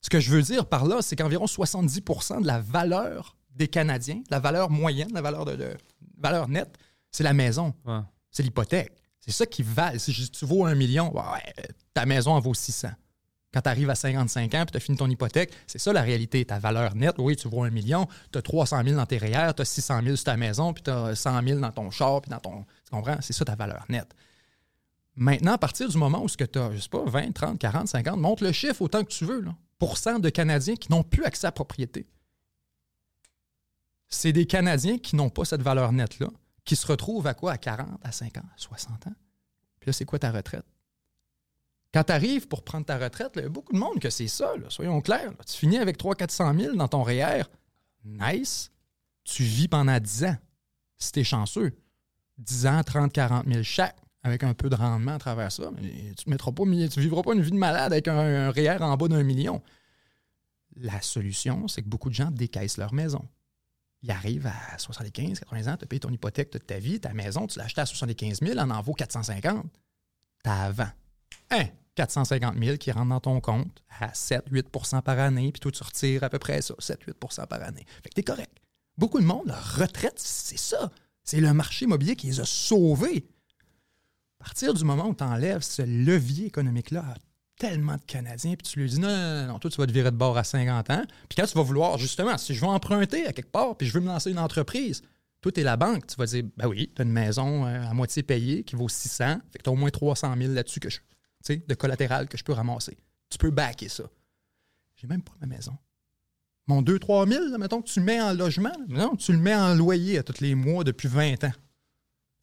Ce 0.00 0.10
que 0.10 0.20
je 0.20 0.30
veux 0.30 0.42
dire 0.42 0.66
par 0.66 0.86
là, 0.86 1.02
c'est 1.02 1.16
qu'environ 1.16 1.46
70% 1.46 2.42
de 2.42 2.46
la 2.46 2.60
valeur 2.60 3.36
des 3.54 3.68
Canadiens, 3.68 4.22
la 4.30 4.38
valeur 4.40 4.70
moyenne, 4.70 5.10
la 5.12 5.22
valeur, 5.22 5.44
de, 5.44 5.56
de- 5.56 5.76
valeur 6.18 6.48
nette, 6.48 6.76
c'est 7.10 7.24
la 7.24 7.32
maison, 7.32 7.74
Ouais. 7.84 8.00
c'est 8.30 8.42
l'hypothèque. 8.42 8.92
C'est 9.20 9.32
ça 9.32 9.46
qui 9.46 9.62
valent. 9.62 9.98
Si 9.98 10.30
tu 10.30 10.44
vaux 10.44 10.64
un 10.66 10.74
million, 10.74 11.12
ouais, 11.16 11.54
ta 11.94 12.06
maison 12.06 12.32
en 12.32 12.40
vaut 12.40 12.54
600 12.54 12.88
quand 13.56 13.62
tu 13.62 13.70
arrives 13.70 13.88
à 13.88 13.94
55 13.94 14.54
ans 14.54 14.62
et 14.62 14.66
tu 14.66 14.76
as 14.76 14.80
fini 14.80 14.98
ton 14.98 15.08
hypothèque, 15.08 15.50
c'est 15.66 15.78
ça 15.78 15.90
la 15.90 16.02
réalité. 16.02 16.44
Ta 16.44 16.58
valeur 16.58 16.94
nette, 16.94 17.14
oui, 17.16 17.36
tu 17.36 17.48
vaux 17.48 17.62
un 17.62 17.70
million, 17.70 18.06
tu 18.30 18.36
as 18.36 18.42
300 18.42 18.84
000 18.84 18.96
dans 18.96 19.06
tes 19.06 19.16
REER, 19.16 19.54
tu 19.56 19.62
as 19.62 19.64
600 19.64 20.02
000 20.02 20.16
sur 20.16 20.26
ta 20.26 20.36
maison, 20.36 20.74
puis 20.74 20.82
tu 20.82 20.90
as 20.90 21.14
100 21.14 21.42
000 21.42 21.60
dans 21.60 21.72
ton 21.72 21.90
char, 21.90 22.20
puis 22.20 22.30
dans 22.30 22.38
ton. 22.38 22.66
Tu 22.84 22.90
comprends? 22.90 23.16
C'est 23.22 23.32
ça 23.32 23.46
ta 23.46 23.54
valeur 23.54 23.86
nette. 23.88 24.14
Maintenant, 25.14 25.52
à 25.52 25.58
partir 25.58 25.88
du 25.88 25.96
moment 25.96 26.22
où 26.22 26.28
tu 26.28 26.58
as, 26.58 26.72
je 26.74 26.80
sais 26.80 26.88
pas, 26.90 27.02
20, 27.06 27.32
30, 27.32 27.58
40, 27.58 27.88
50, 27.88 28.18
monte 28.18 28.42
le 28.42 28.52
chiffre 28.52 28.82
autant 28.82 29.02
que 29.02 29.08
tu 29.08 29.24
veux, 29.24 29.40
là. 29.40 29.54
Pourcent 29.78 30.18
de 30.18 30.28
Canadiens 30.28 30.76
qui 30.76 30.92
n'ont 30.92 31.02
plus 31.02 31.24
accès 31.24 31.46
à 31.46 31.48
la 31.48 31.52
propriété. 31.52 32.06
C'est 34.08 34.34
des 34.34 34.44
Canadiens 34.44 34.98
qui 34.98 35.16
n'ont 35.16 35.30
pas 35.30 35.46
cette 35.46 35.62
valeur 35.62 35.92
nette-là, 35.92 36.28
qui 36.66 36.76
se 36.76 36.86
retrouvent 36.86 37.26
à 37.26 37.32
quoi? 37.32 37.52
À 37.52 37.58
40, 37.58 37.88
à 38.04 38.12
50, 38.12 38.44
à 38.44 38.58
60 38.58 39.06
ans. 39.06 39.14
Puis 39.80 39.88
là, 39.88 39.92
c'est 39.94 40.04
quoi 40.04 40.18
ta 40.18 40.30
retraite? 40.30 40.66
Quand 41.96 42.04
tu 42.04 42.12
arrives 42.12 42.46
pour 42.46 42.62
prendre 42.62 42.84
ta 42.84 42.98
retraite, 42.98 43.32
il 43.36 43.42
y 43.42 43.44
a 43.46 43.48
beaucoup 43.48 43.72
de 43.72 43.78
monde 43.78 43.98
que 44.00 44.10
c'est 44.10 44.28
ça, 44.28 44.52
soyons 44.68 45.00
clairs. 45.00 45.32
Tu 45.46 45.56
finis 45.56 45.78
avec 45.78 45.98
300-400 45.98 46.60
000 46.60 46.76
dans 46.76 46.88
ton 46.88 47.02
REER. 47.02 47.44
Nice. 48.04 48.70
Tu 49.24 49.44
vis 49.44 49.66
pendant 49.66 49.98
10 49.98 50.24
ans, 50.24 50.36
si 50.98 51.12
tu 51.12 51.20
es 51.20 51.24
chanceux. 51.24 51.74
10 52.36 52.66
ans, 52.66 52.80
30-40 52.80 53.50
000 53.50 53.62
chaque, 53.62 53.96
avec 54.22 54.44
un 54.44 54.52
peu 54.52 54.68
de 54.68 54.74
rendement 54.74 55.12
à 55.12 55.18
travers 55.18 55.50
ça. 55.50 55.70
Mais 55.80 56.12
tu 56.18 56.28
ne 56.28 57.00
vivras 57.00 57.22
pas 57.22 57.32
une 57.32 57.40
vie 57.40 57.50
de 57.50 57.56
malade 57.56 57.94
avec 57.94 58.08
un, 58.08 58.18
un 58.18 58.50
REER 58.50 58.82
en 58.82 58.94
bas 58.98 59.08
d'un 59.08 59.22
million. 59.22 59.62
La 60.74 61.00
solution, 61.00 61.66
c'est 61.66 61.80
que 61.80 61.88
beaucoup 61.88 62.10
de 62.10 62.14
gens 62.14 62.30
décaissent 62.30 62.76
leur 62.76 62.92
maison. 62.92 63.26
Ils 64.02 64.10
arrivent 64.10 64.48
à 64.48 64.76
75, 64.76 65.40
80 65.40 65.72
ans, 65.72 65.76
tu 65.78 65.86
payes 65.86 66.00
ton 66.00 66.10
hypothèque 66.10 66.50
toute 66.50 66.66
ta 66.66 66.78
vie, 66.78 67.00
ta 67.00 67.14
maison, 67.14 67.46
tu 67.46 67.58
l'as 67.58 67.64
achetée 67.64 67.80
à 67.80 67.86
75 67.86 68.40
000, 68.40 68.52
elle 68.52 68.60
en 68.60 68.82
vaut 68.82 68.92
450. 68.92 69.64
T'as 70.42 70.64
avant. 70.64 70.90
Hein, 71.50 71.68
450 71.96 72.56
000 72.62 72.76
qui 72.76 72.92
rentrent 72.92 73.08
dans 73.08 73.20
ton 73.20 73.40
compte 73.40 73.82
à 74.00 74.08
7-8% 74.08 75.02
par 75.02 75.18
année, 75.18 75.50
puis 75.52 75.60
toi, 75.60 75.72
tu 75.72 75.82
retires 75.82 76.22
à 76.22 76.30
peu 76.30 76.38
près 76.38 76.62
ça, 76.62 76.74
7-8% 76.74 77.46
par 77.46 77.62
année. 77.62 77.84
Fait 78.02 78.10
que 78.10 78.14
t'es 78.14 78.22
correct. 78.22 78.52
Beaucoup 78.96 79.20
de 79.20 79.26
monde, 79.26 79.46
leur 79.46 79.76
retraite, 79.76 80.18
c'est 80.18 80.58
ça. 80.58 80.90
C'est 81.22 81.40
le 81.40 81.52
marché 81.52 81.84
immobilier 81.86 82.14
qui 82.14 82.28
les 82.28 82.40
a 82.40 82.44
sauvés. 82.44 83.26
À 84.40 84.44
partir 84.44 84.74
du 84.74 84.84
moment 84.84 85.08
où 85.08 85.14
tu 85.14 85.24
enlèves 85.24 85.62
ce 85.62 85.82
levier 85.82 86.46
économique-là 86.46 87.00
à 87.00 87.14
tellement 87.58 87.96
de 87.96 88.02
Canadiens, 88.06 88.54
puis 88.54 88.70
tu 88.70 88.78
lui 88.78 88.88
dis 88.88 89.00
non, 89.00 89.08
non, 89.08 89.46
non, 89.46 89.58
toi, 89.58 89.70
tu 89.70 89.78
vas 89.78 89.86
te 89.86 89.92
virer 89.92 90.10
de 90.10 90.16
bord 90.16 90.36
à 90.36 90.44
50 90.44 90.90
ans. 90.90 91.02
Puis 91.28 91.36
quand 91.36 91.46
tu 91.46 91.54
vas 91.54 91.62
vouloir, 91.62 91.98
justement, 91.98 92.36
si 92.38 92.54
je 92.54 92.60
veux 92.60 92.66
emprunter 92.66 93.26
à 93.26 93.32
quelque 93.32 93.50
part, 93.50 93.76
puis 93.76 93.86
je 93.86 93.94
veux 93.94 94.00
me 94.00 94.06
lancer 94.06 94.30
une 94.30 94.38
entreprise, 94.38 95.02
toi, 95.40 95.52
tu 95.52 95.60
es 95.60 95.64
la 95.64 95.76
banque, 95.76 96.06
tu 96.06 96.16
vas 96.16 96.26
dire, 96.26 96.44
ben 96.56 96.68
oui, 96.68 96.90
tu 96.94 97.02
as 97.02 97.04
une 97.04 97.12
maison 97.12 97.66
euh, 97.66 97.88
à 97.88 97.94
moitié 97.94 98.22
payée 98.22 98.62
qui 98.62 98.76
vaut 98.76 98.88
600, 98.88 99.38
fait 99.50 99.58
que 99.58 99.62
tu 99.62 99.70
as 99.70 99.72
au 99.72 99.76
moins 99.76 99.90
300 99.90 100.34
000 100.36 100.52
là-dessus 100.52 100.80
que 100.80 100.90
je, 100.90 100.98
de 101.54 101.74
collatéral 101.74 102.28
que 102.28 102.36
je 102.36 102.44
peux 102.44 102.52
ramasser. 102.52 102.96
Tu 103.30 103.38
peux 103.38 103.50
backer 103.50 103.88
ça. 103.88 104.04
J'ai 104.96 105.06
même 105.06 105.22
pas 105.22 105.34
ma 105.40 105.46
maison. 105.46 105.76
Mon 106.66 106.82
2-3 106.82 107.28
000, 107.28 107.46
là, 107.50 107.58
mettons 107.58 107.80
que 107.80 107.88
tu 107.88 108.00
le 108.00 108.06
mets 108.06 108.20
en 108.20 108.32
logement, 108.32 108.72
non, 108.88 109.14
tu 109.14 109.32
le 109.32 109.38
mets 109.38 109.54
en 109.54 109.74
loyer 109.74 110.18
à 110.18 110.22
tous 110.22 110.40
les 110.40 110.54
mois 110.54 110.82
depuis 110.82 111.06
20 111.06 111.44
ans. 111.44 111.52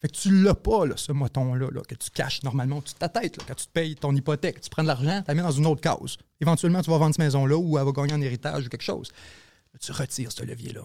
Fait 0.00 0.08
que 0.08 0.16
tu 0.16 0.42
l'as 0.42 0.54
pas, 0.54 0.86
là, 0.86 0.96
ce 0.96 1.12
moton-là, 1.12 1.68
là, 1.70 1.82
que 1.82 1.94
tu 1.94 2.10
caches 2.10 2.42
normalement 2.42 2.78
de 2.78 2.90
ta 2.98 3.08
tête. 3.08 3.38
quand 3.46 3.54
tu 3.54 3.66
te 3.66 3.72
payes 3.72 3.94
ton 3.94 4.14
hypothèque, 4.14 4.60
tu 4.60 4.70
prends 4.70 4.82
de 4.82 4.88
l'argent, 4.88 5.20
tu 5.22 5.28
la 5.28 5.34
mets 5.34 5.42
dans 5.42 5.50
une 5.50 5.66
autre 5.66 5.80
cause. 5.80 6.18
Éventuellement, 6.40 6.82
tu 6.82 6.90
vas 6.90 6.98
vendre 6.98 7.14
cette 7.14 7.24
maison-là 7.24 7.56
ou 7.56 7.78
elle 7.78 7.84
va 7.84 7.92
gagner 7.92 8.12
un 8.12 8.20
héritage 8.20 8.66
ou 8.66 8.68
quelque 8.68 8.82
chose. 8.82 9.10
Tu 9.80 9.92
retires 9.92 10.30
ce 10.30 10.42
levier-là. 10.42 10.82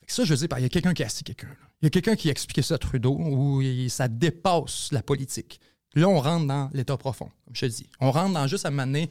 Fait 0.00 0.06
que 0.06 0.12
ça, 0.12 0.24
je 0.24 0.34
veux 0.34 0.46
dire, 0.46 0.58
il 0.58 0.62
y 0.62 0.66
a 0.66 0.68
quelqu'un 0.68 0.94
qui 0.94 1.02
a 1.02 1.06
assis 1.06 1.24
quelqu'un. 1.24 1.48
Il 1.80 1.86
y 1.86 1.88
a 1.88 1.90
quelqu'un 1.90 2.16
qui 2.16 2.28
a 2.28 2.32
expliqué 2.32 2.62
ça 2.62 2.74
à 2.74 2.78
Trudeau 2.78 3.16
où 3.18 3.62
ça 3.88 4.08
dépasse 4.08 4.92
la 4.92 5.02
politique. 5.02 5.60
Là, 5.94 6.08
on 6.08 6.20
rentre 6.20 6.46
dans 6.46 6.70
l'état 6.72 6.96
profond, 6.96 7.30
comme 7.44 7.54
je 7.54 7.66
te 7.66 7.70
dis. 7.70 7.86
On 8.00 8.10
rentre 8.10 8.34
dans 8.34 8.46
juste 8.46 8.66
à 8.66 8.70
mener 8.70 9.08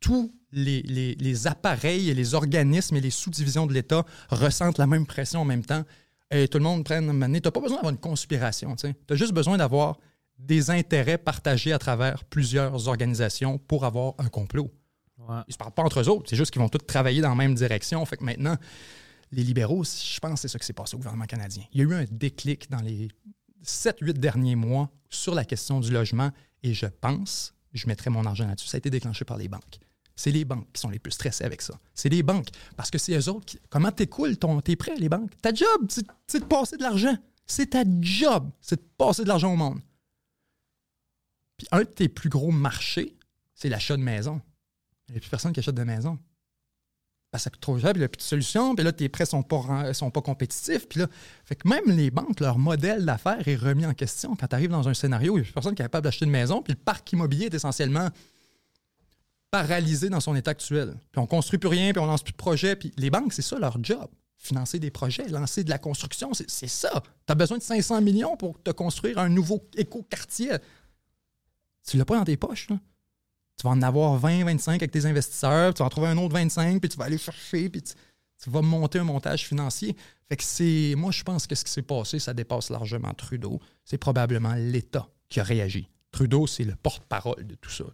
tous 0.00 0.32
les, 0.52 0.82
les- 0.82 1.14
les 1.14 1.46
appareils 1.46 2.10
et 2.10 2.14
les 2.14 2.34
organismes 2.34 2.96
et 2.96 3.00
les 3.00 3.10
sous-divisions 3.10 3.66
de 3.66 3.72
l'État 3.72 4.04
ressentent 4.30 4.78
la 4.78 4.86
même 4.86 5.06
pression 5.06 5.40
en 5.40 5.44
même 5.44 5.64
temps. 5.64 5.84
Et 6.30 6.48
tout 6.48 6.58
le 6.58 6.64
monde 6.64 6.84
prenne 6.84 7.06
Tu 7.10 7.16
n'as 7.18 7.40
pas 7.50 7.60
besoin 7.60 7.76
d'avoir 7.76 7.92
une 7.92 7.98
conspiration. 7.98 8.74
Tu 8.76 8.86
as 9.10 9.16
juste 9.16 9.32
besoin 9.32 9.56
d'avoir 9.56 9.98
des 10.38 10.70
intérêts 10.70 11.18
partagés 11.18 11.72
à 11.72 11.78
travers 11.78 12.24
plusieurs 12.24 12.88
organisations 12.88 13.58
pour 13.58 13.84
avoir 13.84 14.14
un 14.18 14.28
complot. 14.28 14.70
Ouais. 15.18 15.36
Ils 15.48 15.52
se 15.52 15.58
parlent 15.58 15.72
pas 15.72 15.82
entre 15.84 16.00
eux 16.00 16.08
autres, 16.08 16.28
c'est 16.28 16.36
juste 16.36 16.50
qu'ils 16.50 16.60
vont 16.60 16.68
tous 16.68 16.78
travailler 16.78 17.20
dans 17.20 17.28
la 17.28 17.34
même 17.36 17.54
direction. 17.54 18.04
Fait 18.04 18.16
que 18.16 18.24
maintenant, 18.24 18.56
les 19.30 19.44
libéraux, 19.44 19.84
je 19.84 20.18
pense 20.18 20.32
que 20.34 20.40
c'est 20.40 20.48
ça 20.48 20.58
qui 20.58 20.66
s'est 20.66 20.72
passé 20.72 20.94
au 20.96 20.98
gouvernement 20.98 21.24
canadien. 21.26 21.62
Il 21.72 21.78
y 21.80 21.84
a 21.84 21.88
eu 21.88 21.94
un 21.94 22.04
déclic 22.10 22.68
dans 22.70 22.80
les 22.80 23.08
7-8 23.64 24.14
derniers 24.14 24.56
mois 24.56 24.90
sur 25.10 25.34
la 25.34 25.44
question 25.44 25.80
du 25.80 25.90
logement 25.90 26.30
et 26.62 26.74
je 26.74 26.86
pense, 26.86 27.54
je 27.72 27.86
mettrai 27.86 28.10
mon 28.10 28.24
argent 28.24 28.46
là-dessus, 28.46 28.68
ça 28.68 28.76
a 28.76 28.78
été 28.78 28.90
déclenché 28.90 29.24
par 29.24 29.36
les 29.36 29.48
banques. 29.48 29.78
C'est 30.16 30.30
les 30.30 30.44
banques 30.44 30.68
qui 30.72 30.80
sont 30.80 30.90
les 30.90 30.98
plus 30.98 31.12
stressées 31.12 31.44
avec 31.44 31.60
ça. 31.60 31.78
C'est 31.94 32.08
les 32.08 32.22
banques. 32.22 32.48
Parce 32.76 32.90
que 32.90 32.98
c'est 32.98 33.16
eux 33.18 33.28
autres 33.28 33.46
qui. 33.46 33.58
Comment 33.68 33.90
t'écoules 33.90 34.36
tes 34.62 34.76
prêts, 34.76 34.94
les 34.96 35.08
banques? 35.08 35.32
Ta 35.42 35.52
job, 35.52 35.86
c'est 35.88 36.06
c'est 36.26 36.40
de 36.40 36.44
passer 36.44 36.76
de 36.76 36.82
l'argent. 36.82 37.16
C'est 37.46 37.70
ta 37.70 37.82
job, 38.00 38.48
c'est 38.60 38.76
de 38.76 38.86
passer 38.96 39.24
de 39.24 39.28
l'argent 39.28 39.52
au 39.52 39.56
monde. 39.56 39.80
Puis 41.56 41.66
un 41.72 41.80
de 41.80 41.84
tes 41.84 42.08
plus 42.08 42.28
gros 42.28 42.52
marchés, 42.52 43.16
c'est 43.54 43.68
l'achat 43.68 43.96
de 43.96 44.02
maison. 44.02 44.40
Il 45.08 45.12
n'y 45.12 45.18
a 45.18 45.20
plus 45.20 45.30
personne 45.30 45.52
qui 45.52 45.60
achète 45.60 45.74
de 45.74 45.84
maison. 45.84 46.18
Que 47.38 47.44
ça 47.44 47.50
coûte 47.50 47.60
trop 47.60 47.78
cher, 47.78 47.92
puis 47.92 48.02
a 48.02 48.08
plus 48.08 48.18
de 48.18 48.22
solution, 48.22 48.74
puis 48.74 48.84
là, 48.84 48.92
tes 48.92 49.08
prêts 49.08 49.26
sont 49.26 49.42
pas, 49.42 49.92
sont 49.92 50.10
pas 50.10 50.22
compétitifs. 50.22 50.88
Puis 50.88 51.00
là, 51.00 51.06
fait 51.44 51.56
que 51.56 51.68
même 51.68 51.84
les 51.86 52.10
banques, 52.10 52.40
leur 52.40 52.58
modèle 52.58 53.04
d'affaires 53.04 53.46
est 53.46 53.56
remis 53.56 53.86
en 53.86 53.94
question. 53.94 54.36
Quand 54.36 54.46
tu 54.46 54.54
arrives 54.54 54.70
dans 54.70 54.88
un 54.88 54.94
scénario 54.94 55.34
où 55.34 55.38
il 55.38 55.42
n'y 55.42 55.48
a 55.48 55.52
personne 55.52 55.74
qui 55.74 55.82
est 55.82 55.84
capable 55.84 56.04
d'acheter 56.04 56.24
une 56.24 56.30
maison, 56.30 56.62
puis 56.62 56.72
le 56.72 56.78
parc 56.78 57.12
immobilier 57.12 57.46
est 57.46 57.54
essentiellement 57.54 58.08
paralysé 59.50 60.08
dans 60.08 60.20
son 60.20 60.34
état 60.34 60.50
actuel. 60.50 60.96
Puis 61.12 61.20
on 61.20 61.26
construit 61.26 61.58
plus 61.58 61.68
rien, 61.68 61.92
puis 61.92 62.00
on 62.00 62.06
lance 62.06 62.22
plus 62.22 62.32
de 62.32 62.36
projets. 62.36 62.74
Puis 62.76 62.92
les 62.96 63.10
banques, 63.10 63.32
c'est 63.32 63.42
ça 63.42 63.58
leur 63.58 63.82
job. 63.82 64.08
Financer 64.36 64.78
des 64.78 64.90
projets, 64.90 65.28
lancer 65.28 65.64
de 65.64 65.70
la 65.70 65.78
construction, 65.78 66.34
c'est 66.34 66.50
c'est 66.50 66.68
ça. 66.68 67.02
Tu 67.26 67.32
as 67.32 67.34
besoin 67.34 67.58
de 67.58 67.62
500 67.62 68.02
millions 68.02 68.36
pour 68.36 68.60
te 68.62 68.72
construire 68.72 69.18
un 69.18 69.28
nouveau 69.28 69.66
éco-quartier. 69.76 70.56
Tu 71.86 71.96
l'as 71.96 72.04
pas 72.04 72.18
dans 72.18 72.24
tes 72.24 72.36
poches, 72.36 72.68
là. 72.68 72.78
Tu 73.56 73.66
vas 73.66 73.70
en 73.70 73.82
avoir 73.82 74.16
20, 74.16 74.44
25 74.44 74.74
avec 74.74 74.90
tes 74.90 75.06
investisseurs, 75.06 75.74
tu 75.74 75.80
vas 75.80 75.86
en 75.86 75.90
trouver 75.90 76.08
un 76.08 76.18
autre 76.18 76.34
25, 76.34 76.80
puis 76.80 76.88
tu 76.88 76.96
vas 76.96 77.04
aller 77.04 77.18
chercher, 77.18 77.68
puis 77.68 77.82
tu, 77.82 77.94
vas 78.50 78.62
monter 78.62 78.98
un 78.98 79.04
montage 79.04 79.46
financier. 79.46 79.96
Fait 80.28 80.36
que 80.36 80.44
c'est. 80.44 80.94
Moi, 80.96 81.12
je 81.12 81.22
pense 81.22 81.46
que 81.46 81.54
ce 81.54 81.64
qui 81.64 81.70
s'est 81.70 81.82
passé, 81.82 82.18
ça 82.18 82.34
dépasse 82.34 82.70
largement 82.70 83.12
Trudeau. 83.14 83.60
C'est 83.84 83.98
probablement 83.98 84.54
l'État 84.54 85.08
qui 85.28 85.40
a 85.40 85.44
réagi. 85.44 85.88
Trudeau, 86.10 86.46
c'est 86.46 86.64
le 86.64 86.74
porte-parole 86.76 87.46
de 87.46 87.54
tout 87.54 87.70
ça. 87.70 87.84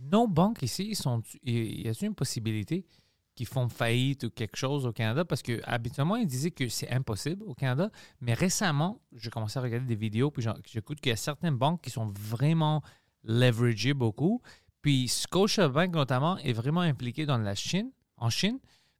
Nos 0.00 0.26
banques 0.26 0.62
ici, 0.62 0.94
sont, 0.94 1.22
y 1.44 1.88
a-t-il 1.88 2.08
une 2.08 2.14
possibilité 2.14 2.86
qu'ils 3.34 3.46
font 3.46 3.68
faillite 3.68 4.24
ou 4.24 4.30
quelque 4.30 4.56
chose 4.56 4.86
au 4.86 4.92
Canada? 4.92 5.24
Parce 5.24 5.42
que 5.42 5.60
habituellement, 5.64 6.16
ils 6.16 6.26
disaient 6.26 6.50
que 6.50 6.68
c'est 6.68 6.90
impossible 6.90 7.44
au 7.44 7.54
Canada. 7.54 7.90
Mais 8.20 8.34
récemment, 8.34 9.00
j'ai 9.12 9.30
commencé 9.30 9.58
à 9.58 9.62
regarder 9.62 9.86
des 9.86 9.96
vidéos, 9.96 10.30
puis 10.30 10.44
j'écoute 10.66 11.00
qu'il 11.00 11.10
y 11.10 11.12
a 11.12 11.16
certaines 11.16 11.56
banques 11.56 11.82
qui 11.82 11.90
sont 11.90 12.06
vraiment 12.06 12.82
leveragées 13.24 13.94
beaucoup. 13.94 14.40
Puis 14.82 15.08
Scotiabank, 15.08 15.94
notamment, 15.94 16.38
est 16.38 16.52
vraiment 16.52 16.80
impliqué 16.80 17.26
dans 17.26 17.38
la 17.38 17.54
Chine, 17.54 17.90
en 18.16 18.30
Chine. 18.30 18.58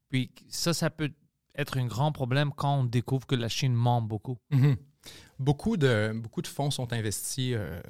Puis 0.08 0.30
ça, 0.48 0.72
ça 0.72 0.90
peut 0.90 1.12
être 1.54 1.76
un 1.76 1.86
grand 1.86 2.12
problème 2.12 2.52
quand 2.54 2.80
on 2.80 2.84
découvre 2.84 3.26
que 3.26 3.34
la 3.34 3.48
Chine 3.48 3.74
ment 3.74 4.02
beaucoup. 4.02 4.38
Mhm. 4.50 4.76
Beaucoup, 5.38 5.76
de, 5.76 6.12
beaucoup 6.14 6.42
de 6.42 6.48
fonds 6.48 6.70
sont 6.70 6.92
investis, 6.92 7.52
euh, 7.54 7.80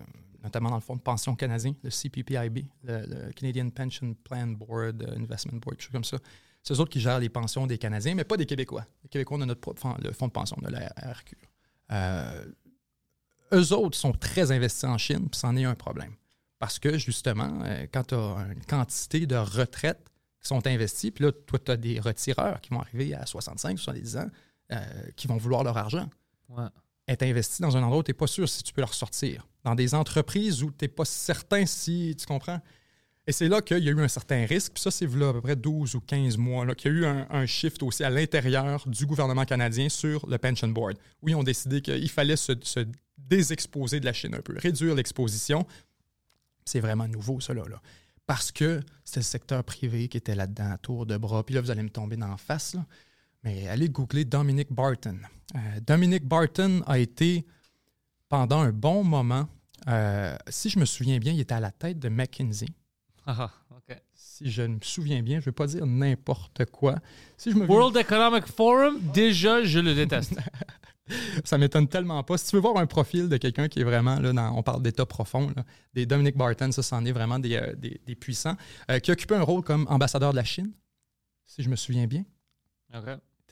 notamment 0.42 0.68
dans 0.68 0.76
le 0.76 0.82
fonds 0.82 0.96
de 0.96 1.00
pension 1.00 1.34
canadien, 1.34 1.74
le 1.82 1.90
CPPIB, 1.90 2.66
le, 2.84 3.32
Canadian 3.32 3.70
Pension 3.70 4.14
Plan 4.22 4.48
Board, 4.48 5.02
euh, 5.02 5.16
Investment 5.16 5.58
Board, 5.58 5.76
quelque 5.76 5.82
chose 5.82 5.92
comme 5.92 6.04
ça. 6.04 6.18
C'est 6.62 6.74
eux 6.74 6.80
autres 6.80 6.90
qui 6.90 7.00
gèrent 7.00 7.18
les 7.18 7.30
pensions 7.30 7.66
des 7.66 7.78
Canadiens, 7.78 8.14
mais 8.14 8.24
pas 8.24 8.36
des 8.36 8.44
Québécois. 8.44 8.84
Les 9.02 9.08
Québécois, 9.08 9.38
on 9.38 9.40
a 9.42 9.46
notre 9.46 9.60
propre 9.60 9.80
fond, 9.80 9.96
le 10.02 10.12
fonds 10.12 10.26
de 10.26 10.32
pension, 10.32 10.56
on 10.60 10.66
a 10.66 10.70
la 10.70 10.88
RQ. 10.88 11.36
Euh, 11.92 12.44
eux 13.52 13.72
autres 13.72 13.96
sont 13.96 14.12
très 14.12 14.52
investis 14.52 14.84
en 14.84 14.98
Chine, 14.98 15.28
puis 15.30 15.40
c'en 15.40 15.56
est 15.56 15.64
un 15.64 15.74
problème. 15.74 16.14
Parce 16.58 16.78
que, 16.78 16.98
justement, 16.98 17.60
euh, 17.64 17.86
quand 17.92 18.04
tu 18.08 18.14
as 18.14 18.46
une 18.52 18.64
quantité 18.64 19.26
de 19.26 19.36
retraites 19.36 20.10
qui 20.40 20.48
sont 20.48 20.66
investies, 20.66 21.10
puis 21.10 21.24
là, 21.24 21.32
toi, 21.32 21.58
tu 21.58 21.70
as 21.70 21.76
des 21.76 22.00
retireurs 22.00 22.60
qui 22.60 22.70
vont 22.70 22.80
arriver 22.80 23.14
à 23.14 23.26
65, 23.26 23.78
70 23.78 24.16
ans, 24.16 24.28
euh, 24.72 24.76
qui 25.16 25.26
vont 25.26 25.36
vouloir 25.36 25.62
leur 25.64 25.76
argent 25.76 26.08
Ouais. 26.48 26.64
est 27.06 27.22
investi 27.22 27.60
dans 27.62 27.76
un 27.76 27.82
endroit 27.82 27.98
où 27.98 28.02
tu 28.02 28.10
n'es 28.10 28.14
pas 28.14 28.26
sûr 28.26 28.48
si 28.48 28.62
tu 28.62 28.72
peux 28.72 28.80
le 28.80 28.86
ressortir. 28.86 29.46
Dans 29.64 29.74
des 29.74 29.94
entreprises 29.94 30.62
où 30.62 30.70
tu 30.70 30.84
n'es 30.84 30.88
pas 30.88 31.04
certain 31.04 31.66
si 31.66 32.16
tu 32.18 32.24
comprends? 32.26 32.60
Et 33.26 33.32
c'est 33.32 33.48
là 33.48 33.60
qu'il 33.60 33.84
y 33.84 33.88
a 33.88 33.92
eu 33.92 34.00
un 34.00 34.08
certain 34.08 34.46
risque. 34.46 34.72
Puis 34.72 34.82
ça, 34.82 34.90
c'est 34.90 35.06
là 35.14 35.28
à 35.28 35.32
peu 35.34 35.42
près 35.42 35.56
12 35.56 35.94
ou 35.94 36.00
15 36.00 36.38
mois 36.38 36.66
qu'il 36.74 36.90
y 36.90 36.94
a 36.94 36.98
eu 36.98 37.04
un, 37.04 37.26
un 37.30 37.44
shift 37.44 37.82
aussi 37.82 38.02
à 38.02 38.08
l'intérieur 38.08 38.88
du 38.88 39.04
gouvernement 39.04 39.44
canadien 39.44 39.90
sur 39.90 40.26
le 40.26 40.38
Pension 40.38 40.68
Board, 40.68 40.96
où 41.20 41.28
ils 41.28 41.34
ont 41.34 41.42
décidé 41.42 41.82
qu'il 41.82 42.08
fallait 42.08 42.36
se, 42.36 42.52
se 42.62 42.86
désexposer 43.18 44.00
de 44.00 44.06
la 44.06 44.12
Chine 44.14 44.34
un 44.34 44.40
peu, 44.40 44.56
réduire 44.58 44.94
l'exposition. 44.94 45.66
C'est 46.68 46.80
vraiment 46.80 47.08
nouveau, 47.08 47.40
ça, 47.40 47.54
là. 47.54 47.62
là. 47.68 47.80
Parce 48.26 48.52
que 48.52 48.80
c'était 49.04 49.20
le 49.20 49.24
secteur 49.24 49.64
privé 49.64 50.08
qui 50.08 50.18
était 50.18 50.34
là-dedans, 50.34 50.70
à 50.72 50.78
tour 50.78 51.06
de 51.06 51.16
bras. 51.16 51.42
Puis 51.44 51.54
là, 51.54 51.62
vous 51.62 51.70
allez 51.70 51.82
me 51.82 51.90
tomber 51.90 52.16
dans 52.16 52.28
la 52.28 52.36
face, 52.36 52.74
là. 52.74 52.84
Mais 53.42 53.68
allez 53.68 53.88
googler 53.88 54.24
Dominic 54.24 54.72
Barton. 54.72 55.18
Euh, 55.54 55.80
Dominic 55.86 56.24
Barton 56.24 56.82
a 56.86 56.98
été, 56.98 57.46
pendant 58.28 58.60
un 58.60 58.72
bon 58.72 59.04
moment, 59.04 59.48
euh, 59.88 60.36
si 60.48 60.68
je 60.68 60.78
me 60.78 60.84
souviens 60.84 61.18
bien, 61.18 61.32
il 61.32 61.40
était 61.40 61.54
à 61.54 61.60
la 61.60 61.70
tête 61.70 61.98
de 61.98 62.08
McKinsey. 62.08 62.68
Ah, 63.26 63.50
OK. 63.70 63.96
Si 64.14 64.50
je 64.50 64.62
me 64.62 64.78
souviens 64.82 65.22
bien, 65.22 65.36
je 65.36 65.42
ne 65.42 65.44
vais 65.46 65.52
pas 65.52 65.66
dire 65.66 65.86
n'importe 65.86 66.66
quoi. 66.66 66.96
Si 67.36 67.52
je 67.52 67.56
me 67.56 67.66
World 67.66 67.96
Economic 67.96 68.46
Forum, 68.46 68.98
déjà, 69.14 69.62
je 69.62 69.78
le 69.78 69.94
déteste. 69.94 70.34
ça 71.44 71.58
m'étonne 71.58 71.88
tellement 71.88 72.22
pas. 72.22 72.38
Si 72.38 72.48
tu 72.50 72.56
veux 72.56 72.62
voir 72.62 72.76
un 72.78 72.86
profil 72.86 73.28
de 73.28 73.36
quelqu'un 73.36 73.68
qui 73.68 73.80
est 73.80 73.84
vraiment, 73.84 74.18
là, 74.20 74.32
dans, 74.32 74.56
on 74.56 74.62
parle 74.62 74.82
d'état 74.82 75.06
profond, 75.06 75.50
là, 75.56 75.64
des 75.94 76.06
Dominic 76.06 76.36
Barton, 76.36 76.70
ça, 76.72 76.82
c'en 76.82 77.04
est 77.04 77.12
vraiment 77.12 77.38
des, 77.38 77.56
euh, 77.56 77.74
des- 77.76 78.00
des 78.06 78.14
puissants, 78.14 78.56
euh, 78.90 78.98
qui 78.98 79.10
occupait 79.10 79.36
un 79.36 79.42
rôle 79.42 79.62
comme 79.62 79.86
ambassadeur 79.88 80.30
de 80.32 80.36
la 80.36 80.44
Chine, 80.44 80.72
si 81.46 81.62
je 81.62 81.68
me 81.68 81.76
souviens 81.76 82.06
bien. 82.06 82.24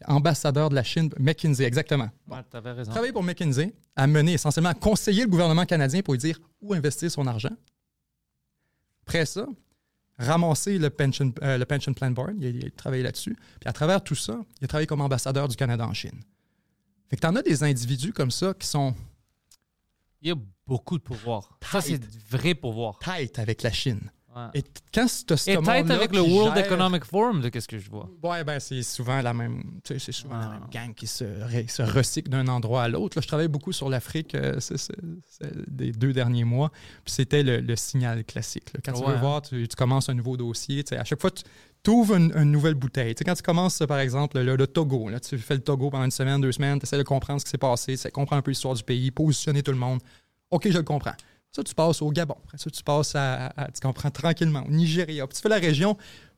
Ambassadeur 0.06 0.68
de 0.68 0.74
la 0.74 0.82
Chine, 0.82 1.10
McKinsey, 1.18 1.64
exactement. 1.64 2.10
Ouais, 2.28 2.38
t'avais 2.50 2.72
raison. 2.72 2.90
Travailler 2.90 3.12
pour 3.12 3.22
McKinsey, 3.22 3.72
à 3.94 4.06
mener 4.06 4.34
essentiellement, 4.34 4.68
à 4.70 4.74
conseiller 4.74 5.22
le 5.22 5.28
gouvernement 5.30 5.64
canadien 5.64 6.02
pour 6.02 6.12
lui 6.14 6.18
dire 6.18 6.38
où 6.60 6.74
investir 6.74 7.10
son 7.10 7.26
argent. 7.26 7.56
Après 9.02 9.24
ça, 9.24 9.46
ramasser 10.18 10.78
le 10.78 10.90
pension, 10.90 11.32
euh, 11.42 11.56
le 11.58 11.64
pension 11.64 11.94
Plan 11.94 12.10
Board, 12.10 12.34
il 12.38 12.46
a, 12.46 12.50
il 12.50 12.66
a 12.66 12.70
travaillé 12.70 13.02
là-dessus. 13.02 13.34
Puis 13.60 13.68
à 13.68 13.72
travers 13.72 14.02
tout 14.02 14.14
ça, 14.14 14.38
il 14.60 14.64
a 14.64 14.68
travaillé 14.68 14.86
comme 14.86 15.00
ambassadeur 15.00 15.48
du 15.48 15.56
Canada 15.56 15.86
en 15.86 15.94
Chine. 15.94 16.20
Fait 17.08 17.16
que 17.16 17.20
tu 17.20 17.26
en 17.26 17.36
as 17.36 17.42
des 17.42 17.62
individus 17.62 18.12
comme 18.12 18.30
ça 18.30 18.54
qui 18.54 18.66
sont 18.66 18.94
Il 20.22 20.28
y 20.28 20.32
a 20.32 20.36
beaucoup 20.66 20.98
de 20.98 21.02
pouvoir. 21.02 21.58
Ça, 21.62 21.80
c'est 21.80 21.98
Tight. 21.98 22.20
vrai 22.30 22.54
pouvoir. 22.54 22.98
tight 22.98 23.38
avec 23.38 23.62
la 23.62 23.70
Chine. 23.70 24.00
Ouais. 24.34 24.42
Et 24.60 24.64
quand 24.92 25.08
c'est 25.08 25.34
ce 25.36 25.50
Et 25.50 25.54
tête 25.54 25.64
monde-là 25.64 25.94
avec 25.94 26.12
le 26.14 26.20
World 26.20 26.54
gère- 26.58 26.66
Economic 26.66 27.04
Forum, 27.06 27.40
de 27.40 27.48
qu'est-ce 27.48 27.68
que 27.68 27.78
je 27.78 27.88
vois? 27.88 28.10
Ouais, 28.22 28.44
ben 28.44 28.60
c'est 28.60 28.82
souvent 28.82 29.22
la 29.22 29.32
même, 29.32 29.62
tu 29.82 29.94
sais, 29.94 29.98
c'est 29.98 30.12
souvent 30.12 30.36
la 30.36 30.44
Ah. 30.46 30.50
même 30.50 30.68
gang 30.70 30.92
qui 30.94 31.06
se, 31.06 31.24
ré- 31.24 31.66
se 31.68 31.80
recycle 31.80 32.28
d'un 32.28 32.46
endroit 32.48 32.82
à 32.82 32.88
l'autre. 32.88 33.16
Là, 33.16 33.22
je 33.22 33.28
travaille 33.28 33.48
beaucoup 33.48 33.72
sur 33.72 33.88
l'Afrique 33.88 34.34
euh, 34.34 34.58
des 35.68 35.92
deux 35.92 36.12
derniers 36.12 36.44
mois. 36.44 36.70
Puis 37.04 37.14
c'était 37.14 37.42
le, 37.42 37.60
le 37.60 37.76
signal 37.76 38.24
classique. 38.24 38.74
là. 38.74 38.80
Quand 38.84 38.92
tu 38.92 39.04
veux 39.08 39.16
voir, 39.16 39.40
tu, 39.40 39.66
tu 39.68 39.74
commences 39.76 40.10
un 40.10 40.14
nouveau 40.14 40.36
dossier. 40.36 40.84
tu 40.84 40.90
sais, 40.90 40.98
À 41.00 41.04
chaque 41.04 41.20
fois, 41.20 41.30
tu 41.30 41.42
ouvres 41.88 42.16
une, 42.16 42.32
nouvelle 42.44 42.74
bouteille. 42.74 43.14
Tu 43.14 43.20
sais, 43.20 43.24
quand 43.24 43.34
tu 43.34 43.42
commences, 43.42 43.78
par 43.88 43.98
exemple, 43.98 44.38
le, 44.38 44.66
Togo, 44.66 45.08
là, 45.08 45.20
tu 45.20 45.38
fais 45.38 45.54
le 45.54 45.60
Togo 45.60 45.90
pendant 45.90 46.04
une 46.04 46.10
semaine, 46.10 46.40
deux 46.40 46.52
semaines, 46.52 46.78
tu 46.78 46.84
essaies 46.84 46.98
de 46.98 47.02
comprendre 47.02 47.40
ce 47.40 47.44
qui 47.44 47.50
s'est 47.50 47.58
passé, 47.58 47.96
tu 47.96 48.10
comprendre 48.10 48.40
un 48.40 48.42
peu 48.42 48.50
l'histoire 48.50 48.74
du 48.74 48.82
pays, 48.82 49.10
positionner 49.10 49.62
tout 49.62 49.72
le 49.72 49.78
monde. 49.78 50.00
OK, 50.50 50.68
je 50.70 50.78
le 50.78 50.84
comprends. 50.84 51.14
Ça, 51.52 51.62
tu 51.64 51.74
passes 51.74 52.02
au 52.02 52.10
Gabon. 52.10 52.36
Après 52.44 52.58
ça, 52.58 52.70
tu 52.70 52.82
passes 52.82 53.14
à, 53.14 53.46
à- 53.56 53.70
tu 53.70 53.80
comprends 53.80 54.10
tranquillement, 54.10 54.64
au 54.66 54.70
Nigeria. 54.70 55.26
Puis 55.26 55.36
tu 55.36 55.42
fais 55.42 55.48
la 55.48 55.56
région. 55.56 55.96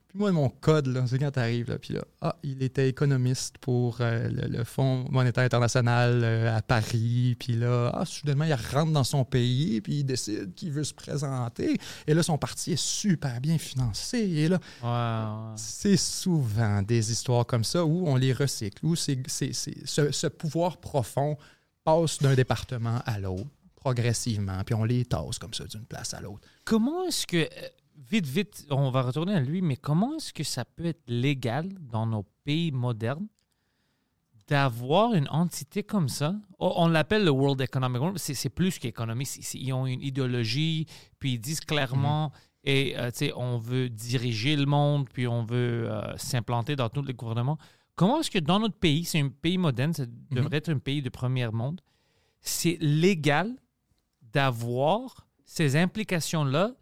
Puis 0.09 0.17
moi, 0.17 0.31
mon 0.31 0.49
code, 0.49 0.87
là, 0.87 1.05
c'est 1.07 1.19
quand 1.19 1.29
tu 1.29 1.37
arrives, 1.39 1.69
là, 1.69 1.77
puis 1.77 1.93
là, 1.93 2.01
ah, 2.21 2.35
il 2.41 2.63
était 2.63 2.89
économiste 2.89 3.59
pour 3.59 3.97
euh, 4.01 4.27
le, 4.27 4.47
le 4.47 4.63
Fonds 4.63 5.05
monétaire 5.11 5.43
international 5.43 6.21
euh, 6.23 6.57
à 6.57 6.63
Paris. 6.63 7.35
Puis 7.39 7.53
là, 7.55 7.91
ah, 7.93 8.05
soudainement, 8.05 8.45
il 8.45 8.53
rentre 8.55 8.91
dans 8.91 9.03
son 9.03 9.23
pays, 9.23 9.81
puis 9.81 9.99
il 9.99 10.03
décide 10.03 10.55
qu'il 10.55 10.71
veut 10.71 10.83
se 10.83 10.95
présenter. 10.95 11.77
Et 12.07 12.15
là, 12.15 12.23
son 12.23 12.39
parti 12.39 12.71
est 12.73 12.79
super 12.83 13.39
bien 13.39 13.59
financé. 13.59 14.17
Et 14.17 14.47
là, 14.47 14.59
c'est 15.57 15.95
souvent 15.97 16.81
des 16.81 17.11
histoires 17.11 17.45
comme 17.45 17.63
ça 17.63 17.85
où 17.85 18.07
on 18.07 18.15
les 18.15 18.33
recycle, 18.33 18.83
où 18.85 18.95
c'est, 18.95 19.19
c'est- 19.27 19.53
c'est- 19.53 19.85
ce, 19.85 20.11
ce 20.11 20.25
pouvoir 20.25 20.77
profond 20.77 21.37
passe 21.83 22.17
d'un 22.17 22.33
département 22.33 22.99
à 23.05 23.19
l'autre 23.19 23.45
progressivement, 23.75 24.61
puis 24.65 24.75
on 24.75 24.83
les 24.83 25.05
tasse 25.05 25.39
comme 25.39 25.53
ça 25.53 25.63
d'une 25.65 25.85
place 25.85 26.13
à 26.13 26.19
l'autre. 26.19 26.41
Comment 26.65 27.05
est-ce 27.05 27.25
que, 27.25 27.37
euh, 27.37 27.47
vite, 27.99 28.25
vite, 28.25 28.65
on 28.69 28.89
va 28.89 29.01
retourner 29.01 29.33
à 29.33 29.39
lui, 29.39 29.61
mais 29.61 29.75
comment 29.75 30.15
est-ce 30.15 30.33
que 30.33 30.43
ça 30.43 30.65
peut 30.65 30.85
être 30.85 31.03
légal 31.07 31.69
dans 31.79 32.05
nos 32.05 32.23
pays 32.43 32.71
modernes 32.71 33.27
d'avoir 34.47 35.13
une 35.13 35.27
entité 35.29 35.83
comme 35.83 36.09
ça? 36.09 36.35
Oh, 36.57 36.73
On 36.77 36.87
l'appelle 36.87 37.23
le 37.23 37.31
World 37.31 37.61
Economic 37.61 37.97
Forum, 37.97 38.17
c'est 38.17 38.49
plus 38.49 38.79
qu'économie, 38.79 39.25
ils 39.53 39.73
ont 39.73 39.85
une 39.85 40.01
idéologie, 40.01 40.87
puis 41.19 41.33
ils 41.33 41.39
disent 41.39 41.59
clairement, 41.59 42.31
et 42.63 42.97
euh, 42.97 43.11
tu 43.11 43.17
sais, 43.17 43.33
on 43.35 43.57
veut 43.57 43.89
diriger 43.89 44.55
le 44.55 44.65
monde, 44.65 45.07
puis 45.09 45.27
on 45.27 45.43
veut 45.43 45.89
euh, 45.89 46.17
s'implanter 46.17 46.75
dans 46.75 46.89
tous 46.89 47.03
les 47.03 47.13
gouvernements. 47.13 47.57
Comment 47.95 48.21
est-ce 48.21 48.31
que 48.31 48.39
dans 48.39 48.59
notre 48.59 48.77
pays, 48.77 49.05
c'est 49.05 49.19
un 49.19 49.29
pays 49.29 49.57
moderne, 49.57 49.93
ça 49.93 50.05
devrait 50.31 50.57
être 50.57 50.69
un 50.69 50.79
pays 50.79 51.01
de 51.01 51.09
premier 51.09 51.47
monde, 51.49 51.81
c'est 52.41 52.77
légal 52.79 53.55
d'avoir 54.21 55.27
ces 55.45 55.75
implications-là 55.75 56.73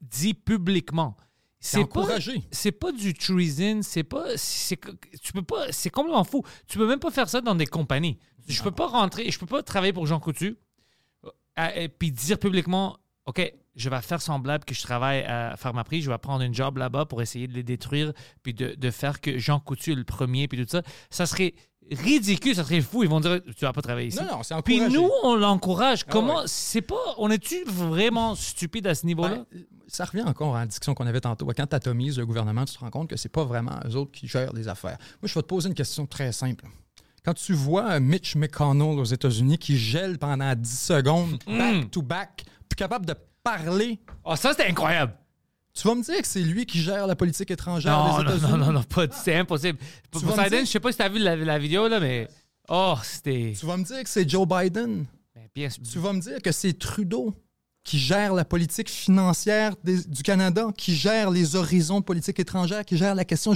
dit 0.00 0.34
publiquement. 0.34 1.16
C'est 1.60 1.78
encouragé. 1.78 2.42
C'est 2.52 2.72
pas 2.72 2.92
du 2.92 3.14
treason, 3.14 3.80
c'est 3.82 4.04
pas 4.04 4.26
tu 4.36 5.32
peux 5.32 5.42
pas 5.42 5.72
c'est 5.72 5.90
complètement 5.90 6.24
fou. 6.24 6.44
Tu 6.68 6.78
peux 6.78 6.86
même 6.86 7.00
pas 7.00 7.10
faire 7.10 7.28
ça 7.28 7.40
dans 7.40 7.54
des 7.56 7.66
compagnies. 7.66 8.18
Je 8.46 8.62
peux 8.62 8.70
pas 8.70 8.86
rentrer, 8.86 9.30
je 9.30 9.38
peux 9.38 9.46
pas 9.46 9.62
travailler 9.62 9.92
pour 9.92 10.06
Jean 10.06 10.20
Coutu 10.20 10.56
euh, 11.58 11.68
et 11.74 11.88
puis 11.88 12.12
dire 12.12 12.38
publiquement 12.38 12.98
OK, 13.26 13.52
je 13.74 13.90
vais 13.90 14.00
faire 14.00 14.22
semblable 14.22 14.64
que 14.64 14.74
je 14.74 14.82
travaille 14.82 15.22
à 15.24 15.56
Pharmaprix, 15.56 16.00
je 16.00 16.10
vais 16.10 16.18
prendre 16.18 16.42
un 16.44 16.52
job 16.52 16.78
là-bas 16.78 17.06
pour 17.06 17.20
essayer 17.22 17.48
de 17.48 17.52
les 17.54 17.64
détruire 17.64 18.12
puis 18.42 18.54
de, 18.54 18.74
de 18.74 18.90
faire 18.90 19.20
que 19.20 19.36
Jean 19.38 19.58
Coutu 19.58 19.92
est 19.92 19.96
le 19.96 20.04
premier 20.04 20.46
puis 20.48 20.64
tout 20.64 20.70
ça. 20.70 20.82
Ça 21.10 21.26
serait 21.26 21.54
ridicule, 21.90 22.54
ça 22.54 22.64
serait 22.64 22.80
fou, 22.80 23.02
ils 23.02 23.08
vont 23.08 23.20
dire 23.20 23.40
tu 23.44 23.64
vas 23.64 23.72
pas 23.72 23.82
travailler 23.82 24.08
ici. 24.08 24.18
Non, 24.18 24.36
non, 24.36 24.42
c'est 24.42 24.54
Puis 24.62 24.76
encouragé. 24.80 24.96
nous, 24.96 25.10
on 25.24 25.34
l'encourage. 25.34 26.04
Ah 26.06 26.10
Comment 26.12 26.38
ouais. 26.38 26.46
c'est 26.46 26.82
pas 26.82 27.14
on 27.18 27.30
est-tu 27.30 27.64
vraiment 27.64 28.34
stupide 28.34 28.86
à 28.86 28.94
ce 28.94 29.04
niveau-là? 29.06 29.44
Ben, 29.50 29.64
ça 29.88 30.04
revient 30.04 30.22
encore 30.22 30.54
à 30.56 30.60
la 30.60 30.66
discussion 30.66 30.94
qu'on 30.94 31.06
avait 31.06 31.20
tantôt. 31.20 31.46
Quand 31.46 31.66
tu 31.66 31.74
atomises 31.76 32.18
le 32.18 32.26
gouvernement, 32.26 32.64
tu 32.64 32.74
te 32.74 32.78
rends 32.80 32.90
compte 32.90 33.08
que 33.10 33.16
c'est 33.16 33.28
pas 33.28 33.44
vraiment 33.44 33.78
eux 33.86 33.96
autres 33.96 34.12
qui 34.12 34.28
gèrent 34.28 34.52
les 34.52 34.68
affaires. 34.68 34.98
Moi, 35.20 35.28
je 35.28 35.34
vais 35.34 35.42
te 35.42 35.46
poser 35.46 35.68
une 35.68 35.74
question 35.74 36.06
très 36.06 36.30
simple. 36.32 36.64
Quand 37.24 37.34
tu 37.34 37.52
vois 37.52 37.92
euh, 37.92 38.00
Mitch 38.00 38.36
McConnell 38.36 38.98
aux 38.98 39.04
États-Unis 39.04 39.58
qui 39.58 39.76
gèle 39.76 40.18
pendant 40.18 40.54
10 40.54 40.80
secondes, 40.80 41.38
Mm. 41.46 41.58
back-to-back, 41.58 42.44
plus 42.68 42.76
capable 42.76 43.06
de 43.06 43.14
parler, 43.42 43.98
Oh, 44.24 44.36
ça, 44.36 44.50
c'était 44.52 44.68
incroyable. 44.68 45.14
tu 45.74 45.86
vas 45.88 45.94
me 45.94 46.02
dire 46.02 46.20
que 46.20 46.26
c'est 46.26 46.40
lui 46.42 46.64
qui 46.66 46.80
gère 46.80 47.06
la 47.06 47.16
politique 47.16 47.50
étrangère 47.50 47.96
Non, 47.96 48.18
des 48.18 48.24
non, 48.24 48.30
États-Unis? 48.36 48.50
non, 48.52 48.56
non, 48.66 48.72
non, 48.72 48.82
pas, 48.82 49.06
c'est 49.10 49.34
impossible. 49.36 49.78
Tu 50.12 50.20
Pour 50.20 50.32
dire- 50.34 50.60
je 50.60 50.64
sais 50.64 50.80
pas 50.80 50.92
si 50.92 50.98
t'as 50.98 51.08
vu 51.08 51.18
la, 51.18 51.34
la 51.36 51.58
vidéo, 51.58 51.88
là, 51.88 51.98
mais. 52.00 52.28
Oh, 52.68 52.94
c'était. 53.02 53.54
Tu 53.58 53.64
vas 53.66 53.76
me 53.76 53.84
dire 53.84 54.02
que 54.02 54.08
c'est 54.08 54.28
Joe 54.28 54.46
Biden? 54.46 55.06
Ben, 55.34 55.48
bien. 55.54 55.68
Tu 55.68 55.98
vas 55.98 56.12
me 56.12 56.20
dire 56.20 56.40
que 56.42 56.52
c'est 56.52 56.78
Trudeau? 56.78 57.34
Qui 57.88 57.98
gère 57.98 58.34
la 58.34 58.44
politique 58.44 58.90
financière 58.90 59.74
du 59.82 60.22
Canada, 60.22 60.66
qui 60.76 60.94
gère 60.94 61.30
les 61.30 61.56
horizons 61.56 62.00
de 62.00 62.04
politique 62.04 62.38
étrangère, 62.38 62.84
qui 62.84 62.98
gère 62.98 63.14
la 63.14 63.24
question. 63.24 63.54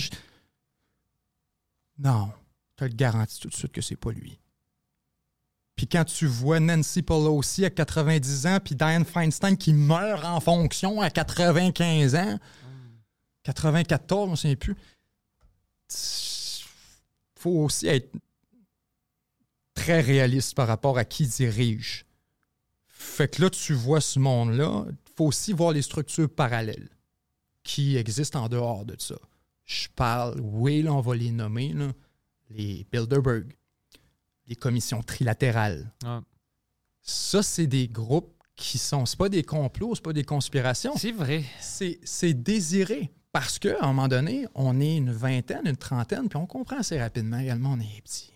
Non, 1.98 2.32
je 2.70 2.76
te 2.76 2.84
le 2.84 2.96
garantis 2.96 3.38
tout 3.38 3.48
de 3.48 3.54
suite 3.54 3.72
que 3.72 3.82
c'est 3.82 3.96
pas 3.96 4.10
lui. 4.10 4.40
Puis 5.76 5.86
quand 5.86 6.06
tu 6.06 6.26
vois 6.26 6.60
Nancy 6.60 7.02
Pelosi 7.02 7.66
à 7.66 7.70
90 7.70 8.46
ans, 8.46 8.58
puis 8.64 8.74
Dianne 8.74 9.04
Feinstein 9.04 9.54
qui 9.54 9.74
meurt 9.74 10.24
en 10.24 10.40
fonction 10.40 11.02
à 11.02 11.10
95 11.10 12.14
ans, 12.14 12.38
94, 13.42 14.28
je 14.28 14.30
ne 14.30 14.36
sais 14.36 14.56
plus, 14.56 14.76
faut 17.38 17.64
aussi 17.64 17.86
être 17.86 18.10
très 19.74 20.00
réaliste 20.00 20.54
par 20.54 20.68
rapport 20.68 20.96
à 20.96 21.04
qui 21.04 21.26
dirige. 21.26 22.06
Fait 23.02 23.28
que 23.28 23.42
là, 23.42 23.50
tu 23.50 23.74
vois 23.74 24.00
ce 24.00 24.18
monde-là, 24.18 24.86
il 24.88 25.12
faut 25.16 25.26
aussi 25.26 25.52
voir 25.52 25.72
les 25.72 25.82
structures 25.82 26.30
parallèles 26.30 26.88
qui 27.62 27.96
existent 27.96 28.42
en 28.44 28.48
dehors 28.48 28.84
de 28.84 28.94
ça. 28.98 29.16
Je 29.64 29.88
parle, 29.94 30.40
oui, 30.40 30.82
là, 30.82 30.94
on 30.94 31.00
va 31.00 31.14
les 31.14 31.30
nommer, 31.30 31.72
là, 31.72 31.92
les 32.50 32.86
Bilderberg, 32.90 33.52
les 34.46 34.56
commissions 34.56 35.02
trilatérales. 35.02 35.92
Ouais. 36.04 36.18
Ça, 37.02 37.42
c'est 37.42 37.66
des 37.66 37.88
groupes 37.88 38.32
qui 38.56 38.78
sont, 38.78 39.04
c'est 39.04 39.18
pas 39.18 39.28
des 39.28 39.42
complots, 39.42 39.94
c'est 39.94 40.04
pas 40.04 40.12
des 40.12 40.24
conspirations. 40.24 40.96
C'est 40.96 41.12
vrai. 41.12 41.44
C'est 41.60 41.98
c'est 42.04 42.34
désiré. 42.34 43.12
Parce 43.32 43.58
qu'à 43.58 43.82
un 43.82 43.88
moment 43.88 44.08
donné, 44.08 44.46
on 44.54 44.80
est 44.80 44.96
une 44.96 45.10
vingtaine, 45.10 45.66
une 45.66 45.76
trentaine, 45.76 46.28
puis 46.28 46.36
on 46.36 46.46
comprend 46.46 46.78
assez 46.78 47.00
rapidement 47.00 47.38
également, 47.38 47.72
on 47.72 47.80
est 47.80 48.02
petit. 48.02 48.31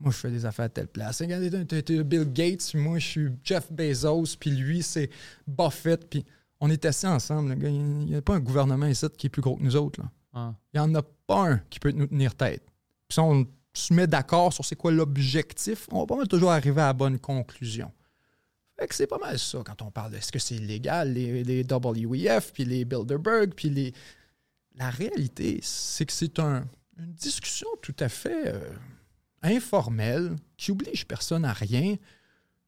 Moi, 0.00 0.10
je 0.12 0.16
fais 0.18 0.30
des 0.30 0.44
affaires 0.44 0.66
à 0.66 0.68
telle 0.68 0.88
place. 0.88 1.20
Regardez, 1.20 1.50
t'es- 1.66 2.04
Bill 2.04 2.30
Gates, 2.32 2.74
moi, 2.74 2.98
je 2.98 3.06
suis 3.06 3.28
Jeff 3.42 3.70
Bezos, 3.72 4.36
puis 4.38 4.50
lui, 4.50 4.82
c'est 4.82 5.08
Buffett, 5.46 6.08
puis 6.10 6.24
on 6.60 6.68
est 6.70 6.84
assis 6.84 7.06
ensemble. 7.06 7.50
le 7.50 7.54
gars. 7.54 7.68
Il 7.68 7.80
n'y 8.06 8.14
a 8.16 8.22
pas 8.22 8.34
un 8.34 8.40
gouvernement 8.40 8.86
ici 8.86 9.06
qui 9.16 9.28
est 9.28 9.30
plus 9.30 9.42
gros 9.42 9.56
que 9.56 9.62
nous 9.62 9.76
autres. 9.76 10.00
là. 10.00 10.10
Ah. 10.32 10.54
Il 10.72 10.80
n'y 10.80 10.86
en 10.86 10.94
a 10.96 11.02
pas 11.26 11.48
un 11.52 11.58
qui 11.70 11.78
peut 11.78 11.92
nous 11.92 12.06
tenir 12.06 12.34
tête. 12.34 12.62
Puis 13.08 13.14
si 13.14 13.20
on 13.20 13.46
se 13.72 13.92
met 13.94 14.06
d'accord 14.06 14.52
sur 14.52 14.64
c'est 14.64 14.76
quoi 14.76 14.90
l'objectif, 14.92 15.86
on 15.92 16.00
va 16.00 16.06
pas 16.06 16.16
mal 16.16 16.28
toujours 16.28 16.50
arriver 16.52 16.80
à 16.80 16.86
la 16.86 16.92
bonne 16.92 17.18
conclusion. 17.18 17.90
Fait 18.78 18.88
que 18.88 18.94
c'est 18.94 19.06
pas 19.06 19.18
mal 19.18 19.38
ça 19.38 19.62
quand 19.64 19.80
on 19.82 19.90
parle 19.92 20.10
de 20.12 20.16
est-ce 20.16 20.32
que 20.32 20.40
c'est 20.40 20.56
illégal, 20.56 21.12
les, 21.12 21.44
les 21.44 21.62
WEF, 21.64 22.52
puis 22.52 22.64
les 22.64 22.84
Bilderberg, 22.84 23.52
puis 23.54 23.70
les... 23.70 23.92
La 24.76 24.90
réalité, 24.90 25.60
c'est 25.62 26.04
que 26.04 26.12
c'est 26.12 26.40
un- 26.40 26.64
une 26.98 27.12
discussion 27.12 27.68
tout 27.80 27.94
à 28.00 28.08
fait 28.08 28.48
euh, 28.48 28.60
informelle, 29.44 30.34
qui 30.56 30.72
oblige 30.72 31.06
personne 31.06 31.44
à 31.44 31.52
rien. 31.52 31.94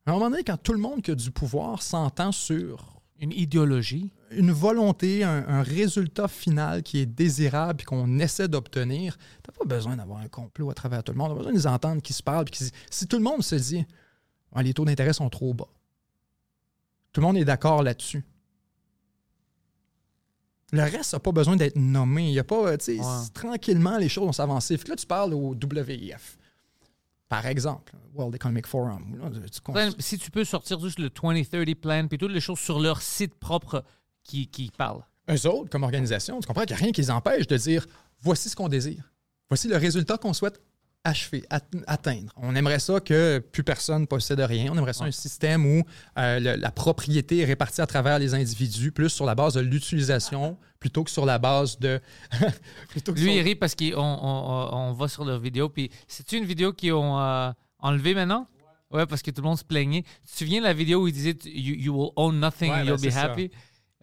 À 0.06 0.10
un 0.10 0.14
moment 0.14 0.30
donné, 0.30 0.44
quand 0.44 0.56
tout 0.56 0.72
le 0.72 0.78
monde 0.78 1.02
qui 1.02 1.10
a 1.10 1.14
du 1.16 1.30
pouvoir 1.32 1.82
s'entend 1.82 2.30
sur 2.30 3.00
Une 3.18 3.32
idéologie. 3.32 4.12
une 4.30 4.52
volonté, 4.52 5.24
un, 5.24 5.44
un 5.48 5.62
résultat 5.62 6.28
final 6.28 6.82
qui 6.82 6.98
est 6.98 7.06
désirable 7.06 7.80
et 7.80 7.84
qu'on 7.84 8.18
essaie 8.18 8.46
d'obtenir, 8.48 9.16
t'as 9.42 9.52
pas 9.52 9.64
besoin 9.64 9.96
d'avoir 9.96 10.18
un 10.20 10.28
complot 10.28 10.70
à 10.70 10.74
travers 10.74 11.02
tout 11.02 11.12
le 11.12 11.18
monde. 11.18 11.30
T'as 11.30 11.36
besoin 11.36 11.52
de 11.52 11.56
les 11.56 11.66
entendre 11.66 12.02
qui 12.02 12.12
se 12.12 12.22
parlent. 12.22 12.44
qui 12.50 12.70
si 12.90 13.06
tout 13.08 13.16
le 13.16 13.22
monde 13.24 13.42
se 13.42 13.54
dit 13.56 13.84
Ah, 14.54 14.62
les 14.62 14.74
taux 14.74 14.84
d'intérêt 14.84 15.12
sont 15.14 15.30
trop 15.30 15.54
bas, 15.54 15.68
tout 17.12 17.20
le 17.22 17.26
monde 17.26 17.36
est 17.38 17.44
d'accord 17.46 17.82
là-dessus. 17.82 18.22
Le 20.72 20.82
reste 20.82 21.12
n'a 21.12 21.20
pas 21.20 21.32
besoin 21.32 21.56
d'être 21.56 21.76
nommé. 21.76 22.28
Il 22.28 22.34
y 22.34 22.38
a 22.40 22.44
pas, 22.44 22.76
tu 22.76 22.84
sais, 22.84 22.98
Ouais. 22.98 23.26
tranquillement, 23.32 23.98
les 23.98 24.08
choses 24.08 24.26
vont 24.26 24.32
s'avancer. 24.32 24.76
Là, 24.88 24.96
tu 24.96 25.06
parles 25.06 25.32
au 25.32 25.54
WIF. 25.54 26.36
Par 27.28 27.46
exemple, 27.46 27.92
World 28.14 28.34
Economic 28.36 28.66
Forum. 28.66 29.16
Là, 29.18 29.30
tu 29.52 29.60
cons- 29.60 29.72
Plan, 29.72 29.90
si 29.98 30.16
tu 30.18 30.30
peux 30.30 30.44
sortir 30.44 30.78
juste 30.80 30.98
le 30.98 31.10
2030 31.10 31.74
plan 31.74 32.06
puis 32.06 32.18
toutes 32.18 32.30
les 32.30 32.40
choses 32.40 32.58
sur 32.60 32.78
leur 32.78 33.02
site 33.02 33.34
propre 33.34 33.84
qui, 34.22 34.46
qui 34.46 34.70
parlent. 34.76 35.02
eux 35.30 35.46
autres, 35.48 35.68
comme 35.70 35.82
organisation, 35.82 36.38
tu 36.40 36.46
comprends 36.46 36.62
qu'il 36.62 36.76
n'y 36.76 36.80
a 36.80 36.84
rien 36.84 36.92
qui 36.92 37.00
les 37.00 37.10
empêche 37.10 37.46
de 37.48 37.56
dire 37.56 37.86
voici 38.20 38.48
ce 38.48 38.54
qu'on 38.56 38.68
désire. 38.68 39.12
Voici 39.48 39.68
le 39.68 39.76
résultat 39.76 40.18
qu'on 40.18 40.32
souhaite 40.32 40.60
achever, 41.06 41.44
at- 41.50 41.60
atteindre. 41.86 42.32
On 42.36 42.54
aimerait 42.56 42.78
ça 42.78 43.00
que 43.00 43.38
plus 43.38 43.62
personne 43.64 44.06
possède 44.06 44.40
rien. 44.40 44.70
On 44.72 44.76
aimerait 44.78 44.92
ça 44.92 45.04
un 45.04 45.10
système 45.10 45.64
où 45.66 45.82
euh, 46.18 46.38
le- 46.40 46.56
la 46.56 46.70
propriété 46.70 47.38
est 47.38 47.44
répartie 47.44 47.80
à 47.80 47.86
travers 47.86 48.18
les 48.18 48.34
individus, 48.34 48.92
plus 48.92 49.08
sur 49.08 49.24
la 49.26 49.34
base 49.34 49.54
de 49.54 49.60
l'utilisation 49.60 50.56
plutôt 50.80 51.04
que 51.04 51.10
sur 51.10 51.24
la 51.26 51.38
base 51.38 51.78
de. 51.78 52.00
plutôt 52.88 53.12
que 53.14 53.18
Lui, 53.20 53.32
il 53.32 53.36
sur- 53.36 53.44
rit 53.44 53.54
parce 53.54 53.74
qu'on 53.74 53.92
on, 53.94 54.68
on- 54.72 54.92
va 54.92 55.08
sur 55.08 55.24
leur 55.24 55.38
vidéo. 55.40 55.68
Puis 55.68 55.90
c'est 56.06 56.32
une 56.32 56.44
vidéo 56.44 56.72
qu'ils 56.72 56.92
ont 56.92 57.18
euh, 57.18 57.50
enlevée 57.78 58.14
maintenant? 58.14 58.46
Ouais, 58.90 59.04
parce 59.06 59.20
que 59.22 59.30
tout 59.32 59.42
le 59.42 59.48
monde 59.48 59.58
se 59.58 59.64
plaignait. 59.64 60.02
Tu 60.24 60.32
te 60.32 60.38
souviens 60.38 60.60
de 60.60 60.64
la 60.66 60.72
vidéo 60.72 61.02
où 61.02 61.08
il 61.08 61.12
disait 61.12 61.36
you, 61.44 61.74
you 61.76 61.92
will 62.00 62.10
own 62.16 62.38
nothing 62.38 62.70
Ouais, 62.70 62.76
and 62.82 62.84
ben, 62.84 62.96
you'll 62.96 63.10
be 63.12 63.16
happy? 63.16 63.50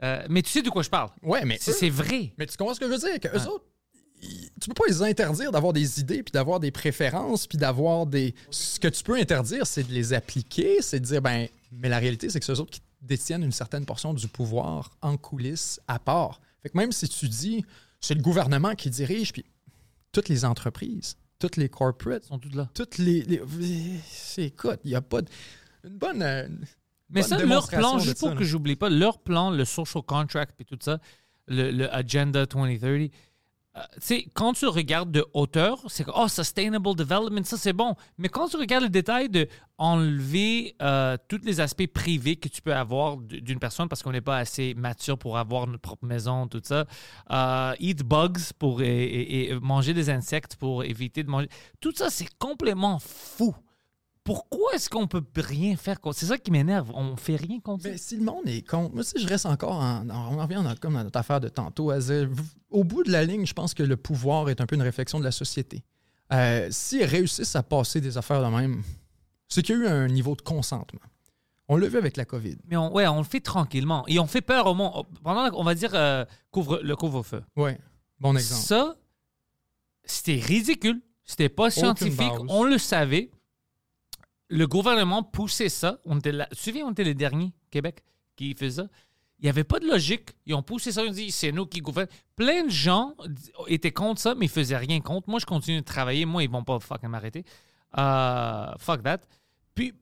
Euh, 0.03 0.25
mais 0.29 0.41
tu 0.41 0.49
sais 0.51 0.61
de 0.61 0.69
quoi 0.69 0.83
je 0.83 0.89
parle. 0.89 1.09
Ouais, 1.21 1.45
mais 1.45 1.57
C'est 1.61 1.89
vrai. 1.89 2.33
Mais 2.37 2.45
tu 2.45 2.57
comprends 2.57 2.73
ce 2.73 2.79
que 2.81 2.87
je 2.87 2.91
veux 2.91 2.97
dire? 2.97 3.19
Que 3.21 3.29
eux 3.29 3.39
Ouais. 3.39 3.47
autres, 3.47 3.63
tu 4.61 4.69
peux 4.69 4.73
pas 4.73 4.85
les 4.87 5.01
interdire 5.01 5.51
d'avoir 5.51 5.73
des 5.73 5.99
idées, 5.99 6.23
puis 6.23 6.31
d'avoir 6.31 6.59
des 6.59 6.71
préférences, 6.71 7.47
puis 7.47 7.57
d'avoir 7.57 8.05
des... 8.05 8.33
Ce 8.49 8.79
que 8.79 8.87
tu 8.87 9.03
peux 9.03 9.15
interdire, 9.15 9.65
c'est 9.67 9.83
de 9.83 9.91
les 9.91 10.13
appliquer, 10.13 10.81
c'est 10.81 10.99
de 10.99 11.05
dire, 11.05 11.21
ben, 11.21 11.47
mais 11.71 11.89
la 11.89 11.99
réalité, 11.99 12.29
c'est 12.29 12.39
que 12.39 12.45
c'est 12.45 12.53
eux 12.53 12.59
autres 12.61 12.71
qui 12.71 12.81
détiennent 13.01 13.43
une 13.43 13.51
certaine 13.51 13.85
portion 13.85 14.13
du 14.13 14.27
pouvoir 14.27 14.91
en 15.01 15.17
coulisses 15.17 15.79
à 15.87 15.99
part. 15.99 16.39
Fait 16.61 16.69
que 16.69 16.77
même 16.77 16.91
si 16.91 17.07
tu 17.09 17.27
dis, 17.27 17.65
c'est 17.99 18.13
le 18.15 18.21
gouvernement 18.21 18.75
qui 18.75 18.89
dirige, 18.89 19.33
puis 19.33 19.43
toutes 20.11 20.29
les 20.29 20.45
entreprises, 20.45 21.15
toutes 21.39 21.57
les 21.57 21.67
corporates, 21.69 22.23
sont 22.25 22.39
tous 22.39 22.55
là. 22.55 22.69
toutes 22.73 22.97
les... 22.97 23.21
les- 23.23 23.41
c'est- 24.09 24.43
écoute, 24.45 24.79
il 24.85 24.89
n'y 24.91 24.95
a 24.95 25.01
pas 25.01 25.21
de... 25.21 25.27
Une 25.83 25.97
bonne... 25.97 26.21
euh, 26.21 26.47
Mais 27.09 27.21
bonne 27.21 27.29
ça, 27.29 27.43
leur 27.43 27.67
plan, 27.67 27.99
juste 27.99 28.19
pour 28.19 28.35
que 28.35 28.43
j'oublie 28.45 28.75
pas, 28.77 28.89
leur 28.89 29.19
plan, 29.19 29.51
le 29.51 29.65
social 29.65 30.03
contract 30.03 30.61
et 30.61 30.63
tout 30.63 30.77
ça, 30.81 30.99
le, 31.47 31.71
le 31.71 31.93
Agenda 31.93 32.45
2030, 32.45 32.87
euh, 32.89 33.07
tu 33.09 33.11
sais, 33.97 34.25
quand 34.33 34.53
tu 34.53 34.67
regardes 34.67 35.11
de 35.11 35.25
hauteur, 35.33 35.83
c'est 35.87 36.03
que, 36.03 36.11
oh, 36.15 36.27
sustainable 36.27 36.95
development, 36.95 37.43
ça 37.43 37.57
c'est 37.57 37.73
bon. 37.73 37.95
Mais 38.17 38.29
quand 38.29 38.47
tu 38.47 38.57
regardes 38.57 38.83
le 38.83 38.89
détail 38.89 39.29
de 39.29 39.47
enlever 39.77 40.75
euh, 40.81 41.17
tous 41.27 41.41
les 41.43 41.59
aspects 41.59 41.87
privés 41.87 42.35
que 42.35 42.47
tu 42.47 42.61
peux 42.61 42.73
avoir 42.73 43.17
d'une 43.17 43.59
personne 43.59 43.89
parce 43.89 44.03
qu'on 44.03 44.11
n'est 44.11 44.21
pas 44.21 44.37
assez 44.37 44.73
mature 44.75 45.17
pour 45.17 45.37
avoir 45.37 45.67
notre 45.67 45.81
propre 45.81 46.05
maison, 46.05 46.47
tout 46.47 46.61
ça, 46.63 46.85
euh, 47.31 47.73
eat 47.79 48.03
bugs 48.03 48.53
pour 48.59 48.81
et 48.81 49.57
manger 49.61 49.93
des 49.93 50.09
insectes 50.09 50.55
pour 50.55 50.83
éviter 50.83 51.23
de 51.23 51.29
manger, 51.29 51.49
tout 51.79 51.93
ça 51.95 52.09
c'est 52.09 52.29
complètement 52.37 52.99
fou. 52.99 53.55
Pourquoi 54.23 54.73
est-ce 54.73 54.89
qu'on 54.89 55.05
peut 55.07 55.23
rien 55.35 55.75
faire 55.75 55.99
contre 55.99 56.17
C'est 56.17 56.27
ça 56.27 56.37
qui 56.37 56.49
m'énerve. 56.49 56.91
On 56.93 57.17
fait 57.17 57.35
rien 57.35 57.59
contre 57.59 57.83
Mais 57.83 57.97
ça. 57.97 58.07
si 58.09 58.17
le 58.17 58.23
monde 58.23 58.47
est 58.47 58.65
contre, 58.65 58.93
moi, 58.95 59.03
si 59.03 59.19
je 59.19 59.27
reste 59.27 59.45
encore 59.45 59.73
en. 59.75 60.07
on 60.09 60.39
en 60.39 60.41
revient 60.43 60.61
dans- 60.63 60.75
comme 60.75 60.93
dans 60.93 61.03
notre 61.03 61.19
affaire 61.19 61.41
de 61.41 61.49
tantôt. 61.49 61.89
à 61.91 61.99
dire, 61.99 62.29
v- 62.29 62.43
au 62.69 62.83
bout 62.85 63.03
de 63.03 63.11
la 63.11 63.25
ligne, 63.25 63.45
je 63.45 63.53
pense 63.53 63.73
que 63.73 63.83
le 63.83 63.97
pouvoir 63.97 64.49
est 64.49 64.61
un 64.61 64.65
peu 64.65 64.75
une 64.75 64.81
réflexion 64.81 65.19
de 65.19 65.25
la 65.25 65.31
société. 65.31 65.83
Euh, 66.31 66.67
S'ils 66.71 67.03
réussissent 67.03 67.55
à 67.57 67.63
passer 67.63 67.99
des 67.99 68.17
affaires 68.17 68.41
de 68.41 68.47
même, 68.55 68.81
c'est 69.49 69.61
qu'il 69.61 69.75
y 69.75 69.79
a 69.79 69.81
eu 69.83 69.87
un 69.87 70.07
niveau 70.07 70.35
de 70.35 70.41
consentement. 70.41 71.01
On 71.67 71.75
l'a 71.75 71.87
vu 71.89 71.97
avec 71.97 72.15
la 72.17 72.23
COVID. 72.25 72.57
Mais 72.67 72.77
on, 72.77 72.93
ouais, 72.93 73.07
on 73.07 73.17
le 73.19 73.23
fait 73.25 73.39
tranquillement. 73.41 74.05
Et 74.07 74.19
on 74.19 74.25
fait 74.27 74.41
peur 74.41 74.67
au 74.67 74.73
monde. 74.73 75.05
Pendant, 75.23 75.49
on 75.57 75.63
va 75.63 75.75
dire, 75.75 75.91
euh, 75.93 76.23
couvre, 76.51 76.79
le 76.81 76.95
couvre-feu. 76.95 77.43
Ouais. 77.57 77.77
Bon 78.19 78.35
exemple. 78.37 78.61
Ça, 78.61 78.95
c'était 80.05 80.35
ridicule. 80.39 81.01
C'était 81.25 81.49
pas 81.49 81.69
scientifique. 81.71 82.17
base. 82.17 82.41
On 82.49 82.63
le 82.63 82.77
savait. 82.77 83.31
Le 84.55 84.67
gouvernement 84.67 85.23
poussait 85.23 85.69
ça. 85.69 85.99
On 86.05 86.19
était 86.19 86.31
là. 86.31 86.45
Tu 86.51 86.55
te 86.57 86.61
souviens, 86.61 86.85
on 86.85 86.91
était 86.91 87.03
les 87.03 87.13
derniers, 87.15 87.53
Québec, 87.71 88.03
qui 88.35 88.53
faisaient 88.53 88.83
ça? 88.83 88.87
Il 89.39 89.43
n'y 89.45 89.49
avait 89.49 89.63
pas 89.63 89.79
de 89.79 89.85
logique. 89.87 90.29
Ils 90.45 90.53
ont 90.53 90.61
poussé 90.63 90.91
ça. 90.91 91.03
Ils 91.03 91.09
ont 91.09 91.11
dit, 91.11 91.31
c'est 91.31 91.51
nous 91.51 91.65
qui 91.65 91.79
gouvernons. 91.81 92.09
Plein 92.35 92.63
de 92.65 92.69
gens 92.69 93.15
étaient 93.67 93.91
contre 93.91 94.21
ça, 94.21 94.35
mais 94.35 94.45
ils 94.45 94.49
faisaient 94.49 94.77
rien 94.77 95.01
contre. 95.01 95.29
Moi, 95.29 95.39
je 95.39 95.45
continue 95.45 95.79
de 95.81 95.85
travailler. 95.85 96.25
Moi, 96.25 96.43
ils 96.43 96.49
vont 96.49 96.63
pas 96.63 96.79
fucking 96.79 97.09
m'arrêter. 97.09 97.43
Euh, 97.97 98.67
fuck 98.77 99.03
that. 99.03 99.19
Puis, 99.75 99.93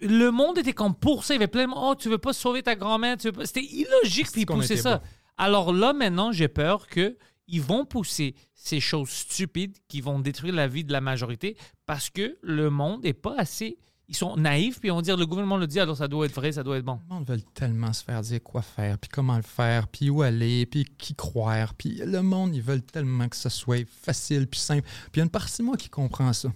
le 0.00 0.30
monde 0.30 0.58
était 0.58 0.72
comme 0.72 0.94
pour 0.94 1.24
ça. 1.24 1.34
Il 1.34 1.36
y 1.36 1.40
avait 1.42 1.46
plein 1.46 1.66
de. 1.68 1.72
Oh, 1.76 1.94
tu 1.96 2.08
veux 2.08 2.18
pas 2.18 2.32
sauver 2.32 2.62
ta 2.62 2.74
grand-mère. 2.74 3.16
pas- 3.18 3.46
C'était 3.46 3.62
illogique, 3.64 4.30
puis 4.32 4.42
ils 4.42 4.46
poussaient 4.46 4.76
ça. 4.76 5.02
Alors 5.36 5.72
là, 5.72 5.92
maintenant, 5.92 6.32
j'ai 6.32 6.48
peur 6.48 6.86
que 6.86 7.16
ils 7.46 7.62
vont 7.62 7.84
pousser 7.84 8.34
ces 8.54 8.80
choses 8.80 9.10
stupides 9.10 9.76
qui 9.88 10.00
vont 10.00 10.18
détruire 10.18 10.54
la 10.54 10.66
vie 10.66 10.84
de 10.84 10.92
la 10.92 11.00
majorité 11.00 11.56
parce 11.86 12.10
que 12.10 12.36
le 12.42 12.70
monde 12.70 13.04
n'est 13.04 13.12
pas 13.12 13.34
assez. 13.38 13.78
ils 14.08 14.16
sont 14.16 14.36
naïfs, 14.36 14.80
puis 14.80 14.90
vont 14.90 15.02
dire 15.02 15.16
le 15.16 15.26
gouvernement 15.26 15.56
le 15.56 15.66
dit, 15.66 15.80
alors 15.80 15.96
ça 15.96 16.08
doit 16.08 16.26
être 16.26 16.34
vrai, 16.34 16.52
ça 16.52 16.62
doit 16.62 16.76
être 16.76 16.84
bon. 16.84 17.00
Le 17.08 17.14
monde 17.14 17.26
veut 17.26 17.40
tellement 17.54 17.92
se 17.92 18.04
faire 18.04 18.20
dire 18.20 18.42
quoi 18.42 18.62
faire, 18.62 18.98
puis 18.98 19.08
comment 19.08 19.36
le 19.36 19.42
faire, 19.42 19.88
puis 19.88 20.10
où 20.10 20.22
aller, 20.22 20.66
puis 20.66 20.84
qui 20.98 21.14
croire. 21.14 21.74
Puis 21.74 22.00
le 22.04 22.22
monde, 22.22 22.54
ils 22.54 22.62
veulent 22.62 22.82
tellement 22.82 23.28
que 23.28 23.36
ça 23.36 23.50
soit 23.50 23.86
facile, 23.88 24.46
puis 24.46 24.60
simple. 24.60 24.82
Puis 24.82 25.12
il 25.14 25.18
y 25.18 25.20
a 25.20 25.24
une 25.24 25.30
partie 25.30 25.58
de 25.58 25.66
moi 25.66 25.76
qui 25.76 25.88
comprend 25.88 26.32
ça. 26.32 26.50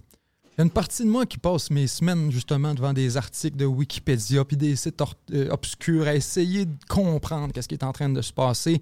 Il 0.59 0.59
y 0.59 0.63
a 0.63 0.65
une 0.65 0.71
partie 0.73 1.05
de 1.05 1.09
moi 1.09 1.25
qui 1.25 1.39
passe 1.39 1.71
mes 1.71 1.87
semaines 1.87 2.33
justement 2.33 2.75
devant 2.75 2.93
des 2.93 3.17
articles 3.17 3.57
de 3.57 3.65
Wikipédia, 3.65 4.45
puis 4.45 4.57
des 4.57 4.75
sites 4.75 5.01
euh, 5.33 5.49
obscurs 5.51 6.09
à 6.09 6.17
essayer 6.17 6.65
de 6.65 6.77
comprendre 6.89 7.53
qu'est-ce 7.53 7.69
qui 7.69 7.77
est 7.77 7.85
en 7.85 7.93
train 7.93 8.09
de 8.09 8.21
se 8.21 8.33
passer. 8.33 8.81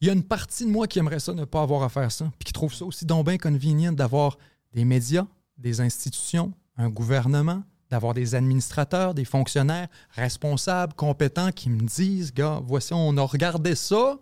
Il 0.00 0.06
y 0.06 0.10
a 0.10 0.12
une 0.12 0.24
partie 0.24 0.64
de 0.64 0.70
moi 0.70 0.86
qui 0.86 0.98
aimerait 0.98 1.20
ça 1.20 1.32
ne 1.32 1.44
pas 1.44 1.62
avoir 1.62 1.82
à 1.82 1.88
faire 1.88 2.12
ça, 2.12 2.30
puis 2.38 2.46
qui 2.46 2.52
trouve 2.52 2.74
ça 2.74 2.84
aussi 2.84 3.06
donc 3.06 3.26
bien 3.26 3.38
convenient 3.38 3.92
d'avoir 3.92 4.36
des 4.72 4.84
médias, 4.84 5.26
des 5.56 5.80
institutions, 5.80 6.52
un 6.76 6.90
gouvernement, 6.90 7.62
d'avoir 7.90 8.14
des 8.14 8.34
administrateurs, 8.34 9.14
des 9.14 9.24
fonctionnaires 9.24 9.88
responsables, 10.10 10.92
compétents 10.94 11.52
qui 11.52 11.70
me 11.70 11.80
disent, 11.80 12.32
gars, 12.34 12.60
voici, 12.64 12.92
on 12.92 13.16
a 13.16 13.22
regardé 13.22 13.74
ça, 13.74 14.18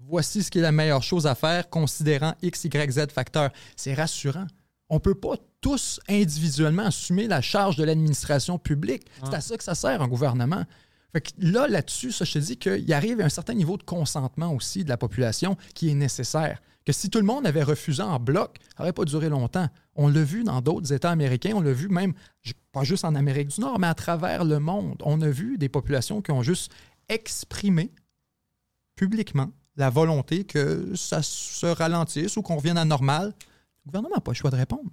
voici 0.00 0.42
ce 0.42 0.50
qui 0.50 0.58
est 0.58 0.62
la 0.62 0.72
meilleure 0.72 1.02
chose 1.02 1.26
à 1.26 1.34
faire 1.34 1.70
considérant 1.70 2.34
X, 2.42 2.64
Y, 2.64 2.90
Z 2.90 3.12
facteurs. 3.12 3.50
C'est 3.76 3.94
rassurant. 3.94 4.46
On 4.90 4.96
ne 4.96 5.00
peut 5.00 5.14
pas 5.14 5.36
tous 5.60 5.98
individuellement 6.08 6.84
assumer 6.84 7.26
la 7.26 7.40
charge 7.40 7.76
de 7.76 7.84
l'administration 7.84 8.58
publique. 8.58 9.06
C'est 9.24 9.34
à 9.34 9.40
ça 9.40 9.56
que 9.56 9.64
ça 9.64 9.74
sert 9.74 10.02
un 10.02 10.08
gouvernement. 10.08 10.64
Là, 11.38 11.68
là-dessus, 11.68 12.12
ça, 12.12 12.24
je 12.24 12.32
te 12.32 12.38
dis 12.38 12.56
qu'il 12.56 12.92
arrive 12.92 13.20
un 13.20 13.28
certain 13.28 13.54
niveau 13.54 13.76
de 13.76 13.82
consentement 13.82 14.52
aussi 14.52 14.84
de 14.84 14.88
la 14.88 14.96
population 14.96 15.56
qui 15.74 15.90
est 15.90 15.94
nécessaire. 15.94 16.60
Que 16.84 16.92
si 16.92 17.08
tout 17.08 17.18
le 17.18 17.24
monde 17.24 17.46
avait 17.46 17.62
refusé 17.62 18.02
en 18.02 18.18
bloc, 18.18 18.58
ça 18.76 18.82
n'aurait 18.82 18.92
pas 18.92 19.04
duré 19.04 19.28
longtemps. 19.28 19.68
On 19.94 20.08
l'a 20.08 20.22
vu 20.22 20.44
dans 20.44 20.60
d'autres 20.60 20.92
États 20.92 21.10
américains, 21.10 21.52
on 21.54 21.62
l'a 21.62 21.72
vu 21.72 21.88
même, 21.88 22.12
pas 22.72 22.84
juste 22.84 23.04
en 23.04 23.14
Amérique 23.14 23.48
du 23.48 23.60
Nord, 23.60 23.78
mais 23.78 23.86
à 23.86 23.94
travers 23.94 24.44
le 24.44 24.58
monde. 24.58 25.00
On 25.04 25.22
a 25.22 25.30
vu 25.30 25.56
des 25.56 25.68
populations 25.68 26.20
qui 26.20 26.30
ont 26.30 26.42
juste 26.42 26.72
exprimé 27.08 27.90
publiquement 28.96 29.50
la 29.76 29.90
volonté 29.90 30.44
que 30.44 30.94
ça 30.94 31.22
se 31.22 31.66
ralentisse 31.66 32.36
ou 32.36 32.42
qu'on 32.42 32.56
revienne 32.56 32.78
à 32.78 32.84
normal. 32.84 33.32
Le 33.84 33.90
gouvernement 33.90 34.16
n'a 34.16 34.20
pas 34.20 34.32
le 34.32 34.36
choix 34.36 34.50
de 34.50 34.56
répondre. 34.56 34.90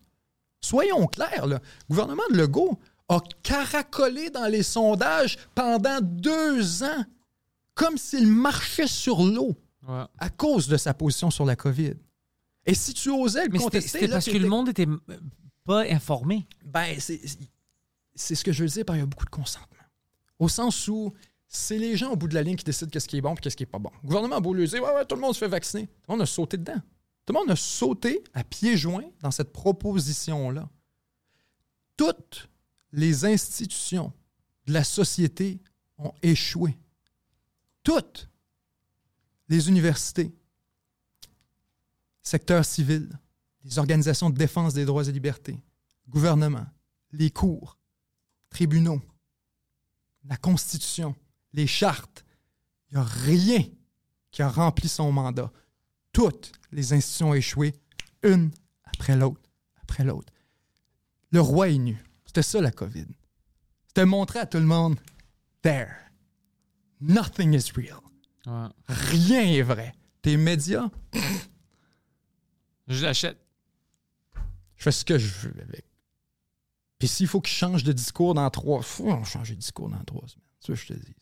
Soyons 0.64 1.08
clairs, 1.08 1.48
là. 1.48 1.60
le 1.60 1.94
gouvernement 1.94 2.24
de 2.32 2.38
Legault 2.38 2.80
a 3.12 3.20
caracolé 3.44 4.30
dans 4.30 4.48
les 4.48 4.64
sondages 4.64 5.38
pendant 5.54 6.00
deux 6.02 6.84
ans, 6.84 7.06
comme 7.76 7.98
s'il 7.98 8.28
marchait 8.28 8.88
sur 8.88 9.24
l'eau 9.24 9.56
Ouais. 9.88 10.04
à 10.20 10.30
cause 10.30 10.68
de 10.68 10.78
sa 10.78 10.94
position 10.94 11.32
sur 11.32 11.44
la 11.44 11.56
COVID. 11.56 11.94
Et 12.68 12.76
si 12.76 12.94
tu 12.94 13.10
osais 13.10 13.46
le 13.46 13.52
Mais 13.52 13.58
contester, 13.58 13.90
c'était 13.90 14.08
parce 14.08 14.26
que 14.30 14.38
le 14.38 14.48
monde 14.48 14.70
était 14.70 14.86
euh, 14.88 15.18
pas 15.66 15.82
informé. 15.92 16.48
ben, 16.64 17.00
c'est 17.00 17.20
c'est 18.14 18.36
ce 18.36 18.44
que 18.44 18.52
je 18.52 18.64
veux 18.64 18.70
dire 18.70 18.86
par 18.86 18.96
il 18.96 19.00
y 19.00 19.02
a 19.02 19.08
beaucoup 19.08 19.26
de 19.26 19.32
consentement. 19.32 19.68
Au 20.38 20.48
sens 20.48 20.88
où 20.88 21.12
c'est 21.48 21.80
les 21.80 21.98
gens 21.98 22.12
au 22.12 22.16
bout 22.16 22.28
de 22.28 22.36
la 22.36 22.44
ligne 22.44 22.56
qui 22.58 22.64
décident 22.64 22.92
qu'est-ce 22.92 23.08
qui 23.08 23.18
est 23.18 23.22
bon 23.22 23.34
et 23.34 23.38
qu'est-ce 23.38 23.58
qui 23.58 23.64
est 23.64 23.66
pas 23.66 23.80
bon. 23.80 23.90
Le 24.04 24.08
gouvernement 24.08 24.36
a 24.36 24.40
beau 24.40 24.54
lui 24.54 24.68
dire 24.68 24.84
ouais, 24.84 24.94
ouais, 24.94 25.06
tout 25.06 25.16
le 25.16 25.22
monde 25.22 25.34
se 25.34 25.40
fait 25.40 25.48
vacciner. 25.48 25.88
Tout 25.88 25.94
le 26.10 26.14
monde 26.14 26.22
a 26.22 26.26
sauté 26.28 26.58
dedans. 26.58 26.80
Tout 27.26 27.34
le 27.34 27.40
monde 27.40 27.50
a 27.52 27.56
sauté 27.56 28.24
à 28.36 28.44
pieds 28.44 28.78
joints 28.78 29.10
dans 29.22 29.32
cette 29.32 29.52
proposition-là. 29.52 30.70
Toutes 31.98 32.50
les 32.92 33.26
institutions 33.26 34.14
de 34.66 34.74
la 34.74 34.84
société 34.84 35.60
ont 35.98 36.14
échoué. 36.22 36.78
Toutes. 37.84 38.30
Les 39.48 39.68
universités, 39.68 40.34
secteur 42.22 42.64
civil, 42.64 43.10
les 43.66 43.80
organisations 43.80 44.30
de 44.30 44.38
défense 44.38 44.74
des 44.74 44.86
droits 44.86 45.08
et 45.08 45.12
libertés, 45.12 45.62
gouvernement, 46.08 46.66
les 47.12 47.32
cours, 47.32 47.78
tribunaux, 48.50 49.02
la 50.24 50.38
Constitution, 50.38 51.16
les 51.54 51.68
chartes. 51.68 52.24
Il 52.90 52.96
n'y 52.96 53.02
a 53.02 53.04
rien 53.04 53.64
qui 54.32 54.42
a 54.42 54.50
rempli 54.50 54.88
son 54.88 55.12
mandat. 55.12 55.52
Toutes 56.14 56.54
les 56.72 56.94
institutions 56.94 57.32
ont 57.32 57.34
échoué, 57.34 57.76
une 58.24 58.52
après 58.84 59.16
l'autre, 59.16 59.50
après 59.82 60.04
l'autre. 60.04 60.32
Le 61.32 61.42
roi 61.42 61.70
est 61.70 61.78
nu. 61.78 62.02
C'était 62.32 62.44
ça 62.44 62.62
la 62.62 62.72
COVID. 62.72 63.08
C'était 63.88 64.06
montrer 64.06 64.40
à 64.40 64.46
tout 64.46 64.58
le 64.58 64.64
monde, 64.64 64.98
there, 65.64 65.92
nothing 67.02 67.54
is 67.54 67.74
real. 67.76 68.00
Ouais. 68.46 68.70
Rien 68.88 69.42
est 69.42 69.62
vrai. 69.64 69.94
Tes 70.22 70.38
médias, 70.38 70.90
Je 72.88 73.04
l'achète. 73.04 73.38
je 74.78 74.84
fais 74.84 74.94
ce 74.94 75.04
que 75.04 75.18
je 75.18 75.28
veux 75.50 75.62
avec. 75.62 75.84
Puis 77.00 77.10
s'il 77.10 77.28
faut 77.28 77.42
que 77.42 77.50
je 77.50 77.54
change 77.54 77.84
de 77.84 77.92
discours 77.92 78.34
dans 78.34 78.50
trois... 78.50 78.82
Faut 78.82 79.26
changer 79.26 79.56
de 79.56 79.60
discours 79.60 79.90
dans 79.90 80.02
trois 80.06 80.26
semaines. 80.26 80.46
C'est 80.62 80.74
je 80.74 80.88
te 80.88 80.94
dis. 80.94 81.14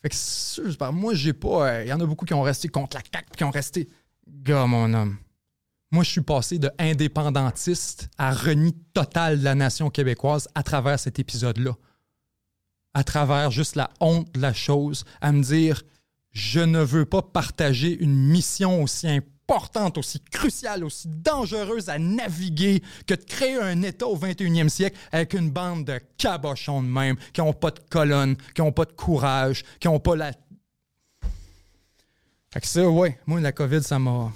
Fait 0.00 0.08
que 0.08 0.74
parle, 0.76 0.94
moi, 0.94 1.12
j'ai 1.12 1.34
pas... 1.34 1.68
euh, 1.70 1.84
Il 1.84 1.88
y 1.88 1.92
en 1.92 2.00
a 2.00 2.06
beaucoup 2.06 2.24
qui 2.24 2.32
ont 2.32 2.40
resté 2.40 2.68
contre 2.68 2.96
la 2.96 3.02
CAQ 3.12 3.28
qui 3.36 3.44
ont 3.44 3.50
resté... 3.50 3.90
Gars, 4.26 4.64
mon 4.66 4.94
homme. 4.94 5.18
Moi, 5.92 6.02
je 6.02 6.10
suis 6.10 6.20
passé 6.20 6.58
de 6.58 6.70
indépendantiste 6.78 8.08
à 8.18 8.32
renie 8.32 8.76
total 8.92 9.38
de 9.38 9.44
la 9.44 9.54
nation 9.54 9.88
québécoise 9.88 10.48
à 10.54 10.62
travers 10.62 10.98
cet 10.98 11.18
épisode-là. 11.18 11.76
À 12.92 13.04
travers 13.04 13.50
juste 13.50 13.76
la 13.76 13.90
honte 14.00 14.32
de 14.34 14.40
la 14.40 14.52
chose, 14.52 15.04
à 15.20 15.30
me 15.32 15.42
dire 15.42 15.82
je 16.32 16.60
ne 16.60 16.80
veux 16.80 17.06
pas 17.06 17.22
partager 17.22 17.96
une 17.98 18.14
mission 18.14 18.82
aussi 18.82 19.08
importante, 19.08 19.96
aussi 19.96 20.20
cruciale, 20.20 20.84
aussi 20.84 21.08
dangereuse 21.08 21.88
à 21.88 21.98
naviguer 21.98 22.82
que 23.06 23.14
de 23.14 23.22
créer 23.22 23.56
un 23.56 23.80
État 23.82 24.06
au 24.06 24.18
21e 24.18 24.68
siècle 24.68 24.98
avec 25.12 25.32
une 25.32 25.50
bande 25.50 25.86
de 25.86 25.98
cabochons 26.18 26.82
de 26.82 26.88
même, 26.88 27.16
qui 27.32 27.40
n'ont 27.40 27.54
pas 27.54 27.70
de 27.70 27.80
colonne, 27.88 28.36
qui 28.54 28.60
n'ont 28.60 28.72
pas 28.72 28.84
de 28.84 28.92
courage, 28.92 29.64
qui 29.80 29.88
n'ont 29.88 29.98
pas 29.98 30.14
la. 30.14 30.32
Fait 32.52 32.60
que 32.60 32.66
ça, 32.66 32.86
ouais, 32.86 33.18
moi, 33.26 33.40
la 33.40 33.52
COVID, 33.52 33.82
ça 33.82 33.98
m'a. 33.98 34.30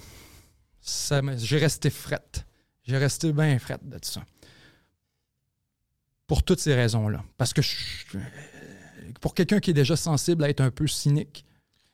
J'ai 0.82 1.58
resté 1.58 1.90
frette. 1.90 2.46
J'ai 2.82 2.96
resté 2.96 3.32
bien 3.32 3.58
frette 3.58 3.88
de 3.88 3.98
ça. 4.02 4.22
Pour 6.26 6.42
toutes 6.42 6.60
ces 6.60 6.74
raisons-là. 6.74 7.24
Parce 7.36 7.52
que 7.52 7.60
pour 9.20 9.34
quelqu'un 9.34 9.60
qui 9.60 9.70
est 9.70 9.74
déjà 9.74 9.96
sensible 9.96 10.44
à 10.44 10.48
être 10.48 10.60
un 10.60 10.70
peu 10.70 10.86
cynique, 10.86 11.44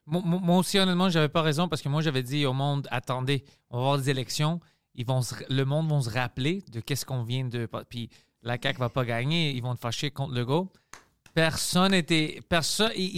Moi, 0.06 0.56
aussi, 0.56 0.78
honnêtement, 0.78 1.08
j'avais 1.10 1.28
pas 1.28 1.42
raison 1.42 1.68
parce 1.68 1.82
que 1.82 1.88
moi, 1.88 2.00
j'avais 2.00 2.22
dit 2.22 2.46
au 2.46 2.52
monde 2.52 2.86
attendez, 2.90 3.44
on 3.70 3.78
va 3.78 3.82
avoir 3.82 3.98
des 3.98 4.10
élections. 4.10 4.60
Le 4.94 5.64
monde 5.64 5.90
va 5.90 6.00
se 6.00 6.10
rappeler 6.10 6.62
de 6.70 6.80
qu'est-ce 6.80 7.04
qu'on 7.04 7.24
vient 7.24 7.44
de. 7.44 7.68
Puis 7.88 8.08
la 8.42 8.56
CAQ 8.62 8.78
va 8.78 8.88
pas 8.88 9.04
gagner, 9.04 9.50
ils 9.52 9.62
vont 9.62 9.74
te 9.74 9.80
fâcher 9.80 10.10
contre 10.10 10.34
Legault. 10.34 10.70
Personne 11.34 11.92
était. 11.92 12.40
Personne. 12.48 12.92
Ils, 12.96 13.16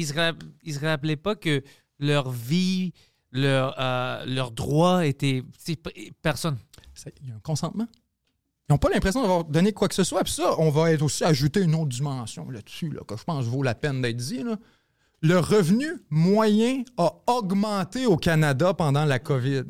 ils 0.64 0.74
se 0.74 0.80
rappelaient 0.80 1.16
pas 1.16 1.36
que 1.36 1.62
leur 1.98 2.30
vie, 2.30 2.92
leur, 3.32 3.74
euh, 3.78 4.24
leurs 4.26 4.50
droits 4.50 5.06
étaient. 5.06 5.42
Personne. 6.22 6.58
Il 7.22 7.28
y 7.28 7.32
a 7.32 7.34
un 7.34 7.40
consentement. 7.40 7.86
Ils 8.68 8.72
n'ont 8.72 8.78
pas 8.78 8.90
l'impression 8.90 9.22
d'avoir 9.22 9.44
donné 9.44 9.72
quoi 9.72 9.88
que 9.88 9.94
ce 9.94 10.04
soit. 10.04 10.24
Puis 10.24 10.34
ça, 10.34 10.54
on 10.58 10.70
va 10.70 10.92
être 10.92 11.02
aussi 11.02 11.24
ajouter 11.24 11.60
une 11.62 11.74
autre 11.74 11.88
dimension 11.88 12.50
là-dessus, 12.50 12.90
là, 12.90 13.00
que 13.06 13.16
je 13.16 13.24
pense 13.24 13.46
vaut 13.46 13.62
la 13.62 13.74
peine 13.74 14.02
d'être 14.02 14.16
dit. 14.16 14.42
là. 14.42 14.56
Le 15.20 15.38
revenu 15.38 15.86
moyen 16.10 16.82
a 16.96 17.14
augmenté 17.26 18.06
au 18.06 18.16
Canada 18.16 18.74
pendant 18.74 19.04
la 19.04 19.18
COVID. 19.18 19.64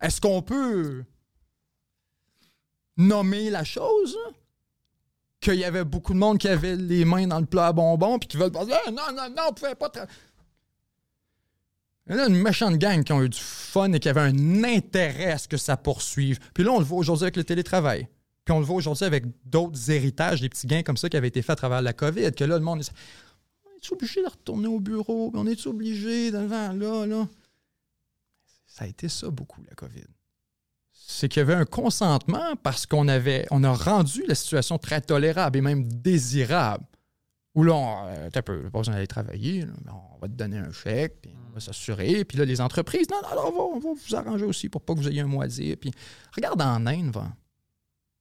Est-ce 0.00 0.20
qu'on 0.20 0.42
peut 0.42 1.04
nommer 2.96 3.50
la 3.50 3.64
chose? 3.64 4.16
Qu'il 5.40 5.54
y 5.54 5.64
avait 5.64 5.84
beaucoup 5.84 6.12
de 6.12 6.18
monde 6.18 6.38
qui 6.38 6.46
avait 6.46 6.76
les 6.76 7.04
mains 7.04 7.26
dans 7.26 7.40
le 7.40 7.46
plat 7.46 7.68
à 7.68 7.72
bonbons 7.72 8.18
puis 8.18 8.28
qui 8.28 8.36
veulent 8.36 8.52
pas 8.52 8.64
dire 8.64 8.76
Ah, 8.86 8.90
non, 8.90 9.02
non, 9.12 9.28
non, 9.30 9.42
on 9.48 9.52
pouvait 9.52 9.74
pas. 9.74 9.90
Il 12.08 12.16
y 12.16 12.18
a 12.18 12.26
une 12.26 12.36
méchante 12.36 12.76
gang 12.78 13.04
qui 13.04 13.12
ont 13.12 13.22
eu 13.22 13.28
du 13.28 13.38
fun 13.40 13.92
et 13.92 14.00
qui 14.00 14.08
avait 14.08 14.20
un 14.20 14.64
intérêt 14.64 15.32
à 15.32 15.38
ce 15.38 15.46
que 15.48 15.56
ça 15.56 15.76
poursuive. 15.76 16.38
Puis 16.52 16.64
là, 16.64 16.72
on 16.72 16.78
le 16.78 16.84
voit 16.84 16.98
aujourd'hui 16.98 17.24
avec 17.24 17.36
le 17.36 17.44
télétravail. 17.44 18.08
Puis 18.44 18.52
on 18.52 18.58
le 18.58 18.64
voit 18.64 18.76
aujourd'hui 18.76 19.04
avec 19.04 19.24
d'autres 19.44 19.90
héritages, 19.90 20.40
des 20.40 20.48
petits 20.48 20.66
gains 20.66 20.82
comme 20.82 20.96
ça 20.96 21.08
qui 21.08 21.16
avaient 21.16 21.28
été 21.28 21.42
faits 21.42 21.52
à 21.52 21.56
travers 21.56 21.82
la 21.82 21.92
COVID. 21.92 22.32
Que 22.32 22.44
là, 22.44 22.58
le 22.58 22.64
monde 22.64 22.80
est. 22.80 22.92
On 23.64 23.70
est 23.70 23.92
obligé 23.92 24.20
de 24.20 24.28
retourner 24.28 24.66
au 24.66 24.80
bureau? 24.80 25.30
On 25.34 25.46
est 25.46 25.66
obligé 25.66 26.30
de. 26.32 26.38
Là, 26.38 26.72
là. 27.06 27.28
Ça 28.66 28.84
a 28.84 28.88
été 28.88 29.08
ça 29.08 29.30
beaucoup, 29.30 29.62
la 29.68 29.74
COVID. 29.74 30.06
C'est 30.92 31.28
qu'il 31.28 31.40
y 31.40 31.42
avait 31.42 31.54
un 31.54 31.64
consentement 31.64 32.56
parce 32.62 32.86
qu'on 32.86 33.06
avait. 33.06 33.46
On 33.50 33.62
a 33.62 33.72
rendu 33.72 34.24
la 34.26 34.34
situation 34.34 34.78
très 34.78 35.00
tolérable 35.00 35.58
et 35.58 35.60
même 35.60 35.84
désirable. 35.86 36.84
Où 37.54 37.64
là, 37.64 37.74
on, 37.74 38.06
euh, 38.08 38.30
t'as 38.32 38.40
peu, 38.42 38.62
pas 38.70 38.78
besoin 38.78 38.94
d'aller 38.94 39.06
travailler, 39.06 39.60
là, 39.66 39.72
mais 39.84 39.90
on 39.92 40.18
va 40.20 40.26
te 40.28 40.32
donner 40.32 40.56
un 40.58 40.72
chèque, 40.72 41.20
puis 41.20 41.32
on 41.50 41.52
va 41.54 41.60
s'assurer. 41.60 42.24
Puis 42.24 42.38
là, 42.38 42.44
les 42.46 42.60
entreprises, 42.62 43.06
non, 43.10 43.18
non, 43.22 43.36
non, 43.36 43.48
on 43.48 43.50
va, 43.52 43.76
on 43.88 43.94
va 43.94 44.00
vous 44.00 44.14
arranger 44.16 44.44
aussi 44.46 44.68
pour 44.70 44.80
pas 44.80 44.94
que 44.94 45.00
vous 45.00 45.08
ayez 45.08 45.20
un 45.20 45.26
mois 45.26 45.44
à 45.44 45.48
dire. 45.48 45.76
Puis 45.78 45.90
regarde 46.34 46.62
en 46.62 46.86
Inde, 46.86 47.12
va. 47.12 47.30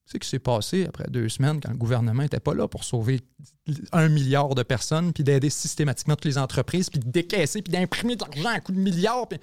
Tu 0.06 0.12
sais 0.12 0.14
ce 0.16 0.18
qui 0.20 0.28
s'est 0.30 0.40
passé 0.40 0.86
après 0.86 1.06
deux 1.10 1.30
semaines 1.30 1.62
quand 1.62 1.70
le 1.72 1.78
gouvernement 1.78 2.24
n'était 2.24 2.42
pas 2.42 2.54
là 2.54 2.68
pour 2.68 2.84
sauver 2.84 3.22
un 3.94 4.10
milliard 4.10 4.54
de 4.56 4.64
personnes, 4.64 5.14
puis 5.14 5.24
d'aider 5.24 5.50
systématiquement 5.50 6.16
toutes 6.16 6.26
les 6.26 6.38
entreprises, 6.38 6.90
puis 6.90 7.00
de 7.00 7.10
décaisser, 7.10 7.62
puis 7.62 7.72
d'imprimer 7.72 8.18
de 8.18 8.26
l'argent 8.26 8.50
à 8.50 8.60
coups 8.60 8.78
de 8.78 8.84
milliards. 8.84 9.28
puis 9.30 9.40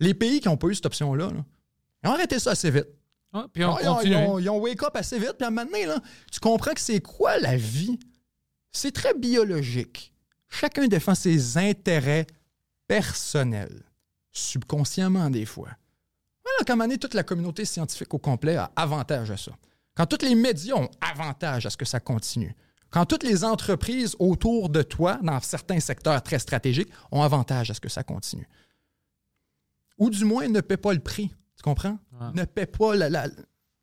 Les 0.00 0.12
pays 0.12 0.40
qui 0.40 0.48
n'ont 0.48 0.58
pas 0.58 0.66
eu 0.68 0.74
cette 0.74 0.84
option-là, 0.86 1.30
là, 1.30 1.44
ils 2.04 2.08
ont 2.10 2.12
arrêté 2.12 2.38
ça 2.38 2.50
assez 2.50 2.70
vite. 2.70 2.88
Ah, 3.32 3.46
puis 3.52 3.64
on 3.64 3.78
ils, 3.78 3.88
ont, 3.88 4.00
ils 4.02 4.14
ont- 4.16 4.38
ils 4.40 4.50
ont 4.50 4.58
wake 4.58 4.82
up 4.82 4.90
assez 4.96 5.18
vite, 5.18 5.34
puis 5.38 5.44
à 5.44 5.48
un 5.48 5.50
moment 5.50 5.64
donné, 5.64 5.86
là, 5.86 5.98
tu 6.30 6.40
comprends 6.40 6.72
que 6.74 6.80
c'est 6.80 7.00
quoi 7.00 7.38
la 7.38 7.56
vie? 7.56 7.98
C'est 8.72 8.92
très 8.92 9.14
biologique. 9.14 10.12
Chacun 10.48 10.86
défend 10.88 11.14
ses 11.14 11.56
intérêts 11.58 12.26
personnels, 12.86 13.82
subconsciemment 14.32 15.30
des 15.30 15.46
fois. 15.46 15.70
Voilà, 16.44 16.64
qu'à 16.64 16.72
un 16.72 16.76
moment 16.76 16.86
donné, 16.88 16.98
toute 16.98 17.14
la 17.14 17.22
communauté 17.22 17.64
scientifique 17.64 18.12
au 18.14 18.18
complet 18.18 18.56
a 18.56 18.70
avantage 18.76 19.30
à 19.30 19.36
ça. 19.36 19.52
Quand 19.94 20.06
tous 20.06 20.24
les 20.24 20.34
médias 20.34 20.74
ont 20.76 20.90
avantage 21.00 21.66
à 21.66 21.70
ce 21.70 21.76
que 21.76 21.84
ça 21.84 22.00
continue. 22.00 22.54
Quand 22.90 23.06
toutes 23.06 23.22
les 23.22 23.44
entreprises 23.44 24.16
autour 24.18 24.68
de 24.68 24.82
toi, 24.82 25.18
dans 25.22 25.38
certains 25.40 25.78
secteurs 25.78 26.20
très 26.22 26.38
stratégiques, 26.40 26.90
ont 27.12 27.22
avantage 27.22 27.70
à 27.70 27.74
ce 27.74 27.80
que 27.80 27.88
ça 27.88 28.02
continue. 28.02 28.48
Ou 29.98 30.10
du 30.10 30.24
moins 30.24 30.48
ne 30.48 30.60
paient 30.60 30.76
pas 30.76 30.92
le 30.94 31.00
prix. 31.00 31.30
Tu 31.56 31.62
comprends? 31.62 31.98
Ne 32.34 32.44
paient 32.44 32.66
pas 32.66 32.96
la- 32.96 33.08
la- 33.10 33.28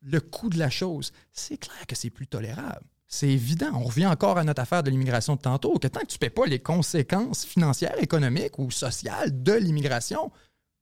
le 0.02 0.20
coût 0.20 0.50
de 0.50 0.58
la 0.58 0.68
chose. 0.68 1.12
C'est 1.32 1.56
clair 1.56 1.86
que 1.86 1.94
c'est 1.96 2.10
plus 2.10 2.26
tolérable. 2.26 2.84
C'est 3.10 3.28
évident. 3.28 3.70
On 3.74 3.84
revient 3.84 4.06
encore 4.06 4.36
à 4.36 4.44
notre 4.44 4.60
affaire 4.60 4.82
de 4.82 4.90
l'immigration 4.90 5.34
de 5.34 5.40
tantôt, 5.40 5.78
que 5.78 5.88
tant 5.88 6.00
que 6.00 6.06
tu 6.06 6.16
ne 6.16 6.18
paies 6.18 6.30
pas 6.30 6.44
les 6.44 6.58
conséquences 6.58 7.46
financières, 7.46 8.00
économiques 8.02 8.58
ou 8.58 8.70
sociales 8.70 9.42
de 9.42 9.54
l'immigration, 9.54 10.30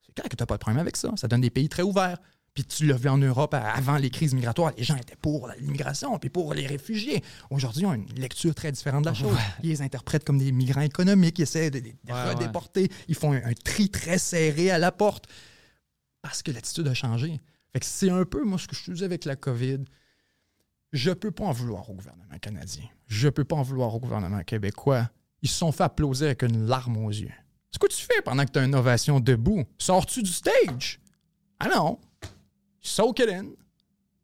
c'est 0.04 0.12
clair 0.12 0.28
que 0.28 0.34
tu 0.34 0.42
n'as 0.42 0.46
pas 0.46 0.56
de 0.56 0.60
problème 0.60 0.80
avec 0.80 0.96
ça. 0.96 1.12
Ça 1.16 1.28
donne 1.28 1.40
des 1.40 1.50
pays 1.50 1.68
très 1.68 1.82
ouverts. 1.82 2.18
Puis 2.52 2.64
tu 2.64 2.86
l'as 2.86 2.96
vu 2.96 3.08
en 3.10 3.18
Europe 3.18 3.52
avant 3.54 3.96
les 3.98 4.08
crises 4.08 4.34
migratoires, 4.34 4.72
les 4.78 4.82
gens 4.82 4.96
étaient 4.96 5.14
pour 5.14 5.46
l'immigration, 5.60 6.18
puis 6.18 6.30
pour 6.30 6.54
les 6.54 6.66
réfugiés. 6.66 7.22
Aujourd'hui, 7.50 7.82
ils 7.82 7.86
ont 7.86 7.92
une 7.92 8.06
lecture 8.16 8.54
très 8.54 8.72
différente 8.72 9.04
de 9.04 9.10
la 9.10 9.14
chose. 9.14 9.36
Ils 9.62 9.68
les 9.68 9.82
interprètent 9.82 10.24
comme 10.24 10.38
des 10.38 10.52
migrants 10.52 10.80
économiques, 10.80 11.38
ils 11.38 11.42
essaient 11.42 11.70
de 11.70 11.80
les 11.80 11.94
Ouais, 12.08 12.30
redéporter. 12.32 12.90
Ils 13.08 13.14
font 13.14 13.34
un, 13.34 13.44
un 13.44 13.52
tri 13.52 13.90
très 13.90 14.16
serré 14.16 14.70
à 14.70 14.78
la 14.78 14.90
porte 14.90 15.26
parce 16.22 16.42
que 16.42 16.50
l'attitude 16.50 16.88
a 16.88 16.94
changé. 16.94 17.38
Fait 17.74 17.80
que 17.80 17.86
c'est 17.86 18.10
un 18.10 18.24
peu, 18.24 18.42
moi, 18.42 18.58
ce 18.58 18.66
que 18.66 18.74
je 18.74 18.86
te 18.86 18.90
disais 18.90 19.04
avec 19.04 19.26
la 19.26 19.36
COVID. 19.36 19.84
Je 20.92 21.10
peux 21.10 21.30
pas 21.30 21.44
en 21.44 21.52
vouloir 21.52 21.88
au 21.90 21.94
gouvernement 21.94 22.38
canadien. 22.40 22.84
Je 23.06 23.28
peux 23.28 23.44
pas 23.44 23.56
en 23.56 23.62
vouloir 23.62 23.94
au 23.94 24.00
gouvernement 24.00 24.42
québécois. 24.42 25.10
Ils 25.42 25.48
se 25.48 25.58
sont 25.58 25.72
fait 25.72 25.84
applaudir 25.84 26.26
avec 26.26 26.42
une 26.42 26.66
larme 26.66 26.96
aux 26.98 27.10
yeux. 27.10 27.30
C'est 27.70 27.78
quoi 27.78 27.88
tu 27.88 28.02
fais 28.02 28.22
pendant 28.24 28.44
que 28.44 28.50
tu 28.52 28.58
as 28.58 28.64
une 28.64 28.74
ovation 28.74 29.20
debout? 29.20 29.64
Sors-tu 29.78 30.22
du 30.22 30.32
stage? 30.32 31.00
Ah 31.60 31.68
non. 31.68 31.98
Soak 32.80 33.18
it 33.20 33.28
in. 33.30 33.46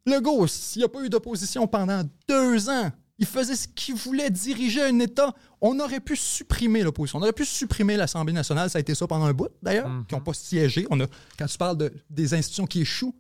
Le 0.07 0.21
gars, 0.21 0.47
s'il 0.49 0.81
n'y 0.81 0.85
a 0.85 0.89
pas 0.89 1.03
eu 1.05 1.09
d'opposition 1.09 1.67
pendant 1.67 2.03
deux 2.29 2.69
ans, 2.71 2.91
il 3.19 3.27
faisait 3.27 3.55
ce 3.55 3.69
qu'il 3.69 3.95
voulait, 3.95 4.31
diriger 4.31 4.83
un 4.83 4.99
État. 4.99 5.33
On 5.61 5.79
aurait 5.79 6.01
pu 6.01 6.17
supprimer 6.17 6.83
l'opposition. 6.83 7.19
On 7.19 7.23
aurait 7.23 7.33
pu 7.33 7.45
supprimer 7.45 7.97
l'Assemblée 7.97 8.33
nationale. 8.33 8.69
Ça 8.71 8.79
a 8.79 8.81
été 8.81 8.95
ça 8.95 9.07
pendant 9.07 9.27
un 9.27 9.33
bout, 9.33 9.49
d'ailleurs, 9.63 9.89
qui 10.09 10.15
n'ont 10.15 10.21
pas 10.21 10.33
siégé. 10.35 10.87
On 10.91 10.99
a, 11.01 11.07
quand 11.39 11.47
tu 11.47 11.59
parles 11.59 11.77
de- 11.77 11.93
des 12.11 12.35
institutions 12.35 12.67
qui 12.67 12.81
échouent, 12.81 13.15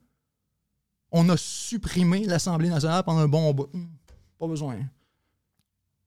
on 1.12 1.28
a 1.28 1.36
supprimé 1.36 2.24
l'Assemblée 2.24 2.68
nationale 2.70 3.05
pendant 3.05 3.20
un 3.20 3.28
bon 3.28 3.52
bout. 3.55 3.68
Hum, 3.74 3.89
Pas 4.39 4.47
besoin. 4.48 4.80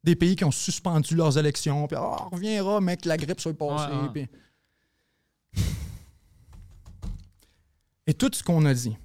Des 0.04 0.16
pays 0.16 0.36
qui 0.36 0.44
ont 0.44 0.52
suspendu 0.52 1.16
leurs 1.16 1.38
élections, 1.38 1.88
puis 1.88 1.96
Ah, 2.00 2.28
on 2.28 2.36
reviendra, 2.36 2.82
mec, 2.82 3.06
la 3.06 3.18
grippe 3.18 3.40
soit 3.40 3.54
passée. 3.58 3.94
Ouais, 3.94 4.02
ouais. 4.02 4.28
puis- 4.28 5.64
Et 8.08 8.14
tout 8.14 8.30
ce 8.34 8.44
qu'on 8.44 8.66
a 8.66 8.74
dit, 8.74 8.96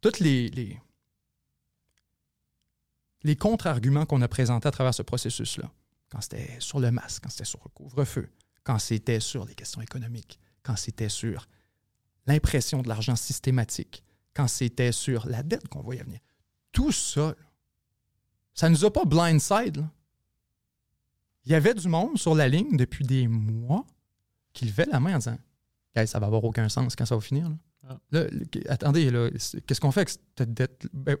toutes 0.00 0.18
les, 0.20 0.48
les, 0.50 0.80
les 3.24 3.36
contre-arguments 3.36 4.06
qu'on 4.06 4.22
a 4.22 4.28
présentés 4.28 4.68
à 4.68 4.70
travers 4.70 4.94
ce 4.94 5.02
processus-là, 5.02 5.70
quand 6.10 6.20
c'était 6.22 6.56
sur 6.60 6.80
le 6.80 6.90
masque, 6.90 7.22
quand 7.24 7.30
c'était 7.30 7.44
sur 7.44 7.60
le 7.64 7.68
couvre-feu, 7.70 8.30
quand 8.64 8.78
c'était 8.78 9.20
sur 9.20 9.44
les 9.44 9.54
questions 9.54 9.82
économiques, 9.82 10.38
quand 10.62 10.76
c'était 10.76 11.08
sur 11.10 11.46
l'impression 12.26 12.80
de 12.82 12.88
l'argent 12.88 13.16
systématique, 13.16 14.02
quand 14.34 14.48
c'était 14.48 14.92
sur 14.92 15.26
la 15.28 15.42
dette 15.42 15.68
qu'on 15.68 15.80
voyait 15.82 16.02
venir, 16.02 16.20
tout 16.72 16.92
ça, 16.92 17.28
là, 17.28 17.34
ça 18.54 18.68
nous 18.68 18.84
a 18.84 18.92
pas 18.92 19.04
blindside. 19.04 19.78
là. 19.78 19.90
Il 21.44 21.52
y 21.52 21.54
avait 21.54 21.74
du 21.74 21.88
monde 21.88 22.18
sur 22.18 22.34
la 22.34 22.48
ligne 22.48 22.76
depuis 22.76 23.04
des 23.04 23.26
mois 23.28 23.84
qui 24.52 24.64
levait 24.66 24.86
la 24.90 25.00
main 25.00 25.14
en 25.14 25.18
disant 25.18 25.38
Hey, 25.94 26.06
ça 26.06 26.18
va 26.18 26.26
avoir 26.26 26.44
aucun 26.44 26.68
sens 26.68 26.94
quand 26.96 27.04
ça 27.04 27.14
va 27.14 27.20
finir. 27.20 27.48
Là. 27.48 27.56
Ah. 27.88 27.96
Là, 28.12 28.24
attendez, 28.68 29.10
qu'est-ce 29.66 29.80
qu'on 29.80 29.90
fait 29.90 30.00
avec 30.00 30.10
cette 30.38 30.54
dette? 30.54 30.86
Ben, 30.92 31.16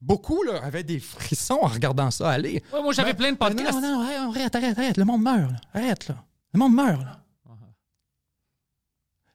beaucoup 0.00 0.42
là, 0.42 0.62
avaient 0.62 0.82
des 0.82 0.98
frissons 0.98 1.60
en 1.62 1.68
regardant 1.68 2.10
ça 2.10 2.30
aller. 2.30 2.62
Ouais, 2.72 2.82
moi, 2.82 2.92
j'avais 2.92 3.12
Ben, 3.12 3.16
plein 3.16 3.32
de 3.32 3.38
ben 3.38 3.48
podcasts. 3.48 3.74
Non, 3.74 3.80
non, 3.80 4.02
non, 4.04 4.30
arrête, 4.30 4.54
arrête, 4.54 4.78
arrête. 4.78 4.96
Le 4.96 5.04
monde 5.04 5.22
meurt. 5.22 5.50
là. 5.52 5.60
Arrête, 5.72 6.08
là. 6.08 6.24
Le 6.52 6.58
monde 6.58 6.74
meurt. 6.74 7.00
Là. 7.02 7.22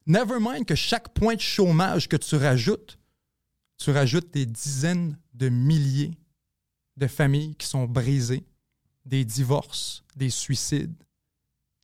Never 0.07 0.37
mind 0.39 0.65
que 0.65 0.75
chaque 0.75 1.13
point 1.13 1.35
de 1.35 1.41
chômage 1.41 2.07
que 2.07 2.17
tu 2.17 2.35
rajoutes, 2.35 2.97
tu 3.77 3.91
rajoutes 3.91 4.31
des 4.31 4.45
dizaines 4.45 5.17
de 5.33 5.49
milliers 5.49 6.11
de 6.97 7.07
familles 7.07 7.55
qui 7.55 7.67
sont 7.67 7.85
brisées, 7.85 8.43
des 9.05 9.25
divorces, 9.25 10.03
des 10.15 10.29
suicides, 10.29 10.93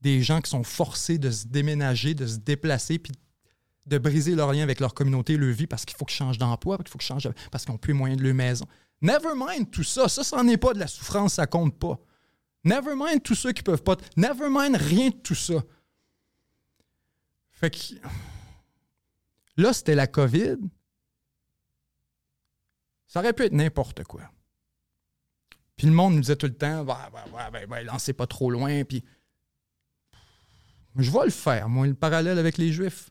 des 0.01 0.21
gens 0.21 0.41
qui 0.41 0.49
sont 0.49 0.63
forcés 0.63 1.17
de 1.17 1.31
se 1.31 1.47
déménager, 1.47 2.13
de 2.13 2.27
se 2.27 2.37
déplacer, 2.37 2.99
puis 2.99 3.13
de 3.85 3.97
briser 3.97 4.35
leur 4.35 4.51
lien 4.51 4.63
avec 4.63 4.79
leur 4.79 4.93
communauté, 4.93 5.37
leur 5.37 5.53
vie, 5.53 5.65
parce 5.65 5.85
qu'il 5.85 5.97
faut 5.97 6.05
qu'ils 6.05 6.17
changent 6.17 6.37
d'emploi, 6.37 6.77
faut 6.87 6.97
qu'ils 6.97 7.07
changent, 7.07 7.29
parce 7.51 7.63
qu'ils 7.63 7.71
n'ont 7.71 7.79
plus 7.79 7.93
les 7.93 7.99
moyens 7.99 8.19
de 8.19 8.25
leur 8.25 8.35
maison. 8.35 8.65
Never 9.01 9.33
mind 9.35 9.71
tout 9.71 9.83
ça. 9.83 10.07
Ça, 10.09 10.23
ça 10.23 10.43
n'est 10.43 10.57
pas 10.57 10.73
de 10.73 10.79
la 10.79 10.87
souffrance, 10.87 11.35
ça 11.35 11.47
compte 11.47 11.77
pas. 11.77 11.99
Never 12.63 12.93
mind 12.95 13.23
tous 13.23 13.35
ceux 13.35 13.53
qui 13.53 13.63
peuvent 13.63 13.83
pas. 13.83 13.95
Never 14.17 14.47
mind 14.49 14.75
rien 14.75 15.09
de 15.09 15.15
tout 15.15 15.35
ça. 15.35 15.63
Fait 17.57 17.71
que. 17.71 17.95
Là, 19.57 19.73
c'était 19.73 19.95
la 19.95 20.05
COVID. 20.05 20.57
Ça 23.07 23.19
aurait 23.19 23.33
pu 23.33 23.43
être 23.43 23.53
n'importe 23.53 24.03
quoi. 24.03 24.21
Puis 25.75 25.87
le 25.87 25.93
monde 25.93 26.13
nous 26.15 26.21
disait 26.21 26.35
tout 26.35 26.45
le 26.45 26.55
temps, 26.55 26.83
ouais, 26.83 26.93
ouais, 27.51 27.65
ouais, 27.65 27.83
lancez 27.83 28.13
pas 28.13 28.27
trop 28.27 28.51
loin. 28.51 28.83
Puis. 28.83 29.03
Je 30.97 31.11
vais 31.11 31.25
le 31.25 31.31
faire, 31.31 31.67
moi, 31.69 31.87
le 31.87 31.93
parallèle 31.93 32.39
avec 32.39 32.57
les 32.57 32.71
Juifs. 32.71 33.09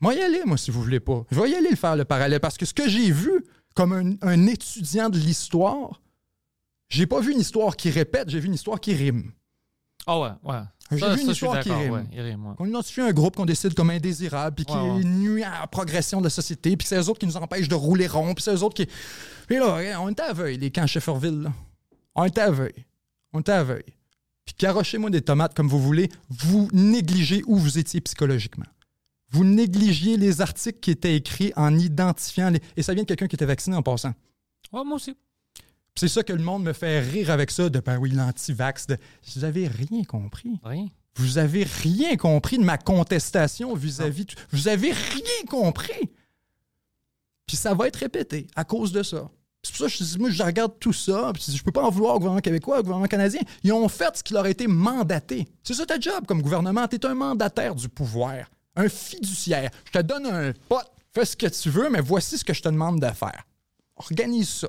Moi, 0.00 0.14
y 0.14 0.20
aller, 0.20 0.42
moi, 0.44 0.58
si 0.58 0.70
vous 0.70 0.82
voulez 0.82 1.00
pas. 1.00 1.24
Je 1.30 1.40
vais 1.40 1.50
y 1.50 1.54
aller 1.54 1.70
le 1.70 1.76
faire, 1.76 1.96
le 1.96 2.04
parallèle, 2.04 2.40
parce 2.40 2.58
que 2.58 2.66
ce 2.66 2.74
que 2.74 2.88
j'ai 2.88 3.10
vu 3.10 3.44
comme 3.74 3.92
un, 3.92 4.16
un 4.22 4.46
étudiant 4.46 5.08
de 5.08 5.18
l'histoire, 5.18 6.02
j'ai 6.88 7.06
pas 7.06 7.20
vu 7.20 7.32
une 7.32 7.40
histoire 7.40 7.76
qui 7.76 7.90
répète, 7.90 8.28
j'ai 8.28 8.40
vu 8.40 8.46
une 8.46 8.54
histoire 8.54 8.80
qui 8.80 8.94
rime. 8.94 9.32
Ah 10.06 10.20
ouais, 10.20 10.30
ouais. 10.42 10.60
J'ai 10.90 11.14
vu 11.14 11.22
une 11.22 11.30
histoire 11.30 11.60
qui 11.60 11.72
rime. 11.72 11.92
ouais, 11.92 12.20
rime, 12.20 12.46
ouais. 12.46 12.54
Qu'on 12.56 12.66
identifie 12.66 13.00
un 13.00 13.12
groupe 13.12 13.36
qu'on 13.36 13.46
décide 13.46 13.74
comme 13.74 13.90
indésirable, 13.90 14.56
puis 14.56 14.64
qui 14.66 14.72
Ouais, 14.72 15.02
nuit 15.04 15.42
à 15.42 15.60
la 15.60 15.66
progression 15.66 16.18
de 16.18 16.24
la 16.24 16.30
société, 16.30 16.76
puis 16.76 16.86
c'est 16.86 16.96
eux 17.00 17.08
autres 17.08 17.18
qui 17.18 17.26
nous 17.26 17.36
empêchent 17.36 17.68
de 17.68 17.74
rouler 17.74 18.06
rond, 18.06 18.34
puis 18.34 18.42
c'est 18.44 18.54
eux 18.54 18.62
autres 18.62 18.74
qui. 18.74 18.86
Puis 19.46 19.56
là, 19.56 20.00
on 20.00 20.08
était 20.10 20.22
à 20.22 20.32
veille, 20.32 20.58
les 20.58 20.70
camps 20.70 20.86
Shefferville, 20.86 21.42
là. 21.42 21.52
On 22.14 22.24
était 22.24 22.42
à 22.42 22.50
veille. 22.50 22.84
On 23.32 23.40
était 23.40 23.52
à 23.52 23.64
veille. 23.64 23.82
Puis 24.44 24.54
carochez-moi 24.54 25.10
des 25.10 25.22
tomates 25.22 25.54
comme 25.54 25.68
vous 25.68 25.80
voulez, 25.80 26.10
vous 26.28 26.68
négligez 26.72 27.42
où 27.46 27.56
vous 27.56 27.78
étiez 27.78 28.00
psychologiquement. 28.02 28.66
Vous 29.30 29.42
négligiez 29.42 30.16
les 30.16 30.42
articles 30.42 30.78
qui 30.80 30.90
étaient 30.92 31.16
écrits 31.16 31.52
en 31.56 31.76
identifiant 31.76 32.50
les. 32.50 32.60
Et 32.76 32.82
ça 32.82 32.92
vient 32.94 33.02
de 33.02 33.08
quelqu'un 33.08 33.26
qui 33.26 33.34
était 33.36 33.46
vacciné 33.46 33.74
en 33.74 33.82
passant. 33.82 34.12
Ouais, 34.72 34.84
moi 34.84 34.96
aussi. 34.96 35.16
C'est 35.96 36.08
ça 36.08 36.22
que 36.22 36.32
le 36.32 36.42
monde 36.42 36.64
me 36.64 36.72
fait 36.72 37.00
rire 37.00 37.30
avec 37.30 37.50
ça, 37.50 37.68
de 37.68 37.80
ben 37.80 37.98
oui, 37.98 38.10
l'anti-vax. 38.10 38.86
De... 38.88 38.98
Vous 39.34 39.44
avez 39.44 39.68
rien 39.68 40.02
compris. 40.04 40.58
Rien. 40.64 40.88
Vous 41.16 41.38
avez 41.38 41.62
rien 41.62 42.16
compris 42.16 42.58
de 42.58 42.64
ma 42.64 42.78
contestation 42.78 43.74
vis-à-vis. 43.74 44.26
Vous 44.50 44.66
avez 44.66 44.90
rien 44.90 45.44
compris. 45.48 46.10
Puis 47.46 47.56
ça 47.56 47.74
va 47.74 47.86
être 47.86 47.96
répété 47.96 48.48
à 48.56 48.64
cause 48.64 48.90
de 48.90 49.02
ça. 49.02 49.30
C'est 49.62 49.70
pour 49.70 49.78
ça 49.78 49.84
que 49.86 50.04
je 50.04 50.04
dis, 50.04 50.18
moi, 50.18 50.30
je 50.30 50.42
regarde 50.42 50.72
tout 50.78 50.92
ça, 50.92 51.30
puis 51.32 51.44
je 51.56 51.62
peux 51.62 51.72
pas 51.72 51.84
en 51.84 51.90
vouloir 51.90 52.16
au 52.16 52.18
gouvernement 52.18 52.42
québécois, 52.42 52.80
au 52.80 52.82
gouvernement 52.82 53.08
canadien. 53.08 53.40
Ils 53.62 53.72
ont 53.72 53.88
fait 53.88 54.16
ce 54.16 54.22
qui 54.22 54.34
leur 54.34 54.44
a 54.44 54.50
été 54.50 54.66
mandaté. 54.66 55.48
C'est 55.62 55.74
ça 55.74 55.86
ta 55.86 55.98
job 55.98 56.26
comme 56.26 56.42
gouvernement. 56.42 56.86
Tu 56.86 56.96
es 56.96 57.06
un 57.06 57.14
mandataire 57.14 57.74
du 57.74 57.88
pouvoir, 57.88 58.50
un 58.76 58.88
fiduciaire. 58.88 59.70
Je 59.86 59.92
te 59.92 60.02
donne 60.02 60.26
un 60.26 60.52
pote, 60.68 60.90
fais 61.12 61.24
ce 61.24 61.36
que 61.36 61.46
tu 61.46 61.70
veux, 61.70 61.88
mais 61.88 62.00
voici 62.00 62.36
ce 62.36 62.44
que 62.44 62.52
je 62.52 62.60
te 62.60 62.68
demande 62.68 63.00
de 63.00 63.10
faire. 63.10 63.44
Organise 63.96 64.50
ça. 64.50 64.68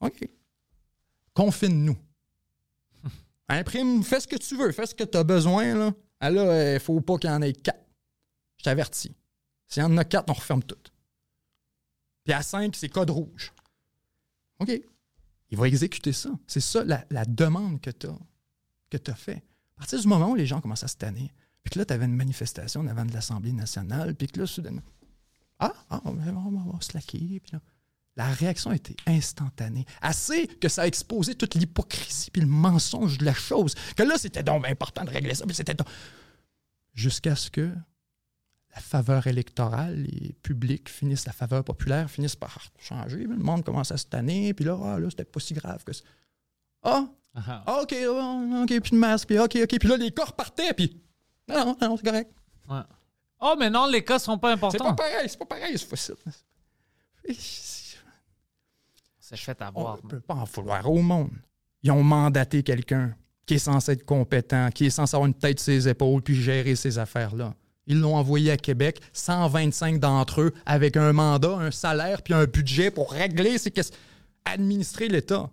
OK. 0.00 0.28
Confine-nous. 1.34 1.96
Imprime, 3.48 4.02
fais 4.02 4.20
ce 4.20 4.28
que 4.28 4.36
tu 4.36 4.56
veux, 4.56 4.72
fais 4.72 4.86
ce 4.86 4.94
que 4.94 5.04
tu 5.04 5.16
as 5.18 5.24
besoin. 5.24 5.74
Là, 5.74 5.92
ah, 6.20 6.30
là 6.30 6.74
il 6.74 6.80
faut 6.80 7.00
pas 7.00 7.18
qu'il 7.18 7.30
y 7.30 7.32
en 7.32 7.42
ait 7.42 7.52
quatre. 7.52 7.84
Je 8.58 8.64
t'avertis. 8.64 9.14
S'il 9.68 9.82
y 9.82 9.86
en 9.86 9.96
a 9.96 10.04
quatre, 10.04 10.30
on 10.30 10.34
referme 10.34 10.62
tout. 10.62 10.76
Puis 12.24 12.32
à 12.32 12.42
cinq, 12.42 12.74
c'est 12.76 12.88
code 12.88 13.10
rouge. 13.10 13.52
OK. 14.58 14.70
Il 15.50 15.58
va 15.58 15.68
exécuter 15.68 16.12
ça. 16.12 16.30
C'est 16.46 16.60
ça 16.60 16.82
la, 16.84 17.04
la 17.10 17.24
demande 17.24 17.80
que 17.80 17.90
tu 17.90 18.06
as, 18.08 18.18
que 18.90 19.10
as 19.10 19.14
fait. 19.14 19.44
À 19.76 19.80
partir 19.80 20.00
du 20.00 20.08
moment 20.08 20.30
où 20.30 20.34
les 20.34 20.46
gens 20.46 20.60
commencent 20.60 20.84
à 20.84 20.88
se 20.88 20.96
tanner, 20.96 21.32
puis 21.62 21.72
que 21.72 21.78
là, 21.78 21.84
tu 21.84 21.92
avais 21.92 22.06
une 22.06 22.16
manifestation 22.16 22.80
en 22.80 22.86
avant 22.86 23.04
de 23.04 23.12
l'Assemblée 23.12 23.52
nationale, 23.52 24.14
puis 24.14 24.26
que 24.28 24.40
là, 24.40 24.46
soudainement, 24.46 24.82
ah, 25.58 25.74
ah 25.90 26.00
on 26.04 26.12
va, 26.12 26.32
on 26.32 26.50
va- 26.50 26.62
on 26.66 26.70
va 26.70 26.80
se 26.80 26.94
laquer, 26.94 27.40
puis 27.40 27.52
là, 27.52 27.60
la 28.16 28.26
réaction 28.28 28.70
a 28.70 28.74
été 28.76 28.96
instantanée. 29.06 29.84
Assez 30.00 30.46
que 30.46 30.68
ça 30.68 30.82
a 30.82 30.86
exposé 30.86 31.34
toute 31.34 31.54
l'hypocrisie 31.54 32.30
puis 32.30 32.40
le 32.42 32.48
mensonge 32.48 33.18
de 33.18 33.24
la 33.24 33.34
chose. 33.34 33.74
Que 33.96 34.02
là, 34.02 34.16
c'était 34.18 34.42
donc 34.42 34.66
important 34.66 35.04
de 35.04 35.10
régler 35.10 35.34
ça, 35.34 35.44
puis 35.46 35.54
c'était 35.54 35.74
donc- 35.74 35.88
Jusqu'à 36.94 37.36
ce 37.36 37.50
que 37.50 37.70
la 38.74 38.80
faveur 38.80 39.26
électorale, 39.26 39.96
les 40.02 40.32
publics 40.42 40.88
finissent, 40.88 41.26
la 41.26 41.32
faveur 41.34 41.62
populaire 41.62 42.10
finissent 42.10 42.36
par 42.36 42.58
changer. 42.78 43.18
Le 43.24 43.36
monde 43.36 43.64
commence 43.64 43.92
à 43.92 43.98
se 43.98 44.06
tanner, 44.06 44.54
puis 44.54 44.64
là, 44.64 44.78
ah, 44.82 44.98
là 44.98 45.08
c'était 45.10 45.24
pas 45.26 45.40
si 45.40 45.52
grave 45.54 45.84
que 45.84 45.92
ça. 45.92 46.02
Ah, 46.82 47.06
Ah, 47.34 47.62
ah, 47.66 47.82
OK, 47.82 47.94
ah, 47.94 48.62
OK, 48.62 48.80
puis 48.80 48.90
de 48.92 48.96
masque, 48.96 49.28
puis 49.28 49.38
OK, 49.38 49.58
OK. 49.62 49.78
Puis 49.78 49.88
là, 49.90 49.98
les 49.98 50.10
corps 50.10 50.34
partaient, 50.34 50.72
puis 50.72 51.02
non, 51.48 51.66
non, 51.66 51.76
non, 51.82 51.96
c'est 51.98 52.06
correct. 52.06 52.32
ouais. 52.70 52.80
Oh, 53.40 53.54
mais 53.58 53.68
non, 53.68 53.86
les 53.86 54.02
cas 54.02 54.18
sont 54.18 54.38
pas 54.38 54.54
C'est 54.54 54.60
pas 54.60 54.66
importants. 54.68 54.94
pareil, 54.94 55.28
c'est 55.28 55.38
pas 55.38 55.44
pareil, 55.44 55.78
c'est 55.78 55.86
facile. 55.86 56.14
C'est 59.28 59.36
fait 59.36 59.58
On 59.60 59.66
avoir. 59.66 59.96
ne 60.04 60.08
peut 60.08 60.20
pas 60.20 60.34
en 60.34 60.44
vouloir 60.44 60.88
au 60.88 61.02
monde. 61.02 61.32
Ils 61.82 61.90
ont 61.90 62.04
mandaté 62.04 62.62
quelqu'un 62.62 63.12
qui 63.44 63.54
est 63.54 63.58
censé 63.58 63.92
être 63.92 64.04
compétent, 64.04 64.70
qui 64.72 64.86
est 64.86 64.90
censé 64.90 65.16
avoir 65.16 65.26
une 65.26 65.34
tête 65.34 65.58
sur 65.58 65.72
ses 65.72 65.88
épaules 65.88 66.22
puis 66.22 66.36
gérer 66.36 66.76
ces 66.76 66.98
affaires-là. 66.98 67.54
Ils 67.88 67.98
l'ont 67.98 68.14
envoyé 68.14 68.52
à 68.52 68.56
Québec, 68.56 69.00
125 69.12 69.98
d'entre 69.98 70.42
eux, 70.42 70.52
avec 70.64 70.96
un 70.96 71.12
mandat, 71.12 71.56
un 71.56 71.72
salaire 71.72 72.22
puis 72.22 72.34
un 72.34 72.44
budget 72.44 72.92
pour 72.92 73.10
régler 73.10 73.58
ces 73.58 73.72
questions, 73.72 73.96
administrer 74.44 75.08
l'État. 75.08 75.50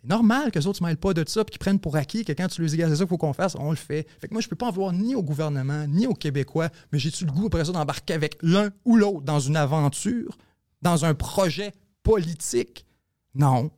C'est 0.00 0.08
normal 0.08 0.50
que 0.50 0.58
les 0.58 0.66
autres 0.66 0.80
ne 0.82 0.86
se 0.86 0.90
mêlent 0.90 0.96
pas 0.96 1.12
de 1.12 1.24
ça 1.28 1.44
puis 1.44 1.52
qu'ils 1.52 1.58
prennent 1.58 1.80
pour 1.80 1.96
acquis 1.96 2.24
que 2.24 2.32
quand 2.32 2.48
tu 2.48 2.62
leur 2.62 2.70
dis, 2.70 2.76
c'est 2.76 2.88
ça 2.88 2.96
qu'il 2.96 3.06
faut 3.08 3.18
qu'on 3.18 3.34
fasse, 3.34 3.56
on 3.58 3.70
le 3.70 3.76
fait. 3.76 4.06
Fait 4.18 4.28
que 4.28 4.32
moi, 4.32 4.40
je 4.40 4.48
peux 4.48 4.56
pas 4.56 4.68
en 4.68 4.70
vouloir 4.70 4.94
ni 4.94 5.14
au 5.14 5.22
gouvernement, 5.22 5.86
ni 5.86 6.06
aux 6.06 6.14
Québécois, 6.14 6.70
mais 6.92 6.98
j'ai-tu 6.98 7.26
le 7.26 7.32
goût 7.32 7.46
après 7.48 7.66
ça 7.66 7.72
d'embarquer 7.72 8.14
avec 8.14 8.38
l'un 8.40 8.70
ou 8.86 8.96
l'autre 8.96 9.20
dans 9.20 9.40
une 9.40 9.56
aventure, 9.56 10.38
dans 10.80 11.04
un 11.04 11.12
projet 11.12 11.74
politique? 12.04 12.86
Non. 13.34 13.72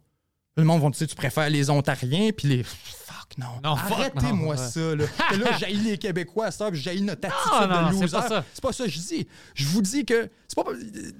Le 0.59 0.65
monde 0.65 0.83
va 0.83 0.91
te 0.91 0.97
dire, 0.97 1.07
tu 1.07 1.15
préfères 1.15 1.49
les 1.49 1.71
Ontariens, 1.71 2.31
puis 2.37 2.49
les. 2.49 2.63
Fuck, 2.63 3.39
non. 3.39 3.47
Arrêtez-moi 3.63 4.57
ça, 4.57 4.95
là. 4.95 5.05
Là, 5.39 5.59
j'haïs 5.59 5.77
les 5.77 5.99
Québécois, 5.99 6.51
ça, 6.51 6.71
j'haïs 6.73 7.03
notre 7.03 7.29
attitude 7.29 7.71
non, 7.71 7.89
de 7.89 7.95
c'est 7.95 8.01
loser. 8.03 8.17
pas 8.17 8.29
ça. 8.29 8.45
C'est 8.53 8.63
pas 8.63 8.73
ça 8.73 8.85
que 8.85 8.91
je 8.91 8.99
dis. 8.99 9.29
Je 9.55 9.67
vous 9.67 9.83
dis 9.83 10.05
que 10.05 10.31
c'est 10.49 10.63
pas 10.63 10.71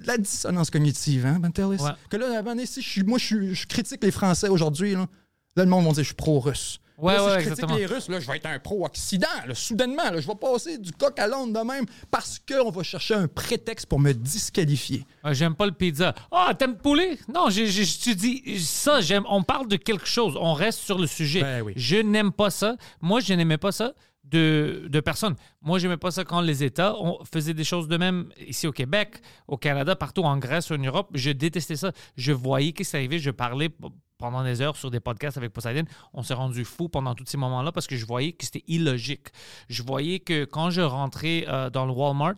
la 0.05 0.17
dissonance 0.17 0.69
cognitive, 0.69 1.25
hein, 1.25 1.39
Ben? 1.39 1.51
Ouais. 1.65 1.77
Que 2.09 2.17
là, 2.17 2.43
si 2.65 2.81
je 2.81 2.89
suis, 2.89 3.03
moi, 3.03 3.19
je, 3.19 3.53
je 3.53 3.67
critique 3.67 4.03
les 4.03 4.11
Français 4.11 4.49
aujourd'hui, 4.49 4.93
là, 4.93 5.07
là, 5.55 5.63
le 5.63 5.69
monde 5.69 5.85
va 5.85 5.91
dire 5.91 6.03
je 6.03 6.07
suis 6.09 6.15
pro-russe. 6.15 6.79
Ouais, 6.97 7.13
Là, 7.13 7.19
si 7.19 7.25
ouais, 7.25 7.29
je 7.31 7.35
critique 7.35 7.51
exactement. 7.51 7.77
les 7.77 7.85
Russes, 7.85 8.09
là, 8.09 8.19
je 8.19 8.25
vais 8.27 8.37
être 8.37 8.47
un 8.47 8.57
pro-Occident. 8.59 9.27
Soudainement, 9.53 10.09
là, 10.11 10.19
je 10.19 10.25
vais 10.27 10.35
passer 10.35 10.79
du 10.79 10.91
coq 10.91 11.17
à 11.19 11.27
l'onde 11.27 11.53
de 11.53 11.59
même 11.59 11.85
parce 12.09 12.39
qu'on 12.39 12.71
va 12.71 12.81
chercher 12.81 13.13
un 13.13 13.27
prétexte 13.27 13.85
pour 13.85 13.99
me 13.99 14.13
disqualifier. 14.13 15.05
Ah, 15.23 15.31
j'aime 15.33 15.53
pas 15.55 15.67
le 15.67 15.73
pizza. 15.73 16.15
Ah, 16.31 16.53
t'aimes 16.57 16.71
le 16.71 16.77
poulet? 16.77 17.19
Non, 17.31 17.49
j'ai- 17.49 17.67
je 17.67 17.99
te 17.99 18.09
dis 18.15 18.59
ça, 18.59 18.99
j'aime. 19.01 19.25
On 19.29 19.43
parle 19.43 19.67
de 19.67 19.75
quelque 19.75 20.07
chose. 20.07 20.35
On 20.39 20.53
reste 20.53 20.79
sur 20.79 20.97
le 20.97 21.05
sujet. 21.05 21.41
Ben 21.41 21.61
oui. 21.61 21.73
Je 21.75 21.97
n'aime 21.97 22.31
pas 22.31 22.49
ça. 22.49 22.75
Moi, 22.99 23.19
je 23.19 23.31
n'aimais 23.35 23.57
pas 23.59 23.71
ça 23.71 23.93
de, 24.23 24.87
de 24.89 24.99
personne. 24.99 25.35
Moi, 25.61 25.77
j'aimais 25.79 25.97
pas 25.97 26.09
ça 26.11 26.23
quand 26.25 26.41
les 26.41 26.63
États 26.63 26.95
on 26.99 27.23
faisait 27.31 27.53
des 27.53 27.63
choses 27.63 27.87
de 27.87 27.97
même 27.97 28.29
ici 28.45 28.65
au 28.67 28.71
Québec, 28.71 29.21
au 29.47 29.55
Canada, 29.57 29.95
partout 29.95 30.23
en 30.23 30.37
Grèce, 30.37 30.71
en 30.71 30.77
Europe. 30.79 31.09
Je 31.13 31.29
détestais 31.29 31.75
ça. 31.75 31.91
Je 32.17 32.31
voyais 32.33 32.71
que 32.73 32.83
ça 32.83 32.97
arrivait. 32.97 33.19
Je 33.19 33.29
parlais 33.31 33.69
pendant 34.17 34.43
des 34.43 34.61
heures 34.61 34.75
sur 34.75 34.91
des 34.91 34.99
podcasts 34.99 35.37
avec 35.37 35.53
Poseidon. 35.53 35.83
On 36.13 36.23
s'est 36.23 36.33
rendu 36.33 36.65
fou 36.65 36.89
pendant 36.89 37.13
tous 37.15 37.25
ces 37.27 37.37
moments-là 37.37 37.71
parce 37.71 37.87
que 37.87 37.95
je 37.95 38.05
voyais 38.05 38.31
que 38.33 38.45
c'était 38.45 38.63
illogique. 38.67 39.27
Je 39.69 39.83
voyais 39.83 40.19
que 40.19 40.45
quand 40.45 40.69
je 40.69 40.81
rentrais 40.81 41.45
euh, 41.47 41.69
dans 41.69 41.85
le 41.85 41.91
Walmart, 41.91 42.35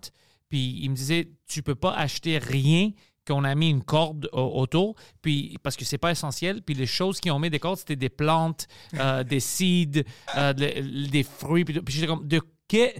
puis 0.49 0.79
il 0.81 0.89
me 0.89 0.95
disait 0.95 1.29
tu 1.47 1.61
peux 1.63 1.75
pas 1.75 1.93
acheter 1.93 2.37
rien 2.37 2.91
qu'on 3.27 3.43
a 3.43 3.53
mis 3.53 3.69
une 3.69 3.83
corde 3.83 4.27
au- 4.33 4.59
autour 4.61 4.95
puis 5.21 5.57
parce 5.61 5.75
que 5.77 5.85
c'est 5.85 5.99
pas 5.99 6.09
essentiel 6.11 6.63
puis 6.63 6.73
les 6.73 6.87
choses 6.87 7.19
qui 7.19 7.29
ont 7.29 7.37
mis 7.37 7.51
des 7.51 7.59
cordes 7.59 7.77
c'était 7.77 7.95
des 7.95 8.09
plantes 8.09 8.67
euh, 8.95 9.23
des 9.33 9.39
seeds 9.39 10.03
euh, 10.35 10.53
de- 10.53 11.07
des 11.09 11.23
fruits 11.23 11.63
puis. 11.65 11.79
Puis 11.81 11.93
j'étais 11.93 12.07
comme 12.07 12.27
de 12.27 12.41
que- 12.67 12.93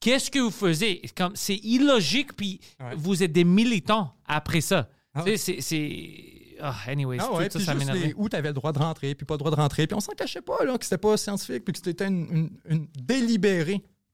qu'est-ce 0.00 0.30
que 0.30 0.38
vous 0.38 0.50
faisiez? 0.50 1.02
Comme 1.14 1.36
c'est 1.36 1.56
illogique 1.56 2.34
puis 2.34 2.60
vous 2.96 3.22
êtes 3.22 3.32
des 3.32 3.44
militants 3.44 4.14
après 4.24 4.62
ça 4.62 4.88
Ah 5.12 5.22
c'est 5.36 5.60
ah, 6.60 6.74
anyways 6.86 7.18
Ah 7.20 7.28
tout 7.48 7.60
ça 7.60 7.74
les- 7.74 8.14
où 8.16 8.28
tu 8.28 8.36
avais 8.36 8.48
le 8.48 8.54
droit 8.54 8.72
de 8.72 8.78
rentrer, 8.78 9.14
puis 9.14 9.24
pas 9.26 9.34
le 9.34 9.38
droit 9.38 9.50
de 9.50 9.56
rentrer. 9.56 9.86
Puis 9.86 9.94
on 9.96 10.00
s'en 10.00 10.12
cachait 10.12 10.42
pas, 10.42 10.64
là, 10.64 10.76
que 10.78 10.84
c'était 10.84 10.98
pas 10.98 11.16
scientifique, 11.16 11.64
puis 11.64 11.72
que 11.72 11.78
c'était 11.82 12.06
une, 12.06 12.50
une- 12.68 12.86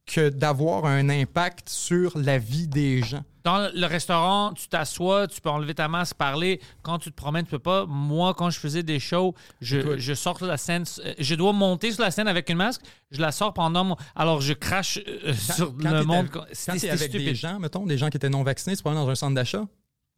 que 0.07 0.29
d'avoir 0.29 0.85
un 0.85 1.09
impact 1.09 1.69
sur 1.71 2.19
la 2.19 2.37
vie 2.39 2.69
des 2.69 3.03
gens. 3.03 3.25
Dans 3.43 3.71
le 3.75 3.87
restaurant, 3.87 4.53
tu 4.55 4.69
t'assois, 4.69 5.27
tu 5.29 5.41
peux 5.41 5.49
enlever 5.51 5.75
ta 5.75 5.89
masque, 5.89 6.17
parler. 6.17 6.61
Quand 6.83 6.99
tu 6.99 7.11
te 7.11 7.15
promènes, 7.17 7.45
tu 7.45 7.51
peux 7.51 7.59
pas. 7.59 7.85
Moi, 7.87 8.35
quand 8.35 8.51
je 8.51 8.59
faisais 8.59 8.83
des 8.83 8.99
shows, 9.01 9.35
je, 9.61 9.99
je 9.99 10.15
sors 10.15 10.37
sur 10.39 10.47
la 10.47 10.57
scène. 10.57 10.85
euh, 11.05 11.15
Je 11.19 11.35
dois 11.35 11.53
monter 11.53 11.93
sur 11.93 12.03
la 12.03 12.11
scène 12.11 12.29
avec 12.29 12.49
une 12.51 12.57
masque. 12.57 12.83
Je 13.11 13.21
la 13.21 13.33
sors 13.33 13.53
pendant 13.55 13.85
mon. 13.85 13.97
Alors, 14.15 14.41
je 14.43 14.53
crache 14.55 14.99
euh, 15.07 15.33
sur 15.35 15.75
Quand 15.77 15.91
le 15.91 16.05
monde. 16.05 16.29
Quand- 16.31 16.45
tu 16.51 16.89
avec 16.89 17.11
des 17.13 17.19
stupide. 17.19 17.35
gens, 17.37 17.59
mettons, 17.59 17.87
des 17.87 17.97
gens 17.99 18.09
qui 18.11 18.17
étaient 18.17 18.31
non 18.31 18.43
vaccinés, 18.43 18.77
tu 18.77 18.83
dans 18.95 19.09
un 19.09 19.15
centre 19.15 19.35
d'achat, 19.35 19.65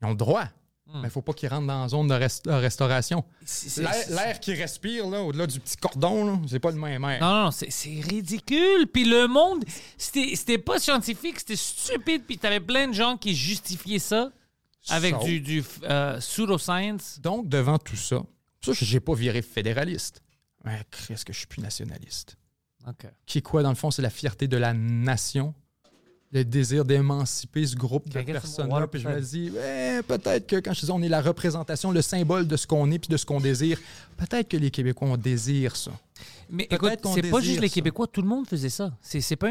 ils 0.03 0.07
ont 0.07 0.11
le 0.11 0.17
droit. 0.17 0.45
Hmm. 0.89 1.01
Mais 1.01 1.09
il 1.09 1.11
faut 1.11 1.23
pas 1.23 1.33
qu'ils 1.33 1.49
rentrent 1.49 1.67
dans 1.67 1.83
la 1.83 1.89
zone 1.89 2.07
de 2.07 2.15
rest- 2.15 2.45
de 2.45 2.53
restauration. 2.53 3.25
L'air 4.09 4.39
qu'ils 4.41 4.55
respirent, 4.55 5.09
là, 5.09 5.21
au-delà 5.23 5.47
du 5.49 5.59
petit 5.59 5.77
cordon, 5.77 6.43
c'est 6.49 6.61
pas 6.61 6.71
le 6.71 6.79
même 6.79 7.03
air. 7.05 7.21
Non, 7.21 7.45
non, 7.47 7.51
c'est 7.51 8.01
ridicule. 8.09 8.87
Puis 8.93 9.05
le 9.05 9.27
monde, 9.27 9.65
c'était 9.99 10.59
pas 10.59 10.79
scientifique, 10.79 11.41
c'était 11.41 11.57
stupide. 11.57 12.23
Puis 12.25 12.39
t'avais 12.39 12.61
plein 12.61 12.87
de 12.89 12.93
gens 12.95 13.17
qui 13.17 13.35
justifiaient 13.35 13.99
ça 13.99 14.31
avec 14.89 15.19
du, 15.21 15.41
du 15.41 15.65
euh, 15.85 16.19
pseudoscience. 16.21 17.19
Donc, 17.21 17.49
devant 17.49 17.79
tout 17.79 17.97
ça, 17.97 18.23
ça, 18.65 18.73
j'ai 18.73 19.01
pas 19.01 19.15
viré 19.15 19.43
fédéraliste. 19.43 20.23
Ouais, 20.65 20.81
est-ce 21.11 21.25
que 21.25 21.33
je 21.33 21.39
suis 21.39 21.47
plus 21.49 21.63
nationaliste? 21.63 22.37
OK. 22.89 23.07
qui 23.27 23.39
est 23.39 23.43
quoi, 23.43 23.65
dans 23.65 23.71
le 23.71 23.75
fond, 23.75 23.91
c'est 23.91 24.03
la 24.03 24.11
fierté 24.11 24.47
de 24.47 24.57
la 24.57 24.73
nation, 24.73 25.53
le 26.33 26.45
désir 26.45 26.85
d'émanciper 26.85 27.67
ce 27.67 27.77
groupe 27.77 28.09
de 28.09 28.21
personnes-là. 28.21 28.87
Puis 28.89 29.01
je 29.01 29.09
me 29.09 29.15
peut-être? 29.15 29.29
dis, 29.29 29.51
ouais, 29.51 30.03
peut-être 30.03 30.47
que 30.47 30.57
quand 30.57 30.75
je 30.75 30.85
dis 30.85 30.91
on 30.91 31.01
est 31.03 31.09
la 31.09 31.23
représentation, 31.23 31.91
le 31.93 32.03
symbole 32.03 32.47
de 32.49 32.57
ce 32.57 32.67
qu'on 32.67 32.91
est 32.91 32.99
puis 32.99 33.09
de 33.09 33.17
ce 33.17 33.25
qu'on 33.25 33.41
désire, 33.41 33.79
peut-être 34.17 34.49
que 34.49 34.57
les 34.57 34.71
Québécois, 34.71 35.09
on 35.09 35.17
désire 35.17 35.77
ça. 35.77 35.93
Mais 36.51 36.67
écoute, 36.71 36.99
c'est 37.15 37.31
pas 37.31 37.41
juste 37.41 37.61
les 37.61 37.69
ça. 37.69 37.75
Québécois, 37.75 38.07
tout 38.07 38.23
le 38.23 38.29
monde 38.29 38.47
faisait 38.47 38.69
ça. 38.71 38.93
C'est 39.03 39.37
pas, 39.37 39.51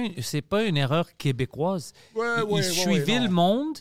pas 0.50 0.64
une 0.64 0.78
erreur 0.78 1.16
québécoise. 1.18 1.94
Ouais, 2.16 2.26
Ils- 2.38 2.44
ouais, 2.44 2.50
Ils 2.50 2.54
ouais, 2.56 2.62
suivaient 2.64 3.20
ouais, 3.20 3.26
le 3.26 3.30
monde, 3.30 3.78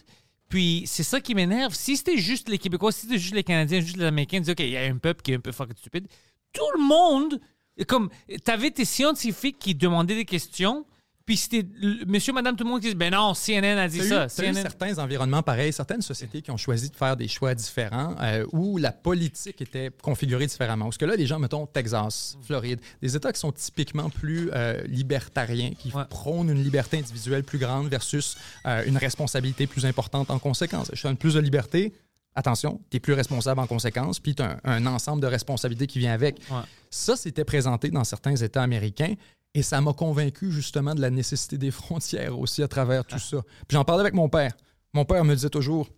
puis 0.49 0.85
c'est 0.87 1.03
ça 1.03 1.21
qui 1.21 1.35
m'énerve. 1.35 1.75
Si 1.75 1.97
c'était 1.97 2.17
juste 2.19 2.49
les 2.49 2.59
Québécois, 2.59 2.93
si 2.93 3.03
c'était 3.03 3.19
juste 3.19 3.35
les 3.35 3.45
Canadiens, 3.45 3.81
juste 3.81 3.97
les 3.97 4.05
Américains, 4.05 4.41
disaient, 4.41 4.53
OK, 4.53 4.61
il 4.61 4.71
y 4.71 4.77
a 4.77 4.83
un 4.83 4.99
peuple 4.99 5.23
qui 5.23 5.33
est 5.33 5.37
un 5.37 5.41
peu 5.41 5.53
fucking 5.53 5.77
stupide. 5.77 6.07
Tout 6.53 6.63
le 6.77 6.83
monde, 6.83 7.41
comme, 7.89 8.09
t'avais 8.45 8.71
tes 8.71 8.85
scientifiques 8.85 9.59
qui 9.59 9.75
demandaient 9.75 10.15
des 10.17 10.25
questions, 10.25 10.85
puis 11.27 11.37
c'était 11.37 11.67
monsieur, 12.07 12.33
madame, 12.33 12.55
tout 12.57 12.65
le 12.65 12.71
monde 12.71 12.81
qui 12.81 12.87
disait, 12.89 12.95
ben 12.97 13.11
non, 13.13 13.33
CNN 13.35 13.79
a 13.79 13.89
dit 13.89 13.99
eu- 13.99 14.09
ça. 14.09 14.27
eu 14.27 14.29
CNN... 14.29 14.61
certains 14.63 14.99
environnements 14.99 15.43
pareils, 15.43 15.73
certaines 15.73 16.03
sociétés 16.03 16.43
qui 16.43 16.51
ont 16.51 16.57
choisi 16.57 16.91
de 16.91 16.97
faire 16.97 17.17
des 17.17 17.29
choix 17.29 17.55
différents 17.55 18.15
euh, 18.21 18.45
où 18.53 18.77
la 18.79 18.93
politique 18.93 19.61
était 19.63 19.91
configurée 20.03 20.47
différemment. 20.47 20.85
Parce 20.87 20.99
que 20.99 21.05
là, 21.07 21.17
les 21.17 21.27
gens, 21.27 21.39
mettons, 21.39 21.67
Texas, 21.67 22.37
Floride, 22.43 22.81
des 23.01 23.17
États 23.17 23.33
qui 23.33 23.41
sont 23.41 23.53
typiquement 23.53 24.11
plus 24.11 24.51
euh, 24.55 24.83
libertariens, 24.87 25.73
qui 25.79 25.91
Ouais. 25.95 26.05
prônent 26.11 26.51
une 26.51 26.63
liberté 26.63 26.99
individuelle 26.99 27.45
plus 27.45 27.59
grande 27.59 27.89
versus 27.89 28.37
euh, 28.67 28.83
une 28.87 28.97
responsabilité 28.99 29.67
plus 29.67 29.87
importante 29.87 30.31
en 30.31 30.39
conséquence. 30.39 30.91
Je 30.93 31.03
donne 31.03 31.17
plus 31.17 31.35
de 31.35 31.41
liberté. 31.41 31.93
Attention, 32.35 32.81
tu 32.91 32.97
es 32.97 33.01
plus 33.01 33.13
responsable 33.13 33.61
en 33.61 33.67
conséquence, 33.69 34.19
puis 34.19 34.35
tu 34.35 34.43
as 34.43 34.59
un, 34.65 34.73
un 34.73 34.87
ensemble 34.87 35.23
de 35.23 35.29
responsabilités 35.29 35.87
qui 35.87 36.01
vient 36.01 36.13
avec. 36.13 36.39
Ouais. 36.51 36.57
Ça, 36.91 37.15
c'était 37.17 37.45
présenté 37.45 37.91
dans 37.91 38.03
certains 38.05 38.35
États 38.35 38.63
américains 38.63 39.15
et 39.55 39.63
ça 39.63 39.81
m'a 39.81 39.93
convaincu 39.93 40.51
justement 40.51 40.95
de 40.95 41.01
la 41.01 41.11
nécessité 41.11 41.57
des 41.59 41.71
frontières 41.83 42.39
aussi 42.39 42.63
à 42.63 42.69
travers 42.69 43.05
tout 43.05 43.19
ça. 43.19 43.43
Puis 43.69 43.77
j'en 43.77 43.85
parlais 43.85 44.01
avec 44.03 44.15
mon 44.15 44.29
père. 44.29 44.53
Mon 44.93 45.05
père 45.05 45.25
me 45.25 45.35
disait 45.35 45.51
toujours 45.51 45.89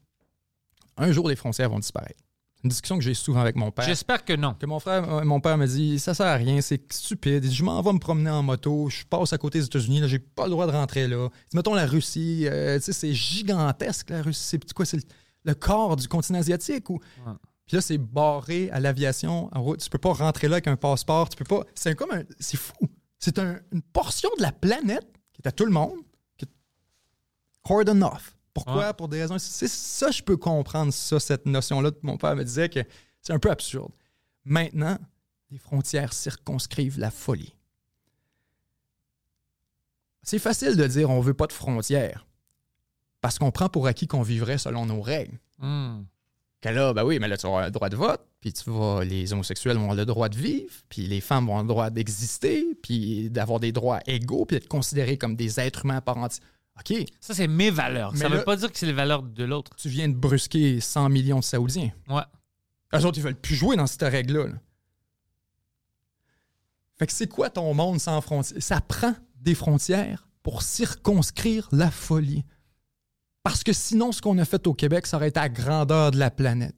un 0.97 1.13
jour 1.13 1.29
les 1.29 1.37
frontières 1.37 1.69
vont 1.71 1.79
disparaître. 1.79 2.21
C'est 2.57 2.65
Une 2.65 2.71
discussion 2.71 2.97
que 2.97 3.05
j'ai 3.05 3.13
souvent 3.13 3.41
avec 3.41 3.55
mon 3.57 3.71
père. 3.71 3.85
J'espère 3.85 4.25
que 4.25 4.33
non. 4.33 4.55
Que 4.55 4.65
mon 4.65 4.81
frère, 4.81 5.13
euh, 5.13 5.25
mon 5.25 5.41
père 5.41 5.59
me 5.59 5.67
dit 5.67 5.99
ça 5.99 6.15
sert 6.15 6.27
à 6.27 6.37
rien, 6.37 6.61
c'est 6.63 6.91
stupide. 6.91 7.45
Il 7.45 7.51
dit, 7.51 7.55
je 7.55 7.63
m'en 7.63 7.83
vais 7.83 7.93
me 7.93 7.99
promener 7.99 8.31
en 8.31 8.43
moto, 8.43 8.89
je 8.89 9.05
passe 9.05 9.35
à 9.35 9.39
côté 9.39 9.59
des 9.59 9.67
États-Unis, 9.67 10.01
là, 10.01 10.09
j'ai 10.09 10.19
pas 10.19 10.45
le 10.45 10.51
droit 10.51 10.67
de 10.67 10.73
rentrer 10.73 11.07
là. 11.07 11.29
Dit, 11.51 11.57
mettons 11.57 11.75
la 11.75 11.87
Russie, 11.87 12.47
euh, 12.47 12.79
tu 12.79 12.85
sais, 12.87 12.93
c'est 12.95 13.13
gigantesque 13.13 14.09
la 14.09 14.23
Russie. 14.23 14.43
C'est 14.43 14.73
quoi, 14.73 14.87
c'est 14.87 14.97
le, 14.97 15.03
le 15.45 15.55
corps 15.55 15.97
du 15.97 16.09
continent 16.09 16.39
asiatique 16.39 16.89
ou 16.89 16.99
puis 17.67 17.75
là, 17.77 17.81
c'est 17.81 17.99
barré 17.99 18.71
à 18.71 18.79
l'aviation. 18.79 19.51
en 19.53 19.61
route. 19.63 19.81
Tu 19.81 19.91
peux 19.91 19.99
pas 19.99 20.13
rentrer 20.13 20.47
là 20.49 20.55
avec 20.55 20.69
un 20.69 20.77
passeport. 20.77 21.29
Tu 21.29 21.37
peux 21.37 21.45
pas. 21.45 21.65
C'est 21.75 21.97
comme 21.97 22.13
un. 22.13 22.23
C'est 22.39 22.57
fou. 22.57 22.73
C'est 23.19 23.39
un- 23.39 23.59
une 23.73 23.83
portion 23.83 24.29
de 24.39 24.43
la 24.43 24.53
planète 24.53 25.07
qui 25.33 25.43
est 25.43 25.49
à 25.49 25.53
tout 25.53 25.65
le 25.65 25.73
monde, 25.73 25.99
qui 26.37 26.45
est 26.45 26.49
cordon 27.63 28.03
off. 28.03 28.37
Pourquoi? 28.55 28.87
Ouais. 28.89 28.95
Pour 28.95 29.09
des 29.09 29.21
raisons. 29.21 29.39
C'est 29.39 29.69
ça, 29.69 30.11
je 30.11 30.23
peux 30.23 30.37
comprendre 30.37 30.93
ça, 30.93 31.21
cette 31.21 31.45
notion-là. 31.47 31.91
Mon 32.03 32.17
père 32.17 32.35
me 32.37 32.45
disait 32.45 32.69
que 32.69 32.81
c'est 33.21 33.33
un 33.33 33.39
peu 33.39 33.51
absurde. 33.51 33.93
Maintenant, 34.45 34.99
les 35.51 35.59
frontières 35.59 36.13
circonscrivent 36.13 36.99
la 36.99 37.11
folie. 37.11 37.55
C'est 40.23 40.39
facile 40.39 40.77
de 40.77 40.87
dire 40.87 41.11
on 41.11 41.21
veut 41.21 41.35
pas 41.35 41.47
de 41.47 41.53
frontières 41.53 42.27
parce 43.21 43.39
qu'on 43.39 43.51
prend 43.51 43.69
pour 43.69 43.87
acquis 43.87 44.07
qu'on 44.07 44.23
vivrait 44.23 44.59
selon 44.59 44.87
nos 44.87 45.01
règles. 45.01 45.39
Hmm. 45.59 46.03
Là, 46.73 46.93
ben 46.93 47.05
oui, 47.05 47.19
mais 47.19 47.29
là, 47.29 47.37
tu 47.37 47.43
vas 47.43 47.49
avoir 47.49 47.65
le 47.65 47.71
droit 47.71 47.89
de 47.89 47.97
vote, 47.97 48.21
puis 48.41 48.53
tu 48.53 48.71
vas, 48.71 49.05
les 49.05 49.33
homosexuels 49.33 49.77
vont 49.77 49.83
avoir 49.83 49.97
le 49.97 50.05
droit 50.07 50.29
de 50.29 50.37
vivre, 50.37 50.73
puis 50.89 51.07
les 51.07 51.21
femmes 51.21 51.47
vont 51.47 51.53
avoir 51.53 51.63
le 51.65 51.69
droit 51.69 51.91
d'exister, 51.91 52.65
puis 52.83 53.31
d'avoir 53.31 53.61
des 53.61 53.73
droits 53.73 54.01
égaux, 54.07 54.45
puis 54.47 54.57
d'être 54.59 54.69
considérés 54.69 55.17
comme 55.19 55.37
des 55.37 55.59
êtres 55.61 55.85
humains 55.85 55.97
à 55.97 56.01
part 56.01 56.17
entière. 56.19 56.47
OK, 56.79 56.93
Ça, 57.21 57.33
c'est 57.35 57.47
mes 57.47 57.71
valeurs. 57.71 58.13
Mais 58.13 58.19
ça 58.19 58.29
veut 58.29 58.37
là- 58.37 58.43
pas 58.43 58.57
dire 58.57 58.71
que 58.71 58.79
c'est 58.79 58.85
les 58.87 58.93
valeurs 58.93 59.23
de 59.23 59.45
l'autre. 59.45 59.75
tu 59.77 59.89
viens 59.89 60.09
de 60.09 60.15
brusquer 60.15 60.79
100 60.81 61.09
millions 61.09 61.39
de 61.39 61.45
Saoudiens. 61.45 61.91
Ouais. 62.09 62.21
Eux 62.95 63.05
autres, 63.07 63.17
ils 63.19 63.23
veulent 63.25 63.35
plus 63.41 63.55
jouer 63.57 63.77
dans 63.77 63.87
cette 63.87 64.03
règle-là. 64.03 64.47
là. 64.49 64.55
Fait 66.99 67.07
que 67.07 67.13
c'est 67.13 67.27
quoi 67.29 67.51
ton 67.51 67.73
monde 67.75 68.01
sans 68.01 68.21
frontières? 68.21 68.63
Ça 68.63 68.81
prend 68.81 69.15
des 69.41 69.55
frontières 69.55 70.29
pour 70.43 70.63
circonscrire 70.63 71.69
la 71.73 71.91
folie. 71.91 72.45
Parce 73.47 73.63
que 73.63 73.73
sinon, 73.73 74.11
ce 74.11 74.21
qu'on 74.21 74.39
a 74.39 74.45
fait 74.45 74.67
au 74.67 74.75
Québec, 74.75 75.07
ça 75.07 75.19
aurait 75.19 75.29
été 75.29 75.39
à 75.39 75.49
grandeur 75.49 76.11
de 76.11 76.19
la 76.19 76.33
planète. 76.33 76.75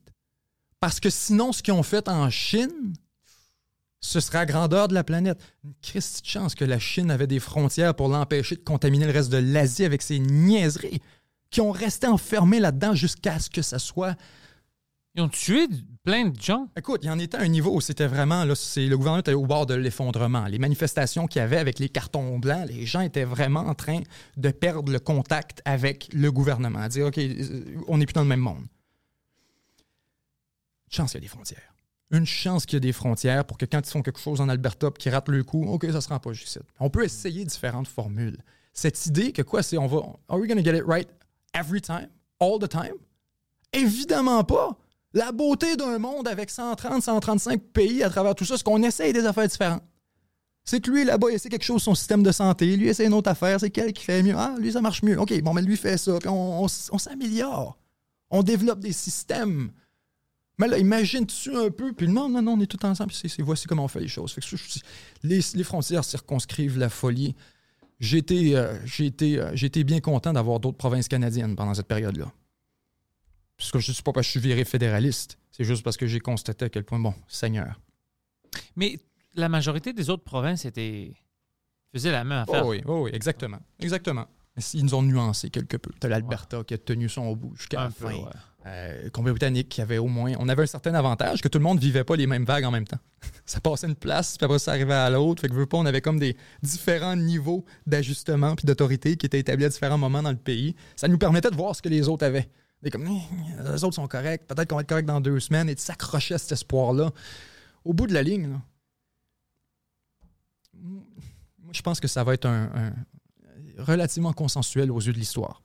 Parce 0.81 1.01
que 1.01 1.09
sinon, 1.09 1.51
ce 1.51 1.63
qu'ils 1.63 1.73
ont 1.73 1.83
fait 1.83 2.11
en 2.11 2.29
Chine, 2.29 2.93
ce 4.03 4.21
serait 4.21 4.41
à 4.41 4.45
grandeur 4.45 4.87
de 4.87 4.93
la 4.93 5.03
planète. 5.03 5.41
Une 5.65 5.73
Christie 5.81 6.21
de 6.21 6.27
chance 6.27 6.55
que 6.55 6.67
la 6.67 6.79
Chine 6.79 7.11
avait 7.11 7.27
des 7.27 7.41
frontières 7.41 7.95
pour 7.95 8.09
l'empêcher 8.09 8.55
de 8.55 8.61
contaminer 8.61 9.07
le 9.07 9.13
reste 9.13 9.33
de 9.33 9.39
l'Asie 9.39 9.87
avec 9.87 10.03
ses 10.03 10.19
niaiseries, 10.19 11.01
qui 11.49 11.63
ont 11.63 11.73
resté 11.73 12.07
enfermés 12.07 12.61
là-dedans 12.61 12.95
jusqu'à 12.95 13.39
ce 13.39 13.49
que 13.49 13.63
ça 13.63 13.79
soit 13.79 14.15
Ils 15.15 15.23
ont 15.23 15.31
tué 15.31 15.69
plein 16.09 16.25
de 16.25 16.41
gens. 16.41 16.69
Écoute, 16.75 17.01
il 17.03 17.09
y 17.09 17.11
en 17.11 17.19
était 17.19 17.37
à 17.37 17.41
un 17.41 17.49
niveau 17.49 17.71
où 17.75 17.83
c'était 17.83 18.07
vraiment, 18.07 18.47
là, 18.47 18.55
le 18.77 18.97
gouvernement 18.97 19.21
était 19.21 19.35
au 19.35 19.45
bord 19.45 19.67
de 19.67 19.75
l'effondrement. 19.75 20.47
Les 20.47 20.59
manifestations 20.59 21.27
qu'il 21.27 21.41
y 21.41 21.43
avait 21.43 21.59
avec 21.59 21.79
les 21.79 21.91
cartons 21.91 22.39
blancs, 22.39 22.67
les 22.67 22.87
gens 22.87 23.03
étaient 23.03 23.25
vraiment 23.25 23.61
en 23.61 23.75
train 23.75 24.01
de 24.39 24.51
perdre 24.51 24.91
le 24.91 25.01
contact 25.01 25.61
avec 25.67 26.09
le 26.15 26.33
gouvernement. 26.33 26.79
À 26.79 26.89
dire, 26.89 27.09
OK, 27.09 27.19
euh, 27.19 27.63
on 27.89 27.99
n'est 27.99 28.07
plus 28.07 28.15
dans 28.15 28.23
le 28.23 28.27
même 28.27 28.41
monde. 28.41 28.63
Une 30.87 30.97
chance 30.97 31.11
qu'il 31.13 31.21
y 31.21 31.25
a 31.25 31.27
des 31.27 31.29
frontières. 31.29 31.75
Une 32.11 32.25
chance 32.25 32.65
qu'il 32.65 32.77
y 32.77 32.79
a 32.79 32.81
des 32.81 32.95
frontières 32.95 33.45
pour 33.45 33.59
que 33.59 33.67
quand 33.67 33.87
ils 33.87 33.91
font 33.91 34.01
quelque 34.01 34.21
chose 34.21 34.41
en 34.41 34.49
Alberta 34.49 34.91
puis 34.91 35.03
qu'ils 35.03 35.13
le 35.13 35.45
coup, 35.45 35.67
OK, 35.67 35.85
ça 35.93 36.01
se 36.01 36.09
rend 36.09 36.21
pas 36.21 36.33
juste. 36.33 36.59
On 36.81 36.89
peut 36.89 37.05
essayer 37.05 37.45
différentes 37.45 37.89
formules. 37.89 38.39
Cette 38.73 39.05
idée 39.05 39.33
que 39.33 39.43
quoi, 39.43 39.63
c'est 39.63 39.77
on 39.77 39.87
va. 39.87 39.99
Are 40.31 40.39
we 40.39 40.49
going 40.49 40.57
to 40.57 40.65
get 40.65 40.75
it 40.75 40.85
right 40.87 41.09
every 41.53 41.83
time? 41.83 42.09
All 42.41 42.59
the 42.59 42.69
time? 42.69 42.95
Évidemment 43.75 44.43
pas. 44.43 44.75
La 45.15 45.33
beauté 45.33 45.77
d'un 45.77 45.99
monde 45.99 46.29
avec 46.29 46.51
130, 46.51 47.03
135 47.03 47.63
pays 47.73 48.03
à 48.03 48.11
travers 48.11 48.35
tout 48.35 48.45
ça, 48.45 48.57
c'est 48.57 48.63
qu'on 48.63 48.83
essaye 48.83 49.13
des 49.13 49.25
affaires 49.25 49.49
différentes. 49.49 49.83
C'est 50.65 50.83
que 50.83 50.91
lui, 50.91 51.05
là-bas, 51.05 51.29
il 51.31 51.37
essaie 51.37 51.49
quelque 51.49 51.65
chose, 51.65 51.83
son 51.83 51.95
système 51.95 52.23
de 52.23 52.31
santé. 52.31 52.77
Lui, 52.77 52.89
essaie 52.89 53.07
une 53.07 53.15
autre 53.15 53.31
affaire. 53.31 53.59
C'est 53.59 53.71
quel 53.71 53.91
qui 53.95 54.05
fait 54.05 54.23
mieux? 54.23 54.35
Ah, 54.37 54.55
lui, 54.59 54.71
ça 54.71 54.83
marche 54.83 55.03
mieux. 55.03 55.19
OK, 55.19 55.41
bon, 55.41 55.55
mais 55.55 55.63
lui 55.63 55.79
fait 55.79 55.97
ça. 55.97 56.19
On, 56.27 56.69
s'améliore. 56.69 57.79
On 58.29 58.43
développe 58.43 58.81
des 58.81 58.93
systèmes. 58.93 59.71
Mais 60.59 60.69
là, 60.69 60.77
imagine-tu 60.77 61.57
un 61.57 61.71
peu, 61.71 61.95
puis 61.95 62.07
non, 62.07 62.29
non, 62.29 62.43
non, 62.43 62.53
on 62.53 62.61
est 62.61 62.67
tout 62.67 62.85
ensemble, 62.85 63.13
puis 63.13 63.31
c'est, 63.31 63.43
voici 63.43 63.67
comment 63.67 63.85
on 63.85 63.89
fait 63.89 64.01
les 64.01 64.09
choses. 64.09 64.37
Les, 65.23 65.41
frontières 65.63 66.05
circonscrivent 66.05 66.79
la 66.79 66.91
folie. 66.91 67.35
Été, 68.01 68.55
euh, 68.55 68.75
euh, 69.23 69.85
bien 69.85 70.01
content 70.01 70.35
d'avoir 70.35 70.61
d'autres 70.61 70.77
provinces 70.77 71.09
canadiennes 71.09 71.57
pendant 71.57 71.73
cette 71.73 71.89
période-là. 71.89 72.31
Parce 73.59 73.73
que 73.73 73.81
je 73.81 73.91
ne 73.91 73.95
suis 73.95 74.03
pas 74.03 74.13
parce 74.13 74.27
que 74.27 74.33
je 74.33 74.39
suis 74.39 74.49
viré 74.49 74.65
fédéraliste, 74.65 75.39
c'est 75.51 75.65
juste 75.65 75.83
parce 75.83 75.97
que 75.97 76.07
j'ai 76.07 76.21
constaté 76.21 76.67
à 76.67 76.69
quel 76.69 76.85
point, 76.85 76.99
bon, 76.99 77.15
Seigneur. 77.27 77.81
Mais 78.77 78.99
la 79.35 79.49
majorité 79.49 79.93
des 79.93 80.09
autres 80.11 80.25
provinces 80.25 80.65
étaient 80.65 81.13
faisaient 81.93 82.13
la 82.13 82.25
même 82.25 82.39
affaire. 82.39 82.65
Oh 82.65 82.71
oui, 82.71 82.83
oh 82.87 83.03
oui, 83.05 83.11
exactement. 83.13 83.59
Exactement. 83.81 84.27
Ils 84.75 84.85
nous 84.85 84.95
ont 84.95 85.03
nuancé 85.03 85.51
quelque 85.51 85.77
peu. 85.77 85.91
T'as 86.01 86.09
l'Alberta 86.09 86.65
qui 86.65 86.75
a 86.75 86.79
tenu 86.79 87.09
son 87.09 87.35
bout 87.35 87.55
jusqu'à 87.57 87.85
la 87.85 87.91
fin. 87.91 88.13
ouais. 88.13 88.25
Euh, 88.67 89.09
Colombie-Britannique 89.11 89.69
qui 89.69 89.81
avait 89.81 89.99
au 89.99 90.09
moins. 90.09 90.33
On 90.41 90.49
avait 90.49 90.65
un 90.65 90.67
certain 90.67 90.93
avantage 90.95 91.41
que 91.41 91.49
tout 91.49 91.59
le 91.59 91.65
monde 91.65 91.79
vivait 91.79 92.05
pas 92.05 92.17
les 92.17 92.27
mêmes 92.27 92.45
vagues 92.45 92.65
en 92.65 92.71
même 92.71 92.87
temps. 92.87 92.99
ça 93.47 93.61
passait 93.61 93.87
une 93.87 93.95
place, 93.95 94.37
puis 94.37 94.45
après 94.45 94.59
ça 94.59 94.73
arrivait 94.73 94.95
à 94.95 95.09
l'autre. 95.11 95.41
Fait 95.41 95.49
que 95.49 95.55
veux 95.55 95.67
pas, 95.67 95.79
on 95.79 95.87
avait 95.87 96.01
comme 96.01 96.19
des 96.19 96.37
différents 96.63 97.17
niveaux 97.17 97.65
d'ajustement 97.87 98.57
puis 98.57 98.67
d'autorité 98.67 99.17
qui 99.17 99.27
étaient 99.27 99.39
établis 99.39 99.65
à 99.65 99.69
différents 99.69 99.97
moments 99.97 100.23
dans 100.23 100.33
le 100.33 100.37
pays. 100.37 100.75
Ça 100.97 101.09
nous 101.09 101.19
permettait 101.19 101.51
de 101.51 101.57
voir 101.57 101.75
ce 101.75 101.83
que 101.83 101.89
les 101.89 102.09
autres 102.09 102.27
avaient. 102.27 102.49
Et 102.85 102.91
comme, 102.91 103.05
les 103.05 103.85
autres 103.85 103.97
sont 103.97 104.07
corrects, 104.07 104.47
peut-être 104.47 104.69
qu'on 104.69 104.77
va 104.77 104.83
être 104.83 104.89
correct 104.89 105.07
dans 105.07 105.21
deux 105.21 105.41
semaines, 105.41 105.69
et 105.69 105.75
de 105.75 105.81
s'accrocher 105.81 106.35
à 106.35 106.39
cet 106.39 106.53
espoir-là. 106.53 107.11
Au 107.85 107.93
bout 107.93 108.07
de 108.07 108.15
la 108.15 108.23
ligne, 108.23 108.61
moi, 110.75 111.73
je 111.73 111.83
pense 111.83 112.01
que 112.01 112.09
ça 112.09 112.25
va 112.25 112.35
être 112.35 112.47
un, 112.47 112.93
relativement 113.79 114.33
consensuel 114.33 114.91
aux 114.91 115.01
yeux 115.01 115.13
de 115.13 115.19
l'histoire. 115.19 115.63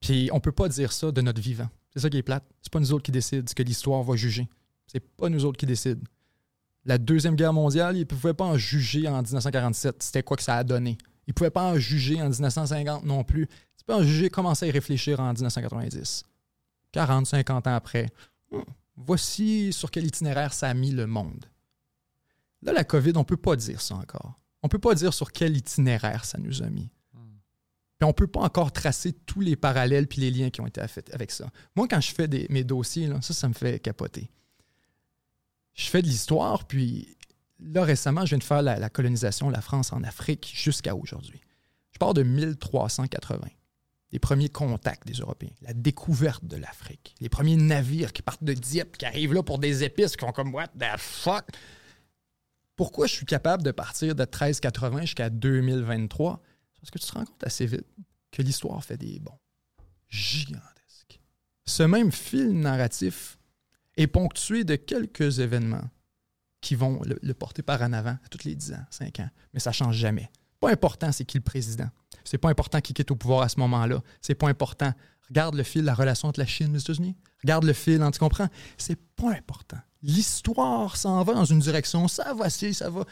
Puis 0.00 0.30
on 0.32 0.40
peut 0.40 0.52
pas 0.52 0.68
dire 0.68 0.92
ça 0.92 1.12
de 1.12 1.20
notre 1.20 1.40
vivant. 1.40 1.68
C'est 1.92 2.00
ça 2.00 2.10
qui 2.10 2.18
est 2.18 2.22
plate. 2.22 2.44
C'est 2.62 2.72
pas 2.72 2.80
nous 2.80 2.92
autres 2.92 3.02
qui 3.02 3.12
décident 3.12 3.46
ce 3.46 3.54
que 3.54 3.62
l'histoire 3.62 4.02
va 4.02 4.16
juger. 4.16 4.48
C'est 4.86 5.00
pas 5.00 5.28
nous 5.28 5.44
autres 5.44 5.58
qui 5.58 5.66
décident. 5.66 6.02
La 6.84 6.98
Deuxième 6.98 7.36
Guerre 7.36 7.52
mondiale, 7.52 7.96
ils 7.96 8.00
ne 8.00 8.04
pouvaient 8.04 8.34
pas 8.34 8.44
en 8.44 8.56
juger 8.56 9.06
en 9.08 9.20
1947. 9.22 10.02
C'était 10.02 10.22
quoi 10.22 10.36
que 10.36 10.42
ça 10.42 10.56
a 10.56 10.64
donné? 10.64 10.96
Ils 11.26 11.30
ne 11.30 11.34
pouvaient 11.34 11.50
pas 11.50 11.72
en 11.72 11.78
juger 11.78 12.20
en 12.22 12.28
1950 12.28 13.04
non 13.04 13.22
plus. 13.22 13.46
Tu 13.76 13.84
peux 13.84 13.94
en 13.94 14.02
juger, 14.02 14.30
commencer 14.30 14.66
à 14.66 14.68
y 14.68 14.70
réfléchir 14.70 15.20
en 15.20 15.32
1990. 15.32 16.24
40, 16.92 17.26
50 17.26 17.66
ans 17.66 17.74
après. 17.74 18.10
Hum, 18.52 18.64
voici 18.96 19.72
sur 19.72 19.90
quel 19.90 20.06
itinéraire 20.06 20.52
ça 20.52 20.68
a 20.68 20.74
mis 20.74 20.90
le 20.90 21.06
monde. 21.06 21.44
Là, 22.62 22.72
la 22.72 22.84
COVID, 22.84 23.12
on 23.16 23.20
ne 23.20 23.24
peut 23.24 23.36
pas 23.36 23.56
dire 23.56 23.80
ça 23.80 23.94
encore. 23.94 24.38
On 24.62 24.66
ne 24.66 24.70
peut 24.70 24.78
pas 24.78 24.94
dire 24.94 25.14
sur 25.14 25.32
quel 25.32 25.56
itinéraire 25.56 26.24
ça 26.24 26.36
nous 26.38 26.62
a 26.62 26.68
mis. 26.68 26.90
Puis 27.98 28.04
on 28.04 28.08
ne 28.08 28.12
peut 28.12 28.26
pas 28.26 28.40
encore 28.40 28.72
tracer 28.72 29.12
tous 29.12 29.40
les 29.40 29.56
parallèles 29.56 30.06
puis 30.06 30.20
les 30.22 30.30
liens 30.30 30.48
qui 30.50 30.60
ont 30.62 30.66
été 30.66 30.86
faits 30.88 31.12
avec 31.14 31.30
ça. 31.30 31.50
Moi, 31.76 31.86
quand 31.88 32.00
je 32.00 32.12
fais 32.14 32.28
des- 32.28 32.46
mes 32.50 32.64
dossiers, 32.64 33.06
là, 33.06 33.20
ça, 33.22 33.34
ça 33.34 33.46
me 33.48 33.52
fait 33.54 33.78
capoter. 33.78 34.30
Je 35.74 35.84
fais 35.86 36.02
de 36.02 36.06
l'histoire, 36.06 36.66
puis 36.66 37.16
là, 37.58 37.84
récemment, 37.84 38.22
je 38.24 38.30
viens 38.30 38.38
de 38.38 38.42
faire 38.44 38.62
la, 38.62 38.78
la 38.78 38.88
colonisation 38.90 39.48
de 39.48 39.52
la 39.54 39.60
France 39.60 39.92
en 39.92 40.02
Afrique 40.02 40.50
jusqu'à 40.54 40.94
aujourd'hui. 40.96 41.40
Je 41.92 41.98
pars 41.98 42.14
de 42.14 42.22
1380. 42.22 43.48
Les 44.12 44.18
premiers 44.18 44.48
contacts 44.48 45.06
des 45.06 45.14
Européens, 45.14 45.54
la 45.62 45.72
découverte 45.72 46.44
de 46.44 46.56
l'Afrique, 46.56 47.14
les 47.20 47.28
premiers 47.28 47.56
navires 47.56 48.12
qui 48.12 48.22
partent 48.22 48.42
de 48.42 48.54
Dieppe, 48.54 48.96
qui 48.96 49.06
arrivent 49.06 49.34
là 49.34 49.42
pour 49.42 49.58
des 49.58 49.84
épices, 49.84 50.16
qui 50.16 50.24
font 50.24 50.32
comme 50.32 50.52
What 50.52 50.68
the 50.68 50.98
fuck? 50.98 51.46
Pourquoi 52.74 53.06
je 53.06 53.12
suis 53.12 53.26
capable 53.26 53.62
de 53.62 53.70
partir 53.70 54.14
de 54.14 54.22
1380 54.22 55.02
jusqu'à 55.02 55.30
2023? 55.30 56.42
C'est 56.72 56.80
Parce 56.80 56.90
que 56.90 56.98
tu 56.98 57.06
te 57.06 57.12
rends 57.12 57.24
compte 57.24 57.44
assez 57.44 57.66
vite 57.66 57.86
que 58.32 58.42
l'histoire 58.42 58.82
fait 58.82 58.96
des 58.96 59.20
bons 59.20 59.38
gigantesques. 60.08 61.20
Ce 61.66 61.82
même 61.82 62.10
fil 62.10 62.58
narratif 62.58 63.38
est 63.96 64.06
ponctué 64.06 64.64
de 64.64 64.76
quelques 64.76 65.38
événements 65.38 65.88
qui 66.60 66.74
vont 66.74 67.00
le, 67.04 67.18
le 67.22 67.34
porter 67.34 67.62
par 67.62 67.80
en 67.82 67.92
avant 67.92 68.18
à 68.24 68.28
tous 68.30 68.44
les 68.44 68.54
10 68.54 68.72
ans, 68.72 68.84
5 68.90 69.20
ans. 69.20 69.30
Mais 69.54 69.60
ça 69.60 69.70
ne 69.70 69.74
change 69.74 69.96
jamais. 69.96 70.30
Pas 70.58 70.70
important, 70.70 71.12
c'est 71.12 71.24
qui 71.24 71.38
le 71.38 71.44
président. 71.44 71.88
C'est 72.24 72.38
pas 72.38 72.50
important 72.50 72.80
qui 72.80 72.94
quitte 72.94 73.10
au 73.10 73.16
pouvoir 73.16 73.42
à 73.42 73.48
ce 73.48 73.58
moment-là. 73.60 74.02
C'est 74.20 74.34
pas 74.34 74.48
important. 74.48 74.92
Regarde 75.28 75.54
le 75.54 75.62
fil 75.62 75.84
la 75.84 75.94
relation 75.94 76.28
entre 76.28 76.40
la 76.40 76.46
Chine 76.46 76.70
et 76.70 76.72
les 76.74 76.80
États-Unis. 76.80 77.16
Regarde 77.42 77.64
le 77.64 77.72
fil, 77.72 78.02
hein, 78.02 78.10
tu 78.10 78.18
comprends? 78.18 78.48
C'est 78.76 78.98
pas 79.16 79.30
important. 79.30 79.78
L'histoire 80.02 80.96
s'en 80.96 81.22
va 81.22 81.34
dans 81.34 81.44
une 81.44 81.60
direction. 81.60 82.08
Ça 82.08 82.34
va, 82.34 82.50
si, 82.50 82.74
ça 82.74 82.90
va. 82.90 83.04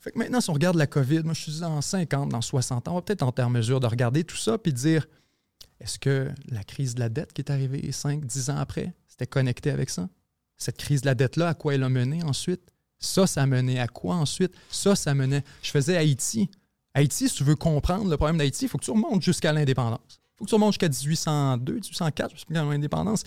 Fait 0.00 0.10
que 0.10 0.18
maintenant, 0.18 0.40
si 0.40 0.50
on 0.50 0.54
regarde 0.54 0.76
la 0.76 0.88
COVID, 0.88 1.22
moi, 1.22 1.34
je 1.34 1.42
suis 1.42 1.60
dans 1.60 1.80
50, 1.80 2.30
dans 2.30 2.40
60 2.40 2.88
ans, 2.88 2.92
on 2.92 2.94
va 2.96 3.02
peut-être 3.02 3.26
être 3.26 3.40
en 3.40 3.50
mesure 3.50 3.78
de 3.78 3.86
regarder 3.86 4.24
tout 4.24 4.36
ça 4.36 4.58
puis 4.58 4.72
de 4.72 4.78
dire 4.78 5.06
est-ce 5.80 5.98
que 5.98 6.30
la 6.48 6.64
crise 6.64 6.94
de 6.94 7.00
la 7.00 7.08
dette 7.08 7.32
qui 7.32 7.40
est 7.40 7.50
arrivée 7.50 7.90
5, 7.90 8.24
10 8.24 8.50
ans 8.50 8.56
après, 8.56 8.92
c'était 9.06 9.26
connecté 9.26 9.70
avec 9.70 9.90
ça? 9.90 10.08
Cette 10.56 10.76
crise 10.76 11.02
de 11.02 11.06
la 11.06 11.14
dette-là, 11.14 11.48
à 11.48 11.54
quoi 11.54 11.74
elle 11.74 11.82
a 11.82 11.88
mené 11.88 12.22
ensuite? 12.22 12.62
Ça, 12.98 13.26
ça 13.26 13.42
a 13.42 13.46
mené 13.46 13.80
à 13.80 13.88
quoi 13.88 14.14
ensuite? 14.14 14.54
Ça, 14.70 14.94
ça 14.94 15.14
menait. 15.14 15.42
Je 15.62 15.70
faisais 15.70 15.96
Haïti. 15.96 16.50
Haïti, 16.94 17.28
si 17.28 17.34
tu 17.34 17.44
veux 17.44 17.56
comprendre 17.56 18.10
le 18.10 18.16
problème 18.16 18.38
d'Haïti, 18.38 18.66
il 18.66 18.68
faut 18.68 18.78
que 18.78 18.84
tu 18.84 18.90
remontes 18.90 19.22
jusqu'à 19.22 19.52
l'indépendance. 19.52 20.00
Il 20.08 20.38
faut 20.38 20.44
que 20.44 20.50
tu 20.50 20.54
remontes 20.54 20.72
jusqu'à 20.72 20.88
1802, 20.88 21.74
1804, 21.74 22.30
jusqu'à 22.32 22.64
l'indépendance. 22.64 23.24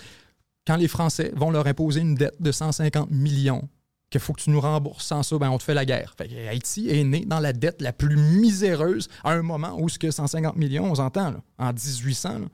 Quand 0.67 0.75
les 0.77 0.87
Français 0.87 1.31
vont 1.35 1.51
leur 1.51 1.65
imposer 1.67 2.01
une 2.01 2.15
dette 2.15 2.41
de 2.41 2.51
150 2.51 3.09
millions, 3.11 3.67
qu'il 4.09 4.21
faut 4.21 4.33
que 4.33 4.41
tu 4.41 4.49
nous 4.49 4.61
rembourses 4.61 5.05
sans 5.05 5.23
ça, 5.23 5.37
ben 5.37 5.49
on 5.49 5.57
te 5.57 5.63
fait 5.63 5.73
la 5.73 5.85
guerre. 5.85 6.13
Fait 6.17 6.27
que 6.27 6.47
Haïti 6.47 6.89
est 6.89 7.03
né 7.03 7.25
dans 7.25 7.39
la 7.39 7.53
dette 7.53 7.81
la 7.81 7.91
plus 7.91 8.17
miséreuse 8.17 9.09
à 9.23 9.31
un 9.31 9.41
moment 9.41 9.77
où 9.79 9.89
ce 9.89 9.99
que 9.99 10.11
150 10.11 10.55
millions, 10.55 10.85
on 10.85 10.95
s'entend, 10.95 11.31
là, 11.31 11.41
en 11.57 11.73
1800, 11.73 12.39
là, 12.39 12.45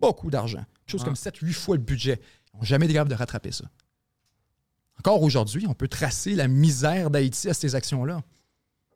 beaucoup 0.00 0.30
d'argent. 0.30 0.64
Chose 0.86 1.04
comme 1.04 1.14
7-8 1.14 1.52
fois 1.52 1.76
le 1.76 1.82
budget. 1.82 2.20
Ils 2.52 2.58
n'ont 2.58 2.64
jamais 2.64 2.86
été 2.86 2.94
capables 2.94 3.10
de 3.10 3.16
rattraper 3.16 3.52
ça. 3.52 3.64
Encore 4.98 5.22
aujourd'hui, 5.22 5.66
on 5.68 5.74
peut 5.74 5.88
tracer 5.88 6.34
la 6.34 6.48
misère 6.48 7.10
d'Haïti 7.10 7.48
à 7.48 7.54
ces 7.54 7.74
actions-là, 7.74 8.22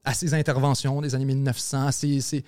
à 0.05 0.15
ces 0.15 0.35
interventions 0.35 1.01
des 1.01 1.15
années 1.15 1.25
1900, 1.25 1.87
à 1.87 1.93
ces- 1.93 2.45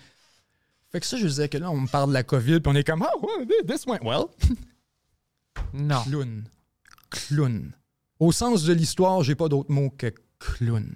Fait 0.91 1.01
que 1.01 1.07
ça, 1.07 1.17
je 1.17 1.27
disais 1.27 1.49
que 1.49 1.59
là, 1.59 1.71
on 1.71 1.81
me 1.81 1.87
parle 1.89 2.09
de 2.09 2.15
la 2.15 2.23
COVID, 2.23 2.61
puis 2.61 2.73
on 2.73 2.75
est 2.75 2.85
comme, 2.85 3.05
oh, 3.23 3.29
this 3.67 3.87
went 3.87 4.01
well. 4.03 4.25
Non. 5.75 6.03
Clown. 6.05 6.45
Clown. 7.11 7.73
Au 8.19 8.33
sens 8.33 8.65
de 8.65 8.73
l'histoire, 8.73 9.23
j'ai 9.23 9.35
pas 9.35 9.49
d'autre 9.49 9.71
mot 9.71 9.91
que 9.91 10.13
clown. 10.39 10.95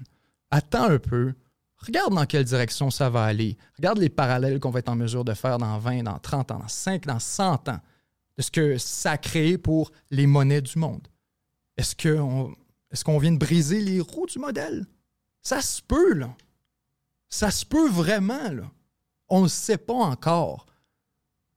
Attends 0.51 0.85
un 0.91 0.99
peu. 0.99 1.35
Regarde 1.79 2.15
dans 2.15 2.25
quelle 2.27 2.45
direction 2.45 2.91
ça 2.91 3.11
va 3.11 3.25
aller. 3.25 3.57
Regarde 3.77 3.99
les 3.99 4.09
parallèles 4.09 4.61
qu'on 4.61 4.71
va 4.71 4.79
être 4.79 4.89
en 4.89 4.97
mesure 4.97 5.25
de 5.25 5.35
faire 5.35 5.59
dans 5.59 5.79
20, 5.79 6.05
dans 6.05 6.19
30 6.19 6.51
ans, 6.53 6.59
dans 6.61 6.69
5, 6.69 7.05
dans 7.07 7.19
100 7.19 7.69
ans, 7.69 7.81
de 8.39 8.43
ce 8.43 8.51
que 8.51 8.79
ça 8.79 9.13
a 9.13 9.19
créé 9.19 9.59
pour 9.59 9.93
les 10.11 10.27
monnaies 10.27 10.63
du 10.63 10.79
monde. 10.79 11.07
Est-ce 11.77 11.95
qu'on 11.95 12.53
est 12.93 13.03
qu'on 13.03 13.19
vient 13.19 13.33
de 13.33 13.39
briser 13.39 13.81
les 13.81 14.01
roues 14.01 14.27
du 14.27 14.39
modèle? 14.39 14.87
Ça 15.43 15.61
se 15.61 15.83
peut, 15.83 16.15
là. 16.15 16.35
Ça 17.29 17.51
se 17.51 17.65
peut 17.67 17.89
vraiment, 17.89 18.51
là. 18.51 18.71
On 19.29 19.43
ne 19.43 19.49
sait 19.49 19.79
pas 19.79 19.95
encore. 19.95 20.67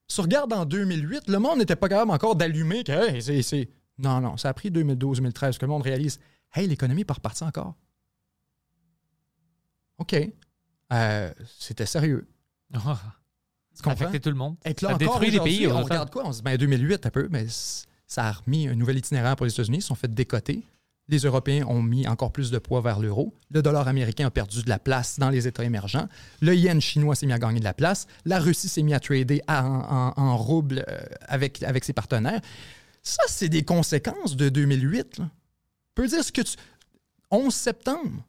Tu 0.08 0.20
regardes 0.22 0.52
en 0.54 0.66
2008, 0.66 1.28
le 1.30 1.38
monde 1.38 1.60
n'était 1.60 1.76
pas 1.76 1.88
capable 1.88 2.10
encore 2.12 2.36
d'allumer 2.36 2.84
que 2.84 2.92
hey, 2.92 3.22
c'est, 3.22 3.42
c'est- 3.44 3.70
Non, 4.00 4.20
non, 4.22 4.38
ça 4.38 4.50
a 4.50 4.54
pris 4.54 4.72
2012-2013 4.72 5.58
que 5.60 5.66
le 5.66 5.72
monde 5.72 5.84
réalise 5.84 6.20
Hey, 6.54 6.68
l'économie 6.68 7.02
est 7.08 7.12
repartie 7.12 7.44
encore. 7.44 7.76
OK. 10.00 10.16
Euh, 10.94 11.32
c'était 11.60 11.86
sérieux. 11.86 12.28
Ça 12.74 13.84
comprends? 13.84 13.92
affectait 13.92 14.20
tout 14.20 14.30
le 14.30 14.36
monde. 14.36 14.58
Et 14.66 14.74
que 14.74 14.84
là 14.84 14.90
ça 14.92 14.96
encore, 14.96 15.20
détruit 15.20 15.32
les 15.32 15.40
pays. 15.40 15.68
On 15.68 15.84
regarde 15.84 16.10
quoi? 16.12 16.26
On 16.26 16.34
se 16.34 16.38
dit, 16.40 16.44
ben 16.44 16.58
2008, 16.58 17.06
un 17.06 17.10
peu, 17.12 17.28
mais 17.32 17.46
ça 18.08 18.26
a 18.26 18.32
remis 18.34 18.68
un 18.68 18.76
nouvel 18.76 18.98
itinéraire 18.98 19.36
pour 19.38 19.46
les 19.46 19.54
États-Unis. 19.54 19.78
Ils 19.78 19.82
se 19.82 19.88
sont 19.88 19.96
fait 19.96 20.14
décoter. 20.14 20.66
Les 21.10 21.18
Européens 21.20 21.66
ont 21.68 21.82
mis 21.82 22.08
encore 22.08 22.32
plus 22.32 22.52
de 22.52 22.60
poids 22.60 22.82
vers 22.82 23.00
l'euro. 23.00 23.34
Le 23.50 23.62
dollar 23.64 23.88
américain 23.88 24.28
a 24.28 24.30
perdu 24.30 24.62
de 24.64 24.70
la 24.70 24.78
place 24.80 25.18
dans 25.20 25.30
les 25.32 25.48
États 25.48 25.64
émergents. 25.64 26.08
Le 26.40 26.56
yen 26.56 26.80
chinois 26.80 27.16
s'est 27.16 27.26
mis 27.26 27.34
à 27.34 27.40
gagner 27.40 27.60
de 27.60 27.64
la 27.66 27.74
place. 27.74 28.06
La 28.26 28.40
Russie 28.40 28.70
s'est 28.70 28.84
mis 28.84 28.94
à 28.94 29.00
trader 29.00 29.42
en, 29.50 30.14
en, 30.16 30.22
en 30.22 30.38
rouble 30.38 30.86
euh, 30.88 31.00
avec, 31.28 31.64
avec 31.64 31.84
ses 31.84 31.94
partenaires. 31.94 32.40
Ça, 33.02 33.24
c'est 33.28 33.50
des 33.50 33.64
conséquences 33.64 34.36
de 34.36 34.50
2008. 34.50 35.18
là. 35.18 35.26
Tu 35.26 35.94
peux 35.96 36.08
dire 36.08 36.24
ce 36.24 36.32
que 36.32 36.42
tu... 36.42 36.56
11 37.32 37.54
septembre, 37.54 38.24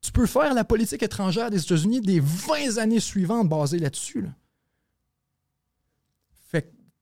tu 0.00 0.12
peux 0.12 0.26
faire 0.26 0.54
la 0.54 0.64
politique 0.64 1.02
étrangère 1.02 1.50
des 1.50 1.60
États-Unis 1.62 2.00
des 2.00 2.20
20 2.20 2.78
années 2.78 3.00
suivantes 3.00 3.48
basée 3.48 3.78
là-dessus. 3.78 4.22
là. 4.22 4.28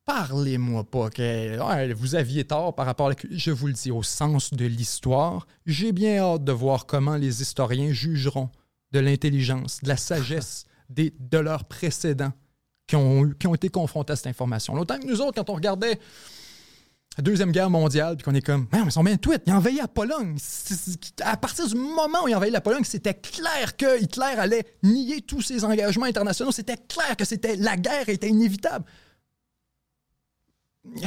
Parlez-moi 0.04 0.84
pas 0.84 1.10
que 1.10 1.58
ouais, 1.58 1.92
vous 1.94 2.14
aviez 2.14 2.44
tort 2.44 2.74
par 2.74 2.86
rapport 2.86 3.06
à 3.06 3.10
la... 3.10 3.16
Je 3.30 3.50
vous 3.50 3.66
le 3.68 3.72
dis, 3.72 3.90
au 3.90 4.02
sens 4.02 4.52
de 4.52 4.66
l'histoire, 4.66 5.46
j'ai 5.66 5.92
bien 5.92 6.18
hâte 6.18 6.44
de 6.44 6.52
voir 6.52 6.86
comment 6.86 7.16
les 7.16 7.42
historiens 7.42 7.92
jugeront 7.92 8.50
de 8.92 9.00
l'intelligence, 9.00 9.80
de 9.82 9.88
la 9.88 9.96
sagesse 9.96 10.66
des, 10.88 11.12
de 11.18 11.38
leurs 11.38 11.64
précédents 11.64 12.32
qui 12.86 12.96
ont, 12.96 13.24
eu- 13.24 13.34
qui 13.36 13.46
ont 13.46 13.54
été 13.54 13.68
confrontés 13.70 14.12
à 14.12 14.16
cette 14.16 14.26
information. 14.26 14.74
Autant 14.74 14.98
que 14.98 15.06
nous 15.06 15.20
autres, 15.20 15.34
quand 15.42 15.50
on 15.50 15.54
regardait 15.54 15.98
la 17.16 17.22
Deuxième 17.22 17.52
Guerre 17.52 17.70
mondiale, 17.70 18.16
puis 18.16 18.24
qu'on 18.24 18.34
est 18.34 18.42
comme, 18.44 18.66
mais 18.72 18.80
ils 18.84 18.90
sont 18.90 19.04
bien 19.04 19.16
tweets, 19.16 19.42
ils 19.46 19.52
ont 19.52 19.56
envahi 19.56 19.76
la 19.76 19.86
Pologne. 19.88 20.36
À 21.22 21.36
partir 21.36 21.66
du 21.68 21.76
moment 21.76 22.24
où 22.24 22.28
ils 22.28 22.34
ont 22.34 22.38
envahi 22.38 22.50
la 22.50 22.60
Pologne, 22.60 22.82
c'était 22.84 23.14
clair 23.14 23.76
que 23.76 24.02
Hitler 24.02 24.34
allait 24.36 24.66
nier 24.82 25.22
tous 25.22 25.40
ses 25.40 25.64
engagements 25.64 26.06
internationaux. 26.06 26.50
C'était 26.52 26.76
clair 26.76 27.16
que 27.16 27.24
c'était 27.24 27.56
la 27.56 27.76
guerre 27.76 28.08
était 28.08 28.28
inévitable. 28.28 28.84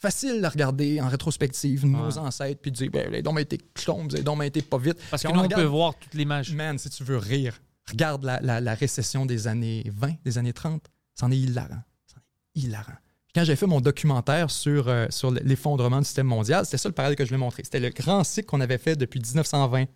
Facile 0.00 0.44
à 0.44 0.48
regarder 0.48 1.00
en 1.00 1.08
rétrospective 1.08 1.84
nos 1.84 2.06
Ouais. 2.12 2.18
ancêtres 2.18 2.60
puis 2.60 2.70
de 2.70 2.76
dire, 2.76 2.90
ben, 2.92 3.10
les 3.10 3.20
dons 3.20 3.36
été 3.36 3.58
vous 3.86 4.14
avez 4.14 4.22
donc 4.22 4.40
été 4.44 4.62
pas 4.62 4.78
vite. 4.78 4.96
Parce 5.10 5.24
que 5.24 5.28
nous, 5.28 5.40
on 5.40 5.42
regarde- 5.42 5.60
peut 5.62 5.66
voir 5.68 5.98
toute 5.98 6.14
l'image. 6.14 6.52
Man, 6.52 6.78
si 6.78 6.88
tu 6.88 7.02
veux 7.02 7.16
rire, 7.16 7.58
regarde 7.90 8.22
la, 8.22 8.38
la- 8.40 8.60
la 8.60 8.74
récession 8.74 9.26
des 9.26 9.48
années 9.48 9.82
20, 9.92 10.12
des 10.24 10.38
années 10.38 10.52
30. 10.52 10.84
C'en 11.16 11.32
est 11.32 11.36
hilarant. 11.38 11.82
C'en 12.06 12.18
est 12.18 12.60
hilarant. 12.60 12.92
Quand 13.34 13.42
j'ai 13.42 13.56
fait 13.56 13.66
mon 13.66 13.80
documentaire 13.80 14.52
sur, 14.52 14.86
euh, 14.86 15.06
sur 15.10 15.32
l'effondrement 15.32 15.98
du 15.98 16.04
système 16.04 16.28
mondial, 16.28 16.64
c'était 16.64 16.78
ça 16.78 16.88
le 16.88 16.94
parallèle 16.94 17.16
que 17.16 17.24
je 17.24 17.30
voulais 17.30 17.38
montrer. 17.40 17.64
C'était 17.64 17.80
le 17.80 17.90
grand 17.90 18.22
cycle 18.22 18.46
qu'on 18.46 18.60
avait 18.60 18.78
fait 18.78 18.94
depuis 18.94 19.18
1920. 19.20 19.86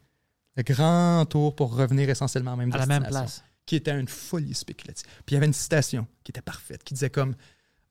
Le 0.56 0.62
grand 0.64 1.24
tour 1.26 1.54
pour 1.54 1.76
revenir 1.76 2.10
essentiellement 2.10 2.54
à 2.54 2.56
la 2.56 2.64
même 2.66 2.72
À 2.74 2.78
la 2.78 2.86
même 2.86 3.04
place. 3.06 3.44
Qui 3.66 3.76
était 3.76 3.98
une 3.98 4.08
folie 4.08 4.54
spéculative. 4.54 5.06
Puis 5.24 5.30
il 5.30 5.34
y 5.34 5.36
avait 5.36 5.46
une 5.46 5.52
citation 5.52 6.08
qui 6.24 6.32
était 6.32 6.42
parfaite, 6.42 6.82
qui 6.82 6.94
disait 6.94 7.10
comme 7.10 7.36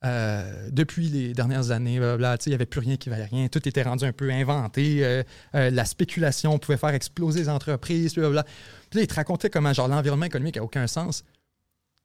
euh, 0.04 0.68
depuis 0.70 1.08
les 1.08 1.32
dernières 1.32 1.70
années, 1.70 1.94
il 1.94 2.48
n'y 2.48 2.54
avait 2.54 2.66
plus 2.66 2.80
rien 2.80 2.96
qui 2.96 3.08
valait 3.08 3.24
rien. 3.24 3.48
Tout 3.48 3.66
était 3.68 3.82
rendu 3.82 4.04
un 4.04 4.12
peu 4.12 4.30
inventé. 4.30 5.04
euh, 5.04 5.22
euh, 5.54 5.70
la 5.70 5.84
spéculation 5.84 6.58
pouvait 6.58 6.76
faire 6.78 6.90
exploser 6.90 7.40
les 7.40 7.48
entreprises. 7.48 8.14
Puis 8.14 8.22
là, 8.22 8.44
il 8.94 9.06
te 9.06 9.14
racontait 9.14 9.48
comment 9.48 9.72
genre, 9.72 9.88
l'environnement 9.88 10.26
économique 10.26 10.56
n'a 10.56 10.64
aucun 10.64 10.86
sens. 10.86 11.24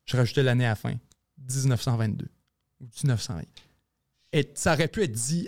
Je 0.06 0.16
rajoutais 0.16 0.44
l'année 0.44 0.66
à 0.66 0.70
la 0.70 0.76
fin, 0.76 0.94
1922 1.50 2.28
ou 2.82 2.86
1920. 3.04 3.42
Et 4.34 4.52
ça 4.54 4.74
aurait 4.74 4.88
pu 4.88 5.04
être 5.04 5.12
dit 5.12 5.48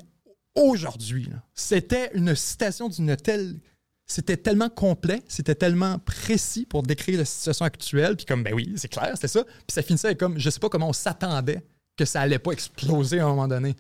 aujourd'hui. 0.55 1.30
C'était 1.53 2.09
une 2.15 2.34
citation 2.35 2.89
d'une 2.89 3.15
telle. 3.15 3.59
C'était 4.07 4.38
tellement 4.38 4.69
complet, 4.69 5.21
c'était 5.27 5.53
tellement 5.53 5.99
précis 5.99 6.65
pour 6.65 6.81
décrire 6.81 7.19
la 7.19 7.26
situation 7.26 7.65
actuelle. 7.65 8.15
Puis 8.15 8.26
comme, 8.26 8.41
ben 8.41 8.55
oui, 8.55 8.73
c'est 8.76 8.88
clair, 8.88 9.11
c'était 9.13 9.27
ça. 9.27 9.43
Puis 9.43 9.67
ça 9.69 9.84
finissait 9.84 10.07
avec 10.07 10.17
comme, 10.17 10.39
je 10.39 10.49
sais 10.49 10.59
pas 10.59 10.67
comment 10.67 10.89
on 10.89 10.93
s'attendait 10.93 11.63
que 11.99 12.05
ça 12.05 12.21
allait 12.21 12.39
pas 12.39 12.51
exploser 12.51 13.19
à 13.19 13.26
un 13.26 13.30
moment 13.30 13.47
donné. 13.47 13.76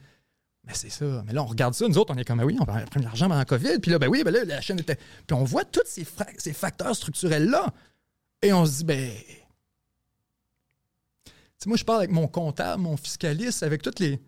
Mais 0.65 0.73
c'est 0.73 0.89
ça. 0.89 1.23
Mais 1.25 1.31
là, 1.31 1.41
on 1.41 1.45
regarde 1.45 1.73
ça, 1.73 1.87
nous 1.87 1.97
autres, 1.97 2.13
on 2.13 2.17
est 2.17 2.25
comme, 2.25 2.39
ben 2.39 2.43
oui, 2.43 2.57
on 2.59 2.65
va 2.65 2.81
prendre 2.81 2.99
de 2.99 3.03
l'argent 3.05 3.27
pendant 3.27 3.39
la 3.39 3.45
COVID. 3.45 3.79
Puis 3.79 3.91
là, 3.91 3.97
ben 3.97 4.09
oui, 4.09 4.23
ben 4.23 4.31
là, 4.31 4.43
la 4.43 4.59
chaîne 4.59 4.77
était. 4.77 4.97
Puis 5.25 5.33
on 5.33 5.45
voit 5.45 5.63
tous 5.63 5.81
ces, 5.85 6.03
facteurs 6.03 6.95
structurels-là. 6.95 7.73
Et 8.41 8.51
on 8.51 8.65
se 8.65 8.79
dit, 8.79 8.83
ben. 8.83 9.11
Tu 11.61 11.67
moi, 11.69 11.77
je 11.77 11.83
parle 11.83 11.99
avec 11.99 12.11
mon 12.11 12.27
comptable, 12.27 12.81
mon 12.81 12.97
fiscaliste, 12.97 13.63
avec 13.63 13.81
toutes 13.81 13.99
les. 13.99 14.19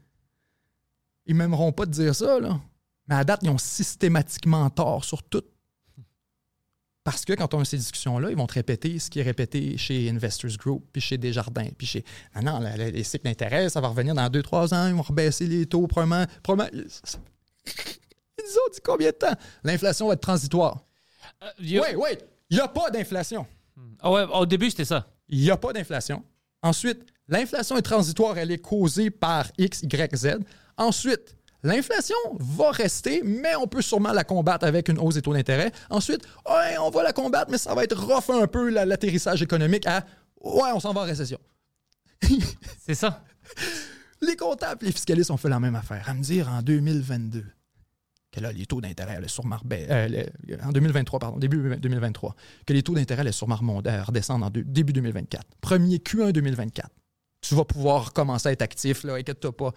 Ils 1.26 1.36
m'aimeront 1.36 1.74
pas 1.74 1.86
de 1.86 1.92
dire 1.92 2.16
ça, 2.16 2.40
là. 2.40 2.60
Mais 3.08 3.16
à 3.16 3.24
date, 3.26 3.42
ils 3.44 3.50
ont 3.50 3.58
systématiquement 3.58 4.70
tort 4.70 5.03
sur 5.03 5.24
tout. 5.24 5.44
Parce 7.04 7.26
que 7.26 7.34
quand 7.34 7.54
on 7.56 7.62
a 7.62 7.66
ces 7.66 7.78
discussions-là, 7.78 8.30
ils 8.30 8.38
vont 8.38 8.46
te 8.46 8.54
répéter 8.54 9.00
ce 9.00 9.10
qui 9.10 9.20
est 9.20 9.24
répété 9.24 9.76
chez 9.78 10.08
Investors 10.10 10.56
Group, 10.58 10.86
puis 10.94 11.02
chez 11.02 11.18
Desjardins, 11.18 11.68
puis 11.78 11.88
chez. 11.88 12.06
Non, 12.36 12.60
non, 12.60 12.72
les 12.78 13.04
cycles 13.04 13.26
d'intérêt, 13.26 13.70
ça 13.70 13.82
va 13.82 13.88
revenir 13.88 14.14
dans 14.14 14.28
2-3 14.30 14.74
ans, 14.76 14.88
ils 14.88 14.94
vont 14.94 15.02
rebaisser 15.02 15.48
les 15.48 15.66
taux, 15.66 15.88
probablement. 15.88 16.26
probablement- 16.44 16.84
Ils 18.38 18.44
ont 18.58 18.72
dit 18.74 18.80
combien 18.84 19.10
de 19.10 19.16
temps? 19.16 19.34
L'inflation 19.64 20.08
va 20.08 20.14
être 20.14 20.22
transitoire. 20.22 20.84
Euh, 21.44 21.48
Oui, 21.60 21.80
oui, 21.98 22.10
il 22.50 22.58
n'y 22.58 22.62
a 22.62 22.68
pas 22.68 22.90
d'inflation. 22.92 23.46
Ah 24.00 24.12
ouais, 24.12 24.24
au 24.34 24.46
début, 24.46 24.70
c'était 24.70 24.86
ça. 24.86 25.08
Il 25.30 25.40
n'y 25.40 25.50
a 25.50 25.58
pas 25.58 25.74
d'inflation. 25.74 26.24
Ensuite, 26.62 27.04
l'inflation 27.28 27.78
est 27.78 27.82
transitoire, 27.82 28.38
elle 28.38 28.52
est 28.52 28.60
causée 28.60 29.10
par 29.10 29.48
X, 29.58 29.82
Y, 29.84 30.16
Z. 30.16 30.28
Ensuite, 30.78 31.36
l'inflation 31.64 32.16
va 32.40 32.72
rester, 32.72 33.22
mais 33.24 33.56
on 33.56 33.68
peut 33.68 33.82
sûrement 33.82 34.12
la 34.12 34.24
combattre 34.24 34.66
avec 34.66 34.90
une 34.90 34.98
hausse 35.00 35.16
des 35.16 35.22
taux 35.22 35.34
d'intérêt. 35.34 35.72
Ensuite, 35.90 36.24
ouais, 36.50 36.78
on 36.80 36.90
va 36.90 37.04
la 37.04 37.14
combattre, 37.14 37.52
mais 37.52 37.58
ça 37.58 37.74
va 37.76 37.84
être 37.84 37.98
rough 37.98 38.30
un 38.36 38.48
peu 38.48 38.70
la- 38.70 38.86
l'atterrissage 38.86 39.42
économique 39.42 39.86
à 39.88 40.06
ouais, 40.42 40.72
on 40.74 40.80
s'en 40.80 40.94
va 40.94 41.02
en 41.02 41.06
récession. 41.06 41.40
C'est 42.86 42.96
ça. 42.96 43.24
Les 44.22 44.36
comptables 44.36 44.86
les 44.86 44.92
fiscalistes 44.92 45.32
ont 45.32 45.38
fait 45.38 45.50
la 45.50 45.60
même 45.60 45.76
affaire. 45.76 46.08
À 46.08 46.14
me 46.14 46.22
dire 46.22 46.48
en 46.50 46.62
2022 46.62 47.44
que 48.32 48.40
là, 48.40 48.52
les 48.54 48.66
taux 48.66 48.80
d'intérêt 48.80 49.16
allaient 49.18 49.28
sûrement 49.28 49.58
euh, 49.74 50.08
le- 50.48 50.64
en 50.64 50.72
2023, 50.72 51.20
pardon, 51.20 51.38
début 51.38 51.76
2023, 51.78 52.36
que 52.66 52.72
les 52.74 52.82
taux 52.84 52.94
d'intérêt 52.94 53.22
allaient 53.22 53.32
sûrement 53.32 53.60
euh, 53.86 54.04
redescendre 54.04 54.46
en 54.46 54.50
deux- 54.50 54.64
début 54.64 54.94
2024. 54.94 55.44
Premier 55.60 55.98
Q1 55.98 56.32
2024. 56.32 56.88
Tu 57.42 57.56
vas 57.56 57.66
pouvoir 57.66 58.14
commencer 58.14 58.50
à 58.50 58.52
être 58.52 58.62
actif, 58.62 59.04
là, 59.04 59.16
inquiète-toi 59.16 59.52
pas. 59.58 59.74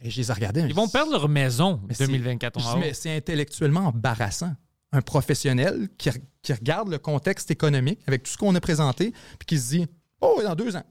Et 0.00 0.10
je 0.10 0.16
les 0.20 0.30
ai 0.30 0.32
regardés. 0.32 0.60
Ils 0.62 0.74
vont 0.74 0.88
perdre 0.88 1.10
leur 1.12 1.28
maison 1.28 1.80
Mais 1.88 1.94
c'est- 1.94 2.06
2024. 2.06 2.60
je 2.60 2.64
on 2.64 2.68
dis, 2.68 2.74
va 2.80 2.86
mais 2.86 2.94
c'est 2.94 3.16
intellectuellement 3.16 3.86
embarrassant. 3.86 4.54
Un 4.92 5.02
professionnel 5.02 5.88
qui, 5.98 6.08
qui 6.40 6.52
regarde 6.52 6.88
le 6.88 6.98
contexte 6.98 7.50
économique 7.50 8.00
avec 8.06 8.22
tout 8.22 8.30
ce 8.32 8.38
qu'on 8.38 8.54
a 8.54 8.60
présenté, 8.60 9.12
puis 9.38 9.46
qui 9.46 9.58
se 9.58 9.68
dit 9.70 9.86
Oh, 10.20 10.40
dans 10.42 10.54
deux 10.54 10.76
ans. 10.76 10.84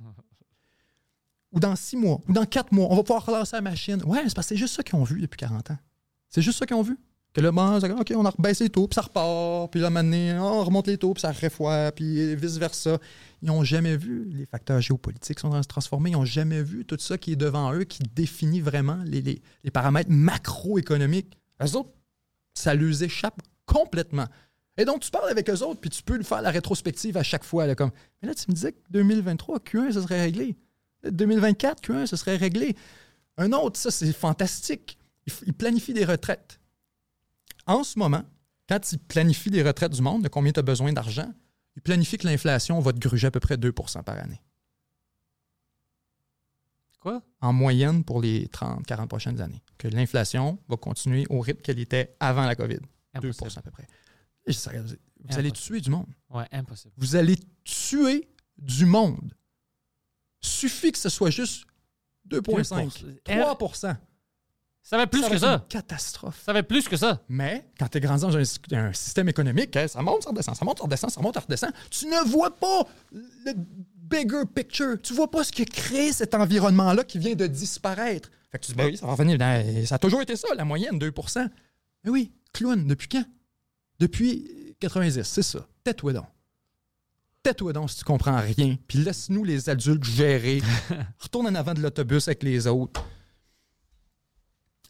ou 1.52 1.60
dans 1.60 1.74
six 1.76 1.96
mois, 1.96 2.20
ou 2.28 2.32
dans 2.32 2.44
quatre 2.44 2.72
mois, 2.72 2.88
on 2.90 2.96
va 2.96 3.02
pouvoir 3.02 3.24
relancer 3.24 3.56
la 3.56 3.62
machine. 3.62 4.02
Ouais, 4.04 4.20
c'est 4.26 4.34
parce 4.34 4.46
que 4.48 4.54
c'est 4.54 4.56
juste 4.60 4.74
ça 4.74 4.82
qu'ils 4.82 4.96
ont 4.96 5.04
vu 5.04 5.20
depuis 5.20 5.38
40 5.38 5.70
ans. 5.70 5.78
C'est 6.28 6.42
juste 6.42 6.58
ça 6.58 6.66
qu'ils 6.66 6.76
ont 6.76 6.82
vu. 6.82 6.98
Que 7.32 7.40
là, 7.40 7.52
bon, 7.52 7.76
OK, 7.78 8.12
on 8.16 8.24
a 8.24 8.30
rebaissé 8.30 8.64
les 8.64 8.70
taux, 8.70 8.88
puis 8.88 8.94
ça 8.94 9.02
repart, 9.02 9.70
puis 9.70 9.80
là, 9.80 9.90
maintenant, 9.90 10.60
on 10.60 10.64
remonte 10.64 10.86
les 10.86 10.98
taux, 10.98 11.14
puis 11.14 11.20
ça 11.20 11.30
refroid, 11.32 11.92
puis 11.92 12.34
vice-versa. 12.36 12.98
Ils 13.42 13.46
n'ont 13.48 13.62
jamais 13.64 13.96
vu 13.96 14.24
les 14.32 14.46
facteurs 14.46 14.80
géopolitiques 14.80 15.38
sont 15.38 15.46
en 15.48 15.50
train 15.50 15.58
de 15.60 15.64
se 15.64 15.68
transformer. 15.68 16.10
Ils 16.10 16.14
n'ont 16.14 16.24
jamais 16.24 16.62
vu 16.62 16.84
tout 16.84 16.96
ça 16.98 17.18
qui 17.18 17.32
est 17.32 17.36
devant 17.36 17.72
eux, 17.72 17.84
qui 17.84 18.02
définit 18.14 18.60
vraiment 18.60 19.00
les, 19.04 19.22
les- 19.22 19.40
les 19.64 19.70
paramètres 19.70 20.10
macroéconomiques. 20.10 21.38
Eux 21.62 21.76
autres, 21.76 21.90
ça 22.54 22.74
leur 22.74 23.02
échappe 23.02 23.40
complètement. 23.66 24.26
Et 24.76 24.84
donc, 24.84 25.00
tu 25.00 25.10
parles 25.10 25.28
avec 25.30 25.48
eux 25.50 25.62
autres, 25.62 25.80
puis 25.80 25.90
tu 25.90 26.02
peux 26.02 26.22
faire 26.22 26.42
la 26.42 26.50
rétrospective 26.50 27.16
à 27.16 27.22
chaque 27.22 27.44
fois. 27.44 27.72
Comme, 27.74 27.90
mais 28.22 28.28
là, 28.28 28.34
tu 28.34 28.44
me 28.48 28.54
disais 28.54 28.72
que 28.72 28.78
2023, 28.90 29.58
Q1, 29.60 29.92
ça 29.92 30.02
serait 30.02 30.22
réglé. 30.22 30.56
2024, 31.08 31.82
Q1, 31.82 32.06
ça 32.06 32.16
serait 32.16 32.36
réglé. 32.36 32.76
Un 33.36 33.52
autre, 33.52 33.78
ça, 33.78 33.90
c'est 33.90 34.12
fantastique. 34.12 34.98
Il, 35.26 35.32
il 35.46 35.52
planifie 35.54 35.92
des 35.94 36.04
retraites. 36.04 36.60
En 37.66 37.84
ce 37.84 37.98
moment, 37.98 38.22
quand 38.68 38.92
il 38.92 38.98
planifie 38.98 39.50
des 39.50 39.62
retraites 39.62 39.92
du 39.92 40.02
monde, 40.02 40.22
de 40.24 40.28
combien 40.28 40.52
tu 40.52 40.60
as 40.60 40.62
besoin 40.64 40.92
d'argent, 40.92 41.32
il 41.78 41.80
planifie 41.80 42.18
que 42.18 42.26
l'inflation 42.26 42.80
va 42.80 42.92
te 42.92 42.98
gruger 42.98 43.28
à 43.28 43.30
peu 43.30 43.38
près 43.38 43.54
2% 43.56 44.02
par 44.02 44.18
année. 44.18 44.42
Quoi? 46.98 47.22
En 47.40 47.52
moyenne 47.52 48.02
pour 48.02 48.20
les 48.20 48.48
30, 48.48 48.84
40 48.84 49.08
prochaines 49.08 49.40
années. 49.40 49.62
Que 49.78 49.86
l'inflation 49.86 50.58
va 50.68 50.76
continuer 50.76 51.24
au 51.30 51.38
rythme 51.38 51.60
qu'elle 51.60 51.78
était 51.78 52.16
avant 52.18 52.46
la 52.46 52.56
COVID. 52.56 52.80
2 53.20 53.28
Impossible. 53.28 53.52
à 53.56 53.62
peu 53.62 53.70
près. 53.70 53.86
Et 54.46 54.50
vous 54.50 55.38
allez 55.38 55.52
tuer 55.52 55.80
du 55.80 55.90
monde. 55.90 56.08
Ouais, 56.30 56.48
impossible. 56.50 56.92
Vous 56.96 57.14
allez 57.14 57.36
tuer 57.62 58.28
du 58.56 58.84
monde. 58.84 59.32
Suffit 60.40 60.90
que 60.90 60.98
ce 60.98 61.08
soit 61.08 61.30
juste 61.30 61.64
2,5, 62.28 63.20
3 63.22 63.58
Ça 64.90 64.96
va 64.96 65.06
plus 65.06 65.20
Ça 65.20 65.28
va 65.28 65.34
que 65.34 65.38
ça. 65.40 65.52
une 65.54 65.68
catastrophe. 65.68 66.40
Ça 66.46 66.52
va 66.54 66.62
plus 66.62 66.88
que 66.88 66.96
ça. 66.96 67.20
Mais 67.28 67.68
quand 67.78 67.88
tu 67.88 67.98
es 67.98 68.00
grandi 68.00 68.22
dans 68.22 68.34
un, 68.38 68.42
un 68.72 68.92
système 68.94 69.28
économique, 69.28 69.76
hein, 69.76 69.86
ça 69.86 70.00
monte, 70.00 70.22
ça 70.22 70.30
redescend, 70.30 70.54
ça 70.56 70.64
monte, 70.64 70.78
ça 70.78 70.84
redescend, 70.84 71.10
ça 71.10 71.20
monte, 71.20 71.34
ça 71.34 71.40
redescend, 71.40 71.70
tu 71.90 72.06
ne 72.06 72.26
vois 72.30 72.56
pas 72.56 72.86
le 73.12 73.52
bigger 73.52 74.44
picture. 74.54 74.96
Tu 75.02 75.12
vois 75.12 75.30
pas 75.30 75.44
ce 75.44 75.52
qui 75.52 75.60
a 75.60 75.64
créé 75.66 76.10
cet 76.14 76.34
environnement-là 76.34 77.04
qui 77.04 77.18
vient 77.18 77.34
de 77.34 77.46
disparaître. 77.46 78.30
Fait 78.50 78.58
que 78.58 78.64
tu 78.64 78.72
dis, 78.72 78.76
ben 78.78 78.86
oui, 78.86 78.96
ça 78.96 79.04
va 79.04 79.12
revenir. 79.12 79.36
dans- 79.36 79.84
Ça 79.86 79.96
a 79.96 79.98
toujours 79.98 80.22
été 80.22 80.36
ça, 80.36 80.48
la 80.56 80.64
moyenne, 80.64 80.98
2% 80.98 81.50
Mais 82.04 82.10
oui, 82.10 82.32
clown, 82.54 82.86
depuis 82.86 83.08
quand? 83.08 83.24
Depuis 83.98 84.74
90, 84.80 85.22
c'est 85.22 85.42
ça. 85.42 85.66
Tais-toi 85.84 86.14
donc. 86.14 86.26
Tais-toi 87.42 87.74
donc 87.74 87.90
si 87.90 87.98
tu 87.98 88.04
comprends 88.04 88.40
rien, 88.40 88.76
puis 88.88 89.00
laisse-nous 89.00 89.44
les 89.44 89.68
adultes 89.68 90.04
gérer. 90.04 90.62
Retourne 91.18 91.46
en 91.46 91.54
avant 91.54 91.74
de 91.74 91.80
l'autobus 91.82 92.26
avec 92.28 92.42
les 92.42 92.66
autres. 92.66 93.04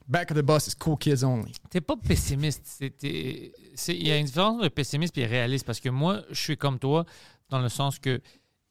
Back 0.09 0.31
of 0.31 0.39
the 0.39 0.43
bus 0.43 0.67
is 0.67 0.75
cool 0.75 0.97
kids 0.97 1.23
only. 1.23 1.53
T'es 1.69 1.83
pas 1.83 1.97
pessimiste. 1.97 2.83
Il 3.03 4.09
y 4.09 4.11
a 4.11 4.17
une 4.17 4.25
différence 4.25 4.57
entre 4.57 4.69
pessimiste 4.69 5.19
et 5.19 5.27
réaliste 5.27 5.67
parce 5.67 5.81
que 5.81 5.91
moi, 5.91 6.23
je 6.31 6.41
suis 6.41 6.57
comme 6.57 6.79
toi 6.79 7.05
dans 7.51 7.59
le 7.59 7.69
sens 7.69 7.99
que 7.99 8.23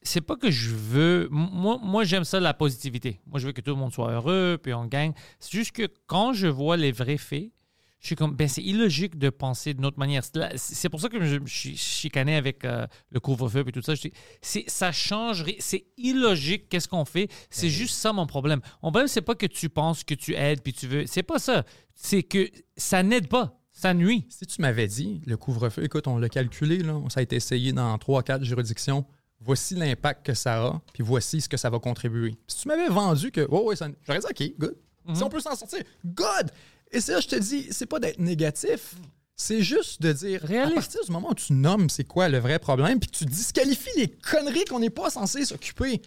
c'est 0.01 0.21
pas 0.21 0.35
que 0.35 0.49
je 0.49 0.71
veux. 0.71 1.27
Moi, 1.29 1.79
moi 1.83 2.03
j'aime 2.05 2.23
ça, 2.23 2.39
la 2.39 2.55
positivité. 2.55 3.19
Moi, 3.27 3.39
je 3.39 3.47
veux 3.47 3.51
que 3.51 3.61
tout 3.61 3.71
le 3.71 3.77
monde 3.77 3.93
soit 3.93 4.11
heureux, 4.11 4.57
puis 4.61 4.73
on 4.73 4.85
gagne. 4.85 5.13
C'est 5.39 5.51
juste 5.51 5.73
que 5.73 5.87
quand 6.07 6.33
je 6.33 6.47
vois 6.47 6.75
les 6.75 6.91
vrais 6.91 7.17
faits, 7.17 7.51
je 7.99 8.07
suis 8.07 8.15
comme, 8.15 8.35
ben, 8.35 8.47
c'est 8.47 8.61
illogique 8.61 9.17
de 9.17 9.29
penser 9.29 9.73
d'une 9.73 9.85
autre 9.85 9.97
manière. 9.99 10.21
C'est 10.55 10.89
pour 10.89 11.01
ça 11.01 11.09
que 11.09 11.23
je 11.25 11.37
me 11.37 11.47
suis 11.47 11.75
chicané 11.75 12.35
avec 12.35 12.63
euh, 12.63 12.85
le 13.09 13.19
couvre-feu 13.19 13.63
et 13.67 13.71
tout 13.71 13.81
ça. 13.81 13.93
C'est- 14.41 14.69
ça 14.69 14.91
change, 14.91 15.43
c'est 15.59 15.85
illogique 15.97 16.69
qu'est-ce 16.69 16.87
qu'on 16.87 17.05
fait? 17.05 17.27
C'est 17.49 17.69
juste 17.69 17.95
ça 17.95 18.13
mon 18.13 18.27
problème. 18.27 18.61
Mon 18.83 18.91
problème, 18.91 19.07
c'est 19.07 19.21
pas 19.21 19.35
que 19.35 19.47
tu 19.47 19.69
penses 19.69 20.03
que 20.03 20.13
tu 20.13 20.35
aides 20.35 20.61
puis 20.61 20.73
tu 20.73 20.87
veux. 20.87 21.05
C'est 21.07 21.23
pas 21.23 21.39
ça. 21.39 21.63
C'est 21.95 22.23
que 22.23 22.49
ça 22.75 23.01
n'aide 23.03 23.27
pas. 23.27 23.59
Ça 23.71 23.93
nuit. 23.93 24.25
Si 24.29 24.45
tu 24.47 24.61
m'avais 24.61 24.87
dit, 24.87 25.21
le 25.27 25.37
couvre-feu, 25.37 25.83
écoute, 25.83 26.07
on 26.07 26.17
l'a 26.17 26.29
calculé, 26.29 26.77
là, 26.79 26.99
ça 27.09 27.19
a 27.19 27.23
été 27.23 27.35
essayé 27.35 27.73
dans 27.73 27.95
3-4 27.97 28.43
juridictions, 28.43 29.05
voici 29.39 29.75
l'impact 29.75 30.25
que 30.25 30.33
ça 30.33 30.63
a, 30.65 30.81
puis 30.93 31.03
voici 31.03 31.41
ce 31.41 31.47
que 31.49 31.57
ça 31.57 31.69
va 31.69 31.77
contribuer. 31.77 32.35
Si 32.47 32.61
tu 32.61 32.67
m'avais 32.69 32.89
vendu 32.89 33.29
que, 33.31 33.45
oh, 33.51 33.65
ouais, 33.65 33.75
ça, 33.75 33.87
j'aurais 34.05 34.19
dit, 34.19 34.25
OK, 34.29 34.53
good. 34.57 34.75
Si 35.13 35.21
on 35.23 35.29
peut 35.29 35.39
s'en 35.39 35.55
sortir, 35.55 35.83
good! 36.03 36.51
Et 36.91 37.01
ça, 37.01 37.19
je 37.19 37.27
te 37.27 37.35
dis, 37.35 37.67
c'est 37.71 37.85
pas 37.85 37.99
d'être 37.99 38.19
négatif, 38.19 38.95
c'est 39.35 39.61
juste 39.61 40.01
de 40.01 40.11
dire, 40.13 40.41
Réaliste. 40.41 40.77
à 40.77 40.81
partir 40.81 41.05
du 41.05 41.11
moment 41.11 41.29
où 41.31 41.35
tu 41.35 41.53
nommes 41.53 41.89
c'est 41.89 42.05
quoi 42.05 42.27
le 42.29 42.39
vrai 42.39 42.59
problème, 42.59 42.99
puis 42.99 43.09
que 43.09 43.15
tu 43.17 43.25
disqualifies 43.25 43.97
les 43.97 44.07
conneries 44.09 44.65
qu'on 44.65 44.79
n'est 44.79 44.89
pas 44.89 45.09
censé 45.09 45.45
s'occuper, 45.45 46.01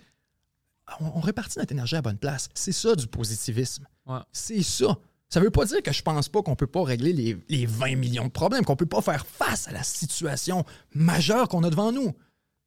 on, 0.98 1.06
on 1.14 1.20
répartit 1.20 1.58
notre 1.58 1.72
énergie 1.72 1.94
à 1.94 1.98
la 1.98 2.02
bonne 2.02 2.18
place. 2.18 2.48
C'est 2.54 2.72
ça 2.72 2.96
du 2.96 3.06
positivisme. 3.06 3.86
Ouais. 4.06 4.18
C'est 4.32 4.62
ça. 4.62 4.98
Ça 5.28 5.38
veut 5.38 5.50
pas 5.50 5.64
dire 5.64 5.80
que 5.80 5.92
je 5.92 6.02
pense 6.02 6.28
pas 6.28 6.42
qu'on 6.42 6.56
peut 6.56 6.66
pas 6.66 6.82
régler 6.82 7.12
les, 7.12 7.36
les 7.48 7.64
20 7.66 7.94
millions 7.94 8.24
de 8.24 8.32
problèmes, 8.32 8.64
qu'on 8.64 8.74
peut 8.74 8.84
pas 8.84 9.00
faire 9.00 9.24
face 9.24 9.68
à 9.68 9.72
la 9.72 9.84
situation 9.84 10.64
majeure 10.92 11.46
qu'on 11.48 11.62
a 11.62 11.70
devant 11.70 11.92
nous. 11.92 12.12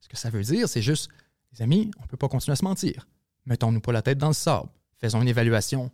Ce 0.00 0.08
que 0.08 0.16
ça 0.16 0.30
veut 0.30 0.42
dire, 0.42 0.66
c'est 0.66 0.80
juste, 0.80 1.10
les 1.52 1.60
amis, 1.60 1.90
on 2.02 2.06
peut 2.06 2.16
pas 2.16 2.28
continuer 2.28 2.54
à 2.54 2.56
se 2.56 2.64
mentir. 2.64 3.06
Mettons-nous 3.44 3.80
pas 3.80 3.92
la 3.92 4.00
tête 4.00 4.16
dans 4.16 4.28
le 4.28 4.34
sable. 4.34 4.70
Faisons 4.98 5.20
une 5.20 5.28
évaluation 5.28 5.90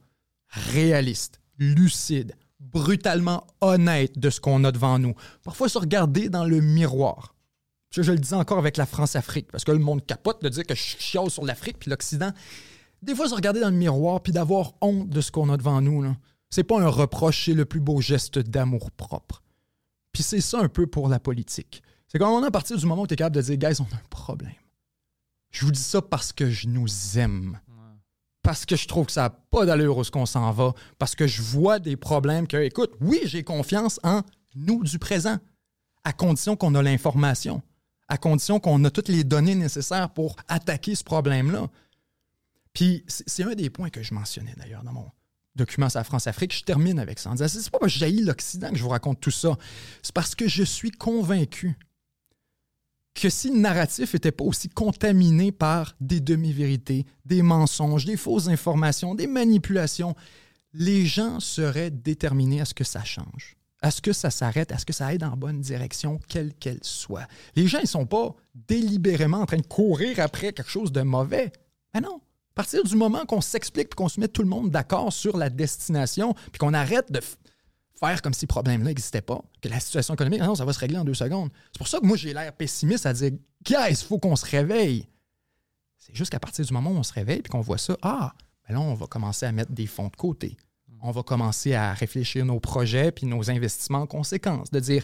réaliste, 0.49 1.41
lucide, 1.61 2.35
brutalement 2.59 3.47
honnête 3.61 4.19
de 4.19 4.31
ce 4.31 4.41
qu'on 4.41 4.65
a 4.65 4.73
devant 4.73 4.99
nous. 4.99 5.15
Parfois, 5.45 5.69
se 5.69 5.79
regarder 5.79 6.29
dans 6.29 6.45
le 6.45 6.61
miroir. 6.61 7.37
Je 7.93 8.03
le 8.03 8.19
dis 8.19 8.35
encore 8.35 8.59
avec 8.59 8.77
la 8.77 8.87
France-Afrique, 8.87 9.51
parce 9.51 9.65
que 9.65 9.73
le 9.73 9.79
monde 9.79 10.05
capote 10.05 10.43
de 10.43 10.49
dire 10.49 10.65
que 10.65 10.75
je 10.75 10.81
chiale 10.81 11.31
sur 11.31 11.45
l'Afrique 11.45 11.79
puis 11.79 11.91
l'Occident. 11.91 12.33
Des 13.03 13.15
fois, 13.15 13.29
se 13.29 13.35
regarder 13.35 13.61
dans 13.61 13.71
le 13.71 13.77
miroir 13.77 14.23
puis 14.23 14.33
d'avoir 14.33 14.75
honte 14.81 15.09
de 15.09 15.21
ce 15.21 15.31
qu'on 15.31 15.49
a 15.51 15.57
devant 15.57 15.81
nous, 15.81 16.05
c'est 16.51 16.65
pas 16.65 16.81
un 16.81 16.89
reproche, 16.89 17.47
c'est 17.47 17.55
le 17.55 17.65
plus 17.65 17.81
beau 17.81 18.01
geste 18.01 18.39
d'amour 18.39 18.91
propre. 18.91 19.43
Puis 20.13 20.23
c'est 20.23 20.41
ça 20.41 20.61
un 20.61 20.69
peu 20.69 20.87
pour 20.87 21.09
la 21.09 21.21
politique. 21.21 21.83
C'est 22.09 22.19
comme 22.19 22.31
on 22.31 22.43
a 22.43 22.49
à 22.49 22.51
partir 22.51 22.77
du 22.77 22.87
moment 22.87 23.03
où 23.03 23.07
tu 23.07 23.15
es 23.15 23.17
capable 23.17 23.37
de 23.37 23.43
dire, 23.43 23.57
guys, 23.57 23.81
on 23.81 23.85
a 23.95 23.97
un 23.97 24.09
problème. 24.09 24.53
Je 25.51 25.65
vous 25.65 25.73
dis 25.73 25.81
ça 25.81 26.03
parce 26.03 26.33
que 26.33 26.51
je 26.51 26.69
nous 26.69 27.19
aime. 27.19 27.59
Parce 28.43 28.65
que 28.65 28.77
je 28.77 28.89
trouve 28.89 29.07
que 29.07 29.13
ça 29.13 29.23
n'a 29.23 29.31
pas 29.31 29.67
d'allure 29.67 29.99
où 29.99 30.05
ce 30.05 30.11
qu'on 30.11 30.27
s'en 30.27 30.51
va. 30.53 30.73
Parce 30.99 31.15
que 31.15 31.27
je 31.27 31.43
vois 31.43 31.79
des 31.79 31.97
problèmes 31.97 32.47
que, 32.47 32.57
écoute, 32.57 32.93
oui, 33.01 33.21
j'ai 33.25 33.43
confiance 33.43 34.01
en 34.03 34.23
nous 34.55 34.83
du 34.83 34.99
présent, 34.99 35.39
à 36.05 36.13
condition 36.13 36.57
qu'on 36.57 36.75
a 36.75 36.83
l'information, 36.83 37.63
à 38.09 38.17
condition 38.17 38.59
qu'on 38.59 38.83
a 38.85 38.91
toutes 38.91 39.09
les 39.09 39.25
données 39.25 39.55
nécessaires 39.55 40.11
pour 40.11 40.37
attaquer 40.49 40.95
ce 40.95 41.05
problème-là. 41.05 41.69
Puis 42.73 43.05
c'est 43.07 43.45
un 43.45 43.55
des 43.55 43.71
points 43.71 43.91
que 43.91 44.03
je 44.03 44.15
mentionnais 44.15 44.55
d'ailleurs 44.57 44.83
dans 44.83 44.93
mon 44.93 45.11
document 45.57 45.89
la 45.95 46.05
France-Afrique. 46.05 46.55
Je 46.55 46.65
termine 46.65 46.99
avec 46.99 47.19
ça 47.19 47.31
en 47.31 47.35
disant 47.35 47.49
c'est 47.49 47.71
pas 47.71 47.79
parce 47.79 47.93
que 47.93 47.99
jaillis 47.99 48.23
l'Occident 48.23 48.71
que 48.71 48.77
je 48.77 48.83
vous 48.83 48.89
raconte 48.89 49.21
tout 49.21 49.31
ça. 49.31 49.57
C'est 50.03 50.15
parce 50.15 50.35
que 50.35 50.49
je 50.49 50.63
suis 50.63 50.91
convaincu 50.91 51.77
que 53.15 53.29
si 53.29 53.51
le 53.51 53.59
narratif 53.59 54.15
n'était 54.15 54.33
pas 54.33 54.45
aussi 54.45 54.69
contaminé 54.69 55.53
par 55.53 55.95
des 56.01 56.21
demi-vérités, 56.21 57.07
des 57.25 57.43
mensonges, 57.43 58.05
des 58.05 58.17
fausses 58.17 58.49
informations, 58.49 59.15
des 59.15 59.27
manipulations, 59.27 60.15
les 60.73 61.05
gens 61.07 61.41
seraient 61.41 61.91
déterminés 61.91 62.61
à 62.61 62.65
ce 62.65 62.75
que 62.75 62.85
ça 62.85 63.05
change, 63.05 63.57
à 63.83 63.91
ce 63.91 64.01
que 64.01 64.13
ça 64.13 64.31
s'arrête, 64.31 64.73
à 64.73 64.79
ce 64.79 64.87
que 64.87 64.93
ça 64.93 65.09
aille 65.09 65.19
dans 65.19 65.31
la 65.31 65.37
bonne 65.37 65.61
direction, 65.61 66.21
quelle 66.29 66.55
qu'elle 66.55 66.81
soit. 66.83 67.27
Les 67.57 67.67
gens, 67.67 67.81
ils 67.81 67.89
sont 67.89 68.07
pas 68.07 68.35
délibérément 68.55 69.39
en 69.39 69.47
train 69.47 69.57
de 69.57 69.67
courir 69.67 70.21
après 70.21 70.53
quelque 70.53 70.71
chose 70.71 70.93
de 70.93 71.03
mauvais. 71.03 71.53
Mais 71.95 72.01
non. 72.01 72.21
À 72.53 72.63
partir 72.63 72.85
du 72.85 72.95
moment 72.95 73.25
qu'on 73.25 73.41
s'explique 73.41 73.89
et 73.93 73.95
qu'on 73.95 74.09
se 74.09 74.21
met 74.21 74.29
tout 74.29 74.43
le 74.43 74.49
monde 74.49 74.71
d'accord 74.71 75.13
sur 75.13 75.37
la 75.37 75.49
destination, 75.49 76.35
puis 76.35 76.59
qu'on 76.59 76.75
arrête 76.75 77.11
de 77.11 77.21
faire 78.01 78.23
comme 78.23 78.33
si 78.33 78.41
ce 78.41 78.47
problème-là 78.47 78.89
n'existait 78.89 79.21
pas, 79.21 79.43
que 79.61 79.69
la 79.69 79.79
situation 79.79 80.15
économique, 80.15 80.41
non, 80.41 80.55
ça 80.55 80.65
va 80.65 80.73
se 80.73 80.79
régler 80.79 80.99
en 80.99 81.05
deux 81.05 81.15
secondes. 81.15 81.51
C'est 81.73 81.79
pour 81.79 81.89
ça 81.89 82.01
que 82.01 82.07
moi, 82.07 82.17
j'ai 82.17 82.33
l'air 82.33 82.53
pessimiste 82.55 83.07
à 83.07 83.13
dire, 83.13 83.33
guys, 83.65 83.91
il 83.91 83.97
faut 83.97 84.19
qu'on 84.19 84.37
se 84.37 84.47
réveille. 84.47 85.07
C'est 85.99 86.17
juste 86.17 86.33
qu'à 86.33 86.41
partir 86.41 86.65
du 86.65 86.73
moment 86.73 86.91
où 86.91 86.97
on 86.97 87.03
se 87.03 87.13
réveille 87.13 87.43
puis 87.43 87.51
qu'on 87.51 87.61
voit 87.61 87.79
ça, 87.79 87.97
ah, 88.03 88.33
ben 88.67 88.75
là, 88.75 88.81
on 88.81 88.95
va 88.95 89.07
commencer 89.07 89.47
à 89.47 89.53
mettre 89.53 89.73
des 89.73 89.87
fonds 89.87 90.09
de 90.09 90.17
côté. 90.17 90.57
On 91.03 91.13
va 91.13 91.23
commencer 91.23 91.75
à 91.75 91.95
réfléchir 91.95 92.45
nos 92.45 92.61
projets 92.61 93.13
puis 93.13 93.27
nos 93.27 93.51
investissements 93.51 94.01
en 94.01 94.07
conséquence. 94.07 94.71
De 94.71 94.81
dire, 94.81 95.03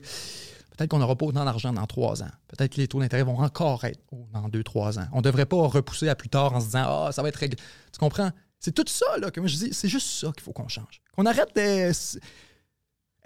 peut-être 0.76 0.90
qu'on 0.90 0.98
n'aura 0.98 1.16
pas 1.16 1.26
autant 1.26 1.44
d'argent 1.44 1.72
dans 1.72 1.86
trois 1.86 2.22
ans. 2.22 2.30
Peut-être 2.48 2.74
que 2.74 2.80
les 2.80 2.88
taux 2.88 3.00
d'intérêt 3.00 3.22
vont 3.22 3.38
encore 3.38 3.84
être 3.84 4.00
hauts 4.10 4.28
dans 4.32 4.48
deux, 4.48 4.62
trois 4.62 4.98
ans. 4.98 5.06
On 5.12 5.18
ne 5.18 5.22
devrait 5.22 5.46
pas 5.46 5.56
repousser 5.56 6.08
à 6.08 6.14
plus 6.14 6.28
tard 6.28 6.54
en 6.54 6.60
se 6.60 6.66
disant, 6.66 6.84
ah, 6.86 7.12
ça 7.12 7.22
va 7.22 7.28
être 7.28 7.36
réglé. 7.36 7.56
Tu 7.92 7.98
comprends? 7.98 8.30
C'est 8.58 8.72
tout 8.72 8.84
ça 8.86 9.06
là, 9.18 9.30
que 9.30 9.40
moi 9.40 9.48
je 9.48 9.56
dis, 9.56 9.68
c'est 9.72 9.88
juste 9.88 10.08
ça 10.08 10.32
qu'il 10.32 10.42
faut 10.42 10.52
qu'on 10.52 10.68
change. 10.68 11.00
Qu'on 11.14 11.26
arrête 11.26 11.54
de. 11.54 11.92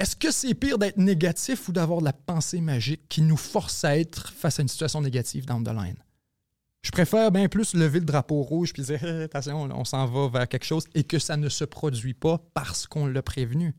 Est-ce 0.01 0.17
que 0.17 0.31
c'est 0.31 0.55
pire 0.55 0.79
d'être 0.79 0.97
négatif 0.97 1.69
ou 1.69 1.73
d'avoir 1.73 1.99
de 1.99 2.07
la 2.07 2.15
pensée 2.15 2.63
magique 2.63 3.03
qui 3.11 3.21
nous 3.21 3.37
force 3.37 3.85
à 3.85 3.99
être 3.99 4.33
face 4.33 4.59
à 4.59 4.63
une 4.63 4.69
situation 4.69 5.03
négative 5.03 5.45
down 5.45 5.63
the 5.63 5.69
line? 5.69 5.97
Je 6.81 6.91
préfère 6.91 7.31
bien 7.31 7.49
plus 7.49 7.75
lever 7.75 8.01
le 8.01 8.07
drapeau 8.07 8.41
rouge 8.41 8.73
puis 8.73 8.83
dire 8.83 9.05
attention, 9.25 9.69
on 9.71 9.85
s'en 9.85 10.07
va 10.07 10.29
vers 10.29 10.49
quelque 10.49 10.65
chose 10.65 10.85
et 10.95 11.05
que 11.05 11.19
ça 11.19 11.37
ne 11.37 11.51
se 11.51 11.65
produit 11.65 12.15
pas 12.15 12.41
parce 12.55 12.87
qu'on 12.87 13.05
l'a 13.05 13.21
prévenu. 13.21 13.75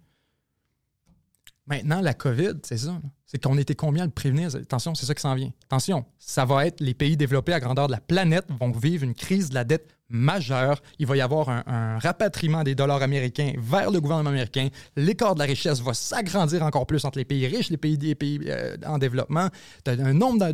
Maintenant, 1.71 2.01
la 2.01 2.13
COVID, 2.13 2.55
c'est 2.63 2.79
ça. 2.79 2.99
C'est 3.25 3.41
qu'on 3.41 3.57
était 3.57 3.75
combien 3.75 4.03
à 4.03 4.05
le 4.05 4.11
prévenir? 4.11 4.53
Attention, 4.53 4.93
c'est 4.93 5.05
ça 5.05 5.15
qui 5.15 5.21
s'en 5.21 5.35
vient. 5.35 5.51
Attention, 5.63 6.03
ça 6.19 6.43
va 6.43 6.67
être 6.67 6.81
les 6.81 6.93
pays 6.93 7.15
développés 7.15 7.53
à 7.53 7.61
grandeur 7.61 7.87
de 7.87 7.93
la 7.93 8.01
planète 8.01 8.45
vont 8.59 8.71
vivre 8.71 9.05
une 9.05 9.13
crise 9.13 9.47
de 9.47 9.55
la 9.55 9.63
dette 9.63 9.95
majeure. 10.09 10.81
Il 10.99 11.07
va 11.07 11.15
y 11.15 11.21
avoir 11.21 11.47
un, 11.47 11.97
rapatriement 11.97 12.63
des 12.63 12.75
dollars 12.75 13.01
américains 13.01 13.53
vers 13.57 13.89
le 13.89 14.01
gouvernement 14.01 14.31
américain. 14.31 14.67
L'écart 14.97 15.33
de 15.33 15.39
la 15.39 15.45
richesse 15.45 15.79
va 15.79 15.93
s'agrandir 15.93 16.61
encore 16.63 16.85
plus 16.85 17.05
entre 17.05 17.19
les 17.19 17.23
pays 17.23 17.47
riches 17.47 17.69
les 17.69 17.77
pays, 17.77 17.95
les 17.95 18.15
pays 18.15 18.41
euh, 18.47 18.75
en 18.85 18.97
développement. 18.97 19.47
Un 19.85 20.13
nombre 20.13 20.51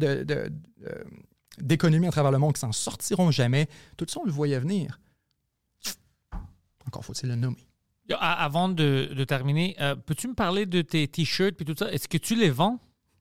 d'économies 1.60 2.10
à 2.10 2.12
travers 2.12 2.32
le 2.32 2.38
monde 2.38 2.54
qui 2.54 2.60
s'en 2.60 2.72
sortiront 2.72 3.32
jamais. 3.32 3.68
Tout 3.98 4.06
ça, 4.08 4.20
on 4.20 4.26
le 4.26 4.32
voyait 4.32 4.60
venir. 4.60 5.00
Encore 6.86 7.04
faut-il 7.04 7.28
le 7.28 7.36
nommer. 7.36 7.67
Avant 8.20 8.70
de, 8.70 9.10
de 9.14 9.24
terminer, 9.26 9.76
euh, 9.82 9.96
peux-tu 9.96 10.30
me 10.30 10.34
parler 10.34 10.66
de 10.66 10.82
tes 10.82 11.08
t-shirts 11.08 11.56
puis 11.56 11.66
tout 11.66 11.76
ça? 11.78 11.92
Est-ce 11.92 12.08
que 12.08 12.18
tu 12.18 12.36
les 12.36 12.50
vends? 12.50 12.80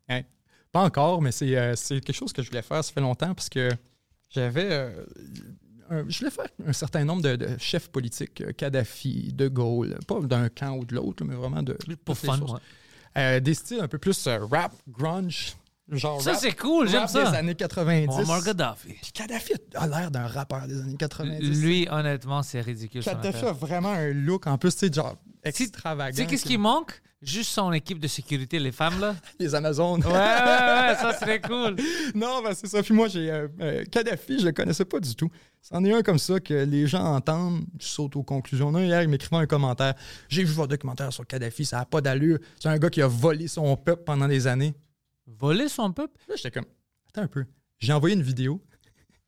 Hein? 0.09 0.23
Pas 0.71 0.83
encore, 0.83 1.21
mais 1.23 1.33
c'est 1.33 1.57
euh, 1.57 1.75
c'est 1.75 2.01
quelque 2.01 2.15
chose 2.15 2.33
que 2.33 2.43
je 2.43 2.49
voulais 2.51 2.63
faire, 2.63 2.85
ça 2.85 2.93
fait 2.93 3.01
longtemps, 3.01 3.35
parce 3.35 3.49
que 3.49 3.69
j'avais. 4.31 4.71
euh, 4.71 6.05
je 6.09 6.19
voulais 6.19 6.31
faire 6.31 6.47
un 6.65 6.73
certain 6.73 7.05
nombre 7.05 7.23
de, 7.23 7.35
de 7.37 7.49
chefs 7.59 7.89
politiques, 7.89 8.41
euh, 8.43 8.53
Kadhafi, 8.53 9.33
De 9.33 9.49
Gaulle, 9.49 9.99
pas 10.07 10.21
d'un 10.21 10.49
camp 10.49 10.77
ou 10.77 10.85
de 10.85 10.95
l'autre, 10.95 11.25
mais 11.25 11.35
vraiment 11.35 11.63
de. 11.63 11.77
Pour 12.05 12.17
fun, 12.17 12.39
ouais. 12.41 13.41
Des 13.41 13.55
styles 13.55 13.81
un 13.81 13.89
peu 13.89 13.99
plus 13.99 14.29
rap, 14.29 14.73
grunge. 14.89 15.57
Genre 15.91 16.21
Ça, 16.21 16.35
c'est 16.35 16.53
cool, 16.57 16.89
j'aime 16.89 17.07
ça. 17.07 17.31
des 17.31 17.37
années 17.37 17.55
90. 17.55 18.07
Muammar 18.09 18.43
Gaddafi. 18.43 18.89
Puis 18.95 19.13
Kadhafi 19.13 19.53
a 19.75 19.87
l'air 19.87 20.11
d'un 20.11 20.27
rappeur 20.27 20.67
des 20.67 20.81
années 20.81 20.97
90. 20.97 21.61
Lui, 21.63 21.87
honnêtement, 21.91 22.43
c'est 22.43 22.61
ridicule. 22.61 23.05
Kadhafi 23.05 23.45
a 23.45 23.53
vraiment 23.53 23.91
un 23.93 24.13
look 24.13 24.47
en 24.49 24.59
plus, 24.59 24.75
tu 24.75 24.87
sais, 24.89 24.93
genre 24.93 25.17
Tu 25.45 25.49
extravagant. 25.63 26.17
sais 26.17 26.27
qu'est-ce 26.27 26.45
qui 26.45 26.59
manque? 26.59 27.01
Juste 27.23 27.51
son 27.51 27.73
équipe 27.73 27.99
de 27.99 28.09
sécurité, 28.09 28.59
les 28.59 28.73
femmes, 28.73 29.01
là. 29.01 29.17
Les 29.41 29.55
Amazones. 29.55 30.01
Ouais, 30.05 30.13
ouais, 30.13 30.13
ouais, 30.13 30.95
ça 31.01 31.17
serait 31.21 31.41
cool. 31.41 31.75
Non, 32.15 32.43
ben 32.43 32.53
c'est 32.55 32.67
ça. 32.67 32.83
Puis 32.83 32.93
moi, 32.93 33.09
j'ai. 33.09 33.31
euh, 33.31 33.49
euh, 33.61 33.85
Kadhafi, 33.91 34.39
je 34.41 34.45
le 34.47 34.53
connaissais 34.53 34.85
pas 34.85 35.01
du 35.01 35.15
tout. 35.17 35.31
C'en 35.63 35.83
est 35.85 35.93
un 35.95 36.03
comme 36.03 36.19
ça 36.19 36.39
que 36.41 36.53
les 36.65 36.87
gens 36.87 37.03
entendent, 37.15 37.65
je 37.81 37.87
saute 37.87 38.17
aux 38.17 38.23
conclusions. 38.23 38.71
Non, 38.71 38.81
hier, 38.81 39.03
il 39.03 39.09
m'écrivait 39.09 39.37
un 39.37 39.47
commentaire. 39.47 39.95
J'ai 40.29 40.45
vu 40.45 40.53
votre 40.53 40.69
documentaire 40.69 41.13
sur 41.13 41.27
Kadhafi, 41.27 41.65
ça 41.65 41.79
n'a 41.79 41.85
pas 41.87 42.01
d'allure. 42.03 42.39
C'est 42.61 42.69
un 42.69 42.79
gars 42.79 42.91
qui 42.91 43.01
a 43.03 43.07
volé 43.09 43.49
son 43.49 43.77
peuple 43.77 44.03
pendant 44.05 44.29
des 44.29 44.47
années. 44.47 44.75
Voler 45.27 45.69
son 45.69 45.93
peuple? 45.93 46.19
Là, 46.29 46.37
j'étais 46.37 46.51
comme, 46.51 46.67
attends 47.09 47.23
un 47.23 47.27
peu. 47.29 47.45
J'ai 47.79 47.93
envoyé 47.93 48.15
une 48.15 48.23
vidéo. 48.23 48.63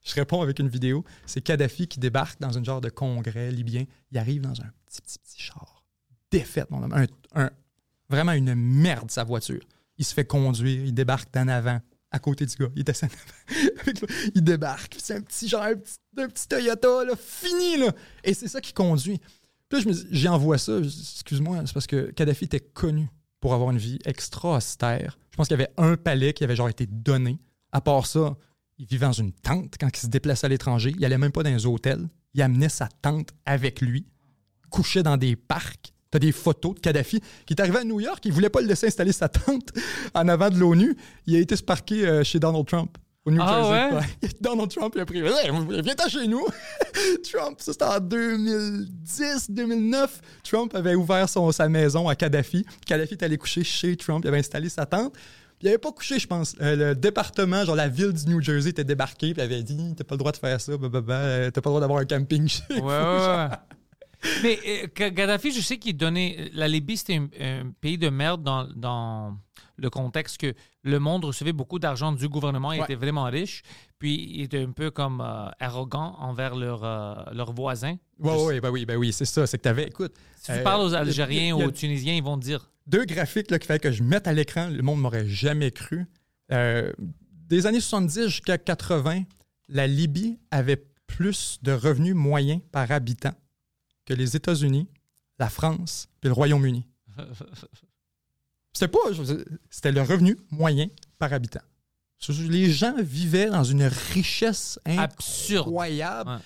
Je 0.04 0.14
réponds 0.14 0.40
avec 0.40 0.58
une 0.58 0.68
vidéo. 0.68 1.04
C'est 1.26 1.40
Kadhafi 1.40 1.86
qui 1.88 1.98
débarque 1.98 2.40
dans 2.40 2.56
un 2.56 2.62
genre 2.64 2.80
de 2.80 2.88
congrès 2.88 3.50
libyen. 3.50 3.84
Il 4.10 4.18
arrive 4.18 4.40
dans 4.42 4.60
un 4.60 4.70
petit, 4.86 5.02
petit, 5.02 5.18
petit 5.18 5.42
char. 5.42 5.84
Défaite, 6.30 6.70
mon 6.70 6.82
homme. 6.82 6.92
Un, 6.94 7.06
un- 7.44 7.50
vraiment 8.08 8.32
une 8.32 8.54
merde, 8.54 9.10
sa 9.10 9.24
voiture. 9.24 9.60
Il 9.98 10.04
se 10.04 10.14
fait 10.14 10.24
conduire, 10.24 10.84
il 10.84 10.94
débarque 10.94 11.32
d'en 11.34 11.48
avant, 11.48 11.80
à 12.10 12.18
côté 12.20 12.46
du 12.46 12.54
gars. 12.56 12.68
Il 12.76 12.80
est 12.80 12.88
assis 12.88 13.06
il 14.34 14.42
débarque. 14.42 14.96
C'est 14.98 15.16
un 15.16 15.20
petit 15.20 15.48
genre, 15.48 15.62
un 15.62 15.74
petit, 15.76 15.96
un 16.16 16.28
petit 16.28 16.46
Toyota, 16.48 17.04
là, 17.04 17.14
fini, 17.16 17.78
là. 17.78 17.92
Et 18.24 18.34
c'est 18.34 18.48
ça 18.48 18.60
qui 18.60 18.72
conduit. 18.72 19.18
Puis 19.68 19.78
là, 19.78 19.80
je 19.80 19.88
me 19.88 19.92
dis, 19.92 20.06
j'y 20.10 20.28
envoie 20.28 20.56
ça. 20.58 20.78
Excuse-moi, 20.78 21.62
c'est 21.66 21.72
parce 21.74 21.86
que 21.86 22.10
Kadhafi 22.12 22.44
était 22.44 22.60
connu 22.60 23.08
pour 23.40 23.52
avoir 23.52 23.70
une 23.72 23.78
vie 23.78 23.98
extra 24.04 24.56
austère. 24.56 25.18
Je 25.38 25.42
pense 25.42 25.48
qu'il 25.50 25.60
y 25.60 25.62
avait 25.62 25.72
un 25.76 25.96
palais 25.96 26.32
qui 26.32 26.42
avait 26.42 26.56
genre 26.56 26.68
été 26.68 26.84
donné. 26.84 27.38
À 27.70 27.80
part 27.80 28.06
ça, 28.06 28.36
il 28.76 28.86
vivait 28.86 29.06
dans 29.06 29.12
une 29.12 29.30
tente 29.30 29.76
quand 29.78 29.86
il 29.96 30.00
se 30.00 30.08
déplaçait 30.08 30.46
à 30.46 30.48
l'étranger. 30.48 30.92
Il 30.98 31.04
allait 31.04 31.16
même 31.16 31.30
pas 31.30 31.44
dans 31.44 31.50
les 31.50 31.64
hôtels. 31.64 32.08
Il 32.34 32.42
amenait 32.42 32.68
sa 32.68 32.88
tente 32.88 33.28
avec 33.46 33.80
lui. 33.80 34.08
Couchait 34.68 35.04
dans 35.04 35.16
des 35.16 35.36
parcs. 35.36 35.94
T'as 36.10 36.18
des 36.18 36.32
photos 36.32 36.74
de 36.74 36.80
Kadhafi 36.80 37.20
qui 37.46 37.54
est 37.54 37.60
arrivé 37.60 37.78
à 37.78 37.84
New 37.84 38.00
York. 38.00 38.24
Il 38.24 38.32
voulait 38.32 38.48
pas 38.48 38.60
le 38.60 38.66
laisser 38.66 38.88
installer 38.88 39.12
sa 39.12 39.28
tente 39.28 39.68
en 40.14 40.26
avant 40.26 40.50
de 40.50 40.58
l'ONU. 40.58 40.96
Il 41.26 41.36
a 41.36 41.38
été 41.38 41.54
se 41.54 41.62
parquer 41.62 42.04
euh, 42.04 42.24
chez 42.24 42.40
Donald 42.40 42.66
Trump. 42.66 42.98
Au 43.28 43.30
New 43.30 43.42
Ah 43.42 43.62
Jersey. 43.90 43.96
ouais? 44.22 44.28
Donald 44.40 44.70
Trump 44.74 44.92
il 44.96 45.00
a 45.02 45.06
pris 45.06 45.18
Hey, 45.18 45.50
Viens-t'en 45.82 46.08
chez 46.08 46.26
nous. 46.26 46.44
Trump, 47.30 47.56
ça 47.60 47.72
c'était 47.72 47.84
en 47.84 48.00
2010, 48.00 49.50
2009. 49.50 50.20
Trump 50.44 50.74
avait 50.74 50.94
ouvert 50.94 51.28
son, 51.28 51.52
sa 51.52 51.68
maison 51.68 52.08
à 52.08 52.14
Kadhafi. 52.14 52.64
Kadhafi 52.86 53.14
est 53.14 53.22
allé 53.22 53.36
coucher 53.36 53.64
chez 53.64 53.96
Trump. 53.96 54.24
Il 54.24 54.28
avait 54.28 54.38
installé 54.38 54.68
sa 54.68 54.86
tente. 54.86 55.14
Il 55.60 55.68
avait 55.68 55.78
pas 55.78 55.90
couché, 55.92 56.18
je 56.18 56.26
pense. 56.26 56.54
Euh, 56.60 56.76
le 56.76 56.94
département, 56.94 57.64
genre 57.64 57.74
la 57.74 57.88
ville 57.88 58.12
du 58.12 58.26
New 58.30 58.40
Jersey, 58.40 58.70
était 58.70 58.84
débarqué. 58.84 59.34
Puis 59.34 59.36
il 59.36 59.40
avait 59.40 59.62
dit 59.62 59.94
T'as 59.96 60.04
pas 60.04 60.14
le 60.14 60.18
droit 60.18 60.32
de 60.32 60.36
faire 60.36 60.60
ça, 60.60 60.76
blablabla. 60.76 61.14
Euh, 61.16 61.50
t'as 61.50 61.60
pas 61.60 61.68
le 61.70 61.72
droit 61.72 61.80
d'avoir 61.80 61.98
un 62.00 62.04
camping 62.04 62.48
chez 62.48 62.62
Ouais, 62.70 62.80
ouais, 62.80 62.82
ouais. 62.82 63.48
Mais 64.42 64.58
euh, 64.66 64.86
Ga- 64.96 65.10
Gaddafi, 65.10 65.52
je 65.52 65.60
sais 65.60 65.76
qu'il 65.78 65.96
donnait. 65.96 66.50
La 66.54 66.66
Libye, 66.68 66.96
c'était 66.96 67.16
un, 67.16 67.28
un 67.40 67.70
pays 67.80 67.98
de 67.98 68.08
merde 68.08 68.42
dans, 68.42 68.68
dans 68.74 69.36
le 69.78 69.90
contexte 69.90 70.36
que 70.38 70.54
le 70.82 70.98
monde 70.98 71.24
recevait 71.24 71.52
beaucoup 71.52 71.78
d'argent 71.78 72.12
du 72.12 72.28
gouvernement, 72.28 72.72
il 72.72 72.78
Ouais. 72.80 72.84
était 72.84 72.94
vraiment 72.96 73.24
riche, 73.24 73.62
puis 73.98 74.14
il 74.34 74.42
était 74.42 74.62
un 74.62 74.72
peu 74.72 74.90
comme 74.90 75.20
euh, 75.20 75.48
arrogant 75.60 76.16
envers 76.18 76.54
leurs 76.56 76.84
euh, 76.84 77.44
voisins. 77.54 77.96
Ouais, 78.18 78.32
Je- 78.38 78.44
ouais, 78.44 78.60
ben 78.60 78.70
oui, 78.70 78.84
ben 78.84 78.96
oui, 78.96 79.12
c'est 79.12 79.24
ça. 79.24 79.46
C'est 79.46 79.58
que 79.58 79.62
t'avais, 79.62 79.84
écoute, 79.86 80.14
Si 80.36 80.46
tu 80.52 80.58
euh, 80.58 80.62
parles 80.62 80.82
aux 80.82 80.94
a- 80.94 80.98
Algériens 80.98 81.54
ou 81.54 81.62
aux 81.62 81.70
Tunisiens, 81.70 82.14
ils 82.14 82.22
vont 82.22 82.36
te 82.38 82.44
dire. 82.44 82.70
deux 82.86 83.04
graphiques 83.04 83.50
là, 83.50 83.58
qu'il 83.58 83.66
fallait 83.68 83.78
que 83.80 83.92
je 83.92 84.02
mette 84.02 84.26
à 84.26 84.32
l'écran, 84.32 84.68
le 84.68 84.82
monde 84.82 85.00
m'aurait 85.00 85.26
jamais 85.28 85.70
cru. 85.70 86.06
Euh, 86.52 86.92
des 87.48 87.66
années 87.66 87.80
70 87.80 88.24
jusqu'à 88.28 88.58
80, 88.58 89.22
la 89.68 89.86
Libye 89.86 90.38
avait 90.50 90.84
plus 91.06 91.58
de 91.62 91.72
revenus 91.72 92.14
moyens 92.14 92.60
par 92.72 92.90
habitant 92.90 93.32
que 94.06 94.14
les 94.14 94.34
États-Unis, 94.36 94.88
la 95.38 95.48
France 95.48 96.08
et 96.22 96.26
le 96.26 96.32
Royaume-Uni. 96.32 96.86
C'était 98.78 98.92
pas, 98.92 98.98
c'était 99.70 99.90
le 99.90 100.02
revenu 100.02 100.36
moyen 100.52 100.86
par 101.18 101.32
habitant. 101.32 101.62
Les 102.48 102.70
gens 102.70 102.94
vivaient 103.00 103.50
dans 103.50 103.64
une 103.64 103.82
richesse 104.12 104.78
Absurde. 104.84 105.66
incroyable 105.66 106.30
Ouais. 106.30 106.36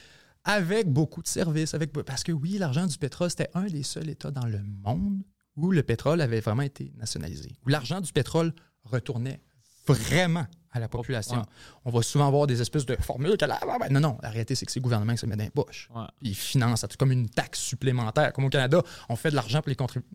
avec 0.44 0.88
beaucoup 0.90 1.20
de 1.22 1.28
services. 1.28 1.74
Avec, 1.74 1.92
parce 1.92 2.22
que 2.24 2.32
oui, 2.32 2.56
l'argent 2.56 2.86
du 2.86 2.96
pétrole, 2.96 3.28
c'était 3.28 3.50
un 3.52 3.66
des 3.66 3.82
seuls 3.82 4.08
États 4.08 4.30
dans 4.30 4.46
le 4.46 4.60
monde 4.62 5.22
où 5.56 5.72
le 5.72 5.82
pétrole 5.82 6.22
avait 6.22 6.40
vraiment 6.40 6.62
été 6.62 6.90
nationalisé, 6.96 7.52
où 7.66 7.68
l'argent 7.68 8.00
du 8.00 8.10
pétrole 8.12 8.54
retournait 8.84 9.42
vraiment 9.86 10.46
à 10.72 10.80
la 10.80 10.88
population. 10.88 11.36
Ouais. 11.36 11.44
On 11.84 11.90
va 11.90 12.02
souvent 12.02 12.26
avoir 12.26 12.46
des 12.46 12.60
espèces 12.60 12.86
de 12.86 12.96
formules 12.96 13.36
que 13.36 13.44
là, 13.44 13.60
non, 13.90 14.00
non, 14.00 14.18
la 14.22 14.30
réalité, 14.30 14.54
c'est 14.54 14.64
que 14.64 14.72
c'est 14.72 14.80
le 14.80 14.84
gouvernement 14.84 15.12
qui 15.12 15.18
se 15.18 15.26
met 15.26 15.36
dans 15.36 15.44
les 15.44 15.50
poches. 15.50 15.88
Ouais. 15.94 16.04
Ils 16.22 16.34
financent, 16.34 16.86
comme 16.98 17.12
une 17.12 17.28
taxe 17.28 17.60
supplémentaire. 17.60 18.32
Comme 18.32 18.44
au 18.44 18.50
Canada, 18.50 18.82
on 19.08 19.16
fait 19.16 19.30
de 19.30 19.36
l'argent 19.36 19.60
pour 19.60 19.68
les 19.68 19.76
contribuables. 19.76 20.08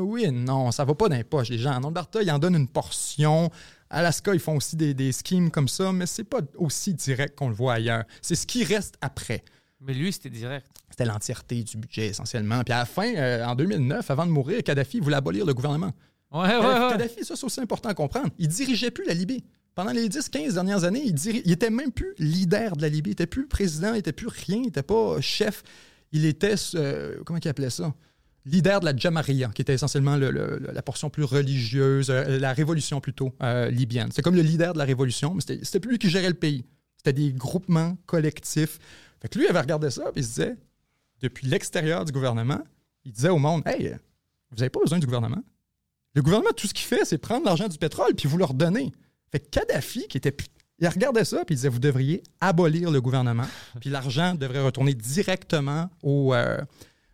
oui 0.00 0.24
et 0.24 0.30
non, 0.30 0.70
ça 0.72 0.84
va 0.84 0.94
pas 0.94 1.08
dans 1.08 1.16
les 1.16 1.24
poches. 1.24 1.48
Les 1.48 1.58
gens 1.58 1.72
en 1.72 1.84
Alberta, 1.84 2.22
ils 2.22 2.30
en 2.30 2.38
donnent 2.38 2.56
une 2.56 2.68
portion. 2.68 3.50
Alaska, 3.88 4.34
ils 4.34 4.40
font 4.40 4.56
aussi 4.56 4.76
des, 4.76 4.94
des 4.94 5.12
schemes 5.12 5.50
comme 5.50 5.68
ça, 5.68 5.92
mais 5.92 6.06
c'est 6.06 6.24
pas 6.24 6.40
aussi 6.56 6.94
direct 6.94 7.38
qu'on 7.38 7.48
le 7.48 7.54
voit 7.54 7.74
ailleurs. 7.74 8.04
C'est 8.20 8.34
ce 8.34 8.46
qui 8.46 8.64
reste 8.64 8.96
après. 9.00 9.44
Mais 9.80 9.94
lui, 9.94 10.12
c'était 10.12 10.30
direct. 10.30 10.66
C'était 10.90 11.04
l'entièreté 11.04 11.62
du 11.62 11.76
budget 11.76 12.08
essentiellement. 12.08 12.62
Puis 12.62 12.72
à 12.72 12.78
la 12.78 12.84
fin, 12.84 13.14
euh, 13.14 13.44
en 13.44 13.54
2009, 13.54 14.10
avant 14.10 14.26
de 14.26 14.30
mourir, 14.30 14.62
Kadhafi 14.62 15.00
voulait 15.00 15.16
abolir 15.16 15.44
le 15.44 15.54
gouvernement. 15.54 15.92
Ouais, 16.32 16.40
ouais, 16.40 16.52
Euh, 16.54 16.86
ouais. 16.86 16.92
Kadhafi, 16.92 17.24
ça 17.24 17.36
c'est 17.36 17.44
aussi 17.44 17.60
important 17.60 17.88
à 17.88 17.94
comprendre. 17.94 18.30
Il 18.38 18.48
dirigeait 18.48 18.90
plus 18.90 19.04
la 19.06 19.14
Libye. 19.14 19.44
Pendant 19.74 19.92
les 19.92 20.08
10-15 20.08 20.52
dernières 20.54 20.84
années, 20.84 21.02
il, 21.04 21.14
il 21.44 21.50
était 21.52 21.70
même 21.70 21.92
plus 21.92 22.14
leader 22.18 22.76
de 22.76 22.82
la 22.82 22.88
Libye. 22.88 23.10
Il 23.10 23.12
était 23.12 23.26
plus 23.26 23.46
président, 23.46 23.94
il 23.94 23.98
était 23.98 24.12
plus 24.12 24.28
rien, 24.28 24.58
il 24.62 24.68
était 24.68 24.82
pas 24.82 25.20
chef. 25.20 25.62
Il 26.12 26.26
était, 26.26 26.54
euh, 26.74 27.16
comment 27.24 27.38
il 27.42 27.48
appelait 27.48 27.70
ça? 27.70 27.94
Leader 28.44 28.80
de 28.80 28.84
la 28.86 28.96
Jamaria, 28.96 29.48
qui 29.54 29.62
était 29.62 29.72
essentiellement 29.74 30.16
le- 30.16 30.30
le- 30.30 30.58
le- 30.58 30.72
la 30.72 30.82
portion 30.82 31.08
plus 31.10 31.22
religieuse, 31.24 32.10
euh, 32.10 32.38
la 32.38 32.52
révolution 32.52 33.00
plutôt 33.00 33.32
euh, 33.42 33.70
libyenne. 33.70 34.08
C'est 34.12 34.20
comme 34.20 34.34
le 34.34 34.42
leader 34.42 34.72
de 34.74 34.78
la 34.78 34.84
révolution, 34.84 35.32
mais 35.34 35.40
c'était 35.40 35.64
c'était 35.64 35.80
plus 35.80 35.92
lui 35.92 35.98
qui 35.98 36.10
gérait 36.10 36.28
le 36.28 36.34
pays. 36.34 36.64
C'était 36.96 37.12
des 37.14 37.32
groupements 37.32 37.96
collectifs. 38.06 38.78
Fait 39.20 39.28
que 39.28 39.38
lui, 39.38 39.46
il 39.46 39.48
avait 39.50 39.60
regardé 39.60 39.90
ça, 39.90 40.02
puis 40.12 40.20
il 40.20 40.24
se 40.24 40.28
disait, 40.30 40.56
depuis 41.20 41.46
l'extérieur 41.46 42.04
du 42.04 42.12
gouvernement, 42.12 42.60
il 43.04 43.12
disait 43.12 43.28
au 43.28 43.38
monde, 43.38 43.62
Hey, 43.64 43.94
vous 44.50 44.56
n'avez 44.56 44.70
pas 44.70 44.80
besoin 44.80 44.98
du 44.98 45.06
gouvernement. 45.06 45.42
Le 46.14 46.22
gouvernement, 46.22 46.50
tout 46.56 46.66
ce 46.66 46.74
qu'il 46.74 46.86
fait, 46.86 47.04
c'est 47.04 47.18
prendre 47.18 47.44
l'argent 47.46 47.68
du 47.68 47.78
pétrole 47.78 48.14
puis 48.14 48.28
vous 48.28 48.36
le 48.38 48.44
redonner. 48.44 48.92
Fait 49.30 49.40
que 49.40 49.48
Kadhafi, 49.48 50.06
qui 50.08 50.18
était. 50.18 50.36
Il 50.78 50.88
regardait 50.88 51.24
ça 51.24 51.44
puis 51.44 51.54
il 51.54 51.56
disait 51.56 51.68
Vous 51.68 51.78
devriez 51.78 52.22
abolir 52.40 52.90
le 52.90 53.00
gouvernement, 53.00 53.46
puis 53.80 53.88
l'argent 53.90 54.34
devrait 54.34 54.62
retourner 54.62 54.94
directement 54.94 55.88
au, 56.02 56.34
euh, 56.34 56.58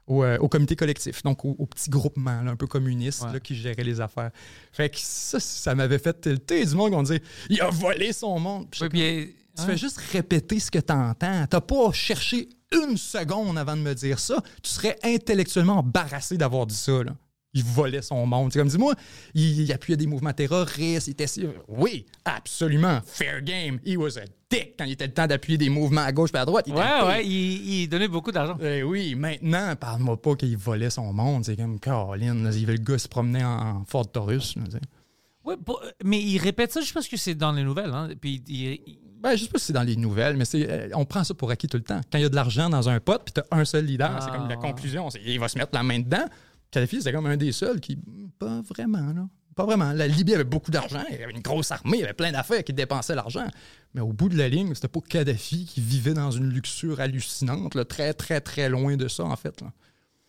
au, 0.06 0.24
euh, 0.24 0.38
au 0.38 0.48
comité 0.48 0.74
collectif, 0.74 1.22
donc 1.22 1.44
au, 1.44 1.54
au 1.58 1.66
petit 1.66 1.90
groupement 1.90 2.40
là, 2.42 2.50
un 2.50 2.56
peu 2.56 2.66
communiste 2.66 3.22
Ouais. 3.24 3.32
là, 3.34 3.40
qui 3.40 3.54
gérait 3.54 3.84
les 3.84 4.00
affaires. 4.00 4.30
Fait 4.72 4.88
que 4.88 4.96
ça, 4.98 5.38
ça 5.38 5.74
m'avait 5.74 5.98
fait 5.98 6.18
tilter 6.20 6.64
du 6.64 6.74
monde. 6.74 6.94
On 6.94 7.02
disait 7.02 7.22
Il 7.50 7.60
a 7.60 7.68
volé 7.68 8.12
son 8.12 8.38
monde. 8.40 8.68
Puis 8.70 9.34
tu 9.56 9.62
fais 9.64 9.76
juste 9.76 9.98
répéter 10.12 10.60
ce 10.60 10.70
que 10.70 10.78
tu 10.78 10.92
entends. 10.92 11.46
T'as 11.48 11.60
pas 11.60 11.92
cherché 11.92 12.48
une 12.72 12.96
seconde 12.96 13.58
avant 13.58 13.76
de 13.76 13.82
me 13.82 13.94
dire 13.94 14.18
ça. 14.18 14.42
Tu 14.62 14.70
serais 14.70 14.96
intellectuellement 15.02 15.78
embarrassé 15.78 16.36
d'avoir 16.38 16.64
dit 16.66 16.74
ça. 16.76 17.02
Là. 17.02 17.12
Il 17.54 17.64
volait 17.64 18.02
son 18.02 18.26
monde. 18.26 18.52
C'est 18.52 18.58
comme, 18.58 18.68
dis-moi, 18.68 18.94
il, 19.34 19.62
il 19.62 19.72
appuyait 19.72 19.96
des 19.96 20.06
mouvements 20.06 20.32
terroristes. 20.34 21.06
Il 21.08 21.12
était. 21.12 21.26
Oui, 21.66 22.04
absolument. 22.24 23.00
Fair 23.06 23.40
game. 23.42 23.78
He 23.86 23.96
was 23.96 24.18
a 24.18 24.22
dick 24.50 24.74
quand 24.78 24.84
il 24.84 24.92
était 24.92 25.06
le 25.06 25.14
temps 25.14 25.26
d'appuyer 25.26 25.56
des 25.58 25.70
mouvements 25.70 26.02
à 26.02 26.12
gauche 26.12 26.30
et 26.34 26.36
à 26.38 26.44
droite. 26.44 26.66
Il 26.68 26.74
Ouais, 26.74 27.02
ouais, 27.06 27.26
il, 27.26 27.82
il 27.82 27.88
donnait 27.88 28.08
beaucoup 28.08 28.32
d'argent. 28.32 28.56
Eh 28.62 28.82
oui, 28.82 29.14
maintenant, 29.14 29.74
parle-moi 29.76 30.20
pas 30.20 30.36
qu'il 30.36 30.56
volait 30.58 30.90
son 30.90 31.12
monde. 31.12 31.44
C'est 31.46 31.56
comme, 31.56 31.80
Caroline, 31.80 32.50
il 32.54 32.66
veut 32.66 32.74
le 32.74 32.78
gars 32.82 32.98
se 32.98 33.08
promener 33.08 33.42
en, 33.44 33.84
Ford 33.86 34.10
Taurus. 34.10 34.54
là, 34.56 35.56
pour- 35.64 35.82
mais 36.04 36.20
il 36.22 36.38
répète 36.38 36.72
ça 36.72 36.80
juste 36.80 36.92
parce 36.92 37.08
que 37.08 37.16
c'est 37.16 37.34
dans 37.34 37.52
les 37.52 37.62
nouvelles. 37.64 37.90
Hein. 37.94 38.10
Puis 38.20 38.42
il- 38.48 38.98
Ben, 39.20 39.34
je 39.34 39.44
sais 39.44 39.50
pas 39.50 39.58
si 39.58 39.64
c'est 39.66 39.72
dans 39.72 39.82
les 39.82 39.96
nouvelles, 39.96 40.36
mais 40.36 40.44
c'est, 40.44 40.70
euh, 40.70 40.88
on 40.94 41.04
prend 41.04 41.24
ça 41.24 41.34
pour 41.34 41.50
acquis 41.50 41.66
tout 41.66 41.76
le 41.78 41.82
temps. 41.82 42.00
Quand 42.12 42.18
il 42.18 42.22
y 42.22 42.24
a 42.24 42.28
de 42.28 42.36
l'argent 42.36 42.68
dans 42.70 42.88
un 42.88 43.00
pot, 43.00 43.20
puis 43.24 43.32
tu 43.34 43.40
as 43.40 43.46
un 43.58 43.64
seul 43.64 43.84
leader, 43.86 44.12
Ah, 44.14 44.20
c'est 44.20 44.30
comme 44.30 44.48
la 44.48 44.56
conclusion. 44.56 45.08
il 45.26 45.40
va 45.40 45.48
se 45.48 45.58
mettre 45.58 45.70
la 45.72 45.82
main 45.82 45.98
dedans. 45.98 46.24
Kadhafi, 46.70 47.02
c'est 47.02 47.12
comme 47.12 47.26
un 47.26 47.36
des 47.36 47.52
seuls 47.52 47.80
qui. 47.80 47.98
Pas 48.38 48.60
vraiment, 48.62 49.12
là. 49.12 49.28
Pas 49.56 49.64
vraiment. 49.64 49.92
La 49.92 50.06
Libye 50.06 50.34
avait 50.34 50.44
beaucoup 50.44 50.70
d'argent, 50.70 51.02
il 51.10 51.18
y 51.18 51.22
avait 51.22 51.32
une 51.32 51.40
grosse 51.40 51.72
armée, 51.72 51.98
il 51.98 52.00
y 52.02 52.04
avait 52.04 52.12
plein 52.12 52.30
d'affaires 52.30 52.62
qui 52.62 52.72
dépensaient 52.72 53.16
l'argent. 53.16 53.46
Mais 53.92 54.00
au 54.00 54.12
bout 54.12 54.28
de 54.28 54.36
la 54.36 54.48
ligne, 54.48 54.72
c'était 54.74 54.86
pas 54.86 55.00
Kadhafi 55.00 55.64
qui 55.64 55.80
vivait 55.80 56.14
dans 56.14 56.30
une 56.30 56.48
luxure 56.48 57.00
hallucinante, 57.00 57.74
là, 57.74 57.84
très, 57.84 58.14
très, 58.14 58.40
très 58.40 58.68
loin 58.68 58.96
de 58.96 59.08
ça, 59.08 59.24
en 59.24 59.34
fait. 59.34 59.60
Là. 59.60 59.72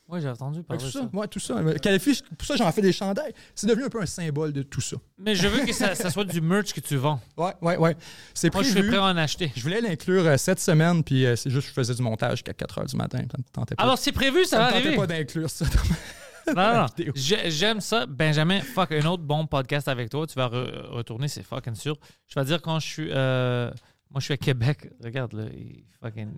Ouais, 0.07 0.19
j'ai 0.19 0.29
entendu 0.29 0.63
parler 0.63 0.81
tout 0.81 0.87
de 0.87 0.91
ça, 0.91 1.01
ça. 1.01 1.09
ouais, 1.13 1.27
tout 1.27 1.39
ça. 1.39 1.61
Kadhafi, 1.79 2.23
pour 2.35 2.47
ça, 2.47 2.55
j'en 2.55 2.71
fais 2.71 2.81
des 2.81 2.91
chandails. 2.91 3.31
C'est 3.53 3.67
devenu 3.67 3.85
un 3.85 3.89
peu 3.89 4.01
un 4.01 4.07
symbole 4.07 4.51
de 4.51 4.63
tout 4.63 4.81
ça. 4.81 4.97
Mais 5.19 5.35
je 5.35 5.47
veux 5.47 5.63
que 5.63 5.73
ça, 5.73 5.93
ça 5.93 6.09
soit 6.09 6.25
du 6.25 6.41
merch 6.41 6.73
que 6.73 6.79
tu 6.79 6.95
vends. 6.95 7.21
Ouais, 7.37 7.53
ouais, 7.61 7.77
ouais. 7.77 7.95
C'est 8.33 8.51
Moi, 8.51 8.63
je 8.63 8.69
suis 8.71 8.81
prêt 8.81 8.97
à 8.97 9.03
en 9.03 9.17
acheter. 9.17 9.51
Je 9.55 9.61
voulais 9.61 9.81
l'inclure 9.81 10.25
euh, 10.25 10.37
cette 10.37 10.59
semaine, 10.59 11.03
puis 11.03 11.27
euh, 11.27 11.35
c'est 11.35 11.51
juste 11.51 11.67
que 11.67 11.69
je 11.69 11.73
faisais 11.75 11.93
du 11.93 12.01
montage 12.01 12.37
jusqu'à 12.37 12.53
4 12.53 12.81
h 12.81 12.89
du 12.89 12.95
matin. 12.95 13.19
Ça 13.19 13.37
me 13.37 13.43
tentait 13.53 13.75
pas. 13.75 13.83
Alors, 13.83 13.99
c'est 13.99 14.11
prévu, 14.11 14.45
ça, 14.45 14.49
ça 14.49 14.57
va 14.57 14.63
me 14.63 14.71
tentait 14.71 14.87
arriver. 14.87 14.97
pas 14.97 15.07
d'inclure 15.07 15.49
ça. 15.51 15.65
Non, 16.55 16.73
non, 16.73 16.85
J'aime 17.15 17.79
ça. 17.81 18.05
Benjamin, 18.05 18.61
fuck, 18.61 18.91
un 18.91 19.05
autre 19.05 19.23
bon 19.23 19.45
podcast 19.47 19.87
avec 19.87 20.09
toi. 20.09 20.25
Tu 20.27 20.35
vas 20.35 20.47
re- 20.47 20.87
retourner, 20.87 21.27
c'est 21.27 21.43
fucking 21.43 21.75
sûr. 21.75 21.97
Je 22.27 22.39
vais 22.39 22.45
dire 22.45 22.61
quand 22.61 22.79
je 22.79 22.87
suis. 22.87 23.09
euh, 23.11 23.69
moi, 24.11 24.19
je 24.19 24.25
suis 24.25 24.33
à 24.33 24.37
Québec. 24.37 24.89
Regarde, 25.03 25.33
là. 25.33 25.45
il 25.53 25.85
fucking. 26.01 26.37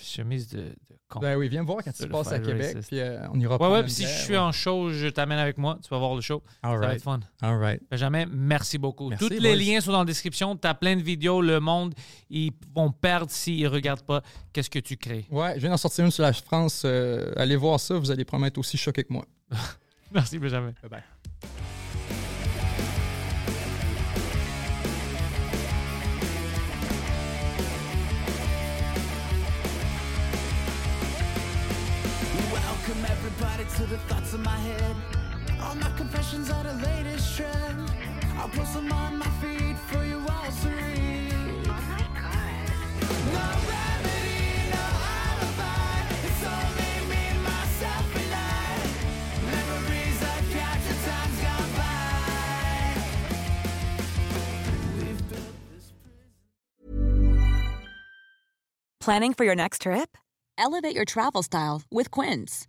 Chemise 0.00 0.48
de, 0.48 0.58
de 0.60 0.74
con. 1.08 1.20
Ben 1.20 1.36
oui, 1.36 1.48
viens 1.48 1.62
me 1.62 1.66
voir 1.66 1.82
quand 1.84 1.92
tu 1.92 2.06
passes 2.08 2.32
à 2.32 2.38
Québec, 2.38 2.76
puis 2.86 3.00
euh, 3.00 3.26
on 3.32 3.40
ira 3.40 3.56
ouais, 3.60 3.68
ouais, 3.68 3.82
puis 3.82 3.92
si 3.92 4.02
je 4.04 4.08
suis 4.08 4.32
ouais. 4.32 4.38
en 4.38 4.52
show, 4.52 4.90
je 4.90 5.06
t'amène 5.08 5.38
avec 5.38 5.58
moi. 5.58 5.78
Tu 5.82 5.88
vas 5.88 5.98
voir 5.98 6.14
le 6.14 6.20
show. 6.20 6.42
All 6.62 6.74
Ça 6.74 6.78
va 6.80 6.86
right. 6.86 6.96
être 6.96 7.02
fun. 7.02 7.20
All 7.42 7.58
right. 7.58 7.82
Benjamin, 7.90 8.26
merci 8.30 8.78
beaucoup. 8.78 9.08
Merci, 9.08 9.28
Tous 9.28 9.34
les 9.34 9.56
liens 9.56 9.80
sont 9.80 9.92
dans 9.92 10.00
la 10.00 10.04
description. 10.04 10.56
Tu 10.56 10.66
as 10.68 10.74
plein 10.74 10.96
de 10.96 11.02
vidéos. 11.02 11.40
Le 11.42 11.60
monde, 11.60 11.94
ils 12.30 12.52
vont 12.74 12.90
perdre 12.90 13.30
s'ils 13.30 13.62
ne 13.64 13.68
regardent 13.68 14.02
pas 14.06 14.22
qu'est-ce 14.52 14.70
que 14.70 14.78
tu 14.78 14.96
crées. 14.96 15.26
Ouais, 15.30 15.54
je 15.56 15.60
viens 15.60 15.70
d'en 15.70 15.76
sortir 15.76 16.04
une 16.04 16.10
sur 16.10 16.22
la 16.22 16.32
France. 16.32 16.82
euh, 16.84 17.32
allez 17.36 17.56
voir 17.56 17.80
ça, 17.80 17.98
vous 17.98 18.10
allez 18.10 18.24
probablement 18.24 18.48
être 18.48 18.58
aussi 18.58 18.76
choqués 18.76 19.04
que 19.04 19.12
moi. 19.12 19.24
Merci, 20.12 20.38
Benjamin. 20.38 20.72
Bye 20.82 20.90
bye. 20.90 21.02
Head. 34.56 34.96
All 35.62 35.74
my 35.74 35.90
confessions 35.96 36.50
are 36.50 36.62
the 36.62 36.74
latest 36.74 37.36
trend. 37.36 37.90
I'll 38.38 38.48
post 38.48 38.74
them 38.74 38.92
on 38.92 39.18
my 39.18 39.28
feed 39.40 39.76
for 39.76 40.04
you 40.04 40.18
all 40.18 40.50
to 40.62 40.68
read. 40.68 41.32
Oh 41.66 41.82
no 43.36 43.46
remedy, 43.72 44.70
no 44.74 44.84
alibi. 45.22 45.96
It's 46.26 46.42
only 46.54 46.94
me, 47.10 47.24
myself, 47.42 48.08
and 48.22 48.34
I. 48.34 48.68
Memories 49.54 50.20
I've 50.32 50.48
captured, 50.56 51.00
times 51.08 51.38
gone 51.46 51.72
by. 51.80 51.92
We've 54.98 55.22
built 55.30 55.54
this 55.70 55.86
Planning 59.00 59.34
for 59.34 59.44
your 59.44 59.56
next 59.56 59.82
trip? 59.82 60.16
Elevate 60.56 60.94
your 60.94 61.04
travel 61.04 61.42
style 61.42 61.82
with 61.90 62.10
Quince. 62.10 62.68